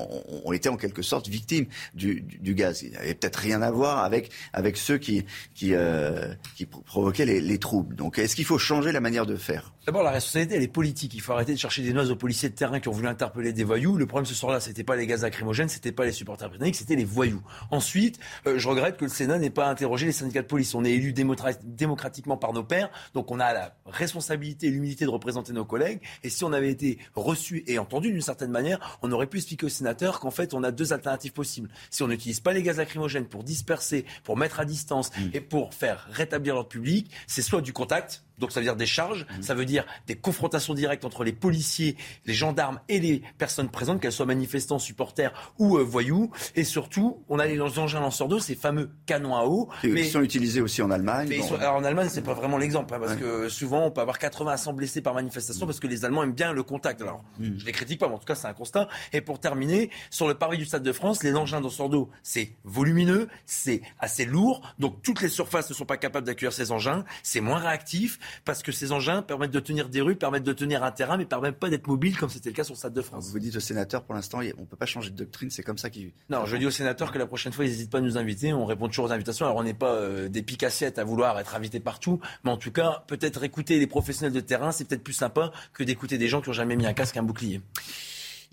ont 0.44 0.52
été 0.52 0.68
en 0.68 0.76
quelque 0.76 1.02
sorte 1.02 1.28
victimes 1.28 1.66
du, 1.94 2.22
du, 2.22 2.54
gaz. 2.54 2.82
Il 2.82 2.92
n'avait 2.92 3.14
peut-être 3.14 3.36
rien 3.36 3.62
à 3.62 3.70
voir 3.70 4.04
avec, 4.04 4.30
avec 4.52 4.76
ceux 4.76 4.98
qui, 4.98 5.24
qui, 5.54 5.74
euh, 5.74 6.34
qui 6.56 6.66
provoquaient 6.66 7.26
les, 7.26 7.40
les 7.40 7.58
troubles. 7.58 7.94
Donc, 7.94 8.18
est-ce 8.18 8.36
qu'il 8.36 8.44
faut 8.44 8.58
changer 8.58 8.92
la 8.92 9.00
manière 9.00 9.26
de 9.26 9.36
faire? 9.36 9.72
D'abord, 9.86 10.02
la 10.02 10.10
responsabilité, 10.10 10.56
elle 10.56 10.62
est 10.62 10.68
politique. 10.68 11.14
Il 11.14 11.20
faut 11.20 11.32
arrêter 11.32 11.52
de 11.52 11.58
chercher 11.58 11.82
des 11.82 11.92
noix 11.92 12.08
aux 12.08 12.16
policiers 12.16 12.48
de 12.48 12.54
terrain 12.54 12.80
qui 12.80 12.88
ont 12.88 12.92
voulu 12.92 13.08
interpeller 13.08 13.52
des 13.52 13.64
voyous. 13.64 13.96
Le 13.96 14.06
problème 14.06 14.26
ce 14.26 14.34
soir-là, 14.34 14.60
c'était 14.60 14.84
pas 14.84 14.96
les 14.96 15.06
gaz 15.06 15.22
lacrymogènes, 15.22 15.68
c'était 15.68 15.92
pas 15.92 16.04
les 16.04 16.12
supporters 16.12 16.48
britanniques, 16.48 16.76
c'était 16.76 16.96
les 16.96 17.04
voyous. 17.04 17.42
Ensuite, 17.70 18.18
je 18.46 18.68
regrette 18.68 18.96
que 18.96 19.04
le 19.04 19.10
Sénat 19.10 19.38
n'ait 19.38 19.50
pas 19.50 19.68
interrogé 19.68 20.06
les 20.06 20.12
syndicats 20.12 20.42
de 20.42 20.46
police. 20.46 20.74
On 20.74 20.84
est 20.84 20.92
élu 20.92 21.12
démocratiquement 21.12 22.36
par 22.36 22.52
nos 22.52 22.64
pairs, 22.64 22.90
donc 23.14 23.30
on 23.30 23.40
a 23.40 23.52
la 23.52 23.74
responsabilité 23.86 24.68
l'humilité 24.82 25.04
de 25.04 25.10
représenter 25.10 25.52
nos 25.52 25.64
collègues. 25.64 26.00
Et 26.24 26.28
si 26.28 26.44
on 26.44 26.52
avait 26.52 26.70
été 26.70 26.98
reçu 27.14 27.62
et 27.68 27.78
entendu 27.78 28.10
d'une 28.10 28.20
certaine 28.20 28.50
manière, 28.50 28.98
on 29.02 29.12
aurait 29.12 29.28
pu 29.28 29.36
expliquer 29.36 29.66
aux 29.66 29.70
sénateurs 29.70 30.18
qu'en 30.18 30.32
fait, 30.32 30.54
on 30.54 30.64
a 30.64 30.72
deux 30.72 30.92
alternatives 30.92 31.32
possibles. 31.32 31.70
Si 31.90 32.02
on 32.02 32.08
n'utilise 32.08 32.40
pas 32.40 32.52
les 32.52 32.62
gaz 32.62 32.78
lacrymogènes 32.78 33.26
pour 33.26 33.44
disperser, 33.44 34.04
pour 34.24 34.36
mettre 34.36 34.58
à 34.58 34.64
distance 34.64 35.10
mmh. 35.16 35.20
et 35.34 35.40
pour 35.40 35.72
faire 35.72 36.08
rétablir 36.10 36.54
l'ordre 36.54 36.68
public, 36.68 37.10
c'est 37.28 37.42
soit 37.42 37.60
du 37.60 37.72
contact, 37.72 38.24
donc 38.42 38.52
ça 38.52 38.60
veut 38.60 38.64
dire 38.64 38.76
des 38.76 38.86
charges, 38.86 39.24
mmh. 39.24 39.42
ça 39.42 39.54
veut 39.54 39.64
dire 39.64 39.86
des 40.06 40.16
confrontations 40.16 40.74
directes 40.74 41.04
entre 41.04 41.22
les 41.22 41.32
policiers, 41.32 41.96
les 42.26 42.34
gendarmes 42.34 42.80
et 42.88 42.98
les 42.98 43.22
personnes 43.38 43.70
présentes, 43.70 44.00
qu'elles 44.00 44.12
soient 44.12 44.26
manifestants, 44.26 44.80
supporters 44.80 45.32
ou 45.58 45.78
euh, 45.78 45.82
voyous. 45.82 46.30
Et 46.56 46.64
surtout, 46.64 47.22
on 47.28 47.38
a 47.38 47.46
les 47.46 47.60
engins 47.60 48.00
lanceurs 48.00 48.26
d'eau, 48.26 48.40
ces 48.40 48.56
fameux 48.56 48.90
canons 49.06 49.36
à 49.36 49.44
eau. 49.44 49.68
mais, 49.84 50.02
sont 50.02 50.22
utilisés 50.22 50.60
aussi 50.60 50.82
en 50.82 50.90
Allemagne. 50.90 51.28
Mais 51.28 51.40
alors 51.60 51.76
en 51.76 51.84
Allemagne, 51.84 52.08
c'est 52.10 52.22
pas 52.22 52.34
vraiment 52.34 52.58
l'exemple, 52.58 52.92
hein, 52.94 52.98
parce 53.00 53.14
que 53.14 53.48
souvent 53.48 53.86
on 53.86 53.90
peut 53.92 54.00
avoir 54.00 54.18
80 54.18 54.52
à 54.52 54.56
100 54.56 54.72
blessés 54.72 55.00
par 55.00 55.14
manifestation, 55.14 55.64
parce 55.64 55.78
que 55.78 55.86
les 55.86 56.04
Allemands 56.04 56.24
aiment 56.24 56.32
bien 56.32 56.52
le 56.52 56.64
contact. 56.64 57.00
Alors, 57.00 57.24
mmh. 57.38 57.58
je 57.58 57.64
les 57.64 57.72
critique 57.72 58.00
pas, 58.00 58.08
mais 58.08 58.14
en 58.14 58.18
tout 58.18 58.26
cas 58.26 58.34
c'est 58.34 58.48
un 58.48 58.54
constat. 58.54 58.88
Et 59.12 59.20
pour 59.20 59.38
terminer, 59.38 59.90
sur 60.10 60.26
le 60.26 60.34
parvis 60.34 60.58
du 60.58 60.64
Stade 60.64 60.82
de 60.82 60.92
France, 60.92 61.22
les 61.22 61.34
engins 61.34 61.60
lanceurs 61.60 61.88
d'eau, 61.88 62.10
c'est 62.24 62.56
volumineux, 62.64 63.28
c'est 63.46 63.82
assez 64.00 64.24
lourd, 64.24 64.62
donc 64.80 65.00
toutes 65.02 65.22
les 65.22 65.28
surfaces 65.28 65.70
ne 65.70 65.74
sont 65.74 65.84
pas 65.84 65.96
capables 65.96 66.26
d'accueillir 66.26 66.52
ces 66.52 66.72
engins, 66.72 67.04
c'est 67.22 67.40
moins 67.40 67.58
réactif. 67.58 68.18
Parce 68.44 68.62
que 68.62 68.72
ces 68.72 68.92
engins 68.92 69.22
permettent 69.22 69.50
de 69.50 69.60
tenir 69.60 69.88
des 69.88 70.00
rues, 70.00 70.16
permettent 70.16 70.44
de 70.44 70.52
tenir 70.52 70.82
un 70.82 70.90
terrain, 70.90 71.16
mais 71.16 71.24
permettent 71.24 71.58
pas 71.58 71.70
d'être 71.70 71.86
mobiles 71.86 72.16
comme 72.16 72.30
c'était 72.30 72.50
le 72.50 72.54
cas 72.54 72.64
sur 72.64 72.74
le 72.74 72.78
Stade 72.78 72.94
de 72.94 73.02
France. 73.02 73.30
Vous 73.30 73.38
dites 73.38 73.56
aux 73.56 73.60
sénateurs, 73.60 74.02
pour 74.02 74.14
l'instant, 74.14 74.38
on 74.38 74.60
ne 74.60 74.66
peut 74.66 74.76
pas 74.76 74.86
changer 74.86 75.10
de 75.10 75.16
doctrine, 75.16 75.50
c'est 75.50 75.62
comme 75.62 75.78
ça 75.78 75.90
qu'ils... 75.90 76.12
Non, 76.30 76.46
je 76.46 76.56
dis 76.56 76.66
aux 76.66 76.70
sénateurs 76.70 77.12
que 77.12 77.18
la 77.18 77.26
prochaine 77.26 77.52
fois, 77.52 77.64
ils 77.64 77.70
n'hésitent 77.70 77.90
pas 77.90 77.98
à 77.98 78.02
nous 78.02 78.18
inviter, 78.18 78.52
on 78.52 78.64
répond 78.64 78.88
toujours 78.88 79.06
aux 79.06 79.12
invitations. 79.12 79.46
Alors 79.46 79.56
on 79.56 79.62
n'est 79.62 79.74
pas 79.74 79.94
euh, 79.94 80.28
des 80.28 80.42
picassiettes 80.42 80.98
à 80.98 81.04
vouloir 81.04 81.38
être 81.38 81.54
invités 81.54 81.80
partout, 81.80 82.20
mais 82.44 82.50
en 82.50 82.56
tout 82.56 82.72
cas, 82.72 83.04
peut-être 83.06 83.44
écouter 83.44 83.78
les 83.78 83.86
professionnels 83.86 84.32
de 84.32 84.40
terrain, 84.40 84.72
c'est 84.72 84.84
peut-être 84.84 85.04
plus 85.04 85.12
sympa 85.12 85.52
que 85.72 85.84
d'écouter 85.84 86.18
des 86.18 86.28
gens 86.28 86.40
qui 86.40 86.48
n'ont 86.48 86.54
jamais 86.54 86.76
mis 86.76 86.86
un 86.86 86.92
casque, 86.92 87.16
un 87.16 87.22
bouclier. 87.22 87.60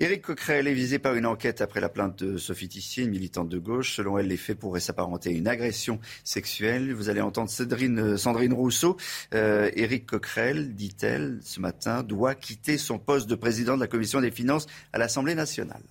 Éric 0.02 0.22
Coquerel 0.22 0.66
est 0.70 0.74
visé 0.74 0.98
par 0.98 1.16
une 1.16 1.26
enquête 1.26 1.60
après 1.60 1.82
la 1.82 1.90
plainte 1.90 2.24
de 2.24 2.38
Sophie 2.38 2.70
Tissier, 2.70 3.04
une 3.04 3.10
militante 3.10 3.50
de 3.50 3.58
gauche. 3.58 3.94
Selon 3.98 4.18
elle, 4.18 4.28
les 4.28 4.38
faits 4.38 4.58
pourraient 4.58 4.80
s'apparenter 4.80 5.32
à 5.32 5.34
une 5.34 5.48
agression 5.50 6.00
sexuelle. 6.24 6.94
Vous 6.94 7.10
allez 7.10 7.20
entendre 7.20 7.50
Sandrine, 7.50 8.16
Sandrine 8.16 8.54
Rousseau. 8.54 8.96
Euh, 9.34 9.70
Éric 9.76 10.06
Coquerel, 10.06 10.74
dit-elle, 10.74 11.40
ce 11.44 11.60
matin, 11.60 12.02
doit 12.02 12.34
quitter 12.34 12.78
son 12.78 12.98
poste 12.98 13.30
de 13.30 13.36
président 13.36 13.76
de 13.76 13.82
la 13.82 13.88
commission 13.88 14.22
des 14.22 14.32
finances 14.32 14.68
à 14.94 15.00
l'Assemblée 15.00 15.36
nationale. 15.36 15.84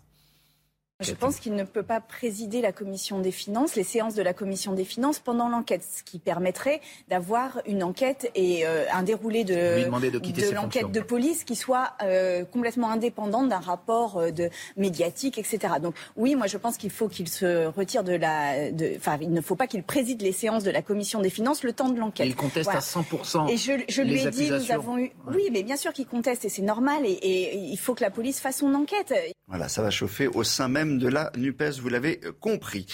Je 1.00 1.12
pense 1.12 1.38
qu'il 1.38 1.54
ne 1.54 1.62
peut 1.62 1.84
pas 1.84 2.00
présider 2.00 2.60
la 2.60 2.72
commission 2.72 3.20
des 3.20 3.30
finances, 3.30 3.76
les 3.76 3.84
séances 3.84 4.16
de 4.16 4.22
la 4.22 4.32
commission 4.32 4.72
des 4.72 4.84
finances 4.84 5.20
pendant 5.20 5.48
l'enquête, 5.48 5.84
ce 5.84 6.02
qui 6.02 6.18
permettrait 6.18 6.80
d'avoir 7.08 7.60
une 7.66 7.84
enquête 7.84 8.32
et 8.34 8.66
euh, 8.66 8.84
un 8.92 9.04
déroulé 9.04 9.44
de, 9.44 9.54
de, 9.54 10.50
l'enquête 10.52 10.90
de 10.90 11.00
police 11.00 11.44
qui 11.44 11.54
soit 11.54 11.92
euh, 12.02 12.44
complètement 12.44 12.90
indépendante 12.90 13.48
d'un 13.48 13.60
rapport 13.60 14.18
euh, 14.18 14.30
de 14.32 14.50
médiatique, 14.76 15.38
etc. 15.38 15.74
Donc 15.80 15.94
oui, 16.16 16.34
moi 16.34 16.48
je 16.48 16.56
pense 16.56 16.76
qu'il 16.76 16.90
faut 16.90 17.06
qu'il 17.06 17.28
se 17.28 17.66
retire 17.66 18.02
de 18.02 18.14
la, 18.14 18.54
enfin 18.96 19.18
il 19.20 19.30
ne 19.30 19.40
faut 19.40 19.54
pas 19.54 19.68
qu'il 19.68 19.84
préside 19.84 20.20
les 20.20 20.32
séances 20.32 20.64
de 20.64 20.72
la 20.72 20.82
commission 20.82 21.20
des 21.20 21.30
finances 21.30 21.62
le 21.62 21.72
temps 21.72 21.90
de 21.90 22.00
l'enquête. 22.00 22.26
Il 22.26 22.34
conteste 22.34 22.70
à 22.70 22.80
100%. 22.80 23.48
Et 23.52 23.56
je, 23.56 23.84
je 23.88 24.02
lui 24.02 24.20
ai 24.20 24.30
dit, 24.30 24.50
nous 24.50 24.72
avons 24.72 24.98
eu, 24.98 25.12
oui, 25.28 25.48
mais 25.52 25.62
bien 25.62 25.76
sûr 25.76 25.92
qu'il 25.92 26.06
conteste 26.06 26.44
et 26.44 26.48
c'est 26.48 26.62
normal 26.62 27.06
et, 27.06 27.12
et 27.12 27.56
il 27.56 27.78
faut 27.78 27.94
que 27.94 28.02
la 28.02 28.10
police 28.10 28.40
fasse 28.40 28.56
son 28.56 28.74
enquête. 28.74 29.14
Voilà, 29.48 29.68
ça 29.70 29.80
va 29.80 29.90
chauffer 29.90 30.26
au 30.26 30.44
sein 30.44 30.68
même 30.68 30.98
de 30.98 31.08
la 31.08 31.30
NUPES, 31.36 31.80
vous 31.80 31.88
l'avez 31.88 32.20
compris. 32.38 32.86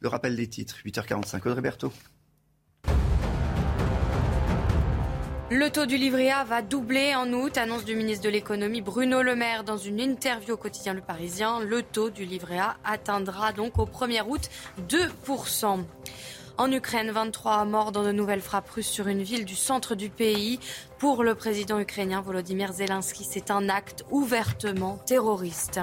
Le 0.00 0.08
rappel 0.08 0.34
des 0.34 0.48
titres, 0.48 0.76
8h45, 0.84 1.46
Audrey 1.46 1.60
Berthaud. 1.60 1.92
Le 5.52 5.68
taux 5.68 5.84
du 5.84 5.98
livret 5.98 6.30
A 6.30 6.44
va 6.44 6.62
doubler 6.62 7.14
en 7.14 7.30
août, 7.32 7.58
annonce 7.58 7.84
du 7.84 7.96
ministre 7.96 8.24
de 8.24 8.30
l'économie 8.30 8.80
Bruno 8.80 9.20
Le 9.20 9.34
Maire 9.34 9.64
dans 9.64 9.76
une 9.76 10.00
interview 10.00 10.54
au 10.54 10.56
quotidien 10.56 10.94
Le 10.94 11.00
Parisien. 11.02 11.60
Le 11.60 11.82
taux 11.82 12.08
du 12.08 12.24
livret 12.24 12.58
A 12.58 12.76
atteindra 12.84 13.52
donc 13.52 13.78
au 13.78 13.84
1er 13.84 14.22
août 14.26 14.48
2%. 14.88 15.84
En 16.60 16.70
Ukraine, 16.72 17.10
23 17.10 17.64
morts 17.64 17.90
dans 17.90 18.04
de 18.04 18.12
nouvelles 18.12 18.42
frappes 18.42 18.68
russes 18.68 18.86
sur 18.86 19.08
une 19.08 19.22
ville 19.22 19.46
du 19.46 19.56
centre 19.56 19.94
du 19.94 20.10
pays. 20.10 20.60
Pour 20.98 21.24
le 21.24 21.34
président 21.34 21.80
ukrainien 21.80 22.20
Volodymyr 22.20 22.74
Zelensky, 22.74 23.24
c'est 23.24 23.50
un 23.50 23.70
acte 23.70 24.04
ouvertement 24.10 24.98
terroriste. 25.06 25.80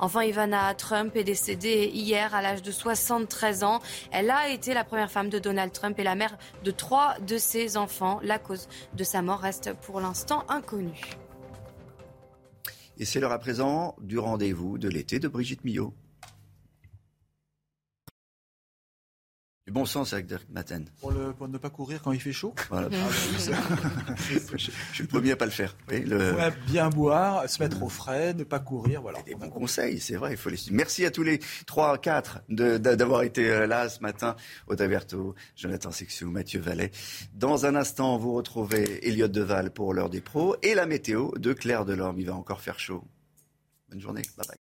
Enfin, 0.00 0.24
Ivana 0.24 0.74
Trump 0.74 1.14
est 1.14 1.22
décédée 1.22 1.88
hier 1.94 2.34
à 2.34 2.42
l'âge 2.42 2.62
de 2.62 2.72
73 2.72 3.62
ans. 3.62 3.78
Elle 4.10 4.32
a 4.32 4.48
été 4.48 4.74
la 4.74 4.82
première 4.82 5.12
femme 5.12 5.28
de 5.28 5.38
Donald 5.38 5.70
Trump 5.70 5.96
et 6.00 6.02
la 6.02 6.16
mère 6.16 6.36
de 6.64 6.72
trois 6.72 7.14
de 7.20 7.38
ses 7.38 7.76
enfants. 7.76 8.18
La 8.24 8.40
cause 8.40 8.66
de 8.94 9.04
sa 9.04 9.22
mort 9.22 9.38
reste 9.38 9.72
pour 9.74 10.00
l'instant 10.00 10.44
inconnue. 10.48 11.12
Et 12.98 13.04
c'est 13.04 13.20
l'heure 13.20 13.30
à 13.30 13.38
présent 13.38 13.94
du 14.00 14.18
rendez-vous 14.18 14.78
de 14.78 14.88
l'été 14.88 15.20
de 15.20 15.28
Brigitte 15.28 15.62
Millot. 15.62 15.94
Du 19.68 19.72
bon 19.72 19.84
sens 19.84 20.14
avec 20.14 20.24
Dirk 20.24 20.46
Maten. 20.48 20.86
Pour, 20.98 21.12
ne 21.12 21.58
pas 21.58 21.68
courir 21.68 22.00
quand 22.00 22.12
il 22.12 22.20
fait 22.22 22.32
chaud 22.32 22.54
voilà. 22.70 22.88
Ah, 22.98 24.14
je, 24.16 24.56
suis 24.56 24.72
le 25.02 25.06
premier 25.06 25.32
à 25.32 25.36
pas 25.36 25.44
le 25.44 25.50
faire. 25.50 25.76
bien 26.66 26.88
boire, 26.88 27.46
se 27.46 27.62
mettre 27.62 27.82
au 27.82 27.90
frais, 27.90 28.32
ne 28.32 28.44
pas 28.44 28.60
courir. 28.60 29.02
Voilà. 29.02 29.20
Des 29.20 29.34
bons 29.34 29.50
conseils, 29.50 30.00
c'est 30.00 30.14
vrai. 30.16 30.30
Il 30.30 30.36
faut 30.38 30.48
les... 30.48 30.56
Merci 30.70 31.04
à 31.04 31.10
tous 31.10 31.22
les 31.22 31.38
3, 31.66 31.98
4 31.98 32.44
d'avoir 32.48 33.24
été 33.24 33.50
euh, 33.50 33.66
là 33.66 33.90
ce 33.90 34.00
matin. 34.00 34.36
Audrey 34.68 34.88
Berthaud, 34.88 35.34
Jonathan 35.54 35.90
Sexou, 35.90 36.30
Mathieu 36.30 36.60
Vallet. 36.60 36.90
Dans 37.34 37.66
un 37.66 37.74
instant, 37.74 38.16
vous 38.16 38.32
retrouvez 38.32 39.06
Elliot 39.06 39.28
Deval 39.28 39.70
pour 39.70 39.92
l'heure 39.92 40.08
des 40.08 40.22
pros 40.22 40.56
et 40.62 40.74
la 40.74 40.86
météo 40.86 41.32
de 41.36 41.52
Claire 41.52 41.84
Delorme. 41.84 42.18
Il 42.18 42.26
va 42.26 42.34
encore 42.34 42.62
faire 42.62 42.80
chaud. 42.80 43.04
Bonne 43.90 44.00
journée. 44.00 44.22
Bye 44.38 44.46
bye. 44.48 44.67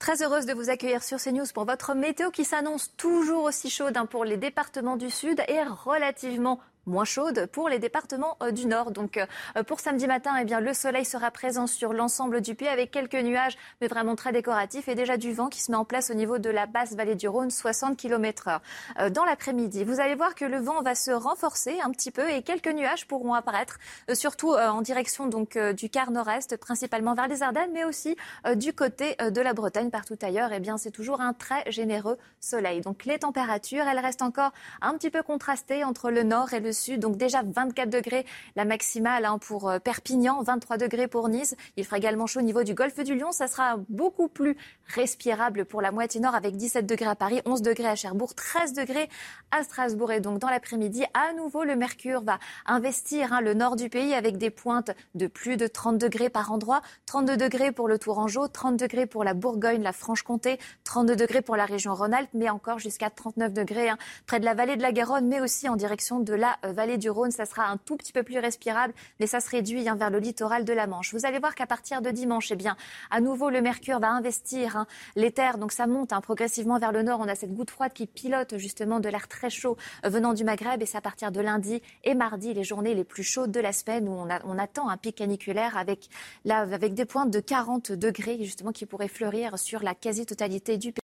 Très 0.00 0.22
heureuse 0.22 0.46
de 0.46 0.54
vous 0.54 0.70
accueillir 0.70 1.02
sur 1.02 1.18
CNews 1.18 1.44
pour 1.52 1.66
votre 1.66 1.92
météo 1.92 2.30
qui 2.30 2.46
s'annonce 2.46 2.90
toujours 2.96 3.44
aussi 3.44 3.68
chaude 3.68 3.98
hein, 3.98 4.06
pour 4.06 4.24
les 4.24 4.38
départements 4.38 4.96
du 4.96 5.10
Sud 5.10 5.44
et 5.46 5.62
relativement 5.62 6.58
moins 6.86 7.04
chaude 7.04 7.46
pour 7.52 7.68
les 7.68 7.78
départements 7.78 8.36
euh, 8.42 8.50
du 8.50 8.66
Nord. 8.66 8.90
Donc 8.90 9.16
euh, 9.16 9.62
pour 9.64 9.80
samedi 9.80 10.06
matin, 10.06 10.32
eh 10.40 10.44
bien, 10.44 10.60
le 10.60 10.74
soleil 10.74 11.04
sera 11.04 11.30
présent 11.30 11.66
sur 11.66 11.92
l'ensemble 11.92 12.40
du 12.40 12.54
pays 12.54 12.68
avec 12.68 12.90
quelques 12.90 13.14
nuages, 13.14 13.56
mais 13.80 13.88
vraiment 13.88 14.16
très 14.16 14.32
décoratifs 14.32 14.88
et 14.88 14.94
déjà 14.94 15.16
du 15.16 15.32
vent 15.32 15.48
qui 15.48 15.60
se 15.60 15.70
met 15.70 15.76
en 15.76 15.84
place 15.84 16.10
au 16.10 16.14
niveau 16.14 16.38
de 16.38 16.50
la 16.50 16.66
basse 16.66 16.94
vallée 16.94 17.14
du 17.14 17.28
Rhône, 17.28 17.50
60 17.50 17.96
km 17.96 18.48
h 18.96 19.10
Dans 19.10 19.24
l'après-midi, 19.24 19.84
vous 19.84 20.00
allez 20.00 20.14
voir 20.14 20.34
que 20.34 20.44
le 20.44 20.58
vent 20.58 20.82
va 20.82 20.94
se 20.94 21.10
renforcer 21.10 21.80
un 21.80 21.90
petit 21.90 22.10
peu 22.10 22.28
et 22.30 22.42
quelques 22.42 22.68
nuages 22.68 23.06
pourront 23.06 23.34
apparaître, 23.34 23.78
euh, 24.08 24.14
surtout 24.14 24.52
en 24.54 24.82
direction 24.82 25.26
donc 25.26 25.58
du 25.58 25.90
quart 25.90 26.10
nord-est, 26.10 26.56
principalement 26.56 27.14
vers 27.14 27.28
les 27.28 27.42
Ardennes, 27.42 27.70
mais 27.72 27.84
aussi 27.84 28.16
du 28.54 28.72
côté 28.72 29.16
de 29.20 29.40
la 29.40 29.52
Bretagne, 29.52 29.90
partout 29.90 30.18
ailleurs. 30.22 30.50
Eh 30.52 30.60
bien, 30.60 30.76
c'est 30.78 30.90
toujours 30.90 31.20
un 31.20 31.32
très 31.32 31.70
généreux 31.70 32.18
soleil. 32.40 32.80
Donc 32.80 33.04
les 33.04 33.18
températures, 33.18 33.86
elles 33.86 33.98
restent 33.98 34.22
encore 34.22 34.52
un 34.80 34.94
petit 34.94 35.10
peu 35.10 35.22
contrastées 35.22 35.84
entre 35.84 36.10
le 36.10 36.22
nord 36.22 36.52
et 36.52 36.60
le 36.60 36.69
Donc 36.98 37.16
déjà 37.16 37.42
24 37.42 37.90
degrés 37.90 38.24
la 38.56 38.64
maximale 38.64 39.24
hein, 39.24 39.38
pour 39.38 39.68
euh, 39.68 39.78
Perpignan, 39.78 40.42
23 40.42 40.76
degrés 40.76 41.08
pour 41.08 41.28
Nice. 41.28 41.54
Il 41.76 41.84
fera 41.84 41.98
également 41.98 42.26
chaud 42.26 42.40
au 42.40 42.42
niveau 42.42 42.62
du 42.62 42.74
golfe 42.74 42.98
du 43.00 43.14
Lion. 43.14 43.32
Ça 43.32 43.48
sera 43.48 43.76
beaucoup 43.88 44.28
plus 44.28 44.56
respirable 44.86 45.64
pour 45.64 45.82
la 45.82 45.92
moitié 45.92 46.20
nord 46.20 46.34
avec 46.34 46.56
17 46.56 46.86
degrés 46.86 47.10
à 47.10 47.14
Paris, 47.14 47.40
11 47.44 47.62
degrés 47.62 47.88
à 47.88 47.96
Cherbourg, 47.96 48.34
13 48.34 48.72
degrés 48.72 49.08
à 49.50 49.62
Strasbourg. 49.62 50.12
Et 50.12 50.20
donc 50.20 50.38
dans 50.38 50.48
l'après-midi, 50.48 51.04
à 51.14 51.32
nouveau, 51.34 51.64
le 51.64 51.76
mercure 51.76 52.22
va 52.22 52.38
investir 52.66 53.32
hein, 53.32 53.40
le 53.40 53.54
nord 53.54 53.76
du 53.76 53.88
pays 53.88 54.14
avec 54.14 54.38
des 54.38 54.50
pointes 54.50 54.90
de 55.14 55.26
plus 55.26 55.56
de 55.56 55.66
30 55.66 55.98
degrés 55.98 56.30
par 56.30 56.52
endroit. 56.52 56.82
32 57.06 57.36
degrés 57.36 57.72
pour 57.72 57.88
le 57.88 57.98
Tourangeau, 57.98 58.48
30 58.48 58.76
degrés 58.76 59.06
pour 59.06 59.24
la 59.24 59.34
Bourgogne, 59.34 59.82
la 59.82 59.92
Franche-Comté, 59.92 60.58
32 60.84 61.16
degrés 61.16 61.42
pour 61.42 61.56
la 61.56 61.64
région 61.64 61.94
Rhône-Alpes, 61.94 62.30
mais 62.34 62.50
encore 62.50 62.78
jusqu'à 62.78 63.10
39 63.10 63.52
degrés 63.52 63.88
hein, 63.88 63.98
près 64.26 64.40
de 64.40 64.44
la 64.44 64.54
vallée 64.54 64.76
de 64.76 64.82
la 64.82 64.92
Garonne, 64.92 65.26
mais 65.26 65.40
aussi 65.40 65.68
en 65.68 65.76
direction 65.76 66.20
de 66.20 66.34
la 66.34 66.58
vallée 66.62 66.98
du 66.98 67.10
Rhône. 67.10 67.30
Ça 67.30 67.46
sera 67.46 67.66
un 67.66 67.76
tout 67.76 67.96
petit 67.96 68.12
peu 68.12 68.22
plus 68.22 68.38
respirable, 68.38 68.92
mais 69.18 69.26
ça 69.26 69.40
se 69.40 69.50
réduit 69.50 69.88
hein, 69.88 69.96
vers 69.96 70.10
le 70.10 70.18
littoral 70.18 70.64
de 70.64 70.72
la 70.72 70.86
Manche. 70.86 71.14
Vous 71.14 71.26
allez 71.26 71.38
voir 71.38 71.54
qu'à 71.54 71.66
partir 71.66 72.02
de 72.02 72.10
dimanche, 72.10 72.50
eh 72.50 72.56
bien, 72.56 72.76
à 73.10 73.20
nouveau, 73.20 73.50
le 73.50 73.62
mercure 73.62 74.00
va 74.00 74.10
investir 74.10 74.76
hein, 74.76 74.86
les 75.16 75.30
terres. 75.32 75.58
Donc 75.58 75.72
ça 75.72 75.86
monte 75.86 76.12
hein, 76.12 76.20
progressivement 76.20 76.78
vers 76.78 76.92
le 76.92 77.02
nord. 77.02 77.20
On 77.20 77.28
a 77.28 77.34
cette 77.34 77.54
goutte 77.54 77.70
froide 77.70 77.92
qui 77.92 78.06
pilote 78.06 78.56
justement 78.56 79.00
de 79.00 79.08
l'air 79.08 79.28
très 79.28 79.50
chaud 79.50 79.76
euh, 80.04 80.08
venant 80.08 80.32
du 80.32 80.44
Maghreb. 80.44 80.82
Et 80.82 80.86
c'est 80.86 80.98
à 80.98 81.00
partir 81.02 81.32
de 81.32 81.40
lundi 81.40 81.82
et 82.04 82.14
mardi, 82.14 82.54
les 82.54 82.64
journées 82.64 82.94
les 82.94 83.04
plus 83.04 83.22
chaudes 83.22 83.50
de 83.50 83.60
la 83.60 83.72
semaine, 83.72 84.08
où 84.08 84.12
on, 84.12 84.58
attend 84.58 84.88
un 84.88 84.96
pic 84.96 85.16
caniculaire 85.16 85.76
avec, 85.76 86.08
avec 86.48 86.94
des 86.94 87.04
pointes 87.04 87.30
de 87.30 87.40
40 87.40 87.92
degrés, 87.92 88.38
justement, 88.42 88.72
qui 88.72 88.86
pourraient 88.86 89.08
fleurir 89.08 89.58
sur 89.58 89.82
la 89.82 89.94
quasi-totalité 89.94 90.76
du 90.76 90.92
pays. 90.92 90.99